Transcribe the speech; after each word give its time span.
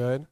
Good. 0.00 0.28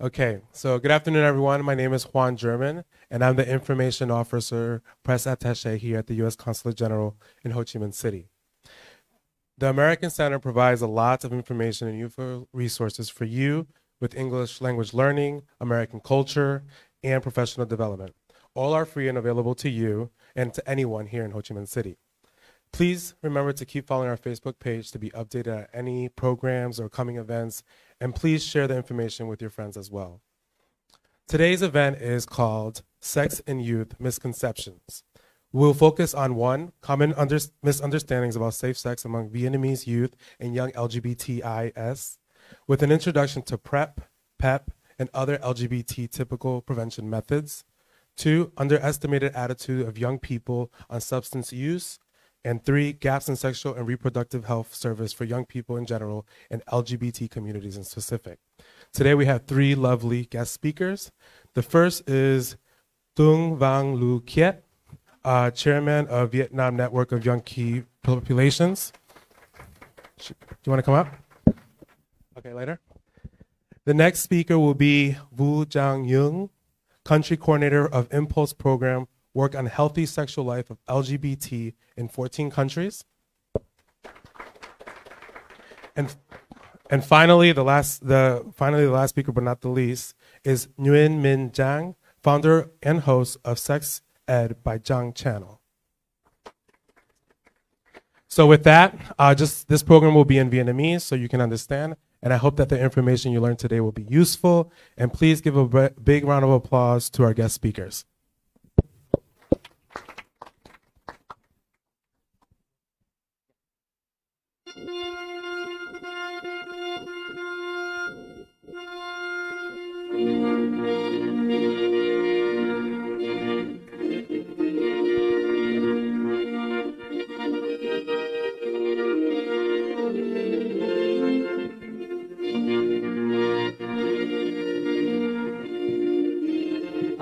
Okay, 0.00 0.40
so 0.50 0.80
good 0.80 0.90
afternoon, 0.90 1.22
everyone. 1.22 1.64
My 1.64 1.76
name 1.76 1.92
is 1.92 2.02
Juan 2.02 2.36
German, 2.36 2.82
and 3.08 3.24
I'm 3.24 3.36
the 3.36 3.48
Information 3.48 4.10
Officer, 4.10 4.82
Press 5.04 5.24
Attaché 5.24 5.78
here 5.78 5.98
at 5.98 6.08
the 6.08 6.14
U.S. 6.14 6.34
Consulate 6.34 6.76
General 6.76 7.16
in 7.44 7.52
Ho 7.52 7.60
Chi 7.60 7.78
Minh 7.78 7.94
City. 7.94 8.26
The 9.56 9.68
American 9.68 10.10
Center 10.10 10.40
provides 10.40 10.82
a 10.82 10.88
lot 10.88 11.22
of 11.22 11.32
information 11.32 11.86
and 11.86 11.96
useful 11.96 12.48
resources 12.52 13.08
for 13.08 13.24
you 13.24 13.68
with 14.00 14.16
English 14.16 14.60
language 14.60 14.92
learning, 14.92 15.42
American 15.60 16.00
culture, 16.00 16.64
and 17.04 17.22
professional 17.22 17.66
development. 17.66 18.16
All 18.52 18.72
are 18.72 18.84
free 18.84 19.08
and 19.08 19.16
available 19.16 19.54
to 19.54 19.70
you 19.70 20.10
and 20.34 20.52
to 20.54 20.68
anyone 20.68 21.06
here 21.06 21.24
in 21.24 21.30
Ho 21.30 21.40
Chi 21.40 21.54
Minh 21.54 21.68
City. 21.68 21.98
Please 22.72 23.14
remember 23.22 23.52
to 23.52 23.64
keep 23.64 23.86
following 23.86 24.08
our 24.08 24.16
Facebook 24.16 24.58
page 24.58 24.90
to 24.90 24.98
be 24.98 25.10
updated 25.10 25.56
on 25.56 25.66
any 25.72 26.08
programs 26.08 26.80
or 26.80 26.88
coming 26.88 27.14
events, 27.14 27.62
and 28.00 28.14
please 28.14 28.44
share 28.44 28.66
the 28.66 28.76
information 28.76 29.26
with 29.26 29.40
your 29.40 29.50
friends 29.50 29.76
as 29.76 29.90
well. 29.90 30.20
Today's 31.26 31.62
event 31.62 32.02
is 32.02 32.26
called 32.26 32.82
Sex 33.00 33.40
in 33.40 33.60
Youth 33.60 33.94
Misconceptions. 33.98 35.02
We'll 35.52 35.72
focus 35.72 36.14
on 36.14 36.34
one, 36.34 36.72
common 36.80 37.14
under- 37.14 37.38
misunderstandings 37.62 38.34
about 38.36 38.54
safe 38.54 38.76
sex 38.76 39.04
among 39.04 39.30
Vietnamese 39.30 39.86
youth 39.86 40.16
and 40.40 40.54
young 40.54 40.72
LGBTIS, 40.72 42.18
with 42.66 42.82
an 42.82 42.90
introduction 42.90 43.42
to 43.42 43.56
PrEP, 43.56 44.00
PEP, 44.38 44.70
and 44.98 45.08
other 45.14 45.38
LGBT 45.38 46.10
typical 46.10 46.60
prevention 46.60 47.08
methods. 47.08 47.64
Two, 48.16 48.52
underestimated 48.56 49.32
attitude 49.34 49.86
of 49.86 49.96
young 49.96 50.18
people 50.18 50.72
on 50.90 51.00
substance 51.00 51.52
use. 51.52 51.98
And 52.44 52.62
three, 52.62 52.92
gaps 52.92 53.28
in 53.28 53.36
sexual 53.36 53.74
and 53.74 53.86
reproductive 53.86 54.44
health 54.44 54.74
service 54.74 55.14
for 55.14 55.24
young 55.24 55.46
people 55.46 55.78
in 55.78 55.86
general 55.86 56.26
and 56.50 56.64
LGBT 56.66 57.30
communities 57.30 57.76
in 57.76 57.84
specific. 57.84 58.38
Today 58.92 59.14
we 59.14 59.24
have 59.24 59.46
three 59.46 59.74
lovely 59.74 60.26
guest 60.26 60.52
speakers. 60.52 61.10
The 61.54 61.62
first 61.62 62.08
is 62.08 62.56
Tung 63.16 63.56
Vang 63.56 63.94
Lu 63.94 64.20
Kiet, 64.20 64.58
uh, 65.24 65.50
chairman 65.52 66.06
of 66.08 66.32
Vietnam 66.32 66.76
Network 66.76 67.12
of 67.12 67.24
Young 67.24 67.40
Key 67.40 67.84
Populations. 68.02 68.92
Do 70.18 70.34
you 70.64 70.70
want 70.70 70.78
to 70.78 70.82
come 70.82 70.94
up? 70.94 71.08
Okay, 72.36 72.52
later. 72.52 72.78
The 73.84 73.94
next 73.94 74.20
speaker 74.20 74.58
will 74.58 74.74
be 74.74 75.16
Vu 75.32 75.64
Zhang 75.64 76.08
Yung, 76.08 76.50
country 77.04 77.36
coordinator 77.36 77.86
of 77.86 78.12
Impulse 78.12 78.52
Program, 78.52 79.08
work 79.34 79.54
on 79.54 79.66
healthy 79.66 80.06
sexual 80.06 80.44
life 80.44 80.70
of 80.70 80.78
LGBT 80.88 81.74
in 81.96 82.08
14 82.08 82.50
countries. 82.50 83.04
And 85.96 86.14
and 86.90 87.04
finally, 87.04 87.52
the 87.52 87.64
last 87.64 88.06
the 88.06 88.44
finally 88.54 88.84
the 88.84 88.92
last 88.92 89.10
speaker 89.10 89.32
but 89.32 89.44
not 89.44 89.60
the 89.60 89.68
least 89.68 90.14
is 90.44 90.68
Nguyen 90.78 91.20
Min 91.20 91.50
Zhang, 91.50 91.94
founder 92.22 92.70
and 92.82 93.00
host 93.00 93.36
of 93.44 93.58
Sex 93.58 94.02
Ed 94.28 94.62
by 94.62 94.78
Zhang 94.78 95.14
Channel. 95.14 95.60
So 98.28 98.46
with 98.46 98.64
that, 98.64 99.14
uh, 99.18 99.34
just 99.34 99.68
this 99.68 99.82
program 99.82 100.14
will 100.14 100.24
be 100.24 100.38
in 100.38 100.50
Vietnamese 100.50 101.02
so 101.02 101.14
you 101.14 101.28
can 101.28 101.40
understand. 101.40 101.96
And 102.20 102.32
I 102.32 102.36
hope 102.36 102.56
that 102.56 102.68
the 102.68 102.80
information 102.80 103.32
you 103.32 103.40
learned 103.40 103.58
today 103.58 103.80
will 103.80 103.92
be 103.92 104.06
useful. 104.08 104.72
And 104.96 105.12
please 105.12 105.40
give 105.40 105.56
a 105.56 105.90
big 105.90 106.24
round 106.24 106.44
of 106.44 106.50
applause 106.50 107.10
to 107.10 107.22
our 107.22 107.34
guest 107.34 107.54
speakers. 107.54 108.04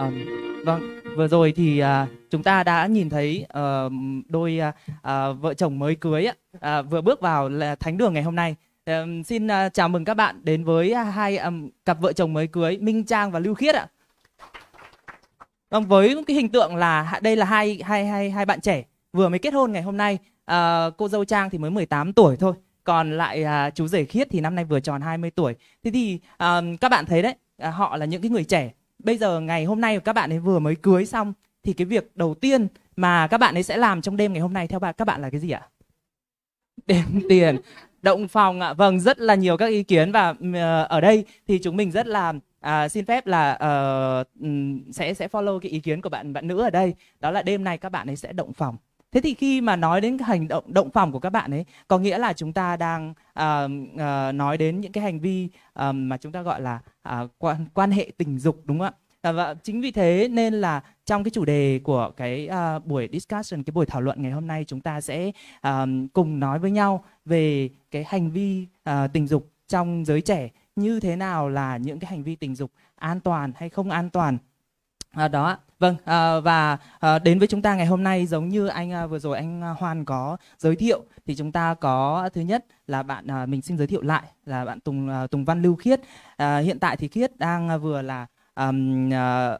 À, 0.03 0.11
vâng, 0.65 1.01
vừa 1.17 1.29
rồi 1.29 1.53
thì 1.57 1.79
à, 1.79 2.07
chúng 2.31 2.43
ta 2.43 2.65
đã 2.65 2.87
nhìn 2.87 3.11
thấy 3.11 3.47
ờ, 3.49 3.91
đôi 4.29 4.59
à, 4.59 4.73
à, 5.03 5.33
vợ 5.33 5.55
chồng 5.55 5.79
mới 5.79 5.95
cưới 5.95 6.27
à, 6.61 6.83
vừa 6.83 7.01
bước 7.01 7.21
vào 7.21 7.49
là 7.49 7.75
thánh 7.75 7.99
đường 7.99 8.15
ngày 8.15 8.23
hôm 8.23 8.37
nay. 8.37 8.57
Ờ, 8.85 9.07
xin 9.27 9.49
à, 9.49 9.69
chào 9.69 9.89
mừng 9.89 10.05
các 10.05 10.15
bạn 10.15 10.41
đến 10.45 10.65
với 10.65 10.95
hai 10.95 11.39
ừm, 11.39 11.71
cặp 11.85 12.01
vợ 12.01 12.13
chồng 12.13 12.33
mới 12.33 12.47
cưới 12.47 12.79
Minh 12.79 13.05
Trang 13.05 13.31
và 13.31 13.39
Lưu 13.39 13.55
Khiết 13.55 13.75
ạ. 13.75 13.87
Vâng, 15.71 15.85
với 15.85 16.25
cái 16.27 16.37
hình 16.37 16.49
tượng 16.49 16.77
là 16.77 17.19
đây 17.23 17.37
là 17.37 17.47
hai 17.47 17.81
hai 17.85 18.07
hai 18.07 18.31
hai 18.31 18.47
bạn 18.47 18.61
trẻ 18.61 18.85
vừa 19.13 19.29
mới 19.29 19.39
kết 19.39 19.55
hôn 19.55 19.73
ngày 19.73 19.83
hôm 19.83 19.97
nay. 19.97 20.19
À, 20.45 20.91
cô 20.97 21.09
dâu 21.09 21.25
Trang 21.25 21.51
thì 21.51 21.59
mới 21.59 21.71
18 21.71 22.13
tuổi 22.13 22.37
thôi. 22.37 22.55
Còn 22.85 23.13
lại 23.13 23.45
à, 23.45 23.71
chú 23.71 23.87
rể 23.87 24.05
Khiết 24.05 24.29
thì 24.31 24.41
năm 24.41 24.55
nay 24.55 24.65
vừa 24.65 24.81
tròn 24.81 25.01
20 25.01 25.31
tuổi. 25.31 25.55
Thế 25.85 25.91
thì 25.91 26.19
à, 26.37 26.61
các 26.81 26.89
bạn 26.89 27.07
thấy 27.07 27.23
đấy, 27.23 27.35
à, 27.59 27.71
họ 27.71 27.97
là 27.97 28.07
những 28.07 28.23
cái 28.23 28.31
người 28.31 28.45
trẻ 28.45 28.71
bây 29.05 29.19
giờ 29.19 29.41
ngày 29.41 29.65
hôm 29.65 29.81
nay 29.81 30.01
các 30.01 30.13
bạn 30.13 30.33
ấy 30.33 30.39
vừa 30.39 30.59
mới 30.59 30.77
cưới 30.77 31.07
xong 31.07 31.33
thì 31.63 31.73
cái 31.73 31.85
việc 31.85 32.17
đầu 32.17 32.35
tiên 32.35 32.69
mà 32.97 33.27
các 33.27 33.39
bạn 33.39 33.55
ấy 33.55 33.63
sẽ 33.63 33.77
làm 33.77 34.03
trong 34.03 34.17
đêm 34.17 34.33
ngày 34.33 34.43
hôm 34.43 34.53
nay 34.53 34.69
theo 34.69 34.81
bạn 34.81 34.95
các 34.99 35.05
bạn 35.05 35.23
là 35.23 35.31
cái 35.31 35.41
gì 35.41 35.51
ạ? 35.51 35.69
Đếm 36.87 37.29
tiền, 37.29 37.57
động 38.03 38.29
phòng 38.29 38.61
ạ. 38.61 38.73
Vâng, 38.73 39.01
rất 39.01 39.19
là 39.19 39.35
nhiều 39.35 39.57
các 39.57 39.67
ý 39.67 39.83
kiến 39.83 40.13
và 40.13 40.35
ờ, 40.55 40.85
ở 40.85 41.01
đây 41.01 41.25
thì 41.49 41.59
chúng 41.59 41.77
mình 41.77 41.91
rất 41.91 42.07
là 42.07 42.33
à, 42.61 42.89
xin 42.89 43.05
phép 43.05 43.27
là 43.27 43.53
uh, 43.53 44.47
sẽ 44.93 45.15
sẽ 45.15 45.29
follow 45.29 45.59
cái 45.59 45.71
ý 45.71 45.81
kiến 45.81 46.03
của 46.03 46.09
bạn 46.09 46.33
bạn 46.33 46.49
nữ 46.49 46.61
ở 46.61 46.71
đây. 46.71 46.95
Đó 47.21 47.31
là 47.31 47.43
đêm 47.43 47.65
nay 47.65 47.79
các 47.79 47.89
bạn 47.89 48.07
ấy 48.11 48.17
sẽ 48.17 48.33
động 48.33 48.53
phòng. 48.53 48.77
Thế 49.13 49.21
thì 49.21 49.35
khi 49.35 49.61
mà 49.61 49.77
nói 49.77 50.01
đến 50.01 50.19
hành 50.19 50.49
động 50.49 50.65
động 50.67 50.91
phòng 50.91 51.13
của 51.13 51.19
các 51.19 51.31
bạn 51.31 51.51
ấy 51.51 51.65
có 51.89 51.99
nghĩa 51.99 52.19
là 52.19 52.33
chúng 52.33 52.53
ta 52.53 52.77
đang 52.77 53.15
à, 53.35 53.69
à, 53.99 54.33
nói 54.33 54.59
đến 54.59 54.81
những 54.81 54.93
cái 54.93 55.05
hành 55.05 55.21
vi 55.21 55.49
à, 55.75 55.93
mà 55.93 56.17
chúng 56.17 56.33
ta 56.33 56.43
gọi 56.43 56.61
là 56.61 56.79
à, 57.03 57.23
quan 57.39 57.67
quan 57.75 57.91
hệ 57.91 58.11
tình 58.17 58.39
dục 58.39 58.61
đúng 58.65 58.79
không 58.79 58.87
ạ? 58.87 58.93
Dạ 59.23 59.33
vâng 59.33 59.47
à, 59.47 59.55
và 59.55 59.61
chính 59.63 59.81
vì 59.81 59.91
thế 59.91 60.29
nên 60.31 60.55
là 60.55 60.83
trong 61.07 61.25
cái 61.25 61.31
chủ 61.31 61.45
đề 61.45 61.81
của 61.85 62.11
cái 62.17 62.49
uh, 62.77 62.87
buổi 62.87 63.09
discussion 63.13 63.63
cái 63.63 63.73
buổi 63.73 63.87
thảo 63.87 64.01
luận 64.01 64.23
ngày 64.23 64.33
hôm 64.33 64.47
nay 64.47 64.65
chúng 64.67 64.81
ta 64.81 65.01
sẽ 65.01 65.33
uh, 65.69 65.89
cùng 66.13 66.41
nói 66.41 66.59
với 66.59 66.71
nhau 66.71 67.05
về 67.25 67.69
cái 67.91 68.05
hành 68.09 68.31
vi 68.31 68.67
uh, 68.91 69.13
tình 69.13 69.27
dục 69.27 69.51
trong 69.69 70.05
giới 70.05 70.21
trẻ 70.21 70.49
như 70.77 71.01
thế 71.01 71.17
nào 71.17 71.49
là 71.49 71.77
những 71.77 71.99
cái 71.99 72.11
hành 72.11 72.23
vi 72.23 72.37
tình 72.37 72.55
dục 72.55 72.71
an 72.97 73.21
toàn 73.21 73.53
hay 73.57 73.69
không 73.69 73.91
an 73.91 74.11
toàn 74.11 74.39
À, 75.13 75.29
đó 75.29 75.47
ạ 75.47 75.59
vâng 75.83 75.97
à, 76.05 76.41
và 76.41 76.79
à, 77.01 77.19
đến 77.19 77.39
với 77.39 77.49
chúng 77.49 77.63
ta 77.63 77.75
ngày 77.75 77.87
hôm 77.87 78.03
nay 78.03 78.27
giống 78.27 78.49
như 78.49 78.67
anh 78.67 78.93
à, 78.93 79.07
vừa 79.07 79.19
rồi 79.19 79.37
anh 79.37 79.63
à, 79.63 79.71
Hoan 79.79 80.05
có 80.05 80.37
giới 80.59 80.77
thiệu 80.77 81.05
thì 81.27 81.35
chúng 81.35 81.53
ta 81.53 81.75
có 81.75 82.29
thứ 82.35 82.41
nhất 82.41 82.65
là 82.87 83.03
bạn 83.03 83.27
à, 83.27 83.47
mình 83.47 83.63
xin 83.63 83.79
giới 83.79 83.87
thiệu 83.87 84.03
lại 84.03 84.23
là 84.45 84.65
bạn 84.65 84.81
Tùng 84.81 85.09
à, 85.09 85.27
Tùng 85.27 85.45
Văn 85.45 85.63
Lưu 85.63 85.77
Khiết. 85.77 86.01
À, 86.37 86.59
hiện 86.59 86.79
tại 86.79 86.97
thì 86.97 87.09
Khiết 87.09 87.39
đang 87.39 87.69
à, 87.69 87.77
vừa 87.77 88.03
là 88.03 88.27
um, 88.55 89.11
à, 89.13 89.59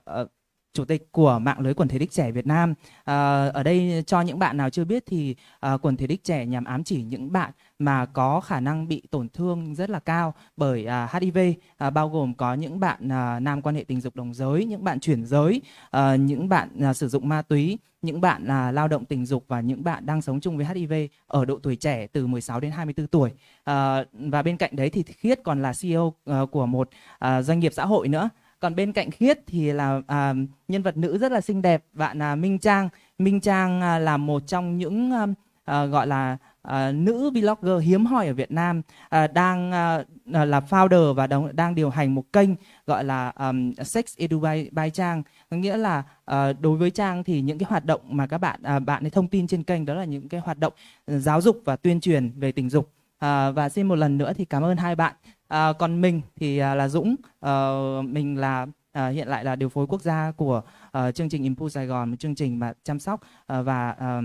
chủ 0.73 0.85
tịch 0.85 1.13
của 1.13 1.39
mạng 1.39 1.61
lưới 1.61 1.75
quần 1.75 1.89
thể 1.89 1.99
đích 1.99 2.11
trẻ 2.11 2.31
Việt 2.31 2.47
Nam 2.47 2.75
à, 3.05 3.49
ở 3.49 3.63
đây 3.63 4.03
cho 4.07 4.21
những 4.21 4.39
bạn 4.39 4.57
nào 4.57 4.71
chưa 4.71 4.85
biết 4.85 5.03
thì 5.07 5.37
à, 5.61 5.77
quần 5.77 5.97
thể 5.97 6.07
đích 6.07 6.25
trẻ 6.25 6.47
nhằm 6.47 6.65
ám 6.65 6.85
chỉ 6.85 7.03
những 7.03 7.33
bạn 7.33 7.51
mà 7.79 8.07
có 8.07 8.41
khả 8.41 8.61
năng 8.61 8.89
bị 8.89 9.03
tổn 9.11 9.29
thương 9.29 9.75
rất 9.75 9.91
là 9.91 9.99
cao 9.99 10.35
bởi 10.57 10.87
à, 10.87 11.09
HIV 11.13 11.39
à, 11.39 11.53
ờ, 11.77 11.91
bao 11.91 12.09
gồm 12.09 12.35
có 12.35 12.55
những 12.55 12.81
bạn 12.81 13.13
à, 13.13 13.41
nam 13.41 13.63
quan 13.63 13.75
hệ 13.75 13.85
tình 13.85 14.01
dục 14.01 14.17
đồng 14.17 14.35
giới, 14.35 14.65
những 14.65 14.85
bạn 14.85 15.01
chuyển 15.01 15.27
giới, 15.27 15.63
à, 15.91 16.17
những 16.17 16.49
bạn 16.49 16.69
à, 16.81 16.95
sử 16.95 17.09
dụng 17.09 17.29
ma 17.29 17.43
túy, 17.43 17.79
những 18.03 18.21
bạn 18.21 18.47
à, 18.47 18.73
lao 18.73 18.89
động 18.89 19.05
tình 19.05 19.27
dục 19.27 19.45
và 19.49 19.61
những 19.61 19.85
bạn 19.85 20.07
đang 20.07 20.23
sống 20.23 20.41
chung 20.41 20.57
với 20.57 20.67
HIV 20.67 20.93
ở 21.27 21.45
độ 21.45 21.59
tuổi 21.63 21.77
trẻ 21.77 22.07
từ 22.07 22.27
16 22.27 22.61
đến 22.61 22.71
24 22.71 23.07
tuổi. 23.07 23.31
À, 23.65 24.05
và 24.13 24.43
bên 24.43 24.57
cạnh 24.57 24.77
đấy 24.77 24.91
thì 24.91 25.03
Khiết 25.03 25.41
còn 25.45 25.63
là 25.63 25.73
CEO 25.83 26.15
à, 26.27 26.41
của 26.51 26.67
một 26.67 26.89
à, 27.19 27.43
doanh 27.43 27.61
nghiệp 27.61 27.73
xã 27.73 27.87
hội 27.87 28.09
nữa. 28.09 28.29
Còn 28.63 28.75
bên 28.75 28.93
cạnh 28.93 29.11
Khiết 29.11 29.39
thì 29.47 29.73
là 29.73 30.01
à, 30.07 30.35
nhân 30.69 30.83
vật 30.83 30.97
nữ 30.97 31.19
rất 31.19 31.33
là 31.33 31.41
xinh 31.41 31.63
đẹp 31.63 31.85
bạn 31.93 32.23
à, 32.23 32.35
Minh 32.35 32.59
Trang. 32.59 32.89
Minh 33.19 33.41
Trang 33.41 33.81
à, 33.81 33.99
là 33.99 34.17
một 34.17 34.43
trong 34.47 34.79
những 34.79 35.13
à, 35.13 35.27
à 35.65 35.85
gọi 35.85 36.07
là 36.07 36.37
à, 36.63 36.93
nữ 36.93 37.31
blogger 37.31 37.85
hiếm 37.87 38.07
hoi 38.07 38.27
ở 38.27 38.35
Việt 38.35 38.51
Nam 38.53 38.83
à, 39.09 39.27
đang 39.27 39.73
à, 39.73 40.05
à 40.33 40.45
là 40.45 40.61
founder 40.61 41.15
và 41.15 41.27
đồng, 41.27 41.57
đang 41.57 41.75
điều 41.75 41.91
hành 41.91 42.15
một 42.15 42.33
kênh 42.33 42.51
gọi 42.87 43.05
là 43.05 43.29
um, 43.29 43.73
Sex 43.75 44.05
Edu 44.17 44.41
by, 44.41 44.71
by 44.71 44.91
Trang. 44.91 45.23
Có 45.51 45.57
nghĩa 45.57 45.77
là 45.77 46.03
à, 46.25 46.53
đối 46.53 46.77
với 46.77 46.91
Trang 46.91 47.25
thì 47.25 47.41
những 47.41 47.59
cái 47.59 47.67
hoạt 47.71 47.85
động 47.85 48.01
mà 48.05 48.27
các 48.27 48.39
bạn 48.39 48.63
à, 48.63 48.79
bạn 48.79 49.05
ấy 49.05 49.11
thông 49.11 49.29
tin 49.29 49.47
trên 49.47 49.63
kênh 49.63 49.85
đó 49.85 49.95
là 49.95 50.05
những 50.05 50.29
cái 50.29 50.41
hoạt 50.41 50.59
động 50.59 50.73
ừ, 51.07 51.19
giáo 51.19 51.41
dục 51.41 51.61
và 51.65 51.77
tuyên 51.77 52.01
truyền 52.01 52.31
về 52.37 52.53
tình 52.53 52.71
dục. 52.71 52.91
À, 53.19 53.51
và 53.51 53.69
xin 53.69 53.89
một 53.89 53.97
lần 53.97 54.19
nữa 54.19 54.33
thì 54.37 54.45
cảm 54.45 54.63
ơn 54.63 54.77
hai 54.77 54.95
bạn. 54.97 55.15
À, 55.53 55.73
còn 55.73 56.01
mình 56.01 56.21
thì 56.37 56.59
à, 56.59 56.75
là 56.75 56.89
Dũng, 56.89 57.17
à, 57.41 57.71
mình 58.05 58.39
là 58.39 58.67
à, 58.93 59.09
hiện 59.09 59.29
lại 59.29 59.45
là 59.45 59.57
điều 59.57 59.69
phối 59.69 59.87
quốc 59.87 60.03
gia 60.03 60.33
của 60.37 60.63
à, 60.93 61.13
chương 61.13 61.29
trình 61.29 61.43
Impu 61.43 61.69
Sài 61.69 61.87
Gòn, 61.87 62.11
một 62.11 62.17
chương 62.19 62.35
trình 62.35 62.59
mà 62.59 62.73
chăm 62.85 63.01
sóc 63.01 63.21
à, 63.47 63.63
và 63.63 63.91
à, 63.91 64.21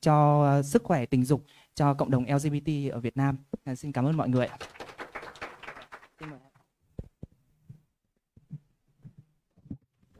cho 0.00 0.46
sức 0.62 0.82
khỏe 0.84 1.06
tình 1.06 1.24
dục 1.24 1.44
cho 1.74 1.94
cộng 1.94 2.10
đồng 2.10 2.24
LGBT 2.34 2.92
ở 2.92 3.00
Việt 3.00 3.16
Nam. 3.16 3.36
À, 3.64 3.74
xin 3.74 3.92
cảm 3.92 4.04
ơn 4.06 4.16
mọi 4.16 4.28
người. 4.28 4.48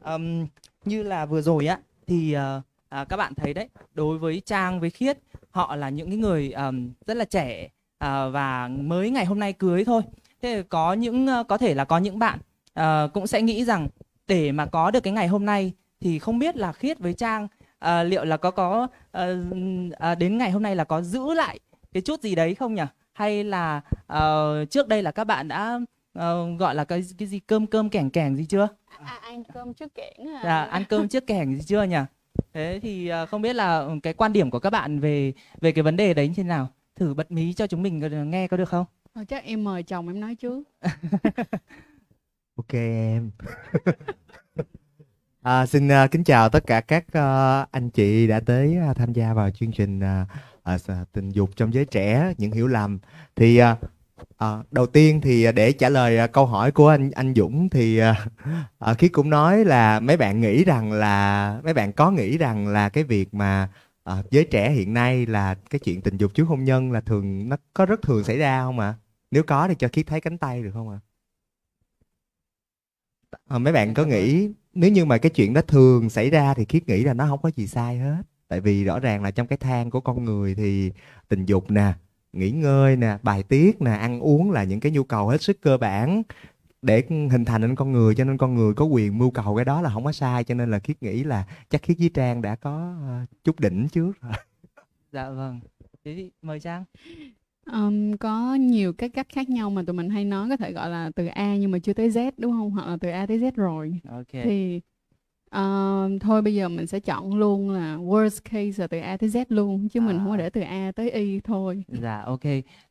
Um, 0.05 0.47
như 0.85 1.03
là 1.03 1.25
vừa 1.25 1.41
rồi 1.41 1.67
á 1.67 1.79
thì 2.07 2.35
uh, 2.35 2.63
à, 2.89 3.05
các 3.09 3.17
bạn 3.17 3.33
thấy 3.35 3.53
đấy 3.53 3.69
đối 3.93 4.17
với 4.17 4.41
trang 4.45 4.79
với 4.79 4.89
khiết 4.89 5.19
họ 5.51 5.75
là 5.75 5.89
những 5.89 6.09
cái 6.09 6.17
người 6.17 6.51
um, 6.51 6.93
rất 7.05 7.17
là 7.17 7.25
trẻ 7.25 7.69
uh, 8.05 8.33
và 8.33 8.67
mới 8.67 9.09
ngày 9.09 9.25
hôm 9.25 9.39
nay 9.39 9.53
cưới 9.53 9.85
thôi. 9.85 10.01
Thế 10.41 10.63
có 10.69 10.93
những 10.93 11.27
uh, 11.39 11.47
có 11.47 11.57
thể 11.57 11.73
là 11.73 11.85
có 11.85 11.97
những 11.97 12.19
bạn 12.19 12.39
uh, 12.79 13.13
cũng 13.13 13.27
sẽ 13.27 13.41
nghĩ 13.41 13.65
rằng 13.65 13.87
để 14.27 14.51
mà 14.51 14.65
có 14.65 14.91
được 14.91 14.99
cái 14.99 15.13
ngày 15.13 15.27
hôm 15.27 15.45
nay 15.45 15.73
thì 16.01 16.19
không 16.19 16.39
biết 16.39 16.57
là 16.57 16.71
khiết 16.71 16.99
với 16.99 17.13
trang 17.13 17.47
uh, 17.85 17.89
liệu 18.05 18.25
là 18.25 18.37
có 18.37 18.51
có 18.51 18.87
uh, 19.17 19.23
uh, 20.11 20.17
đến 20.17 20.37
ngày 20.37 20.51
hôm 20.51 20.63
nay 20.63 20.75
là 20.75 20.83
có 20.83 21.01
giữ 21.01 21.33
lại 21.33 21.59
cái 21.93 22.01
chút 22.01 22.21
gì 22.21 22.35
đấy 22.35 22.55
không 22.55 22.75
nhỉ? 22.75 22.83
Hay 23.13 23.43
là 23.43 23.81
uh, 24.13 24.69
trước 24.69 24.87
đây 24.87 25.03
là 25.03 25.11
các 25.11 25.23
bạn 25.23 25.47
đã 25.47 25.79
uh, 26.19 26.59
gọi 26.59 26.75
là 26.75 26.83
cái 26.83 27.03
cái 27.17 27.27
gì 27.27 27.39
cơm 27.39 27.67
cơm 27.67 27.89
kẻng 27.89 28.09
kẻng 28.09 28.35
gì 28.35 28.45
chưa? 28.45 28.67
À, 29.05 29.19
ăn 29.21 29.43
cơm 29.53 29.73
trước 29.73 29.95
kẻng 29.95 30.27
à. 30.35 30.41
dạ, 30.43 30.63
ăn 30.63 30.83
cơm 30.89 31.07
trước 31.07 31.27
kẻng 31.27 31.55
gì 31.55 31.61
chưa 31.67 31.83
nhỉ? 31.83 31.97
Thế 32.53 32.79
thì 32.81 33.11
uh, 33.23 33.29
không 33.29 33.41
biết 33.41 33.55
là 33.55 33.87
cái 34.03 34.13
quan 34.13 34.33
điểm 34.33 34.51
của 34.51 34.59
các 34.59 34.69
bạn 34.69 34.99
về 34.99 35.33
về 35.61 35.71
cái 35.71 35.83
vấn 35.83 35.95
đề 35.95 36.13
đấy 36.13 36.27
như 36.27 36.33
thế 36.37 36.43
nào 36.43 36.67
thử 36.99 37.13
bật 37.13 37.31
mí 37.31 37.53
cho 37.53 37.67
chúng 37.67 37.83
mình 37.83 38.29
nghe 38.31 38.47
có 38.47 38.57
được 38.57 38.69
không? 38.69 38.85
Thôi 39.15 39.25
chắc 39.25 39.43
em 39.43 39.63
mời 39.63 39.83
chồng 39.83 40.07
em 40.07 40.19
nói 40.19 40.35
trước. 40.35 40.63
Ok 42.55 42.73
em. 42.73 43.31
À, 45.41 45.65
xin 45.65 45.87
uh, 45.87 46.11
kính 46.11 46.23
chào 46.23 46.49
tất 46.49 46.67
cả 46.67 46.81
các 46.81 47.05
uh, 47.07 47.71
anh 47.71 47.89
chị 47.89 48.27
đã 48.27 48.39
tới 48.39 48.77
uh, 48.89 48.97
tham 48.97 49.13
gia 49.13 49.33
vào 49.33 49.51
chương 49.51 49.71
trình 49.71 49.99
uh, 49.99 50.27
uh, 50.75 51.11
tình 51.11 51.29
dục 51.29 51.49
trong 51.55 51.73
giới 51.73 51.85
trẻ 51.85 52.33
những 52.37 52.51
hiểu 52.51 52.67
lầm. 52.67 52.99
Thì 53.35 53.61
uh, 53.61 53.77
uh, 54.43 54.71
đầu 54.71 54.85
tiên 54.85 55.21
thì 55.21 55.51
để 55.51 55.71
trả 55.71 55.89
lời 55.89 56.25
uh, 56.25 56.31
câu 56.31 56.45
hỏi 56.45 56.71
của 56.71 56.87
anh 56.87 57.11
anh 57.11 57.33
Dũng 57.35 57.69
thì 57.69 58.01
uh, 58.01 58.15
uh, 58.91 58.97
khiết 58.97 59.11
cũng 59.13 59.29
nói 59.29 59.65
là 59.65 59.99
mấy 59.99 60.17
bạn 60.17 60.41
nghĩ 60.41 60.63
rằng 60.63 60.91
là 60.91 61.59
mấy 61.63 61.73
bạn 61.73 61.93
có 61.93 62.11
nghĩ 62.11 62.37
rằng 62.37 62.67
là 62.67 62.89
cái 62.89 63.03
việc 63.03 63.33
mà 63.33 63.69
uh, 64.11 64.31
giới 64.31 64.45
trẻ 64.45 64.71
hiện 64.71 64.93
nay 64.93 65.25
là 65.25 65.55
cái 65.69 65.79
chuyện 65.79 66.01
tình 66.01 66.17
dục 66.17 66.33
trước 66.33 66.43
hôn 66.43 66.63
nhân 66.63 66.91
là 66.91 67.01
thường 67.01 67.49
nó 67.49 67.57
có 67.73 67.85
rất 67.85 68.01
thường 68.01 68.23
xảy 68.23 68.37
ra 68.37 68.61
không 68.63 68.79
ạ? 68.79 68.87
À? 68.87 68.97
Nếu 69.31 69.43
có 69.43 69.67
thì 69.67 69.75
cho 69.79 69.87
khiết 69.87 70.07
thấy 70.07 70.21
cánh 70.21 70.37
tay 70.37 70.63
được 70.63 70.71
không 70.73 70.89
ạ? 70.89 70.99
À? 73.31 73.39
À, 73.49 73.57
mấy 73.57 73.73
bạn 73.73 73.93
có 73.93 74.05
nghĩ 74.05 74.49
nếu 74.73 74.91
như 74.91 75.05
mà 75.05 75.17
cái 75.17 75.29
chuyện 75.29 75.53
đó 75.53 75.61
thường 75.61 76.09
xảy 76.09 76.29
ra 76.29 76.53
thì 76.53 76.65
khiết 76.65 76.87
nghĩ 76.87 77.03
là 77.03 77.13
nó 77.13 77.27
không 77.27 77.41
có 77.41 77.51
gì 77.55 77.67
sai 77.67 77.97
hết 77.97 78.23
tại 78.47 78.61
vì 78.61 78.83
rõ 78.83 78.99
ràng 78.99 79.23
là 79.23 79.31
trong 79.31 79.47
cái 79.47 79.57
thang 79.57 79.89
của 79.89 80.01
con 80.01 80.25
người 80.25 80.55
thì 80.55 80.91
tình 81.27 81.45
dục 81.45 81.71
nè 81.71 81.93
nghỉ 82.33 82.51
ngơi 82.51 82.95
nè 82.95 83.17
bài 83.23 83.43
tiết 83.43 83.81
nè 83.81 83.91
ăn 83.91 84.19
uống 84.19 84.51
là 84.51 84.63
những 84.63 84.79
cái 84.79 84.91
nhu 84.91 85.03
cầu 85.03 85.27
hết 85.27 85.41
sức 85.41 85.61
cơ 85.61 85.77
bản 85.77 86.23
để 86.81 87.03
hình 87.09 87.45
thành 87.45 87.61
nên 87.61 87.75
con 87.75 87.91
người 87.91 88.15
cho 88.15 88.23
nên 88.23 88.37
con 88.37 88.55
người 88.55 88.73
có 88.73 88.85
quyền 88.85 89.17
mưu 89.17 89.31
cầu 89.31 89.55
cái 89.55 89.65
đó 89.65 89.81
là 89.81 89.89
không 89.89 90.03
có 90.03 90.11
sai 90.11 90.43
cho 90.43 90.55
nên 90.55 90.71
là 90.71 90.79
khiết 90.79 91.03
nghĩ 91.03 91.23
là 91.23 91.45
chắc 91.69 91.81
khiết 91.83 91.97
với 91.99 92.09
trang 92.13 92.41
đã 92.41 92.55
có 92.55 92.95
chút 93.43 93.59
đỉnh 93.59 93.87
trước 93.91 94.21
rồi 94.21 94.33
dạ 95.11 95.29
vâng 95.29 95.59
thế 96.05 96.15
thì 96.15 96.31
mời 96.41 96.59
trang 96.59 96.83
Um, 97.71 98.17
có 98.17 98.55
nhiều 98.55 98.93
cái 98.93 99.09
cách 99.09 99.27
khác 99.29 99.49
nhau 99.49 99.69
mà 99.69 99.83
tụi 99.87 99.93
mình 99.93 100.09
hay 100.09 100.25
nói 100.25 100.49
có 100.49 100.57
thể 100.57 100.71
gọi 100.71 100.89
là 100.89 101.11
từ 101.15 101.25
A 101.25 101.55
nhưng 101.55 101.71
mà 101.71 101.79
chưa 101.79 101.93
tới 101.93 102.09
Z 102.09 102.31
đúng 102.37 102.51
không? 102.51 102.71
Hoặc 102.71 102.87
là 102.87 102.97
từ 103.01 103.09
A 103.09 103.25
tới 103.25 103.39
Z 103.39 103.51
rồi. 103.55 103.99
Okay. 104.09 104.43
Thì 104.43 104.81
uh, 105.55 106.21
thôi 106.21 106.41
bây 106.41 106.55
giờ 106.55 106.69
mình 106.69 106.87
sẽ 106.87 106.99
chọn 106.99 107.35
luôn 107.35 107.69
là 107.69 107.97
worst 107.97 108.39
case 108.43 108.81
là 108.83 108.87
từ 108.87 108.99
A 108.99 109.17
tới 109.17 109.29
Z 109.29 109.45
luôn 109.49 109.89
chứ 109.89 109.99
à. 109.99 110.05
mình 110.05 110.17
không 110.17 110.29
có 110.29 110.37
để 110.37 110.49
từ 110.49 110.61
A 110.61 110.91
tới 110.95 111.11
Y 111.11 111.39
thôi. 111.39 111.83
Dạ 111.87 112.21
ok. 112.25 112.43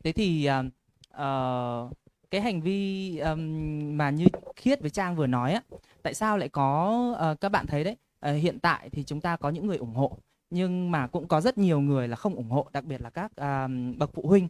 Thế 0.03 0.11
thì 0.15 0.49
uh, 0.59 0.65
uh, 1.13 1.97
cái 2.31 2.41
hành 2.41 2.61
vi 2.61 3.17
um, 3.17 3.97
mà 3.97 4.09
như 4.09 4.25
Khiết 4.55 4.81
với 4.81 4.89
Trang 4.89 5.15
vừa 5.15 5.27
nói 5.27 5.53
á, 5.53 5.61
tại 6.03 6.13
sao 6.13 6.37
lại 6.37 6.49
có 6.49 6.99
uh, 7.31 7.41
các 7.41 7.49
bạn 7.49 7.67
thấy 7.67 7.83
đấy? 7.83 7.97
Uh, 8.29 8.41
hiện 8.41 8.59
tại 8.59 8.89
thì 8.89 9.03
chúng 9.03 9.21
ta 9.21 9.37
có 9.37 9.49
những 9.49 9.67
người 9.67 9.77
ủng 9.77 9.93
hộ 9.93 10.17
nhưng 10.49 10.91
mà 10.91 11.07
cũng 11.07 11.27
có 11.27 11.41
rất 11.41 11.57
nhiều 11.57 11.81
người 11.81 12.07
là 12.07 12.15
không 12.15 12.35
ủng 12.35 12.49
hộ 12.49 12.69
đặc 12.73 12.83
biệt 12.85 13.01
là 13.01 13.09
các 13.09 13.31
uh, 13.31 13.97
bậc 13.97 14.09
phụ 14.13 14.27
huynh 14.27 14.47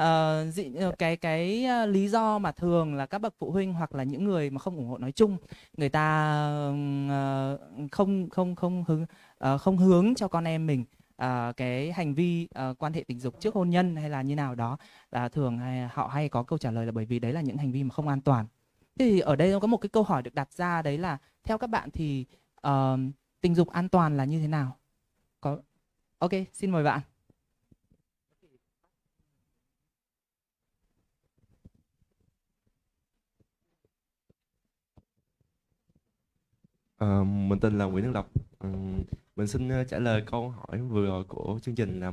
uh, 0.00 0.54
dị, 0.54 0.72
cái 0.98 1.16
cái 1.16 1.66
uh, 1.84 1.88
lý 1.88 2.08
do 2.08 2.38
mà 2.38 2.52
thường 2.52 2.94
là 2.94 3.06
các 3.06 3.18
bậc 3.18 3.34
phụ 3.38 3.50
huynh 3.50 3.72
hoặc 3.72 3.94
là 3.94 4.04
những 4.04 4.24
người 4.24 4.50
mà 4.50 4.58
không 4.58 4.76
ủng 4.76 4.88
hộ 4.88 4.98
nói 4.98 5.12
chung 5.12 5.36
người 5.76 5.88
ta 5.88 6.36
uh, 6.70 7.90
không 7.92 8.28
không 8.30 8.56
không 8.56 8.84
hướng 8.88 9.02
uh, 9.54 9.60
không 9.60 9.78
hướng 9.78 10.14
cho 10.14 10.28
con 10.28 10.44
em 10.44 10.66
mình 10.66 10.84
uh, 11.24 11.56
cái 11.56 11.92
hành 11.92 12.14
vi 12.14 12.48
uh, 12.70 12.78
quan 12.78 12.92
hệ 12.92 13.04
tình 13.08 13.20
dục 13.20 13.40
trước 13.40 13.54
hôn 13.54 13.70
nhân 13.70 13.96
hay 13.96 14.10
là 14.10 14.22
như 14.22 14.36
nào 14.36 14.54
đó 14.54 14.78
là 15.10 15.28
thường 15.28 15.58
hay, 15.58 15.88
họ 15.88 16.06
hay 16.06 16.28
có 16.28 16.42
câu 16.42 16.58
trả 16.58 16.70
lời 16.70 16.86
là 16.86 16.92
bởi 16.92 17.04
vì 17.04 17.18
đấy 17.18 17.32
là 17.32 17.40
những 17.40 17.56
hành 17.56 17.72
vi 17.72 17.84
mà 17.84 17.94
không 17.94 18.08
an 18.08 18.20
toàn. 18.20 18.46
Thì 18.98 19.20
ở 19.20 19.36
đây 19.36 19.60
có 19.60 19.66
một 19.66 19.76
cái 19.76 19.88
câu 19.88 20.02
hỏi 20.02 20.22
được 20.22 20.34
đặt 20.34 20.52
ra 20.52 20.82
đấy 20.82 20.98
là 20.98 21.18
theo 21.44 21.58
các 21.58 21.70
bạn 21.70 21.90
thì 21.90 22.26
uh, 22.66 22.98
tình 23.40 23.54
dục 23.54 23.68
an 23.68 23.88
toàn 23.88 24.16
là 24.16 24.24
như 24.24 24.40
thế 24.40 24.48
nào? 24.48 24.76
Có 25.40 25.58
ok 26.18 26.32
xin 26.52 26.70
mời 26.70 26.84
bạn. 26.84 27.00
À, 36.98 37.22
mình 37.24 37.58
tên 37.60 37.78
là 37.78 37.84
Nguyễn 37.84 38.04
Đức 38.04 38.10
Lộc. 38.10 38.28
À, 38.58 38.68
mình 39.40 39.48
xin 39.48 39.80
uh, 39.80 39.88
trả 39.88 39.98
lời 39.98 40.22
câu 40.26 40.48
hỏi 40.48 40.78
vừa 40.78 41.06
rồi 41.06 41.24
của 41.24 41.58
chương 41.62 41.74
trình 41.74 42.00
là 42.00 42.12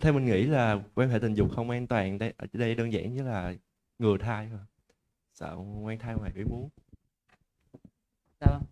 theo 0.00 0.12
mình 0.12 0.24
nghĩ 0.24 0.42
là 0.42 0.78
quan 0.94 1.10
hệ 1.10 1.18
tình 1.18 1.34
dục 1.34 1.50
không 1.56 1.70
an 1.70 1.86
toàn 1.86 2.18
đây 2.18 2.34
ở 2.36 2.46
đây 2.52 2.74
đơn 2.74 2.92
giản 2.92 3.14
như 3.14 3.22
là 3.22 3.54
ngừa 3.98 4.16
thai 4.20 4.48
thôi. 4.50 4.60
Sợ 5.34 5.56
quan 5.84 5.98
thai 5.98 6.14
ngoài 6.14 6.32
ý 6.34 6.44
muốn. 6.44 6.68
Dạ 8.40 8.46
vâng. 8.50 8.62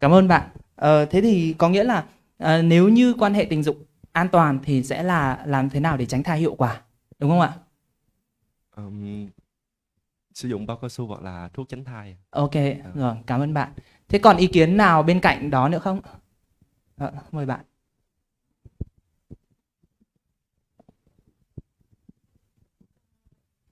Cảm 0.00 0.10
ơn 0.10 0.28
bạn. 0.28 0.50
Ờ, 0.76 1.06
thế 1.06 1.20
thì 1.20 1.54
có 1.58 1.68
nghĩa 1.68 1.84
là 1.84 2.06
à, 2.38 2.62
nếu 2.62 2.88
như 2.88 3.14
quan 3.18 3.34
hệ 3.34 3.46
tình 3.50 3.62
dục 3.62 3.76
an 4.12 4.28
toàn 4.28 4.58
thì 4.64 4.82
sẽ 4.82 5.02
là 5.02 5.42
làm 5.46 5.70
thế 5.70 5.80
nào 5.80 5.96
để 5.96 6.06
tránh 6.06 6.22
thai 6.22 6.38
hiệu 6.38 6.54
quả 6.54 6.82
đúng 7.18 7.30
không 7.30 7.40
ạ 7.40 7.52
um, 8.76 9.28
sử 10.34 10.48
dụng 10.48 10.66
bao 10.66 10.76
cao 10.76 10.88
su 10.88 11.06
hoặc 11.06 11.22
là 11.22 11.48
thuốc 11.54 11.68
tránh 11.68 11.84
thai 11.84 12.16
ok 12.30 12.54
à. 12.54 12.74
rồi 12.94 13.16
cảm 13.26 13.40
ơn 13.40 13.54
bạn 13.54 13.72
thế 14.08 14.18
còn 14.18 14.36
ý 14.36 14.46
kiến 14.46 14.76
nào 14.76 15.02
bên 15.02 15.20
cạnh 15.20 15.50
đó 15.50 15.68
nữa 15.68 15.78
không 15.78 16.00
à, 16.96 17.12
mời 17.32 17.46
bạn. 17.46 17.64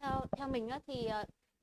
Theo 0.01 0.21
theo 0.37 0.49
mình 0.49 0.69
á, 0.69 0.81
thì 0.87 1.09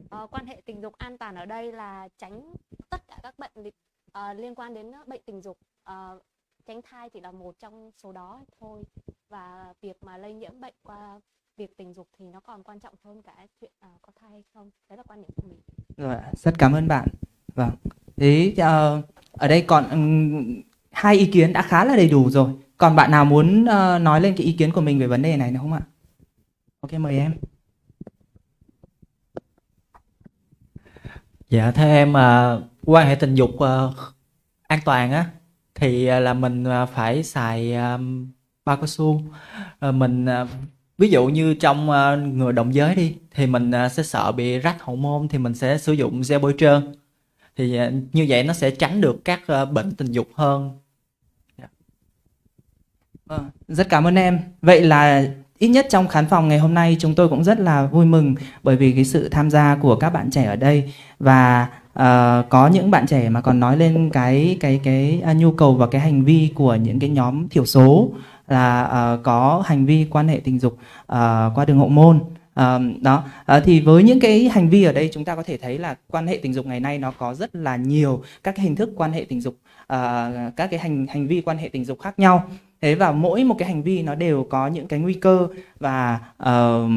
uh, 0.03 0.33
quan 0.33 0.45
hệ 0.45 0.61
tình 0.65 0.81
dục 0.81 0.93
an 0.97 1.17
toàn 1.17 1.35
ở 1.35 1.45
đây 1.45 1.71
là 1.71 2.09
tránh 2.17 2.53
tất 2.89 3.07
cả 3.07 3.19
các 3.23 3.39
bệnh 3.39 3.67
uh, 3.67 4.39
liên 4.39 4.55
quan 4.55 4.73
đến 4.73 4.91
bệnh 5.07 5.21
tình 5.25 5.41
dục. 5.41 5.57
Uh, 5.91 6.23
tránh 6.65 6.81
thai 6.81 7.09
chỉ 7.09 7.19
là 7.19 7.31
một 7.31 7.55
trong 7.59 7.91
số 7.97 8.11
đó 8.11 8.45
thôi. 8.59 8.83
Và 9.29 9.73
việc 9.81 10.03
mà 10.03 10.17
lây 10.17 10.33
nhiễm 10.33 10.59
bệnh 10.59 10.73
qua 10.83 11.19
việc 11.57 11.77
tình 11.77 11.93
dục 11.93 12.09
thì 12.17 12.25
nó 12.25 12.39
còn 12.39 12.63
quan 12.63 12.79
trọng 12.79 12.95
hơn 13.03 13.21
cả 13.21 13.47
chuyện 13.61 13.71
uh, 13.85 14.01
có 14.01 14.11
thai 14.15 14.31
hay 14.31 14.43
không. 14.53 14.71
Đấy 14.89 14.97
là 14.97 15.03
quan 15.03 15.21
điểm 15.21 15.29
của 15.35 15.47
mình. 15.47 15.59
Rồi 15.97 16.15
rất 16.33 16.53
cảm 16.59 16.73
ơn 16.73 16.87
bạn. 16.87 17.07
Vâng. 17.55 17.71
Thế 18.17 18.53
uh, 18.53 19.05
ở 19.31 19.47
đây 19.47 19.65
còn 19.67 19.89
um, 19.89 20.61
hai 20.91 21.15
ý 21.17 21.25
kiến 21.25 21.53
đã 21.53 21.61
khá 21.61 21.85
là 21.85 21.95
đầy 21.95 22.09
đủ 22.09 22.29
rồi. 22.29 22.49
Còn 22.77 22.95
bạn 22.95 23.11
nào 23.11 23.25
muốn 23.25 23.63
uh, 23.63 24.01
nói 24.01 24.21
lên 24.21 24.35
cái 24.37 24.45
ý 24.45 24.53
kiến 24.53 24.71
của 24.71 24.81
mình 24.81 24.99
về 24.99 25.07
vấn 25.07 25.21
đề 25.21 25.37
này 25.37 25.51
nữa 25.51 25.59
không 25.61 25.73
ạ? 25.73 25.81
Ok 26.79 26.93
mời 26.93 27.17
em. 27.17 27.33
Dạ 31.49 31.71
theo 31.71 31.87
em 31.87 32.09
uh, 32.09 32.63
quan 32.85 33.07
hệ 33.07 33.15
tình 33.15 33.35
dục 33.35 33.49
uh, 33.53 33.95
an 34.67 34.79
toàn 34.85 35.11
á 35.11 35.25
thì 35.75 36.09
uh, 36.17 36.23
là 36.23 36.33
mình 36.33 36.63
uh, 36.63 36.89
phải 36.89 37.23
xài 37.23 37.73
uh, 37.95 38.01
bao 38.65 38.77
cao 38.77 38.87
su. 38.87 39.21
Uh, 39.87 39.95
mình 39.95 40.25
uh, 40.25 40.49
ví 40.97 41.09
dụ 41.09 41.27
như 41.27 41.53
trong 41.53 41.89
uh, 41.89 42.33
người 42.33 42.53
đồng 42.53 42.73
giới 42.73 42.95
đi 42.95 43.15
thì 43.31 43.47
mình 43.47 43.71
uh, 43.85 43.91
sẽ 43.91 44.03
sợ 44.03 44.31
bị 44.31 44.59
rách 44.59 44.81
hậu 44.81 44.95
môn 44.95 45.27
thì 45.27 45.37
mình 45.37 45.53
sẽ 45.53 45.77
sử 45.77 45.93
dụng 45.93 46.21
gel 46.29 46.41
bôi 46.41 46.55
trơn. 46.57 46.95
Thì 47.55 47.79
uh, 47.79 47.93
như 48.13 48.25
vậy 48.29 48.43
nó 48.43 48.53
sẽ 48.53 48.71
tránh 48.71 49.01
được 49.01 49.25
các 49.25 49.41
uh, 49.63 49.71
bệnh 49.71 49.91
tình 49.91 50.11
dục 50.11 50.27
hơn. 50.33 50.80
Vâng. 53.31 53.49
Rất 53.67 53.89
cảm 53.89 54.07
ơn 54.07 54.15
em. 54.15 54.39
Vậy 54.61 54.81
là 54.81 55.25
ít 55.57 55.67
nhất 55.67 55.85
trong 55.89 56.07
khán 56.07 56.25
phòng 56.25 56.47
ngày 56.47 56.59
hôm 56.59 56.73
nay 56.73 56.97
chúng 56.99 57.15
tôi 57.15 57.29
cũng 57.29 57.43
rất 57.43 57.59
là 57.59 57.85
vui 57.85 58.05
mừng 58.05 58.35
bởi 58.63 58.75
vì 58.75 58.91
cái 58.91 59.05
sự 59.05 59.29
tham 59.29 59.49
gia 59.49 59.75
của 59.75 59.95
các 59.95 60.09
bạn 60.09 60.29
trẻ 60.31 60.43
ở 60.43 60.55
đây. 60.55 60.93
Và 61.19 61.67
uh, 61.89 62.49
có 62.49 62.69
những 62.73 62.91
bạn 62.91 63.07
trẻ 63.07 63.29
mà 63.29 63.41
còn 63.41 63.59
nói 63.59 63.77
lên 63.77 64.09
cái 64.09 64.57
cái 64.59 64.79
cái 64.83 65.21
uh, 65.31 65.37
nhu 65.37 65.51
cầu 65.51 65.75
và 65.75 65.87
cái 65.87 66.01
hành 66.01 66.23
vi 66.23 66.51
của 66.55 66.75
những 66.75 66.99
cái 66.99 67.09
nhóm 67.09 67.49
thiểu 67.49 67.65
số 67.65 68.09
là 68.47 68.83
uh, 68.83 69.23
có 69.23 69.63
hành 69.65 69.85
vi 69.85 70.07
quan 70.09 70.27
hệ 70.27 70.41
tình 70.43 70.59
dục 70.59 70.73
uh, 70.73 71.17
qua 71.55 71.65
đường 71.67 71.79
hậu 71.79 71.89
môn. 71.89 72.19
Uh, 72.59 73.01
đó. 73.01 73.23
Uh, 73.57 73.63
thì 73.63 73.81
với 73.81 74.03
những 74.03 74.19
cái 74.19 74.49
hành 74.49 74.69
vi 74.69 74.83
ở 74.83 74.93
đây 74.93 75.09
chúng 75.13 75.25
ta 75.25 75.35
có 75.35 75.43
thể 75.43 75.57
thấy 75.57 75.79
là 75.79 75.95
quan 76.07 76.27
hệ 76.27 76.39
tình 76.41 76.53
dục 76.53 76.65
ngày 76.65 76.79
nay 76.79 76.97
nó 76.97 77.11
có 77.11 77.33
rất 77.33 77.55
là 77.55 77.75
nhiều 77.75 78.23
các 78.43 78.55
cái 78.55 78.65
hình 78.65 78.75
thức 78.75 78.89
quan 78.95 79.11
hệ 79.11 79.25
tình 79.29 79.41
dục 79.41 79.55
uh, 79.93 79.97
các 80.55 80.67
cái 80.71 80.79
hành 80.79 81.07
hành 81.09 81.27
vi 81.27 81.41
quan 81.41 81.57
hệ 81.57 81.69
tình 81.69 81.85
dục 81.85 81.99
khác 81.99 82.19
nhau 82.19 82.43
thế 82.81 82.95
và 82.95 83.11
mỗi 83.11 83.43
một 83.43 83.55
cái 83.59 83.67
hành 83.67 83.83
vi 83.83 84.03
nó 84.03 84.15
đều 84.15 84.47
có 84.49 84.67
những 84.67 84.87
cái 84.87 84.99
nguy 84.99 85.13
cơ 85.13 85.47
và 85.79 86.19
uh, 86.43 86.89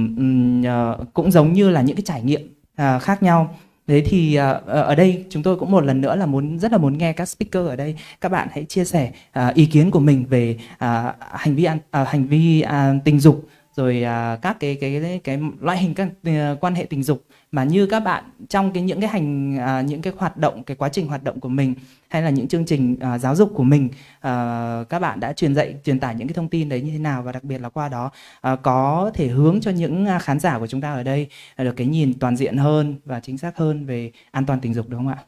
uh, 0.61 1.15
cũng 1.15 1.31
giống 1.31 1.53
như 1.53 1.71
là 1.71 1.83
những 1.83 1.97
cái 1.97 2.03
trải 2.07 2.23
nghiệm 2.23 2.55
uh, 2.83 3.03
khác 3.03 3.23
nhau. 3.23 3.57
Thế 3.87 4.03
thì 4.07 4.39
uh, 4.39 4.67
ở 4.67 4.95
đây 4.95 5.25
chúng 5.31 5.43
tôi 5.43 5.57
cũng 5.57 5.71
một 5.71 5.85
lần 5.85 6.01
nữa 6.01 6.17
là 6.17 6.27
muốn 6.27 6.59
rất 6.59 6.73
là 6.73 6.79
muốn 6.79 6.99
nghe 6.99 7.13
các 7.13 7.29
speaker 7.29 7.67
ở 7.67 7.77
đây 7.77 7.97
các 8.21 8.29
bạn 8.29 8.49
hãy 8.53 8.65
chia 8.65 8.85
sẻ 8.85 9.13
uh, 9.39 9.55
ý 9.55 9.67
kiến 9.67 9.91
của 9.91 10.01
mình 10.01 10.25
về 10.29 10.57
uh, 10.75 11.15
hành 11.31 11.55
vi 11.55 11.65
ăn 11.65 11.79
hành 11.93 12.27
vi 12.27 12.65
uh, 12.67 13.05
tình 13.05 13.21
dục 13.21 13.49
rồi 13.77 14.03
à, 14.03 14.39
các 14.43 14.57
cái 14.61 14.77
cái 14.81 15.01
cái, 15.03 15.21
cái 15.25 15.39
loại 15.61 15.79
hình 15.79 15.95
các 15.95 16.09
uh, 16.29 16.61
quan 16.61 16.75
hệ 16.75 16.85
tình 16.85 17.03
dục 17.03 17.25
mà 17.53 17.65
như 17.65 17.87
các 17.87 18.01
bạn 18.01 18.25
trong 18.49 18.73
cái 18.73 18.83
những 18.83 19.01
cái 19.01 19.09
hành 19.11 19.59
à, 19.59 19.81
những 19.81 20.03
cái 20.03 20.13
hoạt 20.17 20.37
động 20.37 20.63
cái 20.65 20.77
quá 20.77 20.89
trình 20.89 21.07
hoạt 21.07 21.25
động 21.25 21.41
của 21.41 21.49
mình 21.49 21.75
hay 22.09 22.23
là 22.23 22.31
những 22.31 22.49
chương 22.49 22.67
trình 22.67 22.97
à, 23.01 23.19
giáo 23.19 23.37
dục 23.37 23.51
của 23.55 23.63
mình 23.63 23.89
à, 24.21 24.85
các 24.89 24.99
bạn 24.99 25.21
đã 25.21 25.33
truyền 25.33 25.55
dạy 25.55 25.75
truyền 25.85 26.01
tải 26.01 26.15
những 26.15 26.29
cái 26.29 26.35
thông 26.35 26.49
tin 26.49 26.69
đấy 26.69 26.81
như 26.81 26.93
thế 26.93 26.99
nào 26.99 27.23
và 27.23 27.33
đặc 27.33 27.45
biệt 27.45 27.61
là 27.61 27.69
qua 27.69 27.89
đó 27.89 28.11
à, 28.41 28.57
có 28.57 29.11
thể 29.15 29.29
hướng 29.29 29.61
cho 29.61 29.71
những 29.71 30.07
à, 30.07 30.19
khán 30.19 30.41
giả 30.41 30.59
của 30.59 30.67
chúng 30.67 30.81
ta 30.81 30.93
ở 30.93 31.03
đây 31.03 31.29
được 31.59 31.77
cái 31.77 31.87
nhìn 31.87 32.19
toàn 32.19 32.37
diện 32.37 32.57
hơn 32.57 32.95
và 33.05 33.21
chính 33.21 33.39
xác 33.39 33.57
hơn 33.57 33.87
về 33.87 34.11
an 34.31 34.47
toàn 34.47 34.61
tình 34.61 34.75
dục 34.75 34.89
đúng 34.89 35.01
không 35.01 35.09
ạ? 35.09 35.19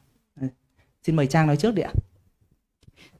Ờ, 0.40 0.46
xin 1.02 1.16
mời 1.16 1.26
Trang 1.26 1.46
nói 1.46 1.56
trước 1.56 1.74
đi 1.74 1.82
ạ. 1.82 1.92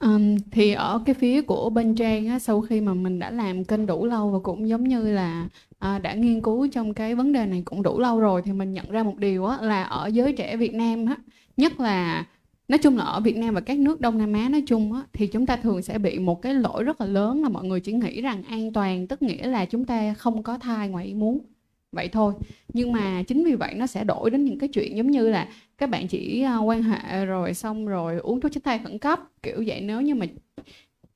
Um, 0.01 0.37
thì 0.51 0.73
ở 0.73 1.03
cái 1.07 1.15
phía 1.15 1.43
của 1.43 1.71
bên 1.71 1.95
Trang 1.95 2.27
á, 2.27 2.39
sau 2.39 2.61
khi 2.61 2.81
mà 2.81 2.95
mình 2.95 3.19
đã 3.19 3.31
làm 3.31 3.65
kênh 3.65 3.87
đủ 3.87 4.07
lâu 4.07 4.31
và 4.31 4.39
cũng 4.39 4.69
giống 4.69 4.85
như 4.85 5.03
là 5.03 5.49
à, 5.79 5.99
đã 5.99 6.15
nghiên 6.15 6.43
cứu 6.43 6.69
trong 6.73 6.95
cái 6.95 7.15
vấn 7.15 7.33
đề 7.33 7.47
này 7.47 7.63
cũng 7.65 7.83
đủ 7.83 8.01
lâu 8.01 8.21
rồi 8.21 8.43
thì 8.45 8.53
mình 8.53 8.73
nhận 8.73 8.91
ra 8.91 9.03
một 9.03 9.17
điều 9.19 9.47
á, 9.47 9.59
là 9.63 9.83
ở 9.83 10.07
giới 10.07 10.33
trẻ 10.33 10.57
Việt 10.57 10.75
Nam 10.75 11.07
á, 11.07 11.17
nhất 11.57 11.81
là 11.81 12.27
nói 12.69 12.79
chung 12.79 12.97
là 12.97 13.05
ở 13.05 13.21
Việt 13.21 13.37
Nam 13.37 13.55
và 13.55 13.61
các 13.61 13.79
nước 13.79 14.01
Đông 14.01 14.19
Nam 14.19 14.33
Á 14.33 14.49
nói 14.49 14.63
chung 14.67 14.93
á, 14.93 15.03
thì 15.13 15.27
chúng 15.27 15.47
ta 15.47 15.57
thường 15.57 15.83
sẽ 15.83 15.99
bị 15.99 16.19
một 16.19 16.43
cái 16.43 16.55
lỗi 16.55 16.85
rất 16.85 17.01
là 17.01 17.07
lớn 17.07 17.43
là 17.43 17.49
mọi 17.49 17.65
người 17.65 17.81
chỉ 17.81 17.93
nghĩ 17.93 18.21
rằng 18.21 18.43
an 18.43 18.73
toàn 18.73 19.07
tức 19.07 19.23
nghĩa 19.23 19.47
là 19.47 19.65
chúng 19.65 19.85
ta 19.85 20.15
không 20.15 20.43
có 20.43 20.59
thai 20.59 20.89
ngoài 20.89 21.07
ý 21.07 21.15
muốn 21.15 21.39
vậy 21.97 22.09
thôi. 22.09 22.33
Nhưng 22.73 22.93
mà 22.93 23.23
chính 23.23 23.45
vì 23.45 23.55
vậy 23.55 23.75
nó 23.75 23.87
sẽ 23.87 24.05
đổi 24.05 24.31
đến 24.31 24.45
những 24.45 24.59
cái 24.59 24.69
chuyện 24.69 24.97
giống 24.97 25.11
như 25.11 25.29
là 25.29 25.49
các 25.79 25.91
bạn 25.91 26.09
chỉ 26.09 26.43
à, 26.43 26.57
quan 26.57 26.83
hệ 26.83 27.27
rồi 27.27 27.55
xong 27.55 27.87
rồi 27.87 28.19
uống 28.19 28.41
thuốc 28.41 28.53
tránh 28.53 28.63
thai 28.63 28.79
khẩn 28.79 28.99
cấp 28.99 29.21
kiểu 29.43 29.65
vậy. 29.67 29.81
Nếu 29.81 30.01
như 30.01 30.15
mà 30.15 30.27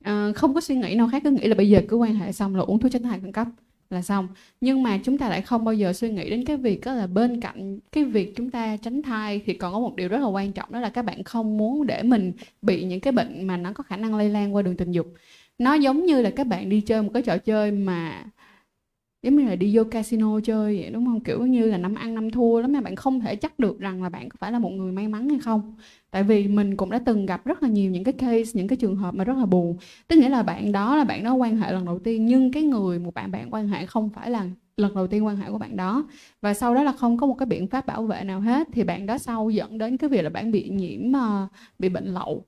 uh, 0.09 0.35
không 0.35 0.53
có 0.53 0.61
suy 0.61 0.75
nghĩ 0.75 0.95
nào 0.95 1.09
khác 1.11 1.21
cứ 1.23 1.31
nghĩ 1.31 1.47
là 1.47 1.55
bây 1.55 1.69
giờ 1.69 1.81
cứ 1.87 1.95
quan 1.95 2.15
hệ 2.15 2.31
xong 2.31 2.55
là 2.55 2.61
uống 2.61 2.79
thuốc 2.79 2.91
tránh 2.91 3.03
thai 3.03 3.19
khẩn 3.19 3.31
cấp 3.31 3.47
là 3.89 4.01
xong. 4.01 4.27
Nhưng 4.61 4.83
mà 4.83 4.99
chúng 5.03 5.17
ta 5.17 5.29
lại 5.29 5.41
không 5.41 5.65
bao 5.65 5.73
giờ 5.73 5.93
suy 5.93 6.09
nghĩ 6.09 6.29
đến 6.29 6.45
cái 6.45 6.57
việc 6.57 6.81
đó 6.85 6.93
là 6.93 7.07
bên 7.07 7.41
cạnh 7.41 7.79
cái 7.91 8.03
việc 8.03 8.35
chúng 8.35 8.51
ta 8.51 8.77
tránh 8.77 9.01
thai 9.01 9.41
thì 9.45 9.53
còn 9.53 9.73
có 9.73 9.79
một 9.79 9.95
điều 9.95 10.09
rất 10.09 10.19
là 10.19 10.27
quan 10.27 10.51
trọng 10.51 10.71
đó 10.71 10.79
là 10.79 10.89
các 10.89 11.05
bạn 11.05 11.23
không 11.23 11.57
muốn 11.57 11.87
để 11.87 12.03
mình 12.03 12.33
bị 12.61 12.83
những 12.83 12.99
cái 12.99 13.13
bệnh 13.13 13.47
mà 13.47 13.57
nó 13.57 13.73
có 13.73 13.83
khả 13.83 13.97
năng 13.97 14.15
lây 14.15 14.29
lan 14.29 14.55
qua 14.55 14.61
đường 14.61 14.77
tình 14.77 14.91
dục. 14.91 15.13
Nó 15.57 15.73
giống 15.73 16.05
như 16.05 16.21
là 16.21 16.29
các 16.29 16.47
bạn 16.47 16.69
đi 16.69 16.81
chơi 16.81 17.01
một 17.01 17.09
cái 17.13 17.23
trò 17.23 17.37
chơi 17.37 17.71
mà 17.71 18.25
giống 19.23 19.35
như 19.35 19.45
là 19.45 19.55
đi 19.55 19.77
vô 19.77 19.83
casino 19.83 20.39
chơi 20.43 20.81
vậy, 20.81 20.89
đúng 20.91 21.05
không? 21.05 21.19
Kiểu 21.23 21.45
như 21.45 21.65
là 21.65 21.77
năm 21.77 21.95
ăn 21.95 22.15
năm 22.15 22.31
thua 22.31 22.59
lắm 22.61 22.71
mà 22.73 22.81
bạn 22.81 22.95
không 22.95 23.19
thể 23.19 23.35
chắc 23.35 23.59
được 23.59 23.79
rằng 23.79 24.03
là 24.03 24.09
bạn 24.09 24.29
có 24.29 24.35
phải 24.39 24.51
là 24.51 24.59
một 24.59 24.69
người 24.69 24.91
may 24.91 25.07
mắn 25.07 25.29
hay 25.29 25.39
không. 25.39 25.75
Tại 26.11 26.23
vì 26.23 26.47
mình 26.47 26.77
cũng 26.77 26.89
đã 26.89 26.99
từng 27.05 27.25
gặp 27.25 27.45
rất 27.45 27.63
là 27.63 27.69
nhiều 27.69 27.91
những 27.91 28.03
cái 28.03 28.13
case, 28.13 28.51
những 28.53 28.67
cái 28.67 28.77
trường 28.77 28.95
hợp 28.95 29.13
mà 29.15 29.23
rất 29.23 29.37
là 29.37 29.45
buồn. 29.45 29.77
Tức 30.07 30.15
nghĩa 30.15 30.29
là 30.29 30.43
bạn 30.43 30.71
đó 30.71 30.95
là 30.97 31.03
bạn 31.03 31.23
đó 31.23 31.33
quan 31.33 31.57
hệ 31.57 31.71
lần 31.73 31.85
đầu 31.85 31.99
tiên, 31.99 32.25
nhưng 32.25 32.51
cái 32.51 32.63
người 32.63 32.99
một 32.99 33.13
bạn 33.13 33.31
bạn 33.31 33.53
quan 33.53 33.67
hệ 33.67 33.85
không 33.85 34.09
phải 34.09 34.29
là 34.31 34.45
lần 34.77 34.95
đầu 34.95 35.07
tiên 35.07 35.25
quan 35.25 35.35
hệ 35.37 35.49
của 35.51 35.57
bạn 35.57 35.75
đó. 35.77 36.05
Và 36.41 36.53
sau 36.53 36.75
đó 36.75 36.83
là 36.83 36.91
không 36.91 37.17
có 37.17 37.27
một 37.27 37.35
cái 37.39 37.45
biện 37.45 37.67
pháp 37.67 37.85
bảo 37.87 38.03
vệ 38.05 38.23
nào 38.23 38.39
hết, 38.41 38.67
thì 38.73 38.83
bạn 38.83 39.05
đó 39.05 39.17
sau 39.17 39.49
dẫn 39.49 39.77
đến 39.77 39.97
cái 39.97 40.09
việc 40.09 40.21
là 40.21 40.29
bạn 40.29 40.51
bị 40.51 40.69
nhiễm 40.69 41.13
ờ, 41.13 41.47
bị 41.79 41.89
bệnh 41.89 42.05
lậu. 42.05 42.45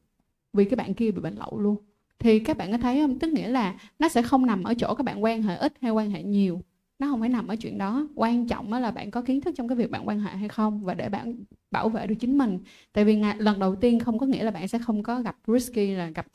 Vì 0.53 0.65
cái 0.65 0.75
bạn 0.75 0.93
kia 0.93 1.11
bị 1.11 1.21
bệnh 1.21 1.35
lậu 1.35 1.59
luôn 1.59 1.92
thì 2.23 2.39
các 2.39 2.57
bạn 2.57 2.71
có 2.71 2.77
thấy 2.77 3.01
không? 3.01 3.19
Tức 3.19 3.27
nghĩa 3.33 3.47
là 3.47 3.75
nó 3.99 4.09
sẽ 4.09 4.21
không 4.21 4.45
nằm 4.45 4.63
ở 4.63 4.73
chỗ 4.73 4.95
các 4.95 5.03
bạn 5.03 5.23
quan 5.23 5.43
hệ 5.43 5.55
ít 5.55 5.73
hay 5.81 5.91
quan 5.91 6.11
hệ 6.11 6.23
nhiều. 6.23 6.61
Nó 6.99 7.07
không 7.07 7.19
phải 7.19 7.29
nằm 7.29 7.47
ở 7.47 7.55
chuyện 7.55 7.77
đó. 7.77 8.07
Quan 8.15 8.47
trọng 8.47 8.73
là 8.73 8.91
bạn 8.91 9.11
có 9.11 9.21
kiến 9.21 9.41
thức 9.41 9.55
trong 9.57 9.67
cái 9.67 9.75
việc 9.75 9.91
bạn 9.91 10.07
quan 10.07 10.19
hệ 10.19 10.31
hay 10.31 10.49
không 10.49 10.83
và 10.83 10.93
để 10.93 11.09
bạn 11.09 11.35
bảo 11.71 11.89
vệ 11.89 12.07
được 12.07 12.15
chính 12.19 12.37
mình. 12.37 12.59
Tại 12.93 13.05
vì 13.05 13.15
ngày, 13.15 13.35
lần 13.39 13.59
đầu 13.59 13.75
tiên 13.75 13.99
không 13.99 14.19
có 14.19 14.25
nghĩa 14.25 14.43
là 14.43 14.51
bạn 14.51 14.67
sẽ 14.67 14.77
không 14.77 15.03
có 15.03 15.21
gặp 15.21 15.37
risky 15.47 15.87
là 15.87 16.09
gặp 16.09 16.25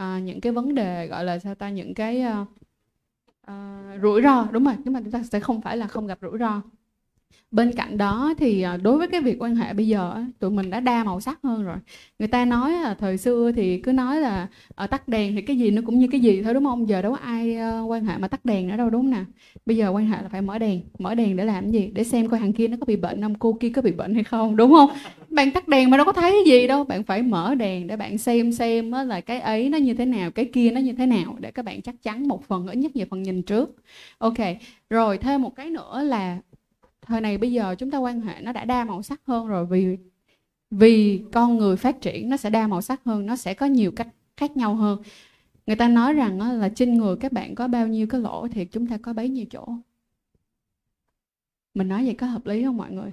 uh, 0.00 0.22
những 0.22 0.40
cái 0.40 0.52
vấn 0.52 0.74
đề 0.74 1.06
gọi 1.06 1.24
là 1.24 1.38
sao 1.38 1.54
ta? 1.54 1.70
Những 1.70 1.94
cái 1.94 2.24
uh, 2.42 2.48
uh, 3.50 4.02
rủi 4.02 4.22
ro. 4.22 4.48
Đúng 4.52 4.64
rồi 4.64 4.74
nhưng 4.84 4.94
mà 4.94 5.00
chúng 5.00 5.12
ta 5.12 5.22
sẽ 5.22 5.40
không 5.40 5.60
phải 5.60 5.76
là 5.76 5.86
không 5.86 6.06
gặp 6.06 6.18
rủi 6.22 6.38
ro 6.38 6.62
bên 7.50 7.72
cạnh 7.72 7.98
đó 7.98 8.34
thì 8.38 8.62
à, 8.62 8.76
đối 8.76 8.98
với 8.98 9.08
cái 9.08 9.20
việc 9.20 9.36
quan 9.42 9.56
hệ 9.56 9.72
bây 9.72 9.88
giờ 9.88 10.24
tụi 10.38 10.50
mình 10.50 10.70
đã 10.70 10.80
đa 10.80 11.04
màu 11.04 11.20
sắc 11.20 11.38
hơn 11.42 11.64
rồi. 11.64 11.76
Người 12.18 12.28
ta 12.28 12.44
nói 12.44 12.72
là 12.72 12.94
thời 12.94 13.18
xưa 13.18 13.52
thì 13.56 13.80
cứ 13.80 13.92
nói 13.92 14.20
là 14.20 14.48
ở 14.74 14.86
tắt 14.86 15.08
đèn 15.08 15.34
thì 15.34 15.42
cái 15.42 15.58
gì 15.58 15.70
nó 15.70 15.82
cũng 15.86 15.98
như 15.98 16.08
cái 16.12 16.20
gì 16.20 16.42
thôi, 16.42 16.54
đúng 16.54 16.64
không? 16.64 16.88
Giờ 16.88 17.02
đâu 17.02 17.12
có 17.12 17.18
ai 17.18 17.56
ờ, 17.56 17.82
quan 17.88 18.04
hệ 18.04 18.18
mà 18.18 18.28
tắt 18.28 18.44
đèn 18.44 18.68
nữa 18.68 18.76
đâu, 18.76 18.90
đúng 18.90 19.10
nè 19.10 19.24
bây 19.66 19.76
giờ 19.76 19.88
quan 19.90 20.06
hệ 20.06 20.22
là 20.22 20.28
phải 20.28 20.42
mở 20.42 20.58
đèn 20.58 20.80
mở 20.98 21.14
đèn 21.14 21.36
để 21.36 21.44
làm 21.44 21.70
gì? 21.70 21.90
Để 21.94 22.04
xem 22.04 22.28
coi 22.28 22.40
thằng 22.40 22.52
kia 22.52 22.68
nó 22.68 22.76
có 22.80 22.84
bị 22.86 22.96
bệnh 22.96 23.22
không, 23.22 23.34
cô 23.34 23.52
kia 23.60 23.70
có 23.70 23.82
bị 23.82 23.92
bệnh 23.92 24.14
hay 24.14 24.24
không, 24.24 24.56
đúng 24.56 24.72
không? 24.72 24.90
Bạn 25.30 25.50
tắt 25.50 25.68
đèn 25.68 25.90
mà 25.90 25.96
đâu 25.96 26.06
có 26.06 26.12
thấy 26.12 26.30
cái 26.30 26.52
gì 26.52 26.66
đâu. 26.66 26.84
Bạn 26.84 27.02
phải 27.02 27.22
mở 27.22 27.54
đèn 27.54 27.86
để 27.86 27.96
bạn 27.96 28.18
xem 28.18 28.52
xem 28.52 28.92
là 28.92 29.20
cái 29.20 29.40
ấy 29.40 29.68
nó 29.68 29.78
như 29.78 29.94
thế 29.94 30.04
nào, 30.04 30.30
cái 30.30 30.44
kia 30.44 30.70
nó 30.70 30.80
như 30.80 30.92
thế 30.92 31.06
nào, 31.06 31.36
để 31.40 31.50
các 31.50 31.64
bạn 31.64 31.82
chắc 31.82 31.94
chắn 32.02 32.28
một 32.28 32.44
phần, 32.48 32.66
ít 32.66 32.76
nhất 32.76 32.92
về 32.94 33.04
phần 33.10 33.22
nhìn 33.22 33.42
trước. 33.42 33.74
Ok, 34.18 34.38
rồi 34.90 35.18
thêm 35.18 35.42
một 35.42 35.56
cái 35.56 35.70
nữa 35.70 36.02
là 36.02 36.38
thời 37.06 37.20
này 37.20 37.38
bây 37.38 37.52
giờ 37.52 37.74
chúng 37.78 37.90
ta 37.90 37.98
quan 37.98 38.20
hệ 38.20 38.40
nó 38.40 38.52
đã 38.52 38.64
đa 38.64 38.84
màu 38.84 39.02
sắc 39.02 39.20
hơn 39.24 39.46
rồi, 39.46 39.66
vì 39.66 39.96
vì 40.70 41.22
con 41.32 41.56
người 41.56 41.76
phát 41.76 42.00
triển 42.00 42.28
nó 42.28 42.36
sẽ 42.36 42.50
đa 42.50 42.66
màu 42.66 42.82
sắc 42.82 43.04
hơn, 43.04 43.26
nó 43.26 43.36
sẽ 43.36 43.54
có 43.54 43.66
nhiều 43.66 43.92
cách 43.92 44.08
khác 44.36 44.56
nhau 44.56 44.74
hơn. 44.74 45.02
Người 45.66 45.76
ta 45.76 45.88
nói 45.88 46.12
rằng 46.12 46.60
là 46.60 46.68
trên 46.68 46.94
người 46.94 47.16
các 47.16 47.32
bạn 47.32 47.54
có 47.54 47.68
bao 47.68 47.88
nhiêu 47.88 48.06
cái 48.06 48.20
lỗ 48.20 48.48
thì 48.48 48.64
chúng 48.64 48.86
ta 48.86 48.98
có 49.02 49.12
bấy 49.12 49.28
nhiêu 49.28 49.44
chỗ. 49.50 49.68
Mình 51.74 51.88
nói 51.88 52.04
vậy 52.04 52.14
có 52.14 52.26
hợp 52.26 52.46
lý 52.46 52.64
không 52.64 52.76
mọi 52.76 52.92
người? 52.92 53.10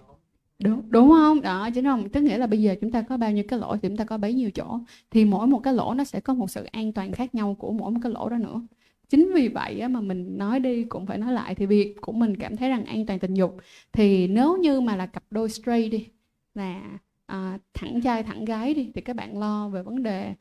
Đúng 0.59 0.81
đúng 0.89 1.09
không? 1.09 1.41
Đó 1.41 1.69
chính 1.69 1.85
không 1.85 2.09
tức 2.09 2.21
nghĩa 2.21 2.37
là 2.37 2.47
bây 2.47 2.61
giờ 2.61 2.75
chúng 2.81 2.91
ta 2.91 3.01
có 3.01 3.17
bao 3.17 3.31
nhiêu 3.31 3.43
cái 3.47 3.59
lỗ 3.59 3.77
thì 3.77 3.89
chúng 3.89 3.97
ta 3.97 4.05
có 4.05 4.17
bấy 4.17 4.33
nhiêu 4.33 4.51
chỗ. 4.51 4.79
Thì 5.11 5.25
mỗi 5.25 5.47
một 5.47 5.59
cái 5.59 5.73
lỗ 5.73 5.93
nó 5.93 6.03
sẽ 6.03 6.19
có 6.19 6.33
một 6.33 6.49
sự 6.49 6.63
an 6.63 6.93
toàn 6.93 7.11
khác 7.11 7.35
nhau 7.35 7.55
của 7.59 7.71
mỗi 7.71 7.91
một 7.91 7.99
cái 8.03 8.11
lỗ 8.11 8.29
đó 8.29 8.37
nữa 8.37 8.61
chính 9.09 9.31
vì 9.33 9.47
vậy 9.47 9.87
mà 9.87 10.01
mình 10.01 10.37
nói 10.37 10.59
đi 10.59 10.83
cũng 10.83 11.05
phải 11.05 11.17
nói 11.17 11.33
lại 11.33 11.55
thì 11.55 11.65
việc 11.65 11.95
của 12.01 12.11
mình 12.11 12.37
cảm 12.37 12.57
thấy 12.57 12.69
rằng 12.69 12.85
an 12.85 13.05
toàn 13.05 13.19
tình 13.19 13.33
dục 13.33 13.57
thì 13.93 14.27
nếu 14.27 14.57
như 14.57 14.81
mà 14.81 14.95
là 14.95 15.05
cặp 15.05 15.23
đôi 15.31 15.49
straight 15.49 15.91
đi 15.91 16.07
là 16.55 16.99
à, 17.25 17.59
thẳng 17.73 18.01
trai 18.01 18.23
thẳng 18.23 18.45
gái 18.45 18.73
đi 18.73 18.91
thì 18.95 19.01
các 19.01 19.15
bạn 19.15 19.39
lo 19.39 19.69
về 19.69 19.83
vấn 19.83 20.03
đề 20.03 20.33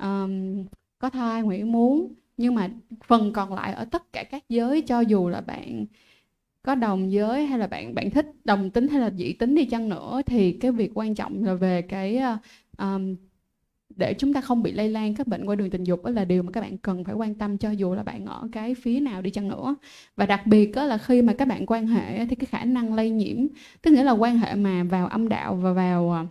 um, 0.00 0.64
có 0.98 1.10
thai 1.10 1.42
nguyện 1.42 1.72
muốn. 1.72 2.14
Nhưng 2.36 2.54
mà 2.54 2.70
phần 3.04 3.32
còn 3.32 3.54
lại 3.54 3.72
ở 3.74 3.84
tất 3.84 4.12
cả 4.12 4.24
các 4.24 4.44
giới 4.48 4.82
cho 4.82 5.00
dù 5.00 5.28
là 5.28 5.40
bạn 5.40 5.86
có 6.62 6.74
đồng 6.74 7.12
giới 7.12 7.46
hay 7.46 7.58
là 7.58 7.66
bạn 7.66 7.94
bạn 7.94 8.10
thích 8.10 8.26
đồng 8.44 8.70
tính 8.70 8.88
hay 8.88 9.00
là 9.00 9.10
dị 9.10 9.32
tính 9.32 9.54
đi 9.54 9.64
chăng 9.64 9.88
nữa 9.88 10.22
thì 10.26 10.52
cái 10.52 10.72
việc 10.72 10.90
quan 10.94 11.14
trọng 11.14 11.44
là 11.44 11.54
về 11.54 11.82
cái 11.82 12.20
um, 12.78 13.16
để 14.00 14.14
chúng 14.14 14.32
ta 14.32 14.40
không 14.40 14.62
bị 14.62 14.72
lây 14.72 14.88
lan 14.88 15.14
các 15.14 15.26
bệnh 15.26 15.46
qua 15.46 15.54
đường 15.54 15.70
tình 15.70 15.84
dục 15.84 16.04
đó 16.04 16.10
là 16.10 16.24
điều 16.24 16.42
mà 16.42 16.52
các 16.52 16.60
bạn 16.60 16.78
cần 16.78 17.04
phải 17.04 17.14
quan 17.14 17.34
tâm 17.34 17.58
cho 17.58 17.70
dù 17.70 17.94
là 17.94 18.02
bạn 18.02 18.26
ở 18.26 18.48
cái 18.52 18.74
phía 18.74 19.00
nào 19.00 19.22
đi 19.22 19.30
chăng 19.30 19.48
nữa. 19.48 19.76
Và 20.16 20.26
đặc 20.26 20.46
biệt 20.46 20.72
đó 20.74 20.84
là 20.84 20.98
khi 20.98 21.22
mà 21.22 21.32
các 21.32 21.48
bạn 21.48 21.66
quan 21.66 21.86
hệ 21.86 22.26
thì 22.26 22.36
cái 22.36 22.46
khả 22.46 22.64
năng 22.64 22.94
lây 22.94 23.10
nhiễm, 23.10 23.36
tức 23.82 23.90
nghĩa 23.90 24.04
là 24.04 24.12
quan 24.12 24.38
hệ 24.38 24.54
mà 24.54 24.84
vào 24.84 25.06
âm 25.06 25.28
đạo 25.28 25.54
và 25.54 25.72
vào 25.72 26.12
à, 26.12 26.26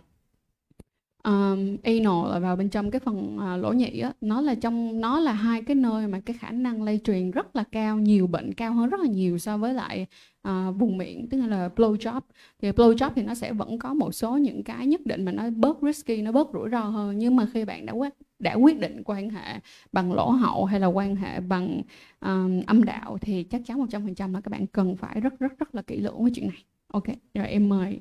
um, 1.24 1.76
anal 1.82 2.32
là 2.32 2.38
vào 2.38 2.56
bên 2.56 2.68
trong 2.68 2.90
cái 2.90 3.00
phần 3.00 3.36
uh, 3.36 3.62
lỗ 3.62 3.72
nhị 3.72 4.00
á 4.00 4.12
nó 4.20 4.40
là 4.40 4.54
trong 4.54 5.00
nó 5.00 5.20
là 5.20 5.32
hai 5.32 5.62
cái 5.62 5.74
nơi 5.74 6.06
mà 6.06 6.20
cái 6.20 6.36
khả 6.40 6.50
năng 6.50 6.82
lây 6.82 7.00
truyền 7.04 7.30
rất 7.30 7.56
là 7.56 7.64
cao 7.72 7.98
nhiều 7.98 8.26
bệnh 8.26 8.54
cao 8.54 8.72
hơn 8.72 8.88
rất 8.88 9.00
là 9.00 9.06
nhiều 9.06 9.38
so 9.38 9.56
với 9.56 9.74
lại 9.74 10.06
uh, 10.48 10.76
vùng 10.78 10.98
miệng 10.98 11.28
tức 11.28 11.38
là 11.46 11.70
blow 11.76 11.96
job 11.96 12.20
thì 12.62 12.70
blow 12.70 12.94
job 12.94 13.10
thì 13.14 13.22
nó 13.22 13.34
sẽ 13.34 13.52
vẫn 13.52 13.78
có 13.78 13.94
một 13.94 14.12
số 14.12 14.36
những 14.36 14.62
cái 14.62 14.86
nhất 14.86 15.06
định 15.06 15.24
mà 15.24 15.32
nó 15.32 15.50
bớt 15.50 15.78
risky 15.82 16.22
nó 16.22 16.32
bớt 16.32 16.48
rủi 16.52 16.68
ro 16.70 16.80
hơn. 16.80 17.18
Nhưng 17.18 17.36
mà 17.36 17.46
khi 17.52 17.64
bạn 17.64 17.86
đã 17.86 17.92
quyết 17.92 18.14
đã 18.38 18.54
quyết 18.54 18.80
định 18.80 19.02
quan 19.04 19.30
hệ 19.30 19.60
bằng 19.92 20.12
lỗ 20.12 20.30
hậu 20.30 20.64
hay 20.64 20.80
là 20.80 20.86
quan 20.86 21.16
hệ 21.16 21.40
bằng 21.40 21.82
um, 22.20 22.62
âm 22.66 22.84
đạo 22.84 23.18
thì 23.20 23.42
chắc 23.42 23.62
chắn 23.66 23.86
100% 23.86 24.32
là 24.32 24.40
các 24.40 24.50
bạn 24.50 24.66
cần 24.66 24.96
phải 24.96 25.20
rất 25.20 25.38
rất 25.38 25.58
rất 25.58 25.74
là 25.74 25.82
kỹ 25.82 25.96
lưỡng 26.00 26.22
với 26.22 26.32
chuyện 26.34 26.48
này. 26.48 26.64
Ok 26.92 27.06
rồi 27.34 27.46
em 27.46 27.68
mời 27.68 28.00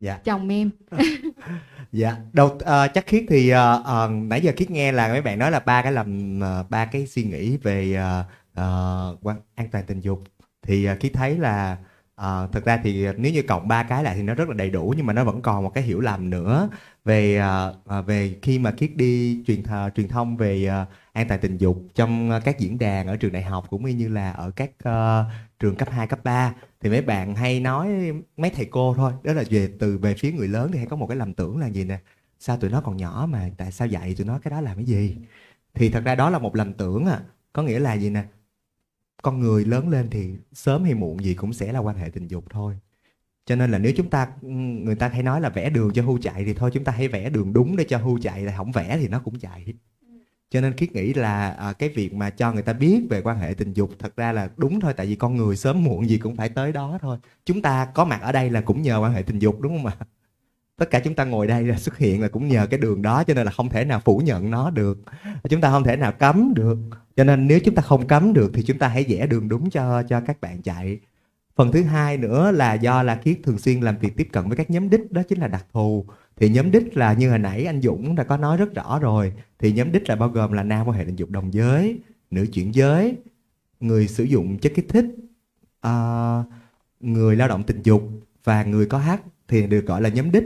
dạ. 0.00 0.18
Chồng 0.24 0.48
em. 0.48 0.70
Dạ. 1.92 2.16
Đầu 2.32 2.46
uh, 2.46 2.60
chắc 2.94 3.06
khiết 3.06 3.24
thì 3.28 3.52
uh, 3.52 3.80
uh, 3.80 4.10
nãy 4.10 4.40
giờ 4.40 4.52
khiết 4.56 4.70
nghe 4.70 4.92
là 4.92 5.08
mấy 5.08 5.22
bạn 5.22 5.38
nói 5.38 5.50
là 5.50 5.60
ba 5.60 5.82
cái 5.82 5.92
làm 5.92 6.40
uh, 6.60 6.70
ba 6.70 6.84
cái 6.84 7.06
suy 7.06 7.24
nghĩ 7.24 7.56
về 7.56 7.98
uh, 7.98 8.26
uh, 9.26 9.36
an 9.54 9.68
toàn 9.72 9.84
tình 9.86 10.00
dục. 10.00 10.22
Thì 10.62 10.90
uh, 10.90 11.00
khiết 11.00 11.12
thấy 11.14 11.38
là 11.38 11.76
À, 12.16 12.46
thực 12.52 12.64
ra 12.64 12.80
thì 12.84 13.04
ờ, 13.04 13.12
nếu 13.18 13.32
như 13.32 13.42
cộng 13.48 13.68
ba 13.68 13.82
cái 13.82 14.04
lại 14.04 14.14
thì 14.16 14.22
nó 14.22 14.34
rất 14.34 14.48
là 14.48 14.54
đầy 14.54 14.70
đủ 14.70 14.94
nhưng 14.96 15.06
mà 15.06 15.12
nó 15.12 15.24
vẫn 15.24 15.42
còn 15.42 15.64
một 15.64 15.70
cái 15.74 15.84
hiểu 15.84 16.00
lầm 16.00 16.30
nữa 16.30 16.68
về 17.04 17.36
à, 17.38 18.00
về 18.06 18.38
khi 18.42 18.58
mà 18.58 18.72
khiết 18.76 18.90
đi 18.96 19.42
truyền 19.46 19.62
th- 19.62 19.90
truyền 19.90 20.08
thông 20.08 20.36
về 20.36 20.66
à, 20.66 20.86
an 21.12 21.28
toàn 21.28 21.40
tình 21.40 21.56
dục 21.58 21.76
trong 21.94 22.30
các 22.44 22.58
diễn 22.58 22.78
đàn 22.78 23.06
ở 23.06 23.16
trường 23.16 23.32
đại 23.32 23.42
học 23.42 23.66
cũng 23.70 23.84
như 23.96 24.08
là 24.08 24.32
ở 24.32 24.50
các 24.50 24.70
uh, 24.88 25.26
trường 25.58 25.76
cấp 25.76 25.88
2, 25.90 26.06
cấp 26.06 26.18
3 26.24 26.54
thì 26.80 26.90
mấy 26.90 27.02
bạn 27.02 27.34
hay 27.34 27.60
nói 27.60 27.88
mấy 28.36 28.50
thầy 28.50 28.66
cô 28.70 28.94
thôi 28.96 29.12
đó 29.22 29.32
là 29.32 29.44
về 29.50 29.68
từ 29.80 29.98
về 29.98 30.14
phía 30.18 30.32
người 30.32 30.48
lớn 30.48 30.70
thì 30.72 30.78
hay 30.78 30.86
có 30.86 30.96
một 30.96 31.06
cái 31.06 31.16
lầm 31.16 31.34
tưởng 31.34 31.58
là 31.58 31.66
gì 31.66 31.84
nè 31.84 31.98
sao 32.38 32.56
tụi 32.56 32.70
nó 32.70 32.80
còn 32.80 32.96
nhỏ 32.96 33.26
mà 33.30 33.50
tại 33.58 33.72
sao 33.72 33.88
dạy 33.88 34.14
tụi 34.18 34.26
nó 34.26 34.38
cái 34.38 34.50
đó 34.50 34.60
làm 34.60 34.76
cái 34.76 34.84
gì? 34.84 35.16
Thì 35.74 35.90
thật 35.90 36.02
ra 36.04 36.14
đó 36.14 36.30
là 36.30 36.38
một 36.38 36.56
lầm 36.56 36.72
tưởng 36.74 37.06
à. 37.06 37.20
Có 37.52 37.62
nghĩa 37.62 37.78
là 37.78 37.94
gì 37.94 38.10
nè? 38.10 38.24
Con 39.22 39.40
người 39.40 39.64
lớn 39.64 39.88
lên 39.88 40.10
thì 40.10 40.34
sớm 40.52 40.84
hay 40.84 40.94
muộn 40.94 41.24
gì 41.24 41.34
cũng 41.34 41.52
sẽ 41.52 41.72
là 41.72 41.78
quan 41.78 41.96
hệ 41.96 42.10
tình 42.10 42.28
dục 42.28 42.44
thôi. 42.50 42.78
Cho 43.46 43.56
nên 43.56 43.70
là 43.70 43.78
nếu 43.78 43.92
chúng 43.96 44.10
ta 44.10 44.28
người 44.42 44.94
ta 44.94 45.08
hay 45.08 45.22
nói 45.22 45.40
là 45.40 45.48
vẽ 45.48 45.70
đường 45.70 45.92
cho 45.92 46.02
hưu 46.02 46.18
chạy 46.18 46.44
thì 46.44 46.54
thôi 46.54 46.70
chúng 46.74 46.84
ta 46.84 46.92
hãy 46.92 47.08
vẽ 47.08 47.30
đường 47.30 47.52
đúng 47.52 47.76
để 47.76 47.84
cho 47.84 47.98
hưu 47.98 48.18
chạy 48.22 48.42
là 48.42 48.56
không 48.56 48.72
vẽ 48.72 48.98
thì 49.00 49.08
nó 49.08 49.18
cũng 49.18 49.38
chạy. 49.38 49.74
Cho 50.50 50.60
nên 50.60 50.72
kiết 50.72 50.92
nghĩ 50.92 51.14
là 51.14 51.50
à, 51.50 51.72
cái 51.72 51.88
việc 51.88 52.14
mà 52.14 52.30
cho 52.30 52.52
người 52.52 52.62
ta 52.62 52.72
biết 52.72 53.00
về 53.10 53.22
quan 53.22 53.38
hệ 53.38 53.54
tình 53.54 53.72
dục 53.72 53.90
thật 53.98 54.16
ra 54.16 54.32
là 54.32 54.50
đúng 54.56 54.80
thôi 54.80 54.94
tại 54.96 55.06
vì 55.06 55.14
con 55.16 55.36
người 55.36 55.56
sớm 55.56 55.84
muộn 55.84 56.08
gì 56.08 56.18
cũng 56.18 56.36
phải 56.36 56.48
tới 56.48 56.72
đó 56.72 56.98
thôi. 57.00 57.18
Chúng 57.44 57.62
ta 57.62 57.84
có 57.94 58.04
mặt 58.04 58.20
ở 58.22 58.32
đây 58.32 58.50
là 58.50 58.60
cũng 58.60 58.82
nhờ 58.82 58.98
quan 59.02 59.12
hệ 59.12 59.22
tình 59.22 59.38
dục 59.38 59.60
đúng 59.60 59.76
không 59.76 59.86
ạ? 59.86 59.96
Tất 60.76 60.90
cả 60.90 61.00
chúng 61.00 61.14
ta 61.14 61.24
ngồi 61.24 61.46
đây 61.46 61.64
là 61.64 61.78
xuất 61.78 61.98
hiện 61.98 62.22
là 62.22 62.28
cũng 62.28 62.48
nhờ 62.48 62.66
cái 62.70 62.78
đường 62.78 63.02
đó 63.02 63.24
cho 63.24 63.34
nên 63.34 63.44
là 63.44 63.52
không 63.52 63.68
thể 63.68 63.84
nào 63.84 64.00
phủ 64.04 64.18
nhận 64.18 64.50
nó 64.50 64.70
được. 64.70 64.98
Chúng 65.48 65.60
ta 65.60 65.70
không 65.70 65.84
thể 65.84 65.96
nào 65.96 66.12
cấm 66.12 66.54
được. 66.54 66.78
Cho 67.16 67.24
nên 67.24 67.46
nếu 67.46 67.60
chúng 67.60 67.74
ta 67.74 67.82
không 67.82 68.06
cấm 68.06 68.32
được 68.32 68.50
thì 68.54 68.62
chúng 68.62 68.78
ta 68.78 68.88
hãy 68.88 69.04
vẽ 69.08 69.26
đường 69.26 69.48
đúng 69.48 69.70
cho 69.70 70.02
cho 70.02 70.20
các 70.20 70.40
bạn 70.40 70.62
chạy. 70.62 71.00
Phần 71.56 71.72
thứ 71.72 71.82
hai 71.82 72.16
nữa 72.16 72.50
là 72.50 72.74
do 72.74 73.02
là 73.02 73.16
kiết 73.16 73.38
thường 73.42 73.58
xuyên 73.58 73.80
làm 73.80 73.98
việc 73.98 74.16
tiếp 74.16 74.28
cận 74.32 74.48
với 74.48 74.56
các 74.56 74.70
nhóm 74.70 74.90
đích 74.90 75.12
đó 75.12 75.22
chính 75.22 75.40
là 75.40 75.48
đặc 75.48 75.66
thù. 75.72 76.06
Thì 76.36 76.48
nhóm 76.48 76.70
đích 76.70 76.96
là 76.96 77.12
như 77.12 77.30
hồi 77.30 77.38
nãy 77.38 77.64
anh 77.64 77.82
Dũng 77.82 78.14
đã 78.14 78.24
có 78.24 78.36
nói 78.36 78.56
rất 78.56 78.74
rõ 78.74 78.98
rồi. 78.98 79.32
Thì 79.58 79.72
nhóm 79.72 79.92
đích 79.92 80.08
là 80.08 80.16
bao 80.16 80.28
gồm 80.28 80.52
là 80.52 80.62
nam 80.62 80.86
quan 80.86 80.98
hệ 80.98 81.04
tình 81.04 81.16
dục 81.16 81.30
đồng 81.30 81.54
giới 81.54 81.98
nữ 82.30 82.46
chuyển 82.52 82.74
giới 82.74 83.16
người 83.80 84.08
sử 84.08 84.24
dụng 84.24 84.58
chất 84.58 84.72
kích 84.74 84.86
thích 84.88 85.06
uh, 85.86 86.46
người 87.00 87.36
lao 87.36 87.48
động 87.48 87.62
tình 87.62 87.82
dục 87.82 88.02
và 88.44 88.64
người 88.64 88.86
có 88.86 88.98
hát 88.98 89.22
thì 89.48 89.66
được 89.66 89.86
gọi 89.86 90.02
là 90.02 90.08
nhóm 90.08 90.30
đích 90.30 90.44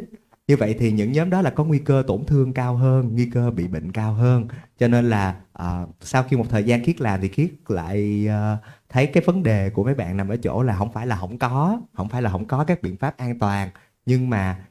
như 0.50 0.56
vậy 0.56 0.76
thì 0.78 0.92
những 0.92 1.12
nhóm 1.12 1.30
đó 1.30 1.42
là 1.42 1.50
có 1.50 1.64
nguy 1.64 1.78
cơ 1.78 2.02
tổn 2.06 2.24
thương 2.24 2.52
cao 2.52 2.76
hơn 2.76 3.08
nguy 3.12 3.30
cơ 3.30 3.50
bị 3.50 3.68
bệnh 3.68 3.92
cao 3.92 4.14
hơn. 4.14 4.48
Cho 4.78 4.88
nên 4.88 5.10
là 5.10 5.36
uh, 5.62 5.88
sau 6.00 6.22
khi 6.22 6.36
một 6.36 6.44
thời 6.48 6.64
gian 6.64 6.84
khiết 6.84 7.00
làm 7.00 7.20
thì 7.20 7.28
khiết 7.28 7.50
lại 7.68 8.26
uh, 8.28 8.58
thấy 8.88 9.06
cái 9.06 9.22
vấn 9.26 9.42
đề 9.42 9.70
của 9.70 9.84
mấy 9.84 9.94
bạn 9.94 10.16
nằm 10.16 10.28
ở 10.28 10.36
chỗ 10.36 10.62
là 10.62 10.76
không 10.76 10.92
phải 10.92 11.06
là 11.06 11.16
không 11.16 11.38
có 11.38 11.80
không 11.92 12.08
phải 12.08 12.22
là 12.22 12.30
không 12.30 12.44
có 12.44 12.64
các 12.64 12.82
biện 12.82 12.96
pháp 12.96 13.16
an 13.16 13.38
toàn. 13.38 13.70
Nhưng 14.06 14.30
mà 14.30 14.66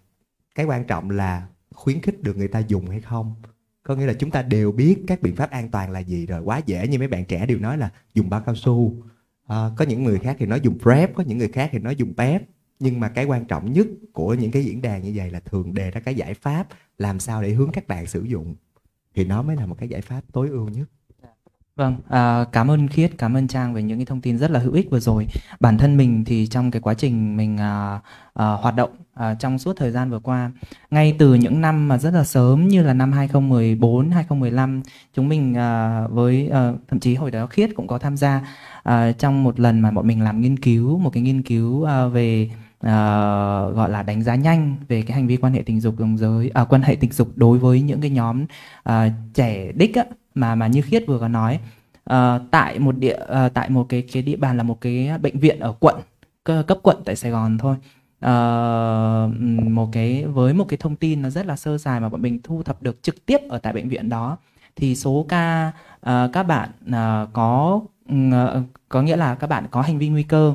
cái 0.56 0.66
quan 0.66 0.84
trọng 0.84 1.10
là 1.10 1.48
khuyến 1.76 2.02
khích 2.02 2.24
được 2.24 2.38
người 2.38 2.48
ta 2.48 2.60
dùng 2.60 2.90
hay 2.90 3.02
không. 3.02 3.36
Có 3.84 3.96
nghĩa 3.96 4.06
là 4.06 4.14
chúng 4.14 4.32
ta 4.32 4.42
đều 4.42 4.72
biết 4.72 5.04
các 5.08 5.22
biện 5.22 5.36
pháp 5.36 5.50
an 5.50 5.70
toàn 5.72 5.92
là 5.92 6.00
gì 6.00 6.26
rồi. 6.26 6.42
Quá 6.42 6.62
dễ 6.66 6.88
như 6.88 7.00
mấy 7.00 7.08
bạn 7.08 7.26
trẻ 7.26 7.46
đều 7.46 7.60
nói 7.60 7.78
là 7.78 7.90
dùng 8.14 8.30
bao 8.30 8.42
cao 8.46 8.56
su. 8.56 8.94
À, 9.48 9.70
có 9.78 9.86
những 9.86 10.04
người 10.04 10.20
khác 10.20 10.36
thì 10.40 10.46
nói 10.46 10.60
dùng 10.64 10.80
prep 10.80 11.14
có 11.16 11.24
những 11.24 11.38
người 11.38 11.48
khác 11.48 11.70
thì 11.72 11.80
nói 11.80 11.96
dùng 11.96 12.14
pep 12.18 12.42
nhưng 12.80 13.00
mà 13.00 13.10
cái 13.10 13.26
quan 13.26 13.46
trọng 13.46 13.74
nhất 13.74 13.88
của 14.14 14.34
những 14.34 14.52
cái 14.52 14.66
diễn 14.66 14.82
đàn 14.82 15.04
như 15.04 15.12
vậy 15.16 15.32
là 15.32 15.40
thường 15.40 15.74
đề 15.74 15.92
ra 15.92 16.02
cái 16.02 16.16
giải 16.16 16.34
pháp 16.34 16.68
làm 16.98 17.20
sao 17.20 17.42
để 17.42 17.50
hướng 17.54 17.72
các 17.72 17.88
bạn 17.88 18.08
sử 18.08 18.24
dụng 18.24 18.56
thì 19.16 19.26
nó 19.26 19.42
mới 19.42 19.56
là 19.56 19.66
một 19.66 19.76
cái 19.80 19.90
giải 19.90 20.02
pháp 20.02 20.22
tối 20.32 20.50
ưu 20.50 20.70
nhất 20.70 20.90
Vâng, 21.80 21.98
à, 22.10 22.46
cảm 22.52 22.72
ơn 22.72 22.88
Khiết, 22.88 23.12
cảm 23.18 23.38
ơn 23.38 23.48
Trang 23.48 23.74
về 23.74 23.84
những 23.84 23.98
cái 23.98 24.06
thông 24.06 24.22
tin 24.22 24.38
rất 24.38 24.52
là 24.52 24.60
hữu 24.60 24.74
ích 24.74 24.90
vừa 24.92 25.00
rồi. 25.00 25.28
Bản 25.60 25.78
thân 25.78 25.98
mình 25.98 26.26
thì 26.26 26.48
trong 26.48 26.72
cái 26.72 26.82
quá 26.82 26.94
trình 26.94 27.38
mình 27.38 27.58
à, 27.58 28.00
à, 28.34 28.46
hoạt 28.46 28.76
động 28.76 28.90
à, 29.14 29.36
trong 29.36 29.60
suốt 29.60 29.74
thời 29.78 29.92
gian 29.92 30.10
vừa 30.12 30.20
qua, 30.20 30.52
ngay 30.92 31.16
từ 31.20 31.34
những 31.34 31.62
năm 31.62 31.88
mà 31.88 31.98
rất 31.98 32.14
là 32.14 32.24
sớm 32.24 32.68
như 32.68 32.84
là 32.84 32.94
năm 32.94 33.12
2014, 33.12 34.10
2015, 34.12 34.82
chúng 35.14 35.30
mình 35.30 35.54
à, 35.58 36.02
với 36.08 36.50
à, 36.50 36.72
thậm 36.88 37.00
chí 37.00 37.16
hồi 37.16 37.32
đó 37.32 37.48
Khiết 37.48 37.70
cũng 37.76 37.88
có 37.88 37.98
tham 37.98 38.18
gia 38.18 38.48
à, 38.84 39.12
trong 39.12 39.44
một 39.44 39.60
lần 39.60 39.80
mà 39.80 39.92
bọn 39.92 40.08
mình 40.08 40.24
làm 40.24 40.42
nghiên 40.42 40.60
cứu, 40.60 40.98
một 41.00 41.10
cái 41.14 41.24
nghiên 41.24 41.44
cứu 41.44 41.84
à, 41.84 42.08
về 42.08 42.50
uh, 42.86 43.76
gọi 43.76 43.90
là 43.90 44.04
đánh 44.04 44.24
giá 44.24 44.36
nhanh 44.36 44.76
về 44.88 45.02
cái 45.02 45.16
hành 45.16 45.28
vi 45.28 45.38
quan 45.38 45.54
hệ 45.54 45.62
tình 45.62 45.80
dục 45.80 46.00
đồng 46.00 46.18
giới, 46.18 46.52
à, 46.54 46.64
quan 46.64 46.82
hệ 46.82 46.96
tình 46.96 47.12
dục 47.12 47.28
đối 47.36 47.58
với 47.58 47.82
những 47.82 48.02
cái 48.02 48.10
nhóm 48.10 48.46
uh, 48.90 48.94
trẻ 49.34 49.72
đích 49.72 49.96
á 49.96 50.04
mà 50.36 50.56
mà 50.56 50.68
như 50.68 50.82
khiết 50.82 51.04
vừa 51.08 51.20
có 51.20 51.28
nói. 51.28 51.60
Uh, 52.14 52.42
tại 52.52 52.80
một 52.80 52.98
địa 52.98 53.18
uh, 53.24 53.54
tại 53.54 53.70
một 53.70 53.86
cái 53.90 54.02
cái 54.12 54.24
địa 54.24 54.36
bàn 54.36 54.58
là 54.58 54.64
một 54.64 54.82
cái 54.82 55.10
bệnh 55.22 55.40
viện 55.40 55.60
ở 55.60 55.74
quận 55.80 55.96
cấp 56.44 56.78
quận 56.84 56.98
tại 57.06 57.16
Sài 57.16 57.32
Gòn 57.32 57.58
thôi. 57.58 57.76
Uh, 58.26 59.42
một 59.72 59.90
cái 59.92 60.26
với 60.26 60.54
một 60.54 60.66
cái 60.68 60.78
thông 60.78 60.96
tin 60.96 61.22
nó 61.22 61.30
rất 61.30 61.46
là 61.46 61.56
sơ 61.56 61.78
sài 61.78 62.00
mà 62.00 62.10
bọn 62.10 62.22
mình 62.22 62.40
thu 62.44 62.64
thập 62.64 62.84
được 62.84 63.04
trực 63.04 63.26
tiếp 63.26 63.38
ở 63.50 63.58
tại 63.58 63.74
bệnh 63.74 63.90
viện 63.90 64.10
đó 64.10 64.38
thì 64.76 64.96
số 64.96 65.26
ca 65.30 65.72
uh, 65.96 66.34
các 66.34 66.44
bạn 66.44 66.70
uh, 66.88 67.34
có 67.34 67.82
uh, 68.14 68.64
có 68.90 69.02
nghĩa 69.02 69.16
là 69.16 69.36
các 69.36 69.48
bạn 69.48 69.66
có 69.72 69.82
hành 69.82 69.98
vi 69.98 70.10
nguy 70.10 70.24
cơ 70.24 70.54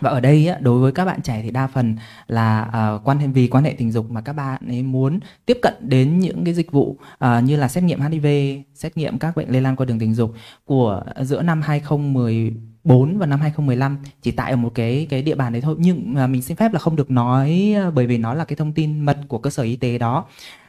và 0.00 0.10
ở 0.10 0.20
đây 0.20 0.50
đối 0.60 0.80
với 0.80 0.92
các 0.92 1.04
bạn 1.04 1.22
trẻ 1.22 1.40
thì 1.42 1.50
đa 1.50 1.66
phần 1.66 1.96
là 2.26 2.70
uh, 2.94 3.04
quan 3.04 3.18
hệ 3.18 3.26
vì 3.26 3.48
quan 3.48 3.64
hệ 3.64 3.74
tình 3.78 3.92
dục 3.92 4.10
mà 4.10 4.20
các 4.20 4.32
bạn 4.32 4.68
ấy 4.68 4.82
muốn 4.82 5.20
tiếp 5.46 5.58
cận 5.62 5.74
đến 5.80 6.18
những 6.18 6.44
cái 6.44 6.54
dịch 6.54 6.72
vụ 6.72 6.96
uh, 7.24 7.44
như 7.44 7.56
là 7.56 7.68
xét 7.68 7.84
nghiệm 7.84 8.00
HIV, 8.00 8.26
xét 8.74 8.96
nghiệm 8.96 9.18
các 9.18 9.36
bệnh 9.36 9.50
lây 9.50 9.60
lan 9.60 9.76
qua 9.76 9.86
đường 9.86 9.98
tình 9.98 10.14
dục 10.14 10.34
của 10.64 11.02
giữa 11.20 11.42
năm 11.42 11.62
2014 11.62 13.18
và 13.18 13.26
năm 13.26 13.40
2015 13.40 13.98
chỉ 14.22 14.30
tại 14.30 14.50
ở 14.50 14.56
một 14.56 14.72
cái 14.74 15.06
cái 15.10 15.22
địa 15.22 15.34
bàn 15.34 15.52
đấy 15.52 15.62
thôi. 15.62 15.76
Nhưng 15.78 16.14
mà 16.14 16.26
mình 16.26 16.42
xin 16.42 16.56
phép 16.56 16.72
là 16.72 16.78
không 16.78 16.96
được 16.96 17.10
nói 17.10 17.74
à, 17.76 17.90
bởi 17.90 18.06
vì 18.06 18.18
nó 18.18 18.34
là 18.34 18.44
cái 18.44 18.56
thông 18.56 18.72
tin 18.72 19.00
mật 19.00 19.18
của 19.28 19.38
cơ 19.38 19.50
sở 19.50 19.62
y 19.62 19.76
tế 19.76 19.98
đó 19.98 20.24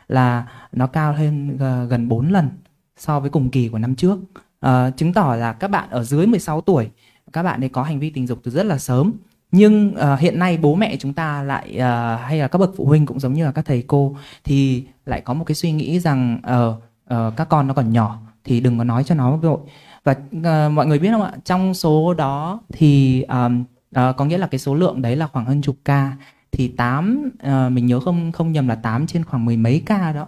là 0.07 0.47
nó 0.71 0.87
cao 0.87 1.13
hơn 1.13 1.57
gần 1.89 2.07
4 2.07 2.31
lần 2.31 2.49
so 2.97 3.19
với 3.19 3.29
cùng 3.29 3.49
kỳ 3.49 3.67
của 3.67 3.77
năm 3.77 3.95
trước. 3.95 4.19
Uh, 4.65 4.97
chứng 4.97 5.13
tỏ 5.13 5.35
là 5.35 5.53
các 5.53 5.67
bạn 5.67 5.89
ở 5.89 6.03
dưới 6.03 6.27
16 6.27 6.61
tuổi 6.61 6.89
các 7.33 7.43
bạn 7.43 7.63
ấy 7.63 7.69
có 7.69 7.83
hành 7.83 7.99
vi 7.99 8.09
tình 8.09 8.27
dục 8.27 8.39
từ 8.43 8.51
rất 8.51 8.65
là 8.65 8.77
sớm. 8.77 9.13
Nhưng 9.51 9.93
uh, 10.13 10.19
hiện 10.19 10.39
nay 10.39 10.57
bố 10.57 10.75
mẹ 10.75 10.95
chúng 10.99 11.13
ta 11.13 11.43
lại 11.43 11.69
uh, 11.75 12.21
hay 12.21 12.39
là 12.39 12.47
các 12.47 12.59
bậc 12.59 12.71
phụ 12.77 12.85
huynh 12.85 13.05
cũng 13.05 13.19
giống 13.19 13.33
như 13.33 13.45
là 13.45 13.51
các 13.51 13.65
thầy 13.65 13.83
cô 13.87 14.15
thì 14.43 14.83
lại 15.05 15.21
có 15.21 15.33
một 15.33 15.45
cái 15.45 15.55
suy 15.55 15.71
nghĩ 15.71 15.99
rằng 15.99 16.41
uh, 16.47 16.83
uh, 17.13 17.37
các 17.37 17.49
con 17.49 17.67
nó 17.67 17.73
còn 17.73 17.93
nhỏ 17.93 18.21
thì 18.43 18.59
đừng 18.59 18.77
có 18.77 18.83
nói 18.83 19.03
cho 19.03 19.15
nó 19.15 19.35
vội. 19.35 19.59
Và 20.03 20.11
uh, 20.11 20.71
mọi 20.73 20.87
người 20.87 20.99
biết 20.99 21.09
không 21.11 21.23
ạ? 21.23 21.33
Trong 21.45 21.73
số 21.73 22.13
đó 22.13 22.61
thì 22.73 23.21
um, 23.21 23.63
uh, 23.99 24.15
có 24.17 24.25
nghĩa 24.25 24.37
là 24.37 24.47
cái 24.47 24.59
số 24.59 24.75
lượng 24.75 25.01
đấy 25.01 25.15
là 25.15 25.27
khoảng 25.27 25.45
hơn 25.45 25.61
chục 25.61 25.75
ca. 25.85 26.13
Thì 26.51 26.67
tám 26.67 27.31
uh, 27.33 27.71
mình 27.71 27.85
nhớ 27.85 27.99
không 27.99 28.31
không 28.31 28.51
nhầm 28.51 28.67
là 28.67 28.75
8 28.75 29.07
trên 29.07 29.25
khoảng 29.25 29.45
mười 29.45 29.57
mấy 29.57 29.83
ca 29.85 30.13
đó 30.13 30.27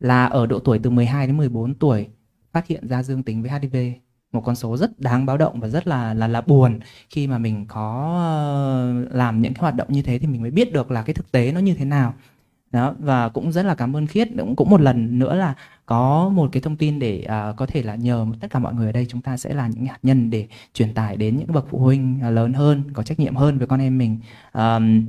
là 0.00 0.26
ở 0.26 0.46
độ 0.46 0.58
tuổi 0.58 0.78
từ 0.78 0.90
12 0.90 1.26
đến 1.26 1.36
14 1.36 1.74
tuổi 1.74 2.06
phát 2.52 2.66
hiện 2.66 2.88
ra 2.88 3.02
dương 3.02 3.22
tính 3.22 3.42
với 3.42 3.50
HIV 3.50 3.76
một 4.34 4.40
con 4.44 4.56
số 4.56 4.76
rất 4.76 5.00
đáng 5.00 5.26
báo 5.26 5.36
động 5.38 5.60
và 5.60 5.68
rất 5.68 5.86
là 5.86 6.14
là 6.14 6.28
là 6.28 6.40
buồn. 6.40 6.80
Khi 7.10 7.26
mà 7.26 7.38
mình 7.38 7.66
có 7.68 8.14
ờ, 8.18 9.16
làm 9.18 9.42
những 9.42 9.54
cái 9.54 9.60
hoạt 9.60 9.74
động 9.74 9.88
như 9.90 10.02
thế 10.02 10.18
thì 10.18 10.26
mình 10.26 10.42
mới 10.42 10.50
biết 10.50 10.72
được 10.72 10.90
là 10.90 11.02
cái 11.02 11.14
thực 11.14 11.32
tế 11.32 11.52
nó 11.52 11.60
như 11.60 11.74
thế 11.74 11.84
nào. 11.84 12.14
Đó 12.72 12.94
và 12.98 13.28
cũng 13.28 13.52
rất 13.52 13.62
là 13.62 13.74
cảm 13.74 13.96
ơn 13.96 14.06
khiết. 14.06 14.28
Cũng 14.38 14.56
cũng 14.56 14.70
một 14.70 14.80
lần 14.80 15.18
nữa 15.18 15.34
là 15.34 15.54
có 15.86 16.28
một 16.28 16.48
cái 16.52 16.62
thông 16.62 16.76
tin 16.76 16.98
để 16.98 17.26
uh, 17.26 17.56
có 17.56 17.66
thể 17.66 17.82
là 17.82 17.94
nhờ 17.94 18.26
tất 18.40 18.48
cả 18.50 18.58
mọi 18.58 18.74
người 18.74 18.86
ở 18.86 18.92
đây 18.92 19.06
chúng 19.08 19.20
ta 19.20 19.36
sẽ 19.36 19.54
là 19.54 19.68
những 19.68 19.86
hạt 19.86 19.98
nhân 20.02 20.30
để 20.30 20.46
truyền 20.74 20.94
tải 20.94 21.16
đến 21.16 21.36
những 21.36 21.52
bậc 21.52 21.66
phụ 21.70 21.78
huynh 21.78 22.34
lớn 22.34 22.52
hơn 22.52 22.82
có 22.92 23.02
trách 23.02 23.20
nhiệm 23.20 23.36
hơn 23.36 23.58
với 23.58 23.66
con 23.66 23.80
em 23.80 23.98
mình. 23.98 24.18
Um, 24.52 25.06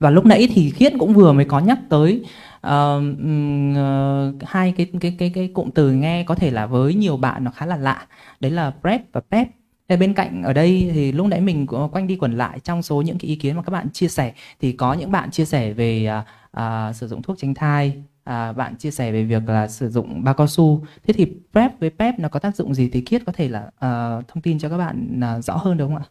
và 0.00 0.10
lúc 0.10 0.26
nãy 0.26 0.48
thì 0.54 0.70
khiết 0.70 0.92
cũng 0.98 1.14
vừa 1.14 1.32
mới 1.32 1.44
có 1.44 1.58
nhắc 1.58 1.78
tới 1.88 2.22
uh, 2.66 2.70
uh, 3.02 4.48
hai 4.48 4.72
cái 4.76 4.90
cái 5.00 5.16
cái 5.18 5.30
cái 5.34 5.48
cụm 5.54 5.70
từ 5.70 5.92
nghe 5.92 6.24
có 6.24 6.34
thể 6.34 6.50
là 6.50 6.66
với 6.66 6.94
nhiều 6.94 7.16
bạn 7.16 7.44
nó 7.44 7.50
khá 7.50 7.66
là 7.66 7.76
lạ. 7.76 8.06
Đấy 8.40 8.52
là 8.52 8.72
prep 8.80 9.12
và 9.12 9.20
pep. 9.20 9.48
Thế 9.88 9.96
bên 9.96 10.14
cạnh 10.14 10.42
ở 10.42 10.52
đây 10.52 10.90
thì 10.94 11.12
lúc 11.12 11.26
nãy 11.26 11.40
mình 11.40 11.66
quanh 11.66 12.06
đi 12.06 12.16
quẩn 12.16 12.36
lại 12.36 12.60
trong 12.60 12.82
số 12.82 13.02
những 13.02 13.18
cái 13.18 13.28
ý 13.28 13.36
kiến 13.36 13.56
mà 13.56 13.62
các 13.62 13.70
bạn 13.70 13.90
chia 13.90 14.08
sẻ 14.08 14.32
thì 14.60 14.72
có 14.72 14.92
những 14.92 15.10
bạn 15.10 15.30
chia 15.30 15.44
sẻ 15.44 15.72
về 15.72 16.10
uh, 16.56 16.96
sử 16.96 17.08
dụng 17.08 17.22
thuốc 17.22 17.38
tránh 17.38 17.54
thai 17.54 18.02
à, 18.24 18.52
bạn 18.52 18.76
chia 18.76 18.90
sẻ 18.90 19.12
về 19.12 19.24
việc 19.24 19.48
là 19.48 19.68
sử 19.68 19.90
dụng 19.90 20.24
bao 20.24 20.34
cao 20.34 20.46
su. 20.46 20.84
Thế 21.06 21.12
thì 21.12 21.26
prep 21.52 21.80
với 21.80 21.90
pep 21.90 22.18
nó 22.18 22.28
có 22.28 22.40
tác 22.40 22.56
dụng 22.56 22.74
gì 22.74 22.88
thì 22.92 23.00
kiết 23.00 23.22
có 23.26 23.32
thể 23.32 23.48
là 23.48 23.62
uh, 23.66 24.28
thông 24.28 24.42
tin 24.42 24.58
cho 24.58 24.68
các 24.68 24.78
bạn 24.78 25.20
uh, 25.38 25.44
rõ 25.44 25.56
hơn 25.56 25.76
đúng 25.76 25.94
không 25.94 26.02
ạ? 26.02 26.08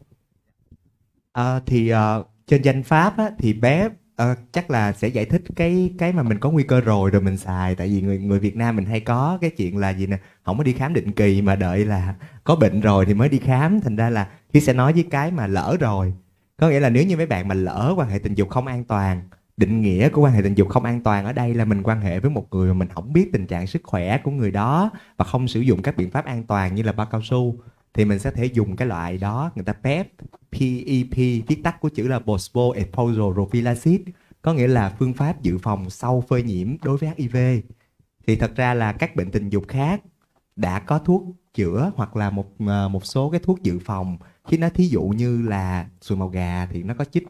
À, 1.32 1.60
thì 1.66 1.94
uh, 1.94 2.28
trên 2.50 2.62
danh 2.62 2.84
pháp 2.84 3.18
á, 3.18 3.32
thì 3.40 3.54
bé 3.54 3.86
uh, 3.86 4.38
chắc 4.52 4.72
là 4.72 4.94
sẽ 4.94 5.08
giải 5.08 5.26
thích 5.26 5.42
cái 5.56 5.94
cái 5.98 6.14
mà 6.14 6.24
mình 6.24 6.40
có 6.40 6.50
nguy 6.50 6.64
cơ 6.64 6.82
rồi 6.82 7.10
rồi 7.10 7.22
mình 7.22 7.38
xài. 7.38 7.76
Tại 7.76 7.88
vì 7.88 8.02
người 8.02 8.18
người 8.18 8.40
Việt 8.40 8.56
Nam 8.56 8.76
mình 8.76 8.86
hay 8.86 9.00
có 9.00 9.38
cái 9.42 9.50
chuyện 9.50 9.78
là 9.78 9.90
gì 9.90 10.08
nè 10.08 10.18
không 10.44 10.58
có 10.58 10.64
đi 10.64 10.74
khám 10.74 10.94
định 10.94 11.12
kỳ 11.12 11.42
mà 11.42 11.56
đợi 11.56 11.86
là 11.86 12.16
có 12.44 12.56
bệnh 12.56 12.82
rồi 12.82 13.06
thì 13.06 13.14
mới 13.14 13.30
đi 13.30 13.40
khám. 13.40 13.82
Thành 13.82 13.96
ra 13.96 14.10
là 14.10 14.28
khi 14.54 14.62
sẽ 14.62 14.74
nói 14.74 14.94
với 14.94 15.04
cái 15.12 15.32
mà 15.32 15.48
lỡ 15.48 15.78
rồi 15.80 16.14
có 16.58 16.70
nghĩa 16.70 16.80
là 16.80 16.90
nếu 16.90 17.04
như 17.04 17.18
mấy 17.18 17.26
bạn 17.26 17.48
mà 17.48 17.56
lỡ 17.56 17.94
quan 17.98 18.10
hệ 18.10 18.20
tình 18.20 18.36
dục 18.36 18.50
không 18.50 18.68
an 18.68 18.84
toàn 18.84 19.22
định 19.58 19.82
nghĩa 19.82 20.10
của 20.10 20.22
quan 20.22 20.34
hệ 20.34 20.42
tình 20.42 20.56
dục 20.56 20.70
không 20.70 20.84
an 20.84 21.04
toàn 21.04 21.26
ở 21.26 21.34
đây 21.34 21.54
là 21.54 21.66
mình 21.66 21.84
quan 21.84 22.02
hệ 22.02 22.20
với 22.20 22.32
một 22.32 22.48
người 22.52 22.68
mà 22.68 22.74
mình 22.74 22.88
không 22.88 23.14
biết 23.14 23.30
tình 23.34 23.48
trạng 23.48 23.68
sức 23.68 23.82
khỏe 23.84 24.18
của 24.24 24.32
người 24.32 24.52
đó 24.52 24.90
và 25.18 25.26
không 25.26 25.48
sử 25.48 25.60
dụng 25.60 25.82
các 25.82 25.98
biện 25.98 26.12
pháp 26.12 26.26
an 26.26 26.44
toàn 26.44 26.76
như 26.76 26.84
là 26.84 26.92
bao 26.92 27.08
cao 27.12 27.22
su 27.24 27.56
thì 27.94 28.06
mình 28.06 28.20
sẽ 28.20 28.32
thể 28.32 28.46
dùng 28.46 28.76
cái 28.76 28.88
loại 28.88 29.18
đó 29.18 29.52
người 29.56 29.66
ta 29.66 29.74
PEP 29.74 30.08
PEP 30.52 31.08
viết 31.48 31.62
tắt 31.64 31.82
của 31.82 31.90
chữ 31.90 32.08
là 32.08 32.20
Post 32.20 32.58
Exposure 32.76 33.34
Prophylaxis 33.34 34.02
có 34.42 34.54
nghĩa 34.54 34.68
là 34.68 34.96
phương 35.00 35.14
pháp 35.14 35.42
dự 35.42 35.58
phòng 35.58 35.90
sau 35.90 36.24
phơi 36.28 36.44
nhiễm 36.44 36.78
đối 36.84 36.98
với 36.98 37.10
HIV 37.18 37.38
thì 38.28 38.36
thật 38.36 38.56
ra 38.56 38.74
là 38.74 38.94
các 38.94 39.16
bệnh 39.16 39.32
tình 39.32 39.50
dục 39.50 39.64
khác 39.68 40.02
đã 40.56 40.80
có 40.80 41.00
thuốc 41.00 41.24
chữa 41.54 41.92
hoặc 41.96 42.16
là 42.16 42.30
một 42.30 42.48
à, 42.68 42.88
một 42.88 43.06
số 43.06 43.30
cái 43.30 43.40
thuốc 43.40 43.64
dự 43.64 43.80
phòng. 43.80 44.18
Khi 44.48 44.58
nó 44.58 44.70
thí 44.70 44.88
dụ 44.88 45.04
như 45.04 45.42
là 45.42 45.88
sùi 46.02 46.18
màu 46.18 46.30
gà 46.30 46.66
thì 46.72 46.84
nó 46.84 46.94
có 46.94 47.06
chích 47.06 47.28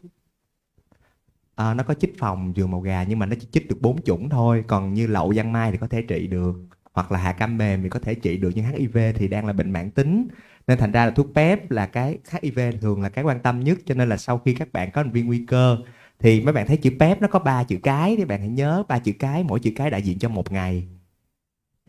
à, 1.54 1.74
nó 1.74 1.82
có 1.82 1.94
chích 1.94 2.18
phòng 2.18 2.52
sùi 2.56 2.66
màu 2.66 2.80
gà 2.80 3.04
nhưng 3.08 3.18
mà 3.18 3.26
nó 3.26 3.36
chỉ 3.40 3.46
chích 3.52 3.68
được 3.68 3.78
bốn 3.80 4.02
chủng 4.02 4.28
thôi. 4.28 4.64
Còn 4.66 4.94
như 4.94 5.06
lậu 5.06 5.34
giang 5.34 5.52
mai 5.52 5.72
thì 5.72 5.78
có 5.78 5.86
thể 5.86 6.02
trị 6.02 6.26
được 6.26 6.54
hoặc 6.92 7.12
là 7.12 7.18
hạ 7.18 7.32
cam 7.32 7.58
mềm 7.58 7.82
thì 7.82 7.88
có 7.88 8.00
thể 8.00 8.14
trị 8.14 8.36
được 8.36 8.50
nhưng 8.54 8.64
HIV 8.64 8.98
thì 9.14 9.28
đang 9.28 9.46
là 9.46 9.52
bệnh 9.52 9.70
mãn 9.70 9.90
tính 9.90 10.28
nên 10.66 10.78
thành 10.78 10.92
ra 10.92 11.04
là 11.04 11.10
thuốc 11.10 11.26
PEP 11.34 11.70
là 11.70 11.86
cái 11.86 12.18
HIV 12.42 12.60
thường 12.80 13.02
là 13.02 13.08
cái 13.08 13.24
quan 13.24 13.40
tâm 13.40 13.60
nhất. 13.60 13.78
Cho 13.86 13.94
nên 13.94 14.08
là 14.08 14.16
sau 14.16 14.38
khi 14.38 14.54
các 14.54 14.72
bạn 14.72 14.90
có 14.90 15.02
hành 15.02 15.12
vi 15.12 15.22
nguy 15.22 15.46
cơ, 15.46 15.78
thì 16.18 16.40
mấy 16.40 16.52
bạn 16.52 16.66
thấy 16.66 16.76
chữ 16.76 16.90
PEP 16.98 17.22
nó 17.22 17.28
có 17.28 17.38
ba 17.38 17.64
chữ 17.64 17.78
cái 17.82 18.16
thì 18.16 18.24
bạn 18.24 18.40
hãy 18.40 18.48
nhớ 18.48 18.82
ba 18.88 18.98
chữ 18.98 19.12
cái, 19.18 19.44
mỗi 19.44 19.60
chữ 19.60 19.72
cái 19.76 19.90
đại 19.90 20.02
diện 20.02 20.18
cho 20.18 20.28
một 20.28 20.52
ngày. 20.52 20.88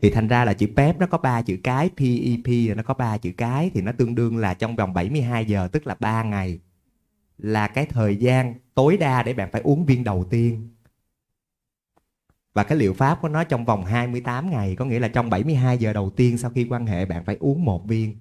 Thì 0.02 0.10
thành 0.10 0.28
ra 0.28 0.44
là 0.44 0.52
chữ 0.52 0.66
PEP 0.76 0.98
nó 0.98 1.06
có 1.06 1.18
ba 1.18 1.42
chữ 1.42 1.56
cái 1.64 1.90
PEP 1.96 2.68
là 2.68 2.74
nó 2.74 2.82
có 2.82 2.94
ba 2.94 3.18
chữ 3.18 3.32
cái, 3.36 3.70
thì 3.74 3.80
nó 3.80 3.92
tương 3.92 4.14
đương 4.14 4.36
là 4.36 4.54
trong 4.54 4.76
vòng 4.76 4.94
72 4.94 5.44
giờ, 5.44 5.68
tức 5.68 5.86
là 5.86 5.96
3 6.00 6.22
ngày, 6.22 6.60
là 7.38 7.68
cái 7.68 7.86
thời 7.86 8.16
gian 8.16 8.54
tối 8.74 8.96
đa 8.96 9.22
để 9.22 9.34
bạn 9.34 9.48
phải 9.52 9.60
uống 9.60 9.86
viên 9.86 10.04
đầu 10.04 10.24
tiên. 10.30 10.68
Và 12.54 12.64
cái 12.64 12.78
liệu 12.78 12.94
pháp 12.94 13.18
của 13.22 13.28
nó 13.28 13.44
trong 13.44 13.64
vòng 13.64 13.84
28 13.84 14.50
ngày, 14.50 14.76
có 14.76 14.84
nghĩa 14.84 14.98
là 14.98 15.08
trong 15.08 15.30
72 15.30 15.78
giờ 15.78 15.92
đầu 15.92 16.10
tiên 16.10 16.38
sau 16.38 16.50
khi 16.50 16.66
quan 16.70 16.86
hệ 16.86 17.06
bạn 17.06 17.24
phải 17.24 17.36
uống 17.40 17.64
một 17.64 17.88
viên 17.88 18.16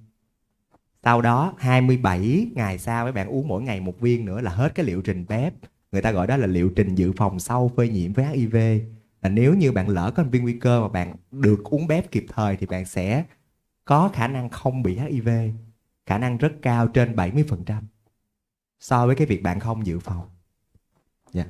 sau 1.03 1.21
đó 1.21 1.53
27 1.57 2.47
ngày 2.55 2.77
sau 2.77 3.03
mấy 3.03 3.11
bạn 3.11 3.27
uống 3.27 3.47
mỗi 3.47 3.61
ngày 3.61 3.81
một 3.81 3.99
viên 3.99 4.25
nữa 4.25 4.41
là 4.41 4.51
hết 4.51 4.75
cái 4.75 4.85
liệu 4.85 5.01
trình 5.01 5.25
PEP 5.25 5.53
người 5.91 6.01
ta 6.01 6.11
gọi 6.11 6.27
đó 6.27 6.37
là 6.37 6.47
liệu 6.47 6.69
trình 6.69 6.95
dự 6.95 7.11
phòng 7.11 7.39
sau 7.39 7.71
phơi 7.75 7.89
nhiễm 7.89 8.13
với 8.13 8.25
HIV 8.25 8.55
là 9.21 9.29
nếu 9.29 9.53
như 9.53 9.71
bạn 9.71 9.89
lỡ 9.89 10.11
có 10.15 10.23
viên 10.23 10.41
nguy 10.43 10.59
cơ 10.59 10.81
mà 10.81 10.87
bạn 10.87 11.15
được 11.31 11.63
uống 11.63 11.87
bếp 11.87 12.11
kịp 12.11 12.25
thời 12.29 12.57
thì 12.57 12.65
bạn 12.65 12.85
sẽ 12.85 13.23
có 13.85 14.09
khả 14.13 14.27
năng 14.27 14.49
không 14.49 14.83
bị 14.83 14.97
HIV 14.97 15.29
khả 16.05 16.17
năng 16.17 16.37
rất 16.37 16.53
cao 16.61 16.87
trên 16.87 17.15
70% 17.15 17.81
so 18.79 19.05
với 19.07 19.15
cái 19.15 19.27
việc 19.27 19.43
bạn 19.43 19.59
không 19.59 19.85
dự 19.85 19.99
phòng. 19.99 20.29
Dạ. 21.31 21.45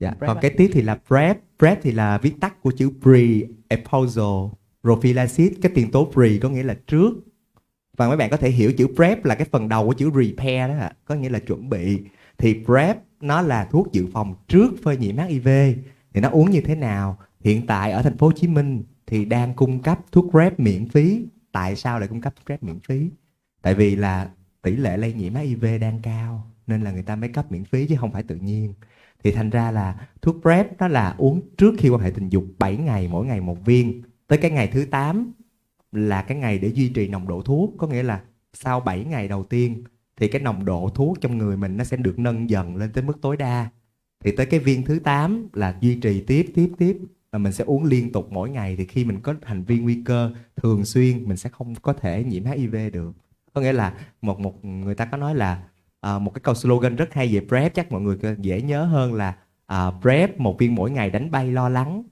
Dạ. 0.00 0.14
Còn 0.20 0.38
cái 0.42 0.54
tiếp 0.56 0.70
thì 0.72 0.82
là 0.82 0.98
PrEP. 1.08 1.38
PrEP 1.58 1.82
thì 1.82 1.92
là 1.92 2.18
viết 2.18 2.34
tắt 2.40 2.62
của 2.62 2.72
chữ 2.76 2.90
pre-aposal 3.02 4.50
prophylaxis 4.82 5.52
cái 5.62 5.72
tiền 5.74 5.90
tố 5.90 6.10
pre 6.12 6.38
có 6.42 6.48
nghĩa 6.48 6.62
là 6.62 6.76
trước 6.86 7.12
và 7.96 8.08
mấy 8.08 8.16
bạn 8.16 8.30
có 8.30 8.36
thể 8.36 8.50
hiểu 8.50 8.72
chữ 8.72 8.86
PrEP 8.94 9.24
là 9.24 9.34
cái 9.34 9.46
phần 9.50 9.68
đầu 9.68 9.86
của 9.86 9.92
chữ 9.92 10.10
repair 10.10 10.70
đó 10.70 10.76
ạ. 10.78 10.92
Có 11.04 11.14
nghĩa 11.14 11.28
là 11.28 11.38
chuẩn 11.38 11.68
bị. 11.68 12.00
Thì 12.38 12.64
PrEP 12.64 12.98
nó 13.20 13.40
là 13.40 13.64
thuốc 13.64 13.92
dự 13.92 14.06
phòng 14.12 14.34
trước 14.48 14.74
phơi 14.82 14.96
nhiễm 14.96 15.16
HIV 15.16 15.48
thì 16.14 16.20
nó 16.20 16.28
uống 16.28 16.50
như 16.50 16.60
thế 16.60 16.74
nào? 16.74 17.18
Hiện 17.40 17.66
tại 17.66 17.92
ở 17.92 18.02
thành 18.02 18.18
phố 18.18 18.26
Hồ 18.26 18.32
Chí 18.32 18.48
Minh 18.48 18.82
thì 19.06 19.24
đang 19.24 19.54
cung 19.54 19.82
cấp 19.82 19.98
thuốc 20.12 20.30
PrEP 20.30 20.60
miễn 20.60 20.88
phí. 20.88 21.26
Tại 21.52 21.76
sao 21.76 21.98
lại 21.98 22.08
cung 22.08 22.20
cấp 22.20 22.34
thuốc 22.36 22.46
PrEP 22.46 22.62
miễn 22.62 22.80
phí? 22.80 23.10
Tại 23.62 23.74
vì 23.74 23.96
là 23.96 24.28
tỷ 24.62 24.76
lệ 24.76 24.96
lây 24.96 25.12
nhiễm 25.12 25.34
HIV 25.34 25.64
đang 25.80 26.00
cao, 26.02 26.50
nên 26.66 26.82
là 26.82 26.90
người 26.90 27.02
ta 27.02 27.16
mới 27.16 27.28
cấp 27.28 27.52
miễn 27.52 27.64
phí 27.64 27.86
chứ 27.86 27.96
không 27.98 28.12
phải 28.12 28.22
tự 28.22 28.34
nhiên. 28.36 28.74
Thì 29.24 29.30
thành 29.30 29.50
ra 29.50 29.70
là 29.70 30.08
thuốc 30.22 30.36
PrEP 30.42 30.80
đó 30.80 30.88
là 30.88 31.14
uống 31.18 31.40
trước 31.56 31.74
khi 31.78 31.88
quan 31.88 32.00
hệ 32.00 32.10
tình 32.10 32.28
dục 32.28 32.44
7 32.58 32.76
ngày, 32.76 33.08
mỗi 33.08 33.26
ngày 33.26 33.40
một 33.40 33.64
viên. 33.64 34.02
Tới 34.26 34.38
cái 34.38 34.50
ngày 34.50 34.66
thứ 34.72 34.84
8 34.84 35.32
là 35.94 36.22
cái 36.22 36.38
ngày 36.38 36.58
để 36.58 36.68
duy 36.68 36.88
trì 36.88 37.08
nồng 37.08 37.28
độ 37.28 37.42
thuốc. 37.42 37.74
Có 37.78 37.86
nghĩa 37.86 38.02
là 38.02 38.22
sau 38.52 38.80
7 38.80 39.04
ngày 39.04 39.28
đầu 39.28 39.44
tiên 39.44 39.84
thì 40.16 40.28
cái 40.28 40.42
nồng 40.42 40.64
độ 40.64 40.90
thuốc 40.94 41.20
trong 41.20 41.38
người 41.38 41.56
mình 41.56 41.76
nó 41.76 41.84
sẽ 41.84 41.96
được 41.96 42.18
nâng 42.18 42.50
dần 42.50 42.76
lên 42.76 42.92
tới 42.92 43.04
mức 43.04 43.20
tối 43.22 43.36
đa. 43.36 43.70
Thì 44.24 44.36
tới 44.36 44.46
cái 44.46 44.60
viên 44.60 44.82
thứ 44.84 44.98
8 44.98 45.48
là 45.52 45.78
duy 45.80 46.00
trì 46.00 46.20
tiếp 46.20 46.52
tiếp 46.54 46.72
tiếp 46.78 46.98
và 47.32 47.38
mình 47.38 47.52
sẽ 47.52 47.64
uống 47.64 47.84
liên 47.84 48.12
tục 48.12 48.28
mỗi 48.30 48.50
ngày. 48.50 48.76
Thì 48.76 48.84
khi 48.84 49.04
mình 49.04 49.20
có 49.20 49.34
hành 49.42 49.64
vi 49.64 49.78
nguy 49.78 50.02
cơ 50.04 50.30
thường 50.56 50.84
xuyên 50.84 51.28
mình 51.28 51.36
sẽ 51.36 51.50
không 51.50 51.74
có 51.82 51.92
thể 51.92 52.24
nhiễm 52.24 52.44
HIV 52.44 52.76
được. 52.92 53.12
Có 53.52 53.60
nghĩa 53.60 53.72
là 53.72 53.94
một 54.22 54.40
một 54.40 54.64
người 54.64 54.94
ta 54.94 55.04
có 55.04 55.16
nói 55.16 55.34
là 55.34 55.62
uh, 56.06 56.22
một 56.22 56.34
cái 56.34 56.40
câu 56.40 56.54
slogan 56.54 56.96
rất 56.96 57.14
hay 57.14 57.34
về 57.34 57.40
PrEP 57.48 57.74
chắc 57.74 57.92
mọi 57.92 58.00
người 58.00 58.18
dễ 58.38 58.62
nhớ 58.62 58.84
hơn 58.84 59.14
là 59.14 59.36
uh, 59.72 59.94
PrEP 60.02 60.40
một 60.40 60.58
viên 60.58 60.74
mỗi 60.74 60.90
ngày 60.90 61.10
đánh 61.10 61.30
bay 61.30 61.52
lo 61.52 61.68
lắng 61.68 62.02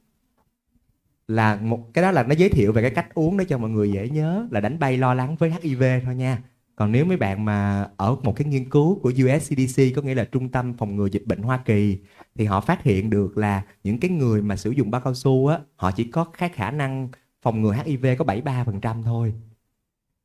là 1.32 1.56
một, 1.56 1.90
cái 1.94 2.02
đó 2.02 2.10
là 2.10 2.22
nó 2.22 2.34
giới 2.34 2.48
thiệu 2.48 2.72
về 2.72 2.82
cái 2.82 2.90
cách 2.90 3.14
uống 3.14 3.36
để 3.36 3.44
cho 3.44 3.58
mọi 3.58 3.70
người 3.70 3.92
dễ 3.92 4.08
nhớ, 4.08 4.48
là 4.50 4.60
đánh 4.60 4.78
bay 4.78 4.96
lo 4.96 5.14
lắng 5.14 5.36
với 5.36 5.52
HIV 5.62 5.82
thôi 6.04 6.14
nha. 6.14 6.42
Còn 6.76 6.92
nếu 6.92 7.04
mấy 7.04 7.16
bạn 7.16 7.44
mà 7.44 7.88
ở 7.96 8.16
một 8.22 8.36
cái 8.36 8.46
nghiên 8.48 8.70
cứu 8.70 8.98
của 9.02 9.12
US 9.24 9.52
CDC 9.52 9.82
có 9.96 10.02
nghĩa 10.02 10.14
là 10.14 10.24
trung 10.24 10.48
tâm 10.48 10.74
phòng 10.78 10.96
ngừa 10.96 11.06
dịch 11.06 11.22
bệnh 11.26 11.42
Hoa 11.42 11.58
Kỳ, 11.64 11.98
thì 12.34 12.44
họ 12.44 12.60
phát 12.60 12.82
hiện 12.82 13.10
được 13.10 13.38
là 13.38 13.62
những 13.84 14.00
cái 14.00 14.10
người 14.10 14.42
mà 14.42 14.56
sử 14.56 14.70
dụng 14.70 14.90
bao 14.90 15.00
cao 15.00 15.14
su 15.14 15.46
á, 15.46 15.58
họ 15.76 15.90
chỉ 15.90 16.04
có 16.04 16.24
cái 16.24 16.48
khả 16.48 16.70
năng 16.70 17.08
phòng 17.42 17.62
ngừa 17.62 17.72
HIV 17.72 18.06
có 18.18 18.24
73% 18.24 19.02
thôi. 19.02 19.34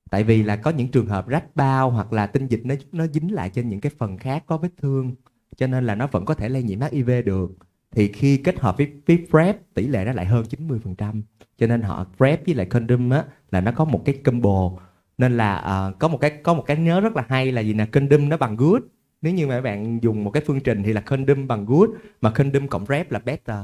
Tại 0.09 0.23
vì 0.23 0.43
là 0.43 0.55
có 0.55 0.71
những 0.71 0.91
trường 0.91 1.07
hợp 1.07 1.27
rách 1.27 1.55
bao 1.55 1.91
hoặc 1.91 2.13
là 2.13 2.27
tinh 2.27 2.47
dịch 2.47 2.61
nó 2.65 2.75
nó 2.91 3.07
dính 3.07 3.33
lại 3.33 3.49
trên 3.49 3.69
những 3.69 3.81
cái 3.81 3.91
phần 3.97 4.17
khác 4.17 4.43
có 4.47 4.57
vết 4.57 4.69
thương, 4.77 5.15
cho 5.57 5.67
nên 5.67 5.85
là 5.85 5.95
nó 5.95 6.07
vẫn 6.07 6.25
có 6.25 6.33
thể 6.33 6.49
lây 6.49 6.63
nhiễm 6.63 6.79
HIV 6.81 7.09
được 7.25 7.51
thì 7.91 8.11
khi 8.11 8.37
kết 8.37 8.59
hợp 8.59 8.77
với, 8.77 8.91
với 9.07 9.25
PrEP 9.29 9.73
tỷ 9.73 9.87
lệ 9.87 10.05
nó 10.05 10.13
lại 10.13 10.25
hơn 10.25 10.45
90% 10.49 11.21
cho 11.57 11.67
nên 11.67 11.81
họ 11.81 12.05
PrEP 12.17 12.45
với 12.45 12.55
lại 12.55 12.65
condom 12.65 13.09
á 13.09 13.23
là 13.51 13.61
nó 13.61 13.71
có 13.71 13.85
một 13.85 14.01
cái 14.05 14.15
combo. 14.15 14.71
Nên 15.17 15.37
là 15.37 15.87
uh, 15.89 15.99
có 15.99 16.07
một 16.07 16.17
cái 16.17 16.31
có 16.43 16.53
một 16.53 16.63
cái 16.67 16.77
nhớ 16.77 16.99
rất 16.99 17.15
là 17.15 17.25
hay 17.29 17.51
là 17.51 17.61
gì 17.61 17.73
nè 17.73 17.85
condom 17.85 18.29
nó 18.29 18.37
bằng 18.37 18.55
good. 18.55 18.81
Nếu 19.21 19.33
như 19.33 19.47
mà 19.47 19.55
các 19.55 19.61
bạn 19.61 19.99
dùng 20.03 20.23
một 20.23 20.31
cái 20.31 20.43
phương 20.45 20.59
trình 20.59 20.83
thì 20.83 20.93
là 20.93 21.01
condom 21.01 21.47
bằng 21.47 21.65
good 21.65 21.89
mà 22.21 22.31
condom 22.31 22.67
cộng 22.67 22.85
PrEP 22.85 23.11
là 23.11 23.19
better. 23.19 23.59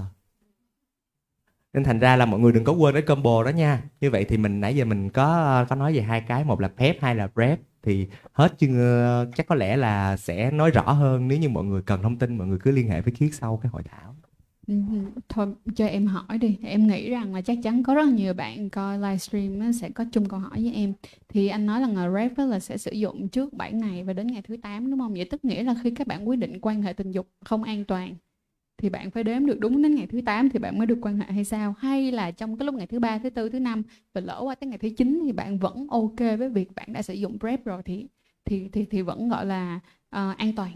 Nên 1.73 1.83
thành 1.83 1.99
ra 1.99 2.15
là 2.15 2.25
mọi 2.25 2.39
người 2.39 2.51
đừng 2.51 2.63
có 2.63 2.73
quên 2.73 2.93
cái 2.93 3.01
combo 3.01 3.43
đó 3.43 3.49
nha. 3.49 3.83
Như 4.01 4.11
vậy 4.11 4.25
thì 4.25 4.37
mình 4.37 4.61
nãy 4.61 4.75
giờ 4.75 4.85
mình 4.85 5.09
có 5.09 5.23
ờ, 5.25 5.65
có 5.69 5.75
nói 5.75 5.95
về 5.95 6.01
hai 6.01 6.21
cái 6.21 6.43
một 6.43 6.61
là 6.61 6.67
PEP 6.67 7.01
hai 7.01 7.15
là 7.15 7.27
PrEP 7.27 7.59
thì 7.83 8.07
hết 8.33 8.53
chứ 8.57 8.79
ờ, 8.79 9.31
chắc 9.35 9.47
có 9.47 9.55
lẽ 9.55 9.77
là 9.77 10.17
sẽ 10.17 10.51
nói 10.51 10.71
rõ 10.71 10.81
hơn. 10.91 11.27
Nếu 11.27 11.37
như 11.37 11.49
mọi 11.49 11.63
người 11.63 11.81
cần 11.81 12.01
thông 12.03 12.17
tin 12.19 12.37
mọi 12.37 12.47
người 12.47 12.59
cứ 12.59 12.71
liên 12.71 12.87
hệ 12.89 13.01
với 13.01 13.13
Khiết 13.13 13.29
sau 13.33 13.59
cái 13.63 13.69
hội 13.69 13.83
thảo. 13.83 14.12
Ừ, 14.67 14.73
ừ. 14.91 15.21
thôi 15.29 15.47
cho 15.75 15.85
em 15.85 16.07
hỏi 16.07 16.37
đi. 16.37 16.57
Em 16.63 16.87
nghĩ 16.87 17.09
rằng 17.09 17.33
là 17.35 17.41
chắc 17.41 17.57
chắn 17.63 17.83
có 17.83 17.95
rất 17.95 18.07
nhiều 18.07 18.33
bạn 18.33 18.69
coi 18.69 18.97
livestream 18.97 19.73
sẽ 19.73 19.89
có 19.89 20.05
chung 20.11 20.29
câu 20.29 20.39
hỏi 20.39 20.51
với 20.63 20.73
em. 20.73 20.93
Thì 21.29 21.47
anh 21.47 21.65
nói 21.65 21.81
là 21.81 21.87
ngờ 21.87 22.11
rep 22.15 22.37
là 22.37 22.59
sẽ 22.59 22.77
sử 22.77 22.91
dụng 22.91 23.27
trước 23.29 23.53
7 23.53 23.73
ngày 23.73 24.03
và 24.03 24.13
đến 24.13 24.27
ngày 24.27 24.41
thứ 24.41 24.57
8 24.57 24.91
đúng 24.91 24.99
không? 24.99 25.13
Vậy 25.13 25.25
tức 25.25 25.45
nghĩa 25.45 25.63
là 25.63 25.75
khi 25.83 25.91
các 25.91 26.07
bạn 26.07 26.29
quyết 26.29 26.35
định 26.35 26.59
quan 26.61 26.81
hệ 26.81 26.93
tình 26.93 27.11
dục 27.11 27.27
không 27.45 27.63
an 27.63 27.85
toàn 27.85 28.15
thì 28.77 28.89
bạn 28.89 29.11
phải 29.11 29.23
đếm 29.23 29.45
được 29.45 29.59
đúng 29.59 29.81
đến 29.81 29.95
ngày 29.95 30.07
thứ 30.07 30.21
8 30.25 30.49
thì 30.49 30.59
bạn 30.59 30.77
mới 30.77 30.87
được 30.87 30.99
quan 31.01 31.17
hệ 31.17 31.25
hay 31.25 31.45
sao? 31.45 31.75
Hay 31.79 32.11
là 32.11 32.31
trong 32.31 32.57
cái 32.57 32.65
lúc 32.65 32.75
ngày 32.75 32.87
thứ 32.87 32.99
ba 32.99 33.19
thứ 33.19 33.29
tư 33.29 33.49
thứ 33.49 33.59
năm 33.59 33.83
và 34.13 34.21
lỡ 34.21 34.41
qua 34.43 34.55
tới 34.55 34.69
ngày 34.69 34.77
thứ 34.77 34.89
9 34.97 35.21
thì 35.25 35.31
bạn 35.33 35.59
vẫn 35.59 35.87
ok 35.89 36.19
với 36.39 36.49
việc 36.49 36.75
bạn 36.75 36.93
đã 36.93 37.01
sử 37.01 37.13
dụng 37.13 37.39
prep 37.39 37.65
rồi 37.65 37.83
thì 37.83 38.07
thì 38.45 38.69
thì 38.73 38.85
thì 38.85 39.01
vẫn 39.01 39.29
gọi 39.29 39.45
là 39.45 39.75
uh, 40.15 40.37
an 40.37 40.53
toàn? 40.55 40.71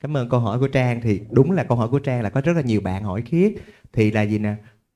Cảm 0.00 0.16
ơn 0.16 0.28
câu 0.28 0.40
hỏi 0.40 0.58
của 0.58 0.68
trang. 0.68 1.00
Thì 1.00 1.20
đúng 1.30 1.50
là 1.52 1.64
câu 1.64 1.78
hỏi 1.78 1.88
của 1.88 1.98
trang 1.98 2.22
là 2.22 2.30
có 2.30 2.40
rất 2.40 2.52
là 2.52 2.62
nhiều 2.62 2.80
bạn 2.80 3.04
hỏi 3.04 3.22
khiết. 3.22 3.52
Thì 3.92 4.10
là 4.10 4.22
gì 4.22 4.38
nè? 4.38 4.54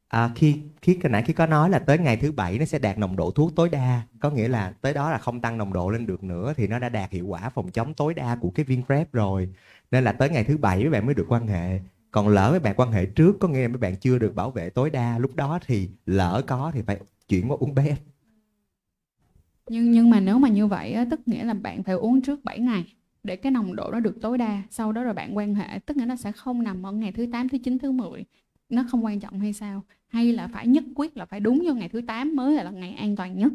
À, 0.09 0.31
khi 0.35 0.57
khiết 0.83 0.99
cái 1.01 1.12
nãy 1.12 1.23
khi 1.27 1.33
có 1.33 1.47
nói 1.47 1.71
là 1.71 1.79
tới 1.79 1.99
ngày 1.99 2.17
thứ 2.17 2.33
bảy 2.33 2.59
nó 2.59 2.65
sẽ 2.65 2.79
đạt 2.79 2.99
nồng 2.99 3.17
độ 3.17 3.31
thuốc 3.31 3.53
tối 3.57 3.69
đa. 3.69 4.03
Có 4.21 4.31
nghĩa 4.31 4.49
là 4.49 4.75
tới 4.81 4.95
đó 4.95 5.11
là 5.11 5.19
không 5.19 5.41
tăng 5.41 5.59
nồng 5.59 5.73
độ 5.73 5.91
lên 5.91 6.07
được 6.07 6.25
nữa 6.25 6.55
thì 6.57 6.67
nó 6.67 6.79
đã 6.79 6.88
đạt 6.88 7.11
hiệu 7.11 7.27
quả 7.27 7.51
phòng 7.51 7.71
chống 7.71 7.95
tối 7.95 8.15
đa 8.15 8.37
của 8.41 8.51
cái 8.51 8.65
viên 8.65 8.83
prep 8.87 9.12
rồi. 9.12 9.49
Nên 9.91 10.05
là 10.05 10.12
tới 10.12 10.31
ngày 10.31 10.45
thứ 10.45 10.59
bảy 10.59 10.81
mấy 10.81 10.91
bạn 10.91 11.07
mới 11.07 11.15
được 11.15 11.27
quan 11.29 11.47
hệ. 11.47 11.81
Còn 12.11 12.29
lỡ 12.29 12.49
mấy 12.51 12.61
bạn 12.61 12.75
quan 12.77 12.93
hệ 12.93 13.07
trước 13.07 13.37
có 13.41 13.49
nghĩa 13.49 13.62
là 13.62 13.69
mấy 13.69 13.79
bạn 13.79 13.97
chưa 13.97 14.19
được 14.19 14.35
bảo 14.35 14.51
vệ 14.51 14.71
tối 14.71 14.91
đa 14.91 15.19
lúc 15.19 15.37
đó 15.37 15.59
thì 15.67 15.88
lỡ 16.07 16.43
có 16.47 16.71
thì 16.75 16.83
phải 16.83 16.99
chuyển 17.29 17.51
qua 17.51 17.57
uống 17.61 17.75
bé 17.75 17.97
nhưng 19.69 19.91
nhưng 19.91 20.11
mà 20.11 20.21
nếu 20.21 20.38
mà 20.38 20.49
như 20.49 20.67
vậy 20.67 20.93
á, 20.93 21.07
tức 21.11 21.21
nghĩa 21.27 21.45
là 21.45 21.55
bạn 21.55 21.83
phải 21.83 21.95
uống 21.95 22.23
trước 22.23 22.45
7 22.45 22.59
ngày 22.59 22.85
để 23.22 23.37
cái 23.37 23.52
nồng 23.52 23.76
độ 23.76 23.90
nó 23.92 24.00
được 24.00 24.18
tối 24.22 24.38
đa 24.38 24.62
sau 24.70 24.92
đó 24.92 25.02
rồi 25.04 25.14
bạn 25.14 25.37
quan 25.37 25.54
hệ 25.54 25.78
tức 25.87 25.96
nghĩa 25.96 26.04
nó 26.04 26.16
sẽ 26.16 26.32
không 26.32 26.62
nằm 26.62 26.87
ở 26.87 26.92
ngày 26.92 27.12
thứ 27.12 27.26
8 27.32 27.48
thứ 27.48 27.58
9 27.58 27.78
thứ 27.78 27.92
10 27.92 28.24
nó 28.68 28.85
không 28.90 29.04
quan 29.04 29.20
trọng 29.20 29.40
hay 29.40 29.52
sao 29.52 29.82
hay 30.08 30.32
là 30.32 30.48
phải 30.48 30.66
nhất 30.66 30.85
quyết 30.94 31.16
là 31.16 31.24
phải 31.26 31.40
đúng 31.40 31.62
vô 31.66 31.74
ngày 31.74 31.88
thứ 31.88 32.00
8 32.06 32.37
mới 32.37 32.54
là 32.64 32.70
ngày 32.70 32.92
an 32.94 33.16
toàn 33.16 33.38
nhất 33.38 33.52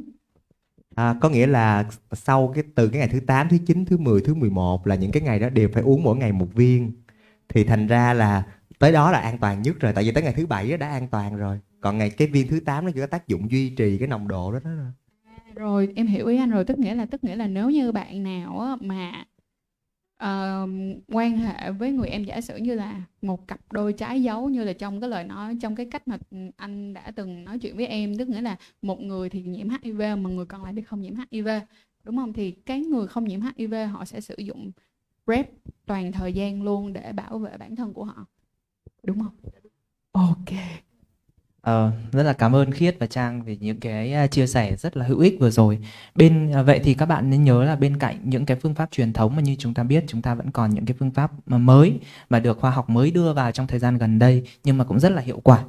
À, 0.95 1.15
có 1.21 1.29
nghĩa 1.29 1.47
là 1.47 1.89
sau 2.11 2.51
cái 2.55 2.63
từ 2.75 2.89
cái 2.89 2.99
ngày 2.99 3.07
thứ 3.07 3.19
8, 3.19 3.49
thứ 3.49 3.57
9, 3.65 3.85
thứ 3.85 3.97
10, 3.97 4.21
thứ 4.21 4.33
11 4.33 4.87
là 4.87 4.95
những 4.95 5.11
cái 5.11 5.23
ngày 5.23 5.39
đó 5.39 5.49
đều 5.49 5.69
phải 5.73 5.83
uống 5.83 6.03
mỗi 6.03 6.17
ngày 6.17 6.31
một 6.31 6.47
viên. 6.53 6.91
Thì 7.49 7.63
thành 7.63 7.87
ra 7.87 8.13
là 8.13 8.43
tới 8.79 8.91
đó 8.91 9.11
là 9.11 9.19
an 9.19 9.37
toàn 9.39 9.61
nhất 9.61 9.79
rồi 9.79 9.93
tại 9.93 10.03
vì 10.03 10.11
tới 10.11 10.23
ngày 10.23 10.33
thứ 10.33 10.45
bảy 10.45 10.77
đã 10.77 10.89
an 10.89 11.07
toàn 11.07 11.37
rồi. 11.37 11.59
Còn 11.81 11.97
ngày 11.97 12.09
cái 12.09 12.27
viên 12.27 12.47
thứ 12.47 12.59
8 12.59 12.85
nó 12.85 12.91
chỉ 12.93 12.99
có 12.99 13.07
tác 13.07 13.27
dụng 13.27 13.51
duy 13.51 13.69
trì 13.69 13.97
cái 13.97 14.07
nồng 14.07 14.27
độ 14.27 14.51
đó 14.51 14.59
đó. 14.63 14.71
Rồi 15.55 15.93
em 15.95 16.07
hiểu 16.07 16.27
ý 16.27 16.37
anh 16.37 16.51
rồi, 16.51 16.65
tức 16.65 16.79
nghĩa 16.79 16.95
là 16.95 17.05
tức 17.05 17.23
nghĩa 17.23 17.35
là 17.35 17.47
nếu 17.47 17.69
như 17.69 17.91
bạn 17.91 18.23
nào 18.23 18.77
mà 18.81 19.25
uh, 20.23 20.69
quan 21.07 21.37
hệ 21.37 21.71
với 21.71 21.91
người 21.91 22.07
em 22.07 22.23
giả 22.23 22.41
sử 22.41 22.57
như 22.57 22.75
là 22.75 23.01
một 23.21 23.47
cặp 23.47 23.71
đôi 23.71 23.93
trái 23.93 24.23
dấu 24.23 24.49
như 24.49 24.63
là 24.63 24.73
trong 24.73 25.01
cái 25.01 25.09
lời 25.09 25.23
nói 25.23 25.57
trong 25.61 25.75
cái 25.75 25.85
cách 25.91 26.07
mà 26.07 26.17
anh 26.57 26.93
đã 26.93 27.11
từng 27.15 27.45
nói 27.45 27.59
chuyện 27.59 27.77
với 27.77 27.87
em 27.87 28.17
tức 28.17 28.27
nghĩa 28.27 28.41
là 28.41 28.55
một 28.81 29.01
người 29.01 29.29
thì 29.29 29.41
nhiễm 29.41 29.67
HIV 29.69 29.99
mà 29.99 30.29
người 30.29 30.45
còn 30.45 30.63
lại 30.63 30.73
thì 30.75 30.81
không 30.81 31.01
nhiễm 31.01 31.13
HIV 31.31 31.47
đúng 32.03 32.17
không? 32.17 32.33
Thì 32.33 32.51
cái 32.51 32.81
người 32.81 33.07
không 33.07 33.25
nhiễm 33.25 33.39
HIV 33.41 33.73
họ 33.91 34.05
sẽ 34.05 34.21
sử 34.21 34.35
dụng 34.37 34.71
PrEP 35.25 35.49
toàn 35.85 36.11
thời 36.11 36.33
gian 36.33 36.63
luôn 36.63 36.93
để 36.93 37.11
bảo 37.11 37.39
vệ 37.39 37.57
bản 37.57 37.75
thân 37.75 37.93
của 37.93 38.03
họ. 38.03 38.25
Đúng 39.03 39.19
không? 39.19 39.35
Ok. 40.11 40.53
Ờ, 41.67 41.91
rất 42.11 42.23
là 42.23 42.33
cảm 42.33 42.55
ơn 42.55 42.71
Khiết 42.71 42.95
và 42.99 43.05
Trang 43.05 43.41
về 43.43 43.57
những 43.59 43.79
cái 43.79 44.15
uh, 44.25 44.31
chia 44.31 44.47
sẻ 44.47 44.75
rất 44.75 44.97
là 44.97 45.05
hữu 45.05 45.19
ích 45.19 45.37
vừa 45.39 45.49
rồi. 45.49 45.79
Bên 46.15 46.51
uh, 46.59 46.65
vậy 46.65 46.79
thì 46.83 46.93
các 46.93 47.05
bạn 47.05 47.29
nên 47.29 47.43
nhớ 47.43 47.63
là 47.63 47.75
bên 47.75 47.97
cạnh 47.97 48.17
những 48.23 48.45
cái 48.45 48.57
phương 48.61 48.75
pháp 48.75 48.91
truyền 48.91 49.13
thống 49.13 49.35
mà 49.35 49.41
như 49.41 49.55
chúng 49.59 49.73
ta 49.73 49.83
biết 49.83 50.03
chúng 50.07 50.21
ta 50.21 50.35
vẫn 50.35 50.51
còn 50.51 50.69
những 50.69 50.85
cái 50.85 50.95
phương 50.99 51.11
pháp 51.11 51.31
mà 51.45 51.57
mới 51.57 51.99
mà 52.29 52.39
được 52.39 52.59
khoa 52.59 52.71
học 52.71 52.89
mới 52.89 53.11
đưa 53.11 53.33
vào 53.33 53.51
trong 53.51 53.67
thời 53.67 53.79
gian 53.79 53.97
gần 53.97 54.19
đây 54.19 54.43
nhưng 54.63 54.77
mà 54.77 54.83
cũng 54.83 54.99
rất 54.99 55.11
là 55.11 55.21
hiệu 55.21 55.41
quả. 55.43 55.63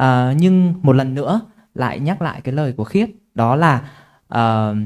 Uh, 0.00 0.36
nhưng 0.36 0.74
một 0.82 0.92
lần 0.92 1.14
nữa 1.14 1.40
lại 1.74 2.00
nhắc 2.00 2.22
lại 2.22 2.40
cái 2.40 2.54
lời 2.54 2.72
của 2.72 2.84
Khiết 2.84 3.10
đó 3.34 3.56
là 3.56 3.90
uh, 4.34 4.76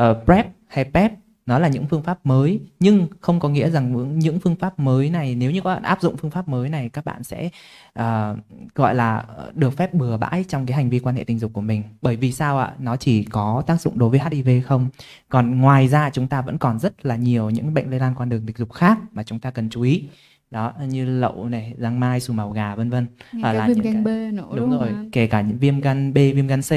uh, 0.00 0.24
PrEP 0.24 0.46
hay 0.66 0.84
PEP 0.84 1.12
nó 1.46 1.58
là 1.58 1.68
những 1.68 1.86
phương 1.86 2.02
pháp 2.02 2.26
mới 2.26 2.60
nhưng 2.80 3.06
không 3.20 3.40
có 3.40 3.48
nghĩa 3.48 3.70
rằng 3.70 4.18
những- 4.18 4.40
phương 4.40 4.56
pháp 4.56 4.78
mới 4.78 5.10
này 5.10 5.34
nếu 5.34 5.50
như 5.50 5.60
các 5.60 5.74
bạn 5.74 5.82
áp 5.82 6.00
dụng 6.02 6.16
phương 6.16 6.30
pháp 6.30 6.48
mới 6.48 6.68
này 6.68 6.88
các 6.88 7.04
bạn 7.04 7.22
sẽ 7.24 7.48
à, 7.94 8.34
gọi 8.74 8.94
là 8.94 9.16
ờ, 9.16 9.50
được 9.54 9.76
phép 9.76 9.94
bừa 9.94 10.16
bãi 10.16 10.44
trong 10.48 10.66
cái 10.66 10.76
hành 10.76 10.90
vi 10.90 10.98
quan 10.98 11.16
hệ 11.16 11.24
tình 11.24 11.38
dục 11.38 11.52
của 11.52 11.60
mình. 11.60 11.82
Bởi 12.02 12.16
vì 12.16 12.32
sao 12.32 12.58
ạ? 12.58 12.72
Nó 12.78 12.96
chỉ 12.96 13.24
có 13.24 13.62
tác 13.66 13.80
dụng 13.80 13.98
đối 13.98 14.10
với 14.10 14.20
HIV 14.30 14.60
không? 14.66 14.88
Còn 15.28 15.60
ngoài 15.60 15.88
ra 15.88 16.10
chúng 16.10 16.26
ta 16.28 16.42
vẫn 16.42 16.58
còn 16.58 16.78
rất 16.78 17.06
là 17.06 17.16
nhiều 17.16 17.50
những 17.50 17.74
bệnh 17.74 17.90
lây 17.90 18.00
lan 18.00 18.14
qua 18.14 18.26
đường 18.26 18.46
tình 18.46 18.56
dục 18.58 18.72
khác 18.72 18.98
mà 19.12 19.22
chúng 19.22 19.38
ta 19.38 19.50
cần 19.50 19.68
chú 19.70 19.82
ý. 19.82 20.04
Đó 20.50 20.72
như 20.88 21.04
lậu 21.04 21.48
này 21.48 21.74
giang 21.78 22.00
mai 22.00 22.20
xù 22.20 22.32
màu 22.32 22.50
gà 22.50 22.74
vân 22.74 22.90
vân. 22.90 23.06
À, 23.42 23.52
là 23.52 23.66
viêm 23.66 23.78
gan 23.80 23.94
cái- 23.94 24.02
B 24.02 24.06
nữa 24.34 24.46
đúng, 24.50 24.56
đúng 24.56 24.70
rồi 24.70 24.88
anh? 24.88 25.10
kể 25.10 25.26
cả 25.26 25.40
những 25.40 25.58
viêm 25.58 25.80
gan 25.80 26.12
B 26.12 26.16
viêm 26.16 26.46
gan 26.46 26.60
C 26.62 26.70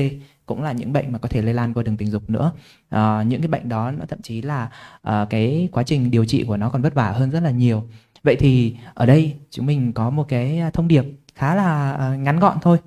cũng 0.46 0.64
là 0.64 0.72
những 0.72 0.94
bệnh 0.94 1.12
mà 1.12 1.20
có 1.20 1.30
thể 1.30 1.42
lây 1.42 1.54
lan 1.54 1.74
qua 1.74 1.84
đường 1.84 1.98
tình 1.98 2.12
dục 2.12 2.30
nữa. 2.30 2.52
À, 2.90 3.24
những 3.24 3.42
cái 3.42 3.48
bệnh 3.48 3.70
đó 3.70 3.92
nó 3.92 4.06
thậm 4.10 4.22
chí 4.22 4.42
là 4.42 4.70
à, 5.02 5.26
cái 5.30 5.70
quá 5.72 5.84
trình 5.84 6.12
điều 6.12 6.26
trị 6.26 6.44
của 6.48 6.58
nó 6.58 6.70
còn 6.70 6.82
vất 6.82 6.94
vả 6.94 7.12
hơn 7.12 7.30
rất 7.32 7.40
là 7.40 7.52
nhiều. 7.52 7.84
Vậy 8.24 8.36
thì 8.40 8.76
ở 8.94 9.06
đây 9.06 9.36
chúng 9.50 9.66
mình 9.66 9.94
có 9.94 10.10
một 10.10 10.26
cái 10.28 10.62
thông 10.74 10.88
điệp 10.88 11.06
khá 11.36 11.56
là 11.56 11.92
ờ, 11.92 12.16
ngắn 12.16 12.40
gọn 12.40 12.58
thôi. 12.62 12.78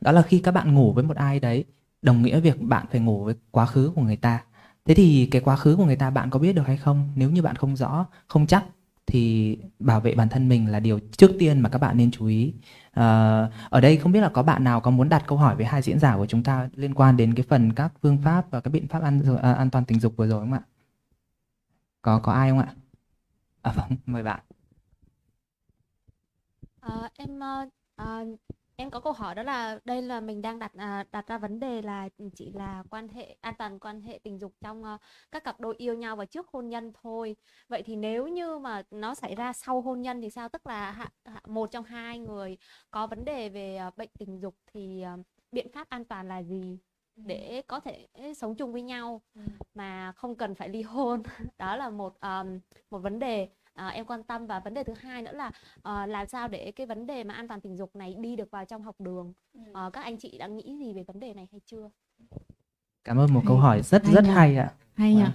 Đó 0.00 0.12
là 0.12 0.22
khi 0.22 0.38
các 0.38 0.52
bạn 0.52 0.74
ngủ 0.74 0.92
với 0.92 1.04
một 1.04 1.16
ai 1.16 1.40
đấy 1.40 1.64
đồng 2.02 2.22
nghĩa 2.22 2.40
việc 2.40 2.60
bạn 2.60 2.86
phải 2.90 3.00
ngủ 3.00 3.24
với 3.24 3.34
quá 3.50 3.66
khứ 3.66 3.92
của 3.94 4.02
người 4.02 4.16
ta. 4.16 4.42
Thế 4.84 4.94
thì 4.94 5.28
cái 5.30 5.42
quá 5.42 5.56
khứ 5.56 5.76
của 5.76 5.84
người 5.84 5.96
ta 5.96 6.10
bạn 6.10 6.30
có 6.30 6.38
biết 6.38 6.52
được 6.52 6.66
hay 6.66 6.76
không? 6.76 7.08
Nếu 7.16 7.30
như 7.30 7.42
bạn 7.42 7.56
không 7.56 7.76
rõ 7.76 8.06
không 8.26 8.46
chắc 8.46 8.64
thì 9.06 9.56
bảo 9.78 10.00
vệ 10.00 10.14
bản 10.14 10.28
thân 10.28 10.48
mình 10.48 10.66
là 10.66 10.80
điều 10.80 10.98
trước 11.16 11.30
tiên 11.38 11.60
mà 11.60 11.68
các 11.68 11.78
bạn 11.78 11.96
nên 11.96 12.10
chú 12.10 12.26
ý. 12.26 12.52
Ờ, 12.92 13.50
ở 13.70 13.80
đây 13.80 13.96
không 13.96 14.12
biết 14.12 14.20
là 14.20 14.28
có 14.28 14.42
bạn 14.42 14.64
nào 14.64 14.80
có 14.80 14.90
muốn 14.90 15.08
đặt 15.08 15.22
câu 15.26 15.38
hỏi 15.38 15.56
với 15.56 15.66
hai 15.66 15.82
diễn 15.82 15.98
giả 15.98 16.16
của 16.16 16.26
chúng 16.26 16.42
ta 16.42 16.68
liên 16.74 16.94
quan 16.94 17.16
đến 17.16 17.34
cái 17.34 17.46
phần 17.48 17.72
các 17.72 17.92
phương 18.02 18.18
pháp 18.24 18.50
và 18.50 18.60
các 18.60 18.70
biện 18.70 18.88
pháp 18.88 19.02
an 19.02 19.22
à, 19.42 19.52
an 19.52 19.70
toàn 19.70 19.84
tình 19.84 20.00
dục 20.00 20.14
vừa 20.16 20.26
rồi 20.26 20.40
không 20.40 20.52
ạ? 20.52 20.60
Có 22.02 22.18
có 22.22 22.32
ai 22.32 22.50
không 22.50 22.58
ạ? 22.58 22.74
À 23.62 23.72
vâng, 23.76 23.90
mời 24.06 24.22
bạn. 24.22 24.40
Ờ, 26.80 26.90
ờ, 26.90 27.02
à, 27.02 27.10
em 27.16 27.40
à, 27.96 28.24
em 28.76 28.90
có 28.90 29.00
câu 29.00 29.12
hỏi 29.12 29.34
đó 29.34 29.42
là 29.42 29.78
đây 29.84 30.02
là 30.02 30.20
mình 30.20 30.42
đang 30.42 30.58
đặt 30.58 30.72
à, 30.76 31.04
đặt 31.12 31.26
ra 31.26 31.38
vấn 31.38 31.60
đề 31.60 31.82
là 31.82 32.08
chỉ 32.34 32.50
là 32.52 32.84
quan 32.90 33.08
hệ 33.08 33.36
an 33.40 33.54
toàn 33.58 33.78
quan 33.78 34.00
hệ 34.00 34.18
tình 34.22 34.38
dục 34.38 34.54
trong 34.60 34.84
ờ, 34.84 34.98
các 35.32 35.44
cặp 35.44 35.60
đôi 35.60 35.74
yêu 35.78 35.94
nhau 35.94 36.16
và 36.16 36.24
trước 36.24 36.48
hôn 36.48 36.68
nhân 36.68 36.92
thôi. 37.02 37.36
Vậy 37.68 37.82
thì 37.82 37.96
nếu 37.96 38.26
như 38.28 38.58
mà 38.58 38.82
nó 38.90 39.14
xảy 39.14 39.34
ra 39.34 39.52
sau 39.52 39.80
hôn 39.80 40.02
nhân 40.02 40.20
thì 40.20 40.30
sao? 40.30 40.48
Tức 40.48 40.66
là 40.66 40.90
hạ, 40.92 41.10
hạ, 41.24 41.40
một 41.48 41.70
trong 41.72 41.84
hai 41.84 42.18
người 42.18 42.56
có 42.90 43.06
vấn 43.06 43.24
đề 43.24 43.48
về 43.48 43.76
ờ, 43.76 43.90
bệnh 43.96 44.10
tình 44.18 44.40
dục 44.40 44.56
thì 44.74 45.02
ờ, 45.02 45.16
biện 45.52 45.66
pháp 45.72 45.88
an 45.88 46.04
toàn 46.04 46.28
là 46.28 46.42
gì 46.42 46.78
để 47.16 47.62
có 47.66 47.80
thể 47.80 48.06
sống 48.36 48.56
chung 48.56 48.72
với 48.72 48.82
nhau 48.82 49.22
mà 49.74 50.12
không 50.12 50.36
cần 50.36 50.54
phải 50.54 50.68
ly 50.68 50.82
hôn. 50.82 51.22
Đó 51.58 51.76
là 51.76 51.90
một 51.90 52.16
ờm, 52.20 52.60
một 52.90 52.98
vấn 52.98 53.18
đề 53.18 53.48
à, 53.74 53.88
em 53.88 54.06
quan 54.06 54.22
tâm. 54.22 54.46
Và 54.46 54.60
vấn 54.60 54.74
đề 54.74 54.84
thứ 54.84 54.94
hai 55.00 55.22
nữa 55.22 55.32
là 55.32 55.50
ờ, 55.82 56.06
làm 56.06 56.26
sao 56.26 56.48
để 56.48 56.72
cái 56.76 56.86
vấn 56.86 57.06
đề 57.06 57.24
mà 57.24 57.34
an 57.34 57.48
toàn 57.48 57.60
tình 57.60 57.76
dục 57.76 57.96
này 57.96 58.14
đi 58.18 58.36
được 58.36 58.50
vào 58.50 58.64
trong 58.64 58.82
học 58.82 58.96
đường. 58.98 59.32
Ờ, 59.72 59.90
các 59.92 60.00
anh 60.00 60.16
chị 60.16 60.38
đã 60.38 60.46
nghĩ 60.46 60.76
gì 60.78 60.92
về 60.92 61.02
vấn 61.02 61.20
đề 61.20 61.34
này 61.34 61.48
hay 61.52 61.60
chưa? 61.66 61.90
Cảm 63.04 63.18
ơn 63.18 63.34
một 63.34 63.42
câu 63.46 63.56
hỏi 63.56 63.82
rất 63.82 64.04
hay 64.04 64.14
rất 64.14 64.24
nha. 64.24 64.34
hay 64.34 64.56
ạ. 64.56 64.72
hay 64.94 65.14
nha 65.14 65.32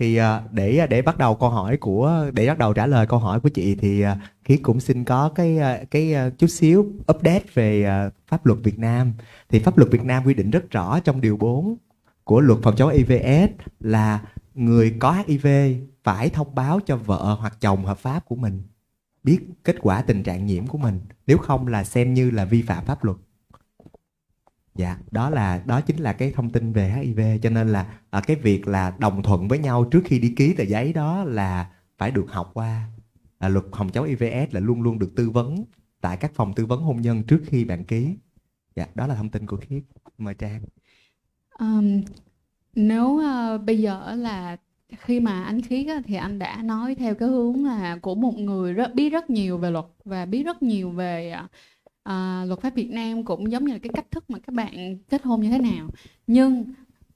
thì 0.00 0.16
à, 0.16 0.42
để 0.52 0.86
để 0.90 1.02
bắt 1.02 1.18
đầu 1.18 1.34
câu 1.34 1.48
hỏi 1.48 1.76
của 1.76 2.30
để 2.32 2.46
bắt 2.46 2.58
đầu 2.58 2.74
trả 2.74 2.86
lời 2.86 3.06
câu 3.06 3.18
hỏi 3.18 3.40
của 3.40 3.48
chị 3.48 3.74
thì 3.74 4.00
à, 4.00 4.16
Khiết 4.44 4.58
cũng 4.62 4.80
xin 4.80 5.04
có 5.04 5.30
cái 5.34 5.58
à, 5.58 5.78
cái 5.90 6.14
à, 6.14 6.30
chút 6.38 6.46
xíu 6.46 6.86
update 7.12 7.44
về 7.54 7.84
à, 7.84 8.10
pháp 8.26 8.46
luật 8.46 8.58
Việt 8.62 8.78
Nam. 8.78 9.12
Thì 9.48 9.58
pháp 9.58 9.78
luật 9.78 9.90
Việt 9.90 10.04
Nam 10.04 10.22
quy 10.26 10.34
định 10.34 10.50
rất 10.50 10.70
rõ 10.70 11.00
trong 11.00 11.20
điều 11.20 11.36
4 11.36 11.76
của 12.24 12.40
luật 12.40 12.58
phòng 12.62 12.76
chống 12.76 12.90
HIV/AIDS 12.90 13.52
là 13.80 14.20
người 14.54 14.94
có 14.98 15.12
HIV 15.26 15.46
phải 16.04 16.30
thông 16.30 16.54
báo 16.54 16.80
cho 16.86 16.96
vợ 16.96 17.36
hoặc 17.40 17.60
chồng 17.60 17.84
hợp 17.84 17.98
pháp 17.98 18.24
của 18.24 18.36
mình 18.36 18.62
biết 19.22 19.40
kết 19.64 19.76
quả 19.80 20.02
tình 20.02 20.22
trạng 20.22 20.46
nhiễm 20.46 20.66
của 20.66 20.78
mình 20.78 21.00
nếu 21.26 21.38
không 21.38 21.66
là 21.66 21.84
xem 21.84 22.14
như 22.14 22.30
là 22.30 22.44
vi 22.44 22.62
phạm 22.62 22.84
pháp 22.84 23.04
luật. 23.04 23.16
Dạ 24.74 24.98
đó 25.10 25.30
là 25.30 25.62
đó 25.66 25.80
chính 25.80 25.96
là 25.96 26.12
cái 26.12 26.32
thông 26.32 26.50
tin 26.50 26.72
về 26.72 26.90
HIV 26.90 27.20
cho 27.42 27.50
nên 27.50 27.68
là 27.68 27.98
à, 28.10 28.20
cái 28.20 28.36
việc 28.36 28.68
là 28.68 28.96
đồng 28.98 29.22
thuận 29.22 29.48
với 29.48 29.58
nhau 29.58 29.84
trước 29.84 30.02
khi 30.04 30.18
đi 30.18 30.34
ký 30.36 30.54
tờ 30.54 30.64
giấy 30.64 30.92
đó 30.92 31.24
là 31.24 31.70
phải 31.98 32.10
được 32.10 32.26
học 32.28 32.50
qua. 32.54 32.88
À, 33.38 33.48
luật 33.48 33.64
phòng 33.72 33.90
chống 33.90 34.06
IVS 34.06 34.54
là 34.54 34.60
luôn 34.60 34.82
luôn 34.82 34.98
được 34.98 35.12
tư 35.16 35.30
vấn 35.30 35.64
tại 36.00 36.16
các 36.16 36.32
phòng 36.34 36.52
tư 36.54 36.66
vấn 36.66 36.82
hôn 36.82 37.00
nhân 37.00 37.22
trước 37.22 37.42
khi 37.46 37.64
bạn 37.64 37.84
ký. 37.84 38.16
Dạ 38.76 38.86
đó 38.94 39.06
là 39.06 39.14
thông 39.14 39.28
tin 39.28 39.46
của 39.46 39.56
khiết. 39.56 39.82
Mời 40.18 40.34
trang. 40.34 40.62
Um, 41.58 42.02
nếu 42.74 43.06
uh, 43.06 43.64
bây 43.64 43.78
giờ 43.78 44.14
là 44.14 44.56
khi 44.98 45.20
mà 45.20 45.44
anh 45.44 45.62
Khiết 45.62 45.86
á, 45.86 46.02
thì 46.04 46.14
anh 46.14 46.38
đã 46.38 46.62
nói 46.62 46.94
theo 46.94 47.14
cái 47.14 47.28
hướng 47.28 47.64
là 47.64 47.96
của 48.02 48.14
một 48.14 48.38
người 48.38 48.72
rất 48.72 48.94
biết 48.94 49.10
rất 49.10 49.30
nhiều 49.30 49.58
về 49.58 49.70
luật 49.70 49.84
và 50.04 50.26
biết 50.26 50.42
rất 50.42 50.62
nhiều 50.62 50.90
về 50.90 51.34
uh, 52.08 52.48
luật 52.48 52.60
pháp 52.60 52.74
Việt 52.74 52.90
Nam 52.90 53.24
cũng 53.24 53.52
giống 53.52 53.64
như 53.64 53.72
là 53.72 53.78
cái 53.78 53.90
cách 53.94 54.10
thức 54.10 54.30
mà 54.30 54.38
các 54.38 54.54
bạn 54.54 54.98
kết 55.08 55.22
hôn 55.22 55.40
như 55.40 55.50
thế 55.50 55.58
nào. 55.58 55.88
Nhưng 56.26 56.64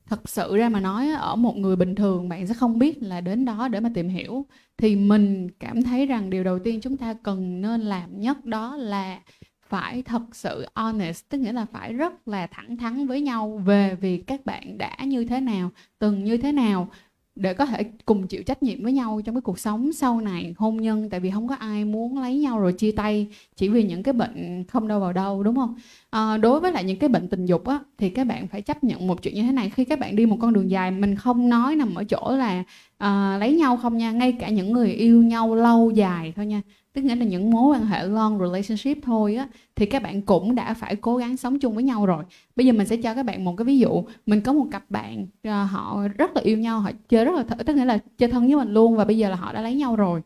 thật 0.07 0.29
sự 0.29 0.57
ra 0.57 0.69
mà 0.69 0.81
nói 0.81 1.11
ở 1.11 1.37
một 1.37 1.57
người 1.57 1.77
bình 1.77 1.95
thường 1.95 2.29
bạn 2.29 2.47
sẽ 2.47 2.55
không 2.55 2.79
biết 2.79 3.03
là 3.03 3.21
đến 3.21 3.45
đó 3.45 3.69
để 3.69 3.81
mà 3.81 3.91
tìm 3.95 4.09
hiểu. 4.09 4.47
Thì 4.77 4.97
mình 4.97 5.51
cảm 5.61 5.83
thấy 5.83 6.07
rằng 6.07 6.31
điều 6.31 6.45
đầu 6.45 6.59
tiên 6.59 6.81
chúng 6.81 6.97
ta 6.97 7.15
cần 7.23 7.61
nên 7.61 7.81
làm 7.81 8.21
nhất 8.21 8.45
đó 8.45 8.77
là 8.77 9.21
phải 9.69 10.03
thật 10.03 10.23
sự 10.33 10.67
honest 10.75 11.29
tức 11.29 11.39
nghĩa 11.39 11.53
là 11.53 11.67
phải 11.73 11.93
rất 11.93 12.29
là 12.29 12.47
thẳng 12.47 12.77
thắn 12.77 13.07
với 13.07 13.21
nhau 13.21 13.63
về 13.65 13.95
việc 13.95 14.27
các 14.27 14.47
bạn 14.47 14.79
đã 14.79 14.97
như 15.05 15.25
thế 15.25 15.41
nào 15.41 15.71
từng 15.99 16.25
như 16.25 16.37
thế 16.37 16.53
nào 16.53 16.89
để 17.37 17.55
có 17.55 17.67
thể 17.67 17.85
cùng 18.07 18.27
chịu 18.27 18.43
trách 18.43 18.63
nhiệm 18.63 18.83
với 18.83 18.93
nhau 18.93 19.21
trong 19.25 19.35
cái 19.35 19.43
cuộc 19.43 19.59
sống 19.59 19.93
sau 19.93 20.21
này 20.21 20.55
hôn 20.59 20.77
nhân. 20.77 21.11
Tại 21.11 21.21
vì 21.21 21.31
không 21.31 21.49
có 21.49 21.55
ai 21.55 21.85
muốn 21.85 22.19
lấy 22.19 22.39
nhau 22.39 22.61
rồi 22.61 22.73
chia 22.73 22.93
tay 22.93 23.27
chỉ 23.57 23.69
vì 23.69 23.83
những 23.83 24.03
cái 24.03 24.13
bệnh 24.13 24.65
không 24.69 24.89
đâu 24.89 25.01
vào 25.01 25.13
đâu 25.13 25.43
đúng 25.43 25.57
không? 25.57 25.75
À, 26.11 26.37
đối 26.37 26.61
với 26.61 26.73
lại 26.73 26.85
những 26.85 26.99
cái 26.99 27.09
bệnh 27.09 27.29
tình 27.29 27.47
dục 27.47 27.67
á 27.67 27.79
thì 27.99 28.11
các 28.11 28.27
bạn 28.27 28.49
phải 28.49 28.63
chấp 28.63 28.85
nhận 28.85 29.07
một 29.07 29.23
chuyện 29.23 29.35
như 29.35 29.43
thế 29.43 29.53
này. 29.53 29.71
Khi 29.71 29.85
các 29.85 29.99
bạn 29.99 30.17
đi 30.17 30.27
một 30.27 30.37
con 30.41 30.53
đường 30.53 30.71
dài 30.71 30.91
mình 30.91 31.17
không 31.17 31.49
nói 31.49 31.77
nằm 31.77 31.95
ở 31.95 32.05
chỗ 32.05 32.37
là 32.37 32.65
à, 32.99 33.37
lấy 33.41 33.57
nhau 33.57 33.77
không 33.77 33.99
nha. 33.99 34.13
Ngay 34.13 34.33
cả 34.33 34.49
những 34.49 34.73
người 34.73 34.93
yêu 34.93 35.23
nhau 35.23 35.55
lâu 35.55 35.91
dài 35.91 36.33
thôi 36.37 36.47
nha 36.47 36.63
tức 36.95 37.03
nghĩa 37.03 37.15
là 37.17 37.25
những 37.25 37.51
mối 37.51 37.77
quan 37.77 37.87
hệ 37.87 38.05
long 38.07 38.39
relationship 38.39 38.99
thôi 39.03 39.37
á, 39.37 39.49
thì 39.77 39.87
các 39.87 40.03
bạn 40.03 40.23
cũng 40.23 40.55
đã 40.55 40.75
phải 40.75 40.97
cố 40.97 41.17
gắng 41.17 41.37
sống 41.37 41.59
chung 41.59 41.75
với 41.75 41.85
nhau 41.85 42.07
rồi. 42.07 42.25
Bây 42.57 42.67
giờ 42.67 42.73
mình 42.73 42.87
sẽ 42.87 42.97
cho 42.97 43.15
các 43.15 43.23
bạn 43.23 43.45
một 43.45 43.55
cái 43.57 43.65
ví 43.65 43.79
dụ. 43.79 44.05
Mình 44.27 44.41
có 44.41 44.53
một 44.53 44.67
cặp 44.71 44.91
bạn 44.91 45.27
ờ, 45.43 45.65
họ 45.65 46.09
rất 46.19 46.37
là 46.37 46.43
yêu 46.43 46.59
nhau, 46.59 46.81
họ 46.81 46.91
chơi 47.09 47.25
rất 47.25 47.35
là 47.35 47.43
th- 47.43 47.65
tức 47.65 47.77
nghĩa 47.77 47.85
là 47.85 47.99
chơi 48.19 48.29
thân 48.31 48.47
với 48.47 48.57
mình 48.57 48.75
luôn 48.75 48.97
và 48.97 49.05
bây 49.05 49.19
giờ 49.19 49.29
là 49.31 49.37
họ 49.37 49.53
đã 49.53 49.63
lấy 49.63 49.75
nhau 49.75 49.97
rồi. 49.97 50.23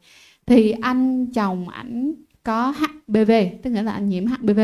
Thì 0.47 0.71
anh 0.71 1.27
chồng 1.27 1.69
ảnh 1.69 2.15
có 2.43 2.71
HPV 2.71 3.31
tức 3.63 3.71
nghĩa 3.71 3.83
là 3.83 3.93
anh 3.93 4.09
nhiễm 4.09 4.27
HPV 4.27 4.61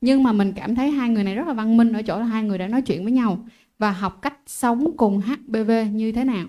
nhưng 0.00 0.22
mà 0.22 0.32
mình 0.32 0.52
cảm 0.52 0.74
thấy 0.74 0.90
hai 0.90 1.08
người 1.08 1.24
này 1.24 1.34
rất 1.34 1.46
là 1.46 1.52
văn 1.52 1.76
minh 1.76 1.92
ở 1.92 2.02
chỗ 2.02 2.18
là 2.18 2.24
hai 2.24 2.42
người 2.42 2.58
đã 2.58 2.68
nói 2.68 2.82
chuyện 2.82 3.02
với 3.04 3.12
nhau 3.12 3.46
và 3.78 3.90
học 3.92 4.22
cách 4.22 4.38
sống 4.46 4.96
cùng 4.96 5.20
HPV 5.20 5.70
như 5.92 6.12
thế 6.12 6.24
nào. 6.24 6.46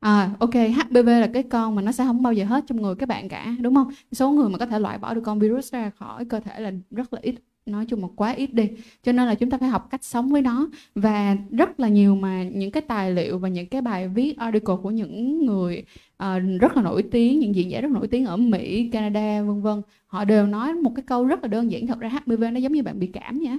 À, 0.00 0.30
ok, 0.38 0.54
HPV 0.54 1.08
là 1.20 1.26
cái 1.34 1.42
con 1.42 1.74
mà 1.74 1.82
nó 1.82 1.92
sẽ 1.92 2.04
không 2.04 2.22
bao 2.22 2.32
giờ 2.32 2.44
hết 2.44 2.64
trong 2.66 2.82
người 2.82 2.94
các 2.94 3.08
bạn 3.08 3.28
cả, 3.28 3.54
đúng 3.60 3.74
không? 3.74 3.88
Số 4.12 4.30
người 4.30 4.48
mà 4.48 4.58
có 4.58 4.66
thể 4.66 4.78
loại 4.78 4.98
bỏ 4.98 5.14
được 5.14 5.20
con 5.24 5.38
virus 5.38 5.72
ra 5.72 5.90
khỏi 5.90 6.24
cơ 6.24 6.40
thể 6.40 6.60
là 6.60 6.72
rất 6.90 7.12
là 7.12 7.20
ít, 7.22 7.34
nói 7.66 7.86
chung 7.88 8.02
là 8.02 8.08
quá 8.16 8.32
ít 8.32 8.54
đi. 8.54 8.70
Cho 9.02 9.12
nên 9.12 9.26
là 9.26 9.34
chúng 9.34 9.50
ta 9.50 9.58
phải 9.58 9.68
học 9.68 9.88
cách 9.90 10.04
sống 10.04 10.28
với 10.28 10.42
nó 10.42 10.68
và 10.94 11.36
rất 11.50 11.80
là 11.80 11.88
nhiều 11.88 12.14
mà 12.14 12.42
những 12.42 12.70
cái 12.70 12.80
tài 12.82 13.10
liệu 13.10 13.38
và 13.38 13.48
những 13.48 13.66
cái 13.66 13.82
bài 13.82 14.08
viết 14.08 14.38
article 14.38 14.74
của 14.82 14.90
những 14.90 15.46
người 15.46 15.84
uh, 16.22 16.60
rất 16.60 16.76
là 16.76 16.82
nổi 16.82 17.02
tiếng, 17.02 17.40
những 17.40 17.54
diễn 17.54 17.70
giả 17.70 17.80
rất 17.80 17.90
nổi 17.90 18.08
tiếng 18.08 18.26
ở 18.26 18.36
Mỹ, 18.36 18.88
Canada 18.92 19.42
vân 19.42 19.62
vân, 19.62 19.82
họ 20.06 20.24
đều 20.24 20.46
nói 20.46 20.74
một 20.74 20.92
cái 20.96 21.02
câu 21.06 21.24
rất 21.24 21.42
là 21.42 21.48
đơn 21.48 21.70
giản 21.70 21.86
thật 21.86 22.00
ra 22.00 22.08
HPV 22.08 22.44
nó 22.52 22.58
giống 22.60 22.72
như 22.72 22.82
bạn 22.82 22.98
bị 22.98 23.06
cảm 23.06 23.38
nhá. 23.38 23.58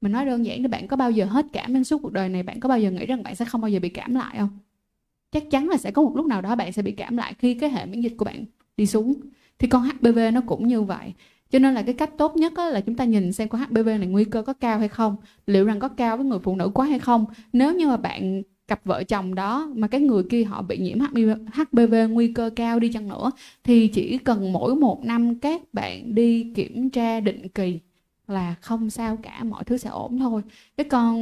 Mình 0.00 0.12
nói 0.12 0.26
đơn 0.26 0.46
giản 0.46 0.62
là 0.62 0.68
bạn 0.68 0.88
có 0.88 0.96
bao 0.96 1.10
giờ 1.10 1.24
hết 1.24 1.46
cảm 1.52 1.74
trong 1.74 1.84
suốt 1.84 2.02
cuộc 2.02 2.12
đời 2.12 2.28
này, 2.28 2.42
bạn 2.42 2.60
có 2.60 2.68
bao 2.68 2.80
giờ 2.80 2.90
nghĩ 2.90 3.06
rằng 3.06 3.22
bạn 3.22 3.34
sẽ 3.34 3.44
không 3.44 3.60
bao 3.60 3.68
giờ 3.68 3.80
bị 3.80 3.88
cảm 3.88 4.14
lại 4.14 4.36
không? 4.38 4.48
Chắc 5.32 5.50
chắn 5.50 5.68
là 5.68 5.76
sẽ 5.76 5.90
có 5.90 6.02
một 6.02 6.16
lúc 6.16 6.26
nào 6.26 6.42
đó 6.42 6.56
bạn 6.56 6.72
sẽ 6.72 6.82
bị 6.82 6.92
cảm 6.92 7.16
lại 7.16 7.34
khi 7.38 7.54
cái 7.54 7.70
hệ 7.70 7.86
miễn 7.86 8.00
dịch 8.00 8.14
của 8.16 8.24
bạn 8.24 8.44
đi 8.76 8.86
xuống. 8.86 9.14
Thì 9.58 9.68
con 9.68 9.82
HPV 9.82 10.18
nó 10.32 10.40
cũng 10.46 10.68
như 10.68 10.82
vậy. 10.82 11.12
Cho 11.50 11.58
nên 11.58 11.74
là 11.74 11.82
cái 11.82 11.94
cách 11.94 12.10
tốt 12.18 12.36
nhất 12.36 12.52
là 12.58 12.80
chúng 12.80 12.94
ta 12.94 13.04
nhìn 13.04 13.32
xem 13.32 13.48
con 13.48 13.60
HPV 13.60 13.86
này 13.86 14.06
nguy 14.06 14.24
cơ 14.24 14.42
có 14.42 14.52
cao 14.52 14.78
hay 14.78 14.88
không, 14.88 15.16
liệu 15.46 15.64
rằng 15.64 15.80
có 15.80 15.88
cao 15.88 16.16
với 16.16 16.26
người 16.26 16.38
phụ 16.38 16.56
nữ 16.56 16.70
quá 16.74 16.86
hay 16.86 16.98
không. 16.98 17.24
Nếu 17.52 17.74
như 17.74 17.88
mà 17.88 17.96
bạn 17.96 18.42
cặp 18.68 18.84
vợ 18.84 19.04
chồng 19.04 19.34
đó 19.34 19.72
mà 19.74 19.88
cái 19.88 20.00
người 20.00 20.22
kia 20.30 20.44
họ 20.44 20.62
bị 20.62 20.78
nhiễm 20.78 20.98
HPV 21.52 21.94
nguy 22.10 22.32
cơ 22.32 22.50
cao 22.56 22.78
đi 22.80 22.92
chăng 22.92 23.08
nữa, 23.08 23.30
thì 23.64 23.88
chỉ 23.88 24.18
cần 24.18 24.52
mỗi 24.52 24.76
một 24.76 25.04
năm 25.04 25.34
các 25.34 25.62
bạn 25.74 26.14
đi 26.14 26.52
kiểm 26.54 26.90
tra 26.90 27.20
định 27.20 27.48
kỳ 27.48 27.78
là 28.28 28.54
không 28.60 28.90
sao 28.90 29.16
cả, 29.16 29.44
mọi 29.44 29.64
thứ 29.64 29.76
sẽ 29.76 29.90
ổn 29.90 30.18
thôi. 30.18 30.42
Cái 30.76 30.84
con 30.84 31.16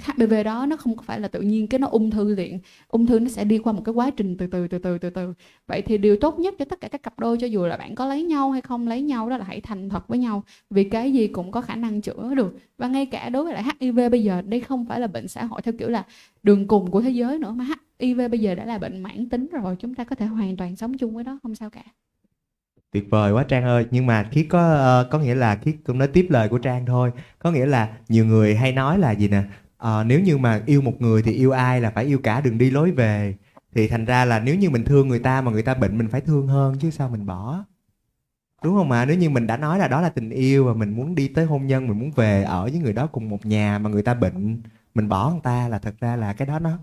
HPV 0.00 0.34
đó 0.44 0.66
nó 0.66 0.76
không 0.76 0.96
phải 1.02 1.20
là 1.20 1.28
tự 1.28 1.40
nhiên 1.40 1.66
cái 1.66 1.78
nó 1.78 1.88
ung 1.88 2.10
thư 2.10 2.34
liền, 2.34 2.58
ung 2.88 3.06
thư 3.06 3.20
nó 3.20 3.28
sẽ 3.28 3.44
đi 3.44 3.58
qua 3.58 3.72
một 3.72 3.82
cái 3.84 3.92
quá 3.92 4.10
trình 4.10 4.36
từ 4.36 4.46
từ 4.46 4.68
từ 4.68 4.78
từ 4.78 4.98
từ 4.98 5.10
từ. 5.10 5.34
Vậy 5.66 5.82
thì 5.82 5.98
điều 5.98 6.16
tốt 6.16 6.38
nhất 6.38 6.54
cho 6.58 6.64
tất 6.64 6.80
cả 6.80 6.88
các 6.88 7.02
cặp 7.02 7.18
đôi, 7.18 7.38
cho 7.40 7.46
dù 7.46 7.66
là 7.66 7.76
bạn 7.76 7.94
có 7.94 8.06
lấy 8.06 8.22
nhau 8.22 8.50
hay 8.50 8.60
không 8.60 8.88
lấy 8.88 9.02
nhau 9.02 9.30
đó 9.30 9.36
là 9.36 9.44
hãy 9.44 9.60
thành 9.60 9.88
thật 9.88 10.08
với 10.08 10.18
nhau, 10.18 10.42
vì 10.70 10.84
cái 10.84 11.12
gì 11.12 11.26
cũng 11.26 11.50
có 11.50 11.60
khả 11.60 11.76
năng 11.76 12.00
chữa 12.00 12.34
được. 12.34 12.56
Và 12.78 12.88
ngay 12.88 13.06
cả 13.06 13.28
đối 13.28 13.44
với 13.44 13.54
lại 13.54 13.64
HIV 13.80 14.00
bây 14.10 14.22
giờ, 14.22 14.42
đây 14.42 14.60
không 14.60 14.86
phải 14.86 15.00
là 15.00 15.06
bệnh 15.06 15.28
xã 15.28 15.44
hội 15.44 15.62
theo 15.62 15.74
kiểu 15.78 15.88
là 15.88 16.04
đường 16.42 16.68
cùng 16.68 16.90
của 16.90 17.02
thế 17.02 17.10
giới 17.10 17.38
nữa, 17.38 17.52
mà 17.56 17.66
HIV 18.00 18.20
bây 18.30 18.40
giờ 18.40 18.54
đã 18.54 18.64
là 18.64 18.78
bệnh 18.78 19.02
mãn 19.02 19.28
tính 19.28 19.46
rồi, 19.52 19.76
chúng 19.78 19.94
ta 19.94 20.04
có 20.04 20.16
thể 20.16 20.26
hoàn 20.26 20.56
toàn 20.56 20.76
sống 20.76 20.98
chung 20.98 21.14
với 21.14 21.24
nó, 21.24 21.38
không 21.42 21.54
sao 21.54 21.70
cả 21.70 21.82
tuyệt 22.92 23.10
vời 23.10 23.32
quá 23.32 23.44
trang 23.48 23.64
ơi. 23.64 23.86
Nhưng 23.90 24.06
mà 24.06 24.28
khiết 24.30 24.46
có 24.50 24.60
uh, 25.02 25.10
có 25.10 25.18
nghĩa 25.18 25.34
là 25.34 25.56
khiết 25.56 25.76
cũng 25.84 25.98
nói 25.98 26.08
tiếp 26.08 26.26
lời 26.30 26.48
của 26.48 26.58
trang 26.58 26.86
thôi. 26.86 27.12
Có 27.38 27.50
nghĩa 27.50 27.66
là 27.66 27.88
nhiều 28.08 28.26
người 28.26 28.56
hay 28.56 28.72
nói 28.72 28.98
là 28.98 29.12
gì 29.12 29.28
nè? 29.28 29.42
Uh, 29.86 30.06
nếu 30.06 30.20
như 30.20 30.38
mà 30.38 30.60
yêu 30.66 30.80
một 30.82 31.00
người 31.00 31.22
thì 31.22 31.32
yêu 31.32 31.50
ai 31.50 31.80
là 31.80 31.90
phải 31.90 32.04
yêu 32.04 32.18
cả 32.22 32.40
đừng 32.40 32.58
đi 32.58 32.70
lối 32.70 32.90
về. 32.90 33.34
Thì 33.74 33.88
thành 33.88 34.04
ra 34.04 34.24
là 34.24 34.38
nếu 34.38 34.54
như 34.54 34.70
mình 34.70 34.84
thương 34.84 35.08
người 35.08 35.18
ta 35.18 35.40
mà 35.40 35.50
người 35.50 35.62
ta 35.62 35.74
bệnh 35.74 35.98
mình 35.98 36.08
phải 36.08 36.20
thương 36.20 36.48
hơn 36.48 36.76
chứ 36.80 36.90
sao 36.90 37.08
mình 37.08 37.26
bỏ. 37.26 37.64
Đúng 38.64 38.74
không 38.74 38.90
ạ? 38.90 39.04
Nếu 39.04 39.16
như 39.16 39.30
mình 39.30 39.46
đã 39.46 39.56
nói 39.56 39.78
là 39.78 39.88
đó 39.88 40.00
là 40.00 40.08
tình 40.08 40.30
yêu 40.30 40.64
và 40.64 40.74
mình 40.74 40.96
muốn 40.96 41.14
đi 41.14 41.28
tới 41.28 41.44
hôn 41.44 41.66
nhân 41.66 41.88
mình 41.88 41.98
muốn 41.98 42.10
về 42.10 42.42
ở 42.42 42.62
với 42.62 42.78
người 42.78 42.92
đó 42.92 43.06
cùng 43.06 43.28
một 43.28 43.46
nhà 43.46 43.78
mà 43.78 43.90
người 43.90 44.02
ta 44.02 44.14
bệnh 44.14 44.62
mình 44.94 45.08
bỏ 45.08 45.30
người 45.30 45.40
ta 45.42 45.68
là 45.68 45.78
thật 45.78 45.94
ra 46.00 46.16
là 46.16 46.32
cái 46.32 46.48
đó 46.48 46.58
nó 46.58 46.78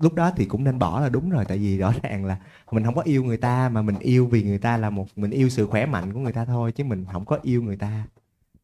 lúc 0.00 0.14
đó 0.14 0.30
thì 0.36 0.44
cũng 0.44 0.64
nên 0.64 0.78
bỏ 0.78 1.00
là 1.00 1.08
đúng 1.08 1.30
rồi 1.30 1.44
tại 1.44 1.58
vì 1.58 1.78
rõ 1.78 1.92
ràng 2.02 2.24
là 2.24 2.36
mình 2.72 2.84
không 2.84 2.94
có 2.94 3.02
yêu 3.02 3.24
người 3.24 3.36
ta 3.36 3.68
mà 3.68 3.82
mình 3.82 3.98
yêu 3.98 4.26
vì 4.26 4.42
người 4.42 4.58
ta 4.58 4.76
là 4.76 4.90
một 4.90 5.06
mình 5.16 5.30
yêu 5.30 5.48
sự 5.48 5.66
khỏe 5.66 5.86
mạnh 5.86 6.12
của 6.12 6.20
người 6.20 6.32
ta 6.32 6.44
thôi 6.44 6.72
chứ 6.72 6.84
mình 6.84 7.04
không 7.12 7.24
có 7.24 7.38
yêu 7.42 7.62
người 7.62 7.76
ta. 7.76 8.04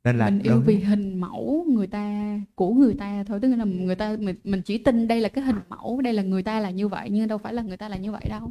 Nên 0.04 0.18
là 0.18 0.30
mình 0.30 0.42
yêu 0.42 0.52
đối- 0.52 0.62
vì 0.62 0.76
hình 0.76 1.18
mẫu 1.20 1.66
người 1.68 1.86
ta 1.86 2.36
của 2.54 2.70
người 2.74 2.94
ta 2.94 3.24
thôi 3.26 3.38
tức 3.42 3.54
là 3.56 3.64
người 3.64 3.94
ta 3.94 4.16
mình 4.20 4.36
mình 4.44 4.62
chỉ 4.62 4.78
tin 4.78 5.08
đây 5.08 5.20
là 5.20 5.28
cái 5.28 5.44
hình 5.44 5.56
mẫu 5.68 6.00
đây 6.00 6.12
là 6.12 6.22
người 6.22 6.42
ta 6.42 6.60
là 6.60 6.70
như 6.70 6.88
vậy 6.88 7.08
nhưng 7.10 7.28
đâu 7.28 7.38
phải 7.38 7.52
là 7.52 7.62
người 7.62 7.76
ta 7.76 7.88
là 7.88 7.96
như 7.96 8.12
vậy 8.12 8.26
đâu. 8.28 8.50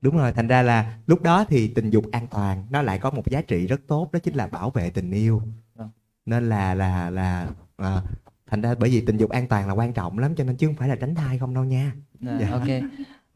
Đúng 0.00 0.16
rồi 0.16 0.32
thành 0.32 0.48
ra 0.48 0.62
là 0.62 0.98
lúc 1.06 1.22
đó 1.22 1.44
thì 1.48 1.68
tình 1.68 1.90
dục 1.90 2.04
an 2.12 2.26
toàn 2.30 2.66
nó 2.70 2.82
lại 2.82 2.98
có 2.98 3.10
một 3.10 3.30
giá 3.30 3.42
trị 3.42 3.66
rất 3.66 3.80
tốt 3.86 4.12
đó 4.12 4.18
chính 4.18 4.34
là 4.34 4.46
bảo 4.46 4.70
vệ 4.70 4.90
tình 4.90 5.10
yêu. 5.10 5.42
Vâng. 5.74 5.88
nên 6.26 6.48
là 6.48 6.74
là 6.74 7.10
là 7.10 7.48
à, 7.76 8.02
thành 8.50 8.60
ra 8.62 8.74
bởi 8.78 8.90
vì 8.90 9.00
tình 9.00 9.16
dục 9.16 9.30
an 9.30 9.48
toàn 9.48 9.68
là 9.68 9.74
quan 9.74 9.92
trọng 9.92 10.18
lắm 10.18 10.34
cho 10.36 10.44
nên 10.44 10.56
chứ 10.56 10.66
không 10.66 10.76
phải 10.76 10.88
là 10.88 10.96
tránh 10.96 11.14
thai 11.14 11.38
không 11.38 11.54
đâu 11.54 11.64
nha 11.64 11.92
Dạ, 12.20 12.38
Dạ. 12.40 12.48
ok. 12.50 12.68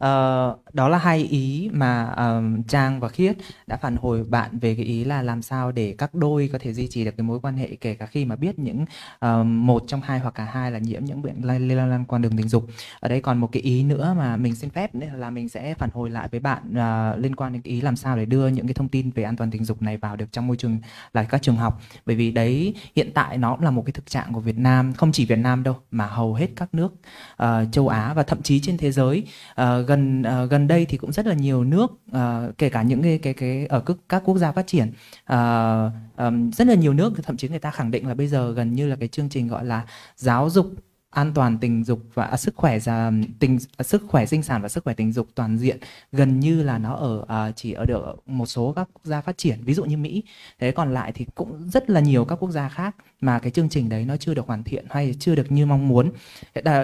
Uh, 0.06 0.74
đó 0.74 0.88
là 0.88 0.98
hai 0.98 1.18
ý 1.18 1.70
mà 1.72 2.04
um, 2.04 2.62
Trang 2.62 3.00
và 3.00 3.08
Khiết 3.08 3.36
đã 3.66 3.76
phản 3.76 3.96
hồi 3.96 4.24
bạn 4.24 4.58
về 4.58 4.74
cái 4.74 4.84
ý 4.84 5.04
là 5.04 5.22
làm 5.22 5.42
sao 5.42 5.72
để 5.72 5.94
các 5.98 6.14
đôi 6.14 6.50
có 6.52 6.58
thể 6.58 6.74
duy 6.74 6.88
trì 6.88 7.04
được 7.04 7.16
cái 7.16 7.24
mối 7.24 7.40
quan 7.40 7.56
hệ 7.56 7.68
kể 7.80 7.94
cả 7.94 8.06
khi 8.06 8.24
mà 8.24 8.36
biết 8.36 8.58
những 8.58 8.84
um, 9.20 9.66
một 9.66 9.84
trong 9.86 10.00
hai 10.00 10.18
hoặc 10.18 10.34
cả 10.34 10.44
hai 10.44 10.70
là 10.70 10.78
nhiễm 10.78 11.04
những 11.04 11.22
bệnh 11.22 11.44
lây 11.44 11.60
lan 11.60 11.90
lan 11.90 12.04
qua 12.04 12.18
đường 12.18 12.36
tình 12.36 12.48
dục. 12.48 12.66
Ở 13.00 13.08
đây 13.08 13.20
còn 13.20 13.38
một 13.38 13.48
cái 13.52 13.62
ý 13.62 13.82
nữa 13.82 14.14
mà 14.18 14.36
mình 14.36 14.54
xin 14.54 14.70
phép 14.70 14.90
là 15.14 15.30
mình 15.30 15.48
sẽ 15.48 15.74
phản 15.74 15.90
hồi 15.94 16.10
lại 16.10 16.28
với 16.30 16.40
bạn 16.40 16.62
uh, 16.70 17.18
liên 17.18 17.36
quan 17.36 17.52
đến 17.52 17.62
cái 17.62 17.72
ý 17.72 17.80
làm 17.80 17.96
sao 17.96 18.16
để 18.16 18.24
đưa 18.24 18.48
những 18.48 18.66
cái 18.66 18.74
thông 18.74 18.88
tin 18.88 19.10
về 19.10 19.22
an 19.22 19.36
toàn 19.36 19.50
tình 19.50 19.64
dục 19.64 19.82
này 19.82 19.96
vào 19.96 20.16
được 20.16 20.32
trong 20.32 20.46
môi 20.46 20.56
trường 20.56 20.78
là 21.14 21.24
các 21.24 21.42
trường 21.42 21.56
học. 21.56 21.80
Bởi 22.06 22.16
vì 22.16 22.30
đấy 22.30 22.74
hiện 22.96 23.10
tại 23.14 23.38
nó 23.38 23.54
cũng 23.54 23.64
là 23.64 23.70
một 23.70 23.82
cái 23.86 23.92
thực 23.92 24.06
trạng 24.06 24.32
của 24.32 24.40
Việt 24.40 24.58
Nam, 24.58 24.92
không 24.92 25.12
chỉ 25.12 25.26
Việt 25.26 25.38
Nam 25.38 25.62
đâu 25.62 25.76
mà 25.90 26.06
hầu 26.06 26.34
hết 26.34 26.48
các 26.56 26.74
nước 26.74 26.94
uh, 27.42 27.46
châu 27.72 27.88
Á 27.88 28.14
và 28.14 28.22
thậm 28.22 28.42
chí 28.42 28.60
trên 28.60 28.78
thế 28.78 28.92
giới 28.92 29.26
uh, 29.60 29.91
gần 29.92 30.22
uh, 30.44 30.50
gần 30.50 30.68
đây 30.68 30.86
thì 30.86 30.96
cũng 30.96 31.12
rất 31.12 31.26
là 31.26 31.34
nhiều 31.34 31.64
nước 31.64 31.92
uh, 32.10 32.58
kể 32.58 32.68
cả 32.68 32.82
những 32.82 33.02
cái 33.02 33.18
cái 33.18 33.34
cái 33.34 33.66
ở 33.66 33.80
các, 33.80 33.96
các 34.08 34.22
quốc 34.24 34.38
gia 34.38 34.52
phát 34.52 34.66
triển 34.66 34.92
uh, 35.32 35.92
um, 36.16 36.50
rất 36.50 36.66
là 36.66 36.74
nhiều 36.74 36.94
nước 36.94 37.12
thậm 37.22 37.36
chí 37.36 37.48
người 37.48 37.58
ta 37.58 37.70
khẳng 37.70 37.90
định 37.90 38.08
là 38.08 38.14
bây 38.14 38.28
giờ 38.28 38.52
gần 38.52 38.72
như 38.72 38.88
là 38.88 38.96
cái 38.96 39.08
chương 39.08 39.28
trình 39.28 39.48
gọi 39.48 39.64
là 39.64 39.86
giáo 40.16 40.50
dục 40.50 40.66
an 41.12 41.32
toàn 41.34 41.58
tình 41.58 41.84
dục 41.84 42.00
và 42.14 42.24
à, 42.24 42.36
sức 42.36 42.56
khỏe 42.56 42.78
già 42.78 43.10
tình 43.38 43.58
à, 43.76 43.82
sức 43.82 44.02
khỏe 44.08 44.26
sinh 44.26 44.42
sản 44.42 44.62
và 44.62 44.68
sức 44.68 44.84
khỏe 44.84 44.94
tình 44.94 45.12
dục 45.12 45.28
toàn 45.34 45.58
diện. 45.58 45.78
Gần 46.12 46.40
như 46.40 46.62
là 46.62 46.78
nó 46.78 46.94
ở 46.94 47.24
à, 47.28 47.52
chỉ 47.56 47.72
ở 47.72 47.84
được 47.84 48.16
một 48.26 48.46
số 48.46 48.72
các 48.76 48.88
quốc 48.92 49.04
gia 49.04 49.20
phát 49.20 49.38
triển 49.38 49.58
ví 49.64 49.74
dụ 49.74 49.84
như 49.84 49.96
Mỹ. 49.96 50.22
Thế 50.58 50.70
còn 50.70 50.94
lại 50.94 51.12
thì 51.14 51.26
cũng 51.34 51.70
rất 51.70 51.90
là 51.90 52.00
nhiều 52.00 52.24
các 52.24 52.36
quốc 52.36 52.50
gia 52.50 52.68
khác 52.68 52.96
mà 53.20 53.38
cái 53.38 53.50
chương 53.50 53.68
trình 53.68 53.88
đấy 53.88 54.04
nó 54.04 54.16
chưa 54.16 54.34
được 54.34 54.46
hoàn 54.46 54.64
thiện 54.64 54.86
hay 54.90 55.14
chưa 55.18 55.34
được 55.34 55.52
như 55.52 55.66
mong 55.66 55.88
muốn. 55.88 56.12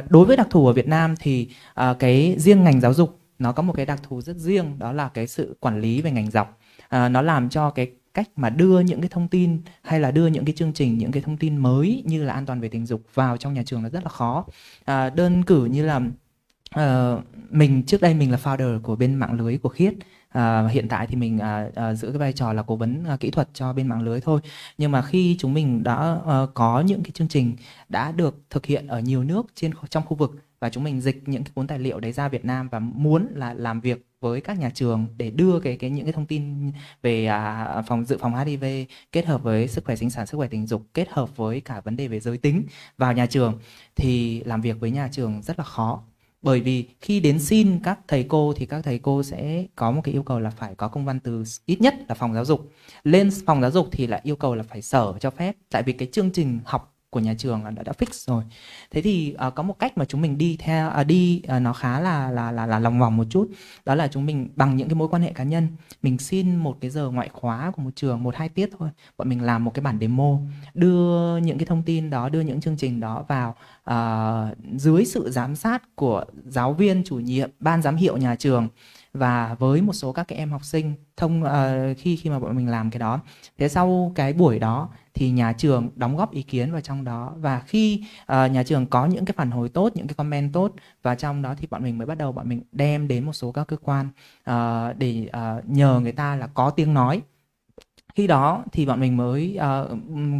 Đối 0.08 0.24
với 0.24 0.36
đặc 0.36 0.46
thù 0.50 0.66
ở 0.66 0.72
Việt 0.72 0.88
Nam 0.88 1.14
thì 1.20 1.48
à, 1.74 1.94
cái 1.98 2.34
riêng 2.38 2.64
ngành 2.64 2.80
giáo 2.80 2.94
dục 2.94 3.18
nó 3.38 3.52
có 3.52 3.62
một 3.62 3.72
cái 3.76 3.86
đặc 3.86 4.00
thù 4.02 4.20
rất 4.20 4.36
riêng 4.36 4.78
đó 4.78 4.92
là 4.92 5.08
cái 5.08 5.26
sự 5.26 5.56
quản 5.60 5.80
lý 5.80 6.02
về 6.02 6.10
ngành 6.10 6.30
dọc. 6.30 6.58
À, 6.88 7.08
nó 7.08 7.22
làm 7.22 7.48
cho 7.48 7.70
cái 7.70 7.90
cách 8.14 8.28
mà 8.36 8.50
đưa 8.50 8.80
những 8.80 9.00
cái 9.00 9.08
thông 9.08 9.28
tin 9.28 9.60
hay 9.82 10.00
là 10.00 10.10
đưa 10.10 10.26
những 10.26 10.44
cái 10.44 10.54
chương 10.56 10.72
trình 10.72 10.98
những 10.98 11.12
cái 11.12 11.22
thông 11.22 11.36
tin 11.36 11.56
mới 11.56 12.02
như 12.06 12.24
là 12.24 12.32
an 12.32 12.46
toàn 12.46 12.60
về 12.60 12.68
tình 12.68 12.86
dục 12.86 13.02
vào 13.14 13.36
trong 13.36 13.54
nhà 13.54 13.62
trường 13.66 13.82
là 13.82 13.88
rất 13.88 14.02
là 14.02 14.08
khó. 14.08 14.44
À, 14.84 15.10
đơn 15.10 15.42
cử 15.42 15.64
như 15.64 15.86
là 15.86 16.00
uh, 16.80 17.24
mình 17.50 17.82
trước 17.82 18.00
đây 18.00 18.14
mình 18.14 18.30
là 18.30 18.38
founder 18.42 18.80
của 18.80 18.96
bên 18.96 19.14
mạng 19.14 19.40
lưới 19.40 19.58
của 19.58 19.68
khiết. 19.68 19.94
À, 20.28 20.68
hiện 20.68 20.88
tại 20.88 21.06
thì 21.06 21.16
mình 21.16 21.38
à, 21.38 21.68
à, 21.74 21.94
giữ 21.94 22.08
cái 22.08 22.18
vai 22.18 22.32
trò 22.32 22.52
là 22.52 22.62
cố 22.62 22.76
vấn 22.76 23.04
à, 23.04 23.16
kỹ 23.16 23.30
thuật 23.30 23.48
cho 23.54 23.72
bên 23.72 23.88
mạng 23.88 24.02
lưới 24.02 24.20
thôi. 24.20 24.40
Nhưng 24.78 24.92
mà 24.92 25.02
khi 25.02 25.36
chúng 25.38 25.54
mình 25.54 25.82
đã 25.82 26.18
ờ, 26.24 26.48
có 26.54 26.80
những 26.80 27.02
cái 27.02 27.10
chương 27.10 27.28
trình 27.28 27.56
đã 27.88 28.12
được 28.12 28.42
thực 28.50 28.66
hiện 28.66 28.86
ở 28.86 29.00
nhiều 29.00 29.24
nước 29.24 29.46
trên 29.54 29.72
trong 29.90 30.06
khu 30.06 30.16
vực 30.16 30.36
và 30.60 30.70
chúng 30.70 30.84
mình 30.84 31.00
dịch 31.00 31.22
những 31.26 31.44
cái 31.44 31.50
cuốn 31.54 31.66
tài 31.66 31.78
liệu 31.78 32.00
đấy 32.00 32.12
ra 32.12 32.28
Việt 32.28 32.44
Nam 32.44 32.68
và 32.68 32.78
muốn 32.78 33.26
là 33.34 33.54
làm 33.54 33.80
việc 33.80 34.07
với 34.20 34.40
các 34.40 34.58
nhà 34.58 34.70
trường 34.74 35.06
để 35.16 35.30
đưa 35.30 35.60
cái 35.60 35.76
cái 35.76 35.90
những 35.90 36.04
cái 36.04 36.12
thông 36.12 36.26
tin 36.26 36.72
về 37.02 37.26
à, 37.26 37.82
phòng 37.86 38.04
dự 38.04 38.18
phòng 38.18 38.36
HIV 38.36 38.64
kết 39.12 39.26
hợp 39.26 39.42
với 39.42 39.68
sức 39.68 39.84
khỏe 39.84 39.96
sinh 39.96 40.10
sản 40.10 40.26
sức 40.26 40.36
khỏe 40.36 40.48
tình 40.48 40.66
dục 40.66 40.82
kết 40.94 41.08
hợp 41.10 41.36
với 41.36 41.60
cả 41.60 41.80
vấn 41.80 41.96
đề 41.96 42.08
về 42.08 42.20
giới 42.20 42.38
tính 42.38 42.62
vào 42.98 43.12
nhà 43.12 43.26
trường 43.26 43.58
thì 43.96 44.42
làm 44.44 44.60
việc 44.60 44.80
với 44.80 44.90
nhà 44.90 45.08
trường 45.12 45.42
rất 45.42 45.58
là 45.58 45.64
khó. 45.64 46.02
Bởi 46.42 46.60
vì 46.60 46.88
khi 47.00 47.20
đến 47.20 47.38
xin 47.40 47.80
các 47.84 47.98
thầy 48.08 48.24
cô 48.28 48.52
thì 48.56 48.66
các 48.66 48.84
thầy 48.84 48.98
cô 48.98 49.22
sẽ 49.22 49.66
có 49.76 49.90
một 49.90 50.00
cái 50.04 50.14
yêu 50.14 50.22
cầu 50.22 50.40
là 50.40 50.50
phải 50.50 50.74
có 50.74 50.88
công 50.88 51.04
văn 51.04 51.20
từ 51.20 51.44
ít 51.66 51.80
nhất 51.80 51.94
là 52.08 52.14
phòng 52.14 52.34
giáo 52.34 52.44
dục. 52.44 52.72
Lên 53.04 53.30
phòng 53.46 53.60
giáo 53.60 53.70
dục 53.70 53.88
thì 53.92 54.06
lại 54.06 54.20
yêu 54.24 54.36
cầu 54.36 54.54
là 54.54 54.62
phải 54.62 54.82
sở 54.82 55.14
cho 55.20 55.30
phép. 55.30 55.56
Tại 55.70 55.82
vì 55.82 55.92
cái 55.92 56.08
chương 56.12 56.30
trình 56.30 56.60
học 56.64 56.97
của 57.10 57.20
nhà 57.20 57.34
trường 57.38 57.64
là 57.64 57.70
đã, 57.70 57.82
đã 57.82 57.92
fix 57.98 58.32
rồi. 58.32 58.42
Thế 58.90 59.02
thì 59.02 59.36
uh, 59.46 59.54
có 59.54 59.62
một 59.62 59.78
cách 59.78 59.98
mà 59.98 60.04
chúng 60.04 60.20
mình 60.20 60.38
đi 60.38 60.56
theo 60.60 60.90
uh, 61.00 61.06
đi 61.06 61.42
uh, 61.56 61.62
nó 61.62 61.72
khá 61.72 62.00
là 62.00 62.30
là 62.30 62.52
là 62.52 62.66
là 62.66 62.78
lòng 62.78 62.98
vòng 62.98 63.16
một 63.16 63.24
chút 63.30 63.48
đó 63.84 63.94
là 63.94 64.08
chúng 64.08 64.26
mình 64.26 64.48
bằng 64.56 64.76
những 64.76 64.88
cái 64.88 64.94
mối 64.94 65.08
quan 65.08 65.22
hệ 65.22 65.32
cá 65.32 65.44
nhân 65.44 65.68
mình 66.02 66.18
xin 66.18 66.56
một 66.56 66.76
cái 66.80 66.90
giờ 66.90 67.10
ngoại 67.10 67.28
khóa 67.32 67.70
của 67.76 67.82
một 67.82 67.90
trường 67.94 68.22
một 68.22 68.36
hai 68.36 68.48
tiết 68.48 68.70
thôi 68.78 68.88
bọn 69.16 69.28
mình 69.28 69.42
làm 69.42 69.64
một 69.64 69.74
cái 69.74 69.82
bản 69.82 69.98
demo 70.00 70.38
đưa 70.74 71.36
những 71.36 71.58
cái 71.58 71.66
thông 71.66 71.82
tin 71.82 72.10
đó 72.10 72.28
đưa 72.28 72.40
những 72.40 72.60
chương 72.60 72.76
trình 72.76 73.00
đó 73.00 73.24
vào 73.28 73.54
uh, 73.90 74.58
dưới 74.80 75.04
sự 75.04 75.30
giám 75.30 75.56
sát 75.56 75.82
của 75.94 76.24
giáo 76.46 76.72
viên 76.72 77.04
chủ 77.04 77.16
nhiệm 77.16 77.50
ban 77.60 77.82
giám 77.82 77.96
hiệu 77.96 78.16
nhà 78.16 78.34
trường 78.34 78.68
và 79.12 79.56
với 79.58 79.82
một 79.82 79.92
số 79.92 80.12
các 80.12 80.28
cái 80.28 80.38
em 80.38 80.50
học 80.50 80.64
sinh 80.64 80.94
thông 81.16 81.42
uh, 81.42 81.98
khi 81.98 82.16
khi 82.16 82.30
mà 82.30 82.38
bọn 82.38 82.56
mình 82.56 82.68
làm 82.68 82.90
cái 82.90 82.98
đó. 82.98 83.20
Thế 83.58 83.68
sau 83.68 84.12
cái 84.14 84.32
buổi 84.32 84.58
đó 84.58 84.88
thì 85.18 85.30
nhà 85.30 85.52
trường 85.52 85.88
đóng 85.96 86.16
góp 86.16 86.32
ý 86.32 86.42
kiến 86.42 86.72
vào 86.72 86.80
trong 86.80 87.04
đó. 87.04 87.34
Và 87.36 87.60
khi 87.60 88.04
uh, 88.22 88.26
nhà 88.28 88.62
trường 88.62 88.86
có 88.86 89.06
những 89.06 89.24
cái 89.24 89.34
phản 89.36 89.50
hồi 89.50 89.68
tốt 89.68 89.92
những 89.94 90.06
cái 90.06 90.14
comment 90.14 90.52
tốt 90.52 90.74
và 91.02 91.14
trong 91.14 91.42
đó 91.42 91.54
thì 91.58 91.66
bọn 91.70 91.82
mình 91.82 91.98
mới 91.98 92.06
bắt 92.06 92.18
đầu 92.18 92.32
bọn 92.32 92.48
mình 92.48 92.62
đem 92.72 93.08
đến 93.08 93.24
một 93.24 93.32
số 93.32 93.52
các 93.52 93.64
cơ 93.64 93.76
quan 93.76 94.08
uh, 94.50 94.98
để 94.98 95.28
uh, 95.28 95.68
nhờ 95.68 96.00
người 96.00 96.12
ta 96.12 96.36
là 96.36 96.46
có 96.46 96.70
tiếng 96.70 96.94
nói. 96.94 97.22
Khi 98.14 98.26
đó 98.26 98.64
thì 98.72 98.86
bọn 98.86 99.00
mình 99.00 99.16
mới 99.16 99.58
uh, 99.58 99.98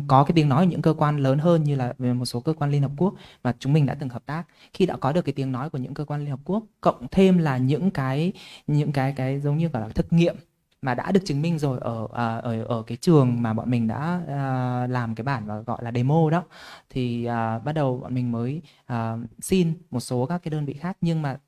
có 0.09 0.25
cái 0.25 0.33
tiếng 0.35 0.49
nói 0.49 0.65
ở 0.65 0.69
những 0.69 0.83
cơ 0.83 0.95
quan 0.99 1.17
lớn 1.17 1.39
hơn 1.39 1.65
như 1.65 1.77
là 1.77 1.95
về 1.99 2.13
một 2.13 2.25
số 2.25 2.41
cơ 2.41 2.53
quan 2.53 2.71
Liên 2.71 2.83
Hợp 2.83 2.93
Quốc 2.97 3.15
mà 3.43 3.55
chúng 3.59 3.73
mình 3.73 3.87
đã 3.87 3.95
từng 3.95 4.09
hợp 4.09 4.27
tác. 4.27 4.45
Khi 4.73 4.87
đã 4.87 4.97
có 4.97 5.13
được 5.13 5.23
cái 5.23 5.33
tiếng 5.33 5.53
nói 5.53 5.71
của 5.71 5.79
những 5.79 5.95
cơ 5.95 6.05
quan 6.05 6.21
Liên 6.21 6.31
Hợp 6.31 6.41
Quốc 6.45 6.63
cộng 6.81 7.07
thêm 7.11 7.39
là 7.39 7.57
những 7.57 7.91
cái 7.91 8.33
những 8.67 8.93
cái 8.93 9.13
cái 9.13 9.41
giống 9.41 9.59
như 9.59 9.69
gọi 9.69 9.83
là 9.83 9.89
thực 9.89 10.13
nghiệm 10.13 10.37
mà 10.83 10.95
đã 10.95 11.13
được 11.13 11.21
chứng 11.25 11.43
minh 11.43 11.59
rồi 11.59 11.79
ở 11.81 12.09
à, 12.13 12.37
ở 12.37 12.65
ở 12.65 12.83
cái 12.83 12.97
trường 12.97 13.43
mà 13.43 13.55
bọn 13.55 13.71
mình 13.71 13.89
đã 13.89 14.21
à, 14.29 14.87
làm 14.87 15.15
cái 15.15 15.25
bản 15.25 15.47
và 15.47 15.61
gọi 15.61 15.79
là 15.85 15.93
demo 15.93 16.31
đó 16.31 16.45
thì 16.91 17.25
à, 17.25 17.59
bắt 17.59 17.73
đầu 17.73 17.99
bọn 17.99 18.15
mình 18.15 18.33
mới 18.33 18.63
à, 18.87 19.17
xin 19.41 19.75
một 19.91 20.01
số 20.01 20.27
các 20.27 20.39
cái 20.43 20.51
đơn 20.51 20.65
vị 20.65 20.75
khác 20.75 20.97
nhưng 21.01 21.23
mà 21.23 21.39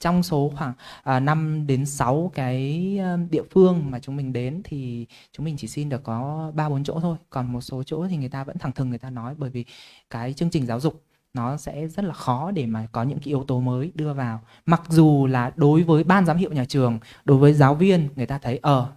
trong 0.00 0.22
số 0.22 0.52
khoảng 0.56 0.72
à, 1.02 1.20
5 1.20 1.66
đến 1.66 1.86
6 1.86 2.30
cái 2.34 2.96
à, 3.00 3.16
địa 3.30 3.42
phương 3.50 3.90
mà 3.90 3.98
chúng 3.98 4.16
mình 4.16 4.32
đến 4.32 4.60
thì 4.64 5.06
chúng 5.32 5.44
mình 5.44 5.56
chỉ 5.56 5.68
xin 5.68 5.88
được 5.88 6.02
có 6.04 6.52
3 6.54 6.68
4 6.68 6.84
chỗ 6.84 7.00
thôi. 7.00 7.16
Còn 7.30 7.52
một 7.52 7.60
số 7.60 7.82
chỗ 7.82 8.06
thì 8.08 8.16
người 8.16 8.28
ta 8.28 8.44
vẫn 8.44 8.58
thẳng 8.58 8.72
thừng 8.72 8.90
người 8.90 8.98
ta 8.98 9.10
nói 9.10 9.34
bởi 9.38 9.50
vì 9.50 9.64
cái 10.10 10.32
chương 10.32 10.50
trình 10.50 10.66
giáo 10.66 10.80
dục 10.80 11.02
nó 11.34 11.56
sẽ 11.56 11.88
rất 11.88 12.04
là 12.04 12.14
khó 12.14 12.50
để 12.50 12.66
mà 12.66 12.86
có 12.92 13.02
những 13.02 13.18
cái 13.18 13.26
yếu 13.28 13.44
tố 13.44 13.60
mới 13.60 13.92
đưa 13.94 14.14
vào. 14.14 14.40
Mặc 14.66 14.82
dù 14.88 15.26
là 15.26 15.52
đối 15.56 15.82
với 15.82 16.04
ban 16.04 16.26
giám 16.26 16.36
hiệu 16.36 16.52
nhà 16.52 16.64
trường, 16.64 16.98
đối 17.24 17.38
với 17.38 17.52
giáo 17.52 17.74
viên 17.74 18.08
người 18.16 18.26
ta 18.26 18.38
thấy 18.38 18.58
ờ 18.62 18.92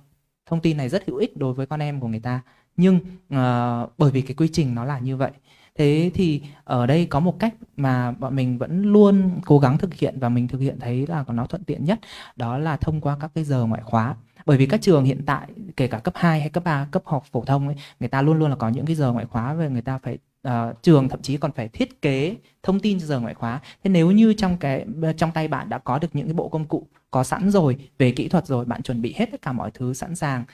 thông 0.45 0.61
tin 0.61 0.77
này 0.77 0.89
rất 0.89 1.03
hữu 1.07 1.17
ích 1.17 1.37
đối 1.37 1.53
với 1.53 1.65
con 1.65 1.79
em 1.79 1.99
của 1.99 2.07
người 2.07 2.19
ta. 2.19 2.41
Nhưng 2.77 2.95
uh, 2.95 3.91
bởi 3.97 4.11
vì 4.11 4.21
cái 4.21 4.35
quy 4.35 4.49
trình 4.53 4.75
nó 4.75 4.85
là 4.85 4.99
như 4.99 5.17
vậy. 5.17 5.31
Thế 5.75 6.11
thì 6.13 6.41
ở 6.63 6.87
đây 6.87 7.05
có 7.05 7.19
một 7.19 7.39
cách 7.39 7.53
mà 7.77 8.11
bọn 8.11 8.35
mình 8.35 8.57
vẫn 8.57 8.81
luôn 8.83 9.39
cố 9.45 9.59
gắng 9.59 9.77
thực 9.77 9.93
hiện 9.93 10.19
và 10.19 10.29
mình 10.29 10.47
thực 10.47 10.57
hiện 10.57 10.79
thấy 10.79 11.07
là 11.07 11.23
nó 11.27 11.45
thuận 11.45 11.63
tiện 11.63 11.85
nhất 11.85 11.99
đó 12.35 12.57
là 12.57 12.77
thông 12.77 13.01
qua 13.01 13.17
các 13.19 13.31
cái 13.35 13.43
giờ 13.43 13.65
ngoại 13.65 13.81
khóa. 13.85 14.15
Bởi 14.45 14.57
vì 14.57 14.65
các 14.65 14.81
trường 14.81 15.03
hiện 15.03 15.25
tại 15.25 15.47
kể 15.77 15.87
cả 15.87 15.99
cấp 15.99 16.13
2 16.17 16.39
hay 16.39 16.49
cấp 16.49 16.63
3 16.63 16.87
cấp 16.91 17.03
học 17.05 17.25
phổ 17.31 17.43
thông 17.45 17.67
ấy, 17.67 17.75
người 17.99 18.09
ta 18.09 18.21
luôn 18.21 18.39
luôn 18.39 18.49
là 18.49 18.55
có 18.55 18.69
những 18.69 18.85
cái 18.85 18.95
giờ 18.95 19.11
ngoại 19.11 19.25
khóa 19.25 19.53
về 19.53 19.69
người 19.69 19.81
ta 19.81 19.97
phải 19.97 20.17
uh, 20.47 20.81
trường 20.81 21.09
thậm 21.09 21.21
chí 21.21 21.37
còn 21.37 21.51
phải 21.51 21.67
thiết 21.67 22.01
kế 22.01 22.35
thông 22.63 22.79
tin 22.79 22.99
cho 22.99 23.05
giờ 23.05 23.19
ngoại 23.19 23.33
khóa. 23.33 23.61
Thế 23.83 23.89
nếu 23.89 24.11
như 24.11 24.33
trong 24.33 24.57
cái 24.57 24.85
ờ, 25.01 25.13
trong 25.13 25.31
tay 25.31 25.47
bạn 25.47 25.69
đã 25.69 25.77
có 25.77 25.99
được 25.99 26.07
những 26.13 26.27
cái 26.27 26.33
bộ 26.33 26.49
công 26.49 26.65
cụ 26.65 26.87
có 27.11 27.23
sẵn 27.23 27.51
rồi 27.51 27.77
về 27.97 28.11
kỹ 28.11 28.27
thuật 28.27 28.47
rồi 28.47 28.65
bạn 28.65 28.81
chuẩn 28.81 29.01
bị 29.01 29.13
hết 29.17 29.31
tất 29.31 29.41
cả 29.41 29.51
mọi 29.51 29.71
thứ 29.71 29.93
sẵn 29.93 30.15
sàng 30.15 30.41
uh, 30.41 30.47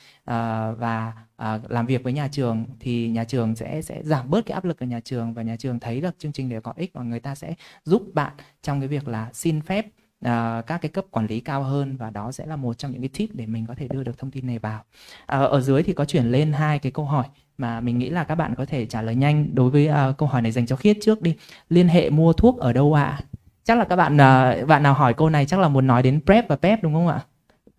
và 0.79 1.13
uh, 1.43 1.71
làm 1.71 1.85
việc 1.85 2.03
với 2.03 2.13
nhà 2.13 2.27
trường 2.27 2.65
thì 2.79 3.09
nhà 3.09 3.23
trường 3.23 3.55
sẽ 3.55 3.81
sẽ 3.81 4.03
giảm 4.03 4.29
bớt 4.29 4.45
cái 4.45 4.53
áp 4.53 4.65
lực 4.65 4.79
ở 4.79 4.85
nhà 4.85 4.99
trường 4.99 5.33
và 5.33 5.41
nhà 5.41 5.55
trường 5.59 5.79
thấy 5.79 6.01
được 6.01 6.15
chương 6.19 6.31
trình 6.31 6.49
để 6.49 6.59
có 6.61 6.73
ích 6.75 6.93
và 6.93 7.03
người 7.03 7.19
ta 7.19 7.35
sẽ 7.35 7.53
giúp 7.83 8.03
bạn 8.13 8.33
trong 8.63 8.79
cái 8.79 8.87
việc 8.87 9.07
là 9.07 9.29
xin 9.33 9.61
phép 9.61 9.85
à, 10.21 10.61
các 10.67 10.77
cái 10.81 10.89
cấp 10.89 11.05
quản 11.11 11.27
lý 11.27 11.39
cao 11.39 11.63
hơn 11.63 11.97
và 11.97 12.09
đó 12.09 12.31
sẽ 12.31 12.45
là 12.45 12.55
một 12.55 12.77
trong 12.77 12.91
những 12.91 13.01
cái 13.01 13.09
tip 13.13 13.29
để 13.33 13.45
mình 13.45 13.65
có 13.67 13.75
thể 13.75 13.87
đưa 13.87 14.03
được 14.03 14.17
thông 14.17 14.31
tin 14.31 14.47
này 14.47 14.59
vào. 14.59 14.83
À, 15.25 15.39
ở 15.39 15.61
dưới 15.61 15.83
thì 15.83 15.93
có 15.93 16.05
chuyển 16.05 16.31
lên 16.31 16.53
hai 16.53 16.79
cái 16.79 16.91
câu 16.91 17.05
hỏi 17.05 17.25
mà 17.57 17.79
mình 17.81 17.97
nghĩ 17.97 18.09
là 18.09 18.23
các 18.23 18.35
bạn 18.35 18.55
có 18.55 18.65
thể 18.65 18.85
trả 18.85 19.01
lời 19.01 19.15
nhanh 19.15 19.55
đối 19.55 19.69
với 19.69 19.89
uh, 19.89 20.17
câu 20.17 20.29
hỏi 20.29 20.41
này 20.41 20.51
dành 20.51 20.65
cho 20.65 20.75
khiết 20.75 20.97
trước 21.01 21.21
đi. 21.21 21.35
Liên 21.69 21.87
hệ 21.87 22.09
mua 22.09 22.33
thuốc 22.33 22.59
ở 22.59 22.73
đâu 22.73 22.93
ạ? 22.93 23.03
À? 23.03 23.21
chắc 23.63 23.77
là 23.77 23.85
các 23.85 23.95
bạn 23.95 24.13
uh, 24.13 24.67
bạn 24.67 24.83
nào 24.83 24.93
hỏi 24.93 25.13
câu 25.13 25.29
này 25.29 25.45
chắc 25.45 25.59
là 25.59 25.67
muốn 25.67 25.87
nói 25.87 26.03
đến 26.03 26.21
prep 26.25 26.47
và 26.47 26.55
pep 26.55 26.83
đúng 26.83 26.93
không 26.93 27.07
ạ? 27.07 27.25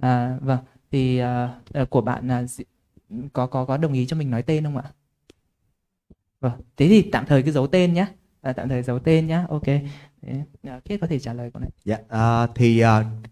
À, 0.01 0.39
vâng. 0.41 0.59
Thì 0.91 1.23
uh, 1.83 1.91
của 1.91 2.01
bạn 2.01 2.29
uh, 2.45 2.51
có 3.33 3.47
có 3.47 3.65
có 3.65 3.77
đồng 3.77 3.93
ý 3.93 4.07
cho 4.07 4.17
mình 4.17 4.31
nói 4.31 4.43
tên 4.43 4.65
không 4.65 4.77
ạ? 4.77 4.85
Vâng. 6.41 6.53
Thế 6.77 6.89
thì 6.89 7.03
tạm 7.03 7.27
thời 7.27 7.43
cứ 7.43 7.51
giấu 7.51 7.67
tên 7.67 7.95
nhé 7.95 8.07
à, 8.43 8.53
tạm 8.53 8.69
thời 8.69 8.83
giấu 8.83 8.99
tên 8.99 9.27
nhé 9.27 9.41
ok. 9.49 9.67
Khiết 10.85 11.01
có 11.01 11.07
thể 11.07 11.19
trả 11.19 11.33
lời 11.33 11.51
câu 11.55 11.61
này. 11.61 11.71
Dạ, 11.85 11.99
uh, 12.45 12.51
thì 12.55 12.85
uh, 12.85 12.89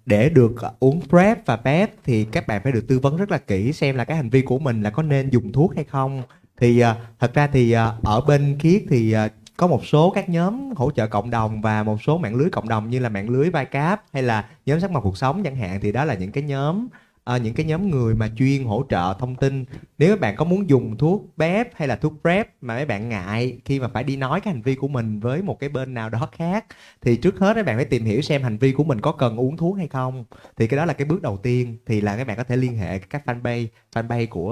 để 0.07 0.29
được 0.29 0.55
uống 0.79 1.01
PrEP 1.09 1.47
và 1.47 1.57
PEP 1.57 1.91
thì 2.05 2.25
các 2.25 2.47
bạn 2.47 2.61
phải 2.63 2.73
được 2.73 2.85
tư 2.89 2.99
vấn 2.99 3.17
rất 3.17 3.31
là 3.31 3.39
kỹ 3.39 3.73
xem 3.73 3.97
là 3.97 4.05
cái 4.05 4.17
hành 4.17 4.31
vi 4.31 4.43
của 4.43 4.59
mình 4.59 4.83
là 4.83 4.91
có 4.91 5.03
nên 5.03 5.31
dùng 5.31 5.53
thuốc 5.53 5.75
hay 5.75 5.85
không. 5.85 6.23
Thì 6.57 6.83
uh, 6.83 6.89
thật 7.19 7.35
ra 7.35 7.47
thì 7.47 7.75
uh, 7.75 8.05
ở 8.05 8.21
bên 8.21 8.57
Khiết 8.61 8.83
thì 8.89 9.15
uh, 9.15 9.33
có 9.57 9.67
một 9.67 9.87
số 9.87 10.11
các 10.11 10.29
nhóm 10.29 10.73
hỗ 10.77 10.91
trợ 10.91 11.07
cộng 11.07 11.31
đồng 11.31 11.61
và 11.61 11.83
một 11.83 12.03
số 12.03 12.19
mạng 12.19 12.35
lưới 12.35 12.51
cộng 12.51 12.69
đồng 12.69 12.91
như 12.91 12.99
là 12.99 13.09
mạng 13.09 13.31
lưới 13.31 13.51
vai 13.51 13.65
cáp 13.65 14.05
hay 14.13 14.23
là 14.23 14.49
nhóm 14.67 14.81
sắc 14.81 14.91
mặt 14.91 15.01
cuộc 15.03 15.17
sống 15.17 15.43
chẳng 15.43 15.57
hạn 15.57 15.81
thì 15.81 15.93
đó 15.93 16.05
là 16.05 16.15
những 16.15 16.33
cái 16.33 16.43
nhóm 16.43 16.89
à, 17.27 17.37
những 17.37 17.55
cái 17.55 17.67
nhóm 17.67 17.91
người 17.91 18.15
mà 18.15 18.29
chuyên 18.37 18.65
hỗ 18.65 18.85
trợ 18.89 19.15
thông 19.19 19.35
tin. 19.37 19.65
Nếu 19.99 20.11
các 20.11 20.21
bạn 20.21 20.37
có 20.37 20.45
muốn 20.45 20.71
dùng 20.71 20.97
thuốc 20.97 21.23
PrEP 21.37 21.75
hay 21.75 21.89
là 21.89 21.97
thuốc 21.97 22.13
PrEP 22.23 22.49
mà 22.61 22.75
mấy 22.75 22.87
bạn 22.87 23.09
ngại 23.09 23.59
khi 23.65 23.81
mà 23.81 23.89
phải 23.89 24.05
đi 24.05 24.17
nói 24.17 24.41
cái 24.41 24.55
hành 24.55 24.63
vi 24.63 24.75
của 24.75 24.89
mình 24.89 25.21
với 25.21 25.43
một 25.43 25.61
cái 25.61 25.69
bên 25.69 25.95
nào 25.95 26.11
đó 26.11 26.29
khác 26.33 26.67
thì 27.03 27.17
trước 27.17 27.39
hết 27.39 27.55
các 27.55 27.67
bạn 27.67 27.77
phải 27.77 27.85
tìm 27.85 28.05
hiểu 28.05 28.23
xem 28.23 28.43
hành 28.43 28.59
vi 28.59 28.73
của 28.73 28.85
mình 28.85 29.01
có 29.01 29.13
cần 29.13 29.37
uống 29.37 29.57
thuốc 29.57 29.77
hay 29.77 29.89
không. 29.89 30.25
Thì 30.57 30.67
cái 30.67 30.77
đó 30.77 30.85
là 30.85 30.93
cái 30.93 31.05
bước 31.05 31.23
đầu 31.23 31.37
tiên 31.37 31.79
thì 31.87 32.01
là 32.01 32.17
các 32.17 32.27
bạn 32.27 32.37
có 32.37 32.45
thể 32.45 32.57
liên 32.57 32.77
hệ 32.77 32.99
các 32.99 33.23
fanpage 33.27 33.67
fanpage 33.95 34.27
của 34.31 34.51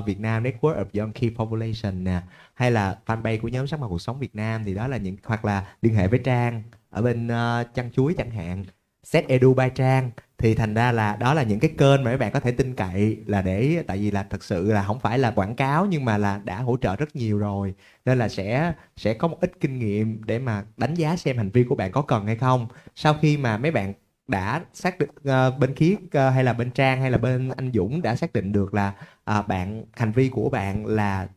uh, 0.00 0.06
Việt 0.06 0.20
Nam 0.20 0.42
Network 0.42 0.84
of 0.84 1.00
Young 1.00 1.12
Key 1.12 1.30
Population 1.30 2.04
nè 2.04 2.20
hay 2.54 2.70
là 2.70 2.98
fanpage 3.06 3.40
của 3.40 3.48
nhóm 3.48 3.66
sắc 3.66 3.80
màu 3.80 3.88
cuộc 3.88 4.02
sống 4.02 4.18
Việt 4.18 4.34
Nam 4.34 4.62
thì 4.64 4.74
đó 4.74 4.88
là 4.88 4.96
những 4.96 5.16
hoặc 5.24 5.44
là 5.44 5.66
liên 5.82 5.94
hệ 5.94 6.08
với 6.08 6.18
Trang 6.24 6.62
ở 6.90 7.02
bên 7.02 7.26
uh, 7.26 7.74
chăn 7.74 7.90
chuối 7.92 8.14
chẳng 8.14 8.30
hạn 8.30 8.64
set 9.06 9.28
edu 9.28 9.54
Ba 9.54 9.68
trang. 9.68 10.10
Thì 10.38 10.54
thành 10.54 10.74
ra 10.74 10.92
là 10.92 11.16
đó 11.16 11.34
là 11.34 11.42
những 11.42 11.60
cái 11.60 11.70
kênh 11.78 12.04
mà 12.04 12.10
các 12.10 12.16
bạn 12.20 12.32
có 12.32 12.40
thể 12.40 12.50
tin 12.52 12.74
cậy 12.74 13.18
là 13.26 13.42
để 13.42 13.82
tại 13.86 13.98
vì 13.98 14.10
là 14.10 14.22
thật 14.30 14.44
sự 14.44 14.72
là 14.72 14.82
không 14.82 15.00
phải 15.00 15.18
là 15.18 15.30
quảng 15.30 15.56
cáo 15.56 15.86
nhưng 15.86 16.04
mà 16.04 16.18
là 16.18 16.40
đã 16.44 16.58
hỗ 16.60 16.76
trợ 16.76 16.96
rất 16.96 17.16
nhiều 17.16 17.38
rồi. 17.38 17.74
Nên 18.04 18.18
là 18.18 18.28
sẽ 18.28 18.72
sẽ 18.96 19.14
có 19.14 19.28
một 19.28 19.38
ít 19.40 19.52
kinh 19.60 19.78
nghiệm 19.78 20.24
để 20.24 20.38
mà 20.38 20.64
đánh 20.76 20.94
giá 20.94 21.16
xem 21.16 21.36
hành 21.36 21.50
vi 21.50 21.64
của 21.64 21.74
bạn 21.74 21.92
có 21.92 22.02
cần 22.02 22.26
hay 22.26 22.36
không. 22.36 22.68
Sau 22.94 23.14
khi 23.22 23.36
mà 23.36 23.58
mấy 23.58 23.70
bạn 23.70 23.92
đã 24.28 24.64
xác 24.74 24.98
định 24.98 25.10
uh, 25.10 25.58
bên 25.58 25.74
khiết 25.74 25.98
uh, 25.98 26.34
hay 26.34 26.44
là 26.44 26.52
bên 26.52 26.70
trang 26.70 27.00
hay 27.00 27.10
là 27.10 27.18
bên 27.18 27.48
anh 27.56 27.70
dũng 27.74 28.02
đã 28.02 28.16
xác 28.16 28.32
định 28.32 28.52
được 28.52 28.74
là 28.74 28.94
uh, 29.38 29.48
bạn 29.48 29.84
hành 29.92 30.12
vi 30.12 30.28
của 30.28 30.50
bạn 30.50 30.86
là 30.86 31.28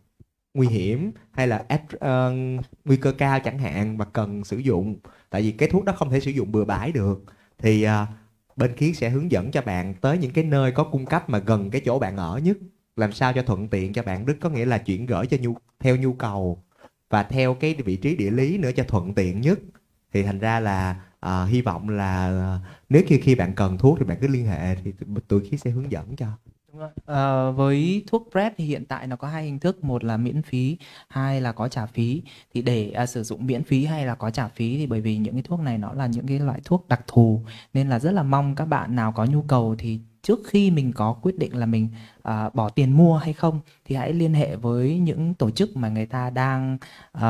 nguy 0.54 0.68
hiểm 0.68 1.12
hay 1.32 1.48
là 1.48 1.66
uh, 1.96 2.00
nguy 2.86 2.98
cơ 2.98 3.12
cao 3.12 3.40
chẳng 3.40 3.60
hạn 3.60 3.98
và 3.98 4.06
cần 4.06 4.44
sử 4.44 4.58
dụng. 4.58 5.00
Tại 5.30 5.42
vì 5.42 5.52
cái 5.52 5.70
thuốc 5.70 5.86
đó 5.86 5.94
không 5.94 6.10
thể 6.10 6.20
sử 6.20 6.32
dụng 6.32 6.52
bừa 6.52 6.66
bãi 6.66 6.92
được 6.92 7.24
thì 7.60 7.86
uh, 7.88 7.92
bên 8.56 8.76
Khiến 8.76 8.96
sẽ 8.96 9.10
hướng 9.10 9.32
dẫn 9.32 9.52
cho 9.52 9.62
bạn 9.62 9.94
tới 9.94 10.18
những 10.18 10.32
cái 10.32 10.44
nơi 10.44 10.72
có 10.72 10.84
cung 10.84 11.06
cấp 11.06 11.30
mà 11.30 11.40
gần 11.40 11.72
cái 11.72 11.82
chỗ 11.86 12.00
bạn 12.00 12.18
ở 12.18 12.38
nhất. 12.38 12.58
Làm 12.96 13.12
sao 13.12 13.34
cho 13.34 13.44
thuận 13.44 13.68
tiện 13.68 13.94
cho 13.94 14.04
bạn 14.04 14.26
đức 14.26 14.38
có 14.42 14.50
nghĩa 14.50 14.66
là 14.66 14.78
chuyển 14.78 15.06
gửi 15.06 15.26
cho 15.26 15.38
nhu 15.42 15.56
theo 15.80 15.96
nhu 15.96 16.14
cầu 16.14 16.64
và 17.10 17.24
theo 17.24 17.54
cái 17.54 17.74
vị 17.74 17.96
trí 17.96 18.16
địa 18.16 18.32
lý 18.32 18.58
nữa 18.58 18.72
cho 18.76 18.84
thuận 18.84 19.14
tiện 19.14 19.42
nhất. 19.42 19.60
Thì 20.14 20.24
thành 20.24 20.40
ra 20.40 20.60
là 20.60 21.02
uh, 21.26 21.50
hy 21.50 21.62
vọng 21.62 21.90
là 21.90 22.30
uh, 22.56 22.68
nếu 22.90 23.04
khi 23.08 23.20
khi 23.20 23.36
bạn 23.36 23.54
cần 23.56 23.78
thuốc 23.78 24.00
thì 24.00 24.06
bạn 24.06 24.18
cứ 24.22 24.28
liên 24.28 24.46
hệ 24.46 24.76
thì 24.76 24.94
tụi 25.28 25.50
khí 25.50 25.58
sẽ 25.58 25.72
hướng 25.72 25.92
dẫn 25.92 26.16
cho. 26.16 26.28
Đúng 26.72 26.80
rồi. 26.80 26.90
À, 27.06 27.50
với 27.52 28.04
thuốc 28.08 28.28
PrEP 28.32 28.54
thì 28.58 28.66
hiện 28.66 28.86
tại 28.86 29.08
nó 29.08 29.16
có 29.16 29.28
hai 29.28 29.44
hình 29.44 29.60
thức, 29.60 29.84
một 29.84 30.04
là 30.04 30.18
miễn 30.18 30.42
phí, 30.42 30.78
hai 31.10 31.42
là 31.42 31.52
có 31.52 31.68
trả 31.68 31.86
phí. 31.86 32.22
Thì 32.54 32.62
để 32.62 32.92
à, 32.92 33.06
sử 33.06 33.24
dụng 33.24 33.46
miễn 33.46 33.64
phí 33.64 33.86
hay 33.86 34.06
là 34.06 34.16
có 34.16 34.30
trả 34.30 34.48
phí 34.48 34.78
thì 34.78 34.88
bởi 34.88 35.02
vì 35.02 35.18
những 35.18 35.34
cái 35.34 35.44
thuốc 35.44 35.60
này 35.60 35.78
nó 35.78 35.94
là 35.94 36.08
những 36.08 36.28
cái 36.28 36.40
loại 36.40 36.60
thuốc 36.66 36.88
đặc 36.88 37.02
thù 37.08 37.42
nên 37.74 37.90
là 37.90 38.00
rất 38.00 38.12
là 38.12 38.24
mong 38.24 38.56
các 38.56 38.66
bạn 38.66 38.96
nào 38.96 39.12
có 39.12 39.26
nhu 39.26 39.42
cầu 39.42 39.76
thì 39.80 40.00
trước 40.22 40.40
khi 40.48 40.72
mình 40.72 40.94
có 40.94 41.14
quyết 41.14 41.38
định 41.38 41.58
là 41.58 41.66
mình 41.66 41.88
uh, 42.30 42.56
bỏ 42.56 42.70
tiền 42.70 42.92
mua 42.92 43.18
hay 43.18 43.34
không 43.34 43.60
thì 43.86 43.96
hãy 43.96 44.14
liên 44.14 44.34
hệ 44.34 44.56
với 44.56 45.00
những 45.00 45.34
tổ 45.34 45.50
chức 45.50 45.78
mà 45.78 45.90
người 45.90 46.06
ta 46.06 46.30
đang 46.30 46.78
uh, 47.18 47.22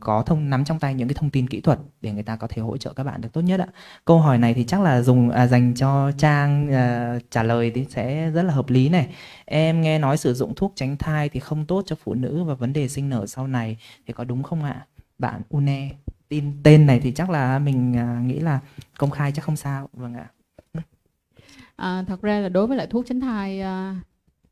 có 0.00 0.22
thông 0.26 0.50
nắm 0.50 0.64
trong 0.64 0.78
tay 0.78 0.94
những 0.94 1.08
cái 1.08 1.14
thông 1.14 1.30
tin 1.30 1.48
kỹ 1.48 1.60
thuật 1.60 1.78
để 2.00 2.12
người 2.12 2.22
ta 2.22 2.36
có 2.36 2.46
thể 2.46 2.62
hỗ 2.62 2.76
trợ 2.76 2.92
các 2.92 3.04
bạn 3.04 3.20
được 3.20 3.32
tốt 3.32 3.40
nhất 3.40 3.60
ạ. 3.60 3.66
Câu 4.04 4.18
hỏi 4.18 4.38
này 4.38 4.54
thì 4.54 4.64
chắc 4.64 4.80
là 4.80 5.02
dùng 5.02 5.30
à, 5.30 5.46
dành 5.46 5.74
cho 5.74 6.10
Trang 6.18 6.68
uh, 6.68 7.22
trả 7.30 7.42
lời 7.42 7.72
thì 7.74 7.86
sẽ 7.90 8.30
rất 8.30 8.42
là 8.42 8.54
hợp 8.54 8.70
lý 8.70 8.88
này. 8.88 9.08
Em 9.44 9.80
nghe 9.80 9.98
nói 9.98 10.16
sử 10.16 10.34
dụng 10.34 10.54
thuốc 10.54 10.72
tránh 10.76 10.96
thai 10.96 11.28
thì 11.28 11.40
không 11.40 11.66
tốt 11.66 11.82
cho 11.86 11.96
phụ 12.04 12.14
nữ 12.14 12.44
và 12.44 12.54
vấn 12.54 12.72
đề 12.72 12.88
sinh 12.88 13.08
nở 13.08 13.26
sau 13.26 13.46
này 13.46 13.76
thì 14.06 14.12
có 14.12 14.24
đúng 14.24 14.42
không 14.42 14.62
ạ? 14.62 14.86
Bạn 15.18 15.42
Une 15.48 15.90
tin 16.28 16.52
tên 16.62 16.86
này 16.86 17.00
thì 17.00 17.12
chắc 17.12 17.30
là 17.30 17.58
mình 17.58 17.92
uh, 17.92 18.26
nghĩ 18.26 18.38
là 18.38 18.60
công 18.98 19.10
khai 19.10 19.32
chắc 19.32 19.44
không 19.44 19.56
sao. 19.56 19.88
Vâng 19.92 20.14
ạ 20.14 20.33
à, 21.76 22.04
thật 22.08 22.22
ra 22.22 22.40
là 22.40 22.48
đối 22.48 22.66
với 22.66 22.76
lại 22.76 22.86
thuốc 22.86 23.06
tránh 23.06 23.20
thai 23.20 23.60
à, 23.60 23.96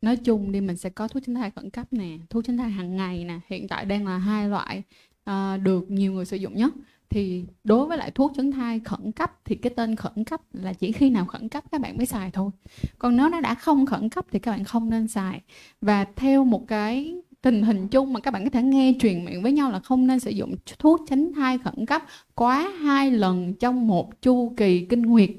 nói 0.03 0.17
chung 0.17 0.53
đi 0.53 0.61
mình 0.61 0.77
sẽ 0.77 0.91
có 0.91 1.09
thuốc 1.09 1.23
tránh 1.27 1.35
thai 1.35 1.51
khẩn 1.51 1.71
cấp 1.71 1.87
nè 1.91 2.19
thuốc 2.31 2.45
tránh 2.45 2.57
thai 2.57 2.71
hàng 2.71 2.97
ngày 2.97 3.25
nè 3.25 3.41
hiện 3.49 3.69
tại 3.69 3.85
đang 3.85 4.07
là 4.07 4.19
hai 4.19 4.49
loại 4.49 4.83
à, 5.25 5.57
được 5.57 5.91
nhiều 5.91 6.13
người 6.13 6.25
sử 6.25 6.37
dụng 6.37 6.55
nhất. 6.57 6.75
Thì 7.11 7.45
đối 7.65 7.87
với 7.87 7.99
lại 7.99 8.11
thuốc 8.11 8.33
tránh 8.37 8.53
thai 8.53 8.81
khẩn 8.81 9.13
cấp 9.13 9.33
thì 9.45 9.55
cái 9.55 9.73
tên 9.77 9.97
khẩn 9.97 10.25
cấp 10.25 10.41
là 10.53 10.73
chỉ 10.73 10.93
khi 10.93 11.11
nào 11.11 11.27
khẩn 11.27 11.49
cấp 11.49 11.65
các 11.73 11.81
bạn 11.81 11.97
mới 11.97 12.07
xài 12.07 12.31
thôi. 12.31 12.51
Còn 12.99 13.17
nếu 13.17 13.29
nó 13.29 13.41
đã 13.41 13.55
không 13.55 13.87
khẩn 13.87 14.09
cấp 14.09 14.27
thì 14.31 14.39
các 14.39 14.51
bạn 14.51 14.65
không 14.65 14.91
nên 14.91 15.09
xài. 15.09 15.41
Và 15.81 16.05
theo 16.17 16.45
một 16.45 16.69
cái 16.69 17.15
tình 17.43 17.63
hình 17.63 17.89
chung 17.89 18.13
mà 18.13 18.21
các 18.21 18.31
bạn 18.31 18.45
có 18.45 18.51
thể 18.51 18.63
nghe 18.63 18.95
truyền 19.01 19.25
miệng 19.25 19.43
với 19.43 19.53
nhau 19.53 19.71
là 19.71 19.79
không 19.79 20.07
nên 20.07 20.21
sử 20.21 20.31
dụng 20.31 20.55
thuốc 20.79 21.01
tránh 21.09 21.33
thai 21.35 21.59
khẩn 21.59 21.87
cấp 21.87 22.03
quá 22.35 22.73
hai 22.81 23.11
lần 23.11 23.55
trong 23.55 23.87
một 23.87 24.23
chu 24.23 24.55
kỳ 24.57 24.87
kinh 24.87 25.03
nguyệt 25.03 25.31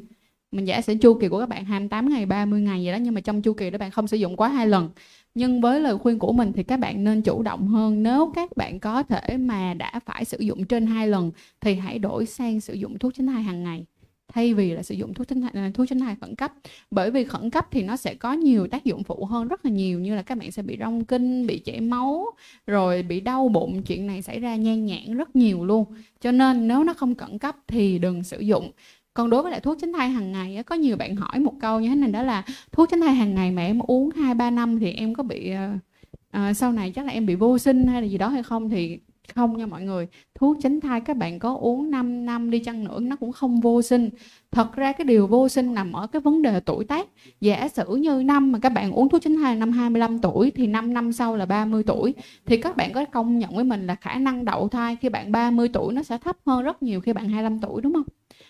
mình 0.53 0.65
giả 0.65 0.81
sử 0.81 0.95
chu 1.01 1.13
kỳ 1.13 1.27
của 1.27 1.39
các 1.39 1.49
bạn 1.49 1.65
28 1.65 2.09
ngày 2.09 2.25
30 2.25 2.61
ngày 2.61 2.83
gì 2.83 2.91
đó, 2.91 2.97
nhưng 2.97 3.13
mà 3.13 3.21
trong 3.21 3.41
chu 3.41 3.53
kỳ 3.53 3.69
đó 3.69 3.77
bạn 3.77 3.91
không 3.91 4.07
sử 4.07 4.17
dụng 4.17 4.35
quá 4.35 4.49
hai 4.49 4.67
lần. 4.67 4.89
Nhưng 5.35 5.61
với 5.61 5.79
lời 5.79 5.97
khuyên 5.97 6.19
của 6.19 6.33
mình 6.33 6.53
thì 6.53 6.63
các 6.63 6.79
bạn 6.79 7.03
nên 7.03 7.21
chủ 7.21 7.43
động 7.43 7.67
hơn. 7.67 8.03
Nếu 8.03 8.31
các 8.35 8.57
bạn 8.57 8.79
có 8.79 9.03
thể 9.03 9.37
mà 9.37 9.73
đã 9.73 9.99
phải 10.05 10.25
sử 10.25 10.37
dụng 10.39 10.65
trên 10.65 10.85
hai 10.85 11.07
lần, 11.07 11.31
thì 11.61 11.75
hãy 11.75 11.99
đổi 11.99 12.25
sang 12.25 12.61
sử 12.61 12.73
dụng 12.73 12.99
thuốc 12.99 13.13
tránh 13.15 13.27
thai 13.27 13.43
hàng 13.43 13.63
ngày. 13.63 13.85
Thay 14.33 14.53
vì 14.53 14.71
là 14.71 14.83
sử 14.83 14.95
dụng 14.95 15.13
thuốc 15.13 15.27
tránh 15.27 15.41
thai, 15.41 15.71
thuốc 15.71 15.87
tránh 15.89 15.99
thai 15.99 16.15
khẩn 16.21 16.35
cấp. 16.35 16.53
Bởi 16.91 17.11
vì 17.11 17.23
khẩn 17.23 17.49
cấp 17.49 17.67
thì 17.71 17.83
nó 17.83 17.97
sẽ 17.97 18.13
có 18.13 18.33
nhiều 18.33 18.67
tác 18.67 18.85
dụng 18.85 19.03
phụ 19.03 19.25
hơn 19.25 19.47
rất 19.47 19.65
là 19.65 19.71
nhiều, 19.71 19.99
như 19.99 20.15
là 20.15 20.21
các 20.21 20.37
bạn 20.37 20.51
sẽ 20.51 20.61
bị 20.61 20.77
rong 20.79 21.05
kinh, 21.05 21.47
bị 21.47 21.59
chảy 21.59 21.81
máu, 21.81 22.25
rồi 22.67 23.03
bị 23.03 23.19
đau 23.19 23.47
bụng, 23.47 23.83
chuyện 23.83 24.07
này 24.07 24.21
xảy 24.21 24.39
ra 24.39 24.55
nhan 24.55 24.85
nhản 24.85 25.17
rất 25.17 25.35
nhiều 25.35 25.65
luôn. 25.65 25.85
Cho 26.21 26.31
nên 26.31 26.67
nếu 26.67 26.83
nó 26.83 26.93
không 26.93 27.15
khẩn 27.15 27.37
cấp 27.37 27.55
thì 27.67 27.99
đừng 27.99 28.23
sử 28.23 28.39
dụng 28.39 28.71
còn 29.13 29.29
đối 29.29 29.43
với 29.43 29.51
lại 29.51 29.59
thuốc 29.59 29.77
tránh 29.81 29.93
thai 29.93 30.09
hàng 30.09 30.31
ngày 30.31 30.55
á, 30.55 30.63
có 30.63 30.75
nhiều 30.75 30.97
bạn 30.97 31.15
hỏi 31.15 31.39
một 31.39 31.53
câu 31.59 31.79
như 31.79 31.89
thế 31.89 31.95
này 31.95 32.11
đó 32.11 32.23
là 32.23 32.43
thuốc 32.71 32.89
tránh 32.89 33.01
thai 33.01 33.13
hàng 33.13 33.35
ngày 33.35 33.51
mà 33.51 33.65
em 33.65 33.79
uống 33.79 34.09
hai 34.09 34.33
ba 34.33 34.49
năm 34.49 34.79
thì 34.79 34.91
em 34.91 35.13
có 35.13 35.23
bị 35.23 35.53
uh, 36.35 36.55
sau 36.55 36.71
này 36.71 36.91
chắc 36.91 37.05
là 37.05 37.11
em 37.11 37.25
bị 37.25 37.35
vô 37.35 37.57
sinh 37.57 37.87
hay 37.87 38.01
là 38.01 38.07
gì 38.07 38.17
đó 38.17 38.27
hay 38.27 38.43
không? 38.43 38.69
Thì 38.69 38.99
không 39.35 39.57
nha 39.57 39.65
mọi 39.65 39.81
người 39.81 40.07
thuốc 40.35 40.57
tránh 40.61 40.81
thai 40.81 41.01
các 41.01 41.17
bạn 41.17 41.39
có 41.39 41.55
uống 41.55 41.91
5 41.91 42.25
năm 42.25 42.51
đi 42.51 42.59
chăng 42.59 42.83
nữa 42.83 42.99
nó 42.99 43.15
cũng 43.15 43.31
không 43.31 43.59
vô 43.59 43.81
sinh. 43.81 44.09
Thật 44.51 44.75
ra 44.75 44.91
cái 44.91 45.05
điều 45.05 45.27
vô 45.27 45.49
sinh 45.49 45.73
nằm 45.73 45.93
ở 45.93 46.07
cái 46.07 46.21
vấn 46.21 46.41
đề 46.41 46.59
tuổi 46.59 46.85
tác. 46.85 47.07
Giả 47.41 47.67
sử 47.67 47.95
như 47.95 48.23
năm 48.25 48.51
mà 48.51 48.59
các 48.59 48.69
bạn 48.69 48.91
uống 48.91 49.09
thuốc 49.09 49.21
tránh 49.21 49.35
thai 49.37 49.55
năm 49.55 49.71
25 49.71 50.19
tuổi 50.19 50.51
thì 50.51 50.67
5 50.67 50.93
năm 50.93 51.13
sau 51.13 51.35
là 51.35 51.45
30 51.45 51.83
tuổi. 51.83 52.13
Thì 52.45 52.57
các 52.57 52.77
bạn 52.77 52.93
có 52.93 53.05
công 53.05 53.39
nhận 53.39 53.55
với 53.55 53.63
mình 53.63 53.87
là 53.87 53.95
khả 53.95 54.15
năng 54.15 54.45
đậu 54.45 54.69
thai 54.69 54.95
khi 54.95 55.09
bạn 55.09 55.31
30 55.31 55.69
tuổi 55.73 55.93
nó 55.93 56.03
sẽ 56.03 56.17
thấp 56.17 56.37
hơn 56.45 56.63
rất 56.63 56.83
nhiều 56.83 57.01
khi 57.01 57.13
bạn 57.13 57.29
25 57.29 57.59
tuổi 57.59 57.81
đúng 57.81 57.93
không? 57.93 58.03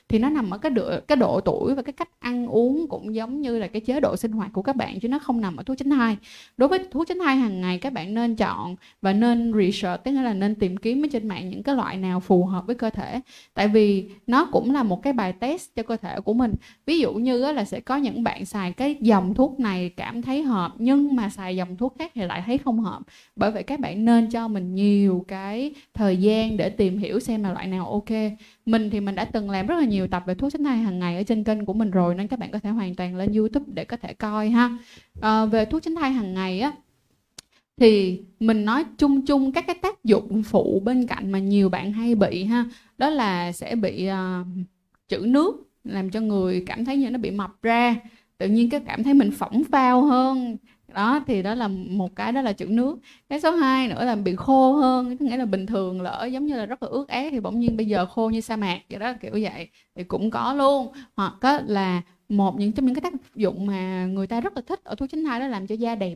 Thì 0.09 0.19
nó 0.19 0.29
nằm 0.29 0.49
ở 0.49 0.57
cái 0.57 0.69
độ 0.69 0.99
cái 1.07 1.15
độ 1.15 1.41
tuổi 1.41 1.75
và 1.75 1.81
cái 1.81 1.93
cách 1.93 2.09
ăn 2.19 2.47
uống 2.47 2.87
cũng 2.89 3.15
giống 3.15 3.41
như 3.41 3.59
là 3.59 3.67
cái 3.67 3.81
chế 3.81 3.99
độ 3.99 4.17
sinh 4.17 4.31
hoạt 4.31 4.53
của 4.53 4.61
các 4.61 4.75
bạn, 4.75 4.99
chứ 4.99 5.07
nó 5.07 5.19
không 5.19 5.41
nằm 5.41 5.57
ở 5.57 5.63
thuốc 5.63 5.77
tránh 5.77 5.89
thai. 5.89 6.17
Đối 6.57 6.69
với 6.69 6.79
thuốc 6.91 7.07
tránh 7.07 7.19
thai 7.19 7.35
hàng 7.35 7.61
ngày, 7.61 7.77
các 7.77 7.93
bạn 7.93 8.13
nên 8.13 8.35
chọn 8.35 8.75
và 9.01 9.13
nên 9.13 9.53
research, 9.57 10.03
tức 10.03 10.11
là 10.11 10.33
nên 10.33 10.55
tìm 10.55 10.77
kiếm 10.77 11.05
ở 11.05 11.07
trên 11.11 11.27
mạng 11.27 11.49
những 11.49 11.63
cái 11.63 11.75
loại 11.75 11.97
nào 11.97 12.19
phù 12.19 12.45
hợp 12.45 12.65
với 12.67 12.75
cơ 12.75 12.89
thể. 12.89 13.21
Tại 13.53 13.67
vì 13.67 14.09
nó 14.27 14.45
cũng 14.45 14.73
là 14.73 14.83
một 14.83 15.03
cái 15.03 15.13
bài 15.13 15.33
test 15.33 15.69
cho 15.75 15.83
cơ 15.83 15.97
thể 15.97 16.19
của 16.21 16.33
mình. 16.33 16.53
Ví 16.85 16.99
dụ 16.99 17.13
như 17.13 17.51
là 17.51 17.65
sẽ 17.65 17.79
có 17.79 17.97
những 17.97 18.23
bạn 18.23 18.45
xài 18.45 18.71
cái 18.71 18.95
dòng 19.01 19.33
thuốc 19.33 19.59
này 19.59 19.89
cảm 19.89 20.21
thấy 20.21 20.43
hợp, 20.43 20.73
nhưng 20.77 21.15
mà 21.15 21.29
xài 21.29 21.55
dòng 21.55 21.77
thuốc 21.77 21.95
khác 21.99 22.11
thì 22.15 22.21
lại 22.21 22.43
thấy 22.45 22.57
không 22.57 22.79
hợp. 22.79 23.01
Bởi 23.35 23.51
vậy 23.51 23.63
các 23.63 23.79
bạn 23.79 24.05
nên 24.05 24.29
cho 24.29 24.47
mình 24.47 24.75
nhiều 24.75 25.25
cái 25.27 25.73
thời 25.93 26.17
gian 26.17 26.57
để 26.57 26.69
tìm 26.69 26.97
hiểu 26.97 27.19
xem 27.19 27.43
là 27.43 27.53
loại 27.53 27.67
nào 27.67 27.91
ok 27.91 28.09
mình 28.65 28.89
thì 28.89 28.99
mình 28.99 29.15
đã 29.15 29.25
từng 29.25 29.49
làm 29.49 29.67
rất 29.67 29.75
là 29.79 29.85
nhiều 29.85 30.07
tập 30.07 30.23
về 30.25 30.35
thuốc 30.35 30.53
tránh 30.53 30.63
thai 30.63 30.77
hàng 30.77 30.99
ngày 30.99 31.17
ở 31.17 31.23
trên 31.23 31.43
kênh 31.43 31.65
của 31.65 31.73
mình 31.73 31.91
rồi 31.91 32.15
nên 32.15 32.27
các 32.27 32.39
bạn 32.39 32.51
có 32.51 32.59
thể 32.59 32.69
hoàn 32.69 32.95
toàn 32.95 33.15
lên 33.15 33.33
youtube 33.33 33.65
để 33.73 33.85
có 33.85 33.97
thể 33.97 34.13
coi 34.13 34.49
ha. 34.49 34.77
À, 35.21 35.45
về 35.45 35.65
thuốc 35.65 35.83
tránh 35.83 35.95
thai 35.95 36.11
hàng 36.11 36.33
ngày 36.33 36.59
á 36.59 36.71
thì 37.77 38.21
mình 38.39 38.65
nói 38.65 38.85
chung 38.97 39.25
chung 39.25 39.51
các 39.51 39.67
cái 39.67 39.75
tác 39.81 40.03
dụng 40.03 40.43
phụ 40.43 40.81
bên 40.85 41.07
cạnh 41.07 41.31
mà 41.31 41.39
nhiều 41.39 41.69
bạn 41.69 41.91
hay 41.91 42.15
bị 42.15 42.43
ha 42.43 42.65
đó 42.97 43.09
là 43.09 43.51
sẽ 43.51 43.75
bị 43.75 44.09
uh, 44.09 44.47
chữ 45.07 45.25
nước 45.27 45.69
làm 45.83 46.09
cho 46.09 46.21
người 46.21 46.63
cảm 46.65 46.85
thấy 46.85 46.97
như 46.97 47.09
nó 47.09 47.17
bị 47.17 47.31
mập 47.31 47.61
ra 47.61 47.95
tự 48.37 48.47
nhiên 48.47 48.69
cái 48.69 48.79
cảm 48.79 49.03
thấy 49.03 49.13
mình 49.13 49.31
phỏng 49.31 49.63
phao 49.71 50.05
hơn 50.05 50.57
đó 50.93 51.23
thì 51.27 51.41
đó 51.41 51.55
là 51.55 51.67
một 51.67 52.15
cái 52.15 52.31
đó 52.31 52.41
là 52.41 52.53
chữ 52.53 52.65
nước. 52.65 52.99
Cái 53.29 53.39
số 53.41 53.51
2 53.51 53.87
nữa 53.87 54.05
là 54.05 54.15
bị 54.15 54.35
khô 54.35 54.73
hơn 54.73 55.17
có 55.17 55.25
nghĩa 55.25 55.37
là 55.37 55.45
bình 55.45 55.65
thường 55.65 56.01
lỡ 56.01 56.25
giống 56.31 56.45
như 56.45 56.57
là 56.57 56.65
rất 56.65 56.83
là 56.83 56.89
ướt 56.89 57.07
át 57.07 57.31
thì 57.31 57.39
bỗng 57.39 57.59
nhiên 57.59 57.77
bây 57.77 57.85
giờ 57.85 58.05
khô 58.05 58.29
như 58.29 58.41
sa 58.41 58.55
mạc 58.55 58.79
vậy 58.89 58.99
đó 58.99 59.13
kiểu 59.21 59.31
vậy. 59.31 59.69
Thì 59.95 60.03
cũng 60.03 60.31
có 60.31 60.53
luôn. 60.53 60.87
Hoặc 61.15 61.33
là 61.67 62.01
một 62.29 62.59
những 62.59 62.71
trong 62.71 62.85
những 62.85 62.95
cái 62.95 63.01
tác 63.01 63.13
dụng 63.35 63.65
mà 63.65 64.05
người 64.05 64.27
ta 64.27 64.41
rất 64.41 64.55
là 64.55 64.61
thích 64.67 64.83
ở 64.83 64.95
thuốc 64.95 65.09
tránh 65.09 65.23
thai 65.23 65.39
đó 65.39 65.47
làm 65.47 65.67
cho 65.67 65.75
da 65.75 65.95
đẹp 65.95 66.15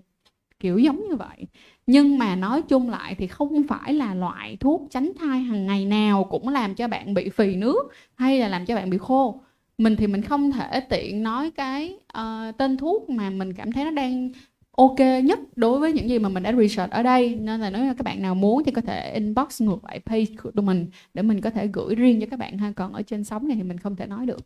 kiểu 0.59 0.79
giống 0.79 1.07
như 1.09 1.15
vậy. 1.15 1.47
Nhưng 1.87 2.17
mà 2.17 2.35
nói 2.35 2.61
chung 2.61 2.89
lại 2.89 3.15
thì 3.15 3.27
không 3.27 3.63
phải 3.67 3.93
là 3.93 4.13
loại 4.13 4.57
thuốc 4.59 4.81
tránh 4.89 5.11
thai 5.19 5.39
hàng 5.39 5.65
ngày 5.65 5.85
nào 5.85 6.23
cũng 6.23 6.47
làm 6.47 6.75
cho 6.75 6.87
bạn 6.87 7.13
bị 7.13 7.29
phì 7.29 7.55
nước 7.55 7.83
hay 8.15 8.39
là 8.39 8.47
làm 8.47 8.65
cho 8.65 8.75
bạn 8.75 8.89
bị 8.89 8.97
khô. 8.97 9.41
Mình 9.77 9.95
thì 9.95 10.07
mình 10.07 10.21
không 10.21 10.51
thể 10.51 10.79
tiện 10.79 11.23
nói 11.23 11.51
cái 11.51 11.97
uh, 12.17 12.57
tên 12.57 12.77
thuốc 12.77 13.09
mà 13.09 13.29
mình 13.29 13.53
cảm 13.53 13.71
thấy 13.71 13.83
nó 13.83 13.91
đang 13.91 14.31
ok 14.77 14.99
nhất 15.23 15.39
đối 15.55 15.79
với 15.79 15.93
những 15.93 16.09
gì 16.09 16.19
mà 16.19 16.29
mình 16.29 16.43
đã 16.43 16.51
research 16.51 16.91
ở 16.91 17.03
đây. 17.03 17.35
Nên 17.35 17.59
là 17.59 17.69
nếu 17.69 17.93
các 17.97 18.03
bạn 18.03 18.21
nào 18.21 18.35
muốn 18.35 18.63
thì 18.63 18.71
có 18.71 18.81
thể 18.81 19.13
inbox 19.13 19.61
ngược 19.61 19.85
lại 19.85 19.99
page 20.05 20.25
của 20.43 20.51
tụi 20.51 20.65
mình 20.65 20.87
để 21.13 21.21
mình 21.21 21.41
có 21.41 21.49
thể 21.49 21.67
gửi 21.67 21.95
riêng 21.95 22.21
cho 22.21 22.27
các 22.31 22.39
bạn 22.39 22.57
ha. 22.57 22.71
Còn 22.75 22.93
ở 22.93 23.01
trên 23.01 23.23
sóng 23.23 23.47
này 23.47 23.57
thì 23.57 23.63
mình 23.63 23.77
không 23.77 23.95
thể 23.95 24.05
nói 24.05 24.25
được. 24.25 24.39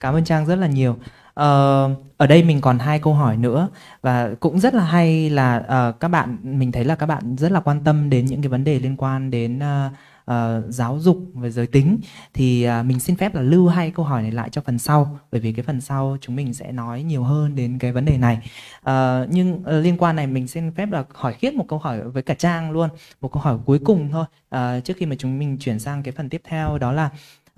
Cảm 0.00 0.14
ơn 0.14 0.24
Trang 0.24 0.46
rất 0.46 0.56
là 0.56 0.66
nhiều. 0.66 0.96
Ờ, 1.34 1.90
ở 2.16 2.26
đây 2.26 2.42
mình 2.42 2.60
còn 2.60 2.78
hai 2.78 2.98
câu 2.98 3.14
hỏi 3.14 3.36
nữa. 3.36 3.68
Và 4.02 4.34
cũng 4.40 4.58
rất 4.60 4.74
là 4.74 4.84
hay 4.84 5.30
là 5.30 5.56
uh, 5.58 6.00
các 6.00 6.08
bạn 6.08 6.38
mình 6.42 6.72
thấy 6.72 6.84
là 6.84 6.94
các 6.94 7.06
bạn 7.06 7.36
rất 7.36 7.52
là 7.52 7.60
quan 7.60 7.84
tâm 7.84 8.10
đến 8.10 8.26
những 8.26 8.42
cái 8.42 8.48
vấn 8.48 8.64
đề 8.64 8.78
liên 8.78 8.96
quan 8.98 9.30
đến 9.30 9.58
uh, 9.58 9.92
uh, 10.28 10.64
giáo 10.68 10.98
dục 11.00 11.18
về 11.34 11.50
giới 11.50 11.66
tính 11.66 11.98
thì 12.34 12.68
uh, 12.80 12.86
mình 12.86 13.00
xin 13.00 13.16
phép 13.16 13.34
là 13.34 13.42
lưu 13.42 13.68
hai 13.68 13.90
câu 13.90 14.04
hỏi 14.04 14.22
này 14.22 14.32
lại 14.32 14.48
cho 14.50 14.60
phần 14.60 14.78
sau 14.78 15.18
bởi 15.32 15.40
vì 15.40 15.52
cái 15.52 15.62
phần 15.62 15.80
sau 15.80 16.16
chúng 16.20 16.36
mình 16.36 16.54
sẽ 16.54 16.72
nói 16.72 17.02
nhiều 17.02 17.22
hơn 17.22 17.54
đến 17.54 17.78
cái 17.78 17.92
vấn 17.92 18.04
đề 18.04 18.18
này. 18.18 18.50
Uh, 18.78 19.28
nhưng 19.30 19.54
uh, 19.54 19.66
liên 19.66 19.96
quan 19.98 20.16
này 20.16 20.26
mình 20.26 20.48
xin 20.48 20.72
phép 20.72 20.90
là 20.90 21.04
hỏi 21.14 21.32
khiết 21.32 21.54
một 21.54 21.64
câu 21.68 21.78
hỏi 21.78 22.02
với 22.02 22.22
cả 22.22 22.34
trang 22.34 22.70
luôn 22.70 22.88
một 23.20 23.32
câu 23.32 23.42
hỏi 23.42 23.58
cuối 23.64 23.78
cùng 23.84 24.10
thôi. 24.12 24.24
Uh, 24.54 24.84
trước 24.84 24.96
khi 24.96 25.06
mà 25.06 25.16
chúng 25.18 25.38
mình 25.38 25.56
chuyển 25.60 25.78
sang 25.78 26.02
cái 26.02 26.12
phần 26.12 26.28
tiếp 26.28 26.42
theo 26.44 26.78
đó 26.78 26.92
là 26.92 27.10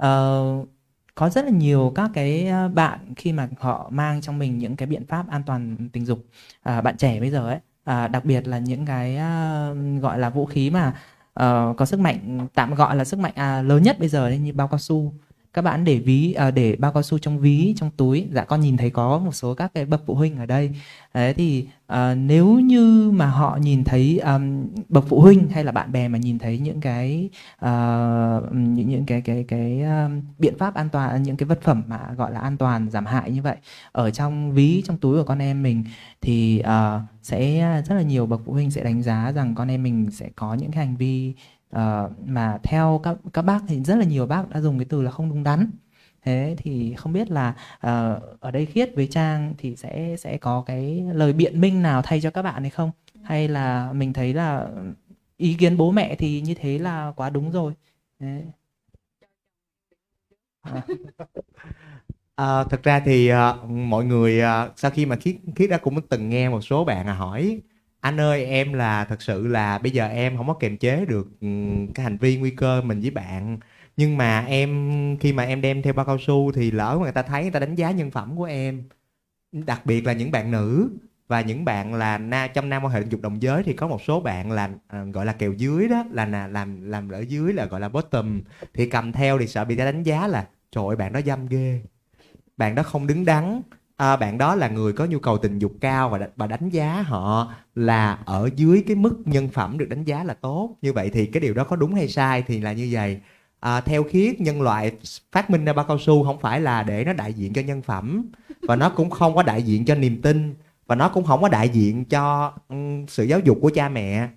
uh, 0.03 0.69
có 1.15 1.29
rất 1.29 1.45
là 1.45 1.51
nhiều 1.51 1.93
các 1.95 2.11
cái 2.15 2.49
bạn 2.75 2.99
khi 3.17 3.33
mà 3.33 3.49
họ 3.59 3.89
mang 3.93 4.21
trong 4.21 4.39
mình 4.39 4.59
những 4.59 4.77
cái 4.77 4.87
biện 4.87 5.07
pháp 5.07 5.31
an 5.31 5.43
toàn 5.47 5.77
tình 5.93 6.05
dục 6.05 6.25
à, 6.63 6.81
bạn 6.81 6.97
trẻ 6.97 7.21
bây 7.21 7.31
giờ 7.31 7.49
ấy 7.49 7.59
à, 7.85 8.09
đặc 8.09 8.25
biệt 8.25 8.49
là 8.49 8.59
những 8.59 8.87
cái 8.87 9.17
à, 9.17 9.71
gọi 10.01 10.19
là 10.19 10.31
vũ 10.31 10.47
khí 10.47 10.71
mà 10.71 10.95
uh, 11.41 11.77
có 11.77 11.85
sức 11.85 12.01
mạnh 12.01 12.49
tạm 12.55 12.75
gọi 12.75 12.97
là 12.97 13.05
sức 13.05 13.21
mạnh 13.21 13.33
à, 13.35 13.63
lớn 13.63 13.83
nhất 13.83 13.99
bây 13.99 14.09
giờ 14.09 14.29
đấy 14.29 14.39
như 14.39 14.53
bao 14.53 14.69
cao 14.69 14.79
su 14.79 15.13
các 15.55 15.63
bạn 15.63 15.85
để 15.85 15.99
ví 15.99 16.33
à, 16.33 16.51
để 16.51 16.77
bao 16.77 16.93
cao 16.93 17.03
su 17.03 17.19
trong 17.19 17.39
ví 17.39 17.75
trong 17.77 17.91
túi. 17.97 18.29
Dạ 18.33 18.45
con 18.45 18.61
nhìn 18.61 18.77
thấy 18.77 18.91
có 18.91 19.19
một 19.19 19.35
số 19.35 19.55
các 19.55 19.75
cái 19.75 19.85
bậc 19.87 20.03
phụ 20.07 20.15
huynh 20.15 20.37
ở 20.37 20.47
đây. 20.47 20.71
Đấy 21.15 21.35
thì 21.35 21.67
à, 21.87 22.15
nếu 22.15 22.47
như 22.61 23.11
mà 23.15 23.27
họ 23.27 23.59
nhìn 23.63 23.85
thấy 23.85 24.19
um, 24.19 24.67
bậc 24.89 25.05
phụ 25.09 25.21
huynh 25.21 25.49
hay 25.49 25.65
là 25.65 25.73
bạn 25.73 25.93
bè 25.93 26.09
mà 26.09 26.19
nhìn 26.19 26.39
thấy 26.39 26.59
những 26.59 26.81
cái 26.81 27.29
uh, 27.65 28.53
những 28.53 28.89
những 28.89 29.05
cái 29.07 29.21
cái 29.21 29.45
cái 29.49 29.83
um, 29.83 30.23
biện 30.39 30.59
pháp 30.59 30.75
an 30.75 30.89
toàn 30.89 31.23
những 31.23 31.37
cái 31.37 31.47
vật 31.47 31.63
phẩm 31.63 31.83
mà 31.87 32.01
gọi 32.17 32.33
là 32.33 32.41
an 32.41 32.57
toàn 32.57 32.91
giảm 32.91 33.07
hại 33.07 33.31
như 33.31 33.43
vậy 33.43 33.57
ở 33.93 34.11
trong 34.11 34.53
ví 34.53 34.83
trong 34.87 34.99
túi 34.99 35.19
của 35.19 35.25
con 35.25 35.39
em 35.39 35.63
mình 35.63 35.85
thì 36.21 36.63
uh, 36.65 37.01
sẽ 37.23 37.61
rất 37.89 37.95
là 37.95 38.03
nhiều 38.03 38.27
bậc 38.27 38.41
phụ 38.47 38.53
huynh 38.53 38.71
sẽ 38.71 38.85
đánh 38.85 39.03
giá 39.03 39.33
rằng 39.33 39.55
con 39.55 39.71
em 39.71 39.83
mình 39.83 40.11
sẽ 40.11 40.29
có 40.37 40.55
những 40.55 40.71
cái 40.71 40.87
hành 40.87 40.97
vi 40.97 41.35
uh, 41.77 41.81
mà 42.27 42.59
theo 42.63 43.01
các 43.03 43.17
các 43.33 43.43
bác 43.43 43.61
thì 43.69 43.83
rất 43.85 43.97
là 43.97 44.05
nhiều 44.05 44.27
bác 44.27 44.49
đã 44.51 44.61
dùng 44.61 44.79
cái 44.79 44.85
từ 44.85 45.03
là 45.03 45.11
không 45.11 45.29
đúng 45.29 45.45
đắn 45.45 45.71
thế 46.23 46.57
thì 46.59 46.95
không 46.95 47.13
biết 47.13 47.31
là 47.31 47.55
uh, 47.75 48.41
ở 48.41 48.51
đây 48.53 48.67
khiết 48.67 48.95
với 48.97 49.07
trang 49.07 49.55
thì 49.59 49.77
sẽ 49.77 50.17
sẽ 50.19 50.39
có 50.39 50.63
cái 50.67 51.05
lời 51.13 51.33
biện 51.33 51.61
minh 51.61 51.83
nào 51.83 52.03
thay 52.03 52.21
cho 52.21 52.31
các 52.31 52.43
bạn 52.43 52.63
hay 52.63 52.71
không 52.71 52.91
hay 53.23 53.49
là 53.49 53.93
mình 53.93 54.13
thấy 54.13 54.35
là 54.35 54.69
ý 55.37 55.55
kiến 55.55 55.77
bố 55.77 55.91
mẹ 55.91 56.15
thì 56.15 56.41
như 56.41 56.55
thế 56.55 56.79
là 56.79 57.13
quá 57.17 57.31
đúng 57.31 57.51
rồi 57.51 57.73
thế. 58.21 58.45
À. 60.63 60.83
à, 62.35 62.65
thực 62.65 62.83
ra 62.83 63.01
thì 63.01 63.33
uh, 63.33 63.71
mọi 63.71 64.05
người 64.05 64.43
uh, 64.43 64.73
sau 64.77 64.91
khi 64.91 65.07
mà 65.07 65.17
khiết 65.17 65.37
khiết 65.57 65.71
đã 65.71 65.79
cũng 65.79 66.03
từng 66.09 66.29
nghe 66.29 66.49
một 66.49 66.61
số 66.61 66.85
bạn 66.85 67.07
hỏi 67.07 67.61
anh 68.01 68.21
ơi 68.21 68.45
em 68.45 68.73
là 68.73 69.05
thật 69.05 69.23
sự 69.23 69.47
là 69.47 69.79
bây 69.79 69.91
giờ 69.93 70.07
em 70.09 70.37
không 70.37 70.47
có 70.47 70.55
kiềm 70.55 70.77
chế 70.79 71.05
được 71.05 71.29
ừ, 71.41 71.47
cái 71.95 72.05
hành 72.05 72.17
vi 72.19 72.37
nguy 72.37 72.51
cơ 72.51 72.83
mình 72.83 73.01
với 73.01 73.11
bạn. 73.11 73.59
Nhưng 73.97 74.17
mà 74.17 74.41
em 74.49 75.17
khi 75.21 75.33
mà 75.33 75.43
em 75.45 75.61
đem 75.61 75.83
theo 75.83 75.93
bao 75.93 76.07
cao 76.07 76.19
su 76.19 76.53
thì 76.53 76.71
lỡ 76.71 76.97
mà 76.99 77.03
người 77.03 77.13
ta 77.13 77.23
thấy 77.23 77.43
người 77.43 77.51
ta 77.51 77.61
đánh 77.61 77.75
giá 77.75 77.91
nhân 77.91 78.11
phẩm 78.11 78.37
của 78.37 78.45
em 78.45 78.83
đặc 79.53 79.87
biệt 79.87 80.07
là 80.07 80.13
những 80.13 80.31
bạn 80.31 80.51
nữ 80.51 80.91
và 81.29 81.41
những 81.41 81.65
bạn 81.65 81.95
là 81.95 82.19
na 82.19 82.47
trong 82.49 82.69
nam 82.69 82.85
quan 82.85 82.93
hệ 82.93 83.01
tình 83.01 83.11
dục 83.13 83.21
đồng 83.21 83.43
giới 83.43 83.63
thì 83.63 83.73
có 83.73 83.89
một 83.89 84.03
số 84.03 84.21
bạn 84.21 84.53
là 84.53 84.71
à, 84.89 85.05
gọi 85.05 85.27
là 85.27 85.33
kèo 85.33 85.53
dưới 85.53 85.89
đó 85.89 86.05
là 86.11 86.27
là 86.27 86.49
làm 86.49 86.91
làm 86.91 87.11
ở 87.11 87.21
dưới 87.21 87.53
là 87.53 87.67
gọi 87.67 87.81
là 87.81 87.89
bottom 87.89 88.43
thì 88.75 88.91
cầm 88.91 89.13
theo 89.13 89.39
thì 89.39 89.47
sợ 89.47 89.65
bị 89.65 89.77
ta 89.77 89.85
đánh 89.85 90.03
giá 90.03 90.27
là 90.27 90.49
trời 90.73 90.85
ơi 90.89 90.97
bạn 90.97 91.13
đó 91.13 91.21
dâm 91.27 91.47
ghê 91.47 91.83
bạn 92.57 92.75
đó 92.75 92.83
không 92.83 93.07
đứng 93.07 93.25
đắn. 93.25 93.63
À, 93.97 94.17
bạn 94.17 94.39
đó 94.39 94.55
là 94.55 94.69
người 94.69 94.93
có 94.93 95.05
nhu 95.07 95.19
cầu 95.19 95.39
tình 95.39 95.59
dục 95.59 95.73
cao 95.81 96.09
và 96.11 96.29
và 96.37 96.47
đánh 96.47 96.69
giá 96.71 97.03
họ 97.03 97.53
là 97.81 98.19
ở 98.25 98.51
dưới 98.57 98.85
cái 98.87 98.97
mức 98.97 99.19
nhân 99.25 99.49
phẩm 99.49 99.79
được 99.79 99.89
đánh 99.89 100.05
giá 100.05 100.25
là 100.25 100.35
tốt. 100.35 100.77
Như 100.83 100.93
vậy 100.93 101.11
thì 101.11 101.27
cái 101.27 101.41
điều 101.41 101.55
đó 101.55 101.65
có 101.65 101.77
đúng 101.77 101.95
hay 101.95 102.09
sai 102.09 102.43
thì 102.47 102.61
là 102.61 102.73
như 102.73 102.89
vậy. 102.93 103.21
À, 103.61 103.81
theo 103.81 104.03
khiết 104.03 104.41
nhân 104.41 104.63
loại 104.63 104.93
phát 105.33 105.51
minh 105.51 105.65
ra 105.65 105.73
bao 105.73 105.85
cao 105.89 105.99
su 105.99 106.25
không 106.25 106.41
phải 106.41 106.61
là 106.61 106.83
để 106.83 107.05
nó 107.05 107.13
đại 107.13 107.33
diện 107.33 107.53
cho 107.53 107.63
nhân 107.63 107.83
phẩm 107.83 108.27
và 108.63 108.77
nó 108.77 108.89
cũng 108.89 109.11
không 109.11 109.35
có 109.35 109.43
đại 109.43 109.63
diện 109.63 109.85
cho 109.85 109.95
niềm 109.95 110.23
tin 110.23 110.55
và 110.87 110.97
nó 110.97 111.09
cũng 111.09 111.25
không 111.25 111.43
có 111.43 111.49
đại 111.49 111.69
diện 111.69 112.05
cho 112.05 112.53
um, 112.69 113.07
sự 113.07 113.25
giáo 113.25 113.41
dục 113.41 113.59
của 113.63 113.71
cha 113.75 113.89
mẹ. 113.89 114.29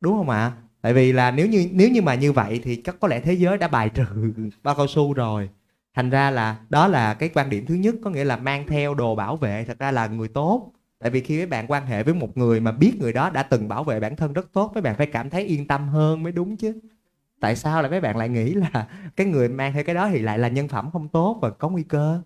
Đúng 0.00 0.16
không 0.16 0.30
ạ? 0.30 0.52
Tại 0.82 0.92
vì 0.94 1.12
là 1.12 1.30
nếu 1.30 1.46
như 1.46 1.68
nếu 1.72 1.90
như 1.90 2.02
mà 2.02 2.14
như 2.14 2.32
vậy 2.32 2.60
thì 2.64 2.76
chắc 2.76 3.00
có 3.00 3.08
lẽ 3.08 3.20
thế 3.20 3.32
giới 3.32 3.58
đã 3.58 3.68
bài 3.68 3.88
trừ 3.88 4.04
bao 4.62 4.74
cao 4.74 4.86
su 4.86 5.12
rồi. 5.12 5.48
Thành 5.94 6.10
ra 6.10 6.30
là 6.30 6.56
đó 6.70 6.88
là 6.88 7.14
cái 7.14 7.28
quan 7.34 7.50
điểm 7.50 7.66
thứ 7.66 7.74
nhất 7.74 7.94
có 8.04 8.10
nghĩa 8.10 8.24
là 8.24 8.36
mang 8.36 8.66
theo 8.66 8.94
đồ 8.94 9.14
bảo 9.14 9.36
vệ 9.36 9.64
thật 9.64 9.78
ra 9.78 9.90
là 9.90 10.06
người 10.06 10.28
tốt 10.28 10.72
tại 11.00 11.10
vì 11.10 11.20
khi 11.20 11.36
mấy 11.36 11.46
bạn 11.46 11.66
quan 11.68 11.86
hệ 11.86 12.02
với 12.02 12.14
một 12.14 12.36
người 12.36 12.60
mà 12.60 12.72
biết 12.72 12.92
người 13.00 13.12
đó 13.12 13.30
đã 13.30 13.42
từng 13.42 13.68
bảo 13.68 13.84
vệ 13.84 14.00
bản 14.00 14.16
thân 14.16 14.32
rất 14.32 14.52
tốt 14.52 14.70
mấy 14.74 14.82
bạn 14.82 14.96
phải 14.96 15.06
cảm 15.06 15.30
thấy 15.30 15.44
yên 15.44 15.66
tâm 15.66 15.88
hơn 15.88 16.22
mới 16.22 16.32
đúng 16.32 16.56
chứ. 16.56 16.80
Tại 17.40 17.56
sao 17.56 17.82
lại 17.82 17.90
mấy 17.90 18.00
bạn 18.00 18.16
lại 18.16 18.28
nghĩ 18.28 18.54
là 18.54 18.88
cái 19.16 19.26
người 19.26 19.48
mang 19.48 19.72
theo 19.72 19.84
cái 19.84 19.94
đó 19.94 20.08
thì 20.08 20.18
lại 20.18 20.38
là 20.38 20.48
nhân 20.48 20.68
phẩm 20.68 20.90
không 20.92 21.08
tốt 21.08 21.38
và 21.42 21.50
có 21.50 21.68
nguy 21.68 21.82
cơ? 21.82 22.20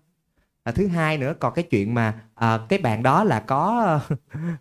À, 0.63 0.71
thứ 0.71 0.87
hai 0.87 1.17
nữa 1.17 1.33
còn 1.39 1.53
cái 1.53 1.63
chuyện 1.63 1.93
mà 1.93 2.21
à, 2.35 2.59
cái 2.69 2.79
bạn 2.79 3.03
đó 3.03 3.23
là 3.23 3.39
có 3.39 3.99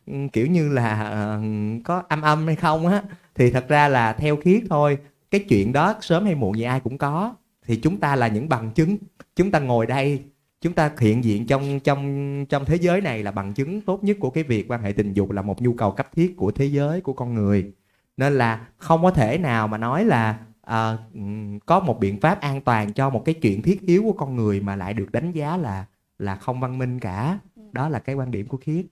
kiểu 0.33 0.47
như 0.47 0.69
là 0.69 0.89
à, 1.03 1.41
có 1.85 2.03
âm 2.09 2.23
âm 2.23 2.47
hay 2.47 2.57
không 2.57 2.87
á 2.87 3.03
thì 3.35 3.51
thật 3.51 3.69
ra 3.69 3.89
là 3.89 4.13
theo 4.13 4.37
khiết 4.37 4.63
thôi. 4.71 4.99
Cái 5.31 5.45
chuyện 5.49 5.73
đó 5.73 5.95
sớm 6.01 6.25
hay 6.25 6.35
muộn 6.35 6.59
gì 6.59 6.65
ai 6.65 6.81
cũng 6.81 6.99
có. 6.99 7.35
Thì 7.67 7.77
chúng 7.77 8.01
ta 8.01 8.17
là 8.17 8.29
những 8.29 8.49
bằng 8.49 8.71
chứng 8.71 8.97
chúng 9.37 9.51
ta 9.51 9.59
ngồi 9.59 9.87
đây 9.87 10.25
chúng 10.65 10.73
ta 10.73 10.91
hiện 11.01 11.25
diện 11.25 11.47
trong 11.47 11.81
trong 11.81 12.47
trong 12.49 12.65
thế 12.65 12.77
giới 12.77 13.01
này 13.01 13.23
là 13.23 13.31
bằng 13.31 13.55
chứng 13.55 13.81
tốt 13.81 14.05
nhất 14.05 14.17
của 14.21 14.31
cái 14.31 14.45
việc 14.45 14.71
quan 14.71 14.83
hệ 14.83 14.93
tình 14.93 15.13
dục 15.13 15.31
là 15.31 15.43
một 15.43 15.63
nhu 15.63 15.73
cầu 15.73 15.93
cấp 15.93 16.09
thiết 16.15 16.37
của 16.37 16.51
thế 16.51 16.67
giới 16.67 17.01
của 17.01 17.13
con 17.13 17.35
người. 17.35 17.73
Nên 18.17 18.33
là 18.33 18.67
không 18.77 19.03
có 19.03 19.11
thể 19.11 19.39
nào 19.39 19.69
mà 19.69 19.79
nói 19.79 20.05
là 20.05 20.39
à, 20.63 20.99
có 21.67 21.81
một 21.81 22.01
biện 22.01 22.21
pháp 22.21 22.41
an 22.41 22.61
toàn 22.61 22.93
cho 22.93 23.11
một 23.11 23.25
cái 23.25 23.35
chuyện 23.35 23.63
thiết 23.63 23.81
yếu 23.81 24.03
của 24.03 24.13
con 24.13 24.37
người 24.37 24.61
mà 24.61 24.77
lại 24.77 24.95
được 24.95 25.13
đánh 25.13 25.33
giá 25.33 25.57
là 25.57 25.87
là 26.19 26.37
không 26.37 26.61
văn 26.61 26.79
minh 26.79 27.01
cả. 27.01 27.39
Đó 27.73 27.89
là 27.89 27.99
cái 27.99 28.15
quan 28.15 28.31
điểm 28.31 28.47
của 28.49 28.57
khiết. 28.57 28.87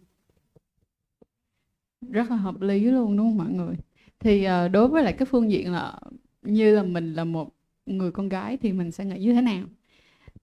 Rất 2.11 2.31
là 2.31 2.37
hợp 2.37 2.61
lý 2.61 2.85
luôn 2.85 3.17
đúng 3.17 3.27
không 3.27 3.39
mọi 3.39 3.51
người? 3.51 3.77
Thì 4.21 4.45
ờ, 4.45 4.69
đối 4.69 4.89
với 4.89 5.03
lại 5.03 5.13
cái 5.13 5.27
phương 5.27 5.51
diện 5.51 5.73
là 5.73 6.01
như 6.43 6.77
là 6.77 6.83
mình 6.83 7.15
là 7.15 7.25
một 7.25 7.49
người 7.87 8.13
con 8.13 8.29
gái 8.29 8.57
thì 8.57 8.73
mình 8.73 8.91
sẽ 8.91 9.05
nghĩ 9.05 9.19
như 9.19 9.33
thế 9.33 9.41
nào? 9.41 9.65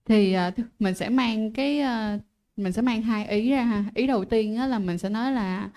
Thì 0.06 0.36
uh, 0.48 0.54
mình 0.78 0.94
sẽ 0.94 1.08
mang 1.08 1.52
cái 1.52 1.80
uh, 1.80 2.20
mình 2.56 2.72
sẽ 2.72 2.82
mang 2.82 3.02
hai 3.02 3.28
ý 3.28 3.50
ra 3.50 3.64
ha. 3.64 3.84
Ý 3.94 4.06
đầu 4.06 4.24
tiên 4.24 4.56
á, 4.56 4.66
là 4.66 4.78
mình 4.78 4.98
sẽ 4.98 5.08
nói 5.08 5.32
là 5.32 5.70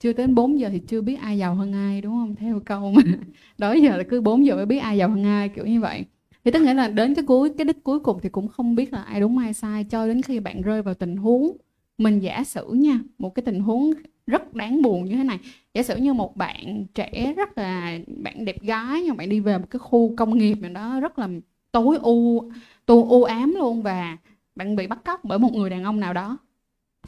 chưa 0.00 0.12
đến 0.12 0.34
4 0.34 0.60
giờ 0.60 0.68
thì 0.72 0.78
chưa 0.78 1.00
biết 1.00 1.16
ai 1.20 1.38
giàu 1.38 1.54
hơn 1.54 1.72
ai 1.72 2.00
đúng 2.00 2.12
không? 2.12 2.34
Theo 2.36 2.60
câu 2.60 2.92
mà 2.92 3.02
đó 3.58 3.72
giờ 3.72 3.96
là 3.96 4.02
cứ 4.02 4.20
4 4.20 4.46
giờ 4.46 4.56
mới 4.56 4.66
biết 4.66 4.78
ai 4.78 4.98
giàu 4.98 5.08
hơn 5.08 5.24
ai 5.24 5.48
kiểu 5.48 5.66
như 5.66 5.80
vậy. 5.80 6.04
Thì 6.44 6.50
tức 6.50 6.62
nghĩa 6.62 6.74
là 6.74 6.88
đến 6.88 7.14
cái 7.14 7.24
cuối 7.24 7.52
cái 7.58 7.64
đích 7.64 7.84
cuối 7.84 8.00
cùng 8.00 8.18
thì 8.22 8.28
cũng 8.28 8.48
không 8.48 8.74
biết 8.74 8.92
là 8.92 9.02
ai 9.02 9.20
đúng 9.20 9.38
ai 9.38 9.54
sai 9.54 9.84
cho 9.84 10.06
đến 10.06 10.22
khi 10.22 10.40
bạn 10.40 10.62
rơi 10.62 10.82
vào 10.82 10.94
tình 10.94 11.16
huống 11.16 11.56
mình 11.98 12.20
giả 12.20 12.44
sử 12.44 12.68
nha 12.72 13.00
một 13.18 13.34
cái 13.34 13.42
tình 13.42 13.60
huống 13.60 13.90
rất 14.26 14.54
đáng 14.54 14.82
buồn 14.82 15.04
như 15.04 15.16
thế 15.16 15.24
này. 15.24 15.38
Giả 15.74 15.82
sử 15.82 15.96
như 15.96 16.12
một 16.12 16.36
bạn 16.36 16.86
trẻ 16.94 17.34
rất 17.36 17.58
là 17.58 17.98
bạn 18.06 18.44
đẹp 18.44 18.62
gái 18.62 19.02
nhưng 19.02 19.16
bạn 19.16 19.28
đi 19.28 19.40
về 19.40 19.58
một 19.58 19.66
cái 19.70 19.78
khu 19.78 20.16
công 20.16 20.38
nghiệp 20.38 20.54
nào 20.54 20.70
đó 20.72 21.00
rất 21.00 21.18
là 21.18 21.28
tối 21.72 21.98
u 22.02 22.50
tu 22.90 23.10
u 23.10 23.24
ám 23.24 23.54
luôn 23.54 23.82
và 23.82 24.16
bạn 24.54 24.76
bị 24.76 24.86
bắt 24.86 24.98
cóc 25.04 25.24
bởi 25.24 25.38
một 25.38 25.52
người 25.52 25.70
đàn 25.70 25.84
ông 25.84 26.00
nào 26.00 26.12
đó. 26.12 26.38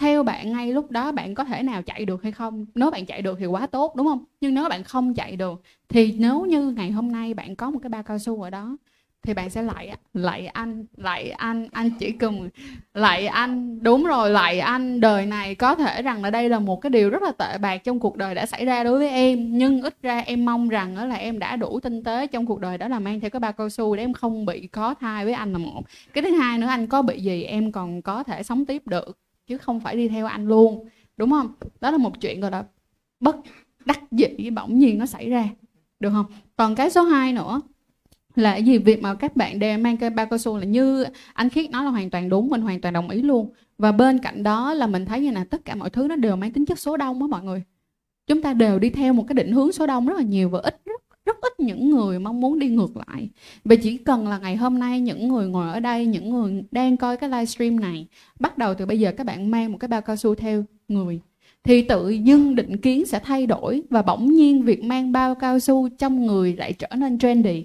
Theo 0.01 0.23
bạn 0.23 0.53
ngay 0.53 0.73
lúc 0.73 0.91
đó 0.91 1.13
bạn 1.13 1.35
có 1.35 1.45
thể 1.45 1.63
nào 1.63 1.83
chạy 1.83 2.05
được 2.05 2.23
hay 2.23 2.33
không? 2.33 2.67
Nếu 2.75 2.91
bạn 2.91 3.07
chạy 3.07 3.23
được 3.23 3.39
thì 3.39 3.47
quá 3.47 3.67
tốt, 3.67 3.97
đúng 3.97 4.07
không? 4.07 4.25
Nhưng 4.41 4.55
nếu 4.55 4.69
bạn 4.69 4.85
không 4.85 5.15
chạy 5.15 5.37
được 5.37 5.63
thì 5.89 6.17
nếu 6.19 6.45
như 6.45 6.71
ngày 6.71 6.91
hôm 6.91 7.13
nay 7.13 7.35
bạn 7.35 7.57
có 7.57 7.71
một 7.71 7.79
cái 7.83 7.91
bao 7.91 8.03
cao 8.03 8.19
su 8.19 8.43
ở 8.43 8.51
đó 8.51 8.77
thì 9.23 9.35
bạn 9.35 9.51
sẽ 9.51 9.63
lạy 9.63 9.97
lạy 10.15 10.47
anh 10.47 10.87
lạy 10.97 11.31
anh 11.31 11.69
anh 11.73 11.91
chỉ 11.99 12.13
cần 12.13 12.49
lạy 12.95 13.27
anh. 13.27 13.83
Đúng 13.83 14.05
rồi, 14.05 14.31
lạy 14.31 14.59
anh. 14.59 15.01
Đời 15.01 15.27
này 15.27 15.55
có 15.55 15.75
thể 15.75 16.03
rằng 16.03 16.23
là 16.23 16.31
đây 16.31 16.49
là 16.49 16.59
một 16.59 16.81
cái 16.81 16.91
điều 16.91 17.11
rất 17.11 17.23
là 17.23 17.33
tệ 17.33 17.59
bạc 17.59 17.85
trong 17.85 18.01
cuộc 18.01 18.17
đời 18.17 18.35
đã 18.35 18.47
xảy 18.47 18.65
ra 18.65 18.85
đối 18.85 18.99
với 18.99 19.09
em. 19.09 19.59
Nhưng 19.59 19.83
ít 19.83 19.97
ra 20.03 20.19
em 20.19 20.45
mong 20.45 20.69
rằng 20.69 20.97
đó 20.97 21.05
là 21.05 21.15
em 21.15 21.39
đã 21.39 21.57
đủ 21.57 21.81
tinh 21.81 22.05
tế 22.05 22.27
trong 22.27 22.47
cuộc 22.47 22.61
đời 22.61 22.79
đó 22.79 22.89
là 22.89 22.99
mang 22.99 23.21
theo 23.21 23.31
cái 23.31 23.41
bao 23.41 23.53
cao 23.53 23.69
su 23.69 23.97
để 23.97 24.03
em 24.03 24.13
không 24.13 24.47
bị 24.47 24.67
có 24.67 24.95
thai 24.95 25.25
với 25.25 25.35
anh 25.35 25.53
là 25.53 25.59
một. 25.59 25.83
Cái 26.13 26.25
thứ 26.25 26.31
hai 26.31 26.59
nữa, 26.59 26.67
anh 26.67 26.87
có 26.87 27.03
bị 27.03 27.21
gì 27.21 27.43
em 27.43 27.73
còn 27.73 28.03
có 28.03 28.23
thể 28.23 28.43
sống 28.43 28.65
tiếp 28.65 28.83
được, 28.87 29.19
chứ 29.47 29.59
không 29.59 29.81
phải 29.81 29.97
đi 29.97 30.09
theo 30.09 30.27
anh 30.27 30.49
luôn. 30.49 30.89
Đúng 31.17 31.31
không? 31.31 31.53
Đó 31.81 31.91
là 31.91 31.99
một 31.99 32.21
chuyện, 32.21 32.41
gọi 32.41 32.51
là, 32.51 32.65
bất 33.21 33.37
đắc 33.85 34.01
dĩ 34.11 34.51
bỗng 34.51 34.79
nhiên 34.79 34.99
nó 34.99 35.07
xảy 35.07 35.31
ra. 35.31 35.49
Được 36.01 36.11
không? 36.11 36.27
Còn 36.57 36.75
cái 36.75 36.91
số 36.91 37.03
2 37.03 37.33
nữa 37.33 37.61
là 38.35 38.57
gì? 38.57 38.79
Việc 38.79 39.03
mà 39.03 39.15
các 39.15 39.37
bạn 39.37 39.59
đều 39.59 39.79
mang 39.79 39.97
cây 39.97 40.11
bao 40.11 40.27
cao 40.27 40.39
su 40.39 40.57
là 40.57 40.65
như 40.65 41.05
anh 41.35 41.49
khiết 41.49 41.71
nói 41.71 41.85
là 41.85 41.91
hoàn 41.91 42.11
toàn 42.11 42.29
đúng, 42.29 42.49
mình 42.49 42.61
hoàn 42.61 42.81
toàn 42.81 42.95
đồng 42.95 43.11
ý 43.11 43.23
luôn. 43.23 43.53
Và 43.79 43.93
bên 43.93 44.19
cạnh 44.19 44.43
đó 44.43 44.75
là 44.75 44.87
mình 44.87 45.07
thấy 45.07 45.21
như 45.21 45.31
là 45.31 45.45
tất 45.45 45.65
cả 45.65 45.75
mọi 45.75 45.91
thứ 45.91 46.07
nó 46.09 46.17
đều 46.17 46.37
mang 46.37 46.53
tính 46.53 46.67
chất 46.67 46.79
số 46.79 46.97
đông 46.97 47.23
á 47.23 47.27
mọi 47.27 47.43
người. 47.43 47.63
Chúng 48.27 48.43
ta 48.43 48.53
đều 48.53 48.79
đi 48.79 48.91
theo 48.91 49.13
một 49.13 49.25
cái 49.29 49.35
định 49.35 49.53
hướng 49.53 49.73
số 49.73 49.87
đông 49.87 50.07
rất 50.07 50.17
là 50.17 50.23
nhiều 50.23 50.49
và 50.49 50.59
ít, 50.59 50.81
rất 50.85 51.03
rất 51.25 51.37
ít 51.41 51.61
những 51.61 51.91
người 51.91 52.19
mong 52.19 52.41
muốn 52.41 52.59
đi 52.59 52.69
ngược 52.69 52.97
lại. 52.97 53.29
Và 53.65 53.75
chỉ 53.83 53.97
cần 53.97 54.29
là 54.29 54.39
ngày 54.39 54.57
hôm 54.57 54.79
nay 54.79 55.01
những 55.01 55.29
người 55.29 55.49
ngồi 55.49 55.73
ở 55.73 55.81
đây, 55.81 56.07
những 56.07 56.31
người 56.31 56.65
đang 56.71 56.97
coi 56.97 57.17
cái 57.17 57.31
livestream 57.31 57.81
này, 57.81 58.07
bắt 58.41 58.59
đầu 58.59 58.75
từ 58.75 58.87
bây 58.87 59.01
giờ 59.01 59.13
các 59.13 59.27
bạn 59.27 59.51
mang 59.51 59.73
một 59.73 59.79
cái 59.79 59.89
bao 59.89 60.01
cao 60.01 60.17
su 60.17 60.35
theo 60.35 60.65
người, 60.89 61.21
thì 61.65 61.83
tự 61.83 62.11
dưng 62.11 62.55
định 62.55 62.77
kiến 62.77 63.07
sẽ 63.07 63.19
thay 63.19 63.47
đổi 63.47 63.83
và 63.91 64.03
bỗng 64.03 64.33
nhiên 64.33 64.63
việc 64.63 64.85
mang 64.85 65.13
bao 65.13 65.35
cao 65.35 65.59
su 65.59 65.89
trong 65.99 66.27
người 66.27 66.57
lại 66.57 66.73
trở 66.73 66.89
nên 66.97 67.19
trendy 67.19 67.65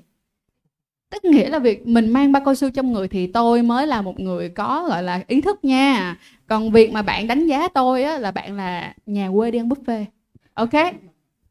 tức 1.09 1.25
nghĩa 1.25 1.49
là 1.49 1.59
việc 1.59 1.87
mình 1.87 2.09
mang 2.09 2.31
ba 2.31 2.39
cao 2.39 2.55
su 2.55 2.69
trong 2.69 2.93
người 2.93 3.07
thì 3.07 3.27
tôi 3.27 3.61
mới 3.61 3.87
là 3.87 4.01
một 4.01 4.19
người 4.19 4.49
có 4.49 4.85
gọi 4.89 5.03
là 5.03 5.23
ý 5.27 5.41
thức 5.41 5.65
nha. 5.65 6.17
Còn 6.47 6.71
việc 6.71 6.91
mà 6.91 7.01
bạn 7.01 7.27
đánh 7.27 7.47
giá 7.47 7.67
tôi 7.67 8.03
á, 8.03 8.17
là 8.17 8.31
bạn 8.31 8.57
là 8.57 8.93
nhà 9.05 9.29
quê 9.35 9.51
đi 9.51 9.59
ăn 9.59 9.69
buffet. 9.69 10.05
Ok? 10.53 10.93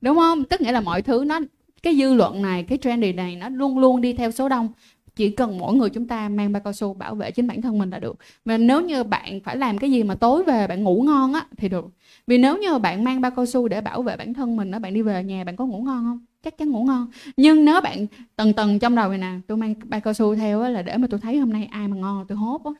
Đúng 0.00 0.16
không? 0.16 0.44
Tức 0.44 0.60
nghĩa 0.60 0.72
là 0.72 0.80
mọi 0.80 1.02
thứ 1.02 1.24
nó 1.26 1.40
cái 1.82 1.96
dư 1.96 2.14
luận 2.14 2.42
này 2.42 2.62
cái 2.62 2.78
trendy 2.82 3.12
này 3.12 3.36
nó 3.36 3.48
luôn 3.48 3.78
luôn 3.78 4.00
đi 4.00 4.12
theo 4.12 4.30
số 4.30 4.48
đông. 4.48 4.68
Chỉ 5.16 5.30
cần 5.30 5.58
mỗi 5.58 5.74
người 5.76 5.90
chúng 5.90 6.08
ta 6.08 6.28
mang 6.28 6.52
ba 6.52 6.60
cao 6.60 6.72
su 6.72 6.94
bảo 6.94 7.14
vệ 7.14 7.30
chính 7.30 7.46
bản 7.46 7.62
thân 7.62 7.78
mình 7.78 7.90
là 7.90 7.98
được. 7.98 8.16
Mà 8.44 8.58
nếu 8.58 8.82
như 8.82 9.04
bạn 9.04 9.40
phải 9.40 9.56
làm 9.56 9.78
cái 9.78 9.90
gì 9.90 10.02
mà 10.02 10.14
tối 10.14 10.44
về 10.44 10.66
bạn 10.66 10.82
ngủ 10.82 11.02
ngon 11.06 11.32
á 11.32 11.46
thì 11.56 11.68
được. 11.68 11.86
Vì 12.26 12.38
nếu 12.38 12.56
như 12.58 12.78
bạn 12.78 13.04
mang 13.04 13.20
ba 13.20 13.30
cao 13.30 13.46
su 13.46 13.68
để 13.68 13.80
bảo 13.80 14.02
vệ 14.02 14.16
bản 14.16 14.34
thân 14.34 14.56
mình 14.56 14.70
đó 14.70 14.78
bạn 14.78 14.94
đi 14.94 15.02
về 15.02 15.24
nhà 15.24 15.44
bạn 15.44 15.56
có 15.56 15.66
ngủ 15.66 15.78
ngon 15.82 16.04
không? 16.04 16.26
Chắc 16.46 16.58
chắn 16.58 16.70
ngủ 16.70 16.84
ngon. 16.84 17.06
Nhưng 17.36 17.64
nếu 17.64 17.80
bạn 17.80 18.06
tần 18.36 18.52
tần 18.52 18.78
trong 18.78 18.94
đầu 18.94 19.08
này 19.08 19.18
nè, 19.18 19.32
tôi 19.46 19.56
mang 19.56 19.74
ba 19.84 19.98
cao 19.98 20.14
su 20.14 20.34
theo 20.34 20.62
là 20.62 20.82
để 20.82 20.96
mà 20.96 21.06
tôi 21.10 21.20
thấy 21.20 21.38
hôm 21.38 21.52
nay 21.52 21.68
ai 21.70 21.88
mà 21.88 21.96
ngon 21.96 22.24
tôi 22.28 22.38
hốt 22.38 22.60
á. 22.64 22.70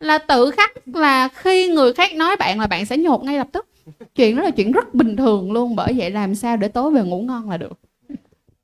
Là 0.00 0.18
tự 0.18 0.50
khắc 0.50 0.88
là 0.88 1.28
khi 1.28 1.68
người 1.68 1.92
khác 1.92 2.14
nói 2.14 2.36
bạn 2.36 2.60
là 2.60 2.66
bạn 2.66 2.86
sẽ 2.86 2.96
nhột 2.96 3.24
ngay 3.24 3.38
lập 3.38 3.48
tức. 3.52 3.66
Chuyện 4.14 4.36
đó 4.36 4.42
là 4.42 4.50
chuyện 4.50 4.72
rất 4.72 4.94
bình 4.94 5.16
thường 5.16 5.52
luôn, 5.52 5.76
bởi 5.76 5.92
vậy 5.96 6.10
làm 6.10 6.34
sao 6.34 6.56
để 6.56 6.68
tối 6.68 6.90
về 6.90 7.02
ngủ 7.02 7.22
ngon 7.22 7.50
là 7.50 7.56
được 7.56 7.80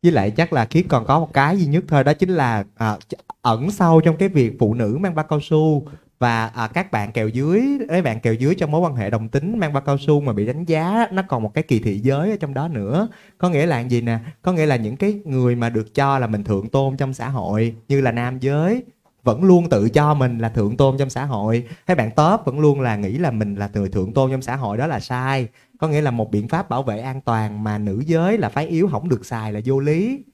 với 0.05 0.12
lại 0.12 0.30
chắc 0.30 0.52
là 0.52 0.64
khiết 0.64 0.84
còn 0.88 1.05
có 1.05 1.20
một 1.20 1.32
cái 1.32 1.59
duy 1.59 1.66
nhất 1.66 1.84
thôi 1.88 2.05
đó 2.05 2.12
chính 2.12 2.30
là 2.30 2.64
à, 2.76 2.96
ẩn 3.42 3.70
sâu 3.70 4.00
trong 4.00 4.16
cái 4.16 4.28
việc 4.28 4.57
phụ 4.59 4.74
nữ 4.74 4.98
mang 5.00 5.14
bao 5.14 5.24
cao 5.28 5.40
su 5.40 5.82
và 6.18 6.46
à, 6.46 6.68
các 6.68 6.92
bạn 6.92 7.12
kèo 7.12 7.28
dưới 7.28 7.62
mấy 7.88 8.02
bạn 8.02 8.20
kèo 8.20 8.34
dưới 8.34 8.55
trong 8.55 8.70
mối 8.70 8.80
quan 8.80 8.96
hệ 8.96 9.11
đồng 9.11 9.28
tính 9.28 9.59
mang 9.59 9.72
bao 9.72 9.82
cao 9.82 9.98
su 9.98 10.20
mà 10.20 10.32
bị 10.32 10.46
đánh 10.46 10.64
giá 10.64 11.07
nó 11.12 11.22
còn 11.28 11.42
một 11.42 11.55
cái 11.55 11.64
kỳ 11.64 11.78
thị 11.78 11.98
giới 11.98 12.30
ở 12.30 12.36
trong 12.40 12.55
đó 12.55 12.68
nữa. 12.68 13.09
Có 13.38 13.48
nghĩa 13.48 13.66
là 13.66 13.80
gì 13.80 14.00
nè? 14.00 14.18
Có 14.42 14.52
nghĩa 14.52 14.66
là 14.66 14.76
những 14.76 14.96
cái 14.96 15.20
người 15.24 15.55
mà 15.55 15.70
được 15.70 15.94
cho 15.94 16.18
là 16.18 16.26
mình 16.26 16.44
thượng 16.44 16.68
tôn 16.68 16.96
trong 16.96 17.14
xã 17.14 17.28
hội 17.28 17.74
như 17.88 18.00
là 18.00 18.12
nam 18.12 18.38
giới 18.40 18.82
vẫn 19.24 19.44
luôn 19.44 19.68
tự 19.68 19.88
cho 19.88 20.14
mình 20.14 20.38
là 20.38 20.48
thượng 20.48 20.76
tôn 20.76 20.98
trong 20.98 21.11
xã 21.11 21.24
hội. 21.24 21.64
Hay 21.86 21.94
bạn 21.94 22.11
top 22.11 22.40
vẫn 22.44 22.61
luôn 22.61 22.80
là 22.80 22.96
nghĩ 22.96 23.18
là 23.18 23.30
mình 23.30 23.55
là 23.55 23.70
người 23.74 23.88
thượng 23.88 24.12
tôn 24.12 24.30
trong 24.30 24.42
xã 24.42 24.57
hội 24.57 24.76
đó 24.76 24.86
là 24.86 25.00
sai 25.00 25.48
có 25.79 25.89
nghĩa 25.89 26.01
là 26.01 26.11
một 26.11 26.31
biện 26.31 26.49
pháp 26.49 26.68
bảo 26.68 26.83
vệ 26.83 26.99
an 26.99 27.20
toàn 27.20 27.64
mà 27.64 27.79
nữ 27.79 28.03
giới 28.07 28.39
là 28.39 28.49
phái 28.49 28.66
yếu 28.66 28.89
không 28.89 29.09
được 29.09 29.27
xài 29.27 29.53
là 29.53 29.61
vô 29.64 29.81
lý. 29.81 30.25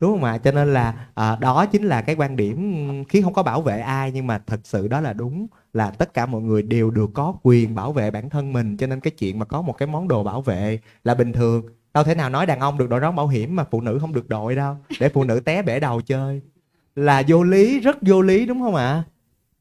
Đúng 0.00 0.12
không 0.12 0.24
ạ? 0.24 0.38
Cho 0.38 0.52
nên 0.52 0.72
là 0.72 1.08
à, 1.14 1.36
đó 1.40 1.66
chính 1.66 1.84
là 1.84 2.02
cái 2.02 2.16
quan 2.16 2.36
điểm 2.36 3.04
khiến 3.08 3.22
không 3.22 3.32
có 3.32 3.42
bảo 3.42 3.62
vệ 3.62 3.80
ai 3.80 4.12
nhưng 4.12 4.26
mà 4.26 4.38
thật 4.38 4.60
sự 4.64 4.88
đó 4.88 5.00
là 5.00 5.12
đúng 5.12 5.46
là 5.72 5.90
tất 5.90 6.14
cả 6.14 6.26
mọi 6.26 6.42
người 6.42 6.62
đều 6.62 6.90
được 6.90 7.10
có 7.14 7.34
quyền 7.42 7.74
bảo 7.74 7.92
vệ 7.92 8.10
bản 8.10 8.30
thân 8.30 8.52
mình. 8.52 8.76
Cho 8.76 8.86
nên 8.86 9.00
cái 9.00 9.10
chuyện 9.10 9.38
mà 9.38 9.44
có 9.44 9.62
một 9.62 9.72
cái 9.72 9.88
món 9.88 10.08
đồ 10.08 10.24
bảo 10.24 10.42
vệ 10.42 10.78
là 11.04 11.14
bình 11.14 11.32
thường. 11.32 11.66
Đâu 11.94 12.04
thể 12.04 12.14
nào 12.14 12.30
nói 12.30 12.46
đàn 12.46 12.60
ông 12.60 12.78
được 12.78 12.88
đội 12.88 13.00
nón 13.00 13.16
bảo 13.16 13.28
hiểm 13.28 13.56
mà 13.56 13.64
phụ 13.70 13.80
nữ 13.80 13.98
không 14.00 14.12
được 14.12 14.28
đội 14.28 14.54
đâu 14.54 14.76
để 15.00 15.08
phụ 15.08 15.24
nữ 15.24 15.40
té 15.40 15.62
bể 15.62 15.80
đầu 15.80 16.00
chơi. 16.00 16.42
Là 16.94 17.22
vô 17.28 17.42
lý 17.42 17.80
rất 17.80 17.96
vô 18.00 18.22
lý 18.22 18.46
đúng 18.46 18.60
không 18.60 18.74
ạ? 18.74 19.02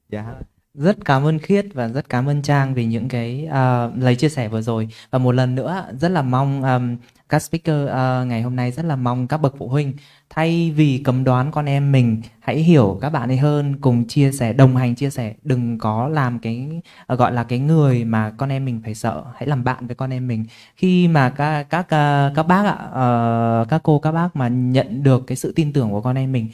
Dạ 0.09 0.33
rất 0.77 1.05
cảm 1.05 1.23
ơn 1.25 1.39
khiết 1.39 1.65
và 1.73 1.87
rất 1.87 2.09
cảm 2.09 2.29
ơn 2.29 2.41
trang 2.41 2.73
vì 2.73 2.85
những 2.85 3.07
cái 3.07 3.47
uh, 3.47 3.97
lời 3.97 4.15
chia 4.15 4.29
sẻ 4.29 4.47
vừa 4.47 4.61
rồi. 4.61 4.87
Và 5.11 5.19
một 5.19 5.31
lần 5.31 5.55
nữa 5.55 5.85
rất 5.99 6.09
là 6.09 6.21
mong 6.21 6.63
um, 6.63 6.97
các 7.29 7.39
speaker 7.41 7.85
uh, 7.85 8.27
ngày 8.27 8.41
hôm 8.41 8.55
nay 8.55 8.71
rất 8.71 8.85
là 8.85 8.95
mong 8.95 9.27
các 9.27 9.37
bậc 9.37 9.55
phụ 9.57 9.67
huynh 9.67 9.93
thay 10.29 10.71
vì 10.75 11.01
cấm 11.05 11.23
đoán 11.23 11.51
con 11.51 11.65
em 11.65 11.91
mình 11.91 12.21
hãy 12.39 12.57
hiểu 12.57 12.97
các 13.01 13.09
bạn 13.09 13.29
ấy 13.29 13.37
hơn 13.37 13.77
cùng 13.81 14.07
chia 14.07 14.31
sẻ 14.31 14.53
đồng 14.53 14.75
hành 14.75 14.95
chia 14.95 15.09
sẻ. 15.09 15.33
Đừng 15.43 15.77
có 15.77 16.07
làm 16.07 16.39
cái 16.39 16.81
uh, 17.13 17.19
gọi 17.19 17.31
là 17.31 17.43
cái 17.43 17.59
người 17.59 18.03
mà 18.03 18.31
con 18.37 18.49
em 18.49 18.65
mình 18.65 18.81
phải 18.83 18.95
sợ. 18.95 19.23
Hãy 19.35 19.47
làm 19.47 19.63
bạn 19.63 19.87
với 19.87 19.95
con 19.95 20.13
em 20.13 20.27
mình. 20.27 20.45
Khi 20.75 21.07
mà 21.07 21.29
các 21.29 21.63
các 21.69 21.85
uh, 21.85 22.35
các 22.35 22.43
bác 22.47 22.65
ạ 22.65 22.77
uh, 23.61 23.69
các 23.69 23.83
cô 23.83 23.99
các 23.99 24.11
bác 24.11 24.35
mà 24.35 24.47
nhận 24.47 25.03
được 25.03 25.23
cái 25.27 25.35
sự 25.35 25.53
tin 25.55 25.73
tưởng 25.73 25.91
của 25.91 26.01
con 26.01 26.17
em 26.17 26.31
mình 26.31 26.47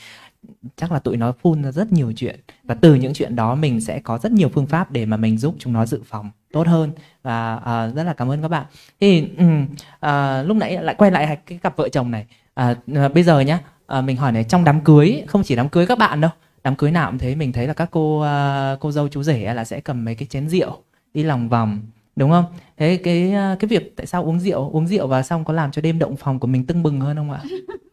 chắc 0.76 0.92
là 0.92 1.00
tụi 1.00 1.18
nó 1.18 1.32
phun 1.42 1.64
ra 1.64 1.72
rất 1.72 1.92
nhiều 1.92 2.14
chuyện. 2.16 2.40
Và 2.64 2.76
từ 2.76 2.96
những 2.96 3.14
chuyện 3.14 3.36
đó 3.36 3.56
mình 3.56 3.82
sẽ 3.82 4.00
có 4.00 4.18
rất 4.18 4.32
nhiều 4.32 4.50
phương 4.50 4.68
pháp 4.68 4.92
để 4.92 5.06
mà 5.06 5.18
mình 5.18 5.38
giúp 5.38 5.56
chúng 5.60 5.74
nó 5.74 5.86
dự 5.86 6.02
phòng 6.06 6.32
tốt 6.52 6.68
hơn. 6.68 6.92
Và 7.24 7.56
uh, 7.56 7.96
rất 7.96 8.04
là 8.04 8.14
cảm 8.14 8.32
ơn 8.32 8.42
các 8.42 8.48
bạn. 8.48 8.66
Thì 9.00 9.28
um, 9.38 9.68
uh, 10.06 10.48
lúc 10.48 10.58
nãy 10.58 10.84
lại 10.84 10.96
quay 10.96 11.12
lại 11.12 11.38
cái 11.46 11.58
cặp 11.58 11.78
vợ 11.78 11.90
chồng 11.90 12.12
này. 12.12 12.26
Uh, 12.62 13.14
bây 13.14 13.24
giờ 13.24 13.40
nhá 13.40 13.60
uh, 13.98 14.04
mình 14.04 14.18
hỏi 14.18 14.32
này 14.32 14.44
trong 14.44 14.64
đám 14.64 14.82
cưới 14.82 15.24
không 15.28 15.44
chỉ 15.44 15.56
đám 15.56 15.70
cưới 15.70 15.86
các 15.86 15.98
bạn 15.98 16.22
đâu 16.22 16.32
đám 16.64 16.76
cưới 16.76 16.92
nào 16.92 17.10
cũng 17.10 17.20
thế 17.20 17.36
mình 17.36 17.52
thấy 17.52 17.68
là 17.68 17.74
các 17.74 17.90
cô 17.92 18.20
uh, 18.22 18.80
cô 18.80 18.92
dâu 18.92 19.08
chú 19.08 19.24
rể 19.24 19.54
là 19.54 19.66
sẽ 19.66 19.80
cầm 19.80 20.06
mấy 20.06 20.16
cái 20.16 20.28
chén 20.28 20.50
rượu 20.50 20.78
đi 21.14 21.24
lòng 21.24 21.50
vòng 21.50 21.80
đúng 22.16 22.32
không? 22.32 22.46
Thế 22.78 23.00
cái 23.04 23.34
cái 23.60 23.68
việc 23.68 23.94
tại 23.96 24.06
sao 24.06 24.24
uống 24.24 24.40
rượu 24.40 24.70
uống 24.70 24.88
rượu 24.88 25.08
và 25.08 25.24
xong 25.24 25.46
có 25.46 25.54
làm 25.54 25.72
cho 25.72 25.82
đêm 25.82 26.00
động 26.00 26.16
phòng 26.16 26.40
của 26.40 26.48
mình 26.48 26.66
tưng 26.66 26.84
bừng 26.84 27.02
hơn 27.02 27.18
không 27.18 27.32
ạ? 27.32 27.42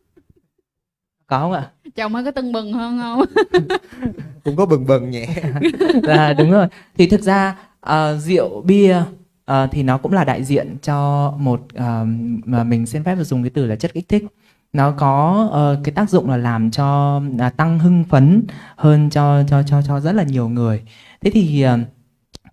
có 1.26 1.38
không 1.38 1.52
ạ? 1.52 1.70
Chồng 1.94 2.12
mới 2.12 2.24
có 2.24 2.30
tưng 2.30 2.52
bừng 2.52 2.72
hơn 2.72 2.98
không? 2.98 3.24
Cũng 4.44 4.56
có 4.56 4.66
bừng 4.66 4.86
bừng 4.86 5.10
nhẹ 5.10 5.26
là 6.02 6.32
đúng 6.38 6.50
rồi. 6.50 6.66
Thì 6.98 7.06
thực 7.06 7.22
ra 7.22 7.56
uh, 7.86 7.92
rượu 8.18 8.62
bia 8.62 8.96
uh, 9.50 9.56
thì 9.70 9.82
nó 9.82 9.98
cũng 9.98 10.12
là 10.12 10.24
đại 10.24 10.44
diện 10.44 10.76
cho 10.82 11.30
một 11.38 11.60
uh, 11.74 12.08
mà 12.44 12.64
mình 12.64 12.86
xin 12.86 13.04
phép 13.04 13.16
dùng 13.20 13.42
cái 13.42 13.50
từ 13.50 13.66
là 13.66 13.76
chất 13.76 13.94
kích 13.94 14.08
thích. 14.08 14.24
Nó 14.72 14.90
có 14.90 15.48
uh, 15.48 15.84
cái 15.84 15.92
tác 15.92 16.10
dụng 16.10 16.30
là 16.30 16.36
làm 16.36 16.70
cho 16.70 17.20
uh, 17.46 17.56
tăng 17.56 17.78
hưng 17.78 18.04
phấn 18.04 18.46
hơn 18.76 19.10
cho 19.10 19.42
cho 19.48 19.62
cho 19.62 19.82
cho 19.82 20.00
rất 20.00 20.12
là 20.12 20.22
nhiều 20.22 20.48
người. 20.48 20.82
Thế 21.20 21.30
thì 21.30 21.64
uh, 21.66 21.80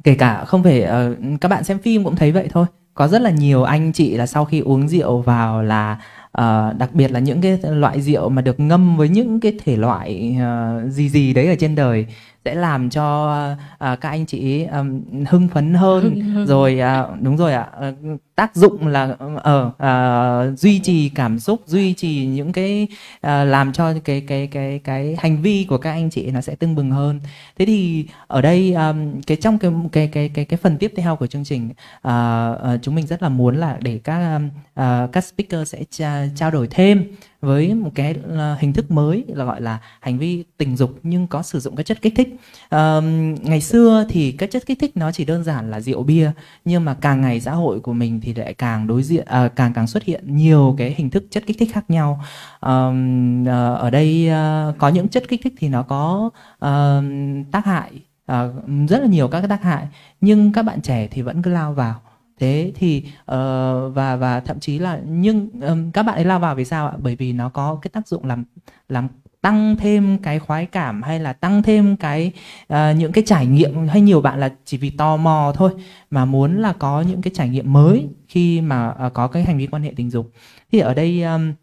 kể 0.04 0.16
cả 0.16 0.46
không 0.46 0.64
phải 0.64 0.82
uh, 0.84 1.42
các 1.42 1.50
bạn 1.50 1.64
xem 1.64 1.80
phim 1.80 2.04
cũng 2.04 2.16
thấy 2.16 2.32
vậy 2.32 2.48
thôi. 2.52 2.66
Có 2.94 3.08
rất 3.08 3.22
là 3.22 3.30
nhiều 3.30 3.64
anh 3.64 3.94
chị 3.94 4.18
là 4.18 4.26
sau 4.26 4.46
khi 4.46 4.60
uống 4.60 4.88
rượu 4.88 5.22
vào 5.22 5.64
là 5.64 6.00
Ờ, 6.34 6.74
đặc 6.78 6.94
biệt 6.94 7.12
là 7.12 7.20
những 7.20 7.42
cái 7.42 7.60
loại 7.64 8.02
rượu 8.02 8.30
mà 8.30 8.42
được 8.42 8.60
ngâm 8.60 8.98
với 8.98 9.10
những 9.10 9.40
cái 9.40 9.54
thể 9.66 9.78
loại 9.78 10.38
uh, 10.86 10.92
gì 10.92 11.10
gì 11.10 11.34
đấy 11.34 11.48
ở 11.48 11.56
trên 11.60 11.76
đời 11.76 12.06
sẽ 12.46 12.56
làm 12.56 12.90
cho 12.90 13.36
uh, 13.74 13.80
các 13.80 14.10
anh 14.10 14.26
chị 14.26 14.64
um, 14.64 15.02
hưng 15.26 15.48
phấn 15.48 15.74
hơn. 15.74 16.22
Rồi 16.48 16.80
uh, 16.82 17.22
đúng 17.22 17.38
rồi 17.38 17.54
ạ 17.54 17.68
uh, 17.90 18.22
tác 18.36 18.56
dụng 18.56 18.88
là 18.88 19.16
ở 19.38 19.66
uh, 19.66 20.54
uh, 20.54 20.60
duy 20.60 20.80
trì 20.80 21.10
cảm 21.10 21.40
xúc 21.40 21.62
duy 21.66 21.94
trì 21.94 22.26
những 22.26 22.52
cái 22.52 22.88
uh, 23.16 23.24
làm 23.24 23.74
cho 23.74 23.94
cái 24.04 24.22
cái 24.22 24.48
cái 24.48 24.80
cái 24.84 25.16
hành 25.20 25.42
vi 25.42 25.66
của 25.70 25.78
các 25.78 25.92
anh 25.92 26.10
chị 26.10 26.32
nó 26.32 26.42
sẽ 26.42 26.56
tưng 26.56 26.76
bừng 26.76 26.92
hơn. 26.92 27.20
Thế 27.60 27.66
thì 27.66 28.06
ở 28.28 28.42
đây 28.42 28.74
um, 28.74 29.22
cái 29.22 29.38
trong 29.38 29.58
cái 29.58 29.72
cái 29.92 30.08
cái 30.08 30.30
cái 30.34 30.46
cái 30.46 30.58
phần 30.58 30.78
tiếp 30.78 30.94
theo 30.96 31.16
của 31.16 31.28
chương 31.28 31.44
trình 31.44 31.70
uh, 32.08 32.12
uh, 32.74 32.82
chúng 32.82 32.96
mình 32.96 33.08
rất 33.08 33.24
là 33.24 33.30
muốn 33.30 33.58
là 33.58 33.78
để 33.82 34.00
các 34.04 34.40
uh, 34.80 35.12
các 35.12 35.24
speaker 35.24 35.70
sẽ 35.70 35.84
tra, 35.92 36.26
trao 36.36 36.52
đổi 36.52 36.68
thêm 36.68 37.06
với 37.44 37.74
một 37.74 37.92
cái 37.96 38.16
ờ, 38.30 38.56
hình 38.60 38.74
thức 38.74 38.92
mới 38.92 39.24
là 39.28 39.46
gọi 39.46 39.62
là 39.62 39.80
hành 40.00 40.18
vi 40.18 40.44
tình 40.58 40.78
dục 40.78 41.00
nhưng 41.04 41.28
có 41.28 41.44
sử 41.44 41.60
dụng 41.60 41.76
các 41.76 41.86
chất 41.86 42.02
kích 42.02 42.14
thích. 42.16 42.36
À, 42.70 43.02
ngày 43.42 43.62
xưa 43.62 44.06
thì 44.10 44.32
các 44.32 44.52
chất 44.52 44.66
kích 44.66 44.80
thích 44.80 44.98
nó 44.98 45.12
chỉ 45.12 45.26
đơn 45.26 45.44
giản 45.44 45.72
là 45.72 45.80
rượu 45.82 46.04
bia 46.04 46.32
nhưng 46.66 46.86
mà 46.86 46.94
càng 47.02 47.22
ngày 47.22 47.42
xã 47.42 47.52
hội 47.52 47.80
của 47.80 47.94
mình 47.94 48.22
thì 48.22 48.34
lại 48.34 48.54
càng 48.54 48.88
đối 48.88 49.04
diện 49.04 49.26
à, 49.26 49.48
càng 49.48 49.74
càng 49.74 49.88
xuất 49.88 50.04
hiện 50.04 50.36
nhiều 50.38 50.76
cái 50.78 50.94
hình 50.98 51.10
thức 51.10 51.24
chất 51.32 51.44
kích 51.48 51.58
thích 51.60 51.70
khác 51.74 51.90
nhau. 51.90 52.24
À, 52.60 52.74
ở 53.80 53.90
đây 53.90 54.30
à, 54.30 54.72
có 54.78 54.90
những 54.90 55.08
chất 55.08 55.24
kích 55.28 55.42
thích 55.44 55.54
thì 55.58 55.70
nó 55.70 55.84
có 55.84 56.30
à, 56.60 57.02
tác 57.52 57.66
hại 57.66 57.92
à, 58.26 58.48
rất 58.90 59.00
là 59.02 59.08
nhiều 59.08 59.28
các 59.28 59.40
cái 59.40 59.50
tác 59.50 59.64
hại 59.64 59.88
nhưng 60.22 60.54
các 60.54 60.64
bạn 60.64 60.82
trẻ 60.82 61.08
thì 61.12 61.22
vẫn 61.22 61.42
cứ 61.42 61.52
lao 61.52 61.74
vào 61.74 62.02
thế 62.40 62.72
thì 62.76 63.04
uh, 63.22 63.26
và 63.96 64.16
và 64.16 64.40
thậm 64.40 64.60
chí 64.60 64.80
là 64.80 65.00
nhưng 65.08 65.50
um, 65.62 65.92
các 65.92 66.04
bạn 66.04 66.16
ấy 66.16 66.26
lao 66.26 66.40
vào 66.40 66.56
vì 66.56 66.66
sao 66.66 66.88
ạ? 66.88 66.94
Bởi 67.02 67.16
vì 67.16 67.34
nó 67.34 67.50
có 67.50 67.80
cái 67.82 67.90
tác 67.94 68.08
dụng 68.08 68.26
làm 68.26 68.44
làm 68.90 69.08
tăng 69.42 69.76
thêm 69.76 70.18
cái 70.18 70.40
khoái 70.40 70.66
cảm 70.66 71.02
hay 71.02 71.20
là 71.20 71.34
tăng 71.34 71.64
thêm 71.64 71.96
cái 71.98 72.32
uh, 72.74 72.78
những 72.98 73.12
cái 73.12 73.24
trải 73.28 73.46
nghiệm 73.46 73.88
hay 73.88 74.02
nhiều 74.02 74.22
bạn 74.22 74.40
là 74.40 74.54
chỉ 74.66 74.78
vì 74.78 74.90
tò 74.90 75.18
mò 75.18 75.54
thôi 75.56 75.72
mà 76.10 76.26
muốn 76.26 76.62
là 76.62 76.74
có 76.74 77.02
những 77.02 77.22
cái 77.22 77.32
trải 77.36 77.50
nghiệm 77.50 77.74
mới 77.74 78.08
khi 78.28 78.62
mà 78.62 78.94
uh, 79.08 79.14
có 79.14 79.28
cái 79.28 79.44
hành 79.44 79.58
vi 79.58 79.68
quan 79.68 79.84
hệ 79.84 79.94
tình 79.96 80.10
dục. 80.10 80.32
Thì 80.72 80.80
ở 80.80 80.94
đây 80.94 81.24
um, 81.24 81.54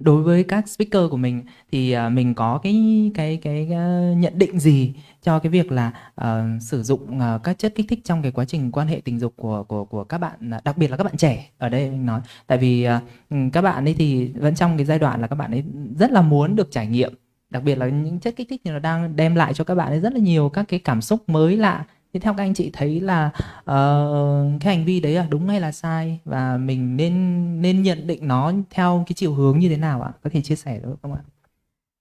đối 0.00 0.22
với 0.22 0.44
các 0.44 0.68
speaker 0.68 1.10
của 1.10 1.16
mình 1.16 1.42
thì 1.72 1.96
uh, 1.96 2.12
mình 2.12 2.34
có 2.34 2.58
cái 2.62 3.10
cái 3.14 3.38
cái 3.42 3.62
uh, 3.62 4.16
nhận 4.16 4.38
định 4.38 4.58
gì 4.58 4.92
cho 5.22 5.38
cái 5.38 5.50
việc 5.50 5.72
là 5.72 5.92
uh, 6.20 6.26
sử 6.62 6.82
dụng 6.82 7.18
uh, 7.18 7.42
các 7.42 7.58
chất 7.58 7.72
kích 7.74 7.86
thích 7.88 8.00
trong 8.04 8.22
cái 8.22 8.32
quá 8.32 8.44
trình 8.44 8.72
quan 8.72 8.88
hệ 8.88 9.00
tình 9.04 9.18
dục 9.18 9.34
của 9.36 9.62
của 9.62 9.84
của 9.84 10.04
các 10.04 10.18
bạn 10.18 10.50
à, 10.50 10.60
đặc 10.64 10.76
biệt 10.76 10.90
là 10.90 10.96
các 10.96 11.04
bạn 11.04 11.16
trẻ? 11.16 11.50
Ở 11.58 11.68
đây 11.68 11.90
mình 11.90 12.06
nói. 12.06 12.20
Tại 12.46 12.58
vì 12.58 12.88
uh, 12.88 13.52
các 13.52 13.62
bạn 13.62 13.84
ấy 13.84 13.94
thì 13.94 14.28
vẫn 14.28 14.54
trong 14.54 14.76
cái 14.76 14.86
giai 14.86 14.98
đoạn 14.98 15.20
là 15.20 15.26
các 15.26 15.36
bạn 15.36 15.50
ấy 15.50 15.64
rất 15.98 16.10
là 16.10 16.22
muốn 16.22 16.56
được 16.56 16.68
trải 16.70 16.86
nghiệm. 16.86 17.14
Đặc 17.50 17.62
biệt 17.62 17.78
là 17.78 17.88
những 17.88 18.20
chất 18.20 18.36
kích 18.36 18.46
thích 18.50 18.60
thì 18.64 18.70
nó 18.70 18.78
đang 18.78 19.16
đem 19.16 19.34
lại 19.34 19.54
cho 19.54 19.64
các 19.64 19.74
bạn 19.74 19.88
ấy 19.88 20.00
rất 20.00 20.12
là 20.12 20.18
nhiều 20.18 20.48
các 20.48 20.64
cái 20.68 20.80
cảm 20.80 21.02
xúc 21.02 21.28
mới 21.28 21.56
lạ. 21.56 21.84
Thế 22.16 22.20
theo 22.20 22.34
các 22.34 22.42
anh 22.42 22.54
chị 22.54 22.70
thấy 22.72 23.00
là 23.00 23.30
uh, 23.58 24.60
cái 24.60 24.76
hành 24.76 24.84
vi 24.84 25.00
đấy 25.00 25.12
là 25.12 25.26
đúng 25.30 25.48
hay 25.48 25.60
là 25.60 25.72
sai? 25.72 26.20
Và 26.24 26.56
mình 26.56 26.96
nên 26.96 27.62
nên 27.62 27.82
nhận 27.82 28.06
định 28.06 28.28
nó 28.28 28.52
theo 28.70 29.04
cái 29.06 29.14
chiều 29.14 29.34
hướng 29.34 29.58
như 29.58 29.68
thế 29.68 29.76
nào 29.76 30.02
ạ? 30.02 30.12
Có 30.22 30.30
thể 30.32 30.40
chia 30.40 30.56
sẻ 30.56 30.80
được 30.82 30.96
không 31.02 31.12
ạ? 31.12 31.20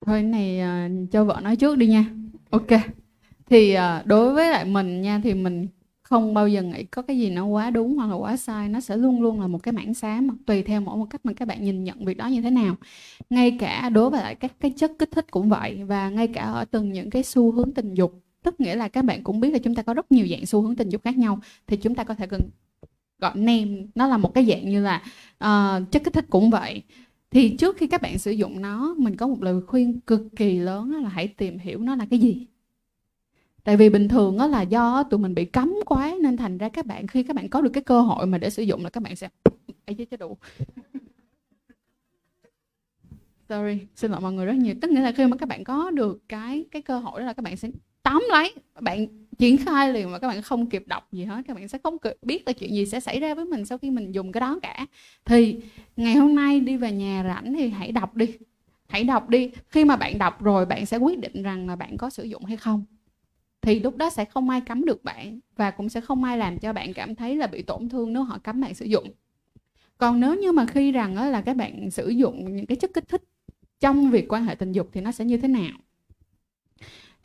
Thôi 0.06 0.24
này 0.24 0.62
uh, 0.62 1.12
cho 1.12 1.24
vợ 1.24 1.40
nói 1.44 1.56
trước 1.56 1.78
đi 1.78 1.88
nha. 1.88 2.06
Ok. 2.50 2.68
Thì 3.50 3.78
uh, 3.78 4.06
đối 4.06 4.34
với 4.34 4.52
lại 4.52 4.66
mình 4.66 5.02
nha 5.02 5.22
thì 5.24 5.34
mình 5.34 5.68
không 6.02 6.34
bao 6.34 6.48
giờ 6.48 6.62
nghĩ 6.62 6.84
có 6.84 7.02
cái 7.02 7.20
gì 7.20 7.30
nó 7.30 7.46
quá 7.46 7.70
đúng 7.70 7.98
hoặc 7.98 8.08
là 8.08 8.16
quá 8.16 8.38
sai. 8.38 8.70
Nó 8.70 8.80
sẽ 8.80 8.98
luôn 8.98 9.22
luôn 9.22 9.42
là 9.42 9.48
một 9.48 9.64
cái 9.64 9.72
mảng 9.72 9.94
xám 9.94 10.38
tùy 10.46 10.64
theo 10.64 10.82
mỗi 10.82 10.98
một 10.98 11.08
cách 11.10 11.22
mà 11.24 11.34
các 11.34 11.48
bạn 11.48 11.64
nhìn 11.64 11.84
nhận 11.84 12.06
việc 12.06 12.18
đó 12.18 12.28
như 12.28 12.42
thế 12.42 12.50
nào. 12.50 12.76
Ngay 13.30 13.58
cả 13.60 13.90
đối 13.90 14.10
với 14.10 14.22
lại 14.22 14.36
các 14.36 14.52
cái 14.60 14.74
chất 14.78 14.92
kích 15.00 15.10
thích 15.12 15.26
cũng 15.32 15.50
vậy 15.50 15.84
và 15.84 16.10
ngay 16.10 16.28
cả 16.28 16.42
ở 16.42 16.66
từng 16.66 16.92
những 16.92 17.10
cái 17.10 17.24
xu 17.24 17.52
hướng 17.52 17.72
tình 17.72 17.94
dục 17.94 18.22
tức 18.46 18.60
nghĩa 18.60 18.76
là 18.76 18.88
các 18.88 19.06
bạn 19.06 19.24
cũng 19.24 19.40
biết 19.40 19.50
là 19.50 19.60
chúng 19.60 19.76
ta 19.76 19.84
có 19.84 19.94
rất 19.94 20.12
nhiều 20.12 20.28
dạng 20.28 20.46
xu 20.46 20.62
hướng 20.62 20.76
tình 20.76 20.90
dục 20.90 21.02
khác 21.04 21.18
nhau. 21.18 21.40
Thì 21.68 21.78
chúng 21.78 21.96
ta 21.96 22.04
có 22.04 22.16
thể 22.16 22.28
cần 22.28 22.42
gọi 23.20 23.32
name 23.36 23.86
nó 23.96 24.08
là 24.08 24.18
một 24.18 24.34
cái 24.34 24.46
dạng 24.46 24.70
như 24.70 24.84
là 24.84 25.02
uh, 25.44 25.92
chất 25.92 26.04
kích 26.04 26.14
thích 26.14 26.26
cũng 26.30 26.50
vậy. 26.50 26.84
Thì 27.32 27.58
trước 27.58 27.78
khi 27.78 27.88
các 27.88 28.02
bạn 28.02 28.18
sử 28.18 28.32
dụng 28.32 28.62
nó 28.62 28.96
mình 28.98 29.16
có 29.16 29.28
một 29.28 29.44
lời 29.44 29.62
khuyên 29.68 30.00
cực 30.00 30.22
kỳ 30.36 30.60
lớn 30.60 31.04
là 31.04 31.10
hãy 31.10 31.28
tìm 31.28 31.58
hiểu 31.58 31.80
nó 31.80 31.96
là 31.96 32.06
cái 32.10 32.20
gì. 32.20 32.48
Tại 33.64 33.78
vì 33.78 33.90
bình 33.90 34.08
thường 34.08 34.38
đó 34.38 34.48
là 34.48 34.62
do 34.62 35.04
tụi 35.04 35.20
mình 35.20 35.36
bị 35.36 35.46
cấm 35.46 35.74
quá 35.86 36.16
nên 36.22 36.38
thành 36.38 36.58
ra 36.58 36.70
các 36.70 36.86
bạn 36.86 37.08
khi 37.08 37.24
các 37.24 37.36
bạn 37.36 37.50
có 37.50 37.62
được 37.62 37.70
cái 37.74 37.84
cơ 37.84 38.02
hội 38.02 38.26
mà 38.26 38.38
để 38.38 38.50
sử 38.50 38.64
dụng 38.64 38.84
là 38.84 38.90
các 38.90 39.04
bạn 39.04 39.16
sẽ 39.16 39.30
ấy 39.86 39.96
chứ 39.96 40.18
đủ. 40.18 40.38
Sorry 43.50 43.80
xin 43.96 44.12
lỗi 44.12 44.22
mọi 44.22 44.34
người 44.34 44.46
rất 44.46 44.56
nhiều. 44.56 44.76
Tức 44.82 44.92
nghĩa 44.92 45.02
là 45.02 45.12
khi 45.12 45.28
mà 45.28 45.38
các 45.38 45.50
bạn 45.50 45.64
có 45.64 45.92
được 45.92 46.22
cái 46.30 46.66
cái 46.72 46.82
cơ 46.82 47.00
hội 47.00 47.20
đó 47.20 47.26
là 47.26 47.34
các 47.34 47.44
bạn 47.44 47.58
sẽ 47.58 47.70
tóm 48.06 48.26
lấy, 48.30 48.54
bạn 48.82 49.08
triển 49.38 49.58
khai 49.58 49.94
liền 49.94 50.12
mà 50.12 50.20
các 50.20 50.28
bạn 50.28 50.42
không 50.42 50.70
kịp 50.70 50.84
đọc 50.88 51.08
gì 51.12 51.24
hết, 51.24 51.42
các 51.48 51.54
bạn 51.54 51.68
sẽ 51.68 51.78
không 51.84 51.98
biết 52.22 52.44
là 52.48 52.54
chuyện 52.54 52.76
gì 52.76 52.86
sẽ 52.86 53.00
xảy 53.00 53.20
ra 53.20 53.36
với 53.36 53.46
mình 53.46 53.66
sau 53.66 53.78
khi 53.78 53.92
mình 53.92 54.12
dùng 54.12 54.32
cái 54.32 54.42
đó 54.42 54.60
cả. 54.62 54.86
Thì 55.26 55.60
ngày 55.98 56.16
hôm 56.16 56.36
nay 56.36 56.60
đi 56.60 56.78
về 56.78 56.92
nhà 56.92 57.24
rảnh 57.28 57.54
thì 57.54 57.70
hãy 57.70 57.92
đọc 57.92 58.16
đi, 58.16 58.38
hãy 58.88 59.04
đọc 59.04 59.30
đi. 59.30 59.52
Khi 59.68 59.86
mà 59.86 59.96
bạn 59.96 60.18
đọc 60.18 60.44
rồi, 60.44 60.66
bạn 60.66 60.86
sẽ 60.86 60.98
quyết 60.98 61.20
định 61.20 61.44
rằng 61.44 61.68
là 61.68 61.76
bạn 61.76 61.98
có 61.98 62.10
sử 62.10 62.24
dụng 62.24 62.46
hay 62.46 62.58
không. 62.58 62.86
Thì 63.62 63.80
lúc 63.80 63.98
đó 63.98 64.10
sẽ 64.10 64.26
không 64.26 64.50
ai 64.50 64.62
cấm 64.62 64.86
được 64.86 65.04
bạn 65.04 65.40
và 65.56 65.72
cũng 65.72 65.90
sẽ 65.90 66.02
không 66.02 66.24
ai 66.24 66.38
làm 66.38 66.60
cho 66.60 66.74
bạn 66.74 66.94
cảm 66.94 67.16
thấy 67.16 67.36
là 67.36 67.48
bị 67.48 67.62
tổn 67.62 67.90
thương 67.90 68.14
nếu 68.14 68.24
họ 68.24 68.38
cấm 68.38 68.62
bạn 68.62 68.74
sử 68.74 68.86
dụng. 68.86 69.12
Còn 69.98 70.20
nếu 70.20 70.36
như 70.36 70.52
mà 70.52 70.66
khi 70.66 70.92
rằng 70.92 71.32
là 71.32 71.42
các 71.42 71.56
bạn 71.56 71.92
sử 71.92 72.10
dụng 72.10 72.56
những 72.56 72.66
cái 72.66 72.76
chất 72.76 72.92
kích 72.94 73.08
thích 73.08 73.24
trong 73.80 74.12
việc 74.12 74.26
quan 74.30 74.46
hệ 74.46 74.56
tình 74.56 74.72
dục 74.72 74.90
thì 74.94 75.02
nó 75.02 75.12
sẽ 75.12 75.26
như 75.26 75.38
thế 75.38 75.48
nào? 75.48 75.72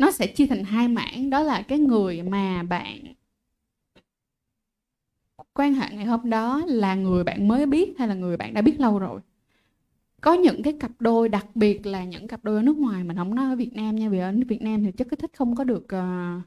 Nó 0.01 0.11
sẽ 0.11 0.27
chia 0.27 0.47
thành 0.47 0.65
hai 0.65 0.89
mảng 0.89 1.31
đó 1.31 1.43
là 1.43 1.63
cái 1.63 1.79
người 1.79 2.23
mà 2.23 2.63
bạn 2.63 3.15
quan 5.55 5.75
hệ 5.75 5.89
ngày 5.93 6.05
hôm 6.05 6.31
đó 6.31 6.63
là 6.67 6.95
người 6.95 7.25
bạn 7.25 7.49
mới 7.49 7.67
biết 7.67 7.99
hay 7.99 8.09
là 8.09 8.15
người 8.15 8.37
bạn 8.37 8.55
đã 8.55 8.63
biết 8.63 8.81
lâu 8.81 8.99
rồi. 8.99 9.21
Có 10.21 10.33
những 10.33 10.63
cái 10.63 10.73
cặp 10.81 10.91
đôi 10.99 11.29
đặc 11.29 11.47
biệt 11.57 11.87
là 11.87 12.05
những 12.05 12.29
cặp 12.29 12.45
đôi 12.45 12.57
ở 12.57 12.63
nước 12.63 12.77
ngoài 12.77 13.05
mình 13.05 13.17
không 13.17 13.35
nói 13.35 13.51
ở 13.51 13.57
Việt 13.57 13.73
Nam 13.75 13.97
nha 13.97 14.09
vì 14.09 14.19
ở 14.19 14.33
Việt 14.49 14.63
Nam 14.63 14.85
thì 14.85 14.93
chất 14.93 15.09
kích 15.11 15.19
thích 15.19 15.31
không 15.35 15.57
có 15.57 15.65
được 15.65 15.85
uh, 15.85 16.43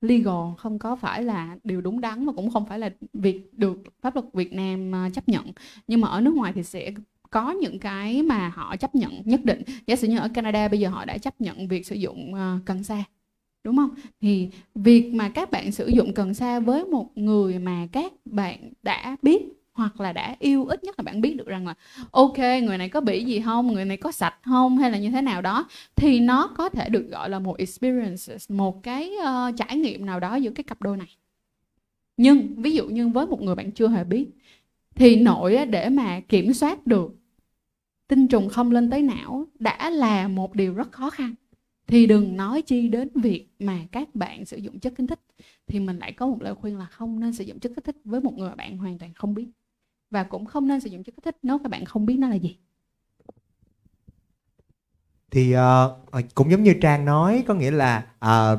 legal 0.00 0.54
không 0.58 0.78
có 0.78 0.96
phải 0.96 1.22
là 1.22 1.56
điều 1.64 1.80
đúng 1.80 2.00
đắn 2.00 2.26
và 2.26 2.32
cũng 2.32 2.50
không 2.50 2.66
phải 2.66 2.78
là 2.78 2.90
việc 3.12 3.54
được 3.58 3.78
pháp 4.00 4.14
luật 4.14 4.26
Việt 4.32 4.52
Nam 4.52 4.92
uh, 5.06 5.14
chấp 5.14 5.28
nhận. 5.28 5.52
Nhưng 5.86 6.00
mà 6.00 6.08
ở 6.08 6.20
nước 6.20 6.34
ngoài 6.34 6.52
thì 6.52 6.62
sẽ 6.62 6.92
có 7.34 7.50
những 7.50 7.78
cái 7.78 8.22
mà 8.22 8.48
họ 8.48 8.76
chấp 8.76 8.94
nhận 8.94 9.22
nhất 9.24 9.44
định. 9.44 9.62
Giả 9.86 9.96
sử 9.96 10.08
như 10.08 10.18
ở 10.18 10.28
Canada 10.28 10.68
bây 10.68 10.80
giờ 10.80 10.88
họ 10.88 11.04
đã 11.04 11.18
chấp 11.18 11.40
nhận 11.40 11.68
việc 11.68 11.86
sử 11.86 11.94
dụng 11.94 12.32
uh, 12.32 12.64
cần 12.64 12.82
sa 12.82 13.04
đúng 13.64 13.76
không? 13.76 13.90
Thì 14.20 14.48
việc 14.74 15.14
mà 15.14 15.28
các 15.28 15.50
bạn 15.50 15.72
sử 15.72 15.86
dụng 15.86 16.12
cần 16.14 16.34
sa 16.34 16.60
với 16.60 16.84
một 16.84 17.10
người 17.14 17.58
mà 17.58 17.86
các 17.92 18.12
bạn 18.24 18.72
đã 18.82 19.16
biết 19.22 19.42
hoặc 19.72 20.00
là 20.00 20.12
đã 20.12 20.36
yêu 20.38 20.66
ít 20.66 20.84
nhất 20.84 20.94
là 20.98 21.02
bạn 21.02 21.20
biết 21.20 21.36
được 21.36 21.46
rằng 21.46 21.66
là 21.66 21.74
ok 22.10 22.38
người 22.38 22.78
này 22.78 22.88
có 22.88 23.00
bị 23.00 23.24
gì 23.24 23.40
không? 23.40 23.72
Người 23.72 23.84
này 23.84 23.96
có 23.96 24.12
sạch 24.12 24.34
không? 24.42 24.78
Hay 24.78 24.90
là 24.90 24.98
như 24.98 25.10
thế 25.10 25.22
nào 25.22 25.42
đó? 25.42 25.68
Thì 25.96 26.20
nó 26.20 26.46
có 26.56 26.68
thể 26.68 26.88
được 26.88 27.08
gọi 27.10 27.30
là 27.30 27.38
một 27.38 27.58
experience 27.58 28.36
một 28.48 28.82
cái 28.82 29.12
uh, 29.18 29.56
trải 29.56 29.76
nghiệm 29.76 30.06
nào 30.06 30.20
đó 30.20 30.34
giữa 30.34 30.50
cái 30.50 30.64
cặp 30.64 30.82
đôi 30.82 30.96
này. 30.96 31.16
Nhưng 32.16 32.54
ví 32.56 32.72
dụ 32.72 32.86
như 32.86 33.08
với 33.08 33.26
một 33.26 33.42
người 33.42 33.54
bạn 33.54 33.70
chưa 33.70 33.88
hề 33.88 34.04
biết 34.04 34.26
thì 34.94 35.16
nội 35.16 35.66
để 35.66 35.88
mà 35.88 36.20
kiểm 36.20 36.52
soát 36.52 36.86
được 36.86 37.23
tinh 38.08 38.28
trùng 38.28 38.48
không 38.48 38.70
lên 38.70 38.90
tới 38.90 39.02
não 39.02 39.46
đã 39.58 39.90
là 39.90 40.28
một 40.28 40.54
điều 40.54 40.74
rất 40.74 40.92
khó 40.92 41.10
khăn. 41.10 41.34
Thì 41.86 42.06
đừng 42.06 42.36
nói 42.36 42.62
chi 42.62 42.88
đến 42.88 43.08
việc 43.14 43.48
mà 43.58 43.78
các 43.92 44.14
bạn 44.14 44.44
sử 44.44 44.56
dụng 44.56 44.80
chất 44.80 44.92
kích 44.96 45.08
thích. 45.08 45.20
Thì 45.66 45.80
mình 45.80 45.98
lại 45.98 46.12
có 46.12 46.26
một 46.26 46.42
lời 46.42 46.54
khuyên 46.54 46.78
là 46.78 46.86
không 46.86 47.20
nên 47.20 47.32
sử 47.32 47.44
dụng 47.44 47.60
chất 47.60 47.72
kích 47.76 47.84
thích 47.84 47.96
với 48.04 48.20
một 48.20 48.34
người 48.38 48.50
bạn 48.56 48.78
hoàn 48.78 48.98
toàn 48.98 49.14
không 49.14 49.34
biết. 49.34 49.46
Và 50.10 50.22
cũng 50.22 50.44
không 50.44 50.68
nên 50.68 50.80
sử 50.80 50.90
dụng 50.90 51.02
chất 51.02 51.16
kích 51.16 51.24
thích 51.24 51.36
nếu 51.42 51.58
các 51.58 51.68
bạn 51.70 51.84
không 51.84 52.06
biết 52.06 52.16
nó 52.18 52.28
là 52.28 52.34
gì. 52.34 52.56
Thì 55.30 55.54
uh, 55.56 56.24
cũng 56.34 56.50
giống 56.50 56.62
như 56.62 56.74
trang 56.80 57.04
nói 57.04 57.44
có 57.46 57.54
nghĩa 57.54 57.70
là 57.70 58.06
uh, 58.24 58.58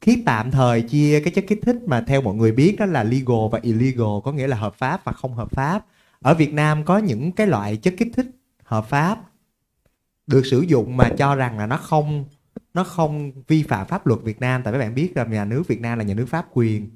khi 0.00 0.22
tạm 0.26 0.50
thời 0.50 0.82
chia 0.82 1.20
cái 1.24 1.32
chất 1.32 1.44
kích 1.48 1.60
thích 1.62 1.76
mà 1.86 2.00
theo 2.00 2.22
mọi 2.22 2.34
người 2.34 2.52
biết 2.52 2.76
đó 2.78 2.86
là 2.86 3.04
legal 3.04 3.48
và 3.52 3.58
illegal 3.62 4.20
có 4.24 4.32
nghĩa 4.32 4.46
là 4.46 4.56
hợp 4.56 4.74
pháp 4.74 5.04
và 5.04 5.12
không 5.12 5.34
hợp 5.34 5.50
pháp. 5.50 5.86
Ở 6.20 6.34
Việt 6.34 6.52
Nam 6.52 6.84
có 6.84 6.98
những 6.98 7.32
cái 7.32 7.46
loại 7.46 7.76
chất 7.76 7.94
kích 7.98 8.08
thích 8.16 8.26
hợp 8.74 8.88
pháp 8.88 9.18
được 10.26 10.46
sử 10.46 10.60
dụng 10.60 10.96
mà 10.96 11.10
cho 11.18 11.34
rằng 11.34 11.58
là 11.58 11.66
nó 11.66 11.76
không 11.76 12.24
nó 12.74 12.84
không 12.84 13.32
vi 13.46 13.62
phạm 13.62 13.86
pháp 13.86 14.06
luật 14.06 14.20
Việt 14.22 14.40
Nam. 14.40 14.62
Tại 14.62 14.72
các 14.72 14.78
bạn 14.78 14.94
biết 14.94 15.16
là 15.16 15.24
nhà 15.24 15.44
nước 15.44 15.62
Việt 15.68 15.80
Nam 15.80 15.98
là 15.98 16.04
nhà 16.04 16.14
nước 16.14 16.26
pháp 16.26 16.46
quyền 16.52 16.90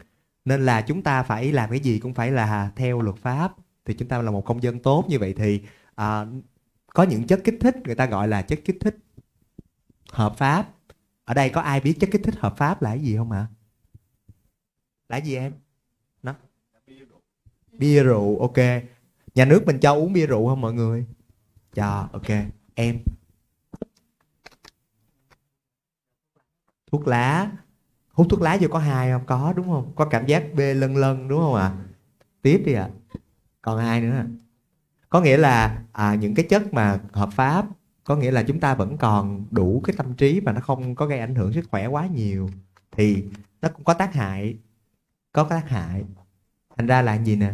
nên 0.45 0.67
là 0.67 0.83
chúng 0.83 1.03
ta 1.03 1.23
phải 1.23 1.53
làm 1.53 1.71
cái 1.71 1.81
gì 1.81 1.99
cũng 1.99 2.15
phải 2.15 2.31
là 2.31 2.73
theo 2.77 3.01
luật 3.01 3.17
pháp. 3.17 3.53
Thì 3.85 3.95
chúng 3.95 4.09
ta 4.09 4.23
là 4.23 4.31
một 4.31 4.45
công 4.45 4.63
dân 4.63 4.79
tốt 4.79 5.05
như 5.09 5.19
vậy 5.19 5.35
thì 5.37 5.63
à, 5.95 6.27
có 6.95 7.03
những 7.03 7.27
chất 7.27 7.41
kích 7.45 7.57
thích 7.61 7.77
người 7.85 7.95
ta 7.95 8.07
gọi 8.07 8.29
là 8.29 8.43
chất 8.43 8.61
kích 8.65 8.77
thích 8.81 8.97
hợp 10.13 10.35
pháp. 10.37 10.69
Ở 11.25 11.35
đây 11.35 11.51
có 11.51 11.61
ai 11.61 11.81
biết 11.81 11.95
chất 12.01 12.11
kích 12.13 12.23
thích 12.25 12.37
hợp 12.39 12.57
pháp 12.57 12.83
là 12.83 12.91
cái 12.91 13.01
gì 13.01 13.17
không 13.17 13.31
ạ? 13.31 13.47
Là 15.09 15.17
gì 15.17 15.37
em? 15.37 15.53
Nó. 16.23 16.35
Bia 17.73 18.03
rượu. 18.03 18.41
Ok. 18.41 18.59
Nhà 19.35 19.45
nước 19.45 19.63
mình 19.67 19.79
cho 19.79 19.95
uống 19.95 20.13
bia 20.13 20.27
rượu 20.27 20.49
không 20.49 20.61
mọi 20.61 20.73
người? 20.73 21.07
Cho 21.79 22.09
ok. 22.13 22.29
Em. 22.75 22.99
Thuốc 26.93 27.07
lá. 27.07 27.51
Hút 28.13 28.27
thuốc 28.31 28.43
lá 28.43 28.59
vô 28.61 28.69
có 28.71 28.79
hai 28.79 29.11
không? 29.11 29.27
Có 29.27 29.53
đúng 29.57 29.67
không? 29.67 29.93
Có 29.95 30.05
cảm 30.05 30.27
giác 30.27 30.45
bê 30.55 30.75
lân 30.75 30.97
lân 30.97 31.29
đúng 31.29 31.41
không 31.41 31.55
ạ? 31.55 31.63
À? 31.63 31.85
tiếp 32.43 32.63
đi 32.67 32.73
ạ. 32.73 32.89
À. 32.89 33.19
còn 33.63 33.79
hai 33.79 34.01
nữa? 34.01 34.25
Có 35.09 35.21
nghĩa 35.21 35.37
là 35.37 35.83
à, 35.93 36.15
những 36.15 36.35
cái 36.35 36.47
chất 36.49 36.75
mà 36.75 37.01
hợp 37.13 37.29
pháp 37.33 37.67
có 38.05 38.17
nghĩa 38.17 38.31
là 38.31 38.43
chúng 38.43 38.61
ta 38.61 38.75
vẫn 38.75 38.97
còn 38.97 39.45
đủ 39.51 39.81
cái 39.85 39.97
tâm 39.97 40.15
trí 40.15 40.41
và 40.41 40.53
nó 40.53 40.61
không 40.61 40.95
có 40.95 41.07
gây 41.07 41.19
ảnh 41.19 41.35
hưởng 41.35 41.53
sức 41.53 41.65
khỏe 41.71 41.87
quá 41.87 42.07
nhiều 42.07 42.51
thì 42.93 43.25
nó 43.63 43.69
cũng 43.69 43.85
có 43.85 43.95
tác 43.95 44.15
hại. 44.15 44.59
Có 45.33 45.45
tác 45.45 45.69
hại. 45.69 46.05
Thành 46.77 46.87
ra 46.87 47.03
là 47.03 47.15
gì 47.15 47.37
nè? 47.37 47.53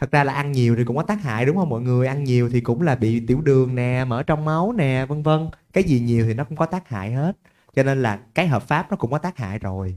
Thật 0.00 0.10
ra 0.10 0.24
là 0.24 0.32
ăn 0.32 0.52
nhiều 0.52 0.76
thì 0.76 0.84
cũng 0.84 0.96
có 0.96 1.02
tác 1.02 1.22
hại, 1.22 1.46
đúng 1.46 1.56
không? 1.56 1.68
Mọi 1.68 1.80
người 1.80 2.06
ăn 2.06 2.24
nhiều 2.24 2.50
thì 2.50 2.60
cũng 2.60 2.82
là 2.82 2.94
bị 2.94 3.26
tiểu 3.26 3.40
đường 3.40 3.74
nè 3.74 4.04
mở 4.04 4.22
trong 4.22 4.44
máu 4.44 4.72
nè, 4.72 5.06
vân 5.08 5.22
vân. 5.22 5.48
Cái 5.72 5.84
gì 5.84 6.00
nhiều 6.00 6.24
thì 6.26 6.34
nó 6.34 6.44
cũng 6.44 6.56
có 6.56 6.66
tác 6.66 6.88
hại 6.88 7.12
hết. 7.12 7.36
Cho 7.74 7.82
nên 7.82 8.02
là 8.02 8.18
cái 8.34 8.48
hợp 8.48 8.62
pháp 8.62 8.90
nó 8.90 8.96
cũng 8.96 9.10
có 9.10 9.18
tác 9.18 9.38
hại 9.38 9.58
rồi, 9.58 9.94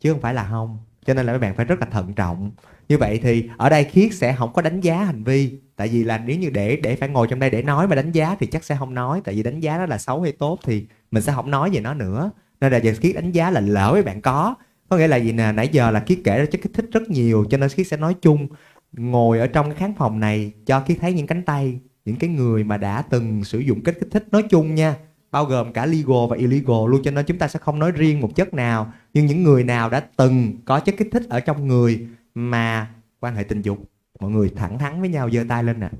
chứ 0.00 0.12
không 0.12 0.20
phải 0.20 0.34
là 0.34 0.48
không. 0.50 0.78
Cho 1.06 1.14
nên 1.14 1.26
là 1.26 1.32
các 1.32 1.38
bạn 1.38 1.56
phải 1.56 1.64
rất 1.64 1.80
là 1.80 1.86
thận 1.86 2.14
trọng. 2.14 2.50
Như 2.88 2.98
vậy 2.98 3.20
thì 3.22 3.48
ở 3.56 3.68
đây 3.68 3.84
khiết 3.84 4.14
sẽ 4.14 4.34
không 4.38 4.52
có 4.52 4.62
đánh 4.62 4.80
giá 4.80 5.04
hành 5.04 5.24
vi. 5.24 5.58
Tại 5.76 5.88
vì 5.88 6.04
là 6.04 6.18
nếu 6.18 6.38
như 6.38 6.50
để 6.50 6.76
để 6.76 6.96
phải 6.96 7.08
ngồi 7.08 7.26
trong 7.30 7.38
đây 7.38 7.50
để 7.50 7.62
nói 7.62 7.88
mà 7.88 7.96
đánh 7.96 8.12
giá 8.12 8.36
thì 8.40 8.46
chắc 8.46 8.64
sẽ 8.64 8.76
không 8.78 8.94
nói. 8.94 9.20
Tại 9.24 9.34
vì 9.34 9.42
đánh 9.42 9.60
giá 9.60 9.78
nó 9.78 9.86
là 9.86 9.98
xấu 9.98 10.22
hay 10.22 10.32
tốt 10.32 10.58
thì 10.64 10.86
mình 11.10 11.22
sẽ 11.22 11.32
không 11.32 11.50
nói 11.50 11.70
về 11.70 11.80
nó 11.80 11.94
nữa. 11.94 12.30
Nên 12.60 12.72
là 12.72 12.78
giờ 12.78 12.92
khiết 13.00 13.14
đánh 13.14 13.32
giá 13.32 13.50
là 13.50 13.60
lỡ 13.60 13.92
với 13.92 14.02
bạn 14.02 14.20
có. 14.20 14.54
Có 14.88 14.96
nghĩa 14.96 15.08
là 15.08 15.16
gì 15.16 15.32
nè? 15.32 15.52
Nãy 15.52 15.68
giờ 15.72 15.90
là 15.90 16.00
khiết 16.00 16.18
kể 16.24 16.38
ra 16.38 16.44
chất 16.44 16.60
kích 16.62 16.72
thích 16.74 16.86
rất 16.92 17.10
nhiều, 17.10 17.44
cho 17.50 17.58
nên 17.58 17.68
khiết 17.68 17.86
sẽ 17.86 17.96
nói 17.96 18.14
chung 18.22 18.48
ngồi 18.92 19.38
ở 19.38 19.46
trong 19.46 19.66
cái 19.66 19.74
khán 19.74 19.94
phòng 19.94 20.20
này 20.20 20.52
cho 20.66 20.80
khiết 20.80 20.98
thấy 21.00 21.12
những 21.12 21.26
cánh 21.26 21.42
tay, 21.44 21.80
những 22.04 22.16
cái 22.16 22.30
người 22.30 22.64
mà 22.64 22.76
đã 22.76 23.02
từng 23.02 23.44
sử 23.44 23.58
dụng 23.58 23.84
kích 23.84 23.96
kích 24.00 24.08
thích 24.10 24.26
nói 24.30 24.42
chung 24.50 24.74
nha, 24.74 24.96
bao 25.30 25.44
gồm 25.44 25.72
cả 25.72 25.86
legal 25.86 26.26
và 26.30 26.36
illegal, 26.36 26.88
luôn 26.88 27.00
cho 27.04 27.10
nên 27.10 27.26
chúng 27.26 27.38
ta 27.38 27.48
sẽ 27.48 27.58
không 27.58 27.78
nói 27.78 27.92
riêng 27.92 28.20
một 28.20 28.34
chất 28.34 28.54
nào, 28.54 28.92
nhưng 29.14 29.26
những 29.26 29.42
người 29.42 29.64
nào 29.64 29.90
đã 29.90 30.00
từng 30.16 30.52
có 30.64 30.80
chất 30.80 30.94
kích 30.98 31.08
thích 31.12 31.22
ở 31.28 31.40
trong 31.40 31.68
người 31.68 32.08
mà 32.34 32.94
quan 33.20 33.34
hệ 33.36 33.44
tình 33.44 33.62
dục, 33.62 33.78
mọi 34.20 34.30
người 34.30 34.52
thẳng 34.56 34.78
thắn 34.78 35.00
với 35.00 35.08
nhau 35.10 35.30
giơ 35.30 35.44
tay 35.48 35.64
lên 35.64 35.80
nè 35.80 35.90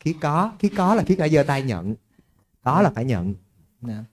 khi 0.00 0.14
có 0.20 0.52
khi 0.58 0.68
có 0.68 0.94
là 0.94 1.02
khi 1.02 1.16
phải 1.16 1.30
giơ 1.30 1.42
tay 1.42 1.62
nhận 1.62 1.94
đó 2.64 2.82
là 2.82 2.90
phải 2.90 3.04
nhận 3.04 3.34
yeah 3.88 4.04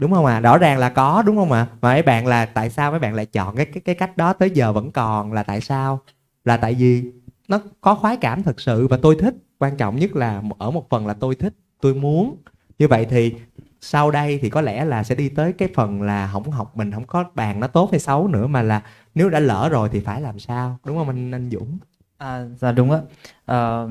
đúng 0.00 0.12
không 0.12 0.26
ạ 0.26 0.36
à? 0.36 0.40
rõ 0.40 0.58
ràng 0.58 0.78
là 0.78 0.88
có 0.88 1.22
đúng 1.26 1.36
không 1.36 1.52
ạ 1.52 1.60
à? 1.60 1.66
mà 1.80 1.92
mấy 1.92 2.02
bạn 2.02 2.26
là 2.26 2.46
tại 2.46 2.70
sao 2.70 2.90
mấy 2.90 3.00
bạn 3.00 3.14
lại 3.14 3.26
chọn 3.26 3.56
cái 3.56 3.66
cái 3.66 3.80
cái 3.80 3.94
cách 3.94 4.16
đó 4.16 4.32
tới 4.32 4.50
giờ 4.50 4.72
vẫn 4.72 4.90
còn 4.90 5.32
là 5.32 5.42
tại 5.42 5.60
sao 5.60 6.00
là 6.44 6.56
tại 6.56 6.74
vì 6.74 7.12
nó 7.48 7.60
có 7.80 7.94
khoái 7.94 8.16
cảm 8.16 8.42
thật 8.42 8.60
sự 8.60 8.88
và 8.88 8.98
tôi 9.02 9.16
thích 9.20 9.34
quan 9.58 9.76
trọng 9.76 9.96
nhất 9.96 10.16
là 10.16 10.42
ở 10.58 10.70
một 10.70 10.90
phần 10.90 11.06
là 11.06 11.14
tôi 11.14 11.34
thích 11.34 11.54
tôi 11.80 11.94
muốn 11.94 12.42
như 12.78 12.88
vậy 12.88 13.06
thì 13.10 13.34
sau 13.80 14.10
đây 14.10 14.38
thì 14.42 14.50
có 14.50 14.60
lẽ 14.60 14.84
là 14.84 15.02
sẽ 15.02 15.14
đi 15.14 15.28
tới 15.28 15.52
cái 15.52 15.68
phần 15.74 16.02
là 16.02 16.30
không 16.32 16.50
học 16.50 16.76
mình 16.76 16.92
không 16.92 17.06
có 17.06 17.24
bàn 17.34 17.60
nó 17.60 17.66
tốt 17.66 17.88
hay 17.90 18.00
xấu 18.00 18.28
nữa 18.28 18.46
mà 18.46 18.62
là 18.62 18.82
nếu 19.14 19.30
đã 19.30 19.40
lỡ 19.40 19.68
rồi 19.72 19.88
thì 19.92 20.00
phải 20.00 20.20
làm 20.20 20.38
sao 20.38 20.78
đúng 20.84 20.98
không 20.98 21.08
anh 21.08 21.30
anh 21.34 21.50
Dũng 21.50 21.78
À, 22.18 22.44
dạ 22.58 22.72
đúng 22.72 22.90
ạ. 22.90 23.00
à, 23.46 23.82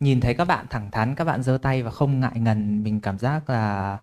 nhìn 0.00 0.20
thấy 0.20 0.34
các 0.34 0.44
bạn 0.44 0.66
thẳng 0.70 0.90
thắn, 0.90 1.14
các 1.14 1.24
bạn 1.24 1.42
giơ 1.42 1.58
tay 1.62 1.82
và 1.82 1.90
không 1.90 2.20
ngại 2.20 2.32
ngần, 2.34 2.82
mình 2.84 3.00
cảm 3.00 3.18
giác 3.18 3.50
là 3.50 3.98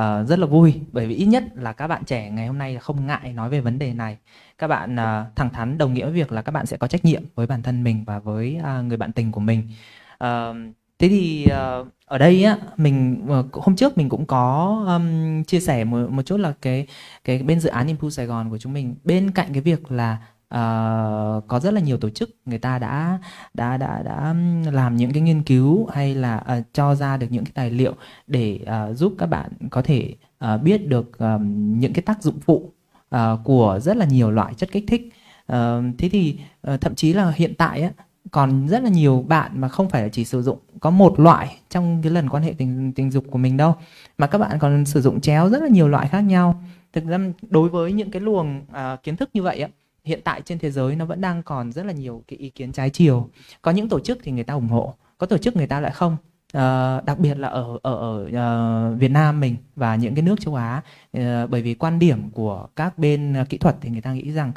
uh, 0.00 0.28
rất 0.28 0.38
là 0.38 0.46
vui. 0.46 0.80
Bởi 0.92 1.06
vì 1.06 1.14
ít 1.14 1.26
nhất 1.26 1.44
là 1.54 1.72
các 1.72 1.86
bạn 1.86 2.04
trẻ 2.04 2.30
ngày 2.30 2.46
hôm 2.46 2.58
nay 2.58 2.74
là 2.74 2.80
không 2.80 3.06
ngại 3.06 3.32
nói 3.32 3.48
về 3.48 3.60
vấn 3.60 3.78
đề 3.78 3.94
này. 3.94 4.16
Các 4.58 4.68
bạn 4.68 4.94
uh, 4.94 5.36
thẳng 5.36 5.50
thắn 5.50 5.78
đồng 5.78 5.94
nghĩa 5.94 6.04
với 6.04 6.12
việc 6.12 6.32
là 6.32 6.42
các 6.42 6.52
bạn 6.52 6.66
sẽ 6.66 6.76
có 6.76 6.86
trách 6.86 7.04
nhiệm 7.04 7.22
với 7.34 7.46
bản 7.46 7.62
thân 7.62 7.84
mình 7.84 8.04
và 8.04 8.18
với 8.18 8.60
uh, 8.60 8.84
người 8.84 8.96
bạn 8.96 9.12
tình 9.12 9.32
của 9.32 9.40
mình. 9.40 9.62
uh, 10.24 10.56
thế 10.98 11.08
thì 11.08 11.46
uh, 11.46 11.86
ở 12.06 12.18
đây 12.18 12.44
á, 12.44 12.58
mình 12.76 13.26
uh, 13.40 13.52
hôm 13.52 13.76
trước 13.76 13.98
mình 13.98 14.08
cũng 14.08 14.26
có 14.26 14.84
um, 14.86 15.42
chia 15.42 15.60
sẻ 15.60 15.84
một 15.84 16.10
một 16.10 16.22
chút 16.22 16.36
là 16.36 16.52
cái 16.62 16.86
cái 17.24 17.42
bên 17.42 17.60
dự 17.60 17.68
án 17.68 17.86
Impulse 17.86 18.14
Sài 18.16 18.26
Gòn 18.26 18.50
của 18.50 18.58
chúng 18.58 18.72
mình 18.72 18.94
bên 19.04 19.30
cạnh 19.30 19.48
cái 19.52 19.62
việc 19.62 19.92
là 19.92 20.18
uh, 20.54 21.44
có 21.48 21.60
rất 21.62 21.74
là 21.74 21.80
nhiều 21.80 21.96
tổ 21.96 22.10
chức 22.10 22.30
người 22.44 22.58
ta 22.58 22.78
đã 22.78 23.18
đã 23.54 23.76
đã 23.76 24.02
đã 24.02 24.34
làm 24.72 24.96
những 24.96 25.12
cái 25.12 25.22
nghiên 25.22 25.42
cứu 25.42 25.86
hay 25.86 26.14
là 26.14 26.44
uh, 26.58 26.64
cho 26.72 26.94
ra 26.94 27.16
được 27.16 27.26
những 27.30 27.44
cái 27.44 27.52
tài 27.54 27.70
liệu 27.70 27.94
để 28.26 28.60
uh, 28.62 28.96
giúp 28.96 29.14
các 29.18 29.26
bạn 29.26 29.50
có 29.70 29.82
thể 29.82 30.14
uh, 30.44 30.62
biết 30.62 30.88
được 30.88 31.18
um, 31.18 31.78
những 31.78 31.92
cái 31.92 32.02
tác 32.02 32.22
dụng 32.22 32.40
phụ 32.40 32.72
uh, 33.14 33.20
của 33.44 33.78
rất 33.82 33.96
là 33.96 34.06
nhiều 34.06 34.30
loại 34.30 34.54
chất 34.54 34.72
kích 34.72 34.84
thích. 34.88 35.12
uh, 35.52 35.56
thế 35.98 36.08
thì 36.08 36.38
uh, 36.72 36.80
thậm 36.80 36.94
chí 36.94 37.12
là 37.12 37.32
hiện 37.36 37.54
tại 37.54 37.82
á 37.82 37.90
còn 38.30 38.68
rất 38.68 38.82
là 38.82 38.90
nhiều 38.90 39.24
bạn 39.28 39.60
mà 39.60 39.68
không 39.68 39.88
phải 39.90 40.02
là 40.02 40.08
chỉ 40.08 40.24
sử 40.24 40.42
dụng 40.42 40.58
có 40.80 40.90
một 40.90 41.20
loại 41.20 41.56
trong 41.70 42.02
cái 42.02 42.12
lần 42.12 42.28
quan 42.28 42.42
hệ 42.42 42.54
tình 42.58 42.92
tình 42.92 43.10
dục 43.10 43.24
của 43.30 43.38
mình 43.38 43.56
đâu 43.56 43.74
mà 44.18 44.26
các 44.26 44.38
bạn 44.38 44.58
còn 44.58 44.84
sử 44.84 45.00
dụng 45.00 45.20
chéo 45.20 45.48
rất 45.48 45.62
là 45.62 45.68
nhiều 45.68 45.88
loại 45.88 46.08
khác 46.08 46.20
nhau. 46.20 46.62
Thực 46.92 47.04
ra 47.04 47.18
đối 47.48 47.68
với 47.68 47.92
những 47.92 48.10
cái 48.10 48.22
luồng 48.22 48.60
uh, 48.60 49.02
kiến 49.02 49.16
thức 49.16 49.30
như 49.34 49.42
vậy 49.42 49.60
á 49.60 49.68
hiện 50.06 50.20
tại 50.24 50.42
trên 50.44 50.58
thế 50.58 50.70
giới 50.70 50.96
nó 50.96 51.04
vẫn 51.04 51.20
đang 51.20 51.42
còn 51.42 51.72
rất 51.72 51.86
là 51.86 51.92
nhiều 51.92 52.22
cái 52.28 52.38
ý 52.38 52.50
kiến 52.50 52.72
trái 52.72 52.90
chiều. 52.90 53.28
Có 53.62 53.70
những 53.70 53.88
tổ 53.88 54.00
chức 54.00 54.18
thì 54.22 54.32
người 54.32 54.44
ta 54.44 54.54
ủng 54.54 54.68
hộ 54.68 54.94
có 55.18 55.26
tổ 55.26 55.38
chức 55.38 55.56
người 55.56 55.66
ta 55.66 55.80
lại 55.80 55.92
không. 55.92 56.16
Uh, 56.56 57.04
đặc 57.04 57.18
biệt 57.18 57.38
là 57.38 57.48
ở 57.48 57.78
ở 57.82 57.94
ở 57.94 58.22
uh, 58.92 59.00
Việt 59.00 59.08
Nam 59.08 59.40
mình 59.40 59.56
và 59.76 59.96
những 59.96 60.14
cái 60.14 60.22
nước 60.22 60.40
châu 60.40 60.54
Á 60.54 60.82
uh, 61.18 61.22
bởi 61.50 61.62
vì 61.62 61.74
quan 61.74 61.98
điểm 61.98 62.30
của 62.30 62.66
các 62.76 62.98
bên 62.98 63.40
uh, 63.42 63.48
kỹ 63.48 63.58
thuật 63.58 63.76
thì 63.80 63.90
người 63.90 64.00
ta 64.00 64.12
nghĩ 64.12 64.32
rằng 64.32 64.52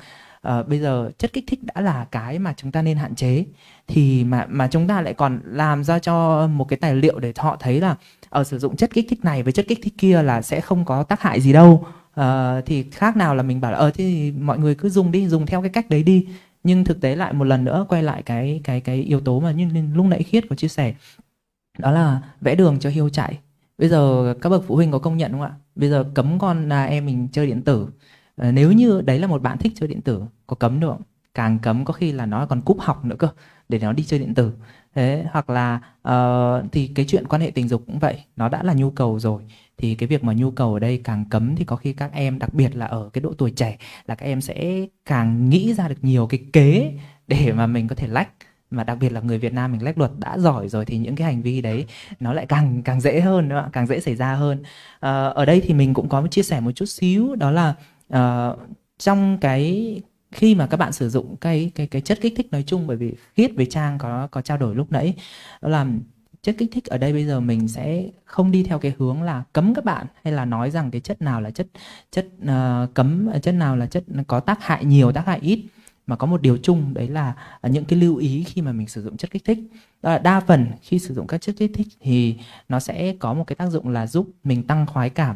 uh, 0.47 0.67
bây 0.67 0.79
giờ 0.79 1.11
chất 1.17 1.33
kích 1.33 1.43
thích 1.47 1.59
đã 1.63 1.81
là 1.81 2.05
cái 2.11 2.39
mà 2.39 2.53
chúng 2.57 2.71
ta 2.71 2.81
nên 2.81 2.97
hạn 2.97 3.15
chế. 3.15 3.45
Thì 3.87 4.23
mà 4.23 4.45
mà 4.49 4.67
chúng 4.67 4.87
ta 4.87 5.01
lại 5.01 5.13
còn 5.13 5.39
làm 5.45 5.83
ra 5.83 5.99
cho 5.99 6.47
một 6.47 6.65
cái 6.67 6.77
tài 6.77 6.95
liệu 6.95 7.19
để 7.19 7.33
họ 7.37 7.57
thấy 7.59 7.79
là 7.79 7.95
ở 8.29 8.43
sử 8.43 8.59
dụng 8.59 8.75
chất 8.75 8.93
kích 8.93 9.05
thích 9.09 9.25
này 9.25 9.43
với 9.43 9.53
chất 9.53 9.65
kích 9.67 9.79
thích 9.83 9.93
kia 9.97 10.21
là 10.21 10.41
sẽ 10.41 10.61
không 10.61 10.85
có 10.85 11.03
tác 11.03 11.21
hại 11.21 11.41
gì 11.41 11.53
đâu 11.53 11.85
uh, 12.19 12.65
thì 12.65 12.83
khác 12.91 13.17
nào 13.17 13.35
là 13.35 13.43
mình 13.43 13.61
bảo 13.61 13.71
là 13.71 13.77
ờ 13.77 13.91
thì 13.91 14.31
mọi 14.31 14.59
người 14.59 14.75
cứ 14.75 14.89
dùng 14.89 15.11
đi 15.11 15.27
dùng 15.27 15.45
theo 15.45 15.61
cái 15.61 15.69
cách 15.69 15.89
đấy 15.89 16.03
đi. 16.03 16.27
Nhưng 16.63 16.85
thực 16.85 17.01
tế 17.01 17.15
lại 17.15 17.33
một 17.33 17.43
lần 17.43 17.63
nữa 17.63 17.85
quay 17.89 18.03
lại 18.03 18.23
cái 18.23 18.61
cái 18.63 18.81
cái 18.81 19.01
yếu 19.01 19.19
tố 19.21 19.39
mà 19.39 19.51
như 19.51 19.67
lúc 19.93 20.05
nãy 20.05 20.23
khiết 20.23 20.43
có 20.49 20.55
chia 20.55 20.67
sẻ. 20.67 20.93
Đó 21.79 21.91
là 21.91 22.21
vẽ 22.41 22.55
đường 22.55 22.79
cho 22.79 22.89
hiêu 22.89 23.09
chạy. 23.09 23.39
Bây 23.77 23.89
giờ 23.89 24.33
các 24.41 24.49
bậc 24.49 24.63
phụ 24.67 24.75
huynh 24.75 24.91
có 24.91 24.99
công 24.99 25.17
nhận 25.17 25.31
không 25.31 25.41
ạ? 25.41 25.51
Bây 25.75 25.89
giờ 25.89 26.05
cấm 26.15 26.39
con 26.39 26.69
à, 26.73 26.83
em 26.85 27.05
mình 27.05 27.27
chơi 27.31 27.47
điện 27.47 27.61
tử. 27.61 27.87
À, 28.35 28.51
nếu 28.51 28.71
như 28.71 29.01
đấy 29.01 29.19
là 29.19 29.27
một 29.27 29.41
bạn 29.41 29.57
thích 29.57 29.73
chơi 29.75 29.87
điện 29.87 30.01
tử 30.01 30.23
có 30.47 30.55
cấm 30.55 30.79
được 30.79 30.87
không? 30.89 31.01
càng 31.33 31.59
cấm 31.59 31.85
có 31.85 31.93
khi 31.93 32.11
là 32.11 32.25
nó 32.25 32.45
còn 32.45 32.61
cúp 32.61 32.79
học 32.79 33.05
nữa 33.05 33.15
cơ 33.19 33.27
để 33.69 33.79
nó 33.79 33.93
đi 33.93 34.03
chơi 34.03 34.19
điện 34.19 34.33
tử 34.33 34.51
thế 34.99 35.25
hoặc 35.31 35.49
là 35.49 35.79
uh, 36.07 36.71
thì 36.71 36.87
cái 36.87 37.05
chuyện 37.07 37.27
quan 37.27 37.41
hệ 37.41 37.51
tình 37.51 37.67
dục 37.67 37.83
cũng 37.85 37.99
vậy 37.99 38.23
nó 38.35 38.49
đã 38.49 38.63
là 38.63 38.73
nhu 38.73 38.89
cầu 38.91 39.19
rồi. 39.19 39.41
Thì 39.77 39.95
cái 39.95 40.07
việc 40.07 40.23
mà 40.23 40.33
nhu 40.33 40.51
cầu 40.51 40.73
ở 40.73 40.79
đây 40.79 41.01
càng 41.03 41.25
cấm 41.29 41.55
thì 41.55 41.65
có 41.65 41.75
khi 41.75 41.93
các 41.93 42.11
em 42.13 42.39
đặc 42.39 42.53
biệt 42.53 42.75
là 42.75 42.85
ở 42.85 43.09
cái 43.13 43.21
độ 43.21 43.33
tuổi 43.37 43.51
trẻ 43.51 43.77
là 44.07 44.15
các 44.15 44.25
em 44.25 44.41
sẽ 44.41 44.85
càng 45.05 45.49
nghĩ 45.49 45.73
ra 45.73 45.87
được 45.87 45.95
nhiều 46.01 46.27
cái 46.27 46.39
kế 46.53 46.93
để 47.27 47.51
mà 47.53 47.67
mình 47.67 47.87
có 47.87 47.95
thể 47.95 48.07
lách. 48.07 48.29
Mà 48.71 48.83
đặc 48.83 48.97
biệt 49.01 49.11
là 49.11 49.21
người 49.21 49.37
Việt 49.37 49.53
Nam 49.53 49.71
mình 49.71 49.83
lách 49.83 49.97
luật 49.97 50.11
đã 50.19 50.37
giỏi 50.37 50.69
rồi 50.69 50.85
thì 50.85 50.97
những 50.97 51.15
cái 51.15 51.27
hành 51.27 51.41
vi 51.41 51.61
đấy 51.61 51.85
nó 52.19 52.33
lại 52.33 52.45
càng 52.45 52.81
càng 52.83 53.01
dễ 53.01 53.21
hơn 53.21 53.49
nữa 53.49 53.69
càng 53.73 53.87
dễ 53.87 53.99
xảy 53.99 54.15
ra 54.15 54.33
hơn. 54.33 54.63
Ờ, 54.99 55.29
ở 55.29 55.45
đây 55.45 55.61
thì 55.61 55.73
mình 55.73 55.93
cũng 55.93 56.09
có 56.09 56.27
chia 56.27 56.43
sẻ 56.43 56.59
một 56.59 56.71
chút 56.71 56.85
xíu 56.85 57.35
đó 57.35 57.51
là 57.51 57.75
uh, 58.15 58.59
trong 58.97 59.37
cái 59.37 60.01
khi 60.31 60.55
mà 60.55 60.67
các 60.67 60.77
bạn 60.77 60.91
sử 60.91 61.09
dụng 61.09 61.35
cái 61.37 61.71
cái 61.75 61.87
cái 61.87 62.01
chất 62.01 62.17
kích 62.21 62.33
thích 62.37 62.47
nói 62.51 62.63
chung 62.67 62.87
bởi 62.87 62.97
vì 62.97 63.15
khiết 63.35 63.51
với 63.55 63.65
trang 63.65 63.97
có 63.97 64.27
có 64.31 64.41
trao 64.41 64.57
đổi 64.57 64.75
lúc 64.75 64.91
nãy 64.91 65.13
đó 65.61 65.69
là 65.69 65.85
chất 66.41 66.55
kích 66.57 66.69
thích 66.71 66.85
ở 66.85 66.97
đây 66.97 67.13
bây 67.13 67.25
giờ 67.25 67.39
mình 67.39 67.67
sẽ 67.67 68.03
không 68.25 68.51
đi 68.51 68.63
theo 68.63 68.79
cái 68.79 68.93
hướng 68.97 69.21
là 69.23 69.43
cấm 69.53 69.73
các 69.73 69.85
bạn 69.85 70.05
hay 70.23 70.33
là 70.33 70.45
nói 70.45 70.71
rằng 70.71 70.91
cái 70.91 71.01
chất 71.01 71.21
nào 71.21 71.41
là 71.41 71.51
chất 71.51 71.67
chất 72.11 72.27
uh, 72.43 72.93
cấm 72.93 73.29
chất 73.41 73.51
nào 73.51 73.77
là 73.77 73.85
chất 73.85 74.03
có 74.27 74.39
tác 74.39 74.63
hại 74.63 74.85
nhiều 74.85 75.11
tác 75.11 75.25
hại 75.25 75.39
ít. 75.41 75.65
Mà 76.07 76.15
có 76.15 76.27
một 76.27 76.41
điều 76.41 76.57
chung 76.57 76.93
đấy 76.93 77.07
là 77.07 77.33
những 77.63 77.85
cái 77.85 77.99
lưu 77.99 78.15
ý 78.15 78.43
khi 78.43 78.61
mà 78.61 78.71
mình 78.71 78.87
sử 78.87 79.03
dụng 79.03 79.17
chất 79.17 79.31
kích 79.31 79.45
thích. 79.45 79.59
Đó 80.01 80.09
là 80.11 80.19
đa 80.19 80.39
phần 80.39 80.67
khi 80.81 80.99
sử 80.99 81.13
dụng 81.13 81.27
các 81.27 81.41
chất 81.41 81.55
kích 81.57 81.71
thích 81.73 81.87
thì 82.01 82.35
nó 82.69 82.79
sẽ 82.79 83.15
có 83.19 83.33
một 83.33 83.43
cái 83.47 83.55
tác 83.55 83.69
dụng 83.69 83.89
là 83.89 84.07
giúp 84.07 84.29
mình 84.43 84.67
tăng 84.67 84.85
khoái 84.87 85.09
cảm 85.09 85.35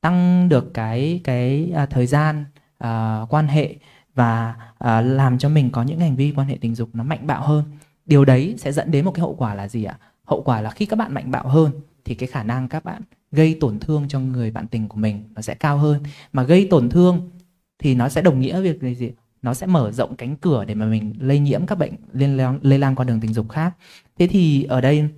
tăng 0.00 0.48
được 0.48 0.74
cái 0.74 1.20
cái 1.24 1.70
à, 1.74 1.86
thời 1.86 2.06
gian 2.06 2.44
à, 2.78 3.20
quan 3.28 3.48
hệ 3.48 3.74
và 4.14 4.54
à, 4.78 5.00
làm 5.00 5.38
cho 5.38 5.48
mình 5.48 5.70
có 5.70 5.82
những 5.82 6.00
hành 6.00 6.16
vi 6.16 6.32
quan 6.36 6.48
hệ 6.48 6.58
tình 6.60 6.74
dục 6.74 6.88
nó 6.92 7.04
mạnh 7.04 7.26
bạo 7.26 7.42
hơn. 7.46 7.64
Điều 8.06 8.24
đấy 8.24 8.54
sẽ 8.58 8.72
dẫn 8.72 8.90
đến 8.90 9.04
một 9.04 9.12
cái 9.14 9.20
hậu 9.20 9.34
quả 9.34 9.54
là 9.54 9.68
gì 9.68 9.84
ạ? 9.84 9.98
Hậu 10.24 10.42
quả 10.42 10.60
là 10.60 10.70
khi 10.70 10.86
các 10.86 10.98
bạn 10.98 11.14
mạnh 11.14 11.30
bạo 11.30 11.48
hơn 11.48 11.70
thì 12.04 12.14
cái 12.14 12.26
khả 12.26 12.42
năng 12.42 12.68
các 12.68 12.84
bạn 12.84 13.02
gây 13.32 13.58
tổn 13.60 13.78
thương 13.78 14.08
cho 14.08 14.20
người 14.20 14.50
bạn 14.50 14.66
tình 14.66 14.88
của 14.88 14.96
mình 14.96 15.24
nó 15.34 15.42
sẽ 15.42 15.54
cao 15.54 15.78
hơn. 15.78 16.02
Mà 16.32 16.42
gây 16.42 16.66
tổn 16.70 16.88
thương 16.88 17.30
thì 17.78 17.94
nó 17.94 18.08
sẽ 18.08 18.22
đồng 18.22 18.40
nghĩa 18.40 18.60
việc 18.60 18.80
gì 18.80 18.94
gì? 18.94 19.10
Nó 19.42 19.54
sẽ 19.54 19.66
mở 19.66 19.92
rộng 19.92 20.16
cánh 20.16 20.36
cửa 20.36 20.64
để 20.64 20.74
mà 20.74 20.86
mình 20.86 21.14
lây 21.18 21.38
nhiễm 21.38 21.66
các 21.66 21.78
bệnh 21.78 21.92
liên 22.12 22.36
lan, 22.36 22.58
lây 22.62 22.78
lan 22.78 22.94
qua 22.94 23.04
đường 23.04 23.20
tình 23.20 23.32
dục 23.32 23.48
khác. 23.48 23.74
Thế 24.18 24.26
thì 24.26 24.64
ở 24.64 24.80
đây 24.80 25.08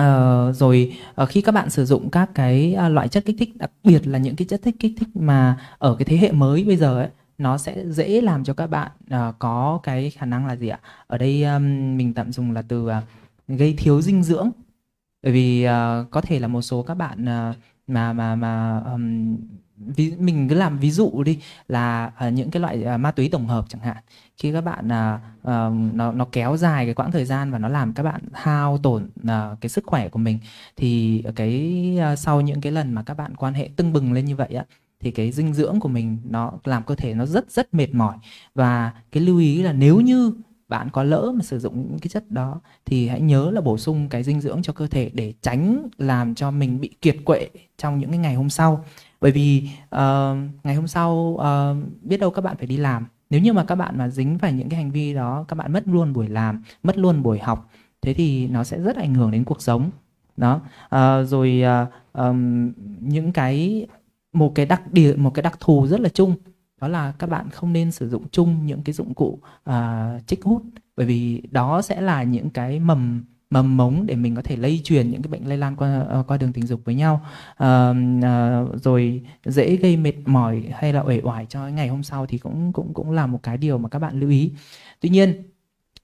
Uh, 0.00 0.56
rồi 0.56 0.92
uh, 1.22 1.28
khi 1.28 1.40
các 1.40 1.52
bạn 1.52 1.70
sử 1.70 1.84
dụng 1.84 2.10
các 2.10 2.30
cái 2.34 2.76
uh, 2.86 2.92
loại 2.92 3.08
chất 3.08 3.24
kích 3.26 3.36
thích 3.38 3.56
đặc 3.56 3.70
biệt 3.84 4.06
là 4.06 4.18
những 4.18 4.36
cái 4.36 4.46
chất 4.46 4.62
thích 4.62 4.76
kích 4.78 4.92
thích 4.98 5.08
mà 5.14 5.58
ở 5.78 5.96
cái 5.98 6.04
thế 6.04 6.16
hệ 6.16 6.32
mới 6.32 6.64
bây 6.64 6.76
giờ 6.76 6.98
ấy 7.00 7.08
nó 7.38 7.58
sẽ 7.58 7.84
dễ 7.88 8.20
làm 8.20 8.44
cho 8.44 8.54
các 8.54 8.66
bạn 8.66 8.90
uh, 9.14 9.34
có 9.38 9.80
cái 9.82 10.10
khả 10.10 10.26
năng 10.26 10.46
là 10.46 10.56
gì 10.56 10.68
ạ? 10.68 10.78
Ở 11.06 11.18
đây 11.18 11.44
um, 11.44 11.96
mình 11.96 12.14
tạm 12.14 12.32
dùng 12.32 12.52
là 12.52 12.62
từ 12.62 12.86
uh, 12.86 12.92
gây 13.48 13.74
thiếu 13.78 14.02
dinh 14.02 14.22
dưỡng. 14.22 14.50
Bởi 15.22 15.32
vì 15.32 15.66
uh, 15.66 16.10
có 16.10 16.20
thể 16.20 16.38
là 16.38 16.48
một 16.48 16.62
số 16.62 16.82
các 16.82 16.94
bạn 16.94 17.24
uh, 17.24 17.56
mà 17.86 18.12
mà 18.12 18.34
mà 18.34 18.80
um, 18.92 19.36
ví, 19.76 20.14
mình 20.18 20.48
cứ 20.48 20.54
làm 20.54 20.78
ví 20.78 20.90
dụ 20.90 21.22
đi 21.22 21.38
là 21.68 22.12
uh, 22.26 22.32
những 22.32 22.50
cái 22.50 22.60
loại 22.60 22.84
uh, 22.94 23.00
ma 23.00 23.10
túy 23.10 23.28
tổng 23.28 23.46
hợp 23.46 23.64
chẳng 23.68 23.80
hạn. 23.80 23.96
Khi 24.36 24.52
các 24.52 24.60
bạn 24.60 24.86
uh, 24.86 25.20
uh, 25.40 25.94
nó 25.94 26.12
nó 26.12 26.26
kéo 26.32 26.56
dài 26.56 26.84
cái 26.84 26.94
quãng 26.94 27.12
thời 27.12 27.24
gian 27.24 27.50
và 27.50 27.58
nó 27.58 27.68
làm 27.68 27.92
các 27.92 28.02
bạn 28.02 28.20
hao 28.32 28.78
tổn 28.78 29.10
uh, 29.22 29.60
cái 29.60 29.68
sức 29.68 29.84
khỏe 29.86 30.08
của 30.08 30.18
mình 30.18 30.38
thì 30.76 31.22
cái 31.36 31.98
uh, 32.12 32.18
sau 32.18 32.40
những 32.40 32.60
cái 32.60 32.72
lần 32.72 32.94
mà 32.94 33.02
các 33.02 33.14
bạn 33.14 33.36
quan 33.36 33.54
hệ 33.54 33.68
tưng 33.76 33.92
bừng 33.92 34.12
lên 34.12 34.24
như 34.24 34.36
vậy 34.36 34.48
á 34.48 34.64
thì 35.04 35.10
cái 35.10 35.32
dinh 35.32 35.54
dưỡng 35.54 35.80
của 35.80 35.88
mình 35.88 36.18
nó 36.24 36.52
làm 36.64 36.82
cơ 36.82 36.94
thể 36.94 37.14
nó 37.14 37.26
rất 37.26 37.50
rất 37.50 37.74
mệt 37.74 37.94
mỏi. 37.94 38.16
Và 38.54 38.92
cái 39.12 39.22
lưu 39.22 39.38
ý 39.38 39.62
là 39.62 39.72
nếu 39.72 40.00
như 40.00 40.32
bạn 40.68 40.88
có 40.92 41.02
lỡ 41.02 41.32
mà 41.34 41.42
sử 41.42 41.58
dụng 41.58 41.86
những 41.90 41.98
cái 41.98 42.08
chất 42.08 42.30
đó 42.30 42.60
thì 42.86 43.08
hãy 43.08 43.20
nhớ 43.20 43.50
là 43.50 43.60
bổ 43.60 43.78
sung 43.78 44.08
cái 44.08 44.22
dinh 44.22 44.40
dưỡng 44.40 44.62
cho 44.62 44.72
cơ 44.72 44.86
thể 44.86 45.10
để 45.14 45.32
tránh 45.42 45.88
làm 45.98 46.34
cho 46.34 46.50
mình 46.50 46.80
bị 46.80 46.88
kiệt 47.02 47.16
quệ 47.24 47.48
trong 47.78 47.98
những 47.98 48.10
cái 48.10 48.18
ngày 48.18 48.34
hôm 48.34 48.50
sau. 48.50 48.84
Bởi 49.20 49.32
vì 49.32 49.68
uh, 49.94 50.36
ngày 50.64 50.74
hôm 50.74 50.86
sau 50.86 51.12
uh, 51.12 52.02
biết 52.02 52.20
đâu 52.20 52.30
các 52.30 52.42
bạn 52.42 52.56
phải 52.56 52.66
đi 52.66 52.76
làm. 52.76 53.06
Nếu 53.30 53.40
như 53.40 53.52
mà 53.52 53.64
các 53.64 53.74
bạn 53.74 53.98
mà 53.98 54.08
dính 54.08 54.38
phải 54.38 54.52
những 54.52 54.68
cái 54.68 54.82
hành 54.82 54.90
vi 54.90 55.14
đó 55.14 55.44
các 55.48 55.54
bạn 55.54 55.72
mất 55.72 55.88
luôn 55.88 56.12
buổi 56.12 56.28
làm 56.28 56.62
mất 56.82 56.98
luôn 56.98 57.22
buổi 57.22 57.38
học 57.38 57.70
thế 58.02 58.14
thì 58.14 58.48
nó 58.48 58.64
sẽ 58.64 58.80
rất 58.80 58.96
ảnh 58.96 59.14
hưởng 59.14 59.30
đến 59.30 59.44
cuộc 59.44 59.62
sống. 59.62 59.90
Đó. 60.36 60.60
Uh, 60.84 61.28
rồi 61.28 61.62
uh, 61.82 61.88
um, 62.12 62.72
những 63.00 63.32
cái 63.32 63.86
một 64.34 64.52
cái 64.54 64.66
đặc 64.66 64.92
điểm 64.92 65.22
một 65.22 65.30
cái 65.34 65.42
đặc 65.42 65.60
thù 65.60 65.86
rất 65.86 66.00
là 66.00 66.08
chung 66.08 66.36
đó 66.80 66.88
là 66.88 67.12
các 67.18 67.30
bạn 67.30 67.50
không 67.50 67.72
nên 67.72 67.92
sử 67.92 68.08
dụng 68.08 68.28
chung 68.28 68.66
những 68.66 68.82
cái 68.82 68.92
dụng 68.92 69.14
cụ 69.14 69.38
à, 69.64 70.10
trích 70.26 70.44
hút 70.44 70.62
bởi 70.96 71.06
vì 71.06 71.42
đó 71.50 71.82
sẽ 71.82 72.00
là 72.00 72.22
những 72.22 72.50
cái 72.50 72.80
mầm 72.80 73.24
mầm 73.54 73.76
mống 73.76 74.06
để 74.06 74.14
mình 74.16 74.34
có 74.34 74.42
thể 74.42 74.56
lây 74.56 74.80
truyền 74.84 75.10
những 75.10 75.22
cái 75.22 75.30
bệnh 75.30 75.48
lây 75.48 75.58
lan 75.58 75.76
qua 75.76 76.04
ờ, 76.08 76.22
qua 76.28 76.36
đường 76.36 76.52
tình 76.52 76.66
dục 76.66 76.80
với 76.84 76.94
nhau. 76.94 77.20
Uh, 77.52 77.96
uh, 78.18 78.82
rồi 78.82 79.22
dễ 79.44 79.76
gây 79.76 79.96
mệt 79.96 80.12
mỏi 80.26 80.64
hay 80.72 80.92
là 80.92 81.00
uể 81.00 81.20
oải 81.22 81.46
cho 81.48 81.68
ngày 81.68 81.88
hôm 81.88 82.02
sau 82.02 82.26
thì 82.26 82.38
cũng 82.38 82.72
cũng 82.72 82.94
cũng 82.94 83.10
là 83.10 83.26
một 83.26 83.42
cái 83.42 83.56
điều 83.56 83.78
mà 83.78 83.88
các 83.88 83.98
bạn 83.98 84.20
lưu 84.20 84.30
ý. 84.30 84.52
Tuy 85.00 85.08
nhiên 85.08 85.42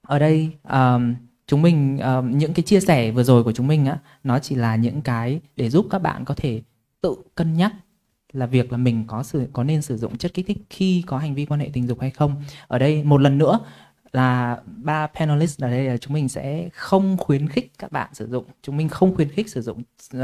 ở 0.01 0.19
đây 0.19 0.51
um, 0.69 1.15
chúng 1.47 1.61
mình 1.61 1.99
uh, 2.19 2.25
những 2.35 2.53
cái 2.53 2.63
chia 2.63 2.79
sẻ 2.79 3.11
vừa 3.11 3.23
rồi 3.23 3.43
của 3.43 3.51
chúng 3.51 3.67
mình 3.67 3.85
á 3.85 3.99
nó 4.23 4.39
chỉ 4.39 4.55
là 4.55 4.75
những 4.75 5.01
cái 5.01 5.41
để 5.55 5.69
giúp 5.69 5.85
các 5.89 5.99
bạn 5.99 6.25
có 6.25 6.33
thể 6.37 6.61
tự 7.01 7.15
cân 7.35 7.53
nhắc 7.53 7.73
là 8.33 8.45
việc 8.45 8.71
là 8.71 8.77
mình 8.77 9.03
có 9.07 9.23
sử 9.23 9.47
có 9.53 9.63
nên 9.63 9.81
sử 9.81 9.97
dụng 9.97 10.17
chất 10.17 10.33
kích 10.33 10.47
thích 10.47 10.57
khi 10.69 11.03
có 11.07 11.17
hành 11.17 11.35
vi 11.35 11.45
quan 11.45 11.59
hệ 11.59 11.69
tình 11.73 11.87
dục 11.87 11.99
hay 12.01 12.09
không. 12.09 12.43
Ở 12.67 12.79
đây 12.79 13.03
một 13.03 13.21
lần 13.21 13.37
nữa 13.37 13.59
là 14.13 14.59
ba 14.65 15.07
panelist 15.07 15.61
ở 15.61 15.69
đây 15.69 15.85
là 15.85 15.97
chúng 15.97 16.13
mình 16.13 16.29
sẽ 16.29 16.69
không 16.73 17.17
khuyến 17.17 17.49
khích 17.49 17.71
các 17.77 17.91
bạn 17.91 18.09
sử 18.13 18.27
dụng. 18.27 18.45
Chúng 18.61 18.77
mình 18.77 18.89
không 18.89 19.15
khuyến 19.15 19.29
khích 19.29 19.49
sử 19.49 19.61
dụng 19.61 19.83
uh, 20.17 20.21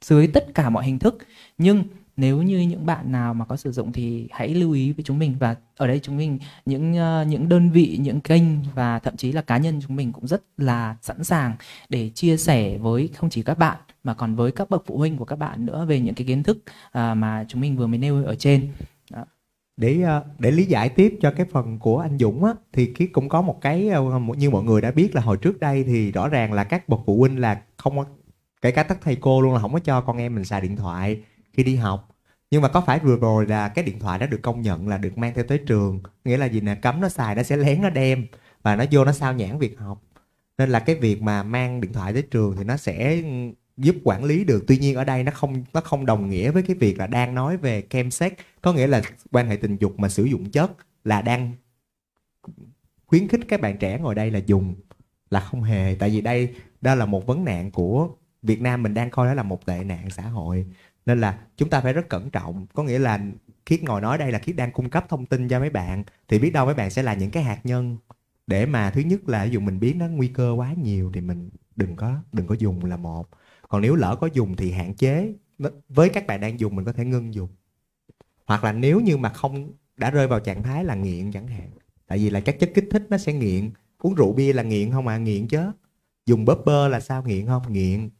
dưới 0.00 0.26
tất 0.26 0.46
cả 0.54 0.70
mọi 0.70 0.84
hình 0.84 0.98
thức. 0.98 1.18
Nhưng 1.58 1.84
nếu 2.16 2.42
như 2.42 2.58
những 2.60 2.86
bạn 2.86 3.12
nào 3.12 3.34
mà 3.34 3.44
có 3.44 3.56
sử 3.56 3.72
dụng 3.72 3.92
thì 3.92 4.28
hãy 4.30 4.54
lưu 4.54 4.72
ý 4.72 4.92
với 4.92 5.04
chúng 5.04 5.18
mình. 5.18 5.36
Và 5.38 5.56
ở 5.76 5.86
đây 5.86 6.00
chúng 6.02 6.16
mình 6.16 6.38
những 6.66 6.92
uh, 6.92 7.26
những 7.26 7.48
đơn 7.48 7.70
vị 7.70 7.98
những 8.00 8.20
kênh 8.20 8.42
và 8.74 8.98
thậm 8.98 9.16
chí 9.16 9.32
là 9.32 9.42
cá 9.42 9.56
nhân 9.56 9.80
chúng 9.86 9.96
mình 9.96 10.12
cũng 10.12 10.26
rất 10.26 10.42
là 10.56 10.96
sẵn 11.02 11.24
sàng 11.24 11.56
để 11.88 12.10
chia 12.14 12.36
sẻ 12.36 12.78
với 12.78 13.08
không 13.08 13.30
chỉ 13.30 13.42
các 13.42 13.58
bạn 13.58 13.76
mà 14.04 14.14
còn 14.14 14.36
với 14.36 14.52
các 14.52 14.70
bậc 14.70 14.82
phụ 14.86 14.98
huynh 14.98 15.16
của 15.16 15.24
các 15.24 15.36
bạn 15.36 15.66
nữa 15.66 15.86
về 15.88 16.00
những 16.00 16.14
cái 16.14 16.26
kiến 16.26 16.42
thức 16.42 16.58
à, 16.92 17.14
mà 17.14 17.44
chúng 17.48 17.60
mình 17.60 17.76
vừa 17.76 17.86
mới 17.86 17.98
nêu 17.98 18.24
ở 18.24 18.34
trên. 18.34 18.68
Đó. 19.10 19.24
để 19.76 20.02
à, 20.02 20.22
để 20.38 20.50
lý 20.50 20.64
giải 20.64 20.88
tiếp 20.88 21.18
cho 21.20 21.30
cái 21.30 21.46
phần 21.52 21.78
của 21.78 21.98
anh 21.98 22.18
Dũng 22.18 22.44
á 22.44 22.52
thì 22.72 22.86
cái 22.86 23.08
cũng 23.12 23.28
có 23.28 23.42
một 23.42 23.58
cái 23.60 23.88
à, 23.88 23.98
như 24.36 24.50
mọi 24.50 24.64
người 24.64 24.80
đã 24.80 24.90
biết 24.90 25.14
là 25.14 25.20
hồi 25.20 25.36
trước 25.36 25.60
đây 25.60 25.84
thì 25.84 26.12
rõ 26.12 26.28
ràng 26.28 26.52
là 26.52 26.64
các 26.64 26.88
bậc 26.88 27.00
phụ 27.06 27.18
huynh 27.18 27.38
là 27.40 27.62
không 27.76 28.04
kể 28.62 28.70
cả 28.70 28.82
tất 28.82 28.98
thầy 29.02 29.16
cô 29.16 29.40
luôn 29.40 29.54
là 29.54 29.60
không 29.60 29.72
có 29.72 29.78
cho 29.78 30.00
con 30.00 30.18
em 30.18 30.34
mình 30.34 30.44
xài 30.44 30.60
điện 30.60 30.76
thoại 30.76 31.20
khi 31.52 31.64
đi 31.64 31.76
học. 31.76 32.08
Nhưng 32.50 32.62
mà 32.62 32.68
có 32.68 32.80
phải 32.80 32.98
vừa 32.98 33.16
rồi 33.16 33.46
là 33.46 33.68
cái 33.68 33.84
điện 33.84 33.98
thoại 33.98 34.18
đã 34.18 34.26
được 34.26 34.42
công 34.42 34.62
nhận 34.62 34.88
là 34.88 34.98
được 34.98 35.18
mang 35.18 35.34
theo 35.34 35.44
tới 35.44 35.58
trường 35.58 36.00
nghĩa 36.24 36.36
là 36.36 36.46
gì 36.46 36.60
nè 36.60 36.74
cấm 36.74 37.00
nó 37.00 37.08
xài 37.08 37.34
nó 37.34 37.42
sẽ 37.42 37.56
lén 37.56 37.82
nó 37.82 37.90
đem 37.90 38.26
và 38.62 38.76
nó 38.76 38.84
vô 38.90 39.04
nó 39.04 39.12
sao 39.12 39.32
nhãn 39.32 39.58
việc 39.58 39.78
học. 39.78 40.02
Nên 40.58 40.70
là 40.70 40.80
cái 40.80 40.96
việc 40.96 41.22
mà 41.22 41.42
mang 41.42 41.80
điện 41.80 41.92
thoại 41.92 42.12
tới 42.12 42.22
trường 42.22 42.56
thì 42.56 42.64
nó 42.64 42.76
sẽ 42.76 43.22
giúp 43.80 43.96
quản 44.04 44.24
lý 44.24 44.44
được. 44.44 44.64
Tuy 44.66 44.78
nhiên 44.78 44.94
ở 44.94 45.04
đây 45.04 45.24
nó 45.24 45.32
không 45.32 45.64
nó 45.72 45.80
không 45.80 46.06
đồng 46.06 46.30
nghĩa 46.30 46.50
với 46.50 46.62
cái 46.62 46.76
việc 46.76 46.98
là 46.98 47.06
đang 47.06 47.34
nói 47.34 47.56
về 47.56 47.82
kem 47.82 48.10
sex 48.10 48.32
có 48.62 48.72
nghĩa 48.72 48.86
là 48.86 49.02
quan 49.30 49.48
hệ 49.48 49.56
tình 49.56 49.76
dục 49.76 49.98
mà 49.98 50.08
sử 50.08 50.24
dụng 50.24 50.50
chất 50.50 50.72
là 51.04 51.22
đang 51.22 51.52
khuyến 53.06 53.28
khích 53.28 53.40
các 53.48 53.60
bạn 53.60 53.76
trẻ 53.78 53.98
ngồi 53.98 54.14
đây 54.14 54.30
là 54.30 54.38
dùng, 54.46 54.74
là 55.30 55.40
không 55.40 55.62
hề. 55.62 55.94
Tại 55.94 56.10
vì 56.10 56.20
đây, 56.20 56.54
đó 56.80 56.94
là 56.94 57.06
một 57.06 57.26
vấn 57.26 57.44
nạn 57.44 57.70
của 57.70 58.08
Việt 58.42 58.60
Nam 58.60 58.82
mình 58.82 58.94
đang 58.94 59.10
coi 59.10 59.26
đó 59.26 59.34
là 59.34 59.42
một 59.42 59.66
tệ 59.66 59.84
nạn 59.84 60.10
xã 60.10 60.22
hội. 60.22 60.66
Nên 61.06 61.20
là 61.20 61.38
chúng 61.56 61.70
ta 61.70 61.80
phải 61.80 61.92
rất 61.92 62.08
cẩn 62.08 62.30
trọng. 62.30 62.66
Có 62.74 62.82
nghĩa 62.82 62.98
là 62.98 63.20
khiết 63.66 63.82
ngồi 63.82 64.00
nói 64.00 64.18
đây 64.18 64.32
là 64.32 64.38
khiết 64.38 64.56
đang 64.56 64.72
cung 64.72 64.90
cấp 64.90 65.06
thông 65.08 65.26
tin 65.26 65.48
cho 65.48 65.60
mấy 65.60 65.70
bạn. 65.70 66.04
Thì 66.28 66.38
biết 66.38 66.50
đâu 66.50 66.66
mấy 66.66 66.74
bạn 66.74 66.90
sẽ 66.90 67.02
là 67.02 67.14
những 67.14 67.30
cái 67.30 67.42
hạt 67.42 67.60
nhân 67.64 67.96
để 68.46 68.66
mà 68.66 68.90
thứ 68.90 69.00
nhất 69.00 69.28
là 69.28 69.44
dùng 69.44 69.64
mình 69.64 69.80
biết 69.80 69.94
nó 69.96 70.06
nguy 70.08 70.28
cơ 70.28 70.54
quá 70.56 70.72
nhiều 70.82 71.10
thì 71.14 71.20
mình 71.20 71.50
đừng 71.76 71.96
có 71.96 72.14
đừng 72.32 72.46
có 72.46 72.54
dùng 72.58 72.84
là 72.84 72.96
một 72.96 73.28
còn 73.70 73.82
nếu 73.82 73.96
lỡ 73.96 74.16
có 74.20 74.26
dùng 74.26 74.56
thì 74.56 74.70
hạn 74.70 74.94
chế. 74.94 75.34
Với 75.88 76.08
các 76.08 76.26
bạn 76.26 76.40
đang 76.40 76.60
dùng 76.60 76.76
mình 76.76 76.84
có 76.84 76.92
thể 76.92 77.04
ngưng 77.04 77.34
dùng. 77.34 77.48
Hoặc 78.46 78.64
là 78.64 78.72
nếu 78.72 79.00
như 79.00 79.16
mà 79.16 79.28
không 79.28 79.72
đã 79.96 80.10
rơi 80.10 80.26
vào 80.26 80.40
trạng 80.40 80.62
thái 80.62 80.84
là 80.84 80.94
nghiện 80.94 81.32
chẳng 81.32 81.48
hạn. 81.48 81.70
Tại 82.06 82.18
vì 82.18 82.30
là 82.30 82.40
các 82.40 82.56
chất 82.60 82.70
kích 82.74 82.88
thích 82.90 83.06
nó 83.10 83.18
sẽ 83.18 83.32
nghiện. 83.32 83.70
Uống 83.98 84.14
rượu 84.14 84.32
bia 84.32 84.52
là 84.52 84.62
nghiện 84.62 84.90
không 84.92 85.06
à? 85.06 85.18
Nghiện 85.18 85.48
chứ. 85.48 85.60
Dùng 86.26 86.44
bóp 86.44 86.62
bơ 86.64 86.88
là 86.88 87.00
sao? 87.00 87.22
Nghiện 87.22 87.46
không? 87.46 87.62
Nghiện. 87.68 88.10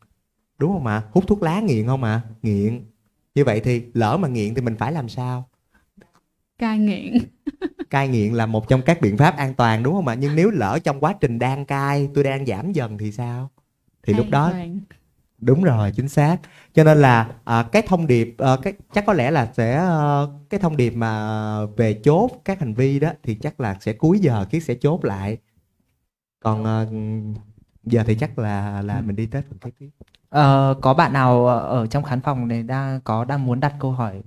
Đúng 0.59 0.73
không 0.73 0.87
ạ? 0.87 1.03
Hút 1.13 1.25
thuốc 1.27 1.43
lá 1.43 1.61
nghiện 1.61 1.87
không 1.87 2.05
ạ? 2.05 2.21
Nghiện. 2.43 2.85
Như 3.35 3.45
vậy 3.45 3.61
thì 3.61 3.83
lỡ 3.95 4.17
mà 4.17 4.29
nghiện 4.29 4.55
thì 4.55 4.61
mình 4.61 4.77
phải 4.77 4.93
làm 4.93 5.09
sao? 5.09 5.49
Cai 6.59 6.79
nghiện. 6.79 7.15
Cai 7.91 8.09
nghiện 8.09 8.35
là 8.35 8.47
một 8.47 8.69
trong 8.69 8.83
các 8.83 9.01
biện 9.01 9.17
pháp 9.17 9.37
an 9.37 9.55
toàn 9.55 9.83
đúng 9.83 9.95
không 9.95 10.09
ạ? 10.09 10.15
Nhưng 10.15 10.37
nếu 10.37 10.51
lỡ 10.51 10.79
trong 10.85 11.01
quá 11.01 11.15
trình 11.21 11.39
đang 11.39 11.65
cai 11.65 12.09
tôi 12.15 12.25
đang 12.25 12.47
giảm 12.47 12.73
dần 12.73 12.99
thì 12.99 13.13
sao? 13.13 13.51
Thì 14.03 14.15
lúc 14.15 14.27
đó 14.31 14.51
toàn. 14.53 14.81
Đúng 15.41 15.63
rồi 15.63 15.93
chính 15.97 16.09
xác. 16.09 16.37
Cho 16.75 16.85
nên 16.85 16.99
là 16.99 17.29
à, 17.45 17.63
cái 17.73 17.83
thông 17.87 18.07
điệp 18.07 18.35
à, 18.39 18.57
cái 18.63 18.73
chắc 18.93 19.07
có 19.07 19.13
lẽ 19.13 19.31
là 19.31 19.53
sẽ 19.57 19.77
à, 19.77 20.23
cái 20.51 20.61
thông 20.61 20.77
điệp 20.77 20.91
mà 20.91 21.67
về 21.67 22.01
chốt 22.05 22.31
các 22.45 22.61
hành 22.61 22.75
vi 22.75 23.01
đó 23.01 23.11
thì 23.23 23.35
chắc 23.35 23.61
là 23.61 23.77
sẽ 23.81 23.93
cuối 23.93 24.19
giờ 24.19 24.45
kiết 24.51 24.63
sẽ 24.63 24.75
chốt 24.75 25.05
lại. 25.05 25.39
Còn 26.41 26.65
à, 26.65 26.87
giờ 27.85 28.05
thì 28.07 28.15
chắc 28.15 28.39
là 28.39 28.83
là 28.83 29.01
mình 29.01 29.17
đi 29.17 29.27
tới 29.27 29.43
phần 29.43 29.59
kế 29.59 29.71
tiếp. 29.79 29.89
Ờ, 30.29 30.75
có 30.83 30.95
bạn 30.95 31.13
nào 31.13 31.47
ở 31.47 31.87
trong 31.87 32.03
khán 32.03 32.21
phòng 32.21 32.49
này 32.49 32.63
đang 32.63 33.01
có 33.01 33.25
đang 33.25 33.47
muốn 33.47 33.61
đặt 33.61 33.75
câu 33.81 33.93
hỏi 33.93 34.23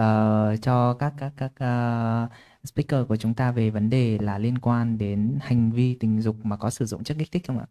uh, 0.00 0.62
cho 0.62 0.94
các 0.94 1.14
các 1.18 1.32
các 1.36 1.52
uh, 1.52 2.30
speaker 2.64 3.08
của 3.08 3.16
chúng 3.16 3.34
ta 3.34 3.52
về 3.52 3.70
vấn 3.70 3.90
đề 3.90 4.18
là 4.20 4.38
liên 4.38 4.58
quan 4.58 4.98
đến 4.98 5.38
hành 5.42 5.72
vi 5.72 5.94
tình 6.00 6.20
dục 6.20 6.36
mà 6.42 6.56
có 6.56 6.70
sử 6.70 6.84
dụng 6.84 7.04
chất 7.04 7.16
kích 7.18 7.32
thích 7.32 7.42
không 7.46 7.58
ạ? 7.58 7.66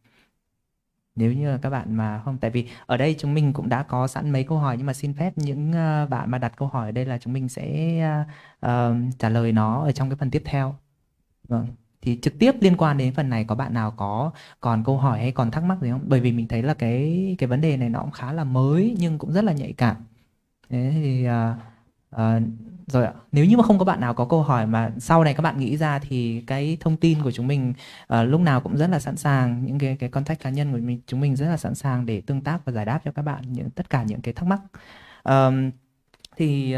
Nếu 1.16 1.34
như 1.34 1.58
các 1.58 1.70
bạn 1.70 1.96
mà 1.96 2.22
không 2.26 2.38
tại 2.38 2.52
vì 2.52 2.68
ở 2.86 2.98
đây 2.98 3.16
chúng 3.20 3.34
mình 3.34 3.54
cũng 3.54 3.70
đã 3.70 3.84
có 3.84 4.08
sẵn 4.08 4.32
mấy 4.32 4.44
câu 4.44 4.58
hỏi 4.58 4.78
nhưng 4.78 4.86
mà 4.86 4.94
xin 4.94 5.14
phép 5.14 5.34
những 5.38 5.70
uh, 5.70 6.10
bạn 6.10 6.32
mà 6.32 6.38
đặt 6.38 6.54
câu 6.58 6.68
hỏi 6.68 6.88
ở 6.88 6.92
đây 6.92 7.06
là 7.06 7.18
chúng 7.18 7.34
mình 7.34 7.50
sẽ 7.50 7.98
uh, 8.22 8.72
uh, 8.72 9.20
trả 9.20 9.30
lời 9.30 9.52
nó 9.52 9.84
ở 9.84 9.92
trong 9.92 10.10
cái 10.10 10.18
phần 10.18 10.32
tiếp 10.32 10.42
theo. 10.46 10.76
Vâng 11.48 11.68
thì 12.04 12.20
trực 12.22 12.40
tiếp 12.40 12.56
liên 12.62 12.78
quan 12.78 12.98
đến 12.98 13.14
phần 13.14 13.30
này 13.30 13.46
có 13.46 13.56
bạn 13.56 13.74
nào 13.74 13.92
có 13.92 14.32
còn 14.60 14.84
câu 14.84 14.98
hỏi 14.98 15.20
hay 15.20 15.32
còn 15.32 15.52
thắc 15.52 15.64
mắc 15.64 15.78
gì 15.82 15.90
không 15.90 16.02
bởi 16.08 16.20
vì 16.20 16.32
mình 16.32 16.48
thấy 16.48 16.64
là 16.64 16.74
cái 16.74 17.36
cái 17.40 17.48
vấn 17.48 17.62
đề 17.62 17.78
này 17.78 17.90
nó 17.90 18.00
cũng 18.02 18.12
khá 18.12 18.34
là 18.34 18.44
mới 18.44 18.96
nhưng 19.00 19.18
cũng 19.18 19.34
rất 19.34 19.44
là 19.44 19.54
nhạy 19.54 19.74
cảm 19.74 19.96
thế 20.70 20.92
thì 20.94 21.28
uh, 21.28 21.58
uh, 22.16 22.44
rồi 22.88 23.06
ạ 23.06 23.14
nếu 23.32 23.46
như 23.46 23.58
mà 23.58 23.64
không 23.64 23.80
có 23.80 23.86
bạn 23.86 24.00
nào 24.00 24.14
có 24.14 24.26
câu 24.26 24.44
hỏi 24.44 24.68
mà 24.68 24.92
sau 25.00 25.24
này 25.24 25.34
các 25.34 25.42
bạn 25.42 25.60
nghĩ 25.60 25.78
ra 25.78 26.00
thì 26.00 26.44
cái 26.48 26.78
thông 26.80 26.98
tin 26.98 27.24
của 27.24 27.32
chúng 27.32 27.48
mình 27.48 27.74
uh, 28.14 28.28
lúc 28.28 28.42
nào 28.42 28.62
cũng 28.62 28.78
rất 28.78 28.90
là 28.90 29.00
sẵn 29.00 29.18
sàng 29.18 29.66
những 29.66 29.80
cái 29.80 29.98
cái 30.00 30.10
contact 30.10 30.40
cá 30.40 30.50
nhân 30.50 30.72
của 30.72 30.78
mình 30.78 31.02
chúng 31.08 31.20
mình 31.20 31.36
rất 31.36 31.46
là 31.46 31.58
sẵn 31.58 31.76
sàng 31.76 32.06
để 32.06 32.22
tương 32.22 32.42
tác 32.42 32.66
và 32.66 32.72
giải 32.72 32.86
đáp 32.86 33.00
cho 33.06 33.12
các 33.12 33.22
bạn 33.22 33.44
những 33.48 33.70
tất 33.70 33.90
cả 33.90 34.04
những 34.04 34.22
cái 34.22 34.34
thắc 34.34 34.48
mắc. 34.48 34.60
Um, 35.24 35.72
thì 36.38 36.76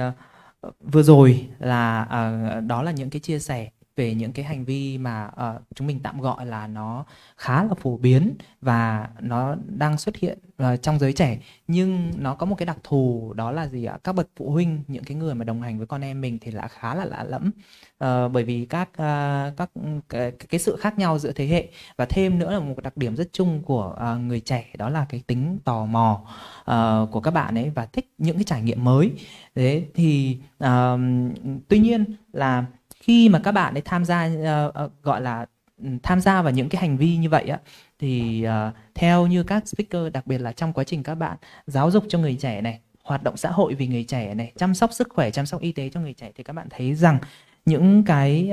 uh, 0.68 0.76
vừa 0.80 1.04
rồi 1.04 1.48
là 1.60 2.02
uh, 2.02 2.64
đó 2.64 2.84
là 2.84 2.92
những 2.92 3.10
cái 3.10 3.20
chia 3.20 3.40
sẻ 3.40 3.70
về 3.96 4.14
những 4.14 4.32
cái 4.32 4.46
hành 4.46 4.66
vi 4.66 4.98
mà 4.98 5.28
uh, 5.28 5.62
chúng 5.76 5.88
mình 5.88 6.00
tạm 6.04 6.22
gọi 6.22 6.46
là 6.46 6.68
nó 6.68 7.06
khá 7.38 7.64
là 7.64 7.74
phổ 7.74 7.98
biến 7.98 8.36
và 8.62 9.10
nó 9.20 9.56
đang 9.68 9.98
xuất 9.98 10.16
hiện 10.16 10.40
uh, 10.64 10.82
trong 10.82 11.00
giới 11.00 11.14
trẻ. 11.14 11.38
Nhưng 11.68 12.12
nó 12.18 12.36
có 12.36 12.46
một 12.46 12.56
cái 12.56 12.66
đặc 12.66 12.78
thù 12.84 13.34
đó 13.36 13.52
là 13.52 13.68
gì 13.68 13.86
ạ? 13.86 13.98
Các 14.04 14.16
bậc 14.16 14.28
phụ 14.36 14.52
huynh 14.52 14.84
những 14.88 15.04
cái 15.04 15.18
người 15.18 15.36
mà 15.36 15.44
đồng 15.44 15.62
hành 15.62 15.78
với 15.78 15.88
con 15.88 16.02
em 16.02 16.22
mình 16.22 16.38
thì 16.42 16.52
là 16.52 16.68
khá 16.68 16.96
là 16.96 17.06
lạ 17.06 17.24
lẫm. 17.24 17.52
Uh, 18.04 18.32
bởi 18.32 18.44
vì 18.44 18.66
các 18.66 18.90
uh, 18.90 19.58
các 19.58 19.70
cái, 20.10 20.32
cái 20.32 20.60
sự 20.60 20.76
khác 20.80 21.00
nhau 21.00 21.20
giữa 21.20 21.32
thế 21.32 21.48
hệ. 21.48 21.68
Và 21.98 22.06
thêm 22.06 22.40
nữa 22.40 22.52
là 22.52 22.60
một 22.60 22.84
đặc 22.84 22.98
điểm 22.98 23.16
rất 23.16 23.30
chung 23.34 23.62
của 23.64 23.96
uh, 23.96 24.22
người 24.22 24.40
trẻ 24.40 24.66
đó 24.78 24.90
là 24.90 25.06
cái 25.10 25.24
tính 25.28 25.60
tò 25.64 25.86
mò 25.86 26.22
uh, 26.60 27.12
của 27.12 27.22
các 27.24 27.32
bạn 27.32 27.58
ấy 27.58 27.70
và 27.70 27.86
thích 27.86 28.14
những 28.18 28.36
cái 28.36 28.44
trải 28.44 28.62
nghiệm 28.62 28.84
mới. 28.84 29.12
Thế 29.56 29.86
thì 29.94 30.38
uh, 30.64 31.00
tuy 31.68 31.80
nhiên 31.80 32.06
là 32.34 32.66
khi 33.06 33.30
mà 33.30 33.40
các 33.44 33.52
bạn 33.52 33.74
ấy 33.74 33.82
tham 33.82 34.06
gia 34.06 34.26
uh, 34.26 34.86
uh, 34.86 35.04
gọi 35.04 35.22
là 35.22 35.46
ừ, 35.84 35.90
tham 36.04 36.22
gia 36.22 36.42
vào 36.42 36.52
những 36.52 36.70
cái 36.70 36.82
hành 36.82 36.98
vi 36.98 37.18
như 37.18 37.30
vậy 37.30 37.44
á 37.44 37.60
thì 38.00 38.46
uh, 38.48 38.76
theo 38.96 39.28
như 39.28 39.44
các 39.44 39.68
speaker 39.68 40.14
đặc 40.14 40.28
biệt 40.28 40.38
là 40.38 40.52
trong 40.52 40.74
quá 40.74 40.84
trình 40.84 41.04
các 41.04 41.16
bạn 41.16 41.38
giáo 41.68 41.92
dục 41.92 42.04
cho 42.10 42.20
người 42.20 42.36
trẻ 42.36 42.62
này 42.62 42.80
hoạt 43.04 43.24
động 43.24 43.38
xã 43.38 43.52
hội 43.52 43.74
vì 43.74 43.88
người 43.88 44.04
trẻ 44.04 44.34
này 44.34 44.52
chăm 44.56 44.74
sóc 44.74 44.94
sức 44.94 45.08
khỏe 45.10 45.32
chăm 45.32 45.46
sóc 45.46 45.62
y 45.62 45.72
tế 45.72 45.90
cho 45.90 46.00
người 46.00 46.14
trẻ 46.14 46.32
thì 46.36 46.44
các 46.44 46.54
bạn 46.54 46.68
thấy 46.70 46.96
rằng 46.96 47.20
những 47.66 48.04
cái 48.04 48.52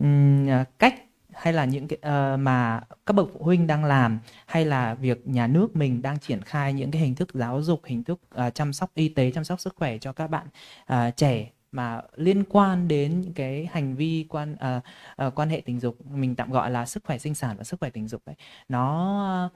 uh, 0.00 0.78
cách 0.78 0.94
hay 1.32 1.52
là 1.52 1.64
những 1.64 1.88
cái 1.88 1.98
uh, 1.98 2.40
mà 2.40 2.80
các 3.06 3.12
bậc 3.12 3.28
phụ 3.32 3.44
huynh 3.44 3.66
đang 3.66 3.84
làm 3.84 4.18
hay 4.46 4.64
là 4.64 4.94
việc 4.94 5.28
nhà 5.28 5.46
nước 5.46 5.76
mình 5.76 6.02
đang 6.02 6.18
triển 6.18 6.42
khai 6.42 6.72
những 6.72 6.90
cái 6.90 7.02
hình 7.02 7.14
thức 7.14 7.28
giáo 7.34 7.62
dục 7.62 7.80
hình 7.84 8.04
thức 8.04 8.20
uh, 8.46 8.54
chăm 8.54 8.72
sóc 8.72 8.90
y 8.94 9.08
tế 9.08 9.30
chăm 9.30 9.44
sóc 9.44 9.60
sức 9.60 9.74
khỏe 9.76 9.98
cho 9.98 10.12
các 10.12 10.26
bạn 10.26 10.46
uh, 10.92 11.16
trẻ 11.16 11.50
mà 11.72 12.02
liên 12.16 12.44
quan 12.44 12.88
đến 12.88 13.20
những 13.20 13.32
cái 13.32 13.68
hành 13.72 13.94
vi 13.96 14.26
quan 14.28 14.52
uh, 14.52 15.26
uh, 15.26 15.34
quan 15.34 15.48
hệ 15.48 15.62
tình 15.64 15.80
dục 15.80 16.06
mình 16.10 16.36
tạm 16.36 16.50
gọi 16.50 16.70
là 16.70 16.86
sức 16.86 17.04
khỏe 17.04 17.18
sinh 17.18 17.34
sản 17.34 17.56
và 17.56 17.64
sức 17.64 17.80
khỏe 17.80 17.90
tình 17.90 18.08
dục 18.08 18.22
ấy 18.24 18.34
nó 18.68 19.50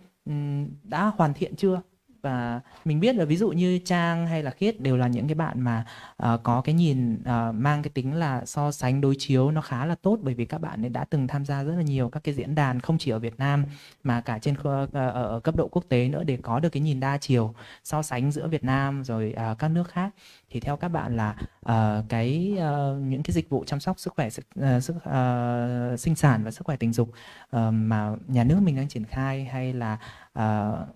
đã 0.82 1.12
hoàn 1.16 1.34
thiện 1.34 1.56
chưa? 1.56 1.80
Và 2.22 2.60
mình 2.84 3.00
biết 3.00 3.14
là 3.14 3.24
ví 3.24 3.36
dụ 3.36 3.50
như 3.50 3.78
trang 3.84 4.26
hay 4.26 4.42
là 4.42 4.50
khiết 4.50 4.80
đều 4.80 4.96
là 4.96 5.08
những 5.08 5.28
cái 5.28 5.34
bạn 5.34 5.60
mà 5.60 5.84
uh, 6.22 6.42
có 6.42 6.60
cái 6.60 6.74
nhìn 6.74 7.14
uh, 7.14 7.54
mang 7.54 7.82
cái 7.82 7.90
tính 7.94 8.14
là 8.14 8.44
so 8.44 8.70
sánh 8.70 9.00
đối 9.00 9.14
chiếu 9.18 9.50
nó 9.50 9.60
khá 9.60 9.84
là 9.86 9.94
tốt. 10.02 10.18
Bởi 10.22 10.34
vì 10.34 10.44
các 10.44 10.58
bạn 10.58 10.84
ấy 10.84 10.88
đã 10.88 11.04
từng 11.04 11.28
tham 11.28 11.44
gia 11.44 11.64
rất 11.64 11.74
là 11.76 11.82
nhiều 11.82 12.08
các 12.08 12.24
cái 12.24 12.34
diễn 12.34 12.54
đàn 12.54 12.80
không 12.80 12.98
chỉ 12.98 13.10
ở 13.10 13.18
Việt 13.18 13.38
Nam 13.38 13.64
mà 14.04 14.20
cả 14.20 14.38
trên 14.38 14.54
uh, 14.54 14.92
ở, 14.92 15.40
cấp 15.44 15.56
độ 15.56 15.68
quốc 15.68 15.84
tế 15.88 16.08
nữa 16.08 16.24
để 16.24 16.38
có 16.42 16.60
được 16.60 16.68
cái 16.68 16.80
nhìn 16.80 17.00
đa 17.00 17.18
chiều 17.18 17.54
so 17.84 18.02
sánh 18.02 18.30
giữa 18.30 18.48
Việt 18.48 18.64
Nam 18.64 19.04
rồi 19.04 19.34
uh, 19.52 19.58
các 19.58 19.68
nước 19.68 19.88
khác. 19.88 20.10
Thì 20.50 20.60
theo 20.60 20.76
các 20.76 20.88
bạn 20.88 21.16
là 21.16 21.36
uh, 21.68 22.04
cái 22.08 22.56
uh, 22.56 23.02
những 23.02 23.22
cái 23.22 23.32
dịch 23.32 23.48
vụ 23.48 23.64
chăm 23.64 23.80
sóc 23.80 23.98
sức 23.98 24.12
khỏe 24.16 24.30
sức, 24.30 24.46
uh, 24.60 24.82
sức 24.82 24.96
uh, 24.96 26.00
sinh 26.00 26.14
sản 26.14 26.44
và 26.44 26.50
sức 26.50 26.66
khỏe 26.66 26.76
tình 26.76 26.92
dục 26.92 27.08
uh, 27.08 27.60
mà 27.72 28.10
nhà 28.26 28.44
nước 28.44 28.58
mình 28.62 28.76
đang 28.76 28.88
triển 28.88 29.04
khai 29.04 29.44
hay 29.44 29.72
là 29.72 29.98
Ờ, 30.32 30.86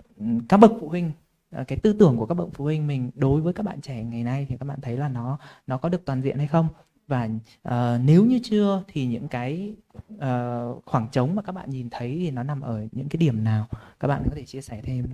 các 0.48 0.56
bậc 0.56 0.72
phụ 0.80 0.88
huynh 0.88 1.12
ờ, 1.50 1.64
cái 1.64 1.78
tư 1.78 1.92
tưởng 1.92 2.16
của 2.16 2.26
các 2.26 2.34
bậc 2.34 2.48
phụ 2.54 2.64
huynh 2.64 2.86
mình 2.86 3.10
đối 3.14 3.40
với 3.40 3.52
các 3.52 3.62
bạn 3.62 3.80
trẻ 3.80 4.04
ngày 4.04 4.24
nay 4.24 4.46
thì 4.48 4.56
các 4.60 4.64
bạn 4.68 4.80
thấy 4.80 4.96
là 4.96 5.08
nó 5.08 5.38
nó 5.66 5.78
có 5.78 5.88
được 5.88 6.04
toàn 6.04 6.22
diện 6.22 6.38
hay 6.38 6.46
không? 6.46 6.68
Và 7.08 7.28
uh, 7.68 7.74
nếu 8.04 8.24
như 8.24 8.40
chưa 8.42 8.82
thì 8.88 9.06
những 9.06 9.28
cái 9.28 9.74
uh, 10.14 10.84
khoảng 10.86 11.08
trống 11.12 11.34
mà 11.34 11.42
các 11.42 11.52
bạn 11.52 11.70
nhìn 11.70 11.90
thấy 11.90 12.16
thì 12.18 12.30
nó 12.30 12.42
nằm 12.42 12.60
ở 12.60 12.86
những 12.92 13.08
cái 13.08 13.18
điểm 13.18 13.44
nào? 13.44 13.66
Các 14.00 14.08
bạn 14.08 14.22
có 14.24 14.30
thể 14.36 14.44
chia 14.44 14.60
sẻ 14.60 14.80
thêm. 14.82 15.06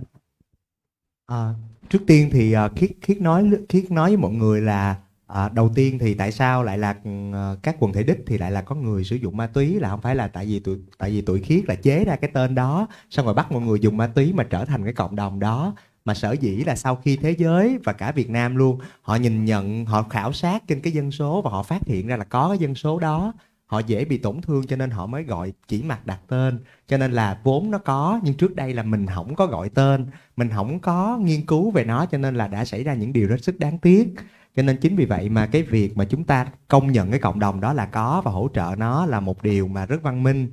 À, 1.25 1.53
trước 1.89 1.99
tiên 2.07 2.29
thì 2.31 2.55
uh, 2.65 2.75
khiết 2.75 2.91
khiết 3.01 3.21
nói 3.21 3.51
khiết 3.69 3.91
nói 3.91 4.09
với 4.09 4.17
mọi 4.17 4.31
người 4.31 4.61
là 4.61 4.97
à, 5.33 5.49
đầu 5.49 5.69
tiên 5.75 5.99
thì 5.99 6.13
tại 6.13 6.31
sao 6.31 6.63
lại 6.63 6.77
là 6.77 6.95
ừ, 7.03 7.09
các 7.63 7.75
quần 7.79 7.93
thể 7.93 8.03
đích 8.03 8.17
thì 8.27 8.37
lại 8.37 8.51
là 8.51 8.61
có 8.61 8.75
người 8.75 9.03
sử 9.03 9.15
dụng 9.15 9.37
ma 9.37 9.47
túy 9.47 9.79
là 9.79 9.89
không 9.89 10.01
phải 10.01 10.15
là 10.15 10.27
tại 10.27 10.45
vì 10.45 10.59
tụi 10.59 10.77
tại 10.97 11.11
vì 11.11 11.21
tụi 11.21 11.41
khiết 11.41 11.63
là 11.67 11.75
chế 11.75 12.05
ra 12.05 12.15
cái 12.15 12.31
tên 12.33 12.55
đó 12.55 12.87
xong 13.09 13.25
rồi 13.25 13.33
bắt 13.33 13.51
mọi 13.51 13.61
người 13.61 13.79
dùng 13.79 13.97
ma 13.97 14.07
túy 14.07 14.33
mà 14.33 14.43
trở 14.43 14.65
thành 14.65 14.83
cái 14.83 14.93
cộng 14.93 15.15
đồng 15.15 15.39
đó 15.39 15.75
mà 16.05 16.13
sở 16.13 16.31
dĩ 16.31 16.55
là 16.55 16.75
sau 16.75 16.95
khi 16.95 17.17
thế 17.17 17.31
giới 17.37 17.77
và 17.83 17.93
cả 17.93 18.11
Việt 18.11 18.29
Nam 18.29 18.55
luôn 18.55 18.79
họ 19.01 19.15
nhìn 19.15 19.45
nhận 19.45 19.85
họ 19.85 20.03
khảo 20.03 20.33
sát 20.33 20.67
trên 20.67 20.81
cái 20.81 20.93
dân 20.93 21.11
số 21.11 21.41
và 21.41 21.51
họ 21.51 21.63
phát 21.63 21.81
hiện 21.85 22.07
ra 22.07 22.17
là 22.17 22.23
có 22.23 22.49
cái 22.49 22.57
dân 22.57 22.75
số 22.75 22.99
đó 22.99 23.33
họ 23.73 23.79
dễ 23.79 24.05
bị 24.05 24.17
tổn 24.17 24.41
thương 24.41 24.67
cho 24.67 24.75
nên 24.75 24.89
họ 24.89 25.05
mới 25.05 25.23
gọi 25.23 25.53
chỉ 25.67 25.83
mặt 25.83 26.05
đặt 26.05 26.19
tên. 26.27 26.59
Cho 26.87 26.97
nên 26.97 27.11
là 27.11 27.39
vốn 27.43 27.71
nó 27.71 27.77
có 27.77 28.19
nhưng 28.23 28.33
trước 28.33 28.55
đây 28.55 28.73
là 28.73 28.83
mình 28.83 29.05
không 29.07 29.35
có 29.35 29.45
gọi 29.45 29.69
tên. 29.69 30.07
Mình 30.37 30.49
không 30.49 30.79
có 30.79 31.17
nghiên 31.21 31.45
cứu 31.45 31.71
về 31.71 31.83
nó 31.83 32.05
cho 32.05 32.17
nên 32.17 32.35
là 32.35 32.47
đã 32.47 32.65
xảy 32.65 32.83
ra 32.83 32.93
những 32.93 33.13
điều 33.13 33.27
rất 33.27 33.43
sức 33.43 33.59
đáng 33.59 33.77
tiếc. 33.77 34.07
Cho 34.55 34.63
nên 34.63 34.77
chính 34.77 34.95
vì 34.95 35.05
vậy 35.05 35.29
mà 35.29 35.45
cái 35.45 35.63
việc 35.63 35.97
mà 35.97 36.05
chúng 36.05 36.23
ta 36.23 36.47
công 36.67 36.91
nhận 36.91 37.11
cái 37.11 37.19
cộng 37.19 37.39
đồng 37.39 37.61
đó 37.61 37.73
là 37.73 37.85
có 37.85 38.21
và 38.25 38.31
hỗ 38.31 38.49
trợ 38.53 38.75
nó 38.77 39.05
là 39.05 39.19
một 39.19 39.43
điều 39.43 39.67
mà 39.67 39.85
rất 39.85 40.01
văn 40.03 40.23
minh. 40.23 40.51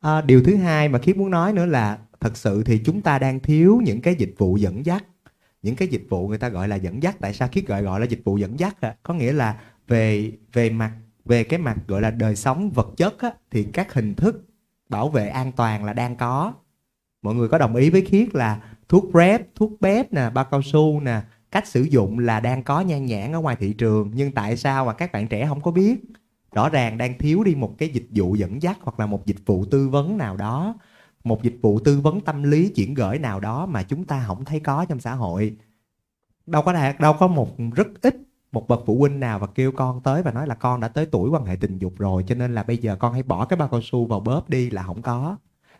À, 0.00 0.20
điều 0.20 0.42
thứ 0.42 0.56
hai 0.56 0.88
mà 0.88 0.98
khiết 0.98 1.16
muốn 1.16 1.30
nói 1.30 1.52
nữa 1.52 1.66
là 1.66 1.98
thật 2.20 2.36
sự 2.36 2.62
thì 2.62 2.78
chúng 2.84 3.02
ta 3.02 3.18
đang 3.18 3.40
thiếu 3.40 3.80
những 3.84 4.00
cái 4.00 4.14
dịch 4.14 4.34
vụ 4.38 4.56
dẫn 4.56 4.86
dắt. 4.86 5.04
Những 5.62 5.76
cái 5.76 5.88
dịch 5.88 6.06
vụ 6.08 6.28
người 6.28 6.38
ta 6.38 6.48
gọi 6.48 6.68
là 6.68 6.76
dẫn 6.76 7.02
dắt 7.02 7.16
tại 7.20 7.34
sao 7.34 7.48
khiết 7.48 7.66
gọi 7.66 7.82
gọi 7.82 8.00
là 8.00 8.06
dịch 8.06 8.20
vụ 8.24 8.36
dẫn 8.36 8.58
dắt 8.58 8.76
à? 8.80 8.96
có 9.02 9.14
nghĩa 9.14 9.32
là 9.32 9.56
về 9.88 10.32
về 10.52 10.70
mặt 10.70 10.92
về 11.28 11.44
cái 11.44 11.58
mặt 11.58 11.76
gọi 11.86 12.00
là 12.00 12.10
đời 12.10 12.36
sống 12.36 12.70
vật 12.70 12.88
chất 12.96 13.18
á, 13.18 13.32
thì 13.50 13.64
các 13.72 13.94
hình 13.94 14.14
thức 14.14 14.44
bảo 14.88 15.08
vệ 15.08 15.28
an 15.28 15.52
toàn 15.52 15.84
là 15.84 15.92
đang 15.92 16.16
có. 16.16 16.52
Mọi 17.22 17.34
người 17.34 17.48
có 17.48 17.58
đồng 17.58 17.76
ý 17.76 17.90
với 17.90 18.04
khiết 18.04 18.34
là 18.34 18.60
thuốc 18.88 19.04
prep 19.10 19.54
thuốc 19.54 19.80
bếp 19.80 20.12
nè 20.12 20.30
bao 20.30 20.44
cao 20.44 20.62
su 20.62 21.00
nè 21.00 21.20
cách 21.50 21.66
sử 21.66 21.82
dụng 21.82 22.18
là 22.18 22.40
đang 22.40 22.62
có 22.62 22.80
nhan 22.80 23.06
nhản 23.06 23.32
ở 23.32 23.40
ngoài 23.40 23.56
thị 23.56 23.72
trường. 23.72 24.10
Nhưng 24.14 24.32
tại 24.32 24.56
sao 24.56 24.84
mà 24.84 24.92
các 24.92 25.12
bạn 25.12 25.28
trẻ 25.28 25.46
không 25.48 25.60
có 25.60 25.70
biết? 25.70 26.00
Rõ 26.52 26.68
ràng 26.68 26.98
đang 26.98 27.18
thiếu 27.18 27.44
đi 27.44 27.54
một 27.54 27.74
cái 27.78 27.88
dịch 27.88 28.06
vụ 28.10 28.34
dẫn 28.34 28.62
dắt 28.62 28.78
hoặc 28.80 29.00
là 29.00 29.06
một 29.06 29.26
dịch 29.26 29.46
vụ 29.46 29.64
tư 29.64 29.88
vấn 29.88 30.18
nào 30.18 30.36
đó. 30.36 30.74
Một 31.24 31.42
dịch 31.42 31.58
vụ 31.62 31.80
tư 31.80 32.00
vấn 32.00 32.20
tâm 32.20 32.42
lý 32.42 32.68
chuyển 32.68 32.94
gửi 32.94 33.18
nào 33.18 33.40
đó 33.40 33.66
mà 33.66 33.82
chúng 33.82 34.04
ta 34.04 34.24
không 34.26 34.44
thấy 34.44 34.60
có 34.60 34.84
trong 34.84 35.00
xã 35.00 35.14
hội. 35.14 35.56
Đâu 36.46 36.62
có 36.62 36.72
đạt 36.72 37.00
đâu 37.00 37.12
có 37.18 37.26
một 37.26 37.56
rất 37.74 37.88
ít 38.02 38.16
một 38.52 38.68
bậc 38.68 38.82
phụ 38.86 38.98
huynh 38.98 39.20
nào 39.20 39.38
và 39.38 39.46
kêu 39.46 39.72
con 39.72 40.00
tới 40.00 40.22
và 40.22 40.32
nói 40.32 40.46
là 40.46 40.54
con 40.54 40.80
đã 40.80 40.88
tới 40.88 41.06
tuổi 41.06 41.30
quan 41.30 41.44
hệ 41.44 41.56
tình 41.56 41.78
dục 41.78 41.92
rồi, 41.98 42.24
cho 42.26 42.34
nên 42.34 42.54
là 42.54 42.62
bây 42.62 42.76
giờ 42.76 42.96
con 42.96 43.12
hãy 43.12 43.22
bỏ 43.22 43.44
cái 43.44 43.56
bao 43.56 43.68
cao 43.68 43.80
su 43.82 44.06
vào 44.06 44.20
bóp 44.20 44.48
đi 44.48 44.70
là 44.70 44.82
không 44.82 45.02
có. 45.02 45.36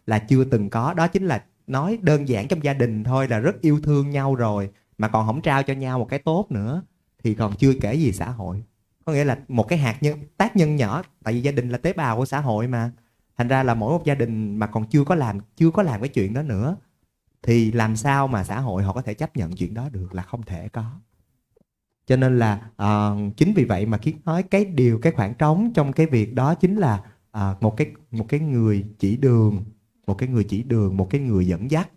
Là 0.06 0.18
chưa 0.18 0.44
từng 0.44 0.70
có. 0.70 0.94
Đó 0.94 1.08
chính 1.08 1.26
là 1.26 1.44
nói 1.66 1.98
đơn 2.02 2.28
giản 2.28 2.48
trong 2.48 2.64
gia 2.64 2.74
đình 2.74 3.04
thôi 3.04 3.28
là 3.28 3.38
rất 3.38 3.60
yêu 3.60 3.80
thương 3.82 4.10
nhau 4.10 4.34
rồi, 4.34 4.70
mà 4.98 5.08
còn 5.08 5.26
không 5.26 5.40
trao 5.40 5.62
cho 5.62 5.74
nhau 5.74 5.98
một 5.98 6.08
cái 6.08 6.18
tốt 6.18 6.46
nữa, 6.50 6.82
thì 7.24 7.34
còn 7.34 7.56
chưa 7.56 7.72
kể 7.80 7.94
gì 7.94 8.12
xã 8.12 8.30
hội. 8.30 8.62
Có 9.04 9.12
nghĩa 9.12 9.24
là 9.24 9.38
một 9.48 9.68
cái 9.68 9.78
hạt 9.78 9.96
nhân, 10.00 10.18
tác 10.36 10.56
nhân 10.56 10.76
nhỏ, 10.76 11.02
tại 11.24 11.34
vì 11.34 11.40
gia 11.40 11.52
đình 11.52 11.68
là 11.68 11.78
tế 11.78 11.92
bào 11.92 12.16
của 12.16 12.24
xã 12.24 12.40
hội 12.40 12.66
mà. 12.66 12.90
Thành 13.36 13.48
ra 13.48 13.62
là 13.62 13.74
mỗi 13.74 13.92
một 13.92 14.04
gia 14.04 14.14
đình 14.14 14.56
mà 14.56 14.66
còn 14.66 14.86
chưa 14.86 15.04
có 15.04 15.14
làm, 15.14 15.38
chưa 15.56 15.70
có 15.70 15.82
làm 15.82 16.00
cái 16.00 16.08
chuyện 16.08 16.34
đó 16.34 16.42
nữa, 16.42 16.76
thì 17.42 17.72
làm 17.72 17.96
sao 17.96 18.28
mà 18.28 18.44
xã 18.44 18.60
hội 18.60 18.82
họ 18.82 18.92
có 18.92 19.02
thể 19.02 19.14
chấp 19.14 19.36
nhận 19.36 19.52
chuyện 19.52 19.74
đó 19.74 19.88
được 19.88 20.14
là 20.14 20.22
không 20.22 20.42
thể 20.42 20.68
có 20.68 21.00
cho 22.08 22.16
nên 22.16 22.38
là 22.38 22.60
à, 22.76 23.10
chính 23.36 23.52
vì 23.54 23.64
vậy 23.64 23.86
mà 23.86 23.98
khiến 23.98 24.16
nói 24.24 24.42
cái 24.42 24.64
điều 24.64 24.98
cái 24.98 25.12
khoảng 25.12 25.34
trống 25.34 25.72
trong 25.74 25.92
cái 25.92 26.06
việc 26.06 26.34
đó 26.34 26.54
chính 26.54 26.76
là 26.76 27.00
à, 27.32 27.54
một 27.60 27.76
cái 27.76 27.86
một 28.10 28.26
cái 28.28 28.40
người 28.40 28.84
chỉ 28.98 29.16
đường 29.16 29.64
một 30.06 30.14
cái 30.14 30.28
người 30.28 30.44
chỉ 30.44 30.62
đường 30.62 30.96
một 30.96 31.10
cái 31.10 31.20
người 31.20 31.46
dẫn 31.46 31.70
dắt. 31.70 31.90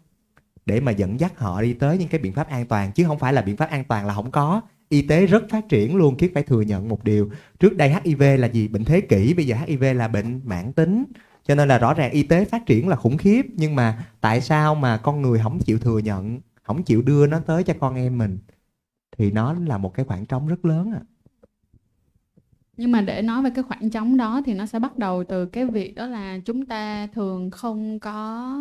Để 0.65 0.79
mà 0.79 0.91
dẫn 0.91 1.19
dắt 1.19 1.39
họ 1.39 1.61
đi 1.61 1.73
tới 1.73 1.97
những 1.97 2.07
cái 2.07 2.21
biện 2.21 2.33
pháp 2.33 2.49
an 2.49 2.65
toàn 2.65 2.91
chứ 2.91 3.05
không 3.05 3.19
phải 3.19 3.33
là 3.33 3.41
biện 3.41 3.57
pháp 3.57 3.69
an 3.69 3.83
toàn 3.83 4.05
là 4.05 4.13
không 4.13 4.31
có. 4.31 4.61
Y 4.89 5.01
tế 5.01 5.25
rất 5.25 5.43
phát 5.49 5.69
triển 5.69 5.95
luôn 5.95 6.17
khiết 6.17 6.31
phải 6.33 6.43
thừa 6.43 6.61
nhận 6.61 6.89
một 6.89 7.03
điều. 7.03 7.29
Trước 7.59 7.77
đây 7.77 7.95
hiv 8.03 8.21
là 8.39 8.47
gì? 8.47 8.67
Bệnh 8.67 8.85
thế 8.85 9.01
kỷ 9.01 9.33
bây 9.33 9.47
giờ 9.47 9.55
hiv 9.65 9.83
là 9.95 10.07
bệnh 10.07 10.41
mãn 10.43 10.73
tính. 10.73 11.03
Cho 11.47 11.55
nên 11.55 11.67
là 11.67 11.77
rõ 11.77 11.93
ràng 11.93 12.11
y 12.11 12.23
tế 12.23 12.45
phát 12.45 12.65
triển 12.65 12.87
là 12.87 12.95
khủng 12.95 13.17
khiếp 13.17 13.45
nhưng 13.55 13.75
mà 13.75 14.05
tại 14.21 14.41
sao 14.41 14.75
mà 14.75 14.97
con 14.97 15.21
người 15.21 15.39
không 15.43 15.59
chịu 15.59 15.79
thừa 15.79 15.97
nhận 15.99 16.39
không 16.63 16.83
chịu 16.83 17.01
đưa 17.01 17.27
nó 17.27 17.39
tới 17.39 17.63
cho 17.63 17.73
con 17.79 17.95
em 17.95 18.17
mình? 18.17 18.39
Thì 19.17 19.31
nó 19.31 19.53
là 19.53 19.77
một 19.77 19.93
cái 19.93 20.05
khoảng 20.05 20.25
trống 20.25 20.47
rất 20.47 20.65
lớn 20.65 20.91
ạ 20.91 21.01
à. 21.01 21.07
nhưng 22.77 22.91
mà 22.91 23.01
để 23.01 23.21
nói 23.21 23.43
về 23.43 23.49
cái 23.55 23.63
khoảng 23.63 23.89
trống 23.89 24.17
đó 24.17 24.41
thì 24.45 24.53
nó 24.53 24.65
sẽ 24.65 24.79
bắt 24.79 24.97
đầu 24.97 25.23
từ 25.23 25.45
cái 25.45 25.65
việc 25.65 25.95
đó 25.95 26.07
là 26.07 26.39
chúng 26.45 26.65
ta 26.65 27.07
thường 27.07 27.51
không 27.51 27.99
có 27.99 28.57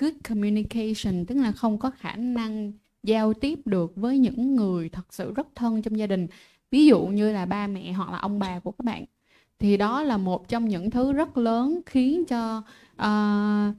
good 0.00 0.12
communication 0.28 1.26
tức 1.26 1.34
là 1.34 1.52
không 1.52 1.78
có 1.78 1.90
khả 1.90 2.16
năng 2.16 2.72
giao 3.02 3.34
tiếp 3.34 3.58
được 3.64 3.92
với 3.96 4.18
những 4.18 4.56
người 4.56 4.88
thật 4.88 5.14
sự 5.14 5.32
rất 5.34 5.46
thân 5.54 5.82
trong 5.82 5.98
gia 5.98 6.06
đình 6.06 6.26
ví 6.70 6.86
dụ 6.86 7.06
như 7.06 7.32
là 7.32 7.46
ba 7.46 7.66
mẹ 7.66 7.92
hoặc 7.92 8.10
là 8.10 8.18
ông 8.18 8.38
bà 8.38 8.58
của 8.58 8.70
các 8.70 8.84
bạn 8.84 9.04
thì 9.58 9.76
đó 9.76 10.02
là 10.02 10.16
một 10.16 10.48
trong 10.48 10.68
những 10.68 10.90
thứ 10.90 11.12
rất 11.12 11.38
lớn 11.38 11.80
khiến 11.86 12.24
cho 12.24 12.62
uh, 13.02 13.76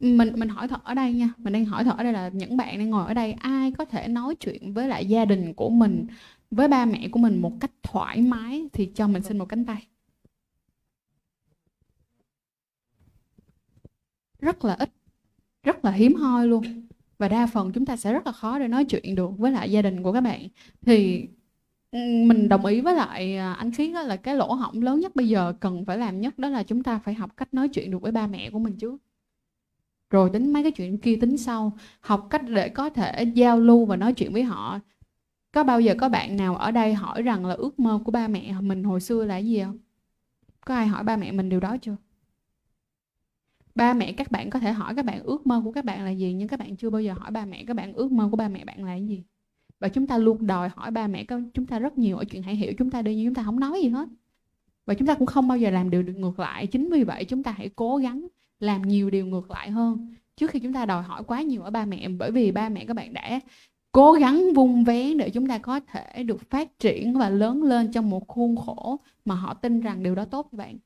mình 0.00 0.32
mình 0.36 0.48
hỏi 0.48 0.68
thật 0.68 0.84
ở 0.84 0.94
đây 0.94 1.12
nha. 1.12 1.28
Mình 1.38 1.52
đang 1.52 1.64
hỏi 1.64 1.84
thật 1.84 1.94
ở 1.98 2.04
đây 2.04 2.12
là 2.12 2.28
những 2.28 2.56
bạn 2.56 2.78
đang 2.78 2.90
ngồi 2.90 3.06
ở 3.06 3.14
đây, 3.14 3.32
ai 3.32 3.72
có 3.72 3.84
thể 3.84 4.08
nói 4.08 4.34
chuyện 4.40 4.72
với 4.72 4.88
lại 4.88 5.06
gia 5.06 5.24
đình 5.24 5.54
của 5.54 5.70
mình, 5.70 6.06
với 6.50 6.68
ba 6.68 6.84
mẹ 6.84 7.08
của 7.08 7.18
mình 7.20 7.42
một 7.42 7.52
cách 7.60 7.70
thoải 7.82 8.22
mái? 8.22 8.68
Thì 8.72 8.90
cho 8.94 9.08
mình 9.08 9.22
xin 9.22 9.38
một 9.38 9.46
cánh 9.48 9.64
tay. 9.64 9.86
Rất 14.40 14.64
là 14.64 14.74
ít, 14.74 14.90
rất 15.62 15.84
là 15.84 15.90
hiếm 15.90 16.14
hoi 16.14 16.48
luôn. 16.48 16.64
Và 17.18 17.28
đa 17.28 17.46
phần 17.46 17.72
chúng 17.72 17.86
ta 17.86 17.96
sẽ 17.96 18.12
rất 18.12 18.26
là 18.26 18.32
khó 18.32 18.58
để 18.58 18.68
nói 18.68 18.84
chuyện 18.84 19.14
được 19.14 19.38
với 19.38 19.52
lại 19.52 19.70
gia 19.70 19.82
đình 19.82 20.02
của 20.02 20.12
các 20.12 20.20
bạn. 20.20 20.48
Thì 20.82 21.26
ừ, 21.90 21.98
mình 22.26 22.48
đồng 22.48 22.66
ý 22.66 22.80
với 22.80 22.94
lại 22.94 23.36
à, 23.36 23.54
anh 23.54 23.70
anh 23.78 23.92
đó 23.92 24.02
là 24.02 24.16
cái 24.16 24.36
lỗ 24.36 24.54
hổng 24.54 24.82
lớn 24.82 25.00
nhất 25.00 25.16
bây 25.16 25.28
giờ 25.28 25.54
cần 25.60 25.84
phải 25.84 25.98
làm 25.98 26.20
nhất 26.20 26.38
đó 26.38 26.48
là 26.48 26.62
chúng 26.62 26.82
ta 26.82 26.98
phải 26.98 27.14
học 27.14 27.36
cách 27.36 27.54
nói 27.54 27.68
chuyện 27.68 27.90
được 27.90 28.02
với 28.02 28.12
ba 28.12 28.26
mẹ 28.26 28.50
của 28.50 28.58
mình 28.58 28.76
trước 28.78 29.02
rồi 30.14 30.30
tính 30.32 30.52
mấy 30.52 30.62
cái 30.62 30.72
chuyện 30.72 30.98
kia 30.98 31.16
tính 31.20 31.36
sau, 31.38 31.72
học 32.00 32.26
cách 32.30 32.42
để 32.48 32.68
có 32.68 32.90
thể 32.90 33.24
giao 33.34 33.60
lưu 33.60 33.84
và 33.86 33.96
nói 33.96 34.12
chuyện 34.12 34.32
với 34.32 34.42
họ. 34.42 34.78
Có 35.52 35.64
bao 35.64 35.80
giờ 35.80 35.94
có 35.98 36.08
bạn 36.08 36.36
nào 36.36 36.56
ở 36.56 36.70
đây 36.70 36.94
hỏi 36.94 37.22
rằng 37.22 37.46
là 37.46 37.54
ước 37.54 37.78
mơ 37.78 38.00
của 38.04 38.12
ba 38.12 38.28
mẹ 38.28 38.54
mình 38.60 38.84
hồi 38.84 39.00
xưa 39.00 39.24
là 39.24 39.38
gì 39.38 39.62
không? 39.62 39.78
Có 40.66 40.74
ai 40.74 40.86
hỏi 40.86 41.04
ba 41.04 41.16
mẹ 41.16 41.32
mình 41.32 41.48
điều 41.48 41.60
đó 41.60 41.76
chưa? 41.82 41.96
Ba 43.74 43.94
mẹ 43.94 44.12
các 44.12 44.30
bạn 44.30 44.50
có 44.50 44.58
thể 44.58 44.72
hỏi 44.72 44.94
các 44.94 45.04
bạn 45.04 45.22
ước 45.22 45.46
mơ 45.46 45.60
của 45.64 45.72
các 45.72 45.84
bạn 45.84 46.04
là 46.04 46.10
gì, 46.10 46.32
nhưng 46.32 46.48
các 46.48 46.58
bạn 46.58 46.76
chưa 46.76 46.90
bao 46.90 47.02
giờ 47.02 47.12
hỏi 47.12 47.30
ba 47.30 47.44
mẹ, 47.44 47.64
các 47.66 47.76
bạn 47.76 47.92
ước 47.92 48.12
mơ 48.12 48.28
của 48.30 48.36
ba 48.36 48.48
mẹ 48.48 48.64
bạn 48.64 48.84
là 48.84 48.94
gì? 48.94 49.22
Và 49.80 49.88
chúng 49.88 50.06
ta 50.06 50.18
luôn 50.18 50.46
đòi 50.46 50.68
hỏi 50.68 50.90
ba 50.90 51.06
mẹ 51.06 51.24
chúng 51.54 51.66
ta 51.66 51.78
rất 51.78 51.98
nhiều 51.98 52.16
ở 52.18 52.24
chuyện 52.24 52.42
hãy 52.42 52.56
hiểu 52.56 52.72
chúng 52.78 52.90
ta 52.90 53.02
đi, 53.02 53.14
nhưng 53.14 53.26
chúng 53.26 53.34
ta 53.34 53.42
không 53.42 53.60
nói 53.60 53.80
gì 53.82 53.88
hết. 53.88 54.08
Và 54.86 54.94
chúng 54.94 55.08
ta 55.08 55.14
cũng 55.14 55.26
không 55.26 55.48
bao 55.48 55.58
giờ 55.58 55.70
làm 55.70 55.90
điều 55.90 56.02
được 56.02 56.16
ngược 56.16 56.38
lại. 56.38 56.66
Chính 56.66 56.90
vì 56.90 57.04
vậy 57.04 57.24
chúng 57.24 57.42
ta 57.42 57.50
hãy 57.50 57.68
cố 57.76 57.96
gắng 57.96 58.26
làm 58.60 58.82
nhiều 58.82 59.10
điều 59.10 59.26
ngược 59.26 59.50
lại 59.50 59.70
hơn. 59.70 60.14
Trước 60.36 60.50
khi 60.50 60.58
chúng 60.58 60.72
ta 60.72 60.86
đòi 60.86 61.02
hỏi 61.02 61.22
quá 61.26 61.42
nhiều 61.42 61.62
ở 61.62 61.70
ba 61.70 61.84
mẹ, 61.84 62.08
bởi 62.08 62.30
vì 62.30 62.52
ba 62.52 62.68
mẹ 62.68 62.84
các 62.84 62.96
bạn 62.96 63.12
đã 63.12 63.40
cố 63.92 64.12
gắng 64.12 64.52
vung 64.54 64.84
vén 64.84 65.18
để 65.18 65.30
chúng 65.30 65.46
ta 65.46 65.58
có 65.58 65.80
thể 65.80 66.22
được 66.22 66.50
phát 66.50 66.78
triển 66.78 67.18
và 67.18 67.30
lớn 67.30 67.62
lên 67.62 67.92
trong 67.92 68.10
một 68.10 68.28
khuôn 68.28 68.56
khổ 68.56 69.00
mà 69.24 69.34
họ 69.34 69.54
tin 69.54 69.80
rằng 69.80 70.02
điều 70.02 70.14
đó 70.14 70.24
tốt 70.24 70.48
với 70.52 70.58
bạn. 70.58 70.78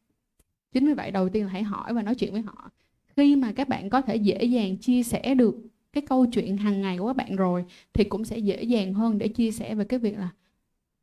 Chính 0.73 0.87
vì 0.87 0.95
vậy, 0.95 1.11
đầu 1.11 1.29
tiên 1.29 1.45
là 1.45 1.51
hãy 1.53 1.63
hỏi 1.63 1.95
và 1.95 2.03
nói 2.03 2.15
chuyện 2.15 2.33
với 2.33 2.43
họ. 2.43 2.71
Khi 3.17 3.37
mà 3.37 3.53
các 3.53 3.69
bạn 3.69 3.91
có 3.91 4.01
thể 4.01 4.17
dễ 4.17 4.45
dàng 4.45 4.77
chia 4.77 5.03
sẻ 5.03 5.35
được 5.35 5.55
cái 5.93 6.03
câu 6.09 6.27
chuyện 6.27 6.57
hàng 6.57 6.81
ngày 6.81 6.99
của 6.99 7.07
các 7.07 7.17
bạn 7.17 7.37
rồi, 7.37 7.65
thì 7.93 8.05
cũng 8.05 8.25
sẽ 8.25 8.39
dễ 8.39 8.63
dàng 8.63 8.95
hơn 8.95 9.19
để 9.19 9.29
chia 9.29 9.51
sẻ 9.51 9.75
về 9.75 9.85
cái 9.85 9.99
việc 9.99 10.19
là, 10.19 10.29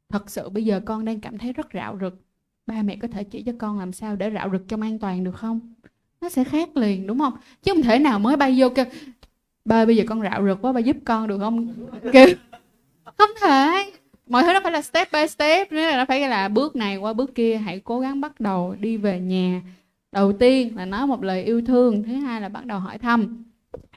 thật 0.10 0.30
sự 0.30 0.50
bây 0.50 0.66
giờ 0.66 0.80
con 0.86 1.06
đang 1.06 1.20
cảm 1.20 1.38
thấy 1.38 1.54
rất 1.54 1.68
rạo 1.74 1.98
rực. 2.02 2.22
Ba 2.68 2.82
mẹ 2.82 2.96
có 2.96 3.08
thể 3.08 3.24
chỉ 3.24 3.44
cho 3.44 3.54
con 3.58 3.80
làm 3.80 3.92
sao 3.92 4.16
để 4.16 4.32
rạo 4.32 4.50
rực 4.52 4.68
trong 4.68 4.82
an 4.82 5.00
toàn 5.00 5.24
được 5.24 5.36
không? 5.36 5.75
Nó 6.22 6.30
sẽ 6.30 6.44
khác 6.44 6.78
liền 6.78 7.08
đúng 7.08 7.20
không? 7.20 7.34
Chứ 7.64 7.74
không 7.74 7.84
thể 7.84 8.00
nào 8.00 8.20
mới 8.20 8.38
bay 8.38 8.56
vô 8.58 8.70
kêu 8.70 8.86
ba 9.66 9.86
bây 9.86 9.96
giờ 9.96 10.04
con 10.08 10.22
rạo 10.22 10.46
rực 10.46 10.62
quá 10.62 10.72
ba 10.72 10.80
giúp 10.80 10.98
con 11.06 11.28
được 11.28 11.38
không? 11.40 11.74
Kêu 12.14 12.28
không 13.18 13.30
thể. 13.42 13.92
Mọi 14.28 14.44
thứ 14.44 14.54
nó 14.54 14.60
phải 14.64 14.72
là 14.72 14.82
step 14.82 15.12
by 15.12 15.28
step 15.28 15.72
nữa 15.72 15.82
là 15.82 15.98
nó 15.98 16.06
phải 16.06 16.30
là 16.30 16.48
bước 16.48 16.76
này 16.76 16.98
qua 16.98 17.14
bước 17.14 17.36
kia. 17.36 17.58
Hãy 17.58 17.80
cố 17.80 18.00
gắng 18.00 18.22
bắt 18.22 18.40
đầu 18.40 18.76
đi 18.80 18.98
về 18.98 19.20
nhà. 19.20 19.62
Đầu 20.12 20.34
tiên 20.34 20.78
là 20.78 20.86
nói 20.86 21.08
một 21.08 21.24
lời 21.24 21.44
yêu 21.44 21.62
thương 21.68 22.04
thứ 22.04 22.14
hai 22.14 22.42
là 22.42 22.50
bắt 22.50 22.66
đầu 22.66 22.80
hỏi 22.80 22.98
thăm. 22.98 23.44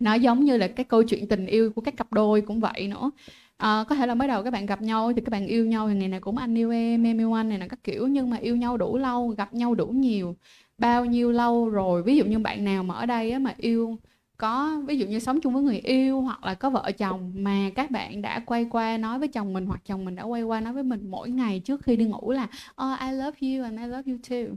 Nó 0.01 0.15
giống 0.15 0.45
như 0.45 0.57
là 0.57 0.69
cái 0.69 0.85
câu 0.85 1.03
chuyện 1.03 1.29
tình 1.29 1.47
yêu 1.47 1.73
của 1.73 1.81
các 1.81 1.97
cặp 1.97 2.13
đôi 2.13 2.41
cũng 2.41 2.61
vậy 2.61 2.89
nữa. 2.89 3.11
À, 3.57 3.85
có 3.89 3.95
thể 3.95 4.07
là 4.07 4.15
mới 4.15 4.29
đầu 4.29 4.43
các 4.43 4.51
bạn 4.51 4.67
gặp 4.67 4.83
nhau 4.83 5.13
thì 5.17 5.21
các 5.21 5.31
bạn 5.31 5.47
yêu 5.47 5.67
nhau 5.67 5.89
thì 5.89 5.95
ngày 5.95 6.09
nào 6.09 6.21
cũng 6.21 6.39
anh 6.39 6.59
yêu 6.59 6.71
em 6.71 7.07
em 7.07 7.19
yêu 7.19 7.33
anh 7.33 7.49
này 7.49 7.59
là 7.59 7.69
các 7.69 7.85
kiểu 7.85 8.07
nhưng 8.07 8.31
mà 8.31 8.37
yêu 8.37 8.57
nhau 8.57 8.77
đủ 8.77 8.99
lâu 8.99 9.29
gặp 9.29 9.55
nhau 9.55 9.75
đủ 9.75 9.87
nhiều 9.87 10.37
bao 10.79 11.05
nhiêu 11.05 11.33
lâu 11.33 11.69
rồi? 11.69 12.03
Ví 12.03 12.17
dụ 12.17 12.25
như 12.25 12.39
bạn 12.39 12.65
nào 12.65 12.83
mà 12.83 12.95
ở 12.95 13.07
đây 13.07 13.31
á, 13.31 13.39
mà 13.39 13.55
yêu 13.57 13.99
có 14.39 14.81
ví 14.87 14.99
dụ 14.99 15.07
như 15.07 15.19
sống 15.19 15.41
chung 15.41 15.55
với 15.55 15.63
người 15.63 15.79
yêu 15.79 16.21
hoặc 16.21 16.45
là 16.45 16.55
có 16.55 16.71
vợ 16.71 16.93
chồng 16.99 17.33
mà 17.35 17.71
các 17.75 17.91
bạn 17.91 18.23
đã 18.23 18.43
quay 18.47 18.67
qua 18.71 18.97
nói 18.99 19.19
với 19.19 19.29
chồng 19.29 19.53
mình 19.53 19.67
hoặc 19.67 19.81
chồng 19.85 20.05
mình 20.05 20.17
đã 20.17 20.23
quay 20.23 20.43
qua 20.43 20.61
nói 20.61 20.73
với 20.73 20.83
mình 20.83 21.11
mỗi 21.11 21.31
ngày 21.31 21.61
trước 21.61 21.83
khi 21.83 21.97
đi 21.97 22.05
ngủ 22.05 22.33
là 22.33 22.49
oh, 22.83 23.01
I 23.01 23.13
love 23.13 23.39
you 23.41 23.65
and 23.65 23.79
I 23.81 23.87
love 23.87 24.13
you 24.13 24.19
too. 24.31 24.57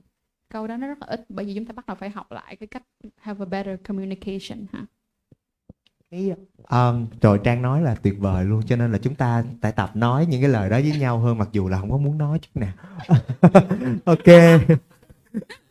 Câu 0.49 0.67
đó 0.67 0.77
nó 0.77 0.87
rất 0.87 0.97
là 1.01 1.07
ít 1.07 1.25
bởi 1.29 1.45
vì 1.45 1.55
chúng 1.55 1.65
ta 1.65 1.73
bắt 1.73 1.85
đầu 1.85 1.95
phải 1.99 2.09
học 2.09 2.31
lại 2.31 2.55
cái 2.55 2.67
cách 2.67 2.83
have 3.17 3.45
a 3.45 3.49
better 3.49 3.79
communication 3.87 4.65
ha. 4.71 4.85
Cái 6.11 6.31
um, 6.69 7.07
trời 7.21 7.37
trang 7.43 7.61
nói 7.61 7.81
là 7.81 7.95
tuyệt 7.95 8.15
vời 8.19 8.45
luôn 8.45 8.61
cho 8.65 8.75
nên 8.75 8.91
là 8.91 8.97
chúng 8.97 9.15
ta 9.15 9.43
phải 9.61 9.71
tập 9.71 9.95
nói 9.95 10.25
những 10.25 10.41
cái 10.41 10.49
lời 10.49 10.69
đó 10.69 10.79
với 10.79 10.97
nhau 10.99 11.19
hơn 11.19 11.37
mặc 11.37 11.49
dù 11.51 11.69
là 11.69 11.79
không 11.79 11.91
có 11.91 11.97
muốn 11.97 12.17
nói 12.17 12.39
chút 12.39 12.51
nào. 12.55 12.73
Ok 14.05 14.27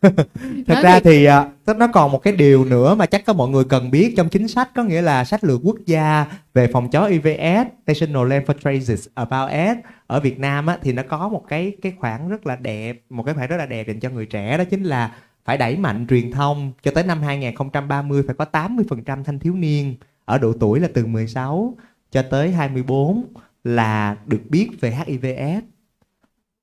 thật 0.03 0.27
Nói 0.66 0.82
ra 0.82 1.01
thì 1.01 1.28
uh, 1.70 1.77
nó 1.77 1.87
còn 1.87 2.12
một 2.12 2.19
cái 2.23 2.32
điều 2.32 2.65
nữa 2.65 2.95
mà 2.95 3.07
chắc 3.07 3.27
có 3.27 3.32
mọi 3.32 3.49
người 3.49 3.65
cần 3.65 3.91
biết 3.91 4.15
trong 4.16 4.28
chính 4.28 4.49
sách 4.49 4.70
có 4.74 4.85
nghĩa 4.85 5.03
là 5.03 5.24
sách 5.24 5.45
lược 5.45 5.61
quốc 5.65 5.77
gia 5.87 6.27
về 6.55 6.66
phòng 6.73 6.91
chống 6.91 7.07
IVS 7.07 7.66
National 7.87 8.28
Land 8.28 8.47
for 8.47 8.55
Traces 8.62 9.07
About 9.15 9.51
AIDS 9.51 9.81
ở 10.07 10.20
Việt 10.20 10.39
Nam 10.39 10.66
á, 10.66 10.78
thì 10.82 10.93
nó 10.93 11.03
có 11.09 11.28
một 11.28 11.45
cái 11.49 11.73
cái 11.82 11.93
khoản 11.99 12.28
rất 12.28 12.47
là 12.47 12.57
đẹp 12.57 13.01
một 13.11 13.23
cái 13.23 13.35
khoản 13.35 13.49
rất 13.49 13.57
là 13.57 13.66
đẹp 13.66 13.87
dành 13.87 14.01
cho 14.01 14.11
người 14.11 14.27
trẻ 14.27 14.59
đó 14.59 14.65
chính 14.65 14.85
là 14.85 15.15
phải 15.45 15.57
đẩy 15.57 15.77
mạnh 15.77 16.07
truyền 16.09 16.32
thông. 16.32 16.73
Cho 16.82 16.91
tới 16.91 17.05
năm 17.05 17.23
2030 17.23 18.23
phải 18.27 18.35
có 18.39 18.47
80% 18.53 19.24
thanh 19.24 19.39
thiếu 19.39 19.55
niên 19.55 19.95
ở 20.24 20.39
độ 20.39 20.53
tuổi 20.61 20.81
là 20.81 20.89
từ 20.95 21.07
16 21.07 21.74
cho 22.11 22.23
tới 22.23 22.53
24 22.53 23.24
là 23.65 24.16
được 24.27 24.41
biết 24.49 24.70
về 24.81 24.91
HIVS 24.91 25.65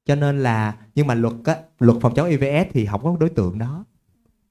cho 0.07 0.15
nên 0.15 0.43
là 0.43 0.77
nhưng 0.95 1.07
mà 1.07 1.13
luật 1.13 1.33
á, 1.45 1.55
luật 1.79 1.97
phòng 2.01 2.13
chống 2.15 2.29
IVS 2.29 2.67
thì 2.73 2.85
không 2.85 3.03
có 3.03 3.17
đối 3.19 3.29
tượng 3.29 3.57
đó. 3.57 3.85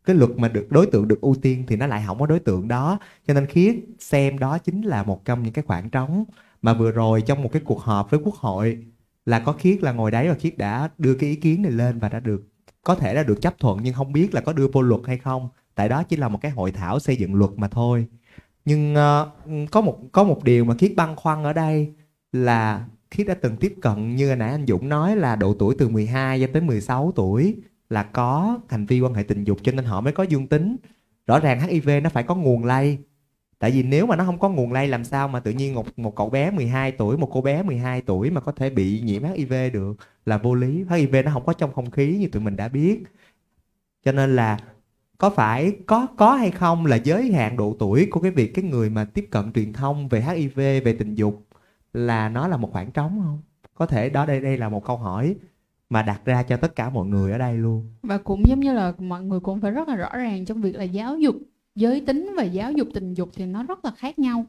Cái 0.05 0.16
luật 0.16 0.31
mà 0.37 0.49
được 0.49 0.66
đối 0.70 0.87
tượng 0.87 1.09
được 1.09 1.20
ưu 1.20 1.35
tiên 1.35 1.65
thì 1.69 1.77
nó 1.77 1.87
lại 1.87 2.03
không 2.07 2.19
có 2.19 2.27
đối 2.27 2.39
tượng 2.39 2.69
đó. 2.69 2.99
Cho 3.27 3.35
nên 3.35 3.47
khiết 3.47 3.77
xem 3.99 4.39
đó 4.39 4.59
chính 4.59 4.83
là 4.83 5.03
một 5.03 5.24
trong 5.24 5.43
những 5.43 5.53
cái 5.53 5.65
khoảng 5.69 5.91
trống 5.91 6.24
mà 6.62 6.74
vừa 6.74 6.91
rồi 6.91 7.23
trong 7.23 7.43
một 7.43 7.51
cái 7.53 7.62
cuộc 7.65 7.81
họp 7.81 8.11
với 8.11 8.20
quốc 8.24 8.35
hội 8.35 8.85
là 9.27 9.41
có 9.41 9.53
khiết 9.53 9.83
là 9.83 9.93
ngồi 9.93 10.11
đấy 10.11 10.28
và 10.28 10.35
khiết 10.35 10.59
đã 10.59 10.91
đưa 10.99 11.15
cái 11.15 11.31
ý 11.31 11.37
kiến 11.37 11.62
này 11.62 11.73
lên 11.73 11.99
và 11.99 12.09
đã 12.09 12.20
được 12.20 12.43
có 12.85 12.95
thể 12.95 13.15
là 13.15 13.23
được 13.23 13.43
chấp 13.43 13.59
thuận 13.59 13.78
nhưng 13.83 13.95
không 13.95 14.12
biết 14.12 14.35
là 14.35 14.41
có 14.41 14.53
đưa 14.53 14.69
vô 14.69 14.83
luật 14.83 15.01
hay 15.07 15.19
không. 15.19 15.49
Tại 15.74 15.89
đó 15.89 16.03
chỉ 16.03 16.16
là 16.16 16.28
một 16.28 16.39
cái 16.43 16.51
hội 16.51 16.73
thảo 16.73 16.99
xây 16.99 17.16
dựng 17.16 17.35
luật 17.35 17.51
mà 17.57 17.69
thôi. 17.69 18.07
Nhưng 18.65 18.95
uh, 18.95 19.70
có 19.70 19.81
một 19.81 19.99
có 20.12 20.24
một 20.24 20.45
điều 20.45 20.65
mà 20.65 20.74
khiết 20.78 20.93
băn 20.97 21.16
khoăn 21.16 21.45
ở 21.45 21.53
đây 21.53 21.95
là 22.33 22.85
khi 23.11 23.24
đã 23.24 23.35
từng 23.35 23.57
tiếp 23.57 23.74
cận, 23.83 24.16
như 24.16 24.35
nãy 24.37 24.51
anh 24.51 24.66
Dũng 24.66 24.89
nói 24.89 25.16
là 25.16 25.37
độ 25.37 25.55
tuổi 25.59 25.74
từ 25.78 25.89
12 25.89 26.41
cho 26.41 26.47
tới 26.53 26.62
16 26.62 27.12
tuổi 27.16 27.57
là 27.91 28.03
có 28.03 28.59
hành 28.69 28.87
vi 28.87 29.01
quan 29.01 29.15
hệ 29.15 29.23
tình 29.23 29.45
dục 29.45 29.59
cho 29.62 29.73
nên 29.73 29.85
họ 29.85 30.01
mới 30.01 30.12
có 30.12 30.23
dương 30.23 30.47
tính. 30.47 30.77
Rõ 31.27 31.41
ràng 31.41 31.61
HIV 31.61 31.91
nó 32.03 32.11
phải 32.11 32.23
có 32.23 32.35
nguồn 32.35 32.65
lây. 32.65 32.99
Tại 33.59 33.70
vì 33.70 33.83
nếu 33.83 34.07
mà 34.07 34.16
nó 34.16 34.24
không 34.24 34.39
có 34.39 34.49
nguồn 34.49 34.73
lây 34.73 34.89
làm 34.89 35.05
sao 35.05 35.28
mà 35.28 35.41
tự 35.41 35.51
nhiên 35.51 35.74
một 35.74 35.99
một 35.99 36.16
cậu 36.16 36.31
bé 36.31 36.51
12 36.51 36.93
tuổi, 36.93 37.16
một 37.16 37.28
cô 37.33 37.41
bé 37.41 37.62
12 37.62 38.03
tuổi 38.03 38.31
mà 38.31 38.41
có 38.41 38.53
thể 38.53 38.70
bị 38.70 39.01
nhiễm 39.01 39.23
HIV 39.24 39.53
được 39.73 39.97
là 40.27 40.39
vô 40.39 40.55
lý. 40.55 40.85
HIV 40.91 41.16
nó 41.24 41.31
không 41.33 41.47
có 41.47 41.53
trong 41.53 41.73
không 41.74 41.91
khí 41.91 42.16
như 42.20 42.28
tụi 42.28 42.43
mình 42.43 42.57
đã 42.57 42.69
biết. 42.69 43.03
Cho 44.05 44.12
nên 44.12 44.37
là 44.37 44.59
có 45.19 45.31
phải, 45.31 45.73
có 45.87 46.07
có 46.16 46.35
hay 46.35 46.51
không 46.51 46.87
là 46.87 46.97
giới 46.97 47.33
hạn 47.33 47.57
độ 47.57 47.77
tuổi 47.78 48.09
của 48.11 48.20
cái 48.20 48.31
việc 48.31 48.55
cái 48.55 48.65
người 48.65 48.91
mà 48.91 49.05
tiếp 49.05 49.28
cận 49.31 49.53
truyền 49.53 49.73
thông 49.73 50.09
về 50.09 50.20
HIV 50.20 50.57
về 50.57 50.97
tình 50.99 51.15
dục 51.15 51.45
là 51.97 52.28
nó 52.28 52.48
là 52.48 52.56
một 52.56 52.73
khoảng 52.73 52.90
trống 52.90 53.20
không? 53.24 53.40
Có 53.74 53.86
thể 53.86 54.10
đó, 54.10 54.27
đây 54.27 54.40
đây 54.40 54.59
là 54.59 54.68
một 54.68 54.85
câu 54.85 54.97
hỏi 54.97 55.36
mà 55.90 56.02
đặt 56.02 56.20
ra 56.24 56.43
cho 56.43 56.56
tất 56.56 56.77
cả 56.77 56.90
mọi 56.90 57.06
người 57.06 57.32
ở 57.32 57.39
đây 57.39 57.56
luôn. 57.56 57.89
Và 58.02 58.18
cũng 58.18 58.43
giống 58.48 58.60
như 58.60 58.73
là 58.73 58.93
mọi 58.98 59.23
người 59.23 59.40
cũng 59.40 59.60
phải 59.60 59.70
rất 59.70 59.89
là 59.89 59.97
rõ 59.97 60.09
ràng 60.12 60.44
trong 60.44 60.60
việc 60.60 60.77
là 60.77 60.85
giáo 60.85 61.18
dục 61.18 61.36
giới 61.74 62.01
tính 62.01 62.35
và 62.36 62.43
giáo 62.43 62.73
dục 62.73 62.89
tình 62.94 63.14
dục 63.14 63.31
thì 63.35 63.47
nó 63.47 63.62
rất 63.62 63.85
là 63.85 63.90
khác 63.90 64.18
nhau. 64.18 64.47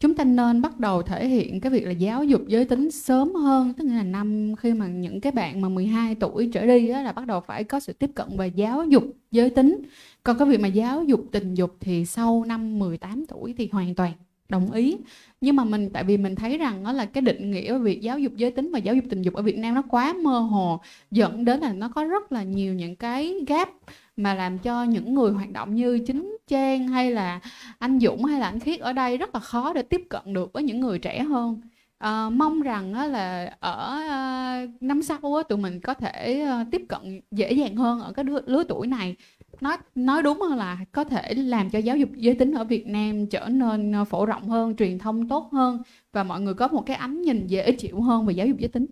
Chúng 0.00 0.14
ta 0.14 0.24
nên 0.24 0.62
bắt 0.62 0.80
đầu 0.80 1.02
thể 1.02 1.28
hiện 1.28 1.60
cái 1.60 1.72
việc 1.72 1.86
là 1.86 1.90
giáo 1.90 2.24
dục 2.24 2.40
giới 2.46 2.64
tính 2.64 2.90
sớm 2.90 3.34
hơn, 3.34 3.74
tức 3.74 3.84
là 3.84 4.02
năm 4.02 4.54
khi 4.56 4.74
mà 4.74 4.86
những 4.86 5.20
cái 5.20 5.32
bạn 5.32 5.60
mà 5.60 5.68
12 5.68 6.14
tuổi 6.14 6.50
trở 6.52 6.66
đi 6.66 6.88
đó 6.88 7.02
là 7.02 7.12
bắt 7.12 7.26
đầu 7.26 7.40
phải 7.40 7.64
có 7.64 7.80
sự 7.80 7.92
tiếp 7.92 8.10
cận 8.14 8.36
về 8.36 8.48
giáo 8.48 8.84
dục 8.84 9.04
giới 9.30 9.50
tính. 9.50 9.82
Còn 10.22 10.38
cái 10.38 10.48
việc 10.48 10.60
mà 10.60 10.68
giáo 10.68 11.04
dục 11.04 11.20
tình 11.32 11.54
dục 11.54 11.76
thì 11.80 12.04
sau 12.04 12.44
năm 12.44 12.78
18 12.78 13.26
tuổi 13.26 13.54
thì 13.58 13.68
hoàn 13.72 13.94
toàn 13.94 14.12
đồng 14.48 14.72
ý 14.72 14.96
nhưng 15.40 15.56
mà 15.56 15.64
mình 15.64 15.90
tại 15.92 16.04
vì 16.04 16.16
mình 16.16 16.34
thấy 16.34 16.58
rằng 16.58 16.84
đó 16.84 16.92
là 16.92 17.04
cái 17.04 17.22
định 17.22 17.50
nghĩa 17.50 17.78
việc 17.78 18.00
giáo 18.02 18.18
dục 18.18 18.32
giới 18.36 18.50
tính 18.50 18.70
và 18.72 18.78
giáo 18.78 18.94
dục 18.94 19.04
tình 19.10 19.22
dục 19.22 19.34
ở 19.34 19.42
Việt 19.42 19.58
Nam 19.58 19.74
nó 19.74 19.82
quá 19.82 20.12
mơ 20.12 20.38
hồ 20.38 20.80
dẫn 21.10 21.44
đến 21.44 21.60
là 21.60 21.72
nó 21.72 21.88
có 21.88 22.04
rất 22.04 22.32
là 22.32 22.42
nhiều 22.42 22.74
những 22.74 22.96
cái 22.96 23.34
gap 23.46 23.68
mà 24.16 24.34
làm 24.34 24.58
cho 24.58 24.84
những 24.84 25.14
người 25.14 25.30
hoạt 25.32 25.50
động 25.50 25.74
như 25.74 25.98
chính 26.06 26.38
Trang 26.48 26.88
hay 26.88 27.10
là 27.10 27.40
anh 27.78 28.00
Dũng 28.00 28.24
hay 28.24 28.40
là 28.40 28.46
anh 28.46 28.60
Khiết 28.60 28.80
ở 28.80 28.92
đây 28.92 29.16
rất 29.16 29.34
là 29.34 29.40
khó 29.40 29.72
để 29.72 29.82
tiếp 29.82 30.02
cận 30.10 30.32
được 30.32 30.52
với 30.52 30.62
những 30.62 30.80
người 30.80 30.98
trẻ 30.98 31.22
hơn. 31.22 31.60
À, 31.98 32.30
mong 32.30 32.62
rằng 32.62 32.94
á, 32.94 33.06
là 33.06 33.56
ở 33.60 34.00
ờ, 34.08 34.66
năm 34.80 35.02
sau 35.02 35.18
á, 35.36 35.42
tụi 35.48 35.58
mình 35.58 35.80
có 35.80 35.94
thể 35.94 36.40
ờ, 36.40 36.64
tiếp 36.70 36.82
cận 36.88 37.20
dễ 37.30 37.52
dàng 37.52 37.76
hơn 37.76 38.00
ở 38.00 38.12
cái 38.12 38.24
lứa 38.46 38.64
tuổi 38.68 38.86
này 38.86 39.16
nói 39.60 39.76
nói 39.94 40.22
đúng 40.22 40.40
hơn 40.40 40.58
là 40.58 40.78
có 40.92 41.04
thể 41.04 41.34
làm 41.34 41.70
cho 41.70 41.78
giáo 41.78 41.96
dục 41.96 42.08
giới 42.16 42.34
tính 42.34 42.52
ở 42.52 42.64
Việt 42.64 42.86
Nam 42.86 43.26
trở 43.26 43.48
nên 43.48 43.92
ờ, 43.92 44.04
phổ 44.04 44.26
rộng 44.26 44.48
hơn 44.48 44.76
truyền 44.76 44.98
thông 44.98 45.28
tốt 45.28 45.48
hơn 45.52 45.82
và 46.12 46.24
mọi 46.24 46.40
người 46.40 46.54
có 46.54 46.68
một 46.68 46.82
cái 46.86 46.96
ánh 46.96 47.22
nhìn 47.22 47.46
dễ 47.46 47.72
chịu 47.72 48.00
hơn 48.00 48.26
về 48.26 48.34
giáo 48.34 48.46
dục 48.46 48.58
giới 48.58 48.68
tính 48.68 48.86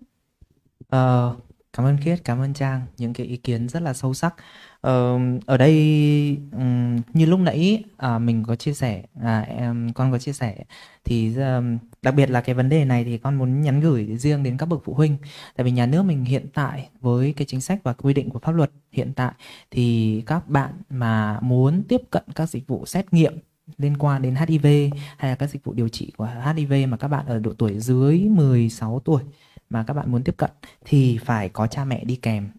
Ờ, 0.89 1.35
cảm 1.73 1.85
ơn 1.85 1.97
Kiết, 2.05 2.19
cảm 2.23 2.39
ơn 2.39 2.53
Trang, 2.53 2.81
những 2.97 3.13
cái 3.13 3.27
ý 3.27 3.37
kiến 3.37 3.69
rất 3.69 3.79
là 3.83 3.93
sâu 3.93 4.13
sắc. 4.13 4.35
Ờ, 4.81 5.19
ở 5.45 5.57
đây 5.57 5.73
ừm, 6.51 6.97
như 7.13 7.25
lúc 7.25 7.39
nãy 7.39 7.83
à, 7.97 8.19
mình 8.19 8.43
có 8.47 8.55
chia 8.55 8.73
sẻ, 8.73 9.03
à, 9.21 9.39
em 9.41 9.93
con 9.93 10.11
có 10.11 10.17
chia 10.17 10.33
sẻ 10.33 10.55
thì 11.05 11.35
đặc 12.01 12.15
biệt 12.15 12.29
là 12.29 12.41
cái 12.41 12.55
vấn 12.55 12.69
đề 12.69 12.85
này 12.85 13.03
thì 13.03 13.17
con 13.17 13.35
muốn 13.37 13.61
nhắn 13.61 13.81
gửi 13.81 14.17
riêng 14.17 14.43
đến 14.43 14.57
các 14.57 14.65
bậc 14.65 14.81
phụ 14.85 14.93
huynh. 14.93 15.17
Tại 15.55 15.65
vì 15.65 15.71
nhà 15.71 15.85
nước 15.85 16.03
mình 16.03 16.25
hiện 16.25 16.45
tại 16.53 16.89
với 17.01 17.33
cái 17.33 17.45
chính 17.45 17.61
sách 17.61 17.79
và 17.83 17.93
quy 17.93 18.13
định 18.13 18.29
của 18.29 18.39
pháp 18.39 18.51
luật 18.51 18.71
hiện 18.91 19.13
tại 19.15 19.31
thì 19.71 20.23
các 20.25 20.49
bạn 20.49 20.73
mà 20.89 21.39
muốn 21.41 21.83
tiếp 21.83 22.01
cận 22.09 22.23
các 22.35 22.49
dịch 22.49 22.67
vụ 22.67 22.85
xét 22.85 23.13
nghiệm 23.13 23.33
liên 23.77 23.97
quan 23.97 24.21
đến 24.21 24.35
HIV 24.35 24.65
hay 25.17 25.31
là 25.31 25.35
các 25.35 25.49
dịch 25.49 25.63
vụ 25.63 25.73
điều 25.73 25.89
trị 25.89 26.11
của 26.17 26.29
HIV 26.45 26.73
mà 26.89 26.97
các 26.97 27.07
bạn 27.07 27.25
ở 27.25 27.39
độ 27.39 27.53
tuổi 27.57 27.79
dưới 27.79 28.19
16 28.19 29.01
tuổi 29.05 29.23
mà 29.69 29.83
các 29.83 29.93
bạn 29.93 30.11
muốn 30.11 30.23
tiếp 30.23 30.37
cận 30.37 30.49
thì 30.85 31.17
phải 31.17 31.49
có 31.49 31.67
cha 31.67 31.85
mẹ 31.85 32.03
đi 32.03 32.15
kèm. 32.15 32.49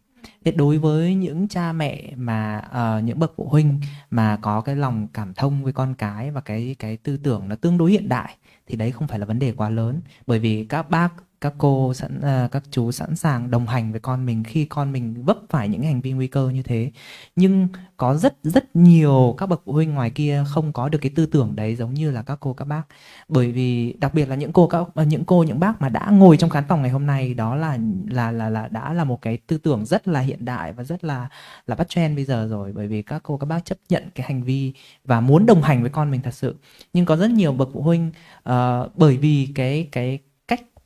Thế 0.44 0.52
đối 0.52 0.78
với 0.78 1.14
những 1.14 1.48
cha 1.48 1.72
mẹ 1.72 2.12
mà 2.16 2.62
uh, 2.70 3.04
những 3.04 3.18
bậc 3.18 3.32
phụ 3.36 3.48
huynh 3.48 3.80
mà 4.10 4.38
có 4.42 4.60
cái 4.60 4.76
lòng 4.76 5.08
cảm 5.12 5.34
thông 5.34 5.64
với 5.64 5.72
con 5.72 5.94
cái 5.94 6.30
và 6.30 6.40
cái 6.40 6.76
cái 6.78 6.96
tư 6.96 7.16
tưởng 7.16 7.48
nó 7.48 7.56
tương 7.56 7.78
đối 7.78 7.90
hiện 7.90 8.08
đại 8.08 8.36
thì 8.66 8.76
đấy 8.76 8.90
không 8.90 9.08
phải 9.08 9.18
là 9.18 9.26
vấn 9.26 9.38
đề 9.38 9.52
quá 9.52 9.70
lớn. 9.70 10.00
Bởi 10.26 10.38
vì 10.38 10.64
các 10.64 10.90
bác 10.90 11.08
các 11.40 11.54
cô 11.58 11.94
sẵn 11.94 12.20
à, 12.20 12.48
các 12.52 12.62
chú 12.70 12.92
sẵn 12.92 13.16
sàng 13.16 13.50
đồng 13.50 13.66
hành 13.66 13.90
với 13.92 14.00
con 14.00 14.26
mình 14.26 14.44
khi 14.44 14.64
con 14.64 14.92
mình 14.92 15.24
vấp 15.24 15.38
phải 15.48 15.68
những 15.68 15.82
hành 15.82 16.00
vi 16.00 16.12
nguy 16.12 16.26
cơ 16.26 16.48
như 16.48 16.62
thế. 16.62 16.90
Nhưng 17.36 17.68
có 17.96 18.14
rất 18.14 18.36
rất 18.42 18.76
nhiều 18.76 19.34
các 19.38 19.46
bậc 19.46 19.62
phụ 19.64 19.72
huynh 19.72 19.94
ngoài 19.94 20.10
kia 20.10 20.44
không 20.48 20.72
có 20.72 20.88
được 20.88 20.98
cái 20.98 21.12
tư 21.14 21.26
tưởng 21.26 21.56
đấy 21.56 21.76
giống 21.76 21.94
như 21.94 22.10
là 22.10 22.22
các 22.22 22.38
cô 22.40 22.52
các 22.52 22.64
bác. 22.64 22.82
Bởi 23.28 23.52
vì 23.52 23.92
đặc 23.92 24.14
biệt 24.14 24.28
là 24.28 24.36
những 24.36 24.52
cô 24.52 24.68
các 24.68 24.86
à, 24.94 25.04
những 25.04 25.24
cô 25.24 25.42
những 25.42 25.60
bác 25.60 25.82
mà 25.82 25.88
đã 25.88 26.10
ngồi 26.10 26.36
trong 26.36 26.50
khán 26.50 26.64
phòng 26.68 26.82
ngày 26.82 26.90
hôm 26.90 27.06
nay 27.06 27.34
đó 27.34 27.54
là 27.56 27.78
là 28.08 28.30
là 28.30 28.48
là 28.50 28.68
đã 28.68 28.92
là 28.92 29.04
một 29.04 29.22
cái 29.22 29.36
tư 29.36 29.58
tưởng 29.58 29.84
rất 29.86 30.08
là 30.08 30.20
hiện 30.20 30.44
đại 30.44 30.72
và 30.72 30.84
rất 30.84 31.04
là 31.04 31.28
là 31.66 31.76
bắt 31.76 31.88
trend 31.88 32.16
bây 32.16 32.24
giờ 32.24 32.46
rồi. 32.50 32.72
Bởi 32.72 32.86
vì 32.86 33.02
các 33.02 33.22
cô 33.22 33.36
các 33.36 33.46
bác 33.46 33.64
chấp 33.64 33.78
nhận 33.88 34.10
cái 34.14 34.26
hành 34.26 34.42
vi 34.42 34.72
và 35.04 35.20
muốn 35.20 35.46
đồng 35.46 35.62
hành 35.62 35.80
với 35.82 35.90
con 35.90 36.10
mình 36.10 36.20
thật 36.20 36.34
sự. 36.34 36.56
Nhưng 36.92 37.04
có 37.04 37.16
rất 37.16 37.30
nhiều 37.30 37.52
bậc 37.52 37.68
phụ 37.72 37.82
huynh 37.82 38.12
uh, 38.48 38.52
bởi 38.96 39.16
vì 39.16 39.48
cái 39.54 39.88
cái 39.92 40.18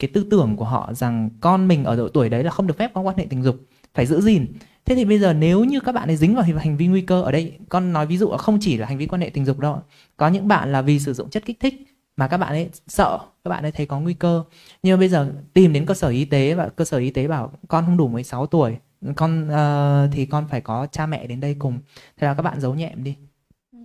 cái 0.03 0.11
tư 0.15 0.27
tưởng 0.31 0.57
của 0.57 0.65
họ 0.65 0.95
rằng 0.95 1.31
con 1.41 1.69
mình 1.69 1.85
ở 1.85 1.97
độ 1.97 2.09
tuổi 2.09 2.29
đấy 2.29 2.45
là 2.45 2.51
không 2.51 2.67
được 2.67 2.79
phép 2.79 2.91
có 2.95 3.01
quan 3.01 3.19
hệ 3.19 3.27
tình 3.31 3.43
dục 3.43 3.57
phải 3.95 4.07
giữ 4.07 4.21
gìn. 4.21 4.47
Thế 4.85 4.95
thì 4.95 5.05
bây 5.05 5.19
giờ 5.19 5.33
nếu 5.33 5.65
như 5.65 5.81
các 5.81 5.93
bạn 5.93 6.09
ấy 6.09 6.17
dính 6.17 6.35
vào 6.35 6.45
hành 6.45 6.77
vi 6.77 6.87
nguy 6.87 7.01
cơ 7.01 7.23
ở 7.23 7.33
đây 7.33 7.59
con 7.69 7.93
nói 7.93 8.07
ví 8.07 8.19
dụ 8.19 8.29
không 8.29 8.59
chỉ 8.61 8.77
là 8.77 8.87
hành 8.87 8.99
vi 8.99 9.07
quan 9.07 9.21
hệ 9.21 9.31
tình 9.31 9.45
dục 9.45 9.59
đâu 9.59 9.83
có 10.17 10.29
những 10.29 10.49
bạn 10.49 10.73
là 10.73 10.83
vì 10.83 10.99
sử 10.99 11.13
dụng 11.13 11.31
chất 11.31 11.47
kích 11.47 11.61
thích 11.61 11.87
mà 12.17 12.29
các 12.29 12.37
bạn 12.37 12.53
ấy 12.53 12.71
sợ 12.89 13.19
các 13.45 13.49
bạn 13.49 13.65
ấy 13.65 13.73
thấy 13.73 13.87
có 13.87 14.01
nguy 14.01 14.15
cơ. 14.15 14.45
Nhưng 14.83 14.97
mà 14.97 15.01
bây 15.01 15.09
giờ 15.09 15.33
tìm 15.53 15.73
đến 15.73 15.87
cơ 15.87 15.95
sở 15.95 16.09
y 16.09 16.25
tế 16.25 16.55
và 16.55 16.69
cơ 16.69 16.85
sở 16.85 16.99
y 16.99 17.11
tế 17.11 17.29
bảo 17.29 17.53
con 17.69 17.85
không 17.87 17.97
đủ 17.97 18.09
16 18.09 18.47
tuổi 18.47 18.77
con 19.17 19.49
uh, 19.49 20.13
thì 20.13 20.27
con 20.27 20.47
phải 20.51 20.61
có 20.61 20.87
cha 20.93 21.07
mẹ 21.07 21.27
đến 21.27 21.41
đây 21.41 21.57
cùng. 21.59 21.79
Thế 22.17 22.27
là 22.27 22.35
các 22.35 22.43
bạn 22.43 22.61
giấu 22.61 22.75
nhẹm 22.75 23.05
đi. 23.05 23.17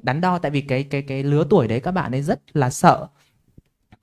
Đắn 0.03 0.21
đo 0.21 0.39
tại 0.39 0.51
vì 0.51 0.61
cái 0.61 0.83
cái 0.83 1.01
cái 1.01 1.23
lứa 1.23 1.43
tuổi 1.49 1.67
đấy 1.67 1.79
các 1.79 1.91
bạn 1.91 2.11
ấy 2.11 2.21
rất 2.21 2.39
là 2.53 2.69
sợ 2.69 3.07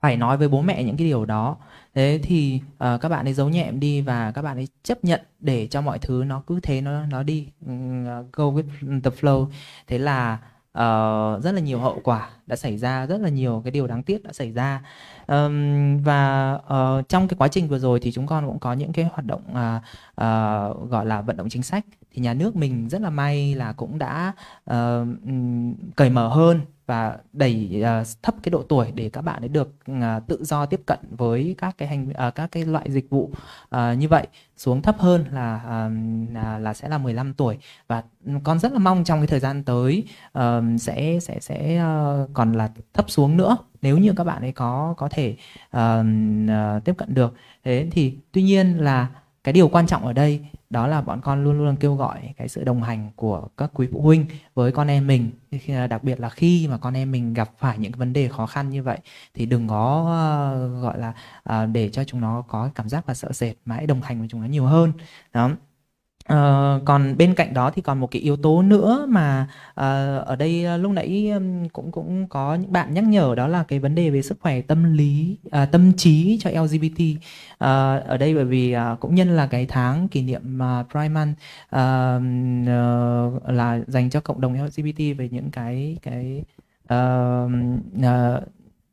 phải 0.01 0.17
nói 0.17 0.37
với 0.37 0.47
bố 0.47 0.61
mẹ 0.61 0.83
những 0.83 0.97
cái 0.97 1.07
điều 1.07 1.25
đó 1.25 1.57
thế 1.95 2.19
thì 2.23 2.61
uh, 2.73 3.01
các 3.01 3.09
bạn 3.09 3.27
ấy 3.27 3.33
giấu 3.33 3.49
nhẹm 3.49 3.79
đi 3.79 4.01
và 4.01 4.31
các 4.31 4.41
bạn 4.41 4.57
ấy 4.57 4.67
chấp 4.83 5.03
nhận 5.03 5.21
để 5.39 5.67
cho 5.67 5.81
mọi 5.81 5.99
thứ 5.99 6.23
nó 6.27 6.43
cứ 6.47 6.59
thế 6.63 6.81
nó 6.81 7.05
nó 7.05 7.23
đi 7.23 7.47
ừ, 7.65 7.71
ờ, 8.07 8.25
go 8.33 8.43
with 8.43 9.01
the 9.03 9.11
flow. 9.21 9.47
Thế 9.87 9.97
là 9.97 10.37
uh, 10.77 11.43
rất 11.43 11.51
là 11.51 11.59
nhiều 11.59 11.79
hậu 11.79 11.99
quả 12.03 12.29
đã 12.47 12.55
xảy 12.55 12.77
ra 12.77 13.05
rất 13.05 13.21
là 13.21 13.29
nhiều 13.29 13.61
cái 13.63 13.71
điều 13.71 13.87
đáng 13.87 14.03
tiếc 14.03 14.23
đã 14.23 14.33
xảy 14.33 14.51
ra. 14.51 14.81
Um, 15.27 16.03
và 16.03 16.53
uh, 16.53 17.09
trong 17.09 17.27
cái 17.27 17.37
quá 17.37 17.47
trình 17.47 17.67
vừa 17.67 17.79
rồi 17.79 17.99
thì 17.99 18.11
chúng 18.11 18.27
con 18.27 18.47
cũng 18.47 18.59
có 18.59 18.73
những 18.73 18.93
cái 18.93 19.05
hoạt 19.05 19.25
động 19.25 19.41
uh, 19.51 19.81
uh, 20.11 20.89
gọi 20.89 21.05
là 21.05 21.21
vận 21.21 21.37
động 21.37 21.49
chính 21.49 21.63
sách. 21.63 21.85
Thì 22.11 22.21
nhà 22.21 22.33
nước 22.33 22.55
mình 22.55 22.89
rất 22.89 23.01
là 23.01 23.09
may 23.09 23.55
là 23.55 23.73
cũng 23.73 23.99
đã 23.99 24.33
uh, 24.71 25.07
cởi 25.95 26.09
mở 26.09 26.27
hơn 26.27 26.61
và 26.85 27.17
đẩy 27.33 27.71
uh, 27.77 27.85
à, 27.85 28.03
thấp 28.21 28.35
cái 28.43 28.49
độ 28.49 28.63
tuổi 28.63 28.91
để 28.95 29.09
các 29.09 29.21
bạn 29.21 29.43
ấy 29.43 29.49
được 29.49 29.75
uh, 29.91 30.27
tự 30.27 30.43
do 30.43 30.65
tiếp 30.65 30.81
cận 30.85 30.99
với 31.11 31.55
các 31.57 31.75
cái 31.77 31.87
hành 31.87 32.09
uh, 32.09 32.35
các 32.35 32.51
cái 32.51 32.65
loại 32.65 32.91
dịch 32.91 33.09
vụ 33.09 33.31
uh, 33.75 33.97
như 33.97 34.07
vậy. 34.07 34.27
Xuống 34.57 34.81
thấp 34.81 34.95
hơn 34.99 35.25
là 35.31 35.55
uh, 35.55 36.33
là, 36.33 36.59
là 36.59 36.73
sẽ 36.73 36.89
là 36.89 36.97
15 36.97 37.33
tuổi. 37.33 37.57
Và 37.87 38.03
con 38.43 38.59
rất 38.59 38.71
là 38.71 38.79
mong 38.79 39.03
trong 39.03 39.19
cái 39.19 39.27
thời 39.27 39.39
gian 39.39 39.63
tới 39.63 40.03
uh, 40.39 40.41
sẽ 40.79 41.19
sẽ 41.21 41.39
sẽ 41.39 41.83
uh, 41.83 42.29
còn 42.33 42.53
là 42.53 42.71
thấp 42.93 43.09
xuống 43.09 43.37
nữa 43.37 43.57
nếu 43.81 43.97
như 43.97 44.13
các 44.17 44.23
bạn 44.23 44.41
ấy 44.41 44.51
có 44.51 44.93
có 44.97 45.09
thể 45.09 45.35
uh, 45.77 45.81
uh, 46.43 46.83
tiếp 46.85 46.93
cận 46.97 47.13
được. 47.13 47.33
Thế 47.63 47.87
thì 47.91 48.17
tuy 48.31 48.43
nhiên 48.43 48.77
là 48.77 49.07
cái 49.45 49.53
điều 49.53 49.67
quan 49.67 49.87
trọng 49.87 50.05
ở 50.05 50.13
đây 50.13 50.41
đó 50.69 50.87
là 50.87 51.01
bọn 51.01 51.21
con 51.21 51.43
luôn 51.43 51.57
luôn 51.57 51.75
kêu 51.75 51.95
gọi 51.95 52.33
cái 52.37 52.47
sự 52.47 52.63
đồng 52.63 52.83
hành 52.83 53.11
của 53.15 53.47
các 53.57 53.71
quý 53.73 53.87
phụ 53.91 54.01
huynh 54.01 54.25
với 54.53 54.71
con 54.71 54.87
em 54.87 55.07
mình. 55.07 55.31
Đặc 55.89 56.03
biệt 56.03 56.19
là 56.19 56.29
khi 56.29 56.67
mà 56.67 56.77
con 56.77 56.93
em 56.93 57.11
mình 57.11 57.33
gặp 57.33 57.49
phải 57.57 57.77
những 57.77 57.91
vấn 57.91 58.13
đề 58.13 58.27
khó 58.27 58.45
khăn 58.45 58.69
như 58.69 58.83
vậy 58.83 58.99
thì 59.33 59.45
đừng 59.45 59.67
có 59.67 60.01
uh, 60.01 60.83
gọi 60.83 60.99
là 60.99 61.13
uh, 61.49 61.69
để 61.71 61.89
cho 61.89 62.03
chúng 62.03 62.21
nó 62.21 62.41
có 62.47 62.69
cảm 62.75 62.89
giác 62.89 63.07
là 63.07 63.13
sợ 63.13 63.31
sệt 63.31 63.55
mà 63.65 63.75
hãy 63.75 63.87
đồng 63.87 64.01
hành 64.01 64.19
với 64.19 64.27
chúng 64.31 64.41
nó 64.41 64.47
nhiều 64.47 64.65
hơn. 64.65 64.91
Đó. 65.33 65.49
Ờ, 66.25 66.81
còn 66.85 67.17
bên 67.17 67.35
cạnh 67.35 67.53
đó 67.53 67.71
thì 67.75 67.81
còn 67.81 67.99
một 67.99 68.11
cái 68.11 68.21
yếu 68.21 68.37
tố 68.37 68.61
nữa 68.61 69.05
mà 69.09 69.47
ờ, 69.73 70.17
ở 70.19 70.35
đây 70.35 70.65
ờ, 70.65 70.77
lúc 70.77 70.91
nãy 70.91 71.31
cũng 71.73 71.91
cũng 71.91 72.27
có 72.27 72.55
những 72.55 72.71
bạn 72.71 72.93
nhắc 72.93 73.03
nhở 73.03 73.33
đó 73.37 73.47
là 73.47 73.63
cái 73.63 73.79
vấn 73.79 73.95
đề 73.95 74.09
về 74.09 74.21
sức 74.21 74.37
khỏe 74.41 74.61
tâm 74.61 74.93
lý 74.93 75.37
à, 75.51 75.65
tâm 75.65 75.93
trí 75.97 76.37
cho 76.41 76.49
LGBT 76.49 77.03
Ờ, 77.57 77.99
ở 78.07 78.17
đây 78.17 78.35
bởi 78.35 78.45
vì 78.45 78.71
à, 78.71 78.95
cũng 78.99 79.15
nhân 79.15 79.29
là 79.29 79.47
cái 79.47 79.65
tháng 79.65 80.07
kỷ 80.07 80.21
niệm 80.21 80.59
uh, 80.81 80.91
Pride 80.91 81.09
Month 81.09 81.37
ờ, 81.69 82.21
ờ, 82.67 83.53
là 83.53 83.79
dành 83.87 84.09
cho 84.09 84.21
cộng 84.21 84.41
đồng 84.41 84.53
LGBT 84.53 85.13
về 85.17 85.29
những 85.31 85.51
cái 85.51 85.97
cái 86.01 86.43
ờ, 86.87 87.49
ờ, 88.03 88.41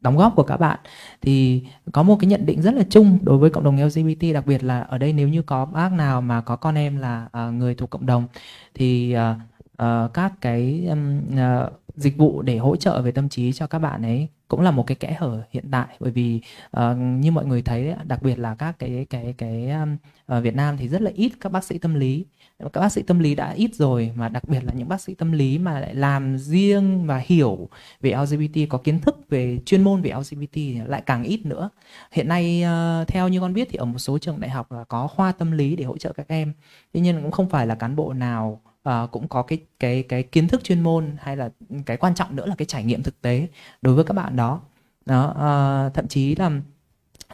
đóng 0.03 0.17
góp 0.17 0.37
của 0.37 0.43
các 0.43 0.57
bạn. 0.57 0.79
Thì 1.21 1.63
có 1.93 2.03
một 2.03 2.17
cái 2.21 2.29
nhận 2.29 2.47
định 2.47 2.63
rất 2.63 2.75
là 2.75 2.83
chung 2.91 3.19
đối 3.23 3.39
với 3.39 3.51
cộng 3.51 3.65
đồng 3.65 3.85
LGBT 3.85 4.25
đặc 4.35 4.47
biệt 4.47 4.65
là 4.65 4.81
ở 4.81 4.99
đây 4.99 5.13
nếu 5.13 5.29
như 5.29 5.43
có 5.43 5.65
bác 5.65 5.93
nào 5.93 6.21
mà 6.21 6.41
có 6.41 6.57
con 6.57 6.75
em 6.75 6.97
là 6.97 7.29
uh, 7.49 7.55
người 7.55 7.75
thuộc 7.75 7.91
cộng 7.91 8.07
đồng 8.07 8.27
thì 8.75 9.17
uh, 9.17 9.37
uh, 9.83 10.15
các 10.15 10.33
cái 10.41 10.87
um, 10.89 11.19
uh, 11.19 11.73
dịch 11.97 12.17
vụ 12.17 12.43
để 12.43 12.59
hỗ 12.59 12.77
trợ 12.77 13.03
về 13.03 13.11
tâm 13.11 13.29
trí 13.29 13.53
cho 13.53 13.67
các 13.67 13.79
bạn 13.79 14.03
ấy 14.03 14.29
cũng 14.49 14.61
là 14.61 14.71
một 14.71 14.87
cái 14.87 14.95
kẽ 14.95 15.17
hở 15.19 15.43
hiện 15.51 15.65
tại. 15.71 15.87
Bởi 16.01 16.11
vì 16.11 16.41
uh, 16.77 16.83
như 16.99 17.31
mọi 17.31 17.47
người 17.47 17.63
thấy 17.63 17.85
đấy, 17.85 17.97
đặc 18.05 18.23
biệt 18.23 18.39
là 18.39 18.55
các 18.55 18.79
cái 18.79 19.07
cái 19.11 19.35
cái 19.39 19.71
um, 19.71 19.97
ở 20.27 20.41
Việt 20.41 20.55
Nam 20.55 20.77
thì 20.77 20.89
rất 20.89 21.03
là 21.03 21.11
ít 21.15 21.33
các 21.41 21.53
bác 21.53 21.65
sĩ 21.65 21.79
tâm 21.79 21.95
lý 21.95 22.27
các 22.69 22.81
bác 22.81 22.93
sĩ 22.93 23.03
tâm 23.03 23.19
lý 23.19 23.35
đã 23.35 23.51
ít 23.51 23.75
rồi 23.75 24.13
mà 24.15 24.29
đặc 24.29 24.49
biệt 24.49 24.65
là 24.65 24.73
những 24.73 24.89
bác 24.89 25.01
sĩ 25.01 25.15
tâm 25.15 25.33
lý 25.33 25.59
mà 25.59 25.81
lại 25.81 25.95
làm 25.95 26.39
riêng 26.39 27.07
và 27.07 27.23
hiểu 27.27 27.69
về 28.01 28.11
LGBT 28.11 28.61
có 28.69 28.79
kiến 28.79 29.01
thức 29.01 29.17
về 29.29 29.59
chuyên 29.67 29.83
môn 29.85 30.03
về 30.03 30.11
LGBT 30.11 30.59
lại 30.87 31.03
càng 31.07 31.23
ít 31.23 31.47
nữa. 31.47 31.71
Hiện 32.13 32.29
nay 32.29 32.63
ờ, 32.63 33.05
theo 33.09 33.29
như 33.29 33.41
con 33.41 33.55
biết 33.55 33.69
thì 33.71 33.77
ở 33.77 33.85
một 33.85 33.99
số 33.99 34.19
trường 34.19 34.41
đại 34.41 34.51
học 34.51 34.73
là 34.73 34.85
có 34.85 35.07
khoa 35.07 35.33
tâm 35.33 35.53
lý 35.53 35.77
để 35.77 35.85
hỗ 35.85 35.99
trợ 35.99 36.13
các 36.13 36.29
em. 36.29 36.53
Tuy 36.93 37.01
nhiên 37.01 37.23
cũng 37.23 37.31
không 37.31 37.49
phải 37.49 37.67
là 37.67 37.75
cán 37.75 37.97
bộ 37.97 38.13
nào 38.13 38.61
ờ, 38.83 39.09
cũng 39.13 39.29
có 39.29 39.43
cái 39.43 39.59
cái 39.81 40.03
cái 40.03 40.23
kiến 40.23 40.49
thức 40.49 40.65
chuyên 40.65 40.81
môn 40.81 41.17
hay 41.21 41.37
là 41.37 41.51
cái 41.87 41.97
quan 41.97 42.15
trọng 42.15 42.37
nữa 42.37 42.47
là 42.47 42.55
cái 42.59 42.67
trải 42.67 42.85
nghiệm 42.85 43.03
thực 43.03 43.23
tế 43.23 43.49
đối 43.83 43.95
với 43.95 44.05
các 44.05 44.15
bạn 44.15 44.37
đó. 44.37 44.61
Đó 45.07 45.35
ờ, 45.37 45.91
thậm 45.95 46.09
chí 46.09 46.35
là 46.35 46.51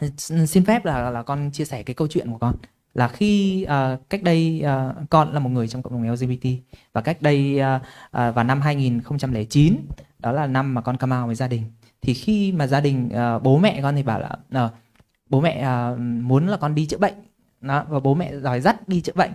ừ, 0.01 0.09
xin 0.47 0.65
phép 0.65 0.85
là 0.85 1.09
là 1.09 1.23
con 1.23 1.51
chia 1.53 1.65
sẻ 1.65 1.83
cái 1.83 1.93
câu 1.93 2.07
chuyện 2.07 2.31
của 2.31 2.37
con 2.37 2.55
là 2.93 3.07
khi 3.07 3.65
uh, 3.65 4.09
cách 4.09 4.23
đây 4.23 4.63
uh, 4.65 5.09
con 5.09 5.33
là 5.33 5.39
một 5.39 5.49
người 5.49 5.67
trong 5.67 5.81
cộng 5.81 5.93
đồng 5.93 6.11
LGBT 6.11 6.47
và 6.93 7.01
cách 7.01 7.21
đây 7.21 7.59
uh, 7.59 7.81
uh, 7.81 8.35
vào 8.35 8.43
năm 8.43 8.61
2009 8.61 9.75
đó 10.19 10.31
là 10.31 10.47
năm 10.47 10.73
mà 10.73 10.81
con 10.81 10.97
come 10.97 11.17
out 11.17 11.25
với 11.25 11.35
gia 11.35 11.47
đình. 11.47 11.63
Thì 12.01 12.13
khi 12.13 12.51
mà 12.51 12.67
gia 12.67 12.81
đình 12.81 13.09
uh, 13.35 13.43
bố 13.43 13.57
mẹ 13.57 13.79
con 13.81 13.95
thì 13.95 14.03
bảo 14.03 14.19
là 14.19 14.65
uh, 14.65 14.71
bố 15.29 15.41
mẹ 15.41 15.67
uh, 15.93 15.99
muốn 15.99 16.47
là 16.47 16.57
con 16.57 16.75
đi 16.75 16.85
chữa 16.85 16.97
bệnh. 16.97 17.13
Đó, 17.61 17.85
và 17.89 17.99
bố 17.99 18.13
mẹ 18.15 18.31
đòi 18.43 18.61
dắt 18.61 18.87
đi 18.87 19.01
chữa 19.01 19.13
bệnh. 19.15 19.31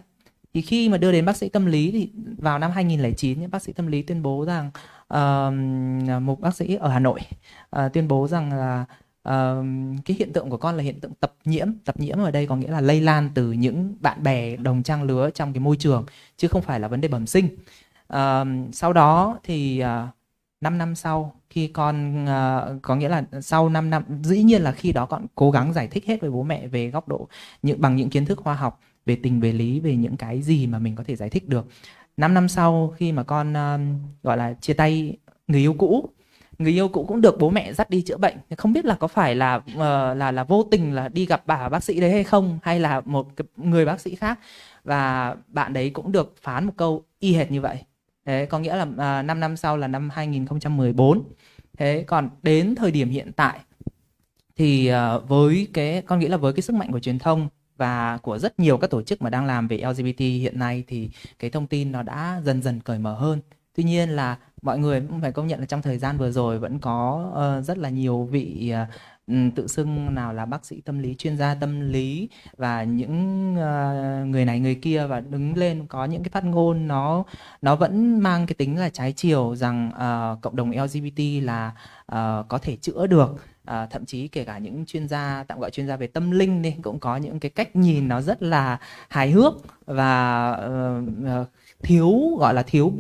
Thì 0.55 0.63
khi 0.63 0.89
mà 0.89 0.99
đưa 0.99 1.13
đến 1.13 1.25
bác 1.25 1.37
sĩ 1.37 1.49
tâm 1.49 1.67
lý 1.67 1.91
thì 1.91 2.11
vào 2.39 2.59
năm 2.59 2.71
2009 2.71 3.51
bác 3.51 3.63
sĩ 3.63 3.73
tâm 3.73 3.87
lý 3.87 4.03
tuyên 4.03 4.23
bố 4.23 4.45
rằng 4.45 4.71
uh, 5.15 6.23
một 6.23 6.41
bác 6.41 6.55
sĩ 6.55 6.75
ở 6.75 6.89
Hà 6.89 6.99
Nội 6.99 7.21
uh, 7.77 7.93
tuyên 7.93 8.09
bố 8.09 8.29
rằng 8.29 8.53
là 8.53 8.85
uh, 9.29 9.65
cái 10.05 10.17
hiện 10.19 10.33
tượng 10.33 10.51
của 10.51 10.57
con 10.57 10.77
là 10.77 10.83
hiện 10.83 11.01
tượng 11.01 11.13
tập 11.21 11.35
nhiễm. 11.45 11.69
Tập 11.85 12.01
nhiễm 12.01 12.19
ở 12.19 12.31
đây 12.31 12.47
có 12.47 12.57
nghĩa 12.57 12.71
là 12.71 12.81
lây 12.81 13.01
lan 13.01 13.31
từ 13.35 13.53
những 13.53 13.95
bạn 14.01 14.23
bè 14.23 14.57
đồng 14.57 14.83
trang 14.83 15.03
lứa 15.03 15.31
trong 15.31 15.53
cái 15.53 15.61
môi 15.61 15.77
trường 15.77 16.07
chứ 16.37 16.49
không 16.49 16.63
phải 16.63 16.81
là 16.81 16.89
vấn 16.89 17.01
đề 17.01 17.09
bẩm 17.09 17.27
sinh. 17.27 17.49
Uh, 18.13 18.19
sau 18.73 18.93
đó 18.93 19.39
thì 19.45 19.79
à, 19.79 20.03
uh, 20.03 20.15
5 20.61 20.79
năm 20.79 20.95
sau 20.95 21.35
khi 21.51 21.67
con 21.69 22.25
uh, 22.25 22.83
có 22.83 22.97
nghĩa 22.97 23.09
là 23.09 23.25
sau 23.41 23.69
5 23.69 23.91
năm 23.91 24.05
dĩ 24.23 24.43
nhiên 24.43 24.63
là 24.63 24.73
khi 24.73 24.93
đó 24.93 25.07
con 25.07 25.27
cố 25.35 25.51
gắng 25.51 25.73
giải 25.73 25.89
thích 25.89 26.05
hết 26.07 26.21
với 26.21 26.31
bố 26.31 26.43
mẹ 26.43 26.67
về 26.67 26.91
góc 26.91 27.09
độ 27.09 27.29
những 27.63 27.81
bằng 27.81 27.97
những 27.97 28.11
kiến 28.11 28.27
thức 28.27 28.39
khoa 28.39 28.55
học 28.55 28.81
về 29.07 29.17
tình 29.23 29.41
về 29.41 29.53
lý 29.53 29.81
về 29.81 29.97
những 29.97 30.17
cái 30.17 30.43
gì 30.43 30.67
mà 30.67 30.79
mình 30.79 30.97
có 30.97 31.05
thể 31.05 31.17
giải 31.17 31.31
thích 31.31 31.49
được. 31.49 31.67
5 32.17 32.35
năm 32.35 32.49
sau 32.49 32.95
khi 32.97 33.13
mà 33.13 33.23
con 33.23 33.53
uh, 33.53 33.81
gọi 34.23 34.37
là 34.37 34.55
chia 34.61 34.73
tay 34.73 35.17
người 35.49 35.61
yêu 35.61 35.75
cũ 35.79 36.09
người 36.59 36.73
yêu 36.73 36.89
cũ 36.89 37.05
cũng 37.09 37.21
được 37.21 37.39
bố 37.39 37.51
mẹ 37.51 37.73
dắt 37.73 37.91
đi 37.91 38.03
chữa 38.03 38.17
bệnh 38.17 38.37
không 38.57 38.73
biết 38.73 38.85
là 38.85 38.95
có 38.95 39.07
phải 39.07 39.35
là 39.35 39.55
uh, 39.55 39.79
là 40.17 40.31
là 40.31 40.45
vô 40.45 40.63
tình 40.71 40.95
là 40.95 41.09
đi 41.09 41.27
gặp 41.27 41.43
bà 41.47 41.69
bác 41.69 41.85
sĩ 41.85 42.01
đấy 42.01 42.11
hay 42.11 42.25
không 42.25 42.59
hay 42.63 42.81
là 42.81 43.01
một 43.05 43.37
cái 43.37 43.47
người 43.57 43.85
bác 43.85 44.01
sĩ 44.01 44.15
khác 44.15 44.39
và 44.85 45.35
bạn 45.49 45.73
đấy 45.73 45.91
cũng 45.91 46.13
được 46.13 46.35
phán 46.43 46.65
một 46.65 46.73
câu 46.77 47.05
y 47.19 47.35
hệt 47.35 47.51
như 47.51 47.61
vậy 47.61 47.79
Thế 48.25 48.47
có 48.47 48.59
nghĩa 48.59 48.77
là 48.77 48.87
à, 48.99 49.21
uh, 49.21 49.27
5 49.27 49.41
năm 49.41 49.57
sau 49.57 49.77
là 49.77 49.89
năm 49.89 50.11
2014. 50.11 51.23
Thế 51.79 52.05
còn 52.07 52.31
đến 52.43 52.75
thời 52.75 52.91
điểm 52.91 53.11
hiện 53.11 53.33
tại 53.33 53.61
thì 54.57 54.93
uh, 54.93 55.29
với 55.29 55.69
cái 55.73 56.03
con 56.03 56.19
nghĩ 56.19 56.29
là 56.29 56.37
với 56.37 56.53
cái 56.53 56.63
sức 56.63 56.77
mạnh 56.77 56.93
của 56.93 57.01
truyền 57.01 57.19
thông 57.19 57.49
và 57.77 58.19
của 58.23 58.39
rất 58.39 58.61
nhiều 58.61 58.77
các 58.79 58.91
tổ 58.91 59.03
chức 59.03 59.23
mà 59.23 59.31
đang 59.31 59.47
làm 59.47 59.69
về 59.69 59.77
LGBT 59.77 60.21
hiện 60.21 60.59
nay 60.59 60.85
thì 60.89 61.11
cái 61.39 61.51
thông 61.51 61.67
tin 61.67 61.93
nó 61.93 62.03
đã 62.03 62.41
dần 62.45 62.63
dần 62.63 62.81
cởi 62.81 62.99
mở 62.99 63.15
hơn. 63.15 63.41
Tuy 63.75 63.85
nhiên 63.85 64.11
là 64.11 64.39
mọi 64.65 64.79
người 64.79 65.01
cũng 65.01 65.21
phải 65.21 65.33
công 65.33 65.47
nhận 65.47 65.61
là 65.61 65.67
trong 65.67 65.83
thời 65.83 65.99
gian 65.99 66.19
vừa 66.19 66.31
rồi 66.31 66.59
vẫn 66.59 66.79
có 66.79 67.31
uh, 67.59 67.65
rất 67.65 67.79
là 67.79 67.89
nhiều 67.89 68.25
vị 68.25 68.73
uh, 68.83 69.55
tự 69.55 69.67
xưng 69.67 70.15
nào 70.15 70.33
là 70.33 70.47
bác 70.47 70.67
sĩ 70.67 70.81
tâm 70.81 70.99
lý, 70.99 71.15
chuyên 71.15 71.37
gia 71.37 71.55
tâm 71.55 71.81
lý 71.81 72.29
và 72.57 72.83
những 72.83 73.53
uh, 73.55 74.29
người 74.29 74.45
này 74.45 74.61
người 74.61 74.75
kia 74.75 75.07
và 75.07 75.21
đứng 75.21 75.57
lên 75.57 75.87
có 75.87 76.05
những 76.05 76.23
cái 76.23 76.31
phát 76.31 76.45
ngôn 76.45 76.89
nó 76.89 77.25
nó 77.63 77.77
vẫn 77.77 78.21
mang 78.21 78.47
cái 78.47 78.55
tính 78.55 78.79
là 78.79 78.89
trái 78.89 79.13
chiều 79.13 79.57
rằng 79.57 79.89
uh, 79.89 80.43
cộng 80.43 80.57
đồng 80.57 80.71
LGBT 80.71 81.21
là 81.43 81.73
uh, 82.13 82.49
có 82.49 82.59
thể 82.63 82.77
chữa 82.77 83.07
được. 83.07 83.37
À, 83.65 83.87
thậm 83.87 84.05
chí 84.05 84.29
kể 84.29 84.45
cả 84.45 84.59
những 84.59 84.87
chuyên 84.87 85.09
gia 85.09 85.45
tạm 85.49 85.61
gọi 85.61 85.71
chuyên 85.71 85.87
gia 85.87 85.97
về 85.97 86.07
tâm 86.07 86.31
linh 86.31 86.63
đi 86.63 86.75
cũng 86.83 86.99
có 86.99 87.17
những 87.17 87.41
cái 87.41 87.51
cách 87.51 87.77
nhìn 87.77 88.09
nó 88.09 88.21
rất 88.21 88.43
là 88.43 88.79
hài 89.09 89.31
hước 89.31 89.55
và 89.87 90.51
uh, 91.43 91.49
thiếu 91.85 92.37
gọi 92.39 92.55
là 92.55 92.63
thiếu 92.63 92.93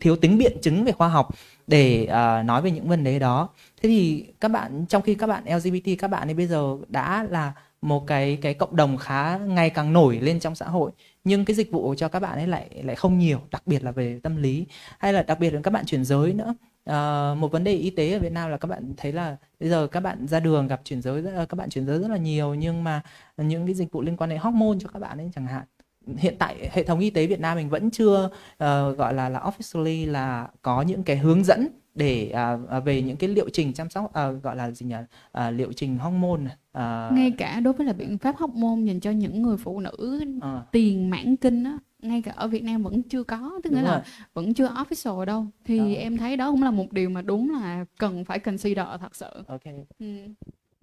thiếu 0.00 0.16
tính 0.16 0.38
biện 0.38 0.56
chứng 0.62 0.84
về 0.84 0.92
khoa 0.92 1.08
học 1.08 1.28
để 1.66 2.02
uh, 2.02 2.46
nói 2.46 2.62
về 2.62 2.70
những 2.70 2.88
vấn 2.88 3.04
đề 3.04 3.18
đó. 3.18 3.48
Thế 3.82 3.88
thì 3.88 4.26
các 4.40 4.48
bạn 4.48 4.84
trong 4.88 5.02
khi 5.02 5.14
các 5.14 5.26
bạn 5.26 5.44
LGBT 5.44 5.88
các 5.98 6.08
bạn 6.08 6.28
ấy 6.28 6.34
bây 6.34 6.46
giờ 6.46 6.76
đã 6.88 7.26
là 7.30 7.52
một 7.82 8.06
cái 8.06 8.38
cái 8.42 8.54
cộng 8.54 8.76
đồng 8.76 8.96
khá 8.96 9.38
ngày 9.38 9.70
càng 9.70 9.92
nổi 9.92 10.18
lên 10.20 10.40
trong 10.40 10.54
xã 10.54 10.66
hội 10.66 10.90
nhưng 11.24 11.44
cái 11.44 11.56
dịch 11.56 11.70
vụ 11.70 11.94
cho 11.94 12.08
các 12.08 12.20
bạn 12.20 12.38
ấy 12.38 12.46
lại 12.46 12.82
lại 12.84 12.96
không 12.96 13.18
nhiều 13.18 13.38
đặc 13.50 13.62
biệt 13.66 13.84
là 13.84 13.90
về 13.90 14.20
tâm 14.22 14.36
lý 14.36 14.66
hay 14.98 15.12
là 15.12 15.22
đặc 15.22 15.40
biệt 15.40 15.50
là 15.50 15.60
các 15.62 15.70
bạn 15.70 15.86
chuyển 15.86 16.04
giới 16.04 16.34
nữa. 16.34 16.54
Ờ, 16.84 17.34
một 17.38 17.52
vấn 17.52 17.64
đề 17.64 17.72
y 17.72 17.90
tế 17.90 18.12
ở 18.12 18.18
Việt 18.18 18.32
Nam 18.32 18.50
là 18.50 18.56
các 18.56 18.68
bạn 18.68 18.94
thấy 18.96 19.12
là 19.12 19.36
bây 19.60 19.68
giờ 19.68 19.86
các 19.86 20.00
bạn 20.00 20.26
ra 20.28 20.40
đường 20.40 20.66
gặp 20.68 20.80
chuyển 20.84 21.02
giới 21.02 21.24
các 21.48 21.56
bạn 21.56 21.70
chuyển 21.70 21.86
giới 21.86 21.98
rất 21.98 22.08
là 22.08 22.16
nhiều 22.16 22.54
nhưng 22.54 22.84
mà 22.84 23.02
những 23.36 23.66
cái 23.66 23.74
dịch 23.74 23.92
vụ 23.92 24.02
liên 24.02 24.16
quan 24.16 24.30
đến 24.30 24.38
hormone 24.38 24.78
cho 24.80 24.88
các 24.88 24.98
bạn 24.98 25.18
ấy 25.18 25.30
chẳng 25.34 25.46
hạn 25.46 25.64
hiện 26.16 26.34
tại 26.38 26.70
hệ 26.72 26.82
thống 26.82 26.98
y 26.98 27.10
tế 27.10 27.26
Việt 27.26 27.40
Nam 27.40 27.56
mình 27.56 27.68
vẫn 27.68 27.90
chưa 27.90 28.30
ờ, 28.58 28.92
gọi 28.92 29.14
là 29.14 29.28
là 29.28 29.40
officially 29.40 30.10
là 30.10 30.48
có 30.62 30.82
những 30.82 31.02
cái 31.02 31.16
hướng 31.16 31.44
dẫn 31.44 31.68
để 31.94 32.30
à, 32.30 32.56
về 32.84 33.02
những 33.02 33.16
cái 33.16 33.28
liệu 33.28 33.48
trình 33.52 33.72
chăm 33.72 33.90
sóc 33.90 34.12
à, 34.12 34.30
gọi 34.30 34.56
là 34.56 34.70
gì 34.70 34.86
nhỉ 34.86 34.94
à, 35.32 35.50
liệu 35.50 35.72
trình 35.72 35.98
hormone 35.98 36.40
à, 36.72 37.10
ngay 37.14 37.30
cả 37.38 37.60
đối 37.60 37.72
với 37.72 37.86
là 37.86 37.92
biện 37.92 38.18
pháp 38.18 38.40
môn 38.40 38.84
dành 38.84 39.00
cho 39.00 39.10
những 39.10 39.42
người 39.42 39.56
phụ 39.56 39.80
nữ 39.80 40.24
à, 40.40 40.62
tiền 40.72 41.10
mãn 41.10 41.36
kinh 41.36 41.64
á 41.64 41.78
ngay 42.02 42.22
cả 42.22 42.32
ở 42.36 42.48
Việt 42.48 42.62
Nam 42.62 42.82
vẫn 42.82 43.02
chưa 43.02 43.22
có 43.22 43.60
tức 43.64 43.70
nghĩa 43.72 43.82
rồi. 43.82 43.90
là 43.90 44.04
vẫn 44.34 44.54
chưa 44.54 44.68
official 44.68 45.24
đâu 45.24 45.46
thì 45.64 45.78
Đó. 45.78 46.00
em 46.00 46.16
thấy 46.16 46.36
đó 46.36 46.50
cũng 46.50 46.62
là 46.62 46.70
một 46.70 46.92
điều 46.92 47.10
mà 47.10 47.22
đúng 47.22 47.50
là 47.50 47.84
cần 47.98 48.24
phải 48.24 48.38
consider 48.38 48.86
thật 49.00 49.16
sự 49.16 49.30
ok 49.46 49.64
ừ. 49.98 50.06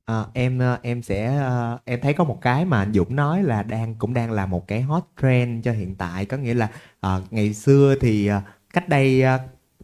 À, 0.10 0.26
em 0.34 0.60
ờ, 0.60 0.80
em 0.84 1.02
sẽ 1.02 1.36
ờ, 1.38 1.80
em 1.86 2.00
thấy 2.02 2.14
có 2.14 2.24
một 2.24 2.40
cái 2.42 2.66
mà 2.66 2.78
anh 2.80 2.94
Dũng 2.94 3.16
nói 3.16 3.44
là 3.44 3.64
đang 3.64 3.96
cũng 3.96 4.14
đang 4.14 4.32
là 4.32 4.46
một 4.46 4.68
cái 4.68 4.82
hot 4.82 5.04
trend 5.22 5.66
cho 5.66 5.72
hiện 5.72 5.96
tại. 5.96 6.26
Có 6.26 6.38
nghĩa 6.38 6.54
là 6.54 6.70
à, 7.02 7.20
ngày 7.32 7.54
xưa 7.54 7.96
thì 8.02 8.30
cách 8.74 8.90
đây 8.90 9.24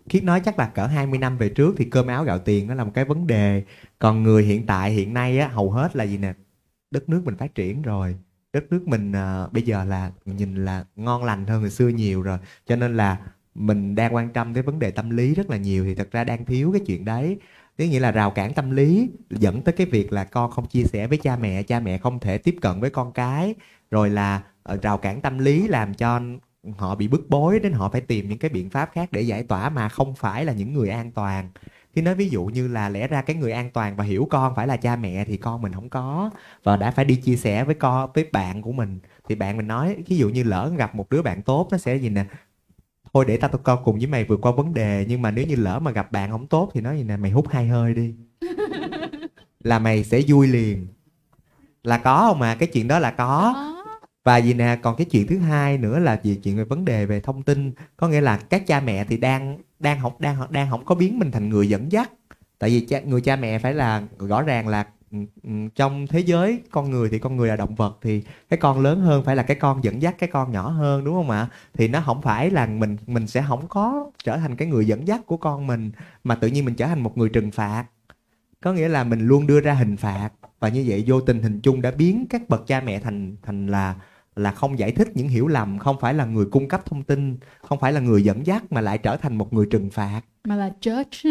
khiết 0.10 0.24
nói 0.24 0.42
chắc 0.46 0.60
là 0.60 0.68
cỡ 0.68 0.86
20 0.88 1.20
năm 1.20 1.38
về 1.38 1.50
trước 1.50 1.76
thì 1.78 1.86
cơm 1.86 2.08
áo 2.08 2.24
gạo 2.24 2.40
tiền 2.40 2.68
nó 2.68 2.74
là 2.74 2.84
một 2.84 2.92
cái 2.94 3.06
vấn 3.06 3.28
đề. 3.28 3.64
Còn 4.00 4.24
người 4.24 4.44
hiện 4.44 4.66
tại 4.66 4.92
hiện 4.92 5.14
nay 5.14 5.40
á 5.40 5.48
hầu 5.48 5.72
hết 5.72 5.96
là 5.96 6.04
gì 6.04 6.18
nè? 6.18 6.34
Đất 6.92 7.10
nước 7.10 7.22
mình 7.26 7.38
phát 7.38 7.56
triển 7.56 7.82
rồi. 7.82 8.16
Đất 8.54 8.64
nước 8.72 8.88
mình 8.88 9.12
à, 9.14 9.48
bây 9.52 9.64
giờ 9.64 9.84
là 9.86 10.12
nhìn 10.26 10.66
là 10.66 10.86
ngon 10.96 11.24
lành 11.24 11.48
hơn 11.48 11.62
hồi 11.62 11.70
xưa 11.70 11.88
nhiều 11.88 12.22
rồi. 12.22 12.40
Cho 12.68 12.76
nên 12.76 12.98
là 12.98 13.18
mình 13.56 13.96
đang 13.96 14.16
quan 14.16 14.30
tâm 14.34 14.54
tới 14.54 14.64
vấn 14.64 14.80
đề 14.80 14.92
tâm 14.92 15.10
lý 15.10 15.36
rất 15.36 15.50
là 15.50 15.58
nhiều 15.58 15.86
thì 15.86 15.96
thật 15.96 16.12
ra 16.12 16.24
đang 16.24 16.46
thiếu 16.46 16.72
cái 16.72 16.82
chuyện 16.88 17.06
đấy. 17.06 17.40
Tức 17.78 17.86
nghĩa 17.86 18.00
là 18.00 18.12
rào 18.12 18.32
cản 18.32 18.54
tâm 18.54 18.72
lý 18.72 19.10
dẫn 19.30 19.62
tới 19.62 19.74
cái 19.74 19.88
việc 19.88 20.14
là 20.14 20.24
con 20.24 20.52
không 20.52 20.68
chia 20.68 20.84
sẻ 20.84 21.08
với 21.08 21.18
cha 21.18 21.36
mẹ, 21.38 21.64
cha 21.64 21.80
mẹ 21.80 21.98
không 21.98 22.20
thể 22.20 22.38
tiếp 22.38 22.56
cận 22.62 22.80
với 22.80 22.90
con 22.90 23.12
cái, 23.12 23.56
rồi 23.92 24.10
là 24.10 24.44
ờ, 24.64 24.78
rào 24.82 24.98
cản 24.98 25.22
tâm 25.22 25.38
lý 25.38 25.68
làm 25.68 25.94
cho 25.94 26.20
họ 26.78 26.96
bị 26.96 27.08
bức 27.08 27.30
bối 27.30 27.60
đến 27.60 27.74
họ 27.74 27.90
phải 27.90 28.02
tìm 28.02 28.30
những 28.30 28.40
cái 28.40 28.50
biện 28.50 28.70
pháp 28.70 28.90
khác 28.94 29.10
để 29.12 29.22
giải 29.22 29.44
tỏa 29.44 29.70
mà 29.70 29.90
không 29.90 30.16
phải 30.16 30.46
là 30.46 30.54
những 30.54 30.74
người 30.74 30.90
an 30.90 31.12
toàn. 31.12 31.50
Khi 31.94 32.02
nói 32.02 32.16
ví 32.16 32.30
dụ 32.30 32.46
như 32.46 32.68
là 32.68 32.90
lẽ 32.90 33.08
ra 33.08 33.22
cái 33.22 33.36
người 33.36 33.52
an 33.52 33.70
toàn 33.74 33.96
và 33.96 34.04
hiểu 34.04 34.28
con 34.30 34.56
phải 34.56 34.68
là 34.68 34.78
cha 34.78 34.96
mẹ 34.96 35.26
thì 35.26 35.38
con 35.38 35.62
mình 35.62 35.74
không 35.74 35.90
có 35.90 36.30
và 36.64 36.78
đã 36.78 36.92
phải 36.92 37.06
đi 37.06 37.16
chia 37.16 37.36
sẻ 37.36 37.64
với 37.64 37.76
con 37.76 38.10
với 38.14 38.30
bạn 38.32 38.62
của 38.62 38.72
mình 38.72 39.00
thì 39.30 39.36
bạn 39.36 39.58
mình 39.58 39.68
nói 39.68 39.96
ví 40.08 40.18
dụ 40.18 40.30
như 40.30 40.44
lỡ 40.44 40.72
gặp 40.78 40.96
một 40.96 41.10
đứa 41.10 41.22
bạn 41.22 41.42
tốt 41.42 41.68
nó 41.72 41.78
sẽ 41.78 41.96
gì 41.96 42.10
nè 42.10 42.26
thôi 43.16 43.26
để 43.28 43.38
tao 43.38 43.50
tao 43.50 43.60
con 43.64 43.84
cùng 43.84 43.98
với 43.98 44.08
mày 44.08 44.24
vượt 44.24 44.42
qua 44.42 44.52
vấn 44.52 44.74
đề 44.74 45.06
nhưng 45.08 45.22
mà 45.22 45.32
nếu 45.32 45.46
như 45.46 45.56
lỡ 45.56 45.80
mà 45.80 45.92
gặp 45.92 46.12
bạn 46.12 46.32
không 46.32 46.48
tốt 46.48 46.72
thì 46.74 46.82
nói 46.82 46.98
gì 46.98 47.04
nè 47.04 47.18
mày 47.18 47.32
hút 47.32 47.48
hai 47.50 47.68
hơi 47.68 47.94
đi. 47.94 48.16
Là 49.60 49.80
mày 49.80 50.04
sẽ 50.04 50.22
vui 50.28 50.48
liền. 50.48 50.88
Là 51.84 51.98
có 51.98 52.26
không 52.28 52.40
mà 52.40 52.56
cái 52.56 52.68
chuyện 52.74 52.88
đó 52.88 53.00
là 53.00 53.12
có. 53.12 53.56
Và 54.24 54.38
gì 54.38 54.54
nè? 54.54 54.80
Còn 54.82 54.96
cái 54.96 55.06
chuyện 55.06 55.28
thứ 55.28 55.38
hai 55.38 55.78
nữa 55.78 56.00
là 56.00 56.20
gì 56.24 56.40
chuyện 56.44 56.58
về 56.58 56.64
vấn 56.64 56.86
đề 56.86 57.06
về 57.06 57.20
thông 57.20 57.44
tin. 57.44 57.72
Có 57.98 58.08
nghĩa 58.08 58.22
là 58.22 58.38
các 58.38 58.68
cha 58.68 58.80
mẹ 58.80 59.06
thì 59.06 59.18
đang 59.18 59.58
đang 59.80 60.02
không 60.02 60.14
đang 60.20 60.38
đang 60.50 60.70
không 60.70 60.86
có 60.86 60.96
biến 60.96 61.20
mình 61.20 61.32
thành 61.32 61.50
người 61.50 61.70
dẫn 61.70 61.92
dắt. 61.92 62.12
Tại 62.60 62.70
vì 62.70 62.86
cha, 62.86 63.00
người 63.00 63.22
cha 63.22 63.36
mẹ 63.36 63.60
phải 63.60 63.74
là 63.74 64.04
rõ 64.20 64.42
ràng 64.42 64.68
là 64.68 64.86
trong 65.76 66.08
thế 66.08 66.20
giới, 66.20 66.62
con 66.72 66.92
người 66.92 67.10
thì 67.10 67.20
con 67.20 67.38
người 67.38 67.48
là 67.48 67.56
động 67.56 67.76
vật 67.76 67.98
thì 68.02 68.24
cái 68.50 68.60
con 68.60 68.80
lớn 68.80 69.00
hơn 69.00 69.24
phải 69.24 69.36
là 69.36 69.44
cái 69.44 69.58
con 69.58 69.84
dẫn 69.84 70.02
dắt 70.02 70.16
cái 70.20 70.30
con 70.34 70.52
nhỏ 70.52 70.70
hơn, 70.70 71.04
đúng 71.04 71.16
không 71.16 71.30
ạ? 71.30 71.48
Thì 71.74 71.88
nó 71.88 72.02
không 72.06 72.22
phải 72.22 72.50
là 72.52 72.66
mình 72.66 72.98
mình 73.08 73.28
sẽ 73.28 73.46
không 73.48 73.68
có 73.68 74.12
trở 74.24 74.38
thành 74.38 74.56
cái 74.56 74.68
người 74.68 74.86
dẫn 74.86 75.08
dắt 75.08 75.22
của 75.26 75.38
con 75.38 75.68
mình, 75.68 75.92
mà 76.24 76.36
tự 76.36 76.48
nhiên 76.48 76.66
mình 76.66 76.76
trở 76.76 76.88
thành 76.88 77.04
một 77.04 77.18
người 77.18 77.30
trừng 77.30 77.52
phạt. 77.52 77.86
Có 78.62 78.74
nghĩa 78.74 78.88
là 78.88 79.04
mình 79.04 79.28
luôn 79.28 79.48
đưa 79.48 79.60
ra 79.60 79.74
hình 79.74 79.98
phạt 79.98 80.30
và 80.60 80.70
như 80.70 80.86
vậy 80.88 81.04
vô 81.08 81.22
tình 81.22 81.42
hình 81.42 81.60
chung 81.62 81.82
đã 81.82 81.92
biến 81.92 82.26
các 82.30 82.50
bậc 82.50 82.68
cha 82.68 82.82
mẹ 82.82 83.00
thành 83.00 83.36
thành 83.44 83.68
là 83.68 83.96
là 84.36 84.52
không 84.52 84.80
giải 84.80 84.92
thích 84.92 85.08
những 85.14 85.28
hiểu 85.28 85.48
lầm 85.48 85.80
không 85.80 86.00
phải 86.00 86.14
là 86.14 86.26
người 86.26 86.46
cung 86.46 86.68
cấp 86.68 86.86
thông 86.86 87.04
tin 87.04 87.38
không 87.62 87.80
phải 87.80 87.94
là 87.94 88.00
người 88.00 88.24
dẫn 88.24 88.46
dắt 88.46 88.72
mà 88.72 88.82
lại 88.82 88.98
trở 88.98 89.18
thành 89.18 89.38
một 89.38 89.54
người 89.54 89.66
trừng 89.72 89.90
phạt. 89.90 90.22
Mà 90.44 90.56
là 90.56 90.72
church 90.80 91.26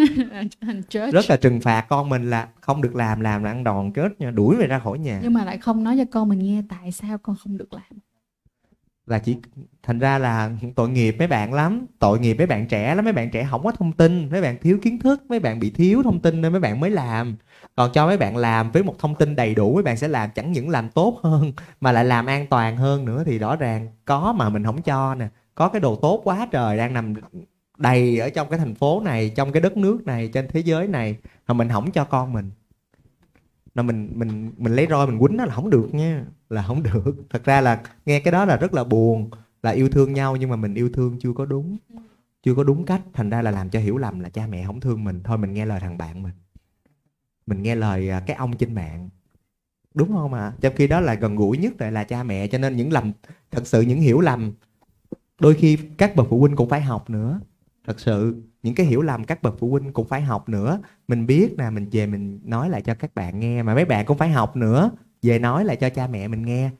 thành 0.61 0.83
church 0.89 1.13
rất 1.13 1.25
là 1.29 1.37
trừng 1.37 1.61
phạt 1.61 1.87
con 1.89 2.09
mình 2.09 2.31
là 2.31 2.49
không 2.61 2.83
được 2.83 2.97
làm 2.97 3.21
làm 3.21 3.45
là 3.45 3.51
ăn 3.51 3.65
đòn 3.65 3.93
chết 3.93 4.21
nha 4.21 4.31
đuổi 4.31 4.57
về 4.57 4.67
ra 4.67 4.79
khỏi 4.79 4.99
nhà. 4.99 5.21
Nhưng 5.23 5.35
mà 5.35 5.45
lại 5.45 5.59
không 5.59 5.85
nói 5.85 5.97
cho 5.99 6.05
con 6.13 6.29
mình 6.29 6.39
nghe 6.39 6.63
tại 6.69 6.93
sao 6.93 7.19
con 7.19 7.37
không 7.37 7.59
được 7.59 7.73
làm 7.73 7.83
là 9.07 9.19
chỉ, 9.19 9.37
thành 9.83 9.99
ra 9.99 10.19
là 10.19 10.51
tội 10.77 10.89
nghiệp 10.89 11.17
mấy 11.19 11.29
bạn 11.29 11.53
lắm. 11.53 11.87
Tội 11.99 12.19
nghiệp 12.19 12.35
mấy 12.39 12.47
bạn 12.47 12.67
trẻ 12.69 12.95
lắm, 12.95 13.05
mấy 13.05 13.13
bạn 13.13 13.31
trẻ 13.31 13.47
không 13.51 13.65
có 13.65 13.73
thông 13.73 13.93
tin, 13.93 14.29
mấy 14.31 14.43
bạn 14.43 14.57
thiếu 14.63 14.79
kiến 14.83 14.99
thức, 14.99 15.23
mấy 15.29 15.41
bạn 15.41 15.61
bị 15.61 15.71
thiếu 15.71 16.03
thông 16.03 16.21
tin 16.21 16.41
nên 16.41 16.53
mấy 16.53 16.61
bạn 16.61 16.81
mới 16.81 16.91
làm. 16.91 17.37
Còn 17.77 17.91
cho 17.93 18.07
mấy 18.07 18.17
bạn 18.17 18.37
làm 18.37 18.71
với 18.71 18.83
một 18.83 18.99
thông 18.99 19.15
tin 19.15 19.37
đầy 19.37 19.55
đủ, 19.55 19.75
mấy 19.75 19.83
bạn 19.83 19.97
sẽ 19.97 20.09
làm 20.09 20.31
chẳng 20.35 20.53
những 20.53 20.69
làm 20.69 20.89
tốt 20.89 21.21
hơn, 21.23 21.53
mà 21.81 21.93
lại 21.93 22.05
làm 22.05 22.27
an 22.27 22.47
toàn 22.47 22.77
hơn 22.77 23.05
nữa. 23.05 23.23
Thì 23.27 23.39
rõ 23.39 23.57
ràng 23.57 23.89
có 24.05 24.33
mà 24.33 24.49
mình 24.49 24.65
không 24.65 24.83
cho 24.83 25.15
nè. 25.15 25.29
Có 25.55 25.69
cái 25.69 25.81
đồ 25.81 25.97
tốt 25.97 26.21
quá 26.25 26.49
trời 26.53 26.77
đang 26.77 26.93
nằm 26.95 27.15
đầy 27.79 28.19
ở 28.19 28.31
trong 28.31 28.49
cái 28.49 28.59
thành 28.59 28.75
phố 28.75 29.01
này, 29.05 29.33
trong 29.37 29.53
cái 29.53 29.61
đất 29.61 29.77
nước 29.77 30.07
này, 30.07 30.29
trên 30.29 30.49
thế 30.49 30.61
giới 30.61 30.89
này, 30.89 31.17
mà 31.47 31.55
mình 31.55 31.69
không 31.69 31.91
cho 31.91 32.05
con 32.05 32.33
mình 32.33 32.51
là 33.75 33.83
mình 33.83 34.13
mình 34.15 34.53
mình 34.57 34.77
lấy 34.77 34.87
roi 34.91 35.07
mình 35.07 35.19
quýnh 35.19 35.37
nó 35.37 35.45
là 35.45 35.55
không 35.55 35.71
được 35.71 35.95
nha. 35.95 36.25
Là 36.51 36.63
không 36.63 36.83
được. 36.95 37.15
Thật 37.31 37.45
ra 37.45 37.61
là 37.61 37.83
nghe 38.07 38.21
cái 38.21 38.33
đó 38.33 38.45
là 38.45 38.57
rất 38.57 38.75
là 38.75 38.85
buồn, 38.85 39.31
là 39.63 39.71
yêu 39.71 39.89
thương 39.89 40.13
nhau 40.13 40.37
nhưng 40.37 40.51
mà 40.51 40.57
mình 40.57 40.75
yêu 40.75 40.91
thương 40.95 41.19
chưa 41.21 41.33
có 41.33 41.45
đúng, 41.45 41.77
chưa 42.43 42.55
có 42.55 42.65
đúng 42.65 42.85
cách. 42.85 43.03
Thành 43.13 43.31
ra 43.31 43.43
là 43.43 43.51
làm 43.51 43.71
cho 43.71 43.81
hiểu 43.81 43.99
lầm 43.99 44.21
là 44.21 44.29
cha 44.29 44.47
mẹ 44.47 44.65
không 44.67 44.81
thương 44.81 45.05
mình. 45.05 45.21
Thôi 45.25 45.39
mình 45.39 45.55
nghe 45.55 45.67
lời 45.67 45.81
thằng 45.81 45.99
bạn 45.99 46.23
mình. 46.23 46.33
Mình 47.47 47.63
nghe 47.63 47.75
lời 47.75 48.11
à, 48.11 48.21
cái 48.21 48.37
ông 48.37 48.57
trên 48.57 48.75
mạng. 48.75 49.09
Đúng 49.95 50.13
không 50.13 50.35
ạ? 50.35 50.41
À? 50.41 50.53
trong 50.61 50.75
khi 50.77 50.87
đó 50.87 51.01
là 51.01 51.15
gần 51.15 51.37
gũi 51.37 51.59
nhất 51.59 51.73
lại 51.79 51.93
là 51.93 52.05
cha 52.05 52.23
mẹ, 52.23 52.47
cho 52.47 52.59
nên 52.59 52.77
những 52.77 52.93
lầm, 52.93 53.13
thật 53.51 53.67
sự 53.67 53.81
những 53.81 54.01
hiểu 54.01 54.21
lầm, 54.21 54.53
đôi 55.41 55.55
khi 55.55 55.79
các 55.99 56.17
bậc 56.17 56.27
phụ 56.31 56.41
huynh 56.41 56.57
cũng 56.57 56.69
phải 56.69 56.81
học 56.81 57.11
nữa 57.11 57.41
thật 57.85 58.01
sự 58.01 58.43
những 58.63 58.75
cái 58.75 58.87
hiểu 58.87 59.03
lầm 59.03 59.25
các 59.25 59.43
bậc 59.43 59.55
phụ 59.59 59.71
huynh 59.71 59.93
cũng 59.93 60.07
phải 60.07 60.23
học 60.23 60.49
nữa. 60.49 60.81
Mình 61.09 61.27
biết 61.27 61.55
nè 61.59 61.71
mình 61.71 61.89
về 61.93 62.07
mình 62.07 62.41
nói 62.45 62.71
lại 62.71 62.83
cho 62.83 62.95
các 62.95 63.15
bạn 63.15 63.41
nghe. 63.41 63.63
Mà 63.63 63.75
mấy 63.75 63.85
bạn 63.85 64.07
cũng 64.07 64.19
phải 64.19 64.29
học 64.29 64.57
nữa. 64.57 64.91
Về 65.23 65.39
nói 65.39 65.65
lại 65.65 65.77
cho 65.77 65.89
cha 65.89 66.07
mẹ 66.07 66.29
mình 66.29 66.43
nghe. 66.43 66.71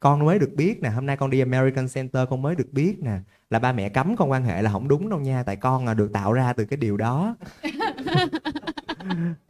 Con 0.00 0.24
mới 0.24 0.38
được 0.38 0.50
biết 0.54 0.82
nè 0.82 0.88
hôm 0.88 1.06
nay 1.06 1.16
con 1.16 1.30
đi 1.30 1.40
American 1.40 1.86
Center 1.94 2.28
con 2.30 2.42
mới 2.42 2.54
được 2.54 2.72
biết 2.72 2.98
nè. 3.00 3.18
Là 3.50 3.58
ba 3.58 3.72
mẹ 3.72 3.88
cấm 3.88 4.16
con 4.16 4.30
quan 4.30 4.44
hệ 4.44 4.62
là 4.62 4.70
không 4.72 4.88
đúng 4.88 5.08
đâu 5.08 5.20
nha 5.20 5.42
tại 5.42 5.56
con 5.56 5.86
là 5.86 5.94
được 5.94 6.12
tạo 6.12 6.32
ra 6.32 6.52
từ 6.52 6.64
cái 6.64 6.76
điều 6.76 6.96
đó. 6.96 7.36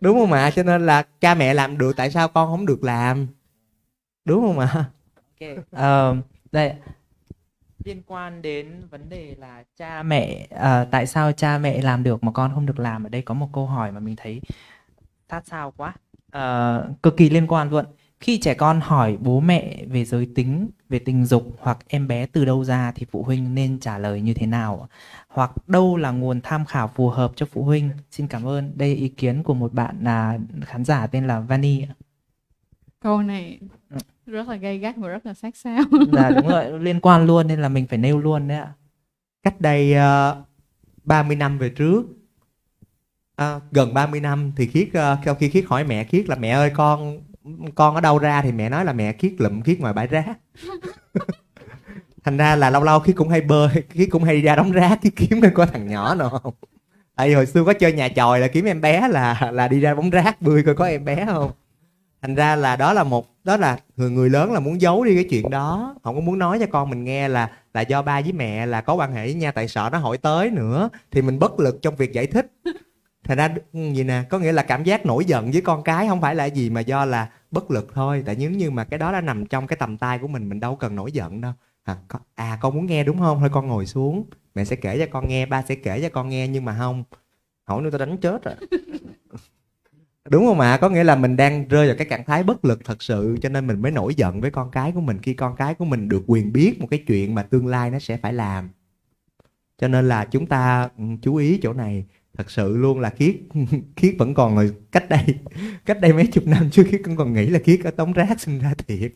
Đúng 0.01 0.19
không 0.19 0.33
ạ? 0.33 0.51
Cho 0.51 0.63
nên 0.63 0.87
là 0.87 1.03
cha 1.21 1.35
mẹ 1.35 1.55
làm 1.55 1.79
được 1.79 1.97
tại 1.97 2.11
sao 2.11 2.29
con 2.29 2.51
không 2.51 2.67
được 2.67 2.85
làm? 2.85 3.27
Đúng 4.25 4.47
không 4.47 4.59
ạ? 4.59 4.85
Okay. 5.41 5.57
uh, 5.57 6.17
đây 6.53 6.75
liên 7.85 8.03
quan 8.07 8.43
đến 8.43 8.83
vấn 8.91 9.09
đề 9.09 9.35
là 9.39 9.65
cha 9.77 10.03
mẹ 10.03 10.47
à, 10.51 10.85
tại 10.91 11.07
sao 11.07 11.33
cha 11.33 11.59
mẹ 11.59 11.83
làm 11.83 12.03
được 12.03 12.25
mà 12.25 12.33
con 12.33 12.51
không 12.55 12.67
được 12.67 12.79
làm? 12.79 13.05
Ở 13.05 13.09
đây 13.09 13.23
có 13.23 13.35
một 13.35 13.49
câu 13.53 13.67
hỏi 13.67 13.93
mà 13.93 14.01
mình 14.01 14.17
thấy 14.17 14.41
sát 15.31 15.43
sao 15.47 15.73
quá. 15.77 15.95
À, 16.31 16.79
cực 17.03 17.17
kỳ 17.17 17.31
liên 17.31 17.47
quan 17.47 17.71
luôn. 17.71 17.85
Khi 18.21 18.39
trẻ 18.39 18.55
con 18.55 18.81
hỏi 18.81 19.17
bố 19.21 19.41
mẹ 19.41 19.85
về 19.87 20.05
giới 20.05 20.29
tính 20.35 20.71
về 20.89 20.99
tình 20.99 21.27
dục 21.27 21.57
hoặc 21.61 21.79
em 21.89 22.09
bé 22.09 22.27
từ 22.27 22.45
đâu 22.45 22.65
ra 22.65 22.93
thì 22.95 23.07
phụ 23.11 23.23
huynh 23.23 23.55
nên 23.55 23.81
trả 23.81 23.99
lời 23.99 24.21
như 24.21 24.35
thế 24.35 24.47
nào? 24.47 24.89
Hoặc 25.29 25.69
đâu 25.69 25.97
là 25.97 26.11
nguồn 26.11 26.41
tham 26.41 26.65
khảo 26.65 26.89
phù 26.89 27.09
hợp 27.09 27.33
cho 27.37 27.47
phụ 27.47 27.65
huynh? 27.65 27.91
Xin 28.11 28.29
cảm 28.29 28.47
ơn. 28.47 28.73
Đây 28.77 28.95
ý 28.95 29.09
kiến 29.09 29.43
của 29.43 29.55
một 29.55 29.73
bạn 29.73 29.99
là 30.03 30.39
khán 30.63 30.85
giả 30.85 31.07
tên 31.07 31.27
là 31.27 31.41
Vani 31.41 31.85
câu 33.01 33.23
này 33.23 33.61
rất 34.29 34.49
là 34.49 34.57
gay 34.57 34.79
gắt 34.79 34.97
và 34.97 35.09
rất 35.09 35.27
là 35.27 35.35
sát 35.35 35.57
sao. 35.57 35.79
Dạ 36.13 36.31
đúng 36.31 36.49
rồi 36.49 36.81
liên 36.81 37.01
quan 37.01 37.27
luôn 37.27 37.47
nên 37.47 37.61
là 37.61 37.69
mình 37.69 37.87
phải 37.87 37.99
nêu 37.99 38.19
luôn 38.19 38.49
đấy 38.49 38.59
ạ. 38.59 38.73
Cách 39.43 39.61
đây 39.61 39.91
uh, 39.93 39.97
ờ, 39.97 40.43
30 41.05 41.37
năm 41.37 41.59
về 41.59 41.69
trước 41.69 42.03
à, 43.37 43.61
gần 43.71 43.95
30 43.95 44.21
năm 44.21 44.53
thì 44.57 44.67
khiết 44.67 44.89
uh, 44.89 45.19
sau 45.25 45.35
khi 45.35 45.49
khiết 45.49 45.65
hỏi 45.69 45.85
mẹ 45.85 46.05
khiết 46.05 46.29
là 46.29 46.37
mẹ 46.37 46.51
ơi 46.51 46.71
con 46.75 47.21
con 47.75 47.95
ở 47.95 48.01
đâu 48.01 48.19
ra? 48.19 48.43
Thì 48.43 48.53
mẹ 48.53 48.69
nói 48.69 48.85
là 48.85 48.93
mẹ 48.93 49.13
khiết 49.13 49.33
lụm 49.39 49.61
khiết 49.61 49.81
ngoài 49.81 49.93
bãi 49.93 50.07
rác. 50.07 50.39
Thành 52.25 52.37
ra 52.37 52.57
là 52.57 52.71
lâu 52.71 52.85
lâu 52.85 53.01
khiết 53.01 53.17
cũng 53.17 53.29
hay 53.29 53.41
bơi 53.41 53.69
khiết 53.91 54.09
cũng 54.11 54.25
hay 54.25 54.41
ra 54.41 54.57
đóng 54.57 54.73
rác 54.73 54.99
khiết 55.03 55.13
kiếm 55.17 55.41
có 55.55 55.67
thằng 55.67 55.89
nhỏ 55.89 56.15
nào 56.15 56.31
không. 56.31 56.55
Tại 57.15 57.29
vì 57.29 57.35
hồi 57.35 57.47
xưa 57.47 57.65
có 57.65 57.73
chơi 57.73 57.93
nhà 57.93 58.09
chòi 58.09 58.41
là 58.41 58.49
kiếm 58.49 58.65
em 58.65 58.81
bé 58.81 59.09
là 59.09 59.51
là 59.53 59.69
đi 59.69 59.81
ra 59.81 59.95
bóng 59.95 60.11
rác 60.11 60.43
bơi 60.43 60.63
coi 60.63 60.75
có 60.75 60.85
em 60.85 61.05
bé 61.05 61.27
không 61.27 61.53
thành 62.23 62.35
ra 62.35 62.57
là 62.57 62.77
đó 62.77 62.93
là 62.93 63.05
một 63.05 63.27
đó 63.45 63.57
là 63.57 63.79
người 63.97 64.11
người 64.11 64.31
lớn 64.31 64.53
là 64.53 64.61
muốn 64.61 64.81
giấu 64.81 65.05
đi 65.05 65.15
cái 65.15 65.25
chuyện 65.31 65.51
đó. 65.51 65.95
Không 66.03 66.15
có 66.15 66.21
muốn 66.21 66.39
nói 66.39 66.59
cho 66.61 66.67
con 66.67 66.91
mình 66.91 67.05
nghe 67.05 67.29
là 67.29 67.51
là 67.75 67.81
do 67.81 68.03
ba 68.03 68.21
với 68.21 68.33
mẹ 68.33 68.67
là 68.67 68.81
có 68.81 68.95
quan 68.95 69.13
hệ 69.13 69.25
với 69.25 69.35
nhau 69.35 69.53
tại 69.55 69.69
sợ 69.69 69.89
nó 69.93 69.99
hỏi 69.99 70.19
tới 70.19 70.51
nữa 70.51 70.89
thì 71.11 71.23
mình 71.23 71.39
bất 71.39 71.61
lực 71.61 71.79
trong 71.83 71.97
việc 71.97 72.13
giải 72.13 72.27
thích. 72.27 72.53
Thành 73.25 73.39
ra 73.39 73.49
ừ, 73.73 73.93
gì 73.93 74.05
nè 74.05 74.23
có 74.31 74.39
nghĩa 74.39 74.53
là 74.53 74.63
cảm 74.63 74.85
giác 74.85 75.07
nổi 75.07 75.25
giận 75.25 75.51
với 75.51 75.61
con 75.61 75.83
cái 75.83 76.09
không 76.09 76.21
phải 76.21 76.35
là 76.35 76.45
gì 76.45 76.71
mà 76.71 76.81
do 76.81 77.05
là 77.05 77.31
bất 77.51 77.71
lực 77.71 77.89
thôi. 77.95 78.23
Tại 78.27 78.37
nếu 78.39 78.51
như 78.51 78.71
mà 78.71 78.85
cái 78.85 78.99
đó 78.99 79.13
đã 79.13 79.21
nằm 79.21 79.47
trong 79.47 79.67
cái 79.67 79.77
tầm 79.77 79.97
tay 79.97 80.19
của 80.19 80.29
mình 80.29 80.49
mình 80.49 80.61
đâu 80.61 80.77
cần 80.77 80.97
nổi 80.97 81.13
giận 81.13 81.41
đâu. 81.41 81.53
À 81.85 81.97
con, 82.09 82.23
à 82.35 82.59
con 82.61 82.75
muốn 82.75 82.87
nghe 82.87 83.05
đúng 83.05 83.19
không? 83.19 83.41
Thôi 83.41 83.49
con 83.53 83.69
ngồi 83.69 83.87
xuống. 83.87 84.25
Mẹ 84.55 84.65
sẽ 84.65 84.77
kể 84.77 84.99
cho 84.99 85.07
con 85.11 85.29
nghe 85.29 85.47
ba 85.47 85.63
sẽ 85.63 85.75
kể 85.75 86.01
cho 86.03 86.09
con 86.09 86.29
nghe 86.29 86.49
nhưng 86.49 86.65
mà 86.65 86.77
không. 86.79 87.05
Hỏi 87.65 87.83
nữa 87.83 87.91
tao 87.91 87.99
đánh 87.99 88.17
chết 88.17 88.45
rồi. 88.45 88.55
đúng 90.31 90.47
không 90.47 90.61
ạ? 90.61 90.71
À? 90.73 90.77
có 90.77 90.89
nghĩa 90.89 91.05
là 91.05 91.17
mình 91.17 91.37
đang 91.37 91.69
rơi 91.69 91.87
vào 91.87 91.97
cái 91.97 92.07
trạng 92.11 92.25
thái 92.25 92.43
bất 92.43 92.65
lực 92.65 92.85
thật 92.85 93.03
sự, 93.03 93.37
cho 93.43 93.49
nên 93.49 93.67
mình 93.67 93.83
mới 93.83 93.93
nổi 93.93 94.15
giận 94.15 94.41
với 94.41 94.51
con 94.51 94.71
cái 94.71 94.93
của 94.93 95.01
mình 95.01 95.19
khi 95.23 95.35
con 95.35 95.57
cái 95.57 95.75
của 95.75 95.85
mình 95.85 96.09
được 96.09 96.23
quyền 96.27 96.53
biết 96.53 96.81
một 96.81 96.87
cái 96.91 97.05
chuyện 97.07 97.35
mà 97.35 97.43
tương 97.43 97.67
lai 97.67 97.91
nó 97.91 97.99
sẽ 97.99 98.17
phải 98.17 98.33
làm. 98.33 98.69
Cho 99.79 99.89
nên 99.89 100.09
là 100.09 100.25
chúng 100.25 100.47
ta 100.47 100.89
ừ, 100.99 101.05
chú 101.23 101.37
ý 101.37 101.59
chỗ 101.63 101.73
này. 101.73 102.05
Thật 102.39 102.51
sự 102.51 102.77
luôn 102.77 103.01
là 103.01 103.11
khiết 103.11 103.37
khiết 103.97 104.15
vẫn 104.19 104.35
còn 104.35 104.57
rồi 104.57 104.75
cách 104.93 105.09
đây 105.09 105.25
cách 105.85 106.01
đây 106.01 106.13
mấy 106.13 106.27
chục 106.27 106.47
năm 106.47 106.71
trước 106.71 106.85
khiết 106.89 107.01
cũng 107.05 107.17
còn 107.17 107.33
nghĩ 107.33 107.47
là 107.47 107.59
khiết 107.65 107.81
ở 107.85 107.91
tống 107.91 108.13
rác 108.13 108.41
sinh 108.41 108.59
ra 108.59 108.75
thiệt. 108.87 109.13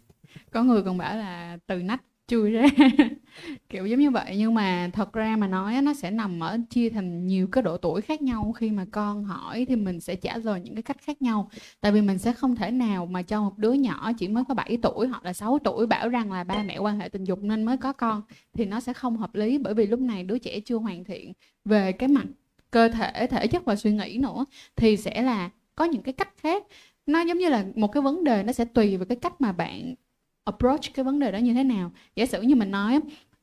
Có 0.53 0.63
người 0.63 0.83
còn 0.83 0.99
bảo 0.99 1.17
là 1.17 1.59
từ 1.67 1.83
nách 1.83 2.03
chui 2.33 2.51
ra. 2.51 2.67
Kiểu 3.69 3.87
giống 3.87 4.01
như 4.01 4.11
vậy, 4.11 4.35
nhưng 4.39 4.55
mà 4.55 4.91
thật 4.93 5.13
ra 5.13 5.37
mà 5.37 5.47
nói 5.47 5.83
nó 5.83 5.95
sẽ 5.95 6.11
nằm 6.11 6.41
ở 6.41 6.59
chia 6.71 6.91
thành 6.91 7.27
nhiều 7.27 7.47
cái 7.53 7.63
độ 7.63 7.77
tuổi 7.77 8.01
khác 8.01 8.23
nhau. 8.23 8.53
Khi 8.53 8.71
mà 8.71 8.85
con 8.93 9.25
hỏi 9.25 9.67
thì 9.69 9.77
mình 9.77 10.01
sẽ 10.01 10.15
trả 10.15 10.37
lời 10.37 10.61
những 10.61 10.75
cái 10.75 10.83
cách 10.83 10.97
khác 11.01 11.23
nhau. 11.23 11.51
Tại 11.81 11.93
vì 11.93 12.03
mình 12.03 12.19
sẽ 12.19 12.33
không 12.33 12.57
thể 12.57 12.71
nào 12.71 13.07
mà 13.07 13.23
cho 13.23 13.43
một 13.43 13.59
đứa 13.59 13.73
nhỏ 13.73 14.13
chỉ 14.19 14.29
mới 14.29 14.45
có 14.49 14.55
7 14.55 14.79
tuổi 14.83 15.07
hoặc 15.09 15.25
là 15.25 15.33
6 15.33 15.59
tuổi 15.65 15.87
bảo 15.87 16.09
rằng 16.09 16.33
là 16.33 16.45
ba 16.45 16.63
mẹ 16.63 16.79
quan 16.79 16.99
hệ 17.01 17.09
tình 17.09 17.25
dục 17.25 17.39
nên 17.43 17.63
mới 17.63 17.77
có 17.77 17.93
con 17.93 18.23
thì 18.53 18.65
nó 18.65 18.81
sẽ 18.81 18.93
không 18.93 19.17
hợp 19.17 19.35
lý. 19.35 19.59
Bởi 19.59 19.75
vì 19.75 19.87
lúc 19.87 20.01
này 20.01 20.25
đứa 20.25 20.39
trẻ 20.39 20.61
chưa 20.61 20.77
hoàn 20.77 21.05
thiện 21.05 21.33
về 21.65 21.93
cái 21.93 22.09
mặt 22.09 22.27
cơ 22.71 22.89
thể 22.89 23.27
thể 23.27 23.47
chất 23.47 23.65
và 23.65 23.77
suy 23.77 23.93
nghĩ 23.93 24.19
nữa 24.19 24.45
thì 24.77 24.97
sẽ 24.97 25.23
là 25.23 25.51
có 25.77 25.85
những 25.85 26.03
cái 26.03 26.13
cách 26.13 26.33
khác. 26.37 26.65
Nó 27.07 27.21
giống 27.21 27.39
như 27.39 27.49
là 27.49 27.65
một 27.75 27.89
cái 27.89 28.03
vấn 28.03 28.25
đề, 28.25 28.43
nó 28.43 28.53
sẽ 28.53 28.65
tùy 28.65 28.97
vào 28.97 29.07
cái 29.07 29.17
cách 29.17 29.41
mà 29.41 29.53
bạn 29.53 29.95
approach 30.45 30.81
cái 30.95 31.05
vấn 31.05 31.19
đề 31.19 31.33
đó 31.33 31.39
như 31.39 31.55
thế 31.55 31.65
nào? 31.65 31.91
Giả 32.17 32.27
sử 32.27 32.43
như 32.43 32.55
mình 32.57 32.71
nói 32.71 33.01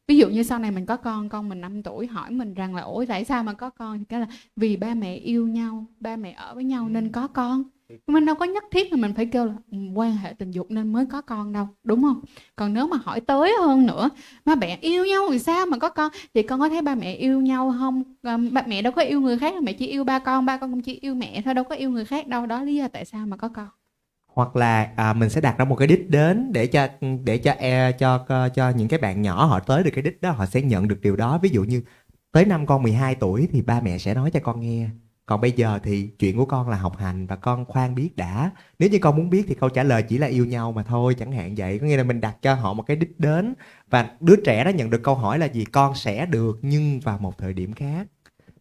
ví 0.07 0.17
dụ 0.17 0.29
như 0.29 0.43
sau 0.43 0.59
này 0.59 0.71
mình 0.71 0.85
có 0.85 0.97
con 0.97 1.29
con 1.29 1.49
mình 1.49 1.61
5 1.61 1.83
tuổi 1.83 2.07
hỏi 2.07 2.31
mình 2.31 2.53
rằng 2.53 2.75
là 2.75 2.81
ủa 2.81 3.05
tại 3.07 3.25
sao 3.25 3.43
mà 3.43 3.53
có 3.53 3.69
con? 3.69 3.99
Thì 3.99 4.05
cái 4.09 4.19
là 4.19 4.27
vì 4.55 4.77
ba 4.77 4.93
mẹ 4.93 5.15
yêu 5.15 5.47
nhau 5.47 5.85
ba 5.99 6.15
mẹ 6.15 6.31
ở 6.37 6.55
với 6.55 6.63
nhau 6.63 6.89
nên 6.89 7.11
có 7.11 7.27
con. 7.27 7.63
Mình 8.07 8.25
đâu 8.25 8.35
có 8.35 8.45
nhất 8.45 8.63
thiết 8.71 8.91
là 8.91 8.97
mình 8.97 9.13
phải 9.15 9.25
kêu 9.25 9.45
là 9.45 9.53
"Ừ, 9.71 9.77
quan 9.95 10.11
hệ 10.17 10.33
tình 10.33 10.51
dục 10.51 10.71
nên 10.71 10.93
mới 10.93 11.05
có 11.05 11.21
con 11.21 11.53
đâu. 11.53 11.67
Đúng 11.83 12.01
không? 12.03 12.21
Còn 12.55 12.73
nếu 12.73 12.87
mà 12.87 12.97
hỏi 13.03 13.21
tới 13.21 13.53
hơn 13.59 13.85
nữa 13.87 14.09
ba 14.45 14.55
mẹ 14.55 14.77
yêu 14.81 15.05
nhau 15.05 15.27
thì 15.31 15.39
sao 15.39 15.65
mà 15.65 15.77
có 15.77 15.89
con? 15.89 16.11
Thì 16.33 16.43
con 16.43 16.59
có 16.59 16.69
thấy 16.69 16.81
ba 16.81 16.95
mẹ 16.95 17.13
yêu 17.13 17.41
nhau 17.41 17.75
không? 17.79 18.03
Ờ, 18.23 18.37
ba 18.51 18.63
mẹ 18.67 18.81
đâu 18.81 18.93
có 18.93 19.01
yêu 19.01 19.21
người 19.21 19.37
khác 19.37 19.63
mẹ 19.63 19.73
chỉ 19.73 19.87
yêu 19.87 20.03
ba 20.03 20.19
con 20.19 20.45
ba 20.45 20.57
con 20.57 20.71
cũng 20.71 20.81
chỉ 20.81 20.93
yêu 21.01 21.15
mẹ 21.15 21.41
thôi 21.45 21.53
đâu 21.53 21.63
có 21.63 21.75
yêu 21.75 21.89
người 21.91 22.05
khác 22.05 22.27
đâu. 22.27 22.45
Đó 22.45 22.63
lý 22.63 22.75
do 22.75 22.87
tại 22.87 23.05
sao 23.05 23.25
mà 23.25 23.37
có 23.37 23.47
con 23.49 23.67
hoặc 24.39 24.55
là 24.55 24.91
à, 24.95 25.13
mình 25.13 25.29
sẽ 25.29 25.41
đặt 25.41 25.57
ra 25.57 25.65
một 25.65 25.75
cái 25.75 25.87
đích 25.87 26.09
đến 26.09 26.51
để 26.53 26.67
cho 26.67 26.87
để 27.23 27.37
cho 27.37 27.51
e 27.51 27.91
cho 27.91 28.25
cho 28.55 28.69
những 28.69 28.87
cái 28.87 28.99
bạn 28.99 29.21
nhỏ 29.21 29.45
họ 29.45 29.59
tới 29.59 29.83
được 29.83 29.91
cái 29.93 30.01
đích 30.01 30.21
đó 30.21 30.31
họ 30.31 30.45
sẽ 30.45 30.61
nhận 30.61 30.87
được 30.87 31.01
điều 31.01 31.15
đó. 31.15 31.39
Ví 31.43 31.49
dụ 31.49 31.63
như 31.63 31.81
tới 32.31 32.45
năm 32.45 32.65
con 32.65 32.83
12 32.83 33.15
tuổi 33.15 33.47
thì 33.51 33.61
ba 33.61 33.81
mẹ 33.81 33.97
sẽ 33.97 34.13
nói 34.13 34.31
cho 34.31 34.39
con 34.43 34.59
nghe. 34.61 34.89
Còn 35.25 35.41
bây 35.41 35.51
giờ 35.51 35.79
thì 35.83 36.07
chuyện 36.19 36.37
của 36.37 36.45
con 36.45 36.69
là 36.69 36.77
học 36.77 36.97
hành 36.97 37.27
và 37.27 37.35
con 37.35 37.65
khoan 37.65 37.95
biết 37.95 38.15
đã. 38.15 38.51
Nếu 38.79 38.89
như 38.89 38.99
con 38.99 39.15
muốn 39.17 39.29
biết 39.29 39.45
thì 39.47 39.55
câu 39.55 39.69
trả 39.69 39.83
lời 39.83 40.03
chỉ 40.03 40.17
là 40.17 40.27
yêu 40.27 40.45
nhau 40.45 40.71
mà 40.71 40.83
thôi 40.83 41.15
chẳng 41.19 41.31
hạn 41.31 41.55
vậy. 41.57 41.79
Có 41.79 41.87
nghĩa 41.87 41.97
là 41.97 42.03
mình 42.03 42.21
đặt 42.21 42.37
cho 42.41 42.53
họ 42.53 42.73
một 42.73 42.83
cái 42.83 42.97
đích 42.97 43.19
đến 43.19 43.53
và 43.89 44.11
đứa 44.19 44.35
trẻ 44.45 44.63
đó 44.63 44.69
nhận 44.69 44.89
được 44.89 45.03
câu 45.03 45.15
hỏi 45.15 45.39
là 45.39 45.45
gì 45.45 45.65
con 45.65 45.95
sẽ 45.95 46.25
được 46.25 46.59
nhưng 46.61 46.99
vào 46.99 47.17
một 47.17 47.37
thời 47.37 47.53
điểm 47.53 47.73
khác. 47.73 48.07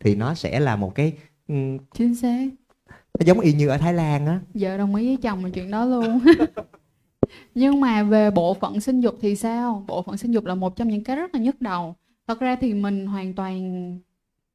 Thì 0.00 0.14
nó 0.14 0.34
sẽ 0.34 0.60
là 0.60 0.76
một 0.76 0.94
cái 0.94 1.12
ừ, 1.48 1.54
chính 1.94 2.14
xác 2.14 2.48
nó 3.18 3.24
giống 3.26 3.40
y 3.40 3.52
như 3.52 3.68
ở 3.68 3.78
Thái 3.78 3.94
Lan 3.94 4.26
á. 4.26 4.40
Vợ 4.54 4.76
đồng 4.76 4.94
ý 4.94 5.06
với 5.06 5.16
chồng 5.16 5.44
là 5.44 5.50
chuyện 5.50 5.70
đó 5.70 5.84
luôn. 5.84 6.20
Nhưng 7.54 7.80
mà 7.80 8.02
về 8.02 8.30
bộ 8.30 8.54
phận 8.54 8.80
sinh 8.80 9.00
dục 9.00 9.18
thì 9.20 9.36
sao? 9.36 9.84
Bộ 9.86 10.02
phận 10.02 10.16
sinh 10.16 10.30
dục 10.30 10.44
là 10.44 10.54
một 10.54 10.76
trong 10.76 10.88
những 10.88 11.04
cái 11.04 11.16
rất 11.16 11.34
là 11.34 11.40
nhức 11.40 11.60
đầu. 11.60 11.94
Thật 12.26 12.40
ra 12.40 12.56
thì 12.56 12.74
mình 12.74 13.06
hoàn 13.06 13.34
toàn 13.34 13.98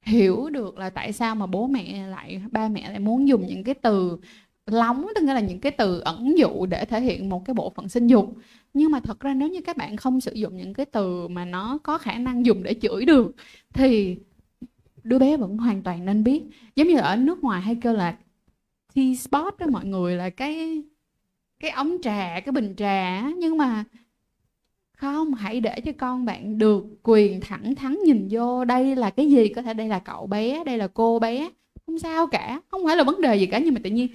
hiểu 0.02 0.50
được 0.50 0.78
là 0.78 0.90
tại 0.90 1.14
sao 1.14 1.36
mà 1.36 1.46
bố 1.46 1.68
mẹ 1.68 2.08
lại, 2.08 2.42
ba 2.52 2.70
mẹ 2.70 2.90
lại 2.90 3.00
muốn 3.00 3.28
dùng 3.28 3.48
những 3.48 3.64
cái 3.64 3.76
từ 3.76 4.18
lóng, 4.66 5.08
tức 5.16 5.24
nghĩa 5.24 5.34
là 5.34 5.40
những 5.40 5.60
cái 5.60 5.72
từ 5.72 6.00
ẩn 6.00 6.38
dụ 6.38 6.66
để 6.66 6.86
thể 6.86 7.02
hiện 7.02 7.30
một 7.30 7.46
cái 7.46 7.54
bộ 7.54 7.74
phận 7.76 7.90
sinh 7.90 8.08
dục. 8.08 8.34
Nhưng 8.74 8.92
mà 8.92 9.00
thật 9.00 9.20
ra 9.20 9.34
nếu 9.34 9.50
như 9.50 9.62
các 9.62 9.78
bạn 9.78 9.98
không 9.98 10.22
sử 10.22 10.34
dụng 10.34 10.58
những 10.58 10.74
cái 10.74 10.86
từ 10.86 11.28
mà 11.28 11.46
nó 11.46 11.78
có 11.84 11.98
khả 11.98 12.14
năng 12.18 12.46
dùng 12.46 12.64
để 12.64 12.76
chửi 12.82 13.06
được, 13.06 13.36
thì 13.74 14.18
đứa 15.04 15.20
bé 15.20 15.38
vẫn 15.38 15.58
hoàn 15.58 15.82
toàn 15.82 16.06
nên 16.06 16.24
biết. 16.24 16.44
Giống 16.76 16.88
như 16.88 16.98
ở 16.98 17.16
nước 17.16 17.44
ngoài 17.44 17.62
hay 17.62 17.76
kêu 17.82 17.94
là 17.94 18.16
T-spot 18.96 19.52
đó 19.58 19.66
mọi 19.72 19.86
người 19.86 20.16
là 20.16 20.30
cái 20.30 20.84
cái 21.60 21.72
ống 21.72 21.98
trà, 22.02 22.40
cái 22.40 22.52
bình 22.52 22.74
trà 22.78 23.22
nhưng 23.38 23.58
mà 23.58 23.84
không, 24.98 25.34
hãy 25.34 25.60
để 25.60 25.82
cho 25.86 25.92
con 25.98 26.26
bạn 26.26 26.58
được 26.58 26.86
quyền 27.04 27.42
thẳng 27.42 27.76
thắn 27.76 27.98
nhìn 28.06 28.28
vô 28.32 28.66
đây 28.66 28.96
là 28.96 29.10
cái 29.10 29.30
gì. 29.30 29.48
Có 29.48 29.62
thể 29.62 29.74
đây 29.74 29.88
là 29.88 30.00
cậu 30.00 30.28
bé, 30.28 30.64
đây 30.64 30.78
là 30.78 30.88
cô 30.88 31.20
bé. 31.20 31.50
Không 31.86 32.00
sao 32.00 32.28
cả. 32.28 32.62
Không 32.68 32.82
phải 32.86 32.98
là 32.98 33.04
vấn 33.04 33.22
đề 33.22 33.36
gì 33.36 33.46
cả, 33.46 33.60
nhưng 33.60 33.74
mà 33.74 33.80
tự 33.84 33.90
nhiên, 33.90 34.08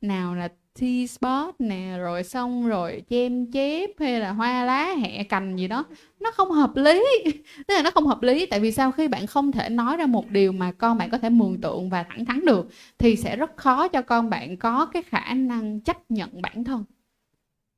nào 0.00 0.34
là 0.34 0.48
T-spot 0.78 1.52
nè 1.58 1.96
rồi 1.98 2.24
xong 2.24 2.68
rồi 2.68 3.02
chem 3.10 3.50
chép 3.52 3.90
hay 3.98 4.20
là 4.20 4.32
hoa 4.32 4.64
lá 4.64 4.94
hẹ 5.00 5.24
cành 5.24 5.56
gì 5.56 5.68
đó. 5.68 5.84
Nó 6.20 6.30
không 6.30 6.50
hợp 6.50 6.76
lý. 6.76 7.04
Tức 7.66 7.74
là 7.74 7.82
nó 7.82 7.90
không 7.90 8.06
hợp 8.06 8.22
lý 8.22 8.46
tại 8.46 8.60
vì 8.60 8.72
sao 8.72 8.92
khi 8.92 9.08
bạn 9.08 9.26
không 9.26 9.52
thể 9.52 9.68
nói 9.68 9.96
ra 9.96 10.06
một 10.06 10.30
điều 10.30 10.52
mà 10.52 10.72
con 10.72 10.98
bạn 10.98 11.10
có 11.10 11.18
thể 11.18 11.30
mường 11.30 11.60
tượng 11.60 11.90
và 11.90 12.02
thẳng 12.02 12.24
thắn 12.24 12.44
được 12.44 12.68
thì 12.98 13.16
sẽ 13.16 13.36
rất 13.36 13.56
khó 13.56 13.88
cho 13.88 14.02
con 14.02 14.30
bạn 14.30 14.56
có 14.56 14.86
cái 14.86 15.02
khả 15.02 15.34
năng 15.34 15.80
chấp 15.80 16.10
nhận 16.10 16.42
bản 16.42 16.64
thân. 16.64 16.84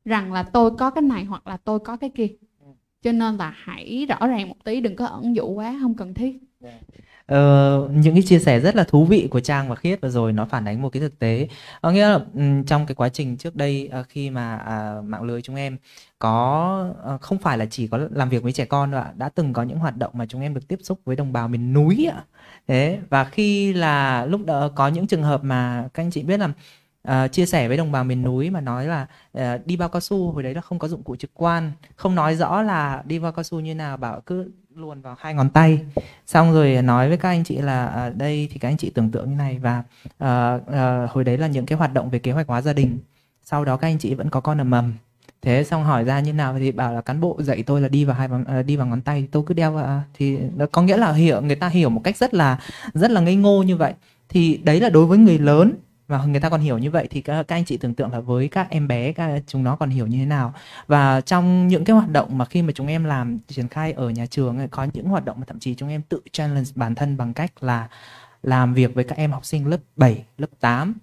Rằng 0.05 0.33
là 0.33 0.43
tôi 0.43 0.71
có 0.79 0.91
cái 0.91 1.03
này 1.03 1.25
hoặc 1.25 1.47
là 1.47 1.57
tôi 1.57 1.79
có 1.79 1.97
cái 1.97 2.11
kia. 2.11 2.29
Cho 3.03 3.13
nên 3.13 3.37
là 3.37 3.55
hãy 3.57 4.07
rõ 4.09 4.27
ràng 4.27 4.49
một 4.49 4.65
tí 4.65 4.81
đừng 4.81 4.97
có 4.97 5.07
ẩn 5.07 5.37
dụ 5.37 5.47
quá 5.47 5.79
không 5.81 5.95
cần 5.95 6.15
thiết 6.15 6.39
uh, 7.33 7.91
những 7.91 8.15
cái 8.15 8.23
chia 8.23 8.39
sẻ 8.39 8.61
rất 8.61 8.77
là 8.77 8.85
thú 8.85 9.05
vị 9.05 9.29
của 9.31 9.41
Trang 9.41 9.69
và 9.69 9.75
Khiết 9.75 10.01
vừa 10.01 10.09
rồi 10.09 10.33
nó 10.33 10.45
phản 10.45 10.65
ánh 10.65 10.83
một 10.83 10.89
cái 10.89 11.01
thực 11.01 11.19
tế. 11.19 11.49
Có 11.83 11.91
nghĩa 11.91 12.09
là 12.09 12.21
um, 12.35 12.65
trong 12.65 12.87
cái 12.87 12.95
quá 12.95 13.09
trình 13.09 13.37
trước 13.37 13.57
đây 13.57 13.91
uh, 14.01 14.07
khi 14.09 14.31
mà 14.31 14.55
uh, 14.99 15.05
mạng 15.05 15.23
lưới 15.23 15.43
chúng 15.43 15.57
em 15.57 15.77
có 16.19 16.95
uh, 17.15 17.21
không 17.21 17.39
phải 17.39 17.59
là 17.59 17.67
chỉ 17.67 17.87
có 17.87 17.99
làm 18.11 18.29
việc 18.29 18.43
với 18.43 18.53
trẻ 18.53 18.65
con 18.65 18.91
đâu 18.91 19.01
ạ 19.01 19.13
đã 19.17 19.29
từng 19.29 19.53
có 19.53 19.63
những 19.63 19.79
hoạt 19.79 19.97
động 19.97 20.13
mà 20.15 20.27
chúng 20.27 20.41
em 20.41 20.55
được 20.55 20.69
tiếp 20.69 20.79
xúc 20.83 21.01
với 21.05 21.17
đồng 21.17 21.33
bào 21.33 21.49
miền 21.49 21.73
núi 21.73 22.11
ạ. 22.13 22.25
Thế 22.69 22.99
và 23.11 23.25
khi 23.25 23.73
là 23.73 24.27
lúc 24.27 24.47
đó 24.47 24.69
có 24.69 24.89
những 24.89 25.07
trường 25.07 25.23
hợp 25.23 25.45
mà 25.45 25.89
các 25.95 26.03
anh 26.03 26.11
chị 26.11 26.23
biết 26.23 26.41
là 26.41 26.49
uh, 27.25 27.33
chia 27.33 27.47
sẻ 27.47 27.69
với 27.69 27.77
đồng 27.77 27.93
bào 27.93 28.05
miền 28.05 28.23
núi 28.23 28.51
mà 28.51 28.61
nói 28.61 28.87
là 28.87 29.07
uh, 29.39 29.67
đi 29.67 29.77
bao 29.77 29.89
cao 29.89 30.01
su? 30.01 30.33
Hồi 30.33 30.43
đấy 30.43 30.55
là 30.55 30.61
không 30.61 30.79
có 30.79 30.89
dụng 30.89 31.03
cụ 31.03 31.17
trực 31.17 31.31
quan 31.35 31.73
không 31.97 32.15
nói 32.15 32.37
rõ 32.37 32.63
là 32.63 33.03
đi 33.07 33.19
bao 33.19 33.33
cao 33.33 33.43
su 33.43 33.61
như 33.61 33.75
nào 33.75 33.97
bảo 33.97 34.21
cứ 34.27 34.51
luồn 34.79 35.01
vào 35.01 35.17
hai 35.19 35.35
ngón 35.35 35.51
tay. 35.51 35.81
Xong 36.27 36.53
rồi 36.53 36.83
nói 36.83 37.09
với 37.09 37.17
các 37.17 37.29
anh 37.29 37.45
chị 37.45 37.57
là 37.57 37.87
ở 37.87 38.11
đây 38.11 38.49
thì 38.53 38.59
các 38.59 38.69
anh 38.69 38.77
chị 38.77 38.91
tưởng 38.91 39.11
tượng 39.11 39.31
như 39.31 39.37
này 39.37 39.59
và 39.59 39.83
uh, 40.07 40.63
uh, 40.63 41.11
hồi 41.11 41.25
đấy 41.25 41.39
là 41.39 41.47
những 41.47 41.67
cái 41.67 41.79
hoạt 41.79 41.95
động 41.95 42.11
về 42.11 42.19
kế 42.19 42.33
hoạch 42.33 42.49
hóa 42.49 42.63
gia 42.63 42.73
đình. 42.73 42.99
Sau 43.45 43.65
đó 43.65 43.77
các 43.77 43.89
anh 43.89 43.99
chị 43.99 44.15
vẫn 44.15 44.31
có 44.31 44.41
con 44.41 44.61
ở 44.61 44.65
mầm. 44.65 44.93
Thế 45.43 45.65
xong 45.65 45.85
hỏi 45.85 46.05
ra 46.05 46.21
như 46.21 46.33
nào 46.33 46.59
thì 46.59 46.73
bảo 46.73 46.93
là 46.93 47.01
cán 47.01 47.21
bộ 47.21 47.37
dạy 47.43 47.63
tôi 47.63 47.81
là 47.81 47.89
đi 47.89 48.05
vào 48.05 48.17
hai 48.17 48.29
uh, 48.29 48.67
đi 48.67 48.77
vào 48.77 48.87
ngón 48.87 49.01
tay 49.01 49.29
tôi 49.31 49.43
cứ 49.47 49.55
đeo 49.55 49.73
vào 49.73 49.85
à, 49.85 50.03
thì 50.15 50.39
nó 50.57 50.67
có 50.73 50.83
nghĩa 50.83 50.97
là 50.97 51.13
hiểu 51.13 51.41
người 51.41 51.57
ta 51.57 51.69
hiểu 51.69 51.91
một 51.91 52.01
cách 52.05 52.17
rất 52.17 52.35
là 52.35 52.59
rất 52.95 53.11
là 53.11 53.21
ngây 53.21 53.37
ngô 53.37 53.63
như 53.63 53.77
vậy. 53.77 53.95
Thì 54.29 54.57
đấy 54.57 54.81
là 54.81 54.89
đối 54.89 55.07
với 55.07 55.19
người 55.19 55.39
lớn 55.39 55.73
và 56.09 56.25
người 56.25 56.41
ta 56.41 56.49
còn 56.51 56.61
hiểu 56.61 56.79
như 56.79 56.91
vậy 56.91 57.07
thì 57.11 57.21
các, 57.21 57.43
các 57.43 57.57
anh 57.57 57.65
chị 57.65 57.77
tưởng 57.77 57.95
tượng 57.95 58.13
là 58.13 58.21
với 58.21 58.49
các 58.49 58.71
em 58.71 58.89
bé 58.89 59.13
các 59.13 59.43
chúng 59.47 59.65
nó 59.65 59.77
còn 59.77 59.91
hiểu 59.91 60.07
như 60.07 60.19
thế 60.19 60.27
nào. 60.27 60.55
Và 60.87 61.21
trong 61.21 61.69
những 61.69 61.85
cái 61.85 61.97
hoạt 61.97 62.11
động 62.11 62.39
mà 62.39 62.45
khi 62.45 62.63
mà 62.63 62.73
chúng 62.75 62.87
em 62.87 63.05
làm 63.05 63.39
triển 63.49 63.69
khai 63.69 63.93
ở 63.93 64.11
nhà 64.11 64.27
trường 64.27 64.69
có 64.69 64.87
những 64.93 65.09
hoạt 65.09 65.25
động 65.25 65.41
mà 65.41 65.45
thậm 65.47 65.59
chí 65.59 65.75
chúng 65.75 65.89
em 65.89 66.03
tự 66.03 66.21
challenge 66.33 66.71
bản 66.75 66.95
thân 66.95 67.17
bằng 67.17 67.35
cách 67.35 67.63
là 67.63 67.89
làm 68.43 68.75
việc 68.75 68.95
với 68.95 69.05
các 69.05 69.19
em 69.19 69.33
học 69.33 69.45
sinh 69.45 69.67
lớp 69.67 69.81
7, 69.97 70.25
lớp 70.39 70.49
8 70.61 70.95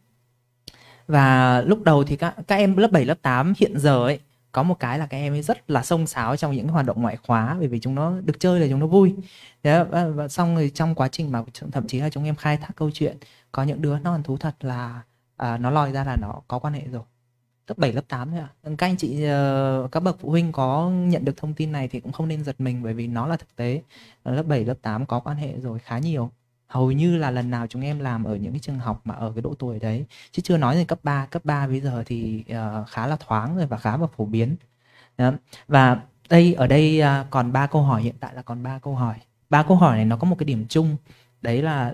và 1.07 1.61
lúc 1.61 1.84
đầu 1.84 2.03
thì 2.03 2.15
các 2.15 2.36
các 2.48 2.56
em 2.56 2.77
lớp 2.77 2.91
7, 2.91 3.06
lớp 3.06 3.18
8 3.22 3.53
hiện 3.57 3.80
giờ 3.80 4.06
ấy 4.06 4.19
có 4.52 4.64
một 4.64 4.80
cái 4.80 4.99
là 4.99 5.06
các 5.06 5.18
em 5.18 5.34
ấy 5.34 5.41
rất 5.41 5.69
là 5.72 5.84
xông 5.84 6.07
xáo 6.07 6.36
trong 6.36 6.56
những 6.56 6.68
hoạt 6.68 6.86
động 6.86 7.02
ngoại 7.02 7.18
khóa 7.18 7.56
bởi 7.60 7.68
vì 7.68 7.80
chúng 7.80 7.95
nó 7.95 8.14
được 8.26 8.40
chơi 8.40 8.60
là 8.60 8.68
chúng 8.69 8.80
nó 8.80 8.88
vui. 8.88 9.15
Thế 9.64 9.84
và, 9.84 10.07
và 10.07 10.27
xong 10.27 10.56
rồi 10.56 10.72
trong 10.73 10.95
quá 10.95 11.07
trình 11.07 11.32
mà 11.32 11.44
thậm 11.72 11.88
chí 11.88 11.99
là 11.99 12.10
chúng 12.10 12.23
em 12.23 12.36
khai 12.36 12.57
thác 12.57 12.76
câu 12.76 12.91
chuyện 12.94 13.18
có 13.56 13.64
những 13.64 13.82
đứa 13.82 13.99
nó 13.99 14.11
còn 14.11 14.23
thú 14.23 14.38
thật 14.38 14.56
là 14.60 15.02
à, 15.38 15.57
nó 15.57 15.69
lòi 15.69 15.91
ra 15.91 16.03
là 16.03 16.18
nó 16.22 16.41
có 16.48 16.60
quan 16.60 16.73
hệ 16.73 16.82
rồi 16.91 17.03
lớp 17.68 17.77
7, 17.77 17.94
lớp 17.94 18.02
8 18.07 18.32
thôi 18.32 18.40
ạ. 18.40 18.49
Các 18.77 18.88
anh 18.88 18.98
chị 18.98 19.23
ờ, 19.23 19.88
các 19.91 19.99
bậc 19.99 20.18
phụ 20.19 20.30
huynh 20.30 20.52
có 20.52 20.90
nhận 20.90 21.26
được 21.26 21.38
thông 21.38 21.53
tin 21.53 21.72
này 21.72 21.88
thì 21.88 21.99
cũng 21.99 22.11
không 22.11 22.27
nên 22.27 22.44
giật 22.44 22.56
mình 22.61 22.84
bởi 22.84 22.94
vì 22.94 23.07
nó 23.07 23.27
là 23.27 23.38
thực 23.38 23.56
tế. 23.56 23.82
Ờ, 24.23 24.36
lớp 24.36 24.44
7, 24.44 24.65
lớp 24.65 24.73
8 24.82 25.06
có 25.06 25.19
quan 25.19 25.38
hệ 25.38 25.60
rồi 25.60 25.80
khá 25.80 25.98
nhiều. 25.99 26.32
Hầu 26.68 26.91
như 26.91 27.18
là 27.18 27.32
lần 27.32 27.49
nào 27.52 27.68
chúng 27.68 27.82
em 27.82 27.99
làm 27.99 28.23
ở 28.23 28.36
những 28.36 28.52
cái 28.52 28.60
trường 28.60 28.80
học 28.80 29.02
mà 29.03 29.15
ở 29.15 29.32
cái 29.36 29.41
độ 29.41 29.53
tuổi 29.60 29.80
đấy. 29.80 30.06
Chứ 30.32 30.41
chưa 30.41 30.57
nói 30.57 30.76
đến 30.76 30.88
cấp 30.88 30.99
3, 31.03 31.26
cấp 31.26 31.45
3 31.45 31.68
bây 31.68 31.82
giờ 31.82 32.03
thì 32.06 32.44
ờ, 32.49 32.86
khá 32.90 33.07
là 33.07 33.15
thoáng 33.19 33.57
rồi 33.57 33.65
và 33.68 33.77
khá 33.77 33.98
là 33.98 34.07
phổ 34.18 34.26
biến. 34.26 34.56
Đó. 35.18 35.32
Và 35.68 36.02
đây 36.30 36.53
ở 36.53 36.68
đây 36.68 37.02
à, 37.02 37.26
còn 37.30 37.52
ba 37.52 37.68
câu 37.68 37.82
hỏi 37.82 38.02
hiện 38.02 38.15
tại 38.19 38.34
là 38.36 38.41
còn 38.41 38.64
ba 38.64 38.80
câu 38.80 38.95
hỏi. 38.95 39.15
Ba 39.49 39.64
câu 39.64 39.77
hỏi 39.77 39.95
này 39.95 40.06
nó 40.06 40.18
có 40.18 40.27
một 40.27 40.36
cái 40.40 40.45
điểm 40.45 40.65
chung 40.69 40.98
đấy 41.45 41.61
là 41.61 41.93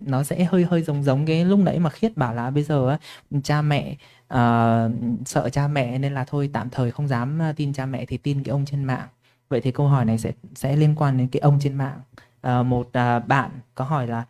nó 0.00 0.22
sẽ 0.22 0.44
hơi 0.44 0.64
hơi 0.64 0.82
giống 0.82 1.04
giống 1.04 1.26
cái 1.26 1.44
lúc 1.44 1.58
nãy 1.58 1.78
mà 1.78 1.90
khiết 1.90 2.16
bảo 2.16 2.34
là 2.34 2.50
bây 2.50 2.62
giờ 2.62 2.88
á, 2.88 2.98
cha 3.42 3.62
mẹ 3.62 3.96
ờ, 4.28 4.90
sợ 5.24 5.48
cha 5.48 5.68
mẹ 5.68 5.98
nên 5.98 6.14
là 6.14 6.24
thôi 6.24 6.50
tạm 6.52 6.70
thời 6.70 6.90
không 6.90 7.08
dám 7.08 7.38
ờ, 7.38 7.52
tin 7.56 7.72
cha 7.72 7.86
mẹ 7.86 8.04
thì 8.04 8.16
tin 8.16 8.42
cái 8.42 8.50
ông 8.50 8.64
trên 8.64 8.84
mạng. 8.84 9.08
Vậy 9.48 9.60
thì 9.60 9.70
câu 9.72 9.88
hỏi 9.88 10.04
này 10.04 10.18
sẽ 10.18 10.32
sẽ 10.54 10.76
liên 10.76 10.94
quan 10.96 11.18
đến 11.18 11.28
cái 11.28 11.40
ông 11.40 11.58
trên 11.60 11.74
mạng. 11.74 12.00
Ờ, 12.40 12.62
một 12.62 12.88
à, 12.92 13.18
bạn 13.18 13.50
có 13.74 13.84
hỏi 13.84 14.06
là 14.06 14.24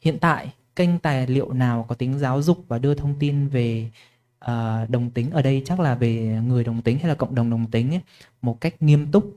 hiện 0.00 0.18
tại 0.18 0.52
kênh 0.76 0.98
tài 0.98 1.26
liệu 1.26 1.52
nào 1.52 1.84
có 1.88 1.94
tính 1.94 2.18
giáo 2.18 2.42
dục 2.42 2.64
và 2.68 2.78
đưa 2.78 2.94
thông 2.94 3.14
tin 3.18 3.48
về 3.48 3.90
uh, 4.44 4.90
đồng 4.90 5.10
tính 5.10 5.30
ở 5.30 5.42
đây? 5.42 5.62
Chắc 5.64 5.80
là 5.80 5.94
về 5.94 6.40
người 6.46 6.64
đồng 6.64 6.82
tính 6.82 6.98
hay 6.98 7.08
là 7.08 7.14
cộng 7.14 7.34
đồng 7.34 7.50
đồng 7.50 7.66
tính 7.66 7.90
ấy, 7.94 8.00
một 8.42 8.60
cách 8.60 8.82
nghiêm 8.82 9.12
túc. 9.12 9.36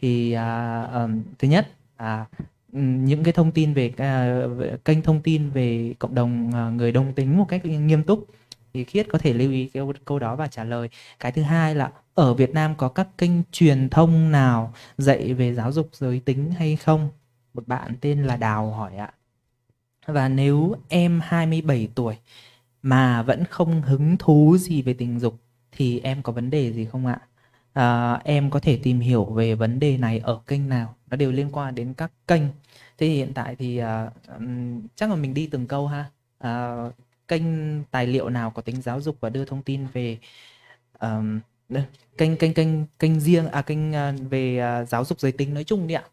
Thì 0.00 0.36
uh, 0.36 0.92
um, 0.94 1.22
thứ 1.38 1.48
nhất 1.48 1.68
à, 1.96 2.26
những 2.72 3.24
cái 3.24 3.32
thông 3.32 3.52
tin 3.52 3.74
về, 3.74 3.92
uh, 3.92 4.84
kênh 4.84 5.02
thông 5.02 5.20
tin 5.22 5.50
về 5.50 5.94
cộng 5.98 6.14
đồng 6.14 6.48
uh, 6.48 6.74
người 6.74 6.92
đồng 6.92 7.12
tính 7.12 7.38
một 7.38 7.46
cách 7.48 7.64
nghiêm 7.64 8.02
túc 8.02 8.26
thì 8.74 8.84
khiết 8.84 9.06
có 9.08 9.18
thể 9.18 9.32
lưu 9.32 9.50
ý 9.50 9.68
cái 9.68 9.82
câu 10.04 10.18
đó 10.18 10.36
và 10.36 10.46
trả 10.46 10.64
lời. 10.64 10.88
Cái 11.20 11.32
thứ 11.32 11.42
hai 11.42 11.74
là 11.74 11.92
ở 12.14 12.34
Việt 12.34 12.50
Nam 12.50 12.74
có 12.78 12.88
các 12.88 13.08
kênh 13.18 13.30
truyền 13.52 13.88
thông 13.88 14.32
nào 14.32 14.74
dạy 14.98 15.34
về 15.34 15.54
giáo 15.54 15.72
dục 15.72 15.88
giới 15.92 16.20
tính 16.24 16.50
hay 16.50 16.76
không? 16.76 17.10
Một 17.54 17.68
bạn 17.68 17.96
tên 18.00 18.24
là 18.24 18.36
Đào 18.36 18.70
hỏi 18.70 18.96
ạ. 18.96 19.12
Và 20.06 20.28
nếu 20.28 20.74
em 20.88 21.20
27 21.24 21.88
tuổi 21.94 22.16
mà 22.82 23.22
vẫn 23.22 23.44
không 23.44 23.82
hứng 23.82 24.16
thú 24.16 24.56
gì 24.58 24.82
về 24.82 24.94
tình 24.94 25.20
dục 25.20 25.34
thì 25.72 26.00
em 26.00 26.22
có 26.22 26.32
vấn 26.32 26.50
đề 26.50 26.72
gì 26.72 26.84
không 26.84 27.06
ạ? 27.06 27.20
À, 27.72 28.12
em 28.24 28.50
có 28.50 28.60
thể 28.60 28.80
tìm 28.82 29.00
hiểu 29.00 29.24
về 29.24 29.54
vấn 29.54 29.80
đề 29.80 29.98
này 29.98 30.18
ở 30.18 30.40
kênh 30.46 30.68
nào? 30.68 30.94
Nó 31.10 31.16
đều 31.16 31.32
liên 31.32 31.48
quan 31.52 31.74
đến 31.74 31.94
các 31.94 32.12
kênh 32.28 32.42
thế 33.02 33.08
thì 33.08 33.14
hiện 33.14 33.34
tại 33.34 33.56
thì 33.56 33.82
uh, 33.82 34.12
um, 34.38 34.82
chắc 34.96 35.10
là 35.10 35.16
mình 35.16 35.34
đi 35.34 35.46
từng 35.46 35.66
câu 35.66 35.86
ha. 35.86 36.10
Uh, 36.46 36.94
kênh 37.28 37.42
tài 37.84 38.06
liệu 38.06 38.28
nào 38.30 38.50
có 38.50 38.62
tính 38.62 38.82
giáo 38.82 39.00
dục 39.00 39.16
và 39.20 39.30
đưa 39.30 39.44
thông 39.44 39.62
tin 39.62 39.86
về 39.92 40.18
um, 41.00 41.40
kênh 42.18 42.36
kênh 42.36 42.54
kênh 42.54 42.86
kênh 42.98 43.20
riêng 43.20 43.48
à 43.48 43.62
kênh 43.62 43.90
uh, 43.90 44.30
về 44.30 44.78
uh, 44.82 44.88
giáo 44.88 45.04
dục 45.04 45.20
giới 45.20 45.32
tính 45.32 45.54
nói 45.54 45.64
chung 45.64 45.86
đi 45.86 45.94
ạ. 45.94 46.04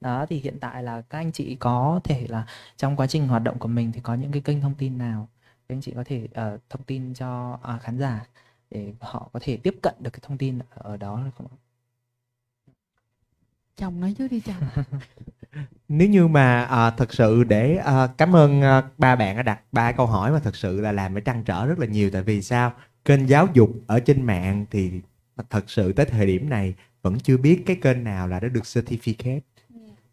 Đó 0.00 0.26
thì 0.28 0.40
hiện 0.40 0.58
tại 0.60 0.82
là 0.82 1.00
các 1.00 1.18
anh 1.18 1.32
chị 1.32 1.56
có 1.60 2.00
thể 2.04 2.26
là 2.28 2.46
trong 2.76 2.96
quá 2.96 3.06
trình 3.06 3.28
hoạt 3.28 3.42
động 3.42 3.58
của 3.58 3.68
mình 3.68 3.92
thì 3.92 4.00
có 4.00 4.14
những 4.14 4.32
cái 4.32 4.42
kênh 4.42 4.60
thông 4.60 4.74
tin 4.74 4.98
nào? 4.98 5.28
Các 5.68 5.74
anh 5.74 5.80
chị 5.80 5.92
có 5.96 6.04
thể 6.06 6.24
uh, 6.24 6.60
thông 6.70 6.82
tin 6.82 7.14
cho 7.14 7.58
uh, 7.74 7.82
khán 7.82 7.98
giả 7.98 8.26
để 8.70 8.92
họ 9.00 9.30
có 9.32 9.40
thể 9.42 9.56
tiếp 9.56 9.74
cận 9.82 9.94
được 10.00 10.10
cái 10.12 10.20
thông 10.22 10.38
tin 10.38 10.58
ở 10.70 10.96
đó 10.96 11.24
không 11.38 11.46
ạ? 11.46 11.63
Chồng 13.76 14.00
nói 14.00 14.14
trước 14.18 14.28
đi 14.28 14.40
chồng. 14.40 14.84
Nếu 15.88 16.08
như 16.08 16.28
mà 16.28 16.64
à, 16.64 16.90
thật 16.90 17.14
sự 17.14 17.44
để 17.44 17.76
à, 17.76 18.06
cảm 18.06 18.36
ơn 18.36 18.62
à, 18.62 18.82
ba 18.98 19.16
bạn 19.16 19.36
đã 19.36 19.42
đặt 19.42 19.60
ba 19.72 19.92
câu 19.92 20.06
hỏi 20.06 20.32
mà 20.32 20.38
thật 20.38 20.56
sự 20.56 20.80
là 20.80 20.92
làm 20.92 21.12
phải 21.12 21.22
trăn 21.22 21.44
trở 21.44 21.66
rất 21.66 21.78
là 21.78 21.86
nhiều. 21.86 22.10
Tại 22.10 22.22
vì 22.22 22.42
sao? 22.42 22.72
Kênh 23.04 23.28
giáo 23.28 23.48
dục 23.52 23.70
ở 23.86 24.00
trên 24.00 24.22
mạng 24.22 24.66
thì 24.70 24.90
thật 25.50 25.70
sự 25.70 25.92
tới 25.92 26.06
thời 26.06 26.26
điểm 26.26 26.48
này 26.48 26.74
vẫn 27.02 27.18
chưa 27.18 27.36
biết 27.36 27.62
cái 27.66 27.76
kênh 27.76 28.04
nào 28.04 28.28
là 28.28 28.40
đã 28.40 28.48
được 28.48 28.64
certificate. 28.64 29.40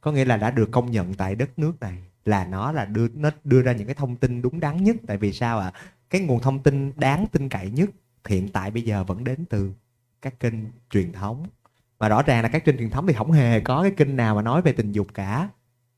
Có 0.01 0.11
nghĩa 0.11 0.25
là 0.25 0.38
đã 0.38 0.51
được 0.51 0.71
công 0.71 0.91
nhận 0.91 1.13
tại 1.13 1.35
đất 1.35 1.59
nước 1.59 1.79
này 1.79 1.97
là 2.25 2.45
nó 2.45 2.71
là 2.71 2.85
đưa 2.85 3.07
nó 3.15 3.29
đưa 3.43 3.61
ra 3.61 3.71
những 3.71 3.88
cái 3.88 3.95
thông 3.95 4.15
tin 4.15 4.41
đúng 4.41 4.59
đắn 4.59 4.83
nhất. 4.83 4.95
Tại 5.07 5.17
vì 5.17 5.33
sao 5.33 5.59
ạ? 5.59 5.71
À? 5.75 5.79
cái 6.11 6.21
nguồn 6.21 6.39
thông 6.39 6.59
tin 6.59 6.91
đáng 6.95 7.25
tin 7.31 7.49
cậy 7.49 7.71
nhất 7.71 7.89
hiện 8.27 8.49
tại 8.49 8.71
bây 8.71 8.81
giờ 8.81 9.03
vẫn 9.03 9.23
đến 9.23 9.45
từ 9.49 9.71
các 10.21 10.39
kênh 10.39 10.53
truyền 10.89 11.11
thống 11.11 11.47
mà 12.02 12.10
rõ 12.10 12.22
ràng 12.22 12.44
là 12.44 12.49
các 12.49 12.65
kênh 12.65 12.78
truyền 12.78 12.90
thống 12.90 13.07
thì 13.07 13.14
không 13.14 13.32
hề 13.32 13.60
có 13.60 13.82
cái 13.82 13.91
kênh 13.91 14.15
nào 14.15 14.36
mà 14.36 14.41
nói 14.41 14.61
về 14.61 14.72
tình 14.72 14.91
dục 14.91 15.07
cả. 15.14 15.49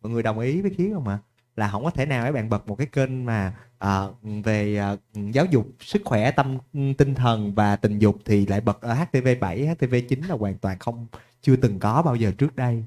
Mọi 0.02 0.12
người 0.12 0.24
đồng 0.24 0.40
ý 0.40 0.62
với 0.62 0.72
kiến 0.72 0.94
không 0.94 1.08
ạ? 1.08 1.20
Là 1.56 1.70
không 1.70 1.84
có 1.84 1.90
thể 1.90 2.06
nào 2.06 2.26
các 2.26 2.32
bạn 2.32 2.50
bật 2.50 2.68
một 2.68 2.76
cái 2.76 2.88
kênh 2.88 3.26
mà 3.26 3.54
à, 3.80 4.02
về 4.44 4.78
à, 4.78 4.96
giáo 5.34 5.46
dục 5.46 5.68
sức 5.80 6.02
khỏe 6.06 6.32
tâm 6.32 6.58
tinh 6.98 7.16
thần 7.16 7.56
và 7.56 7.76
tình 7.76 8.00
dục 8.00 8.18
thì 8.26 8.46
lại 8.46 8.62
bật 8.62 8.82
ở 8.82 8.96
HTV7, 8.96 9.76
HTV9 9.76 10.28
là 10.28 10.36
hoàn 10.36 10.58
toàn 10.58 10.80
không 10.80 11.08
chưa 11.42 11.56
từng 11.56 11.80
có 11.80 12.02
bao 12.02 12.16
giờ 12.16 12.32
trước 12.38 12.56
đây. 12.56 12.84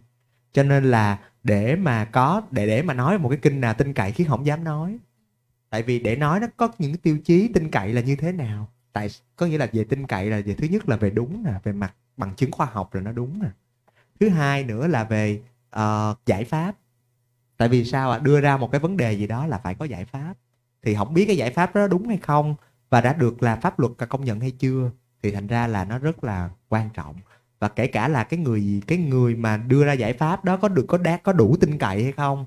Cho 0.53 0.63
nên 0.63 0.85
là 0.85 1.19
để 1.43 1.77
mà 1.77 2.05
có 2.05 2.43
để 2.51 2.67
để 2.67 2.83
mà 2.83 2.95
nói 2.95 3.19
một 3.19 3.29
cái 3.29 3.39
kênh 3.39 3.61
nào 3.61 3.75
tin 3.75 3.93
cậy 3.93 4.13
khiến 4.13 4.29
không 4.29 4.47
dám 4.47 4.65
nói. 4.65 4.99
Tại 5.71 5.83
vì 5.83 5.99
để 5.99 6.17
nói 6.17 6.41
nó 6.41 6.47
có 6.57 6.69
những 6.79 6.97
tiêu 6.97 7.19
chí 7.25 7.49
tin 7.55 7.71
cậy 7.71 7.93
là 7.93 8.01
như 8.01 8.17
thế 8.17 8.33
nào? 8.33 8.69
Tại 8.93 9.09
có 9.37 9.47
nghĩa 9.47 9.59
là 9.59 9.69
về 9.73 9.85
tin 9.85 10.07
cậy 10.07 10.31
là 10.31 10.41
về 10.47 10.55
thứ 10.55 10.67
nhất 10.67 10.89
là 10.89 10.97
về 10.97 11.11
đúng 11.11 11.45
nè 11.45 11.53
về 11.65 11.73
mặt 11.73 11.95
bằng 12.17 12.35
chứng 12.35 12.53
khoa 12.53 12.67
học 12.67 12.95
là 12.95 13.01
nó 13.01 13.13
đúng 13.13 13.43
nè. 13.43 13.49
Thứ 14.21 14.29
hai 14.29 14.65
nữa 14.65 14.87
là 14.87 15.05
về 15.05 15.43
uh, 15.77 16.27
giải 16.27 16.45
pháp. 16.45 16.77
Tại 17.57 17.69
vì 17.69 17.85
sao 17.85 18.11
ạ? 18.11 18.17
À? 18.17 18.19
đưa 18.19 18.41
ra 18.41 18.57
một 18.57 18.73
cái 18.73 18.81
vấn 18.81 18.97
đề 18.97 19.13
gì 19.13 19.27
đó 19.27 19.47
là 19.47 19.59
phải 19.59 19.75
có 19.75 19.85
giải 19.85 20.05
pháp. 20.05 20.35
Thì 20.83 20.95
không 20.95 21.15
biết 21.15 21.25
cái 21.27 21.37
giải 21.37 21.51
pháp 21.51 21.75
đó 21.75 21.87
đúng 21.89 22.09
hay 22.09 22.19
không 22.19 22.55
và 22.91 23.01
đã 23.01 23.13
được 23.13 23.43
là 23.43 23.57
pháp 23.57 23.79
luật 23.79 23.93
công 24.09 24.25
nhận 24.25 24.41
hay 24.41 24.51
chưa 24.51 24.91
thì 25.23 25.31
thành 25.31 25.47
ra 25.47 25.67
là 25.67 25.85
nó 25.85 25.99
rất 25.99 26.25
là 26.25 26.51
quan 26.69 26.91
trọng. 26.95 27.17
Và 27.59 27.69
kể 27.69 27.87
cả 27.87 28.09
là 28.09 28.25
cái 28.25 28.41
người 28.41 28.83
cái 28.87 28.99
người 28.99 29.35
mà 29.35 29.57
đưa 29.57 29.85
ra 29.85 29.93
giải 29.93 30.13
pháp 30.13 30.45
đó 30.45 30.57
có 30.57 30.69
được 30.69 30.85
có 30.89 30.99
đá 30.99 31.17
có 31.17 31.33
đủ 31.33 31.57
tin 31.61 31.79
cậy 31.79 32.03
hay 32.03 32.13
không? 32.13 32.47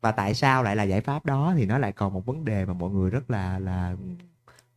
Và 0.00 0.12
tại 0.12 0.34
sao 0.34 0.62
lại 0.62 0.76
là 0.76 0.82
giải 0.82 1.00
pháp 1.00 1.26
đó 1.26 1.54
thì 1.56 1.66
nó 1.66 1.78
lại 1.78 1.92
còn 1.92 2.12
một 2.12 2.26
vấn 2.26 2.44
đề 2.44 2.64
mà 2.64 2.72
mọi 2.72 2.90
người 2.90 3.10
rất 3.10 3.30
là 3.30 3.58
là 3.58 3.96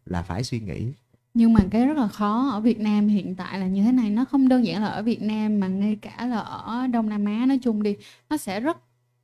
là 0.06 0.22
phải 0.22 0.44
suy 0.44 0.60
nghĩ 0.60 0.94
nhưng 1.34 1.54
mà 1.54 1.60
cái 1.72 1.86
rất 1.86 1.98
là 1.98 2.08
khó 2.08 2.50
ở 2.52 2.60
Việt 2.60 2.80
Nam 2.80 3.08
hiện 3.08 3.36
tại 3.36 3.60
là 3.60 3.68
như 3.68 3.84
thế 3.84 3.92
này. 3.92 4.10
Nó 4.10 4.26
không 4.26 4.50
đơn 4.50 4.66
giản 4.66 4.82
là 4.82 4.88
ở 4.88 5.04
Việt 5.04 5.22
Nam 5.22 5.60
mà 5.60 5.68
ngay 5.68 5.98
cả 6.02 6.26
là 6.26 6.40
ở 6.40 6.88
Đông 6.88 7.10
Nam 7.10 7.26
Á 7.26 7.46
nói 7.46 7.60
chung 7.64 7.84
đi, 7.84 7.96
nó 8.30 8.38
sẽ 8.38 8.60
rất, 8.60 8.78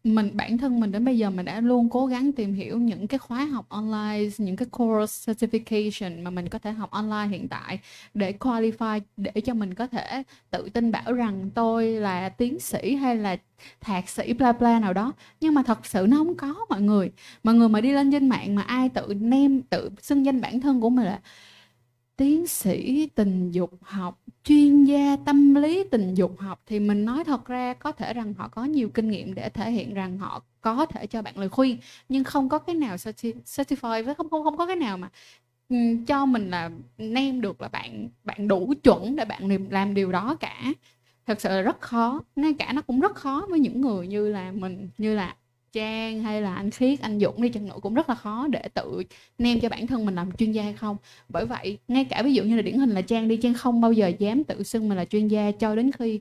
mình, 0.03 0.29
bản 0.33 0.57
thân 0.57 0.79
mình 0.79 0.91
đến 0.91 1.05
bây 1.05 1.17
giờ 1.17 1.29
mình 1.29 1.45
đã 1.45 1.59
luôn 1.61 1.89
cố 1.89 2.05
gắng 2.05 2.31
tìm 2.31 2.53
hiểu 2.53 2.77
những 2.77 3.07
cái 3.07 3.17
khóa 3.19 3.45
học 3.45 3.65
online, 3.69 4.29
những 4.37 4.55
cái 4.55 4.67
course 4.71 5.33
certification 5.33 6.23
mà 6.23 6.29
mình 6.29 6.49
có 6.49 6.59
thể 6.59 6.71
học 6.71 6.91
online 6.91 7.27
hiện 7.29 7.47
tại 7.47 7.79
để 8.13 8.33
qualify, 8.39 8.99
để 9.17 9.41
cho 9.45 9.53
mình 9.53 9.73
có 9.73 9.87
thể 9.87 10.23
tự 10.51 10.69
tin 10.73 10.91
bảo 10.91 11.13
rằng 11.13 11.49
tôi 11.55 11.87
là 11.91 12.29
tiến 12.29 12.59
sĩ 12.59 12.95
hay 12.95 13.15
là 13.17 13.37
thạc 13.81 14.09
sĩ 14.09 14.33
bla 14.33 14.51
bla 14.51 14.79
nào 14.79 14.93
đó. 14.93 15.13
Nhưng 15.41 15.53
mà 15.53 15.63
thật 15.63 15.85
sự 15.85 16.05
nó 16.09 16.17
không 16.17 16.35
có, 16.35 16.55
mọi 16.69 16.81
người. 16.81 17.11
Mọi 17.43 17.55
người 17.55 17.69
mà 17.69 17.81
đi 17.81 17.91
lên 17.91 18.11
trên 18.11 18.29
mạng 18.29 18.55
mà 18.55 18.61
ai 18.61 18.89
tự 18.89 19.13
nem 19.13 19.61
tự 19.61 19.89
xưng 20.01 20.25
danh 20.25 20.41
bản 20.41 20.61
thân 20.61 20.81
của 20.81 20.89
mình 20.89 21.05
là 21.05 21.19
tiến 22.17 22.47
sĩ 22.47 23.07
tình 23.15 23.51
dục 23.51 23.71
học, 23.81 24.19
chuyên 24.43 24.83
gia 24.85 25.17
tâm 25.25 25.55
lý 25.55 25.83
tình 25.91 26.13
dục 26.15 26.39
học 26.39 26.61
thì 26.65 26.79
mình 26.79 27.05
nói 27.05 27.23
thật 27.23 27.45
ra 27.45 27.73
có 27.73 27.91
thể 27.91 28.13
rằng 28.13 28.33
họ 28.37 28.47
có 28.47 28.65
nhiều 28.65 28.89
kinh 28.89 29.09
nghiệm 29.09 29.33
để 29.35 29.49
thể 29.49 29.71
hiện 29.71 29.93
rằng 29.93 30.17
họ 30.17 30.43
có 30.61 30.85
thể 30.85 31.07
cho 31.07 31.21
bạn 31.21 31.37
lời 31.37 31.49
khuyên, 31.49 31.77
nhưng 32.09 32.23
không 32.23 32.49
có 32.49 32.59
cái 32.59 32.75
nào 32.75 32.95
certify 32.95 34.03
với, 34.05 34.15
không 34.15 34.29
không 34.29 34.43
không 34.43 34.57
có 34.57 34.65
cái 34.65 34.75
nào 34.75 34.97
mà 34.97 35.09
ừ, 35.69 35.75
cho 36.07 36.25
mình 36.25 36.49
là 36.49 36.71
nem 36.97 37.41
được 37.41 37.61
là 37.61 37.67
bạn 37.67 38.09
bạn 38.23 38.47
đủ 38.47 38.73
chuẩn 38.83 39.15
để 39.15 39.25
bạn 39.25 39.67
làm 39.71 39.93
điều 39.93 40.11
đó 40.11 40.35
cả. 40.39 40.73
Thật 41.27 41.41
sự 41.41 41.49
là 41.49 41.61
rất 41.61 41.81
khó, 41.81 42.21
ngay 42.35 42.53
cả 42.59 42.73
nó 42.73 42.81
cũng 42.81 42.99
rất 42.99 43.15
khó 43.15 43.45
với 43.49 43.59
những 43.59 43.81
người 43.81 44.07
như 44.07 44.29
là 44.29 44.51
mình, 44.51 44.89
như 44.97 45.15
là 45.15 45.35
Trang 45.73 46.23
hay 46.23 46.41
là 46.41 46.55
anh 46.55 46.71
Khiết, 46.71 47.01
anh 47.01 47.19
Dũng 47.19 47.41
đi 47.41 47.49
chăng 47.49 47.67
nữa 47.67 47.75
cũng 47.81 47.93
rất 47.93 48.09
là 48.09 48.15
khó 48.15 48.47
để 48.47 48.61
tự 48.73 49.03
nem 49.37 49.59
cho 49.59 49.69
bản 49.69 49.87
thân 49.87 50.05
mình 50.05 50.15
làm 50.15 50.31
chuyên 50.31 50.51
gia 50.51 50.63
hay 50.63 50.73
không. 50.73 50.97
Bởi 51.29 51.45
vậy, 51.45 51.77
ngay 51.87 52.05
cả 52.05 52.21
ví 52.23 52.33
dụ 52.33 52.43
như 52.43 52.55
là 52.55 52.61
điển 52.61 52.77
hình 52.79 52.89
là 52.89 53.01
Trang 53.01 53.27
đi, 53.27 53.37
Trang 53.37 53.53
không 53.53 53.81
bao 53.81 53.91
giờ 53.91 54.07
dám 54.19 54.43
tự 54.43 54.63
xưng 54.63 54.89
mình 54.89 54.97
là 54.97 55.05
chuyên 55.05 55.27
gia 55.27 55.51
cho 55.51 55.75
đến 55.75 55.91
khi 55.91 56.19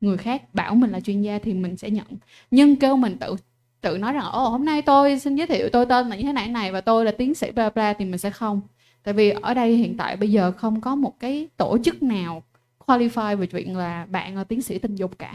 người 0.00 0.16
khác 0.16 0.54
bảo 0.54 0.74
mình 0.74 0.90
là 0.90 1.00
chuyên 1.00 1.22
gia 1.22 1.38
thì 1.38 1.54
mình 1.54 1.76
sẽ 1.76 1.90
nhận. 1.90 2.06
Nhưng 2.50 2.76
kêu 2.76 2.96
mình 2.96 3.16
tự 3.18 3.36
tự 3.80 3.98
nói 3.98 4.12
rằng 4.12 4.24
ồ 4.24 4.48
hôm 4.48 4.64
nay 4.64 4.82
tôi 4.82 5.18
xin 5.18 5.36
giới 5.36 5.46
thiệu 5.46 5.68
tôi 5.72 5.86
tên 5.86 6.08
là 6.08 6.16
như 6.16 6.22
thế 6.22 6.32
này 6.32 6.48
này 6.48 6.72
và 6.72 6.80
tôi 6.80 7.04
là 7.04 7.10
tiến 7.10 7.34
sĩ 7.34 7.50
bla 7.50 7.70
bla 7.70 7.92
thì 7.92 8.04
mình 8.04 8.18
sẽ 8.18 8.30
không. 8.30 8.60
Tại 9.02 9.14
vì 9.14 9.30
ở 9.30 9.54
đây 9.54 9.76
hiện 9.76 9.96
tại 9.96 10.16
bây 10.16 10.30
giờ 10.30 10.52
không 10.52 10.80
có 10.80 10.94
một 10.94 11.20
cái 11.20 11.48
tổ 11.56 11.78
chức 11.84 12.02
nào 12.02 12.42
qualify 12.86 13.36
về 13.36 13.46
chuyện 13.46 13.76
là 13.76 14.06
bạn 14.10 14.36
là 14.36 14.44
tiến 14.44 14.62
sĩ 14.62 14.78
tình 14.78 14.94
dục 14.94 15.18
cả. 15.18 15.34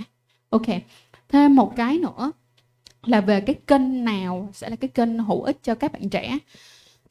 Ok. 0.50 0.68
Thêm 1.30 1.56
một 1.56 1.76
cái 1.76 1.98
nữa 1.98 2.32
là 3.04 3.22
về 3.22 3.42
cái 3.42 3.56
kênh 3.68 4.06
nào 4.06 4.50
sẽ 4.54 4.70
là 4.70 4.76
cái 4.76 4.88
kênh 4.88 5.18
hữu 5.18 5.42
ích 5.42 5.58
cho 5.64 5.76
các 5.76 5.92
bạn 5.92 6.10
trẻ. 6.10 6.38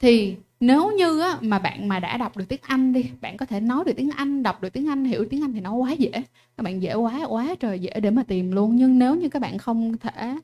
Thì 0.00 0.36
nếu 0.60 0.92
như 0.98 1.20
á, 1.20 1.38
mà 1.40 1.58
bạn 1.58 1.88
mà 1.88 2.00
đã 2.00 2.16
đọc 2.16 2.36
được 2.36 2.44
tiếng 2.48 2.60
Anh 2.62 2.92
đi 2.92 3.04
bạn 3.20 3.36
có 3.36 3.46
thể 3.46 3.60
nói 3.60 3.84
được 3.86 3.92
tiếng 3.96 4.10
Anh 4.10 4.42
đọc 4.42 4.62
được 4.62 4.72
tiếng 4.72 4.88
Anh 4.88 5.04
hiểu 5.04 5.26
tiếng 5.30 5.44
Anh 5.44 5.52
thì 5.52 5.60
nó 5.60 5.74
quá 5.74 5.92
dễ. 5.92 6.10
Các 6.56 6.62
bạn 6.62 6.82
dễ 6.82 6.94
quá 6.94 7.24
quá 7.28 7.54
trời 7.60 7.78
dễ 7.78 8.00
để 8.00 8.10
mà 8.10 8.22
tìm 8.22 8.52
luôn. 8.52 8.76
Nhưng 8.76 8.98
nếu 8.98 9.16
như 9.16 9.28
các 9.28 9.42
bạn 9.42 9.58
không 9.58 9.98
thể 9.98 10.36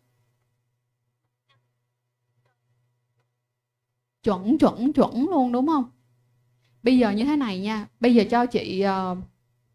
chuẩn 4.23 4.59
chuẩn 4.59 4.93
chuẩn 4.93 5.29
luôn 5.31 5.53
đúng 5.53 5.67
không? 5.67 5.85
Bây 6.83 6.99
giờ 6.99 7.11
như 7.11 7.25
thế 7.25 7.37
này 7.37 7.59
nha. 7.61 7.87
Bây 8.01 8.15
giờ 8.15 8.25
cho 8.31 8.47
chị 8.47 8.85
uh, 9.13 9.19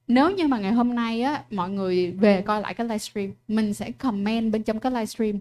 nếu 0.07 0.31
như 0.31 0.47
mà 0.47 0.59
ngày 0.59 0.71
hôm 0.71 0.95
nay 0.95 1.21
á 1.21 1.43
mọi 1.51 1.69
người 1.69 2.11
về 2.11 2.41
coi 2.41 2.61
lại 2.61 2.73
cái 2.73 2.87
livestream 2.87 3.31
mình 3.47 3.73
sẽ 3.73 3.91
comment 3.91 4.51
bên 4.53 4.63
trong 4.63 4.79
cái 4.79 4.91
livestream 4.91 5.39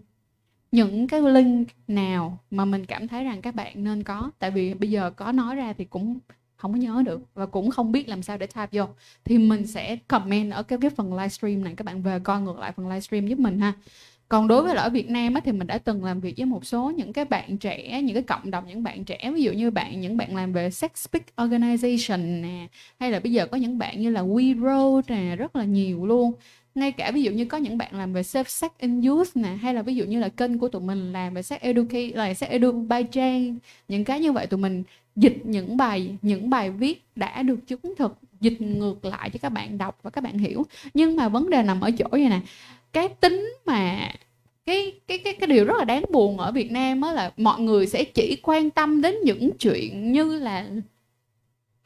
những 0.71 1.07
cái 1.07 1.21
link 1.21 1.67
nào 1.87 2.39
mà 2.51 2.65
mình 2.65 2.85
cảm 2.85 3.07
thấy 3.07 3.23
rằng 3.23 3.41
các 3.41 3.55
bạn 3.55 3.83
nên 3.83 4.03
có? 4.03 4.31
Tại 4.39 4.51
vì 4.51 4.73
bây 4.73 4.89
giờ 4.91 5.11
có 5.11 5.31
nói 5.31 5.55
ra 5.55 5.73
thì 5.77 5.85
cũng 5.85 6.19
không 6.55 6.73
có 6.73 6.77
nhớ 6.79 7.03
được 7.05 7.21
và 7.33 7.45
cũng 7.45 7.71
không 7.71 7.91
biết 7.91 8.09
làm 8.09 8.23
sao 8.23 8.37
để 8.37 8.47
type 8.47 8.67
vô. 8.71 8.85
Thì 9.25 9.37
mình 9.37 9.67
sẽ 9.67 9.95
comment 10.07 10.51
ở 10.51 10.63
cái 10.63 10.79
cái 10.81 10.89
phần 10.89 11.13
livestream 11.13 11.63
này 11.63 11.73
các 11.77 11.85
bạn 11.85 12.01
về 12.03 12.19
coi 12.19 12.41
ngược 12.41 12.59
lại 12.59 12.71
phần 12.71 12.87
livestream 12.89 13.27
giúp 13.27 13.39
mình 13.39 13.59
ha. 13.59 13.73
Còn 14.29 14.47
đối 14.47 14.63
với 14.63 14.75
ở 14.75 14.89
Việt 14.89 15.09
Nam 15.09 15.33
á, 15.33 15.41
thì 15.45 15.51
mình 15.51 15.67
đã 15.67 15.77
từng 15.77 16.05
làm 16.05 16.19
việc 16.19 16.33
với 16.37 16.45
một 16.45 16.65
số 16.65 16.91
những 16.97 17.13
cái 17.13 17.25
bạn 17.25 17.57
trẻ 17.57 18.01
những 18.01 18.13
cái 18.13 18.23
cộng 18.23 18.51
đồng 18.51 18.67
những 18.67 18.83
bạn 18.83 19.03
trẻ 19.03 19.31
ví 19.35 19.43
dụ 19.43 19.51
như 19.51 19.71
bạn 19.71 20.01
những 20.01 20.17
bạn 20.17 20.35
làm 20.35 20.53
về 20.53 20.69
sex 20.71 20.91
speak 20.95 21.23
organization 21.37 22.41
nè 22.41 22.67
hay 22.99 23.11
là 23.11 23.19
bây 23.19 23.31
giờ 23.31 23.47
có 23.47 23.57
những 23.57 23.77
bạn 23.77 24.01
như 24.01 24.09
là 24.09 24.21
We 24.21 24.61
Road 24.63 25.05
nè 25.09 25.35
rất 25.35 25.55
là 25.55 25.63
nhiều 25.63 26.05
luôn 26.05 26.33
ngay 26.75 26.91
cả 26.91 27.11
ví 27.11 27.23
dụ 27.23 27.31
như 27.31 27.45
có 27.45 27.57
những 27.57 27.77
bạn 27.77 27.95
làm 27.95 28.13
về 28.13 28.21
safe 28.21 28.43
sex 28.43 28.71
in 28.79 29.01
youth 29.01 29.29
nè, 29.35 29.49
hay 29.49 29.73
là 29.73 29.81
ví 29.81 29.95
dụ 29.95 30.05
như 30.05 30.19
là 30.19 30.29
kênh 30.29 30.59
của 30.59 30.67
tụi 30.67 30.81
mình 30.81 31.13
làm 31.13 31.33
về 31.33 31.41
sex 31.41 31.59
educate 31.61 32.11
là 32.13 32.33
sex 32.33 32.49
edu 32.49 32.71
by 32.71 33.03
trang 33.11 33.57
những 33.87 34.03
cái 34.03 34.19
như 34.19 34.31
vậy 34.31 34.47
tụi 34.47 34.59
mình 34.59 34.83
dịch 35.15 35.37
những 35.43 35.77
bài 35.77 36.15
những 36.21 36.49
bài 36.49 36.71
viết 36.71 37.03
đã 37.15 37.43
được 37.43 37.67
chứng 37.67 37.95
thực, 37.97 38.17
dịch 38.41 38.61
ngược 38.61 39.05
lại 39.05 39.29
cho 39.29 39.39
các 39.41 39.49
bạn 39.49 39.77
đọc 39.77 39.99
và 40.03 40.09
các 40.09 40.23
bạn 40.23 40.37
hiểu. 40.37 40.65
Nhưng 40.93 41.15
mà 41.15 41.29
vấn 41.29 41.49
đề 41.49 41.63
nằm 41.63 41.81
ở 41.81 41.91
chỗ 41.91 42.07
như 42.11 42.29
nè, 42.29 42.39
cái 42.93 43.09
tính 43.09 43.53
mà, 43.65 44.11
cái 44.65 44.91
cái 45.07 45.17
cái 45.17 45.33
cái 45.33 45.47
điều 45.47 45.65
rất 45.65 45.73
là 45.77 45.85
đáng 45.85 46.03
buồn 46.11 46.37
ở 46.37 46.51
Việt 46.51 46.71
Nam 46.71 47.01
á 47.01 47.11
là 47.11 47.31
mọi 47.37 47.59
người 47.59 47.87
sẽ 47.87 48.03
chỉ 48.03 48.37
quan 48.43 48.69
tâm 48.69 49.01
đến 49.01 49.15
những 49.23 49.49
chuyện 49.59 50.11
như 50.11 50.39
là 50.39 50.65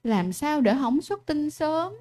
làm 0.05 0.33
sao 0.33 0.61
để 0.61 0.75
không 0.79 1.01
xuất 1.01 1.25
tinh 1.25 1.49
sớm? 1.49 1.93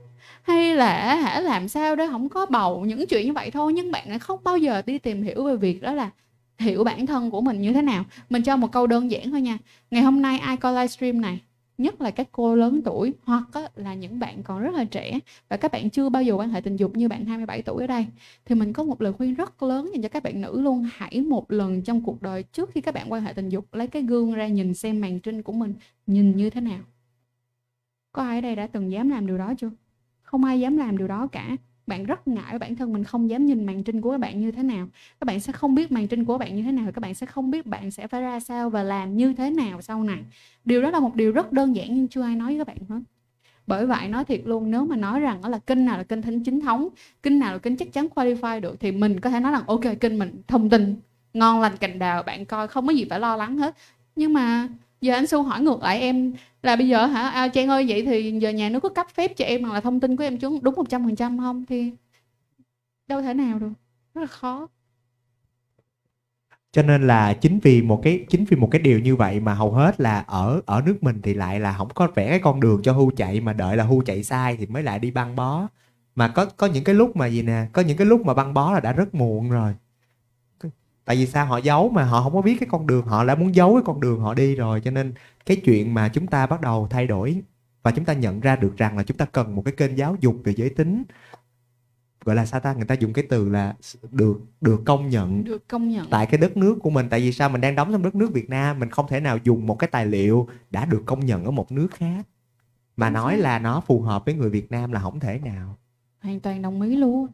Hay 0.42 0.76
là 0.76 1.14
hả, 1.14 1.40
làm 1.40 1.68
sao 1.68 1.96
để 1.96 2.06
không 2.06 2.28
có 2.28 2.46
bầu 2.46 2.84
những 2.84 3.06
chuyện 3.06 3.26
như 3.26 3.32
vậy 3.32 3.50
thôi? 3.50 3.72
Nhưng 3.72 3.92
bạn 3.92 4.08
lại 4.08 4.18
không 4.18 4.40
bao 4.44 4.58
giờ 4.58 4.82
đi 4.86 4.98
tìm 4.98 5.22
hiểu 5.22 5.44
về 5.44 5.56
việc 5.56 5.82
đó 5.82 5.92
là 5.92 6.10
hiểu 6.58 6.84
bản 6.84 7.06
thân 7.06 7.30
của 7.30 7.40
mình 7.40 7.60
như 7.60 7.72
thế 7.72 7.82
nào. 7.82 8.04
Mình 8.30 8.42
cho 8.42 8.56
một 8.56 8.72
câu 8.72 8.86
đơn 8.86 9.10
giản 9.10 9.30
thôi 9.30 9.40
nha. 9.40 9.58
Ngày 9.90 10.02
hôm 10.02 10.22
nay 10.22 10.38
ai 10.38 10.56
coi 10.56 10.72
livestream 10.72 11.20
này? 11.20 11.40
Nhất 11.78 12.00
là 12.00 12.10
các 12.10 12.28
cô 12.32 12.54
lớn 12.54 12.80
tuổi, 12.84 13.12
hoặc 13.24 13.44
là 13.76 13.94
những 13.94 14.18
bạn 14.18 14.42
còn 14.42 14.60
rất 14.60 14.74
là 14.74 14.84
trẻ 14.84 15.18
và 15.48 15.56
các 15.56 15.72
bạn 15.72 15.90
chưa 15.90 16.08
bao 16.08 16.22
giờ 16.22 16.34
quan 16.34 16.50
hệ 16.50 16.60
tình 16.60 16.76
dục 16.76 16.96
như 16.96 17.08
bạn 17.08 17.24
27 17.24 17.62
tuổi 17.62 17.82
ở 17.82 17.86
đây. 17.86 18.06
Thì 18.44 18.54
mình 18.54 18.72
có 18.72 18.82
một 18.82 19.02
lời 19.02 19.12
khuyên 19.12 19.34
rất 19.34 19.62
lớn 19.62 19.90
dành 19.92 20.02
cho 20.02 20.08
các 20.08 20.22
bạn 20.22 20.40
nữ 20.40 20.60
luôn. 20.60 20.88
Hãy 20.92 21.20
một 21.20 21.52
lần 21.52 21.82
trong 21.82 22.04
cuộc 22.04 22.22
đời 22.22 22.42
trước 22.42 22.70
khi 22.74 22.80
các 22.80 22.94
bạn 22.94 23.12
quan 23.12 23.22
hệ 23.22 23.32
tình 23.32 23.48
dục 23.48 23.74
lấy 23.74 23.86
cái 23.86 24.02
gương 24.02 24.34
ra 24.34 24.48
nhìn 24.48 24.74
xem 24.74 25.00
màn 25.00 25.20
trinh 25.20 25.42
của 25.42 25.52
mình 25.52 25.74
nhìn 26.06 26.36
như 26.36 26.50
thế 26.50 26.60
nào 26.60 26.80
có 28.14 28.22
ai 28.22 28.38
ở 28.38 28.40
đây 28.40 28.56
đã 28.56 28.66
từng 28.66 28.92
dám 28.92 29.08
làm 29.08 29.26
điều 29.26 29.38
đó 29.38 29.54
chưa? 29.58 29.70
Không 30.22 30.44
ai 30.44 30.60
dám 30.60 30.76
làm 30.76 30.98
điều 30.98 31.08
đó 31.08 31.26
cả. 31.32 31.56
Bạn 31.86 32.04
rất 32.04 32.28
ngại 32.28 32.58
bản 32.58 32.76
thân 32.76 32.92
mình 32.92 33.04
không 33.04 33.30
dám 33.30 33.46
nhìn 33.46 33.66
màn 33.66 33.82
trinh 33.82 34.00
của 34.00 34.10
các 34.10 34.18
bạn 34.18 34.40
như 34.40 34.50
thế 34.50 34.62
nào. 34.62 34.88
Các 35.20 35.24
bạn 35.24 35.40
sẽ 35.40 35.52
không 35.52 35.74
biết 35.74 35.92
màn 35.92 36.08
trinh 36.08 36.24
của 36.24 36.38
bạn 36.38 36.56
như 36.56 36.62
thế 36.62 36.72
nào, 36.72 36.92
các 36.92 37.00
bạn 37.00 37.14
sẽ 37.14 37.26
không 37.26 37.50
biết 37.50 37.66
bạn 37.66 37.90
sẽ 37.90 38.06
phải 38.06 38.22
ra 38.22 38.40
sao 38.40 38.70
và 38.70 38.82
làm 38.82 39.16
như 39.16 39.34
thế 39.34 39.50
nào 39.50 39.82
sau 39.82 40.02
này. 40.02 40.18
Điều 40.64 40.82
đó 40.82 40.90
là 40.90 41.00
một 41.00 41.14
điều 41.14 41.32
rất 41.32 41.52
đơn 41.52 41.76
giản 41.76 41.94
nhưng 41.94 42.08
chưa 42.08 42.22
ai 42.22 42.36
nói 42.36 42.48
với 42.48 42.58
các 42.58 42.66
bạn 42.66 42.76
hết. 42.88 43.00
Bởi 43.66 43.86
vậy 43.86 44.08
nói 44.08 44.24
thiệt 44.24 44.40
luôn, 44.44 44.70
nếu 44.70 44.84
mà 44.86 44.96
nói 44.96 45.20
rằng 45.20 45.42
đó 45.42 45.48
là 45.48 45.58
kênh 45.58 45.84
nào 45.84 45.96
là 45.98 46.02
kênh 46.02 46.22
thính 46.22 46.44
chính 46.44 46.60
thống 46.60 46.88
kênh 47.22 47.38
nào 47.38 47.52
là 47.52 47.58
kênh 47.58 47.76
chắc 47.76 47.92
chắn 47.92 48.06
qualify 48.14 48.60
được 48.60 48.80
thì 48.80 48.92
mình 48.92 49.20
có 49.20 49.30
thể 49.30 49.40
nói 49.40 49.52
rằng, 49.52 49.62
ok 49.66 50.00
kênh 50.00 50.18
mình 50.18 50.42
thông 50.46 50.70
tin, 50.70 50.96
ngon 51.34 51.60
lành 51.60 51.76
cành 51.76 51.98
đào, 51.98 52.22
bạn 52.22 52.44
coi 52.44 52.68
không 52.68 52.86
có 52.86 52.92
gì 52.92 53.06
phải 53.10 53.20
lo 53.20 53.36
lắng 53.36 53.58
hết. 53.58 53.76
Nhưng 54.16 54.32
mà 54.32 54.68
giờ 55.04 55.14
anh 55.14 55.26
su 55.26 55.42
hỏi 55.42 55.60
ngược 55.60 55.82
lại 55.82 56.00
em 56.00 56.32
là 56.62 56.76
bây 56.76 56.88
giờ 56.88 57.06
hả? 57.06 57.28
Ao 57.28 57.48
trang 57.48 57.68
ơi, 57.68 57.84
vậy 57.88 58.02
thì 58.06 58.38
giờ 58.40 58.50
nhà 58.50 58.68
nước 58.68 58.80
có 58.80 58.88
cấp 58.88 59.06
phép 59.14 59.36
cho 59.36 59.44
em 59.44 59.64
hoặc 59.64 59.74
là 59.74 59.80
thông 59.80 60.00
tin 60.00 60.16
của 60.16 60.24
em 60.24 60.38
chúng 60.38 60.62
đúng 60.62 60.74
một 60.74 60.88
trăm 60.88 61.04
phần 61.04 61.16
trăm 61.16 61.38
không? 61.38 61.64
Thì 61.66 61.92
đâu 63.06 63.22
thể 63.22 63.34
nào 63.34 63.58
được. 63.58 63.72
Rất 64.14 64.20
là 64.20 64.26
khó. 64.26 64.68
Cho 66.72 66.82
nên 66.82 67.06
là 67.06 67.32
chính 67.34 67.58
vì 67.62 67.82
một 67.82 68.00
cái, 68.04 68.24
chính 68.28 68.44
vì 68.44 68.56
một 68.56 68.68
cái 68.70 68.80
điều 68.80 68.98
như 68.98 69.16
vậy 69.16 69.40
mà 69.40 69.54
hầu 69.54 69.72
hết 69.72 70.00
là 70.00 70.20
ở 70.20 70.60
ở 70.66 70.82
nước 70.86 71.02
mình 71.02 71.20
thì 71.22 71.34
lại 71.34 71.60
là 71.60 71.74
không 71.78 71.88
có 71.94 72.08
vẽ 72.14 72.28
cái 72.28 72.40
con 72.40 72.60
đường 72.60 72.82
cho 72.82 72.92
hưu 72.92 73.10
chạy, 73.16 73.40
mà 73.40 73.52
đợi 73.52 73.76
là 73.76 73.84
hưu 73.84 74.02
chạy 74.02 74.22
sai 74.22 74.56
thì 74.56 74.66
mới 74.66 74.82
lại 74.82 74.98
đi 74.98 75.10
băng 75.10 75.36
bó. 75.36 75.68
Mà 76.14 76.28
có 76.28 76.46
có 76.46 76.66
những 76.66 76.84
cái 76.84 76.94
lúc 76.94 77.16
mà 77.16 77.26
gì 77.26 77.42
nè? 77.42 77.66
Có 77.72 77.82
những 77.82 77.96
cái 77.96 78.06
lúc 78.06 78.26
mà 78.26 78.34
băng 78.34 78.54
bó 78.54 78.72
là 78.72 78.80
đã 78.80 78.92
rất 78.92 79.14
muộn 79.14 79.50
rồi 79.50 79.74
tại 81.04 81.16
vì 81.16 81.26
sao? 81.26 81.46
Họ 81.46 81.58
giấu 81.58 81.88
mà 81.88 82.04
họ 82.04 82.22
không 82.22 82.34
có 82.34 82.42
biết 82.42 82.56
cái 82.60 82.68
con 82.72 82.86
đường 82.86 83.06
họ 83.06 83.24
đã 83.24 83.34
muốn 83.34 83.54
giấu 83.54 83.74
cái 83.74 83.82
con 83.86 84.00
đường 84.00 84.20
họ 84.20 84.34
đi 84.34 84.54
rồi 84.54 84.80
cho 84.80 84.90
nên 84.90 85.14
cái 85.46 85.56
chuyện 85.64 85.94
mà 85.94 86.08
chúng 86.08 86.26
ta 86.26 86.46
bắt 86.46 86.60
đầu 86.60 86.86
thay 86.90 87.06
đổi 87.06 87.42
và 87.82 87.90
chúng 87.90 88.04
ta 88.04 88.12
nhận 88.12 88.40
ra 88.40 88.56
được 88.56 88.76
rằng 88.76 88.96
là 88.96 89.02
chúng 89.02 89.16
ta 89.16 89.24
cần 89.24 89.56
một 89.56 89.62
cái 89.64 89.74
kênh 89.76 89.98
giáo 89.98 90.16
dục 90.20 90.36
về 90.44 90.54
giới 90.54 90.70
tính 90.70 91.04
gọi 92.24 92.36
là 92.36 92.46
sao 92.46 92.60
ta? 92.60 92.72
Người 92.72 92.84
ta 92.84 92.94
dùng 92.94 93.12
cái 93.12 93.24
từ 93.28 93.48
là 93.48 93.74
được 94.10 94.40
được 94.60 94.82
công 94.84 95.08
nhận 95.08 95.44
được 95.44 95.68
công 95.68 95.88
nhận. 95.88 96.06
tại 96.10 96.26
cái 96.26 96.38
đất 96.38 96.56
nước 96.56 96.78
của 96.82 96.90
mình. 96.90 97.06
Tại 97.10 97.20
vì 97.20 97.32
sao? 97.32 97.48
Mình 97.48 97.60
đang 97.60 97.74
đóng 97.74 97.92
trong 97.92 98.02
đất 98.02 98.14
nước 98.14 98.32
Việt 98.32 98.50
Nam 98.50 98.78
mình 98.78 98.90
không 98.90 99.06
thể 99.08 99.20
nào 99.20 99.38
dùng 99.44 99.66
một 99.66 99.78
cái 99.78 99.88
tài 99.92 100.06
liệu 100.06 100.48
đã 100.70 100.84
được 100.84 101.02
công 101.06 101.26
nhận 101.26 101.44
ở 101.44 101.50
một 101.50 101.72
nước 101.72 101.88
khác. 101.94 102.26
Mà 102.96 103.10
nói 103.10 103.36
là 103.36 103.58
nó 103.58 103.80
phù 103.80 104.00
hợp 104.00 104.24
với 104.24 104.34
người 104.34 104.50
Việt 104.50 104.70
Nam 104.70 104.92
là 104.92 105.00
không 105.00 105.20
thể 105.20 105.40
nào. 105.44 105.76
Hoàn 106.20 106.40
toàn 106.40 106.62
đồng 106.62 106.80
ý 106.80 106.96
luôn 106.96 107.26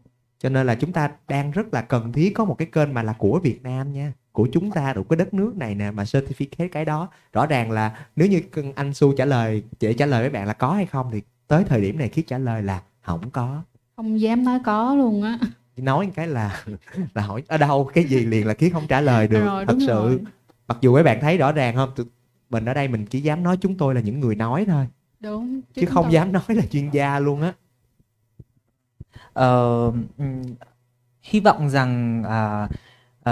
cho 0.42 0.48
nên 0.48 0.66
là 0.66 0.74
chúng 0.74 0.92
ta 0.92 1.10
đang 1.28 1.50
rất 1.50 1.74
là 1.74 1.82
cần 1.82 2.12
thiết 2.12 2.34
có 2.34 2.44
một 2.44 2.54
cái 2.58 2.68
kênh 2.72 2.94
mà 2.94 3.02
là 3.02 3.12
của 3.12 3.40
Việt 3.42 3.62
Nam 3.62 3.92
nha 3.92 4.12
của 4.32 4.48
chúng 4.52 4.70
ta 4.70 4.92
của 4.94 5.02
cái 5.02 5.16
đất 5.16 5.34
nước 5.34 5.56
này 5.56 5.74
nè 5.74 5.90
mà 5.90 6.02
certificate 6.02 6.68
cái 6.72 6.84
đó. 6.84 7.08
Rõ 7.32 7.46
ràng 7.46 7.70
là 7.70 8.06
nếu 8.16 8.28
như 8.28 8.42
anh 8.74 8.94
Su 8.94 9.12
trả 9.16 9.24
lời 9.24 9.62
để 9.80 9.92
trả 9.92 10.06
lời 10.06 10.20
với 10.20 10.30
bạn 10.30 10.46
là 10.46 10.52
có 10.52 10.72
hay 10.72 10.86
không 10.86 11.10
thì 11.12 11.22
tới 11.48 11.64
thời 11.64 11.80
điểm 11.80 11.98
này 11.98 12.08
khiết 12.08 12.26
trả 12.26 12.38
lời 12.38 12.62
là 12.62 12.82
không 13.02 13.30
có. 13.30 13.62
Không 13.96 14.20
dám 14.20 14.44
nói 14.44 14.58
có 14.64 14.94
luôn 14.94 15.22
á. 15.22 15.38
Nói 15.76 16.10
cái 16.14 16.26
là 16.26 16.64
là 17.14 17.22
hỏi 17.22 17.42
ở 17.48 17.58
đâu? 17.58 17.90
Cái 17.94 18.04
gì 18.04 18.24
liền 18.24 18.46
là 18.46 18.54
khiết 18.54 18.72
không 18.72 18.86
trả 18.88 19.00
lời 19.00 19.28
được? 19.28 19.44
Rồi, 19.44 19.66
thật 19.66 19.76
sự 19.80 19.86
rồi. 19.86 20.18
mặc 20.68 20.78
dù 20.80 20.96
các 20.96 21.02
bạn 21.02 21.18
thấy 21.20 21.36
rõ 21.38 21.52
ràng 21.52 21.74
không 21.76 21.90
tụi- 21.96 22.06
mình 22.50 22.64
ở 22.64 22.74
đây 22.74 22.88
mình 22.88 23.06
chỉ 23.06 23.20
dám 23.20 23.42
nói 23.42 23.56
chúng 23.60 23.74
tôi 23.76 23.94
là 23.94 24.00
những 24.00 24.20
người 24.20 24.34
nói 24.34 24.64
thôi. 24.68 24.86
Đúng 25.20 25.60
chứ 25.74 25.82
chúng 25.82 25.90
không 25.94 26.04
tôi- 26.04 26.12
dám 26.12 26.32
nói 26.32 26.42
là 26.48 26.62
chuyên 26.70 26.90
gia 26.90 27.18
luôn 27.18 27.42
á 27.42 27.52
Ờ, 29.32 29.93
ừ, 30.19 30.24
hy 31.23 31.40
vọng 31.40 31.70
rằng 31.70 32.23
uh, 32.27 32.70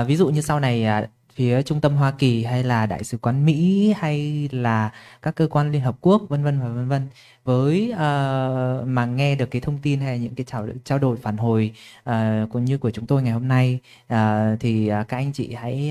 uh, 0.00 0.06
ví 0.08 0.16
dụ 0.16 0.28
như 0.28 0.40
sau 0.40 0.60
này 0.60 0.86
uh, 1.04 1.08
phía 1.38 1.62
trung 1.62 1.80
tâm 1.80 1.94
Hoa 1.94 2.10
Kỳ 2.10 2.44
hay 2.44 2.64
là 2.64 2.86
đại 2.86 3.04
sứ 3.04 3.18
quán 3.18 3.46
Mỹ 3.46 3.94
hay 3.98 4.48
là 4.52 4.90
các 5.22 5.34
cơ 5.34 5.48
quan 5.50 5.72
Liên 5.72 5.82
Hợp 5.82 5.96
Quốc 6.00 6.22
vân 6.28 6.44
vân 6.44 6.60
và 6.60 6.68
vân 6.68 6.88
vân 6.88 7.08
với 7.44 7.92
uh, 7.92 8.88
mà 8.88 9.06
nghe 9.06 9.34
được 9.34 9.50
cái 9.50 9.60
thông 9.60 9.78
tin 9.82 10.00
hay 10.00 10.18
những 10.18 10.34
cái 10.34 10.44
trao 10.44 10.66
trao 10.84 10.98
đổi 10.98 11.16
phản 11.16 11.36
hồi 11.36 11.72
ờ, 12.04 12.42
uh, 12.42 12.50
cũng 12.52 12.64
như 12.64 12.78
của 12.78 12.90
chúng 12.90 13.06
tôi 13.06 13.22
ngày 13.22 13.32
hôm 13.32 13.48
nay 13.48 13.78
uh, 14.12 14.18
thì 14.60 14.90
uh, 15.00 15.08
các 15.08 15.16
anh 15.16 15.32
chị 15.32 15.54
hãy 15.54 15.90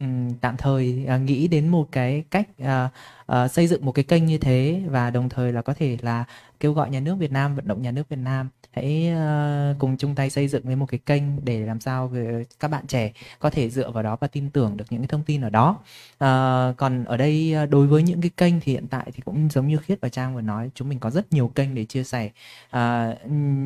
um, 0.00 0.34
tạm 0.40 0.56
thời 0.56 1.06
uh, 1.14 1.20
nghĩ 1.20 1.48
đến 1.48 1.68
một 1.68 1.88
cái 1.92 2.24
cách 2.30 2.48
uh, 2.62 2.68
uh, 3.32 3.50
xây 3.50 3.66
dựng 3.66 3.84
một 3.84 3.92
cái 3.92 4.04
kênh 4.04 4.26
như 4.26 4.38
thế 4.38 4.82
và 4.88 5.10
đồng 5.10 5.28
thời 5.28 5.52
là 5.52 5.62
có 5.62 5.74
thể 5.74 5.98
là 6.02 6.24
kêu 6.60 6.72
gọi 6.72 6.90
nhà 6.90 7.00
nước 7.00 7.14
Việt 7.14 7.32
Nam 7.32 7.54
vận 7.54 7.68
động 7.68 7.82
nhà 7.82 7.90
nước 7.90 8.08
Việt 8.08 8.18
Nam 8.18 8.48
hãy 8.74 9.08
ờ, 9.08 9.74
cùng 9.78 9.96
chung 9.96 10.14
tay 10.14 10.30
xây 10.30 10.48
dựng 10.48 10.68
lên 10.68 10.78
một 10.78 10.86
cái 10.86 11.00
kênh 11.06 11.22
để 11.44 11.60
làm 11.66 11.80
sao 11.80 12.12
các 12.60 12.68
bạn 12.68 12.86
trẻ 12.86 13.12
có 13.38 13.50
thể 13.50 13.70
dựa 13.70 13.90
vào 13.90 14.02
đó 14.02 14.16
và 14.20 14.26
tin 14.26 14.50
tưởng 14.50 14.76
được 14.76 14.84
những 14.90 15.00
cái 15.00 15.08
thông 15.08 15.22
tin 15.22 15.40
ở 15.40 15.50
đó. 15.50 15.78
Ờ, 16.18 16.74
còn 16.76 17.04
ở 17.04 17.16
đây 17.16 17.52
ờ, 17.52 17.66
đối 17.66 17.86
với 17.86 18.02
những 18.02 18.20
cái 18.20 18.30
kênh 18.36 18.60
thì 18.60 18.72
hiện 18.72 18.86
tại 18.90 19.10
thì 19.14 19.20
cũng 19.24 19.48
giống 19.50 19.68
như 19.68 19.76
khiết 19.76 20.00
và 20.00 20.08
trang 20.08 20.34
vừa 20.34 20.40
nói 20.40 20.70
chúng 20.74 20.88
mình 20.88 20.98
có 20.98 21.10
rất 21.10 21.32
nhiều 21.32 21.48
kênh 21.54 21.74
để 21.74 21.84
chia 21.84 22.04
sẻ. 22.04 22.30
Ờ, 22.70 23.14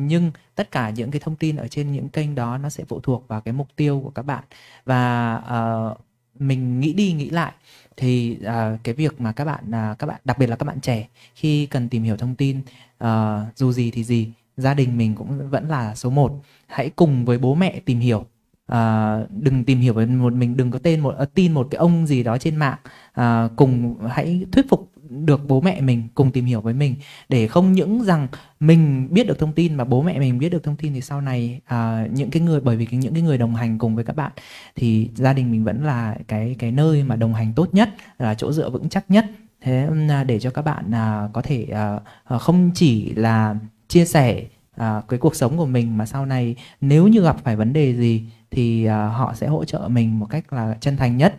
nhưng 0.07 0.31
tất 0.55 0.71
cả 0.71 0.89
những 0.89 1.11
cái 1.11 1.19
thông 1.19 1.35
tin 1.35 1.55
ở 1.55 1.67
trên 1.67 1.91
những 1.91 2.09
kênh 2.09 2.35
đó 2.35 2.57
nó 2.57 2.69
sẽ 2.69 2.83
phụ 2.87 2.99
thuộc 2.99 3.27
vào 3.27 3.41
cái 3.41 3.53
mục 3.53 3.67
tiêu 3.75 4.01
của 4.03 4.09
các 4.09 4.23
bạn. 4.25 4.43
Và 4.85 5.35
ờ, 5.35 5.95
mình 6.39 6.79
nghĩ 6.79 6.93
đi 6.93 7.13
nghĩ 7.13 7.29
lại 7.29 7.53
thì 7.97 8.37
uh, 8.41 8.79
cái 8.83 8.93
việc 8.93 9.21
mà 9.21 9.31
các 9.31 9.45
bạn 9.45 9.63
uh, 9.69 9.99
các 9.99 10.07
bạn 10.07 10.21
đặc 10.25 10.37
biệt 10.37 10.47
là 10.47 10.55
các 10.55 10.65
bạn 10.65 10.79
trẻ 10.81 11.07
khi 11.35 11.65
cần 11.65 11.89
tìm 11.89 12.03
hiểu 12.03 12.17
thông 12.17 12.35
tin 12.35 12.61
uh, 13.03 13.09
dù 13.55 13.71
gì 13.71 13.91
thì 13.91 14.03
gì 14.03 14.31
gia 14.59 14.73
đình 14.73 14.97
mình 14.97 15.15
cũng 15.15 15.49
vẫn 15.49 15.69
là 15.69 15.95
số 15.95 16.09
1 16.09 16.41
hãy 16.67 16.89
cùng 16.89 17.25
với 17.25 17.37
bố 17.37 17.55
mẹ 17.55 17.79
tìm 17.85 17.99
hiểu. 17.99 18.25
À, 18.67 19.17
đừng 19.29 19.63
tìm 19.63 19.79
hiểu 19.79 19.93
với 19.93 20.05
một 20.05 20.33
mình 20.33 20.57
đừng 20.57 20.71
có 20.71 20.79
tên 20.79 20.99
một 20.99 21.15
ờ, 21.17 21.25
tin 21.25 21.51
một 21.51 21.67
cái 21.71 21.79
ông 21.79 22.07
gì 22.07 22.23
đó 22.23 22.37
trên 22.37 22.55
mạng. 22.55 22.77
À, 23.13 23.49
cùng 23.55 23.95
hãy 24.07 24.45
thuyết 24.51 24.69
phục 24.69 24.91
được 25.09 25.47
bố 25.47 25.61
mẹ 25.61 25.81
mình 25.81 26.07
cùng 26.15 26.31
tìm 26.31 26.45
hiểu 26.45 26.61
với 26.61 26.73
mình. 26.73 26.95
Để 27.29 27.47
không 27.47 27.73
những 27.73 28.03
rằng 28.03 28.27
mình 28.59 29.07
biết 29.11 29.27
được 29.27 29.39
thông 29.39 29.53
tin 29.53 29.75
mà 29.75 29.83
bố 29.83 30.01
mẹ 30.01 30.19
mình 30.19 30.39
biết 30.39 30.49
được 30.49 30.63
thông 30.63 30.75
tin 30.75 30.93
thì 30.93 31.01
sau 31.01 31.21
này 31.21 31.61
à, 31.65 32.07
những 32.13 32.29
cái 32.29 32.41
người 32.41 32.61
bởi 32.61 32.75
vì 32.77 32.87
những 32.91 33.13
cái 33.13 33.21
người 33.21 33.37
đồng 33.37 33.55
hành 33.55 33.77
cùng 33.77 33.95
với 33.95 34.05
các 34.05 34.15
bạn 34.15 34.31
thì 34.75 35.09
gia 35.15 35.33
đình 35.33 35.51
mình 35.51 35.63
vẫn 35.63 35.85
là 35.85 36.17
cái 36.27 36.55
cái 36.59 36.71
nơi 36.71 37.03
mà 37.03 37.15
đồng 37.15 37.33
hành 37.33 37.53
tốt 37.53 37.69
nhất 37.71 37.89
là 38.19 38.33
chỗ 38.33 38.51
dựa 38.51 38.69
vững 38.69 38.89
chắc 38.89 39.11
nhất. 39.11 39.25
Thế 39.61 39.89
à, 40.09 40.23
để 40.23 40.39
cho 40.39 40.49
các 40.49 40.61
bạn 40.61 40.91
à, 40.91 41.29
có 41.33 41.41
thể 41.41 41.67
à, 41.71 41.99
ờ, 42.23 42.39
không 42.39 42.71
chỉ 42.75 43.13
là 43.13 43.55
chia 43.89 44.05
sẻ 44.05 44.43
à, 44.75 45.01
cái 45.09 45.19
cuộc 45.19 45.35
sống 45.35 45.57
của 45.57 45.65
mình 45.65 45.97
mà 45.97 46.05
sau 46.05 46.25
này 46.25 46.55
nếu 46.81 47.07
như 47.07 47.21
gặp 47.21 47.37
phải 47.43 47.55
vấn 47.55 47.73
đề 47.73 47.95
gì 47.95 48.23
thì 48.51 48.85
à, 48.85 49.07
họ 49.07 49.33
sẽ 49.35 49.47
hỗ 49.47 49.65
trợ 49.65 49.87
mình 49.87 50.19
một 50.19 50.27
cách 50.29 50.53
là 50.53 50.77
chân 50.81 50.97
thành 50.97 51.17
nhất. 51.17 51.35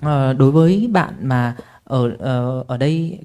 Ờ, 0.00 0.32
đối 0.32 0.50
với 0.50 0.88
bạn 0.92 1.14
mà 1.22 1.56
ở 1.84 2.10
ở 2.18 2.64
ở 2.68 2.76
đây 2.76 3.18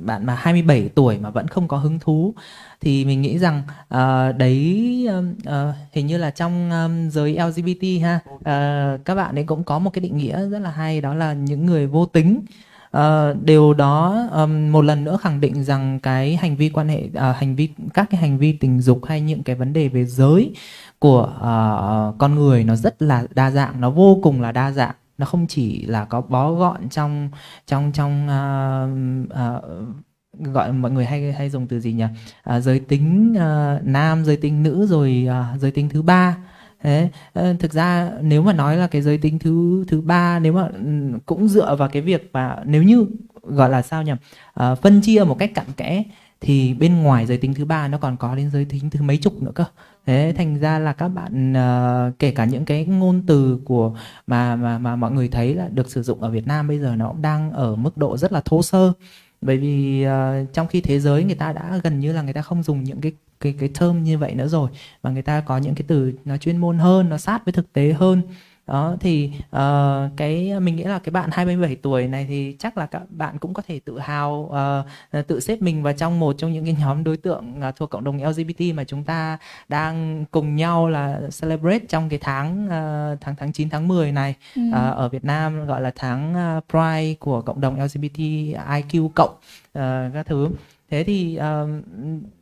bạn 0.00 0.26
mà 0.26 0.34
27 0.34 0.88
tuổi 0.88 1.18
mà 1.18 1.30
vẫn 1.30 1.48
không 1.48 1.68
có 1.68 1.76
hứng 1.76 1.98
thú 1.98 2.34
thì 2.80 3.04
mình 3.04 3.22
nghĩ 3.22 3.38
rằng 3.38 3.62
uh, 3.94 4.36
đấy 4.36 5.06
ừm, 5.08 5.32
uh, 5.32 5.74
hình 5.92 6.06
như 6.06 6.18
là 6.18 6.30
trong 6.30 6.70
um, 6.70 7.10
giới 7.10 7.38
LGBT 7.38 8.02
ha 8.02 8.20
uh, 8.34 9.04
các 9.04 9.14
bạn 9.14 9.34
ấy 9.34 9.44
cũng 9.44 9.64
có 9.64 9.78
một 9.78 9.90
cái 9.90 10.00
định 10.00 10.16
nghĩa 10.16 10.48
rất 10.48 10.58
là 10.58 10.70
hay 10.70 11.00
đó 11.00 11.14
là 11.14 11.32
những 11.32 11.66
người 11.66 11.86
vô 11.86 12.06
tính. 12.06 12.44
Ờ, 12.92 13.36
điều 13.44 13.74
đó 13.74 14.28
um, 14.32 14.72
một 14.72 14.82
lần 14.82 15.04
nữa 15.04 15.18
khẳng 15.20 15.40
định 15.40 15.64
rằng 15.64 16.00
cái 16.00 16.36
hành 16.36 16.56
vi 16.56 16.68
quan 16.68 16.88
hệ 16.88 17.08
à, 17.14 17.32
hành 17.32 17.56
vi 17.56 17.68
các 17.94 18.10
cái 18.10 18.20
hành 18.20 18.38
vi 18.38 18.52
tình 18.52 18.80
dục 18.80 19.04
hay 19.04 19.20
những 19.20 19.42
cái 19.42 19.56
vấn 19.56 19.72
đề 19.72 19.88
về 19.88 20.04
giới 20.04 20.54
của 20.98 21.22
uh, 21.22 22.18
con 22.18 22.34
người 22.34 22.64
nó 22.64 22.76
rất 22.76 23.02
là 23.02 23.26
đa 23.34 23.50
dạng 23.50 23.80
nó 23.80 23.90
vô 23.90 24.18
cùng 24.22 24.40
là 24.40 24.52
đa 24.52 24.72
dạng. 24.72 24.94
Nó 25.18 25.26
không 25.26 25.46
chỉ 25.46 25.86
là 25.86 26.04
có 26.04 26.20
bó 26.20 26.52
gọn 26.52 26.88
trong 26.88 27.30
trong 27.66 27.92
trong 27.92 28.28
uh, 28.28 28.90
uh, 29.34 30.46
gọi 30.54 30.72
mọi 30.72 30.90
người 30.90 31.04
hay 31.04 31.32
hay 31.32 31.50
dùng 31.50 31.66
từ 31.66 31.80
gì 31.80 31.92
nhỉ? 31.92 32.04
À, 32.42 32.60
giới 32.60 32.80
tính 32.80 33.34
uh, 33.36 33.86
nam 33.86 34.24
giới 34.24 34.36
tính 34.36 34.62
nữ 34.62 34.86
rồi 34.86 35.28
uh, 35.28 35.60
giới 35.60 35.70
tính 35.70 35.88
thứ 35.88 36.02
ba. 36.02 36.36
Đấy. 36.84 37.08
Ờ, 37.32 37.54
thực 37.58 37.72
ra 37.72 38.10
nếu 38.22 38.42
mà 38.42 38.52
nói 38.52 38.76
là 38.76 38.86
cái 38.86 39.02
giới 39.02 39.18
tính 39.18 39.38
thứ 39.38 39.84
thứ 39.88 40.00
ba 40.00 40.38
nếu 40.38 40.52
mà 40.52 40.62
ừ, 40.62 41.18
cũng 41.26 41.48
dựa 41.48 41.76
vào 41.76 41.88
cái 41.88 42.02
việc 42.02 42.30
mà 42.32 42.56
nếu 42.64 42.82
như 42.82 43.06
gọi 43.42 43.70
là 43.70 43.82
sao 43.82 44.02
nhỉ 44.02 44.12
à, 44.54 44.74
phân 44.74 45.00
chia 45.00 45.24
một 45.24 45.38
cách 45.38 45.50
cặn 45.54 45.66
kẽ 45.76 46.04
thì 46.40 46.74
bên 46.74 47.02
ngoài 47.02 47.26
giới 47.26 47.36
tính 47.36 47.54
thứ 47.54 47.64
ba 47.64 47.88
nó 47.88 47.98
còn 47.98 48.16
có 48.16 48.34
đến 48.34 48.50
giới 48.50 48.64
tính 48.64 48.90
thứ 48.90 49.02
mấy 49.02 49.16
chục 49.16 49.42
nữa 49.42 49.52
cơ 49.54 49.64
thế 50.06 50.34
thành 50.36 50.58
ra 50.58 50.78
là 50.78 50.92
các 50.92 51.08
bạn 51.08 51.52
ờ, 51.52 52.12
kể 52.18 52.30
cả 52.30 52.44
những 52.44 52.64
cái 52.64 52.84
ngôn 52.84 53.22
từ 53.26 53.58
của 53.64 53.96
mà 54.26 54.56
mà 54.56 54.78
mà 54.78 54.96
mọi 54.96 55.12
người 55.12 55.28
thấy 55.28 55.54
là 55.54 55.68
được 55.68 55.90
sử 55.90 56.02
dụng 56.02 56.22
ở 56.22 56.30
Việt 56.30 56.46
Nam 56.46 56.68
bây 56.68 56.78
giờ 56.78 56.96
nó 56.96 57.08
cũng 57.08 57.22
đang 57.22 57.52
ở 57.52 57.76
mức 57.76 57.96
độ 57.96 58.16
rất 58.16 58.32
là 58.32 58.40
thô 58.44 58.62
sơ 58.62 58.92
bởi 59.40 59.56
vì 59.56 60.06
uh, 60.06 60.52
trong 60.52 60.66
khi 60.66 60.80
thế 60.80 61.00
giới 61.00 61.24
người 61.24 61.34
ta 61.34 61.52
đã 61.52 61.80
gần 61.84 62.00
như 62.00 62.12
là 62.12 62.22
người 62.22 62.32
ta 62.32 62.42
không 62.42 62.62
dùng 62.62 62.84
những 62.84 63.00
cái 63.00 63.12
cái 63.42 63.54
cái 63.58 63.68
term 63.80 64.02
như 64.02 64.18
vậy 64.18 64.34
nữa 64.34 64.48
rồi. 64.48 64.70
Mà 65.02 65.10
người 65.10 65.22
ta 65.22 65.40
có 65.40 65.58
những 65.58 65.74
cái 65.74 65.84
từ 65.88 66.12
nó 66.24 66.36
chuyên 66.36 66.56
môn 66.56 66.78
hơn 66.78 67.08
nó 67.08 67.18
sát 67.18 67.44
với 67.44 67.52
thực 67.52 67.72
tế 67.72 67.92
hơn. 67.92 68.22
Đó 68.66 68.96
thì 69.00 69.32
ờ, 69.50 70.08
cái 70.16 70.60
mình 70.60 70.76
nghĩ 70.76 70.82
là 70.82 70.98
cái 70.98 71.10
bạn 71.10 71.30
27 71.32 71.76
tuổi 71.76 72.08
này 72.08 72.26
thì 72.28 72.56
chắc 72.58 72.78
là 72.78 72.86
các 72.86 73.02
bạn 73.10 73.38
cũng 73.38 73.54
có 73.54 73.62
thể 73.66 73.80
tự 73.84 73.98
hào 73.98 74.48
ờ, 74.52 75.22
tự 75.22 75.40
xếp 75.40 75.62
mình 75.62 75.82
vào 75.82 75.92
trong 75.92 76.20
một 76.20 76.34
trong 76.38 76.52
những 76.52 76.64
cái 76.64 76.76
nhóm 76.80 77.04
đối 77.04 77.16
tượng 77.16 77.60
ờ, 77.60 77.72
thuộc 77.76 77.90
cộng 77.90 78.04
đồng 78.04 78.22
LGBT 78.22 78.74
mà 78.74 78.84
chúng 78.84 79.04
ta 79.04 79.38
đang 79.68 80.24
cùng 80.30 80.56
nhau 80.56 80.88
là 80.88 81.20
celebrate 81.40 81.86
trong 81.88 82.08
cái 82.08 82.18
tháng 82.22 82.68
ờ, 82.70 83.16
tháng 83.20 83.34
tháng 83.36 83.52
9 83.52 83.70
tháng 83.70 83.88
10 83.88 84.12
này. 84.12 84.34
Ừ. 84.56 84.62
Ờ, 84.72 84.90
ở 84.90 85.08
Việt 85.08 85.24
Nam 85.24 85.66
gọi 85.66 85.80
là 85.80 85.92
tháng 85.96 86.34
ờ, 86.34 86.60
Pride 86.68 87.14
của 87.14 87.42
cộng 87.42 87.60
đồng 87.60 87.78
LGBTIQ 87.78 89.08
cộng 89.14 89.34
ờ, 89.72 90.10
các 90.14 90.26
thứ 90.26 90.48
thế 90.92 91.04
thì 91.04 91.36
ờ, 91.36 91.68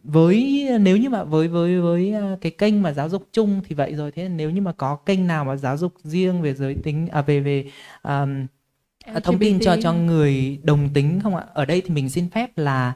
với 0.04 0.68
nếu 0.80 0.96
như 0.96 1.10
mà 1.10 1.24
với 1.24 1.48
với 1.48 1.80
với 1.80 2.12
ờ, 2.12 2.38
cái 2.40 2.52
kênh 2.52 2.82
mà 2.82 2.92
giáo 2.92 3.08
dục 3.08 3.28
chung 3.32 3.60
thì 3.68 3.74
vậy 3.74 3.94
rồi. 3.94 4.10
Thế 4.12 4.28
nếu 4.28 4.50
như 4.50 4.60
mà 4.60 4.72
có 4.72 4.96
kênh 4.96 5.26
nào 5.26 5.44
mà 5.44 5.56
giáo 5.56 5.76
dục 5.76 5.92
riêng 6.02 6.42
về 6.42 6.54
giới 6.54 6.74
tính 6.74 7.08
à, 7.08 7.22
về 7.22 7.40
về 7.40 7.64
à, 8.02 8.26
thông 9.24 9.38
tin 9.38 9.60
cho 9.60 9.76
cho 9.76 9.92
người 9.92 10.60
đồng 10.62 10.88
tính 10.94 11.20
không 11.22 11.36
ạ? 11.36 11.44
Ở 11.54 11.64
đây 11.64 11.80
thì 11.80 11.90
mình 11.94 12.10
xin 12.10 12.30
phép 12.30 12.58
là 12.58 12.92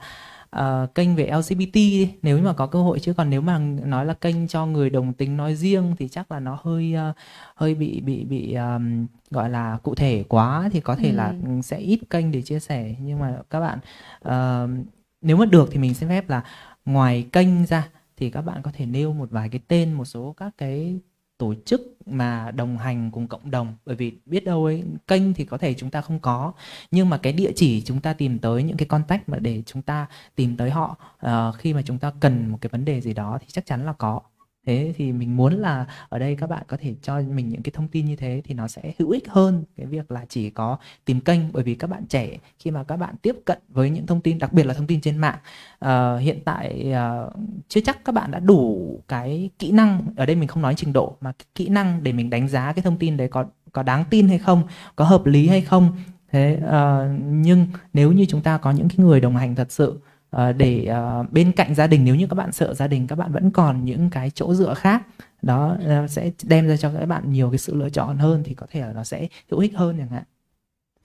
ờ, 0.51 0.87
kênh 0.95 1.17
về 1.17 1.25
LGBT 1.27 2.09
nếu 2.23 2.39
như 2.39 2.45
mà 2.45 2.53
có 2.53 2.67
cơ 2.67 2.83
hội 2.83 2.99
chứ. 3.01 3.13
Còn 3.17 3.31
nếu 3.31 3.41
mà 3.41 3.59
nói 3.85 4.07
là 4.07 4.15
kênh 4.15 4.49
cho 4.49 4.67
người 4.67 4.91
đồng 4.91 5.13
tính 5.13 5.37
nói 5.37 5.55
riêng 5.55 5.95
thì 5.99 6.09
chắc 6.09 6.33
là 6.33 6.41
nó 6.41 6.59
hơi 6.63 6.95
ờ, 6.95 7.13
hơi 7.55 7.75
bị 7.75 8.01
bị 8.01 8.25
bị 8.25 8.53
ờm, 8.53 9.07
gọi 9.31 9.51
là 9.51 9.79
cụ 9.83 9.95
thể 9.95 10.25
quá. 10.29 10.69
Thì 10.73 10.81
có 10.81 10.97
thể 10.97 11.13
là 11.13 11.35
Ừ. 11.45 11.61
sẽ 11.63 11.79
ít 11.79 12.01
kênh 12.11 12.33
để 12.33 12.43
chia 12.43 12.61
sẻ. 12.61 12.95
Nhưng 13.01 13.19
mà 13.19 13.37
các 13.51 13.61
bạn 13.61 13.79
ờm, 14.23 14.83
nếu 15.25 15.37
mà 15.37 15.47
được 15.47 15.69
thì 15.73 15.79
mình 15.79 15.95
xin 15.95 16.09
phép 16.09 16.31
là 16.31 16.43
ngoài 16.85 17.27
kênh 17.33 17.67
ra 17.67 17.89
thì 18.17 18.31
các 18.31 18.43
bạn 18.43 18.63
có 18.63 18.71
thể 18.75 18.87
nêu 18.87 19.13
một 19.13 19.31
vài 19.31 19.49
cái 19.49 19.61
tên 19.69 19.93
một 19.93 20.05
số 20.05 20.35
các 20.37 20.55
cái 20.59 20.99
tổ 21.39 21.55
chức 21.67 21.97
mà 22.07 22.51
đồng 22.51 22.79
hành 22.79 23.11
cùng 23.11 23.27
cộng 23.27 23.51
đồng. 23.51 23.77
Bởi 23.87 23.97
vì 23.97 24.13
biết 24.27 24.45
đâu 24.45 24.65
ấy 24.65 24.85
kênh 25.07 25.35
thì 25.35 25.45
có 25.45 25.59
thể 25.59 25.75
chúng 25.75 25.91
ta 25.91 26.01
không 26.01 26.19
có 26.19 26.53
nhưng 26.91 27.11
mà 27.11 27.19
cái 27.19 27.33
địa 27.33 27.53
chỉ 27.57 27.83
chúng 27.83 28.01
ta 28.01 28.13
tìm 28.13 28.39
tới 28.39 28.63
những 28.63 28.77
cái 28.77 28.87
contact 28.89 29.29
mà 29.29 29.39
để 29.39 29.63
chúng 29.67 29.83
ta 29.83 30.07
tìm 30.35 30.57
tới 30.57 30.71
họ 30.71 30.97
uh, 31.27 31.31
khi 31.59 31.75
mà 31.75 31.83
chúng 31.83 31.99
ta 31.99 32.13
cần 32.21 32.49
một 32.49 32.59
cái 32.61 32.69
vấn 32.69 32.85
đề 32.85 33.01
gì 33.01 33.15
đó 33.15 33.39
thì 33.41 33.47
chắc 33.49 33.67
chắn 33.67 33.87
là 33.87 33.93
có 33.93 34.21
thế 34.67 34.93
thì 34.97 35.13
mình 35.13 35.37
muốn 35.37 35.55
là 35.55 35.87
ở 36.09 36.19
đây 36.19 36.37
các 36.37 36.51
bạn 36.51 36.63
có 36.69 36.77
thể 36.81 36.95
cho 37.03 37.21
mình 37.21 37.49
những 37.49 37.63
cái 37.63 37.73
thông 37.75 37.89
tin 37.89 38.07
như 38.07 38.17
thế 38.17 38.43
thì 38.45 38.55
nó 38.55 38.69
sẽ 38.69 38.93
hữu 38.99 39.11
ích 39.11 39.29
hơn 39.29 39.65
cái 39.77 39.87
việc 39.87 40.11
là 40.11 40.25
chỉ 40.29 40.51
có 40.51 40.79
tìm 41.05 41.21
kênh 41.21 41.41
bởi 41.53 41.63
vì 41.63 41.75
các 41.75 41.91
bạn 41.91 42.07
trẻ 42.07 42.29
khi 42.59 42.71
mà 42.71 42.85
các 42.85 42.97
bạn 42.97 43.15
tiếp 43.23 43.37
cận 43.45 43.59
với 43.69 43.91
những 43.91 44.07
thông 44.07 44.21
tin 44.21 44.39
đặc 44.39 44.53
biệt 44.53 44.67
là 44.67 44.75
thông 44.75 44.87
tin 44.87 45.01
trên 45.01 45.19
mạng 45.19 45.39
uh, 45.85 46.21
hiện 46.21 46.39
tại 46.45 46.93
uh, 46.93 47.33
chưa 47.69 47.81
chắc 47.81 48.05
các 48.05 48.15
bạn 48.15 48.31
đã 48.31 48.39
đủ 48.39 49.01
cái 49.09 49.51
kỹ 49.59 49.73
năng 49.73 50.03
ở 50.17 50.27
đây 50.27 50.37
mình 50.37 50.49
không 50.49 50.63
nói 50.63 50.75
trình 50.77 50.93
độ 50.93 51.17
mà 51.21 51.33
kỹ 51.55 51.69
năng 51.69 52.03
để 52.03 52.13
mình 52.13 52.31
đánh 52.31 52.49
giá 52.49 52.73
cái 52.73 52.83
thông 52.83 52.99
tin 52.99 53.17
đấy 53.17 53.29
có 53.29 53.45
có 53.75 53.83
đáng 53.83 54.05
tin 54.11 54.29
hay 54.29 54.39
không 54.39 54.63
có 54.97 55.05
hợp 55.05 55.27
lý 55.27 55.49
hay 55.49 55.61
không. 55.61 55.97
Thế 56.33 56.59
uh, 56.65 57.21
nhưng 57.25 57.67
nếu 57.93 58.13
như 58.13 58.27
chúng 58.29 58.41
ta 58.41 58.59
có 58.59 58.71
những 58.71 58.89
cái 58.89 58.99
người 58.99 59.21
đồng 59.21 59.37
hành 59.37 59.55
thật 59.55 59.73
sự 59.73 59.99
Ờ, 60.35 60.53
để 60.53 60.85
ờ, 60.85 61.25
bên 61.31 61.53
cạnh 61.53 61.75
gia 61.75 61.87
đình 61.87 62.05
nếu 62.05 62.15
như 62.15 62.27
các 62.27 62.35
bạn 62.35 62.53
sợ 62.53 62.75
gia 62.75 62.87
đình 62.87 63.07
các 63.07 63.17
bạn 63.17 63.33
vẫn 63.33 63.51
còn 63.51 63.85
những 63.85 64.11
cái 64.11 64.31
chỗ 64.31 64.55
dựa 64.55 64.75
khác 64.75 65.03
đó 65.43 65.77
ờ, 65.87 66.07
sẽ 66.09 66.31
đem 66.43 66.69
ra 66.69 66.77
cho 66.77 66.91
các 66.99 67.07
bạn 67.07 67.33
nhiều 67.33 67.51
cái 67.51 67.59
sự 67.59 67.75
lựa 67.75 67.91
chọn 67.91 68.19
hơn 68.19 68.43
thì 68.45 68.55
có 68.55 68.67
thể 68.71 68.81
là 68.81 68.93
nó 68.93 69.05
sẽ 69.05 69.29
hữu 69.51 69.61
ích 69.61 69.77
hơn 69.77 69.99
chẳng 69.99 70.09
hạn. 70.09 70.23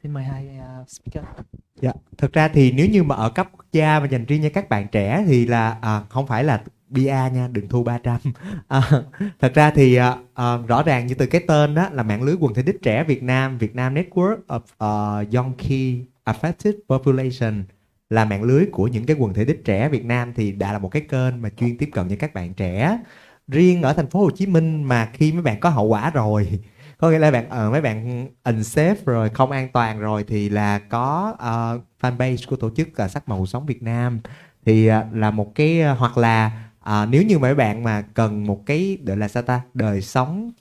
Xin 0.03 0.11
mời 0.11 0.23
hai 0.23 0.49
uh, 0.81 0.89
speaker. 0.89 1.23
Dạ, 1.81 1.91
thực 2.17 2.33
ra 2.33 2.47
thì 2.47 2.71
nếu 2.71 2.87
như 2.89 3.03
mà 3.03 3.15
ở 3.15 3.29
cấp 3.29 3.49
quốc 3.51 3.65
gia 3.71 3.99
và 3.99 4.05
dành 4.05 4.25
riêng 4.25 4.43
cho 4.43 4.49
các 4.53 4.69
bạn 4.69 4.87
trẻ 4.91 5.23
thì 5.27 5.45
là 5.45 5.77
à, 5.81 6.01
không 6.09 6.27
phải 6.27 6.43
là 6.43 6.63
BA 6.87 7.29
nha, 7.29 7.47
đừng 7.51 7.67
thu 7.67 7.83
300. 7.83 8.17
À, 8.67 8.81
thật 9.39 9.53
ra 9.53 9.71
thì 9.71 9.95
à, 9.95 10.15
à, 10.33 10.57
rõ 10.67 10.83
ràng 10.83 11.07
như 11.07 11.15
từ 11.15 11.25
cái 11.25 11.41
tên 11.47 11.75
đó 11.75 11.89
là 11.91 12.03
mạng 12.03 12.23
lưới 12.23 12.35
quần 12.39 12.53
thể 12.53 12.61
đích 12.61 12.81
trẻ 12.81 13.03
Việt 13.03 13.23
Nam, 13.23 13.57
Việt 13.57 13.75
Nam 13.75 13.95
Network 13.95 14.37
of 14.47 14.59
uh, 15.21 15.33
Young 15.33 15.53
Key 15.53 16.05
Affected 16.25 16.73
Population 16.87 17.63
là 18.09 18.25
mạng 18.25 18.43
lưới 18.43 18.65
của 18.71 18.87
những 18.87 19.05
cái 19.05 19.15
quần 19.19 19.33
thể 19.33 19.45
đích 19.45 19.65
trẻ 19.65 19.89
Việt 19.89 20.05
Nam 20.05 20.33
thì 20.35 20.51
đã 20.51 20.73
là 20.73 20.79
một 20.79 20.89
cái 20.89 21.01
kênh 21.01 21.41
mà 21.41 21.49
chuyên 21.49 21.77
tiếp 21.77 21.89
cận 21.93 22.07
với 22.07 22.17
các 22.17 22.33
bạn 22.33 22.53
trẻ. 22.53 22.99
Riêng 23.47 23.81
ở 23.81 23.93
thành 23.93 24.09
phố 24.09 24.19
Hồ 24.19 24.31
Chí 24.31 24.45
Minh 24.45 24.83
mà 24.83 25.09
khi 25.13 25.31
mấy 25.31 25.41
bạn 25.41 25.59
có 25.59 25.69
hậu 25.69 25.85
quả 25.85 26.09
rồi 26.09 26.59
có 26.99 27.09
nghĩa 27.11 27.19
là 27.19 27.31
bạn 27.31 27.49
ờ, 27.49 27.71
mấy 27.71 27.81
bạn 27.81 28.27
unsafe 28.43 28.95
rồi 29.05 29.29
không 29.29 29.51
an 29.51 29.69
toàn 29.73 29.99
rồi 29.99 30.25
thì 30.27 30.49
là 30.49 30.79
có 30.79 31.33
uh, 31.33 31.83
fanpage 32.01 32.37
của 32.47 32.55
tổ 32.55 32.69
chức 32.69 32.99
là 32.99 33.07
sắc 33.07 33.29
màu 33.29 33.45
sống 33.45 33.65
Việt 33.65 33.83
Nam 33.83 34.19
thì 34.65 34.91
uh, 34.91 34.93
là 35.13 35.31
một 35.31 35.55
cái 35.55 35.81
uh, 35.91 35.99
hoặc 35.99 36.17
là 36.17 36.69
uh, 36.79 37.09
nếu 37.09 37.23
như 37.23 37.39
mấy 37.39 37.55
bạn 37.55 37.83
mà 37.83 38.01
cần 38.01 38.47
một 38.47 38.65
cái 38.65 38.97
gọi 39.05 39.17
là 39.17 39.27
sao 39.27 39.43
ta 39.43 39.61
đời 39.73 40.01
sống 40.01 40.51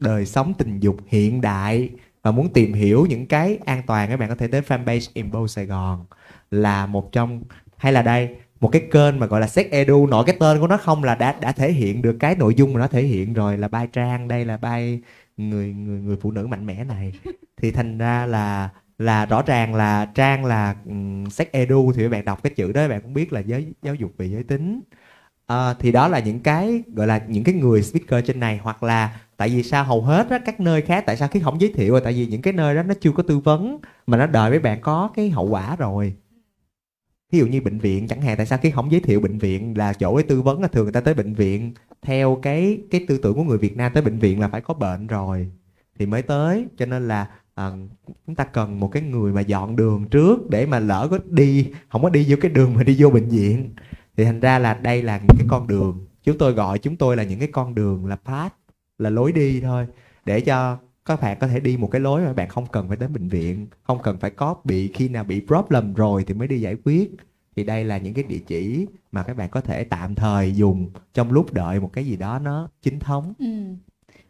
đời 0.00 0.26
sống 0.26 0.54
tình 0.58 0.80
dục 0.80 0.96
hiện 1.06 1.40
đại 1.40 1.90
và 2.22 2.30
muốn 2.30 2.52
tìm 2.52 2.72
hiểu 2.72 3.06
những 3.06 3.26
cái 3.26 3.58
an 3.64 3.82
toàn 3.86 4.08
các 4.08 4.16
bạn 4.16 4.28
có 4.28 4.34
thể 4.34 4.46
tới 4.46 4.60
fanpage 4.60 5.10
Imbo 5.14 5.46
Sài 5.46 5.66
Gòn 5.66 6.04
là 6.50 6.86
một 6.86 7.12
trong 7.12 7.42
hay 7.76 7.92
là 7.92 8.02
đây 8.02 8.28
một 8.60 8.68
cái 8.68 8.82
kênh 8.92 9.18
mà 9.18 9.26
gọi 9.26 9.40
là 9.40 9.46
sex 9.46 9.66
edu. 9.70 10.06
Nội 10.06 10.24
cái 10.26 10.36
tên 10.40 10.60
của 10.60 10.66
nó 10.66 10.76
không 10.76 11.04
là 11.04 11.14
đã 11.14 11.34
đã 11.40 11.52
thể 11.52 11.72
hiện 11.72 12.02
được 12.02 12.16
cái 12.20 12.34
nội 12.34 12.54
dung 12.54 12.72
mà 12.72 12.80
nó 12.80 12.86
thể 12.86 13.02
hiện 13.02 13.32
rồi 13.32 13.58
là 13.58 13.68
bay 13.68 13.86
trang 13.92 14.28
đây 14.28 14.44
là 14.44 14.56
bay 14.56 15.00
người 15.36 15.72
người 15.72 16.00
người 16.00 16.16
phụ 16.20 16.30
nữ 16.30 16.46
mạnh 16.46 16.66
mẽ 16.66 16.84
này. 16.84 17.12
Thì 17.56 17.70
thành 17.70 17.98
ra 17.98 18.26
là 18.26 18.68
là 18.98 19.26
rõ 19.26 19.42
ràng 19.46 19.74
là 19.74 20.06
trang 20.14 20.44
là 20.44 20.74
um, 20.86 21.26
sex 21.28 21.48
edu. 21.52 21.92
Thì 21.92 22.02
các 22.02 22.08
bạn 22.08 22.24
đọc 22.24 22.42
cái 22.42 22.52
chữ 22.56 22.72
đó 22.72 22.80
các 22.80 22.88
bạn 22.88 23.00
cũng 23.02 23.14
biết 23.14 23.32
là 23.32 23.40
giới 23.40 23.72
giáo 23.82 23.94
dục 23.94 24.12
về 24.18 24.26
giới 24.26 24.42
tính. 24.42 24.80
À, 25.46 25.74
thì 25.74 25.92
đó 25.92 26.08
là 26.08 26.18
những 26.18 26.40
cái 26.40 26.82
gọi 26.94 27.06
là 27.06 27.20
những 27.28 27.44
cái 27.44 27.54
người 27.54 27.82
speaker 27.82 28.24
trên 28.26 28.40
này. 28.40 28.60
Hoặc 28.62 28.82
là 28.82 29.20
tại 29.36 29.48
vì 29.48 29.62
sao 29.62 29.84
hầu 29.84 30.02
hết 30.02 30.30
á, 30.30 30.38
các 30.46 30.60
nơi 30.60 30.82
khác 30.82 31.04
tại 31.06 31.16
sao 31.16 31.28
khi 31.28 31.40
không 31.40 31.60
giới 31.60 31.72
thiệu? 31.72 31.92
Rồi 31.92 32.00
tại 32.04 32.12
vì 32.12 32.26
những 32.26 32.42
cái 32.42 32.52
nơi 32.52 32.74
đó 32.74 32.82
nó 32.82 32.94
chưa 33.00 33.12
có 33.12 33.22
tư 33.22 33.38
vấn 33.38 33.78
mà 34.06 34.18
nó 34.18 34.26
đợi 34.26 34.50
với 34.50 34.58
bạn 34.58 34.80
có 34.80 35.10
cái 35.16 35.30
hậu 35.30 35.48
quả 35.48 35.76
rồi 35.76 36.14
ví 37.30 37.38
dụ 37.38 37.46
như 37.46 37.60
bệnh 37.60 37.78
viện 37.78 38.08
chẳng 38.08 38.22
hạn 38.22 38.36
tại 38.36 38.46
sao 38.46 38.58
khi 38.62 38.70
không 38.70 38.92
giới 38.92 39.00
thiệu 39.00 39.20
bệnh 39.20 39.38
viện 39.38 39.78
là 39.78 39.92
chỗ 39.92 40.16
để 40.16 40.22
tư 40.28 40.42
vấn 40.42 40.62
là 40.62 40.68
thường 40.68 40.84
người 40.84 40.92
ta 40.92 41.00
tới 41.00 41.14
bệnh 41.14 41.34
viện? 41.34 41.72
Theo 42.02 42.38
cái 42.42 42.80
cái 42.90 43.04
tư 43.08 43.18
tưởng 43.18 43.34
của 43.34 43.42
người 43.42 43.58
Việt 43.58 43.76
Nam 43.76 43.92
tới 43.94 44.02
bệnh 44.02 44.18
viện 44.18 44.40
là 44.40 44.48
phải 44.48 44.60
có 44.60 44.74
bệnh 44.74 45.06
rồi 45.06 45.50
thì 45.98 46.06
mới 46.06 46.22
tới. 46.22 46.66
Cho 46.76 46.86
nên 46.86 47.08
là 47.08 47.28
à, 47.54 47.70
chúng 48.26 48.34
ta 48.34 48.44
cần 48.44 48.80
một 48.80 48.88
cái 48.88 49.02
người 49.02 49.32
mà 49.32 49.40
dọn 49.40 49.76
đường 49.76 50.08
trước 50.08 50.50
để 50.50 50.66
mà 50.66 50.78
lỡ 50.78 51.08
có 51.10 51.18
đi 51.26 51.72
không 51.88 52.02
có 52.02 52.10
đi 52.10 52.26
vô 52.28 52.36
cái 52.40 52.50
đường 52.50 52.74
mà 52.74 52.82
đi 52.82 52.96
vô 52.98 53.10
bệnh 53.10 53.28
viện. 53.28 53.70
Thì 54.16 54.24
thành 54.24 54.40
ra 54.40 54.58
là 54.58 54.74
đây 54.74 55.02
là 55.02 55.18
những 55.18 55.36
cái 55.38 55.46
con 55.50 55.66
đường. 55.66 56.06
Chúng 56.24 56.38
tôi 56.38 56.52
gọi 56.52 56.78
chúng 56.78 56.96
tôi 56.96 57.16
là 57.16 57.22
những 57.22 57.38
cái 57.38 57.48
con 57.52 57.74
đường 57.74 58.06
là 58.06 58.16
path 58.16 58.54
là 58.98 59.10
lối 59.10 59.32
đi 59.32 59.60
thôi 59.60 59.86
để 60.24 60.40
cho 60.40 60.78
các 61.16 61.22
bạn 61.22 61.38
có 61.40 61.46
thể 61.48 61.60
đi 61.60 61.76
một 61.76 61.88
cái 61.90 62.00
lối 62.00 62.22
mà 62.24 62.32
bạn 62.32 62.48
không 62.48 62.66
cần 62.72 62.88
phải 62.88 62.96
đến 62.96 63.12
bệnh 63.12 63.28
viện, 63.28 63.66
không 63.82 63.98
cần 64.02 64.18
phải 64.18 64.30
có 64.30 64.56
bị, 64.64 64.88
khi 64.94 65.08
nào 65.08 65.24
bị 65.24 65.42
problem 65.46 65.94
rồi 65.94 66.24
thì 66.24 66.34
mới 66.34 66.48
đi 66.48 66.60
giải 66.60 66.76
quyết 66.84 67.10
thì 67.56 67.64
đây 67.64 67.84
là 67.84 67.98
những 67.98 68.14
cái 68.14 68.24
địa 68.24 68.38
chỉ 68.46 68.86
mà 69.12 69.22
các 69.22 69.36
bạn 69.36 69.50
có 69.50 69.60
thể 69.60 69.84
tạm 69.84 70.14
thời 70.14 70.52
dùng 70.56 70.90
trong 71.14 71.32
lúc 71.32 71.52
đợi 71.52 71.80
một 71.80 71.92
cái 71.92 72.06
gì 72.06 72.16
đó 72.16 72.38
nó 72.38 72.68
chính 72.82 72.98
thống 73.00 73.34
Ừ 73.38 73.46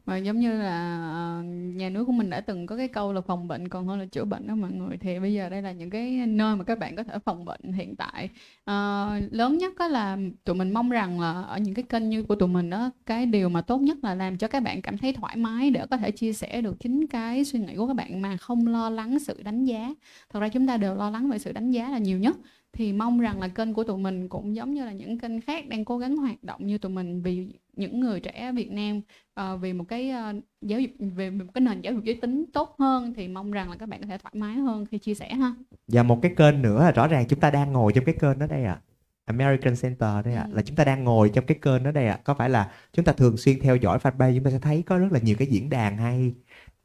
mà 0.09 0.17
giống 0.17 0.41
như 0.41 0.59
là 0.59 0.99
ờ, 1.13 1.43
nhà 1.75 1.89
nước 1.89 2.05
của 2.05 2.13
mình 2.13 2.31
đã 2.31 2.41
từng 2.41 2.67
có 2.67 2.77
cái 2.77 2.89
câu 2.89 3.13
là 3.13 3.21
phòng 3.21 3.49
bệnh 3.49 3.69
còn 3.69 3.87
hơn 3.87 3.99
là 3.99 4.07
chữa 4.07 4.25
bệnh 4.25 4.47
đó 4.47 4.55
mọi 4.55 4.73
người. 4.73 4.97
Thì 4.97 5.19
bây 5.19 5.35
giờ 5.35 5.49
đây 5.49 5.63
là 5.63 5.73
những 5.73 5.91
cái 5.91 6.27
nơi 6.27 6.57
mà 6.57 6.65
các 6.65 6.79
bạn 6.79 6.97
có 6.97 7.03
thể 7.03 7.19
phòng 7.25 7.45
bệnh 7.45 7.73
hiện 7.73 7.97
tại. 7.97 8.29
À, 8.65 9.07
lớn 9.31 9.59
nhất 9.59 9.73
đó 9.79 9.89
là 9.89 10.19
tụi 10.45 10.57
mình 10.57 10.73
mong 10.75 10.91
rằng 10.91 11.21
là 11.21 11.43
ở 11.43 11.59
những 11.59 11.75
cái 11.75 11.83
kênh 11.83 12.09
như 12.11 12.23
của 12.23 12.35
tụi 12.35 12.49
mình 12.49 12.71
đó 12.71 12.91
cái 13.07 13.27
điều 13.27 13.49
mà 13.49 13.61
tốt 13.61 13.79
nhất 13.79 13.99
là 14.03 14.15
làm 14.15 14.39
cho 14.39 14.49
các 14.49 14.63
bạn 14.63 14.83
cảm 14.83 14.99
thấy 14.99 15.13
thoải 15.13 15.37
mái 15.37 15.71
để 15.71 15.87
có 15.91 15.97
thể 15.97 16.11
chia 16.11 16.33
sẻ 16.33 16.61
được 16.61 16.77
chính 16.81 17.07
cái 17.07 17.45
suy 17.45 17.59
nghĩ 17.59 17.77
của 17.77 17.87
các 17.87 17.97
bạn 17.97 18.23
mà 18.23 18.37
không 18.37 18.67
lo 18.67 18.91
lắng 18.91 19.19
sự 19.19 19.43
đánh 19.43 19.65
giá. 19.65 19.95
Thật 20.31 20.41
ra 20.41 20.49
chúng 20.49 20.67
ta 20.67 20.77
đều 20.77 20.95
lo 20.95 21.11
lắng 21.11 21.31
về 21.31 21.39
sự 21.39 21.53
đánh 21.53 21.71
giá 21.71 21.91
là 21.91 21.99
nhiều 21.99 22.19
nhất 22.19 22.37
thì 22.73 22.93
mong 22.93 23.21
rằng 23.21 23.41
là 23.41 23.49
kênh 23.49 23.75
của 23.75 23.85
tụi 23.85 23.99
mình 23.99 24.29
cũng 24.29 24.57
giống 24.57 24.75
như 24.75 24.85
là 24.85 24.93
những 24.93 25.19
kênh 25.19 25.41
khác 25.41 25.69
đang 25.69 25.85
cố 25.85 25.99
gắng 25.99 26.17
hoạt 26.17 26.45
động 26.45 26.67
như 26.67 26.79
tụi 26.79 26.93
mình 26.93 27.23
vì 27.23 27.49
những 27.77 28.01
người 28.01 28.21
trẻ 28.21 28.53
Việt 28.53 28.71
Nam 28.71 29.01
ờ, 29.35 29.57
vì 29.57 29.73
một 29.73 29.85
cái 29.89 30.11
ờ, 30.11 30.33
giáo 30.63 30.81
dục 30.81 30.91
về 30.99 31.31
một 31.31 31.45
cái 31.55 31.61
nền 31.63 31.81
giáo 31.81 31.93
dục 31.95 32.05
giới 32.05 32.19
tính 32.23 32.45
tốt 32.53 32.77
hơn 32.79 33.15
thì 33.15 33.29
mong 33.29 33.51
rằng 33.51 33.71
là 33.71 33.77
các 33.77 33.89
bạn 33.89 34.01
có 34.01 34.07
thể 34.07 34.19
thoải 34.19 34.33
mái 34.37 34.55
hơn 34.57 34.87
khi 34.87 34.99
chia 34.99 35.15
sẻ 35.15 35.35
ha. 35.35 35.55
và 35.87 36.03
một 36.03 36.19
cái 36.23 36.35
kênh 36.37 36.63
nữa 36.63 36.81
là 36.83 36.93
rõ 36.93 37.07
ràng 37.09 37.25
chúng 37.29 37.41
ta 37.41 37.51
đang 37.51 37.73
ngồi 37.73 37.93
trong 37.93 38.05
cái 38.05 38.15
kênh 38.21 38.39
đó 38.39 38.47
đây 38.47 38.65
ạ 38.65 38.81
American 39.25 39.75
Center 39.83 40.25
đây 40.25 40.35
ạ 40.35 40.47
Ừ. 40.51 40.55
là 40.55 40.63
chúng 40.63 40.77
ta 40.77 40.85
đang 40.85 41.05
ngồi 41.05 41.31
trong 41.35 41.47
cái 41.47 41.59
kênh 41.63 41.83
đó 41.83 41.91
đây 41.91 42.07
ạ 42.07 42.19
có 42.25 42.35
phải 42.35 42.51
là 42.51 42.73
chúng 42.93 43.05
ta 43.05 43.13
thường 43.13 43.37
xuyên 43.37 43.61
theo 43.61 43.77
dõi 43.77 43.99
fanpage 43.99 44.35
chúng 44.35 44.45
ta 44.45 44.51
sẽ 44.51 44.59
thấy 44.59 44.83
có 44.87 44.99
rất 44.99 45.13
là 45.13 45.21
nhiều 45.21 45.37
cái 45.39 45.49
diễn 45.49 45.71
đàn 45.71 45.97
hay 45.97 46.35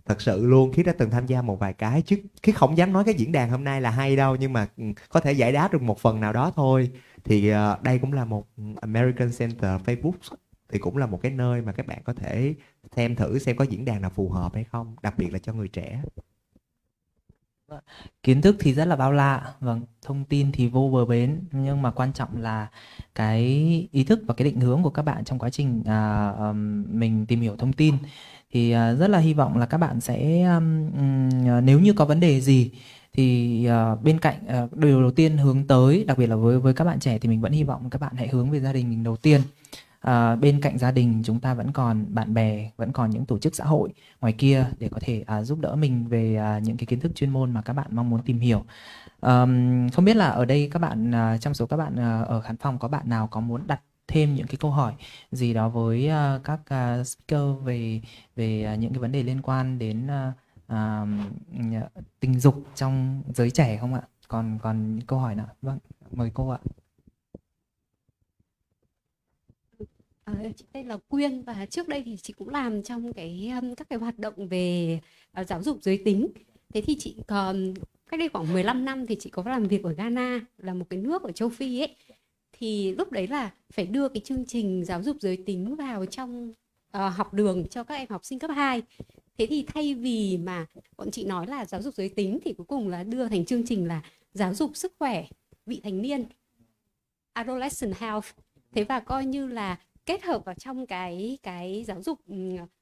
thật 0.06 0.22
sự 0.22 0.46
luôn 0.46 0.72
khi 0.74 0.84
đã 0.84 0.94
từng 0.98 1.10
tham 1.10 1.26
gia 1.26 1.42
một 1.42 1.60
vài 1.60 1.74
cái 1.74 2.02
chứ. 2.02 2.18
Khi 2.44 2.52
không 2.52 2.78
dám 2.78 2.94
nói 2.94 3.04
cái 3.04 3.14
diễn 3.14 3.32
đàn 3.32 3.50
hôm 3.50 3.64
nay 3.64 3.82
là 3.82 3.90
hay 3.90 4.16
đâu 4.16 4.36
nhưng 4.36 4.54
mà 4.54 4.68
ừ, 4.78 4.84
có 5.10 5.20
thể 5.20 5.32
giải 5.32 5.52
đáp 5.52 5.74
được 5.74 5.82
một 5.82 6.00
phần 6.00 6.20
nào 6.20 6.34
đó 6.34 6.52
thôi. 6.56 6.92
Thì 7.24 7.52
uh, 7.52 7.82
đây 7.82 8.00
cũng 8.00 8.14
là 8.14 8.26
một 8.26 8.48
ừ, 8.58 8.64
American 8.82 9.32
Center 9.38 9.82
Facebook 9.82 10.36
thì 10.70 10.80
cũng 10.80 10.98
là 10.98 11.06
một 11.06 11.20
cái 11.22 11.32
nơi 11.32 11.62
mà 11.62 11.72
các 11.72 11.88
bạn 11.88 12.02
có 12.04 12.14
thể 12.14 12.56
xem 12.96 13.16
thử 13.16 13.40
xem 13.40 13.58
có 13.58 13.66
diễn 13.66 13.86
đàn 13.86 14.02
nào 14.02 14.12
phù 14.16 14.30
hợp 14.30 14.54
hay 14.54 14.64
không 14.64 14.96
đặc 15.04 15.18
biệt 15.18 15.34
là 15.34 15.40
cho 15.40 15.54
người 15.54 15.68
trẻ. 15.68 16.02
Kiến 18.24 18.42
thức 18.42 18.56
thì 18.60 18.74
rất 18.74 18.86
là 18.86 18.96
bao 18.96 19.12
la. 19.12 19.54
Vâng 19.60 19.82
thông 20.02 20.26
tin 20.26 20.52
thì 20.52 20.68
vô 20.68 20.90
bờ 20.94 21.06
bến. 21.06 21.44
Nhưng 21.52 21.82
mà 21.82 21.92
quan 21.92 22.14
trọng 22.14 22.42
là 22.42 22.68
cái 23.16 23.42
ý 23.92 24.04
thức 24.04 24.20
và 24.28 24.34
cái 24.34 24.46
định 24.46 24.60
hướng 24.60 24.84
của 24.84 24.90
các 24.90 25.02
bạn 25.02 25.24
trong 25.24 25.40
quá 25.40 25.50
trình 25.50 25.80
uh, 25.80 26.56
mình 26.90 27.26
tìm 27.26 27.42
hiểu 27.42 27.56
thông 27.56 27.74
tin 27.74 27.96
thì 28.54 28.72
à, 28.72 28.94
rất 28.94 29.10
là 29.10 29.20
hy 29.20 29.34
vọng 29.34 29.58
là 29.58 29.66
các 29.66 29.78
bạn 29.78 30.02
sẽ 30.02 30.44
um, 30.44 30.90
à, 31.48 31.62
nếu 31.62 31.80
như 31.80 31.94
có 31.94 32.06
vấn 32.06 32.20
đề 32.20 32.42
gì 32.42 32.72
thì 33.14 33.68
uh, 33.94 34.04
bên 34.04 34.20
cạnh 34.20 34.36
uh, 34.64 34.78
điều 34.78 35.02
đầu 35.02 35.12
tiên 35.12 35.38
hướng 35.38 35.68
tới 35.68 36.04
đặc 36.08 36.18
biệt 36.18 36.28
là 36.28 36.36
với 36.36 36.60
với 36.60 36.74
các 36.74 36.84
bạn 36.84 37.00
trẻ 37.00 37.18
thì 37.20 37.30
mình 37.30 37.42
vẫn 37.42 37.52
hy 37.52 37.64
vọng 37.64 37.90
các 37.90 38.02
bạn 38.02 38.14
hãy 38.16 38.28
hướng 38.28 38.52
về 38.52 38.60
gia 38.60 38.74
đình 38.74 38.90
mình 38.90 39.04
đầu 39.04 39.18
tiên. 39.18 39.42
À, 40.02 40.36
bên 40.36 40.62
cạnh 40.62 40.78
gia 40.78 40.92
đình 40.92 41.22
chúng 41.26 41.40
ta 41.40 41.54
vẫn 41.54 41.72
còn 41.72 42.06
bạn 42.10 42.34
bè 42.34 42.72
vẫn 42.78 42.92
còn 42.92 43.10
những 43.10 43.26
tổ 43.26 43.38
chức 43.38 43.56
xã 43.56 43.66
hội 43.66 43.90
ngoài 44.22 44.34
kia 44.34 44.66
để 44.80 44.90
có 44.90 44.98
thể 45.02 45.24
à, 45.28 45.44
giúp 45.44 45.60
đỡ 45.60 45.76
mình 45.76 46.08
về 46.08 46.36
à, 46.36 46.60
những 46.60 46.78
cái 46.78 46.86
kiến 46.86 47.00
thức 47.00 47.12
chuyên 47.16 47.30
môn 47.30 47.52
mà 47.54 47.62
các 47.62 47.74
bạn 47.74 47.88
mong 47.92 48.10
muốn 48.10 48.22
tìm 48.22 48.40
hiểu. 48.40 48.64
Ờm, 49.20 49.90
không 49.90 50.06
biết 50.06 50.16
là 50.16 50.30
ở 50.30 50.46
đây 50.46 50.70
các 50.74 50.80
bạn 50.80 51.16
à, 51.16 51.38
trong 51.38 51.54
số 51.54 51.66
các 51.66 51.78
bạn 51.78 51.96
à, 51.96 52.22
ở 52.22 52.42
khán 52.42 52.58
phòng 52.58 52.80
có 52.80 52.88
bạn 52.88 53.10
nào 53.10 53.28
có 53.28 53.40
muốn 53.40 53.62
đặt 53.68 53.82
thêm 54.08 54.36
những 54.36 54.48
cái 54.48 54.58
câu 54.60 54.72
hỏi 54.72 54.94
gì 55.32 55.54
đó 55.54 55.70
với 55.70 56.10
uh, 56.10 56.44
các 56.44 56.60
uh, 56.60 57.08
speaker 57.08 57.64
về 57.64 58.02
về 58.36 58.74
uh, 58.74 58.80
những 58.80 58.94
cái 58.94 59.00
vấn 59.00 59.12
đề 59.12 59.24
liên 59.24 59.42
quan 59.42 59.80
đến 59.80 60.08
uh, 60.08 60.34
uh, 60.74 61.94
tình 62.20 62.40
dục 62.40 62.56
trong 62.76 63.24
giới 63.34 63.52
trẻ 63.52 63.78
không 63.78 63.94
ạ? 63.94 64.02
Còn 64.28 64.60
còn 64.62 64.96
những 64.96 65.06
câu 65.06 65.20
hỏi 65.20 65.36
nào? 65.36 65.48
Vâng, 65.62 65.80
mời 66.12 66.32
cô 66.34 66.50
ạ. 66.50 66.60
À, 70.24 70.34
chị 70.58 70.66
tên 70.72 70.88
là 70.88 70.98
Quyên 71.08 71.42
và 71.42 71.66
trước 71.66 71.88
đây 71.88 72.04
thì 72.06 72.18
chị 72.18 72.34
cũng 72.34 72.50
làm 72.50 72.84
trong 72.84 73.14
cái 73.14 73.52
um, 73.62 73.76
các 73.76 73.90
cái 73.90 74.00
hoạt 74.00 74.20
động 74.20 74.48
về 74.48 75.00
uh, 75.42 75.48
giáo 75.48 75.64
dục 75.64 75.78
giới 75.82 76.02
tính. 76.06 76.28
Thế 76.74 76.82
thì 76.82 76.96
chị 77.00 77.16
còn 77.28 77.74
cách 78.10 78.20
đây 78.20 78.30
khoảng 78.30 78.54
15 78.54 78.86
năm 78.86 79.06
thì 79.08 79.16
chị 79.20 79.30
có 79.30 79.44
làm 79.46 79.64
việc 79.64 79.84
ở 79.84 79.94
Ghana 79.94 80.40
là 80.58 80.74
một 80.74 80.86
cái 80.90 81.00
nước 81.00 81.24
ở 81.24 81.32
châu 81.32 81.50
Phi 81.50 81.82
ấy. 81.82 81.96
Thì 82.64 82.95
lúc 82.98 83.11
đấy 83.11 83.27
là 83.27 83.52
phải 83.73 83.85
đưa 83.85 84.10
cái 84.10 84.22
chương 84.22 84.45
trình 84.45 84.85
giáo 84.85 85.03
dục 85.03 85.18
giới 85.19 85.38
tính 85.45 85.76
vào 85.76 86.06
trong 86.06 86.53
uh, 86.98 87.14
học 87.15 87.34
đường 87.34 87.68
cho 87.69 87.84
các 87.84 87.95
em 87.95 88.07
học 88.10 88.26
sinh 88.26 88.40
cấp 88.40 88.52
2. 88.56 88.81
Thế 89.38 89.45
thì 89.45 89.65
thay 89.68 89.94
vì 89.94 90.38
mà 90.38 90.65
bọn 90.98 91.11
chị 91.11 91.26
nói 91.26 91.48
là 91.48 91.65
giáo 91.65 91.81
dục 91.81 91.94
giới 91.94 92.10
tính 92.10 92.40
thì 92.44 92.53
cuối 92.53 92.65
cùng 92.65 92.90
là 92.90 93.03
đưa 93.03 93.27
thành 93.30 93.45
chương 93.45 93.65
trình 93.65 93.88
là 93.88 94.02
giáo 94.34 94.53
dục 94.53 94.72
sức 94.76 94.94
khỏe 94.99 95.26
vị 95.65 95.81
thành 95.84 96.02
niên 96.02 96.26
adolescent 97.34 97.95
health 97.95 98.26
thế 98.72 98.84
và 98.84 98.99
coi 98.99 99.26
như 99.26 99.48
là 99.48 99.80
kết 100.06 100.23
hợp 100.23 100.45
vào 100.45 100.56
trong 100.56 100.85
cái 100.88 101.38
cái 101.44 101.84
giáo 101.88 102.02
dục 102.02 102.19
ừ, 102.27 102.35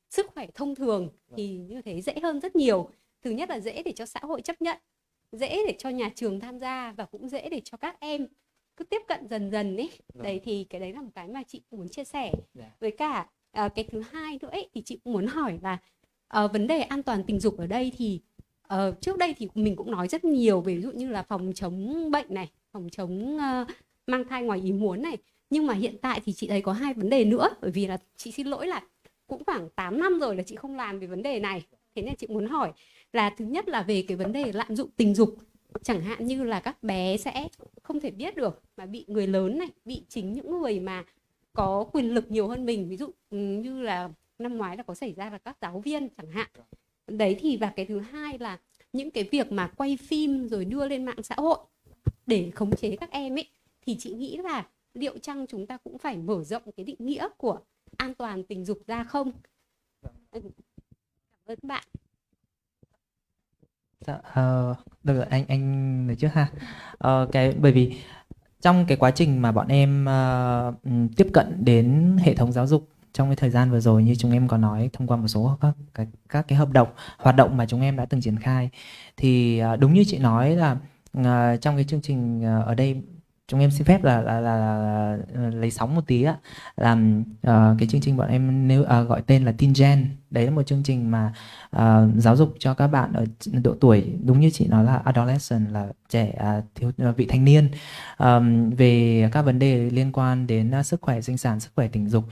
sức 0.10 0.28
khỏe 0.34 0.48
thông 0.54 0.76
thường 0.76 1.10
thì 1.36 1.58
như 1.58 1.82
thế 1.82 2.02
dễ 2.02 2.14
hơn 2.24 2.40
rất 2.40 2.56
nhiều 2.56 2.90
thứ 3.22 3.32
nhất 3.32 3.50
là 3.50 3.60
dễ 3.60 3.84
để 3.84 3.92
cho 3.96 4.06
xã 4.06 4.20
hội 4.24 4.42
chấp 4.42 4.62
nhận 4.62 4.78
dễ 5.32 5.50
để 5.68 5.76
cho 5.78 5.90
nhà 5.90 6.10
trường 6.16 6.40
tham 6.40 6.60
gia 6.60 6.94
và 6.98 7.06
cũng 7.06 7.30
dễ 7.30 7.50
để 7.50 7.62
cho 7.64 7.78
các 7.78 8.00
em 8.00 8.28
cứ 8.82 8.86
tiếp 8.86 9.02
cận 9.08 9.28
dần 9.28 9.52
dần 9.52 9.78
ấy 9.78 9.90
đấy 10.14 10.42
thì 10.44 10.64
cái 10.64 10.82
đấy 10.82 10.94
là 10.94 11.02
một 11.02 11.10
cái 11.16 11.28
mà 11.28 11.44
chị 11.48 11.62
muốn 11.72 11.90
chia 11.90 12.04
sẻ. 12.04 12.32
Dạ. 12.54 12.72
với 12.80 12.92
cả 12.92 13.28
à, 13.52 13.70
cái 13.70 13.86
thứ 13.92 14.04
hai 14.12 14.40
nữa 14.42 14.50
ấy, 14.52 14.70
thì 14.74 14.82
chị 14.82 15.00
cũng 15.04 15.14
muốn 15.14 15.28
hỏi 15.28 15.60
là 15.62 15.78
ờ, 16.28 16.48
vấn 16.48 16.68
đề 16.68 16.82
an 16.82 17.04
toàn 17.04 17.24
tình 17.28 17.40
dục 17.40 17.58
ở 17.58 17.68
đây 17.68 17.92
thì 17.98 18.22
ờ, 18.62 18.94
trước 19.02 19.18
đây 19.18 19.34
thì 19.38 19.48
mình 19.56 19.76
cũng 19.76 19.92
nói 19.92 20.08
rất 20.08 20.26
nhiều 20.26 20.62
về 20.62 20.76
ví 20.76 20.82
dụ 20.82 20.92
như 20.92 21.10
là 21.10 21.24
phòng 21.24 21.52
chống 21.56 22.12
bệnh 22.12 22.34
này 22.34 22.50
phòng 22.72 22.90
chống 22.92 23.38
ờ, 23.38 23.66
mang 24.08 24.24
thai 24.30 24.44
ngoài 24.44 24.62
ý 24.64 24.72
muốn 24.72 25.02
này. 25.02 25.18
Nhưng 25.50 25.68
mà 25.68 25.74
hiện 25.74 25.96
tại 26.02 26.22
thì 26.26 26.34
chị 26.34 26.48
thấy 26.48 26.62
có 26.62 26.74
hai 26.74 26.94
vấn 26.94 27.10
đề 27.10 27.26
nữa 27.26 27.50
bởi 27.62 27.72
vì 27.72 27.88
là 27.88 27.98
chị 28.16 28.32
xin 28.32 28.48
lỗi 28.48 28.68
là 28.68 28.82
cũng 29.28 29.44
khoảng 29.46 29.70
8 29.70 30.00
năm 30.00 30.20
rồi 30.20 30.36
là 30.36 30.44
chị 30.44 30.56
không 30.56 30.76
làm 30.76 31.00
về 31.00 31.08
vấn 31.08 31.24
đề 31.24 31.40
này. 31.40 31.66
Thế 31.96 32.02
nên 32.02 32.16
chị 32.16 32.28
muốn 32.28 32.48
hỏi 32.48 32.72
là 33.14 33.30
thứ 33.38 33.46
nhất 33.46 33.70
là 33.70 33.82
về 33.82 34.04
cái 34.08 34.18
vấn 34.18 34.34
đề 34.34 34.52
lạm 34.52 34.76
dụng 34.76 34.90
tình 34.98 35.16
dục 35.16 35.36
chẳng 35.84 36.02
hạn 36.02 36.26
như 36.26 36.44
là 36.44 36.60
các 36.60 36.84
bé 36.84 37.18
sẽ 37.18 37.48
không 37.84 38.00
thể 38.00 38.12
biết 38.12 38.36
được 38.36 38.62
mà 38.78 38.86
bị 38.86 39.06
người 39.08 39.28
lớn 39.28 39.58
này, 39.58 39.70
bị 39.86 40.04
chính 40.10 40.34
những 40.34 40.60
người 40.62 40.80
mà 40.80 41.04
có 41.54 41.84
quyền 41.94 42.14
lực 42.14 42.32
nhiều 42.32 42.48
hơn 42.48 42.66
mình. 42.66 42.90
Ví 42.90 42.98
dụ 42.98 43.06
ừ, 43.30 43.38
như 43.38 43.82
là 43.82 44.10
năm 44.40 44.58
ngoái 44.58 44.78
là 44.78 44.84
có 44.84 44.94
xảy 44.94 45.14
ra 45.14 45.30
là 45.30 45.38
các 45.38 45.58
giáo 45.62 45.80
viên 45.80 46.10
chẳng 46.10 46.32
hạn. 46.32 46.50
Đấy 47.08 47.38
thì, 47.40 47.58
và 47.58 47.74
cái 47.76 47.86
thứ 47.86 48.00
hai 48.00 48.40
là 48.40 48.60
những 48.94 49.12
cái 49.12 49.24
việc 49.24 49.52
mà 49.52 49.68
quay 49.68 49.98
phim 49.98 50.48
rồi 50.48 50.66
đưa 50.66 50.88
lên 50.88 51.06
mạng 51.06 51.24
xã 51.24 51.36
hội 51.36 51.58
để 52.28 52.52
khống 52.56 52.76
chế 52.76 52.96
các 52.96 53.12
em 53.12 53.38
ấy, 53.38 53.48
thì 53.82 53.96
chị 54.00 54.14
nghĩ 54.14 54.38
là 54.38 54.68
liệu 54.94 55.18
chăng 55.18 55.48
chúng 55.48 55.68
ta 55.68 55.78
cũng 55.78 55.98
phải 55.98 56.18
mở 56.18 56.44
rộng 56.44 56.64
cái 56.78 56.84
định 56.84 56.96
nghĩa 57.00 57.30
của 57.38 57.60
an 57.98 58.14
toàn 58.14 58.44
tình 58.44 58.66
dục 58.66 58.80
ra 58.88 59.04
không? 59.04 59.32
Ừ. 60.32 60.42
Cảm 60.42 60.50
ơn 61.46 61.60
bạn. 61.62 61.84
Dạ, 64.08 64.18
ờ, 64.34 64.76
được 65.04 65.14
rồi, 65.14 65.26
anh 65.30 65.46
anh 65.48 66.08
nói 66.08 66.16
trước 66.16 66.28
ha. 66.34 66.48
Ờ, 66.98 67.28
cái 67.32 67.54
bởi 67.60 67.72
vì 67.72 67.94
trong 68.62 68.86
cái 68.88 68.98
quá 68.98 69.12
trình 69.12 69.42
mà 69.42 69.52
bọn 69.52 69.68
em 69.68 70.06
ờ, 70.06 70.74
ừm, 70.84 71.10
tiếp 71.10 71.28
cận 71.34 71.66
đến 71.66 72.18
hệ 72.22 72.36
thống 72.36 72.52
giáo 72.52 72.68
dục 72.68 72.90
trong 73.14 73.30
cái 73.30 73.36
thời 73.36 73.50
gian 73.50 73.72
vừa 73.72 73.80
rồi 73.80 74.04
như 74.04 74.16
chúng 74.16 74.32
em 74.32 74.48
có 74.48 74.58
nói 74.58 74.90
thông 74.94 75.08
qua 75.08 75.18
một 75.18 75.28
số 75.28 75.58
các 75.62 75.74
các, 75.96 76.08
các 76.30 76.48
cái 76.48 76.58
hợp 76.60 76.72
đồng 76.72 76.88
hoạt 77.18 77.36
động 77.36 77.58
mà 77.58 77.66
chúng 77.66 77.82
em 77.82 77.98
đã 77.98 78.06
từng 78.06 78.22
triển 78.22 78.40
khai 78.40 78.70
thì 79.18 79.60
ờ, 79.60 79.76
đúng 79.78 79.94
như 79.94 80.04
chị 80.08 80.18
nói 80.20 80.56
là 80.56 80.78
ờ, 81.14 81.58
trong 81.58 81.76
cái 81.76 81.86
chương 81.86 82.02
trình 82.02 82.44
ờ, 82.46 82.64
ở 82.64 82.76
đây 82.76 83.02
chúng 83.52 83.60
em 83.60 83.72
xin 83.72 83.86
phép 83.86 84.04
là 84.04 84.22
là, 84.22 84.40
là, 84.40 84.58
là, 84.58 84.78
là 84.78 85.18
ờ, 85.36 85.50
lấy 85.50 85.72
sóng 85.72 85.96
một 85.96 86.02
tí 86.08 86.24
ạ. 86.24 86.38
Là 86.78 86.94
uh, 86.94 87.26
ờ, 87.42 87.76
cái 87.80 87.88
chương 87.88 88.02
trình 88.02 88.18
bọn 88.18 88.30
em 88.30 88.68
nếu 88.68 88.82
uh, 88.82 88.88
ờ, 88.88 89.04
gọi 89.04 89.22
tên 89.22 89.46
là 89.46 89.52
Teen 89.52 89.74
Gen. 89.80 90.10
Đấy 90.30 90.46
là 90.46 90.52
một 90.52 90.64
chương 90.64 90.84
trình 90.84 91.12
mà 91.12 91.34
uh, 91.76 91.82
giáo 92.18 92.36
dục 92.36 92.56
cho 92.60 92.74
các 92.74 92.88
bạn 92.88 93.14
ở 93.14 93.26
độ 93.64 93.76
tuổi 93.80 94.14
đúng 94.24 94.40
như 94.40 94.50
chị 94.50 94.68
nói 94.68 94.84
là 94.84 95.02
adolescent 95.06 95.72
là 95.72 95.88
trẻ 96.10 96.34
uh, 96.60 96.64
thiếu 96.76 96.92
uh, 97.10 97.18
vị 97.18 97.26
thanh 97.26 97.46
niên. 97.46 97.70
Um, 98.18 98.70
về 98.70 99.30
các 99.32 99.42
vấn 99.42 99.60
đề 99.60 99.90
liên 99.90 100.12
quan 100.12 100.48
đến 100.48 100.72
uh, 100.80 100.86
sức 100.86 101.02
khỏe 101.02 101.22
sinh 101.22 101.38
sản 101.38 101.60
sức 101.60 101.72
khỏe 101.76 101.88
tình 101.88 102.10
dục 102.10 102.24
uh, 102.24 102.32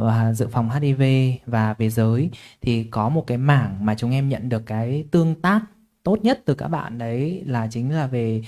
và 0.00 0.32
dự 0.34 0.48
phòng 0.48 0.70
HIV 0.70 1.02
và 1.46 1.74
về 1.78 1.90
giới 1.90 2.30
thì 2.62 2.84
có 2.84 3.08
một 3.08 3.26
cái 3.26 3.38
mảng 3.38 3.86
mà 3.86 3.94
chúng 3.94 4.10
em 4.10 4.28
nhận 4.28 4.48
được 4.48 4.66
cái 4.66 5.04
tương 5.10 5.34
tác 5.34 5.60
tốt 6.02 6.18
nhất 6.22 6.42
từ 6.44 6.54
các 6.54 6.68
bạn 6.68 6.98
đấy 6.98 7.42
là 7.46 7.68
chính 7.70 7.92
là 7.92 8.06
về 8.06 8.42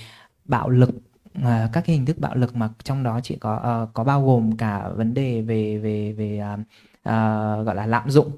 bạo 0.45 0.69
lực 0.69 0.89
à, 1.33 1.69
các 1.73 1.81
cái 1.85 1.95
hình 1.95 2.05
thức 2.05 2.17
bạo 2.19 2.35
lực 2.35 2.55
mà 2.55 2.69
trong 2.83 3.03
đó 3.03 3.19
chỉ 3.23 3.35
có 3.35 3.55
ờ, 3.55 3.87
có 3.93 4.03
bao 4.03 4.25
gồm 4.25 4.57
cả 4.57 4.89
vấn 4.89 5.13
đề 5.13 5.41
về 5.41 5.77
về 5.77 6.11
về 6.11 6.39
à, 6.39 6.57
à, 7.03 7.55
gọi 7.65 7.75
là 7.75 7.85
lạm 7.85 8.09
dụng. 8.09 8.31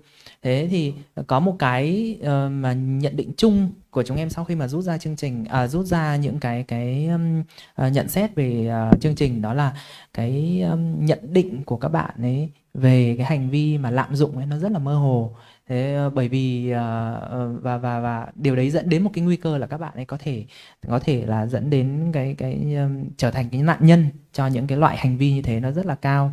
Thế 0.43 0.68
thì 0.72 0.93
có 1.27 1.39
một 1.39 1.55
cái 1.59 2.18
ờ, 2.23 2.49
mà 2.49 2.73
nhận 2.73 3.15
định 3.15 3.31
chung 3.38 3.72
của 3.91 4.03
chúng 4.03 4.18
em 4.18 4.30
sau 4.30 4.45
khi 4.45 4.55
mà 4.55 4.68
rút 4.68 4.84
ra 4.84 4.97
chương 4.97 5.15
trình 5.15 5.45
à, 5.45 5.68
rút 5.68 5.85
ra 5.85 6.15
những 6.15 6.39
cái 6.39 6.63
cái 6.63 7.07
um, 7.07 7.43
à, 7.76 7.89
nhận 7.89 8.07
xét 8.09 8.35
về 8.35 8.68
à, 8.68 8.91
chương 9.01 9.15
trình 9.15 9.41
đó 9.41 9.53
là 9.53 9.73
cái 10.13 10.61
um, 10.72 11.05
nhận 11.05 11.19
định 11.34 11.63
của 11.63 11.77
các 11.77 11.89
bạn 11.89 12.15
ấy 12.22 12.49
về 12.73 13.15
cái 13.18 13.26
hành 13.26 13.49
vi 13.49 13.77
mà 13.77 13.91
lạm 13.91 14.15
dụng 14.15 14.38
ấy 14.38 14.45
nó 14.45 14.57
rất 14.57 14.72
là 14.72 14.80
mơ 14.80 14.95
hồ 14.95 15.35
thế 15.72 15.95
ờ, 15.95 16.10
bởi 16.10 16.27
vì 16.27 16.72
ờ, 16.72 17.19
ờ, 17.30 17.53
và 17.61 17.77
và 17.77 17.99
và 17.99 18.27
điều 18.35 18.56
đấy 18.56 18.69
dẫn 18.69 18.89
đến 18.89 19.03
một 19.03 19.10
cái 19.14 19.23
nguy 19.23 19.35
cơ 19.35 19.57
là 19.57 19.68
các 19.68 19.77
bạn 19.77 19.93
ấy 19.95 20.06
có 20.06 20.18
thể 20.19 20.45
có 20.88 20.99
thể 20.99 21.26
là 21.26 21.45
dẫn 21.48 21.69
đến 21.69 22.11
cái 22.14 22.35
cái 22.38 22.76
um, 22.76 23.03
trở 23.18 23.31
thành 23.31 23.49
cái 23.49 23.61
nạn 23.61 23.77
nhân 23.81 24.06
cho 24.34 24.48
những 24.48 24.68
cái 24.68 24.77
loại 24.77 24.98
hành 24.98 25.18
vi 25.18 25.31
như 25.34 25.41
thế 25.41 25.60
nó 25.60 25.72
rất 25.72 25.85
là 25.85 25.95
cao. 25.95 26.31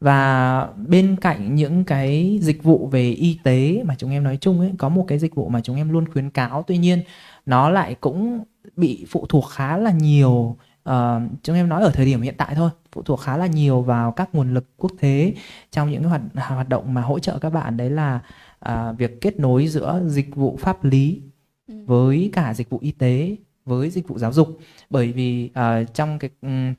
Và 0.00 0.68
bên 0.86 1.16
cạnh 1.20 1.54
những 1.54 1.84
cái 1.84 2.38
dịch 2.42 2.62
vụ 2.62 2.88
về 2.92 3.10
y 3.10 3.38
tế 3.42 3.82
mà 3.86 3.94
chúng 3.98 4.10
em 4.10 4.24
nói 4.24 4.38
chung 4.40 4.60
ấy 4.60 4.72
có 4.78 4.88
một 4.88 5.04
cái 5.08 5.18
dịch 5.18 5.34
vụ 5.34 5.48
mà 5.48 5.60
chúng 5.60 5.76
em 5.76 5.90
luôn 5.92 6.08
khuyến 6.12 6.30
cáo 6.30 6.62
tuy 6.62 6.78
nhiên 6.78 7.02
nó 7.46 7.70
lại 7.70 7.94
cũng 8.00 8.44
bị 8.76 9.06
phụ 9.08 9.26
thuộc 9.28 9.44
khá 9.50 9.76
là 9.76 9.90
nhiều 9.90 10.56
uh, 10.88 10.94
chúng 11.42 11.56
em 11.56 11.68
nói 11.68 11.82
ở 11.82 11.90
thời 11.90 12.06
điểm 12.06 12.22
hiện 12.22 12.34
tại 12.38 12.54
thôi 12.54 12.70
phụ 12.92 13.02
thuộc 13.02 13.20
khá 13.20 13.36
là 13.36 13.46
nhiều 13.46 13.82
vào 13.82 14.12
các 14.12 14.34
nguồn 14.34 14.54
lực 14.54 14.66
quốc 14.76 14.92
tế 15.00 15.34
trong 15.70 15.90
những 15.90 16.02
cái 16.02 16.10
hoạt 16.10 16.22
hoạt 16.34 16.68
động 16.68 16.94
mà 16.94 17.02
hỗ 17.02 17.18
trợ 17.18 17.38
các 17.38 17.50
bạn. 17.50 17.76
Đấy 17.76 17.90
là 17.90 18.20
à, 18.66 18.92
việc 18.92 19.20
kết 19.20 19.38
nối 19.40 19.66
giữa 19.68 20.02
dịch 20.06 20.36
vụ 20.36 20.56
pháp 20.60 20.84
lý 20.84 21.22
Ừ. 21.68 21.74
với 21.86 22.30
cả 22.32 22.54
dịch 22.54 22.70
vụ 22.70 22.78
y 22.82 22.90
tế 22.92 23.36
với 23.64 23.90
dịch 23.90 24.08
vụ 24.08 24.18
giáo 24.18 24.32
dục 24.32 24.58
bởi 24.90 25.12
vì 25.12 25.50
ờ, 25.54 25.84
trong 25.84 26.18
cái 26.18 26.30
ừm, 26.42 26.74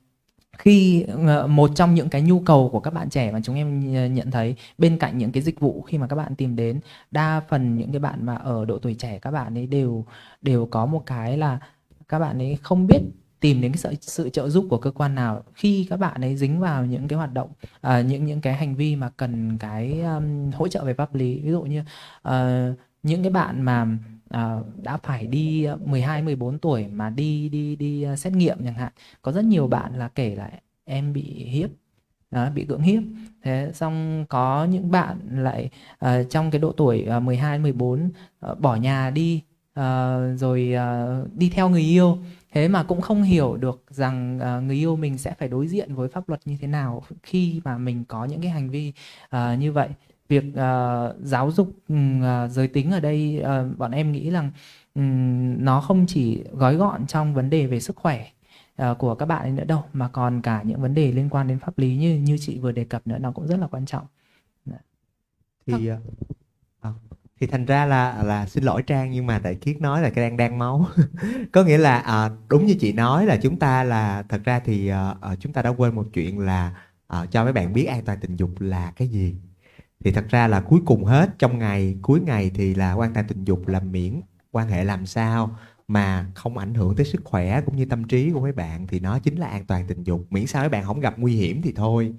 khi 0.58 1.04
ờ, 1.28 1.48
một 1.48 1.72
trong 1.76 1.94
những 1.96 2.10
cái 2.10 2.22
nhu 2.22 2.40
cầu 2.40 2.70
của 2.72 2.80
các 2.80 2.94
bạn 2.94 3.10
trẻ 3.10 3.32
mà 3.32 3.40
chúng 3.44 3.56
em 3.56 3.82
nh- 3.82 4.08
nhận 4.14 4.32
thấy 4.32 4.56
bên 4.78 4.98
cạnh 4.98 5.18
những 5.18 5.32
cái 5.32 5.44
dịch 5.44 5.60
vụ 5.60 5.82
khi 5.82 5.98
mà 5.98 6.08
các 6.08 6.16
bạn 6.16 6.36
tìm 6.36 6.56
đến 6.56 6.80
đa 7.12 7.42
phần 7.50 7.78
những 7.78 7.92
cái 7.92 8.00
bạn 8.00 8.26
mà 8.26 8.36
ở 8.36 8.66
độ 8.66 8.80
tuổi 8.80 8.94
trẻ 8.94 9.20
các 9.20 9.32
bạn 9.32 9.58
ấy 9.58 9.68
đều 9.68 10.06
đều 10.42 10.66
có 10.66 10.86
một 10.86 11.04
cái 11.06 11.38
là 11.38 11.60
các 12.08 12.20
bạn 12.20 12.38
ấy 12.42 12.58
không 12.62 12.88
biết 12.88 13.02
tìm 13.40 13.62
đến 13.62 13.72
cái 13.72 13.78
sự, 13.78 13.94
sự 14.02 14.30
trợ 14.30 14.50
giúp 14.50 14.66
của 14.70 14.78
cơ 14.78 14.92
quan 14.92 15.16
nào 15.16 15.44
khi 15.54 15.88
các 15.90 15.98
bạn 15.98 16.22
ấy 16.22 16.36
dính 16.36 16.60
vào 16.60 16.86
những 16.86 17.08
cái 17.08 17.18
hoạt 17.18 17.34
động 17.34 17.50
uh, 17.88 18.06
những 18.06 18.26
những 18.26 18.42
cái 18.42 18.54
hành 18.54 18.76
vi 18.76 18.96
mà 18.96 19.10
cần 19.18 19.58
cái 19.58 20.02
um, 20.02 20.52
hỗ 20.52 20.68
trợ 20.68 20.84
về 20.84 20.94
pháp 20.94 21.16
lý. 21.16 21.40
Ví 21.40 21.52
dụ 21.52 21.62
như 21.62 21.80
uh, 22.28 22.78
những 23.04 23.24
cái 23.24 23.32
bạn 23.32 23.62
mà 23.62 23.88
à, 24.30 24.60
đã 24.84 24.98
phải 24.98 25.28
đi 25.28 25.64
ờ, 25.64 25.78
12 25.86 26.22
14 26.22 26.60
tuổi 26.60 26.88
mà 26.88 27.10
đi 27.10 27.50
đi 27.50 27.76
đi 27.76 28.06
uh, 28.14 28.20
xét 28.20 28.34
nghiệm 28.34 28.58
chẳng 28.64 28.74
hạn 28.74 28.92
có 29.22 29.32
rất 29.32 29.46
nhiều 29.46 29.68
bạn 29.68 29.96
là 29.96 30.08
kể 30.08 30.36
lại 30.36 30.62
em 30.86 31.14
bị 31.14 31.24
hiếp 31.24 31.70
đó, 32.32 32.50
bị 32.56 32.66
cưỡng 32.66 32.82
hiếp. 32.82 33.04
Thế 33.44 33.72
xong 33.74 34.26
có 34.30 34.66
những 34.66 34.92
bạn 34.92 35.20
lại 35.32 35.70
uh, 36.06 36.10
trong 36.30 36.52
cái 36.52 36.60
độ 36.62 36.72
tuổi 36.72 37.08
uh, 37.18 37.24
12 37.24 37.60
14 37.60 38.10
uh, 38.52 38.60
bỏ 38.60 38.76
nhà 38.76 39.10
đi 39.10 39.42
uh, 39.80 39.84
rồi 40.36 40.74
uh, 40.76 41.38
đi 41.38 41.50
theo 41.50 41.70
người 41.70 41.82
yêu 41.82 42.18
thế 42.52 42.68
mà 42.68 42.84
cũng 42.84 43.02
không 43.02 43.24
hiểu 43.24 43.58
được 43.58 43.84
rằng 43.90 44.40
ờ, 44.40 44.62
người 44.62 44.76
yêu 44.76 44.96
mình 44.96 45.18
sẽ 45.18 45.34
phải 45.40 45.48
đối 45.48 45.68
diện 45.68 45.96
với 45.96 46.10
pháp 46.10 46.30
luật 46.30 46.42
như 46.46 46.58
thế 46.62 46.68
nào 46.68 47.04
khi 47.24 47.62
mà 47.66 47.78
mình 47.78 48.06
có 48.08 48.26
những 48.26 48.42
cái 48.42 48.52
hành 48.52 48.70
vi 48.70 48.94
ờ, 49.30 49.54
như 49.56 49.72
vậy. 49.72 49.90
Việc 50.30 50.44
ờ, 50.56 51.16
giáo 51.22 51.52
dục 51.52 51.74
ờ, 52.22 52.48
giới 52.48 52.68
tính 52.68 52.92
ở 52.92 53.00
đây 53.00 53.40
ờ, 53.40 53.70
bọn 53.78 53.92
em 53.92 54.12
nghĩ 54.12 54.30
rằng 54.30 54.52
ừm, 54.96 55.66
nó 55.66 55.82
không 55.82 56.06
chỉ 56.08 56.44
gói 56.52 56.76
gọn 56.76 57.08
trong 57.08 57.34
vấn 57.34 57.50
đề 57.50 57.68
về 57.68 57.80
sức 57.80 57.96
khỏe 57.96 58.28
ờ, 58.76 58.96
của 58.96 59.16
các 59.16 59.26
bạn 59.26 59.42
ấy 59.42 59.52
nữa 59.52 59.64
đâu 59.64 59.84
mà 59.94 60.08
còn 60.08 60.42
cả 60.42 60.62
những 60.66 60.82
vấn 60.82 60.94
đề 60.94 61.12
liên 61.12 61.30
quan 61.30 61.48
đến 61.48 61.60
pháp 61.60 61.78
lý 61.80 61.96
như 61.98 62.16
như 62.16 62.38
chị 62.38 62.60
vừa 62.60 62.72
đề 62.72 62.84
cập 62.84 63.08
nữa 63.08 63.18
nó 63.20 63.32
cũng 63.32 63.48
rất 63.48 63.58
là 63.60 63.68
quan 63.68 63.86
trọng. 63.86 64.06
Thì 65.68 65.88
à, 65.88 65.98
à, 66.82 66.94
thì 67.40 67.48
thành 67.48 67.66
ra 67.66 67.86
là 67.86 68.24
là 68.24 68.46
xin 68.46 68.64
lỗi 68.64 68.84
trang 68.84 69.12
nhưng 69.12 69.28
mà 69.28 69.40
tại 69.40 69.56
kiết 69.56 69.82
nói 69.82 70.02
là 70.02 70.10
cái 70.10 70.30
đang 70.30 70.38
đang 70.38 70.60
máu. 70.60 70.88
Có 71.52 71.64
nghĩa 71.64 71.78
là 71.78 71.98
à, 72.00 72.30
đúng 72.50 72.66
như 72.66 72.76
chị 72.80 72.94
nói 72.94 73.26
là 73.26 73.38
chúng 73.38 73.60
ta 73.60 73.84
là 73.84 74.24
thật 74.30 74.42
ra 74.46 74.60
thì 74.60 74.88
à, 74.88 75.16
à, 75.22 75.36
chúng 75.36 75.54
ta 75.54 75.62
đã 75.62 75.70
quên 75.70 75.96
một 75.96 76.06
chuyện 76.14 76.40
là 76.40 76.74
à, 77.08 77.26
cho 77.32 77.44
mấy 77.44 77.54
bạn 77.54 77.74
biết 77.74 77.86
an 77.86 78.06
toàn 78.06 78.18
tình 78.22 78.36
dục 78.36 78.50
là 78.60 78.92
cái 78.96 79.08
gì. 79.08 79.36
Thì 80.04 80.12
thật 80.12 80.26
ra 80.30 80.48
là 80.48 80.62
cuối 80.62 80.80
cùng 80.86 81.06
hết 81.06 81.30
trong 81.40 81.60
ngày 81.60 81.98
cuối 82.02 82.20
ngày 82.22 82.52
thì 82.56 82.76
là 82.76 82.94
quan 82.94 83.14
toàn 83.14 83.28
tình 83.28 83.44
dục 83.44 83.68
là 83.68 83.80
miễn 83.80 84.22
quan 84.52 84.70
hệ 84.70 84.84
làm 84.84 85.06
sao 85.06 85.58
mà 85.88 86.26
không 86.36 86.58
ảnh 86.58 86.74
hưởng 86.74 86.96
tới 86.96 87.06
sức 87.06 87.22
khỏe 87.24 87.62
cũng 87.66 87.76
như 87.76 87.86
tâm 87.86 88.04
trí 88.08 88.32
của 88.32 88.42
mấy 88.42 88.52
bạn. 88.52 88.88
Thì 88.88 89.00
nó 89.00 89.20
chính 89.20 89.36
là 89.36 89.48
an 89.48 89.66
toàn 89.66 89.88
tình 89.88 90.04
dục 90.04 90.28
miễn 90.30 90.48
sao 90.48 90.62
mấy 90.62 90.70
bạn 90.70 90.84
không 90.86 91.00
gặp 91.00 91.20
nguy 91.20 91.36
hiểm 91.36 91.62
thì 91.62 91.74
thôi 91.76 92.14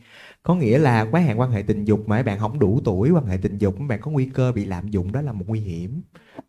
có 0.48 0.54
nghĩa 0.54 0.78
là 0.78 1.06
quá 1.10 1.20
hạn 1.20 1.40
quan 1.40 1.50
hệ 1.50 1.62
tình 1.62 1.84
dục 1.84 2.00
mà 2.08 2.16
mấy 2.16 2.22
bạn 2.22 2.38
không 2.38 2.58
đủ 2.58 2.80
tuổi 2.84 3.10
quan 3.10 3.26
hệ 3.26 3.36
tình 3.36 3.58
dục 3.58 3.78
mấy 3.78 3.88
bạn 3.88 4.00
có 4.00 4.10
nguy 4.10 4.26
cơ 4.26 4.52
bị 4.52 4.64
lạm 4.64 4.88
dụng 4.88 5.12
đó 5.12 5.20
là 5.20 5.32
một 5.32 5.44
nguy 5.48 5.60
hiểm. 5.60 6.02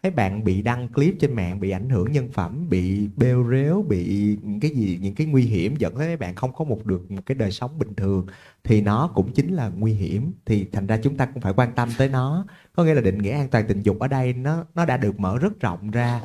Mấy 0.04 0.12
bạn 0.12 0.44
bị 0.44 0.62
đăng 0.62 0.88
clip 0.90 1.16
trên 1.20 1.34
mạng 1.34 1.60
bị 1.60 1.70
ảnh 1.70 1.90
hưởng 1.90 2.12
nhân 2.12 2.30
phẩm 2.34 2.70
bị 2.70 3.10
bêu 3.18 3.46
rếu 3.52 3.86
bị 3.90 4.38
những 4.44 4.60
cái 4.60 4.72
gì 4.72 5.00
những 5.02 5.16
cái 5.16 5.28
nguy 5.28 5.44
hiểm 5.44 5.76
dẫn 5.76 5.96
tới 5.96 6.08
mấy 6.08 6.18
bạn 6.18 6.36
không 6.36 6.54
có 6.54 6.66
một 6.66 6.86
được 6.86 7.12
một 7.12 7.22
cái 7.26 7.36
đời 7.36 7.52
sống 7.52 7.80
bình 7.80 7.96
thường 7.96 8.26
thì 8.64 8.82
nó 8.82 9.12
cũng 9.16 9.32
chính 9.32 9.54
là 9.54 9.70
nguy 9.70 9.94
hiểm. 9.94 10.34
Thì 10.46 10.68
thành 10.72 10.88
ra 10.88 10.98
chúng 11.04 11.18
ta 11.18 11.26
cũng 11.26 11.42
phải 11.42 11.54
quan 11.54 11.72
tâm 11.76 11.90
tới 11.98 12.10
nó. 12.10 12.46
Có 12.76 12.84
nghĩa 12.84 12.94
là 12.94 13.02
định 13.02 13.18
nghĩa 13.18 13.32
an 13.32 13.48
toàn 13.50 13.66
tình 13.68 13.82
dục 13.82 14.00
ở 14.00 14.08
đây 14.08 14.34
nó 14.34 14.66
nó 14.76 14.86
đã 14.86 14.98
được 14.98 15.20
mở 15.20 15.38
rất 15.38 15.60
rộng 15.60 15.92
ra 15.92 16.22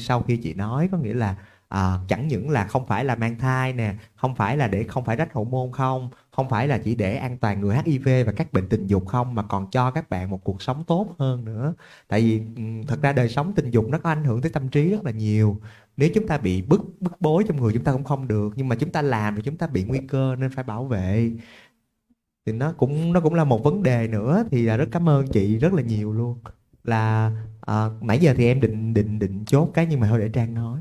sau 0.00 0.22
khi 0.22 0.36
chị 0.36 0.54
nói. 0.54 0.88
Có 0.92 0.98
nghĩa 0.98 1.14
là 1.14 1.36
à, 1.68 1.98
chẳng 2.08 2.28
những 2.28 2.50
là 2.50 2.64
không 2.66 2.86
phải 2.86 3.04
là 3.04 3.14
mang 3.14 3.38
thai 3.38 3.72
nè 3.72 3.94
không 4.16 4.34
phải 4.34 4.56
là 4.56 4.68
để 4.68 4.84
không 4.84 5.04
phải 5.04 5.16
rách 5.16 5.32
hậu 5.32 5.44
môn 5.44 5.72
không 5.72 6.10
không 6.38 6.48
phải 6.48 6.68
là 6.68 6.78
chỉ 6.78 6.94
để 6.94 7.16
an 7.16 7.38
toàn 7.38 7.60
người 7.60 7.76
HIV 7.76 8.08
và 8.26 8.32
các 8.32 8.52
bệnh 8.52 8.68
tình 8.68 8.86
dục 8.86 9.06
không 9.06 9.34
mà 9.34 9.42
còn 9.42 9.70
cho 9.70 9.90
các 9.90 10.10
bạn 10.10 10.30
một 10.30 10.44
cuộc 10.44 10.62
sống 10.62 10.84
tốt 10.86 11.14
hơn 11.18 11.44
nữa. 11.44 11.74
Tại 12.08 12.20
vì 12.20 12.42
thật 12.88 13.02
ra 13.02 13.12
đời 13.12 13.28
sống 13.28 13.52
tình 13.54 13.70
dục 13.70 13.88
nó 13.88 13.98
có 13.98 14.10
ảnh 14.10 14.24
hưởng 14.24 14.40
tới 14.40 14.50
tâm 14.52 14.68
trí 14.68 14.90
rất 14.90 15.04
là 15.04 15.10
nhiều. 15.10 15.60
Nếu 15.96 16.10
chúng 16.14 16.26
ta 16.26 16.38
bị 16.38 16.62
bức 16.62 16.80
bức 17.00 17.20
bối 17.20 17.44
trong 17.48 17.56
người 17.56 17.72
chúng 17.72 17.84
ta 17.84 17.92
cũng 17.92 18.04
không 18.04 18.28
được 18.28 18.52
nhưng 18.56 18.68
mà 18.68 18.76
chúng 18.76 18.92
ta 18.92 19.02
làm 19.02 19.36
thì 19.36 19.42
chúng 19.42 19.56
ta 19.56 19.66
bị 19.66 19.84
nguy 19.84 19.98
cơ 20.08 20.36
nên 20.38 20.50
phải 20.50 20.64
bảo 20.64 20.84
vệ. 20.84 21.30
Thì 22.46 22.52
nó 22.52 22.72
cũng 22.72 23.12
nó 23.12 23.20
cũng 23.20 23.34
là 23.34 23.44
một 23.44 23.64
vấn 23.64 23.82
đề 23.82 24.08
nữa 24.08 24.44
thì 24.50 24.62
là 24.62 24.76
rất 24.76 24.88
cảm 24.92 25.08
ơn 25.08 25.26
chị 25.28 25.58
rất 25.58 25.72
là 25.74 25.82
nhiều 25.82 26.12
luôn. 26.12 26.38
Là 26.84 27.32
à, 27.60 27.86
nãy 28.00 28.18
giờ 28.18 28.34
thì 28.36 28.46
em 28.46 28.60
định 28.60 28.94
định 28.94 29.18
định 29.18 29.44
chốt 29.46 29.70
cái 29.74 29.86
nhưng 29.86 30.00
mà 30.00 30.08
thôi 30.08 30.18
để 30.20 30.28
trang 30.32 30.54
nói 30.54 30.80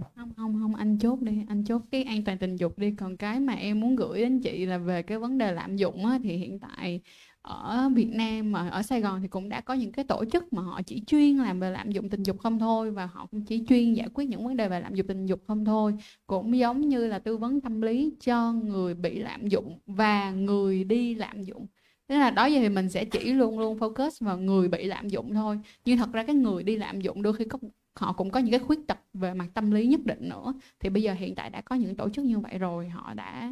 anh 0.78 1.00
chốt 1.00 1.22
đi 1.22 1.40
anh 1.48 1.64
chốt 1.64 1.82
cái 1.92 2.04
an 2.04 2.24
toàn 2.24 2.38
tình 2.38 2.56
dục 2.56 2.80
đi. 2.80 2.92
Còn 2.92 3.18
cái 3.18 3.40
mà 3.40 3.54
em 3.54 3.80
muốn 3.80 3.96
gửi 3.96 4.22
đến 4.22 4.40
chị 4.40 4.66
là 4.66 4.78
về 4.78 5.02
cái 5.02 5.20
vấn 5.20 5.38
đề 5.38 5.52
lạm 5.52 5.76
dụng 5.76 6.06
á, 6.06 6.20
thì 6.24 6.38
hiện 6.38 6.60
tại 6.60 7.02
ở 7.42 7.90
Việt 7.96 8.10
Nam 8.10 8.52
mà 8.52 8.70
ở 8.70 8.82
Sài 8.82 9.02
Gòn 9.02 9.22
thì 9.22 9.28
cũng 9.28 9.50
đã 9.50 9.62
có 9.62 9.74
những 9.74 9.92
cái 9.92 10.06
tổ 10.06 10.26
chức 10.32 10.54
mà 10.54 10.62
họ 10.62 10.82
chỉ 10.86 11.04
chuyên 11.08 11.38
làm 11.38 11.60
về 11.60 11.72
lạm 11.72 11.92
dụng 11.92 12.10
tình 12.10 12.24
dục 12.24 12.40
không 12.40 12.60
thôi 12.60 12.92
và 12.92 13.06
họ 13.06 13.26
cũng 13.26 13.46
chỉ 13.46 13.64
chuyên 13.68 13.94
giải 13.94 14.08
quyết 14.14 14.26
những 14.26 14.46
vấn 14.46 14.58
đề 14.58 14.70
về 14.70 14.80
lạm 14.80 14.96
dụng 14.96 15.08
tình 15.08 15.26
dục 15.26 15.40
không 15.48 15.66
thôi. 15.66 15.94
Cũng 16.28 16.58
giống 16.58 16.90
như 16.90 17.08
là 17.08 17.20
tư 17.20 17.38
vấn 17.38 17.62
tâm 17.62 17.82
lý 17.82 18.14
cho 18.20 18.54
người 18.54 18.94
bị 18.94 19.20
lạm 19.20 19.48
dụng 19.48 19.80
và 19.86 20.32
người 20.32 20.84
đi 20.84 21.16
lạm 21.16 21.44
dụng. 21.44 21.68
Tức 22.08 22.16
là 22.16 22.32
đó 22.32 22.46
giờ 22.46 22.60
thì 22.60 22.70
mình 22.70 22.90
sẽ 22.90 23.06
chỉ 23.06 23.34
luôn 23.34 23.60
luôn 23.60 23.78
focus 23.78 24.26
vào 24.26 24.38
người 24.38 24.68
bị 24.68 24.86
lạm 24.86 25.10
dụng 25.10 25.34
thôi. 25.34 25.60
Nhưng 25.86 25.98
thật 25.98 26.10
ra 26.14 26.24
cái 26.24 26.36
người 26.36 26.64
đi 26.64 26.78
lạm 26.78 27.02
dụng 27.02 27.22
đôi 27.22 27.34
khi 27.34 27.46
có 27.46 27.60
họ 28.00 28.14
cũng 28.14 28.32
có 28.32 28.40
những 28.40 28.52
cái 28.52 28.60
khuyết 28.60 28.80
tật 28.88 28.98
về 29.14 29.34
mặt 29.34 29.48
tâm 29.54 29.72
lý 29.72 29.88
nhất 29.88 30.00
định 30.06 30.30
nữa. 30.30 30.54
Thì 30.80 30.90
bây 30.90 31.04
giờ 31.04 31.14
hiện 31.14 31.36
tại 31.36 31.50
đã 31.50 31.62
có 31.62 31.76
những 31.76 31.96
tổ 31.96 32.10
chức 32.10 32.26
như 32.26 32.40
vậy 32.40 32.58
rồi 32.58 32.90
họ 32.90 33.14
đã 33.14 33.52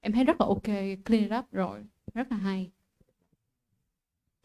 em 0.00 0.12
thấy 0.12 0.24
rất 0.24 0.40
là 0.40 0.46
ok 0.46 0.66
clean 1.04 1.22
it 1.22 1.32
up 1.38 1.44
rồi. 1.52 1.78
Rất 2.14 2.32
là 2.32 2.36
hay. 2.36 2.70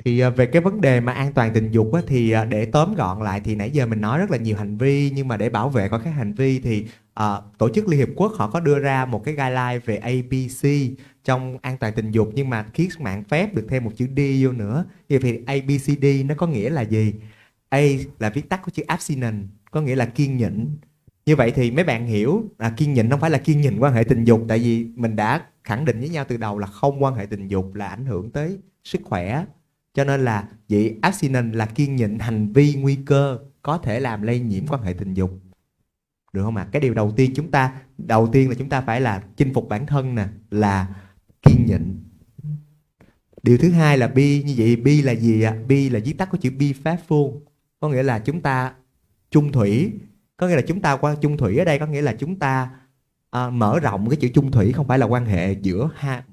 Thì 0.05 0.19
à, 0.19 0.29
về 0.29 0.45
cái 0.45 0.61
vấn 0.61 0.81
đề 0.81 0.99
mà 0.99 1.11
an 1.13 1.33
toàn 1.33 1.51
tình 1.53 1.71
dục 1.71 1.93
á, 1.93 2.01
thì 2.07 2.31
à, 2.31 2.45
để 2.45 2.65
tóm 2.65 2.95
gọn 2.95 3.23
lại 3.23 3.41
thì 3.43 3.55
nãy 3.55 3.71
giờ 3.71 3.85
mình 3.85 4.01
nói 4.01 4.19
rất 4.19 4.31
là 4.31 4.37
nhiều 4.37 4.57
hành 4.57 4.77
vi 4.77 5.11
nhưng 5.15 5.27
mà 5.27 5.37
để 5.37 5.49
bảo 5.49 5.69
vệ 5.69 5.89
có 5.89 5.99
các 5.99 6.09
hành 6.11 6.33
vi 6.33 6.59
thì 6.59 6.85
à, 7.13 7.35
tổ 7.57 7.69
chức 7.69 7.87
Liên 7.87 7.99
Hiệp 7.99 8.09
Quốc 8.15 8.31
họ 8.35 8.49
có 8.49 8.59
đưa 8.59 8.79
ra 8.79 9.05
một 9.05 9.23
cái 9.23 9.33
guideline 9.33 9.79
về 9.85 9.97
ABC 9.97 10.67
trong 11.23 11.57
an 11.61 11.77
toàn 11.77 11.93
tình 11.95 12.11
dục 12.11 12.29
nhưng 12.33 12.49
mà 12.49 12.65
khiến 12.73 12.89
mạng 12.99 13.23
phép 13.23 13.53
được 13.55 13.65
thêm 13.69 13.83
một 13.83 13.91
chữ 13.95 14.07
D 14.17 14.19
vô 14.43 14.51
nữa. 14.51 14.85
Thì, 15.09 15.17
thì 15.19 15.39
ABCD 15.45 16.05
nó 16.25 16.35
có 16.37 16.47
nghĩa 16.47 16.69
là 16.69 16.81
gì? 16.81 17.13
A 17.73 17.81
là 18.19 18.29
viết 18.29 18.49
tắt 18.49 18.61
của 18.63 18.71
chữ 18.71 18.83
abstinence, 18.87 19.47
có 19.71 19.81
nghĩa 19.81 19.95
là 19.95 20.05
kiên 20.05 20.37
nhịn 20.37 20.77
như 21.25 21.35
vậy 21.35 21.51
thì 21.55 21.71
mấy 21.71 21.83
bạn 21.83 22.07
hiểu 22.07 22.43
là 22.59 22.69
kiên 22.69 22.93
nhịn 22.93 23.09
không 23.09 23.19
phải 23.19 23.29
là 23.29 23.37
kiên 23.37 23.61
nhịn 23.61 23.79
quan 23.79 23.93
hệ 23.93 24.03
tình 24.03 24.23
dục, 24.23 24.45
tại 24.47 24.59
vì 24.59 24.87
mình 24.95 25.15
đã 25.15 25.45
khẳng 25.63 25.85
định 25.85 25.99
với 25.99 26.09
nhau 26.09 26.25
từ 26.27 26.37
đầu 26.37 26.59
là 26.59 26.67
không 26.67 27.03
quan 27.03 27.15
hệ 27.15 27.25
tình 27.25 27.47
dục 27.47 27.75
là 27.75 27.87
ảnh 27.87 28.05
hưởng 28.05 28.31
tới 28.31 28.57
sức 28.83 29.01
khỏe. 29.03 29.45
Cho 29.93 30.03
nên 30.03 30.25
là 30.25 30.47
vậy 30.69 30.97
abstinence 31.01 31.57
là 31.57 31.65
kiên 31.65 31.95
nhịn 31.95 32.19
hành 32.19 32.53
vi 32.53 32.75
nguy 32.75 32.95
cơ 32.95 33.39
có 33.61 33.77
thể 33.77 33.99
làm 33.99 34.21
lây 34.21 34.39
nhiễm 34.39 34.67
quan 34.67 34.81
hệ 34.81 34.93
tình 34.93 35.13
dục. 35.13 35.39
Được 36.33 36.43
không 36.43 36.55
ạ? 36.55 36.67
Cái 36.71 36.81
điều 36.81 36.93
đầu 36.93 37.11
tiên 37.11 37.31
chúng 37.35 37.51
ta, 37.51 37.81
đầu 37.97 38.29
tiên 38.31 38.49
là 38.49 38.55
chúng 38.55 38.69
ta 38.69 38.81
phải 38.81 39.01
là 39.01 39.23
chinh 39.37 39.53
phục 39.53 39.69
bản 39.69 39.85
thân 39.85 40.15
nè, 40.15 40.25
là 40.51 40.95
kiên 41.41 41.65
nhịn 41.65 42.03
điều 43.43 43.57
thứ 43.57 43.71
hai 43.71 43.97
là 43.97 44.07
bi, 44.07 44.43
như 44.43 44.53
vậy 44.57 44.75
bi 44.75 45.01
là 45.01 45.15
gì 45.15 45.41
ạ? 45.41 45.57
Bi 45.67 45.89
là 45.89 45.99
viết 46.05 46.17
tắt 46.17 46.29
của 46.31 46.37
chữ 46.37 46.49
be 46.59 46.97
phương 47.07 47.39
có 47.83 47.89
nghĩa 47.89 48.03
là 48.03 48.19
chúng 48.19 48.41
ta 48.41 48.73
chung 49.31 49.51
thủy. 49.51 49.91
Có 50.37 50.47
nghĩa 50.47 50.55
là 50.55 50.61
chúng 50.67 50.81
ta 50.81 50.97
qua 50.97 51.15
chung 51.15 51.37
thủy 51.37 51.57
ở 51.57 51.65
đây 51.65 51.79
có 51.79 51.85
nghĩa 51.85 52.01
là 52.01 52.13
chúng 52.13 52.39
ta 52.39 52.69
à, 53.29 53.49
mở 53.49 53.79
rộng 53.79 54.09
cái 54.09 54.17
chữ 54.17 54.29
chung 54.33 54.51
thủy 54.51 54.71
không 54.71 54.87
phải 54.87 54.99
là 54.99 55.05
quan 55.05 55.25
hệ 55.25 55.53
giữa 55.53 55.89
ha, 55.95 56.23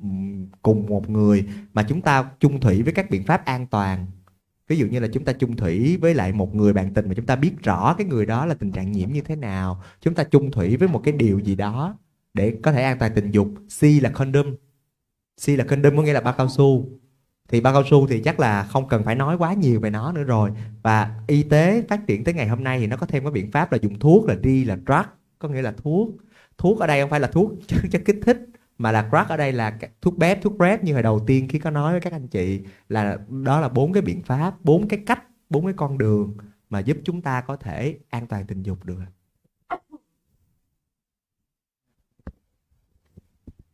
cùng 0.63 0.87
một 0.87 1.11
người 1.11 1.45
mà 1.73 1.83
chúng 1.83 2.01
ta 2.01 2.31
chung 2.41 2.61
thủy 2.61 2.83
với 2.83 2.93
các 2.93 3.11
biện 3.11 3.25
pháp 3.25 3.45
an 3.45 3.67
toàn. 3.67 4.07
Ví 4.69 4.77
dụ 4.79 4.87
như 4.87 5.01
là 5.01 5.09
chúng 5.13 5.25
ta 5.25 5.33
chung 5.33 5.57
thủy 5.57 5.99
với 6.01 6.15
lại 6.15 6.33
một 6.33 6.55
người 6.55 6.73
bạn 6.73 6.95
tình 6.95 7.09
mà 7.09 7.15
chúng 7.15 7.27
ta 7.27 7.37
biết 7.37 7.53
rõ 7.63 7.95
cái 7.99 8.07
người 8.07 8.27
đó 8.27 8.47
là 8.47 8.55
tình 8.55 8.73
trạng 8.73 8.93
nhiễm 8.93 9.13
như 9.13 9.21
thế 9.21 9.37
nào. 9.37 9.83
Chúng 10.01 10.15
ta 10.15 10.25
chung 10.25 10.51
thủy 10.51 10.77
với 10.77 10.89
một 10.89 11.01
cái 11.05 11.13
điều 11.13 11.39
gì 11.39 11.55
đó 11.57 11.99
để 12.35 12.59
có 12.63 12.73
thể 12.73 12.83
an 12.83 12.99
toàn 12.99 13.13
tình 13.15 13.31
dục. 13.31 13.49
C 13.81 13.83
là 14.03 14.11
condom. 14.11 14.57
C 15.47 15.49
là 15.49 15.65
condom 15.65 15.97
có 15.97 16.03
nghĩa 16.03 16.13
là 16.13 16.21
bao 16.21 16.35
cao 16.39 16.49
su 16.49 16.89
thì 17.51 17.61
bao 17.61 17.73
cao 17.73 17.83
su 17.91 18.07
thì 18.07 18.21
chắc 18.21 18.41
là 18.41 18.63
không 18.63 18.89
cần 18.89 19.05
phải 19.05 19.15
nói 19.15 19.37
quá 19.37 19.55
nhiều 19.55 19.81
về 19.81 19.91
nó 19.91 20.13
nữa 20.13 20.23
rồi. 20.23 20.51
Và 20.83 21.11
y 21.27 21.43
tế 21.43 21.83
phát 21.89 22.07
triển 22.07 22.25
tới 22.25 22.35
ngày 22.35 22.49
hôm 22.49 22.65
nay 22.65 22.79
thì 22.79 22.87
nó 22.87 22.97
có 22.97 23.07
thêm 23.07 23.25
cái 23.25 23.33
biện 23.33 23.51
pháp 23.51 23.73
là 23.73 23.79
dùng 23.83 23.99
thuốc 23.99 24.27
là 24.27 24.35
đi 24.35 24.65
là 24.65 24.77
drug 24.77 25.13
có 25.39 25.49
nghĩa 25.49 25.63
là 25.63 25.73
thuốc. 25.73 26.09
Thuốc 26.59 26.81
ở 26.81 26.87
đây 26.87 27.01
không 27.01 27.11
phải 27.11 27.21
là 27.21 27.29
thuốc 27.29 27.53
chất, 27.67 27.81
chất 27.91 28.03
kích 28.05 28.19
thích 28.23 28.39
mà 28.79 28.93
là 28.93 29.09
crack 29.11 29.29
ở 29.29 29.37
đây 29.37 29.53
là 29.53 29.79
thuốc 30.03 30.19
bếp 30.19 30.43
thuốc 30.43 30.53
prep 30.57 30.85
như 30.85 30.93
hồi 30.93 31.03
đầu 31.03 31.21
tiên 31.27 31.49
khi 31.49 31.59
có 31.59 31.71
nói 31.71 31.93
với 31.93 32.01
các 32.01 32.13
anh 32.13 32.29
chị 32.29 32.61
là 32.89 33.19
đó 33.29 33.61
là 33.61 33.69
bốn 33.69 33.93
cái 33.93 34.03
biện 34.03 34.23
pháp 34.23 34.65
bốn 34.65 34.89
cái 34.89 35.01
cách 35.07 35.25
bốn 35.51 35.65
cái 35.65 35.75
con 35.77 35.99
đường 35.99 36.37
mà 36.71 36.79
giúp 36.79 36.97
chúng 37.05 37.23
ta 37.23 37.41
có 37.41 37.57
thể 37.57 37.99
an 38.11 38.27
toàn 38.27 38.47
tình 38.47 38.63
dục 38.63 38.85
được. 38.85 39.01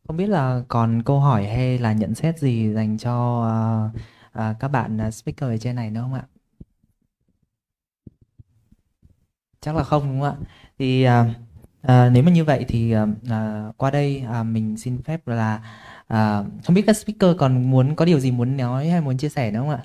Không 0.06 0.16
biết 0.16 0.26
là 0.26 0.62
còn 0.68 1.02
câu 1.02 1.20
hỏi 1.20 1.46
hay 1.46 1.78
là 1.78 1.92
nhận 1.92 2.14
xét 2.14 2.38
gì 2.38 2.72
dành 2.72 2.98
cho 2.98 3.42
à, 3.44 3.58
à, 4.32 4.54
các 4.60 4.68
bạn 4.68 4.98
à, 5.00 5.10
speaker 5.10 5.50
ở 5.50 5.56
trên 5.56 5.76
này 5.76 5.90
nữa 5.90 6.00
không 6.02 6.14
ạ? 6.14 6.24
Chắc 9.60 9.76
là 9.76 9.82
không 9.84 10.02
đúng 10.08 10.20
không 10.20 10.40
ạ? 10.42 10.48
Thì 10.78 11.02
à, 11.02 11.34
à, 11.82 12.10
nếu 12.10 12.22
mà 12.22 12.30
như 12.32 12.44
vậy 12.44 12.64
thì 12.68 12.92
à, 13.30 13.72
qua 13.76 13.90
đây 13.90 14.24
à, 14.28 14.42
mình 14.42 14.76
xin 14.76 15.02
phép 15.02 15.28
là 15.28 15.60
à, 16.06 16.44
không 16.64 16.74
biết 16.74 16.84
các 16.86 16.96
speaker 16.96 17.36
còn 17.38 17.70
muốn 17.70 17.96
có 17.96 18.04
điều 18.04 18.20
gì 18.20 18.30
muốn 18.30 18.56
nói 18.56 18.88
hay 18.88 19.00
muốn 19.00 19.16
chia 19.18 19.28
sẻ 19.28 19.50
nữa 19.50 19.60
không 19.60 19.70
ạ? 19.70 19.82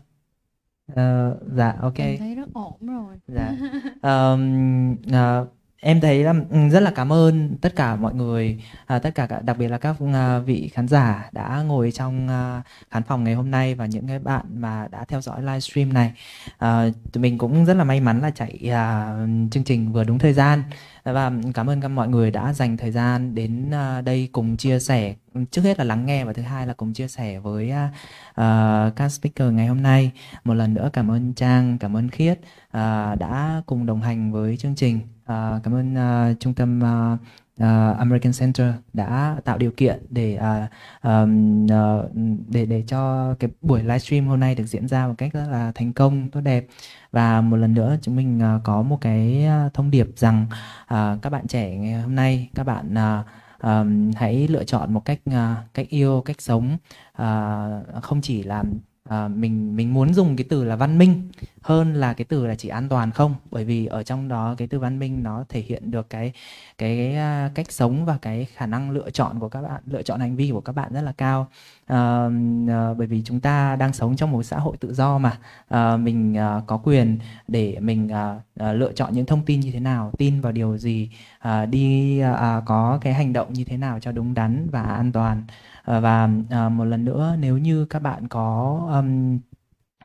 Ờ, 0.95 1.37
dạ 1.55 1.75
ok. 1.81 1.97
em 1.97 2.17
thấy 2.19 2.35
rất 2.35 2.49
ổn 2.53 2.87
rồi 2.87 3.15
Dạ. 3.27 3.51
Ờm, 4.01 4.95
à, 5.11 5.41
em 5.83 6.01
thấy 6.01 6.23
là 6.23 6.33
ừ, 6.49 6.69
rất 6.69 6.79
là 6.79 6.91
cảm 6.91 7.13
ơn 7.13 7.57
tất 7.61 7.75
cả 7.75 7.95
mọi 7.95 8.13
người 8.13 8.63
à, 8.85 8.99
tất 8.99 9.15
cả 9.15 9.27
đặc 9.43 9.57
biệt 9.57 9.67
là 9.67 9.77
các 9.77 9.95
à, 10.13 10.39
vị 10.39 10.69
khán 10.73 10.87
giả 10.87 11.29
đã 11.31 11.63
ngồi 11.67 11.91
trong 11.91 12.27
à, 12.27 12.61
khán 12.91 13.03
phòng 13.03 13.23
ngày 13.23 13.33
hôm 13.33 13.51
nay 13.51 13.75
và 13.75 13.85
những 13.85 14.07
cái 14.07 14.19
bạn 14.19 14.45
mà 14.53 14.87
đã 14.91 15.05
theo 15.05 15.21
dõi 15.21 15.41
livestream 15.41 15.93
này. 15.93 16.13
À, 16.57 16.85
tụi 17.11 17.21
mình 17.21 17.37
cũng 17.37 17.65
rất 17.65 17.73
là 17.73 17.83
may 17.83 17.99
mắn 17.99 18.21
là 18.21 18.29
chạy 18.29 18.69
à, 18.71 19.15
chương 19.51 19.63
trình 19.63 19.91
vừa 19.91 20.03
đúng 20.03 20.19
thời 20.19 20.33
gian. 20.33 20.63
Và 21.03 21.31
cảm 21.53 21.69
ơn 21.69 21.81
các 21.81 21.87
mọi 21.87 22.07
người 22.07 22.31
đã 22.31 22.53
dành 22.53 22.77
thời 22.77 22.91
gian 22.91 23.35
đến 23.35 23.71
à, 23.71 24.01
đây 24.01 24.29
cùng 24.31 24.57
chia 24.57 24.79
sẻ. 24.79 25.15
Trước 25.51 25.61
hết 25.61 25.77
là 25.79 25.83
lắng 25.83 26.05
nghe 26.05 26.25
và 26.25 26.33
thứ 26.33 26.41
hai 26.41 26.67
là 26.67 26.73
cùng 26.73 26.93
chia 26.93 27.07
sẻ 27.07 27.39
với 27.39 27.71
uh, 27.71 28.95
các 28.95 29.09
speaker 29.09 29.53
ngày 29.53 29.67
hôm 29.67 29.81
nay. 29.81 30.11
Một 30.43 30.53
lần 30.53 30.73
nữa 30.73 30.89
cảm 30.93 31.11
ơn 31.11 31.33
Trang 31.33 31.77
cảm 31.77 31.97
ơn 31.97 32.09
Khiết 32.09 32.39
uh, 32.39 33.19
đã 33.19 33.61
cùng 33.65 33.85
đồng 33.85 34.01
hành 34.01 34.31
với 34.31 34.57
chương 34.57 34.75
trình. 34.75 34.99
À, 35.25 35.59
cảm 35.63 35.73
ơn 35.73 35.93
uh, 35.93 36.39
trung 36.39 36.53
tâm 36.53 36.79
uh, 36.79 37.19
uh, 37.63 37.97
American 37.97 38.33
Center 38.39 38.73
đã 38.93 39.37
tạo 39.45 39.57
điều 39.57 39.71
kiện 39.71 40.05
để 40.09 40.39
uh, 40.39 40.69
um, 41.03 41.65
uh, 41.65 42.11
để 42.47 42.65
để 42.65 42.83
cho 42.87 43.33
cái 43.39 43.49
buổi 43.61 43.81
livestream 43.81 44.27
hôm 44.27 44.39
nay 44.39 44.55
được 44.55 44.65
diễn 44.65 44.87
ra 44.87 45.07
một 45.07 45.13
cách 45.17 45.33
rất 45.33 45.47
là 45.51 45.71
thành 45.75 45.93
công 45.93 46.29
tốt 46.29 46.41
đẹp. 46.41 46.67
Và 47.11 47.41
một 47.41 47.57
lần 47.57 47.73
nữa 47.73 47.97
chúng 48.01 48.15
mình 48.15 48.41
uh, 48.55 48.63
có 48.63 48.81
một 48.81 48.97
cái 49.01 49.47
thông 49.73 49.91
điệp 49.91 50.07
rằng 50.15 50.45
uh, 50.83 51.21
các 51.21 51.29
bạn 51.29 51.47
trẻ 51.47 51.75
ngày 51.75 52.01
hôm 52.01 52.15
nay 52.15 52.49
các 52.55 52.63
bạn 52.63 52.93
uh, 52.93 53.25
um, 53.63 54.11
hãy 54.15 54.47
lựa 54.47 54.63
chọn 54.63 54.93
một 54.93 55.05
cách 55.05 55.19
uh, 55.29 55.57
cách 55.73 55.89
yêu 55.89 56.21
cách 56.25 56.41
sống 56.41 56.77
uh, 57.21 58.03
không 58.03 58.21
chỉ 58.21 58.43
làm 58.43 58.73
à, 59.11 59.27
mình 59.27 59.75
mình 59.75 59.93
muốn 59.93 60.13
dùng 60.13 60.35
cái 60.35 60.45
từ 60.49 60.63
là 60.63 60.75
văn 60.75 60.97
minh 60.97 61.29
hơn 61.61 61.93
là 61.93 62.13
cái 62.13 62.25
từ 62.25 62.47
là 62.47 62.55
chỉ 62.55 62.69
an 62.69 62.89
toàn 62.89 63.11
không? 63.11 63.35
Bởi 63.51 63.65
vì 63.65 63.85
ở 63.85 64.03
trong 64.03 64.27
đó 64.27 64.55
cái 64.57 64.67
từ 64.67 64.79
văn 64.79 64.99
minh 64.99 65.23
nó 65.23 65.45
thể 65.49 65.61
hiện 65.61 65.91
được 65.91 66.09
cái 66.09 66.31
cái 66.77 67.15
ờ, 67.15 67.49
cách 67.55 67.71
sống 67.71 68.05
và 68.05 68.17
cái 68.21 68.45
khả 68.55 68.65
năng 68.65 68.91
lựa 68.91 69.09
chọn 69.09 69.39
của 69.39 69.49
các 69.49 69.61
bạn 69.61 69.81
lựa 69.85 70.03
chọn 70.03 70.19
hành 70.19 70.35
vi 70.35 70.51
của 70.51 70.61
các 70.61 70.73
bạn 70.73 70.93
rất 70.93 71.01
là 71.01 71.11
cao. 71.11 71.47
À, 71.87 72.25
à, 72.69 72.93
bởi 72.97 73.07
vì 73.07 73.21
chúng 73.25 73.39
ta 73.39 73.75
đang 73.75 73.93
sống 73.93 74.15
trong 74.15 74.31
một 74.31 74.43
xã 74.43 74.57
hội 74.59 74.77
tự 74.77 74.93
do 74.93 75.17
mà. 75.17 75.37
À, 75.69 75.97
mình 75.97 76.37
à, 76.37 76.61
có 76.67 76.77
quyền 76.77 77.19
để 77.47 77.77
mình 77.79 78.09
à, 78.09 78.39
à, 78.59 78.73
lựa 78.73 78.91
chọn 78.93 79.13
những 79.13 79.25
thông 79.25 79.45
tin 79.45 79.59
như 79.59 79.71
thế 79.71 79.79
nào 79.79 80.11
tin 80.17 80.41
vào 80.41 80.51
điều 80.51 80.77
gì 80.77 81.09
à, 81.39 81.65
đi 81.65 82.19
à, 82.19 82.61
có 82.65 82.99
cái 83.01 83.13
hành 83.13 83.33
động 83.33 83.53
như 83.53 83.63
thế 83.63 83.77
nào 83.77 83.99
cho 83.99 84.11
đúng 84.11 84.33
đắn 84.33 84.67
và 84.71 84.83
an 84.83 85.11
toàn. 85.11 85.43
Ờ, 85.83 86.01
và 86.01 86.29
ờ, 86.49 86.69
một 86.69 86.85
lần 86.85 87.05
nữa 87.05 87.35
nếu 87.39 87.57
như 87.57 87.85
các 87.85 87.99
bạn 87.99 88.27
có 88.27 88.79
um, 88.93 89.39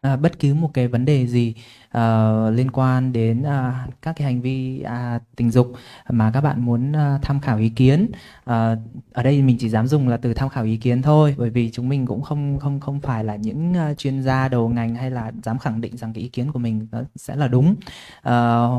à, 0.07 0.17
bất 0.17 0.39
cứ 0.39 0.55
một 0.55 0.71
cái 0.75 0.89
vấn 0.89 1.05
đề 1.05 1.27
gì 1.27 1.55
uh, 1.89 2.55
liên 2.55 2.71
quan 2.73 3.13
đến 3.13 3.41
uh, 3.43 3.95
các 4.03 4.17
cái 4.17 4.25
hành 4.27 4.41
vi 4.41 4.85
uh, 4.85 5.23
tình 5.37 5.51
dục 5.51 5.73
mà 6.11 6.31
các 6.35 6.41
bạn 6.41 6.65
muốn 6.65 6.93
uh, 6.93 7.23
tham 7.23 7.41
khảo 7.41 7.59
ý 7.59 7.69
kiến 7.69 8.11
uh, 8.51 8.79
ở 9.13 9.23
đây 9.23 9.43
mình 9.43 9.57
chỉ 9.61 9.69
dám 9.69 9.87
dùng 9.87 10.09
là 10.09 10.17
từ 10.17 10.35
tham 10.35 10.49
khảo 10.49 10.65
ý 10.65 10.77
kiến 10.77 11.03
thôi 11.03 11.35
bởi 11.39 11.51
vì 11.51 11.71
chúng 11.71 11.89
mình 11.89 12.07
cũng 12.07 12.23
không 12.23 12.59
không 12.59 12.81
không 12.81 13.01
phải 13.01 13.25
là 13.25 13.37
những 13.37 13.73
uh, 13.73 13.99
chuyên 13.99 14.23
gia 14.23 14.49
đầu 14.49 14.69
ngành 14.69 14.95
hay 14.95 15.11
là 15.11 15.33
dám 15.45 15.59
khẳng 15.59 15.81
định 15.81 15.97
rằng 15.97 16.13
cái 16.13 16.23
ý 16.23 16.29
kiến 16.29 16.53
của 16.53 16.59
mình 16.59 16.89
nó 16.93 17.03
sẽ 17.17 17.37
là 17.37 17.49
đúng 17.49 17.71
uh, 17.71 18.25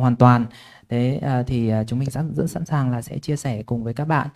hoàn 0.02 0.16
toàn 0.16 0.46
thế 0.90 1.22
uh, 1.40 1.48
thì 1.48 1.74
uh, 1.82 1.88
chúng 1.88 2.00
mình 2.00 2.10
sẵn 2.10 2.34
rất 2.36 2.50
sẵn 2.50 2.66
sàng 2.66 2.92
là 2.92 3.02
sẽ 3.02 3.18
chia 3.18 3.36
sẻ 3.36 3.64
cùng 3.64 3.84
với 3.84 3.94
các 3.94 4.06
bạn. 4.06 4.28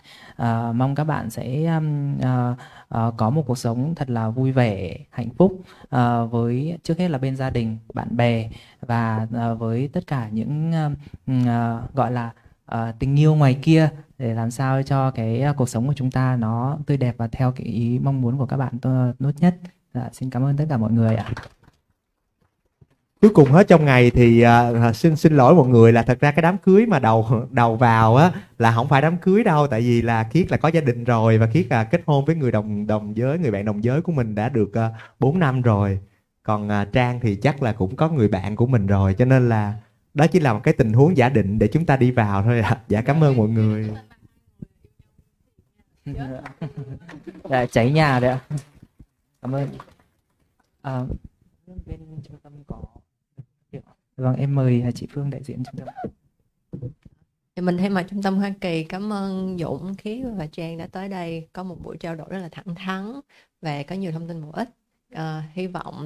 Uh, 0.42 0.76
mong 0.76 0.94
các 0.94 1.04
bạn 1.04 1.30
sẽ 1.30 1.64
um, 1.64 2.16
uh, 2.16 2.58
uh, 2.94 3.14
có 3.16 3.30
một 3.30 3.42
cuộc 3.46 3.58
sống 3.58 3.94
thật 3.94 4.10
là 4.10 4.28
vui 4.28 4.52
vẻ 4.52 4.96
hạnh 5.10 5.28
phúc 5.38 5.60
uh, 5.82 6.30
với 6.30 6.78
trước 6.82 6.98
hết 6.98 7.08
là 7.08 7.18
bên 7.18 7.36
gia 7.36 7.50
đình 7.50 7.78
bạn 7.94 8.16
bè 8.16 8.50
và 8.80 9.26
uh, 9.52 9.58
với 9.58 9.88
tất 9.92 10.06
cả 10.06 10.28
những 10.28 10.72
uh, 10.86 10.92
uh, 11.30 11.94
gọi 11.94 12.12
là 12.12 12.30
uh, 12.74 12.78
tình 12.98 13.18
yêu 13.18 13.34
ngoài 13.34 13.58
kia 13.62 13.88
để 14.18 14.34
làm 14.34 14.50
sao 14.50 14.82
cho 14.82 15.10
cái 15.10 15.44
cuộc 15.56 15.68
sống 15.68 15.86
của 15.86 15.94
chúng 15.94 16.10
ta 16.10 16.36
nó 16.36 16.78
tươi 16.86 16.96
đẹp 16.96 17.14
và 17.18 17.26
theo 17.26 17.52
cái 17.52 17.66
ý 17.66 17.98
mong 17.98 18.20
muốn 18.20 18.38
của 18.38 18.46
các 18.46 18.56
bạn 18.56 18.78
tốt 18.78 19.12
tốt 19.18 19.30
nhất. 19.38 19.56
Dạ, 19.94 20.08
xin 20.12 20.30
cảm 20.30 20.44
ơn 20.44 20.56
tất 20.56 20.64
cả 20.68 20.76
mọi 20.76 20.92
người 20.92 21.16
ạ 21.16 21.30
cuối 23.22 23.30
cùng 23.34 23.50
hết 23.50 23.68
trong 23.68 23.84
ngày 23.84 24.10
thì 24.10 24.44
uh, 24.44 24.96
xin 24.96 25.16
xin 25.16 25.36
lỗi 25.36 25.54
mọi 25.54 25.68
người 25.68 25.92
là 25.92 26.02
thật 26.02 26.20
ra 26.20 26.30
cái 26.30 26.42
đám 26.42 26.58
cưới 26.58 26.86
mà 26.86 26.98
đầu 26.98 27.46
đầu 27.50 27.76
vào 27.76 28.16
á 28.16 28.32
là 28.58 28.72
không 28.72 28.88
phải 28.88 29.02
đám 29.02 29.16
cưới 29.18 29.44
đâu 29.44 29.66
tại 29.66 29.80
vì 29.80 30.02
là 30.02 30.28
Khiết 30.30 30.50
là 30.50 30.56
có 30.56 30.68
gia 30.68 30.80
đình 30.80 31.04
rồi 31.04 31.38
và 31.38 31.46
Khiết 31.46 31.66
là 31.70 31.84
kết 31.84 32.02
hôn 32.06 32.24
với 32.24 32.34
người 32.36 32.52
đồng 32.52 32.86
đồng 32.86 33.16
giới 33.16 33.38
người 33.38 33.50
bạn 33.50 33.64
đồng 33.64 33.84
giới 33.84 34.02
của 34.02 34.12
mình 34.12 34.34
đã 34.34 34.48
được 34.48 34.68
uh, 34.68 34.92
4 35.18 35.38
năm 35.38 35.62
rồi. 35.62 36.00
Còn 36.42 36.68
uh, 36.68 36.92
Trang 36.92 37.20
thì 37.20 37.36
chắc 37.36 37.62
là 37.62 37.72
cũng 37.72 37.96
có 37.96 38.08
người 38.08 38.28
bạn 38.28 38.56
của 38.56 38.66
mình 38.66 38.86
rồi 38.86 39.14
cho 39.14 39.24
nên 39.24 39.48
là 39.48 39.74
đó 40.14 40.26
chỉ 40.26 40.40
là 40.40 40.52
một 40.52 40.60
cái 40.62 40.74
tình 40.74 40.92
huống 40.92 41.16
giả 41.16 41.28
định 41.28 41.58
để 41.58 41.68
chúng 41.72 41.86
ta 41.86 41.96
đi 41.96 42.10
vào 42.10 42.42
thôi 42.42 42.60
ạ. 42.60 42.68
À. 42.68 42.80
dạ 42.88 43.02
cảm 43.02 43.24
ơn 43.24 43.36
mọi 43.36 43.48
người. 43.48 43.90
Dạ, 47.50 47.66
cháy 47.66 47.92
nhà 47.92 48.20
đấy 48.20 48.30
ạ. 48.30 48.40
Cảm 49.42 49.54
ơn. 49.54 49.68
À, 50.82 51.00
bên 51.86 51.98
trung 52.24 52.36
tâm 52.42 52.52
có 52.66 52.91
Vâng, 54.16 54.36
em 54.36 54.54
mời 54.54 54.82
à, 54.82 54.90
chị 54.90 55.06
Phương 55.10 55.30
đại 55.30 55.42
diện 55.42 55.62
trung 55.64 55.74
tâm. 55.76 55.88
Thì 57.56 57.62
mình 57.62 57.76
thay 57.76 57.90
mặt 57.90 58.06
trung 58.10 58.22
tâm 58.22 58.36
Hoa 58.36 58.54
Kỳ 58.60 58.84
cảm 58.84 59.12
ơn 59.12 59.58
Dũng, 59.58 59.94
Khí 59.94 60.24
và 60.36 60.46
Trang 60.46 60.78
đã 60.78 60.86
tới 60.86 61.08
đây 61.08 61.48
có 61.52 61.62
một 61.62 61.76
buổi 61.82 61.96
trao 61.96 62.16
đổi 62.16 62.26
rất 62.30 62.38
là 62.38 62.48
thẳng 62.52 62.74
thắn 62.74 63.20
và 63.62 63.82
có 63.82 63.94
nhiều 63.94 64.12
thông 64.12 64.28
tin 64.28 64.42
bổ 64.42 64.50
ích. 64.52 64.68
À, 65.10 65.50
hy 65.52 65.66
vọng 65.66 66.04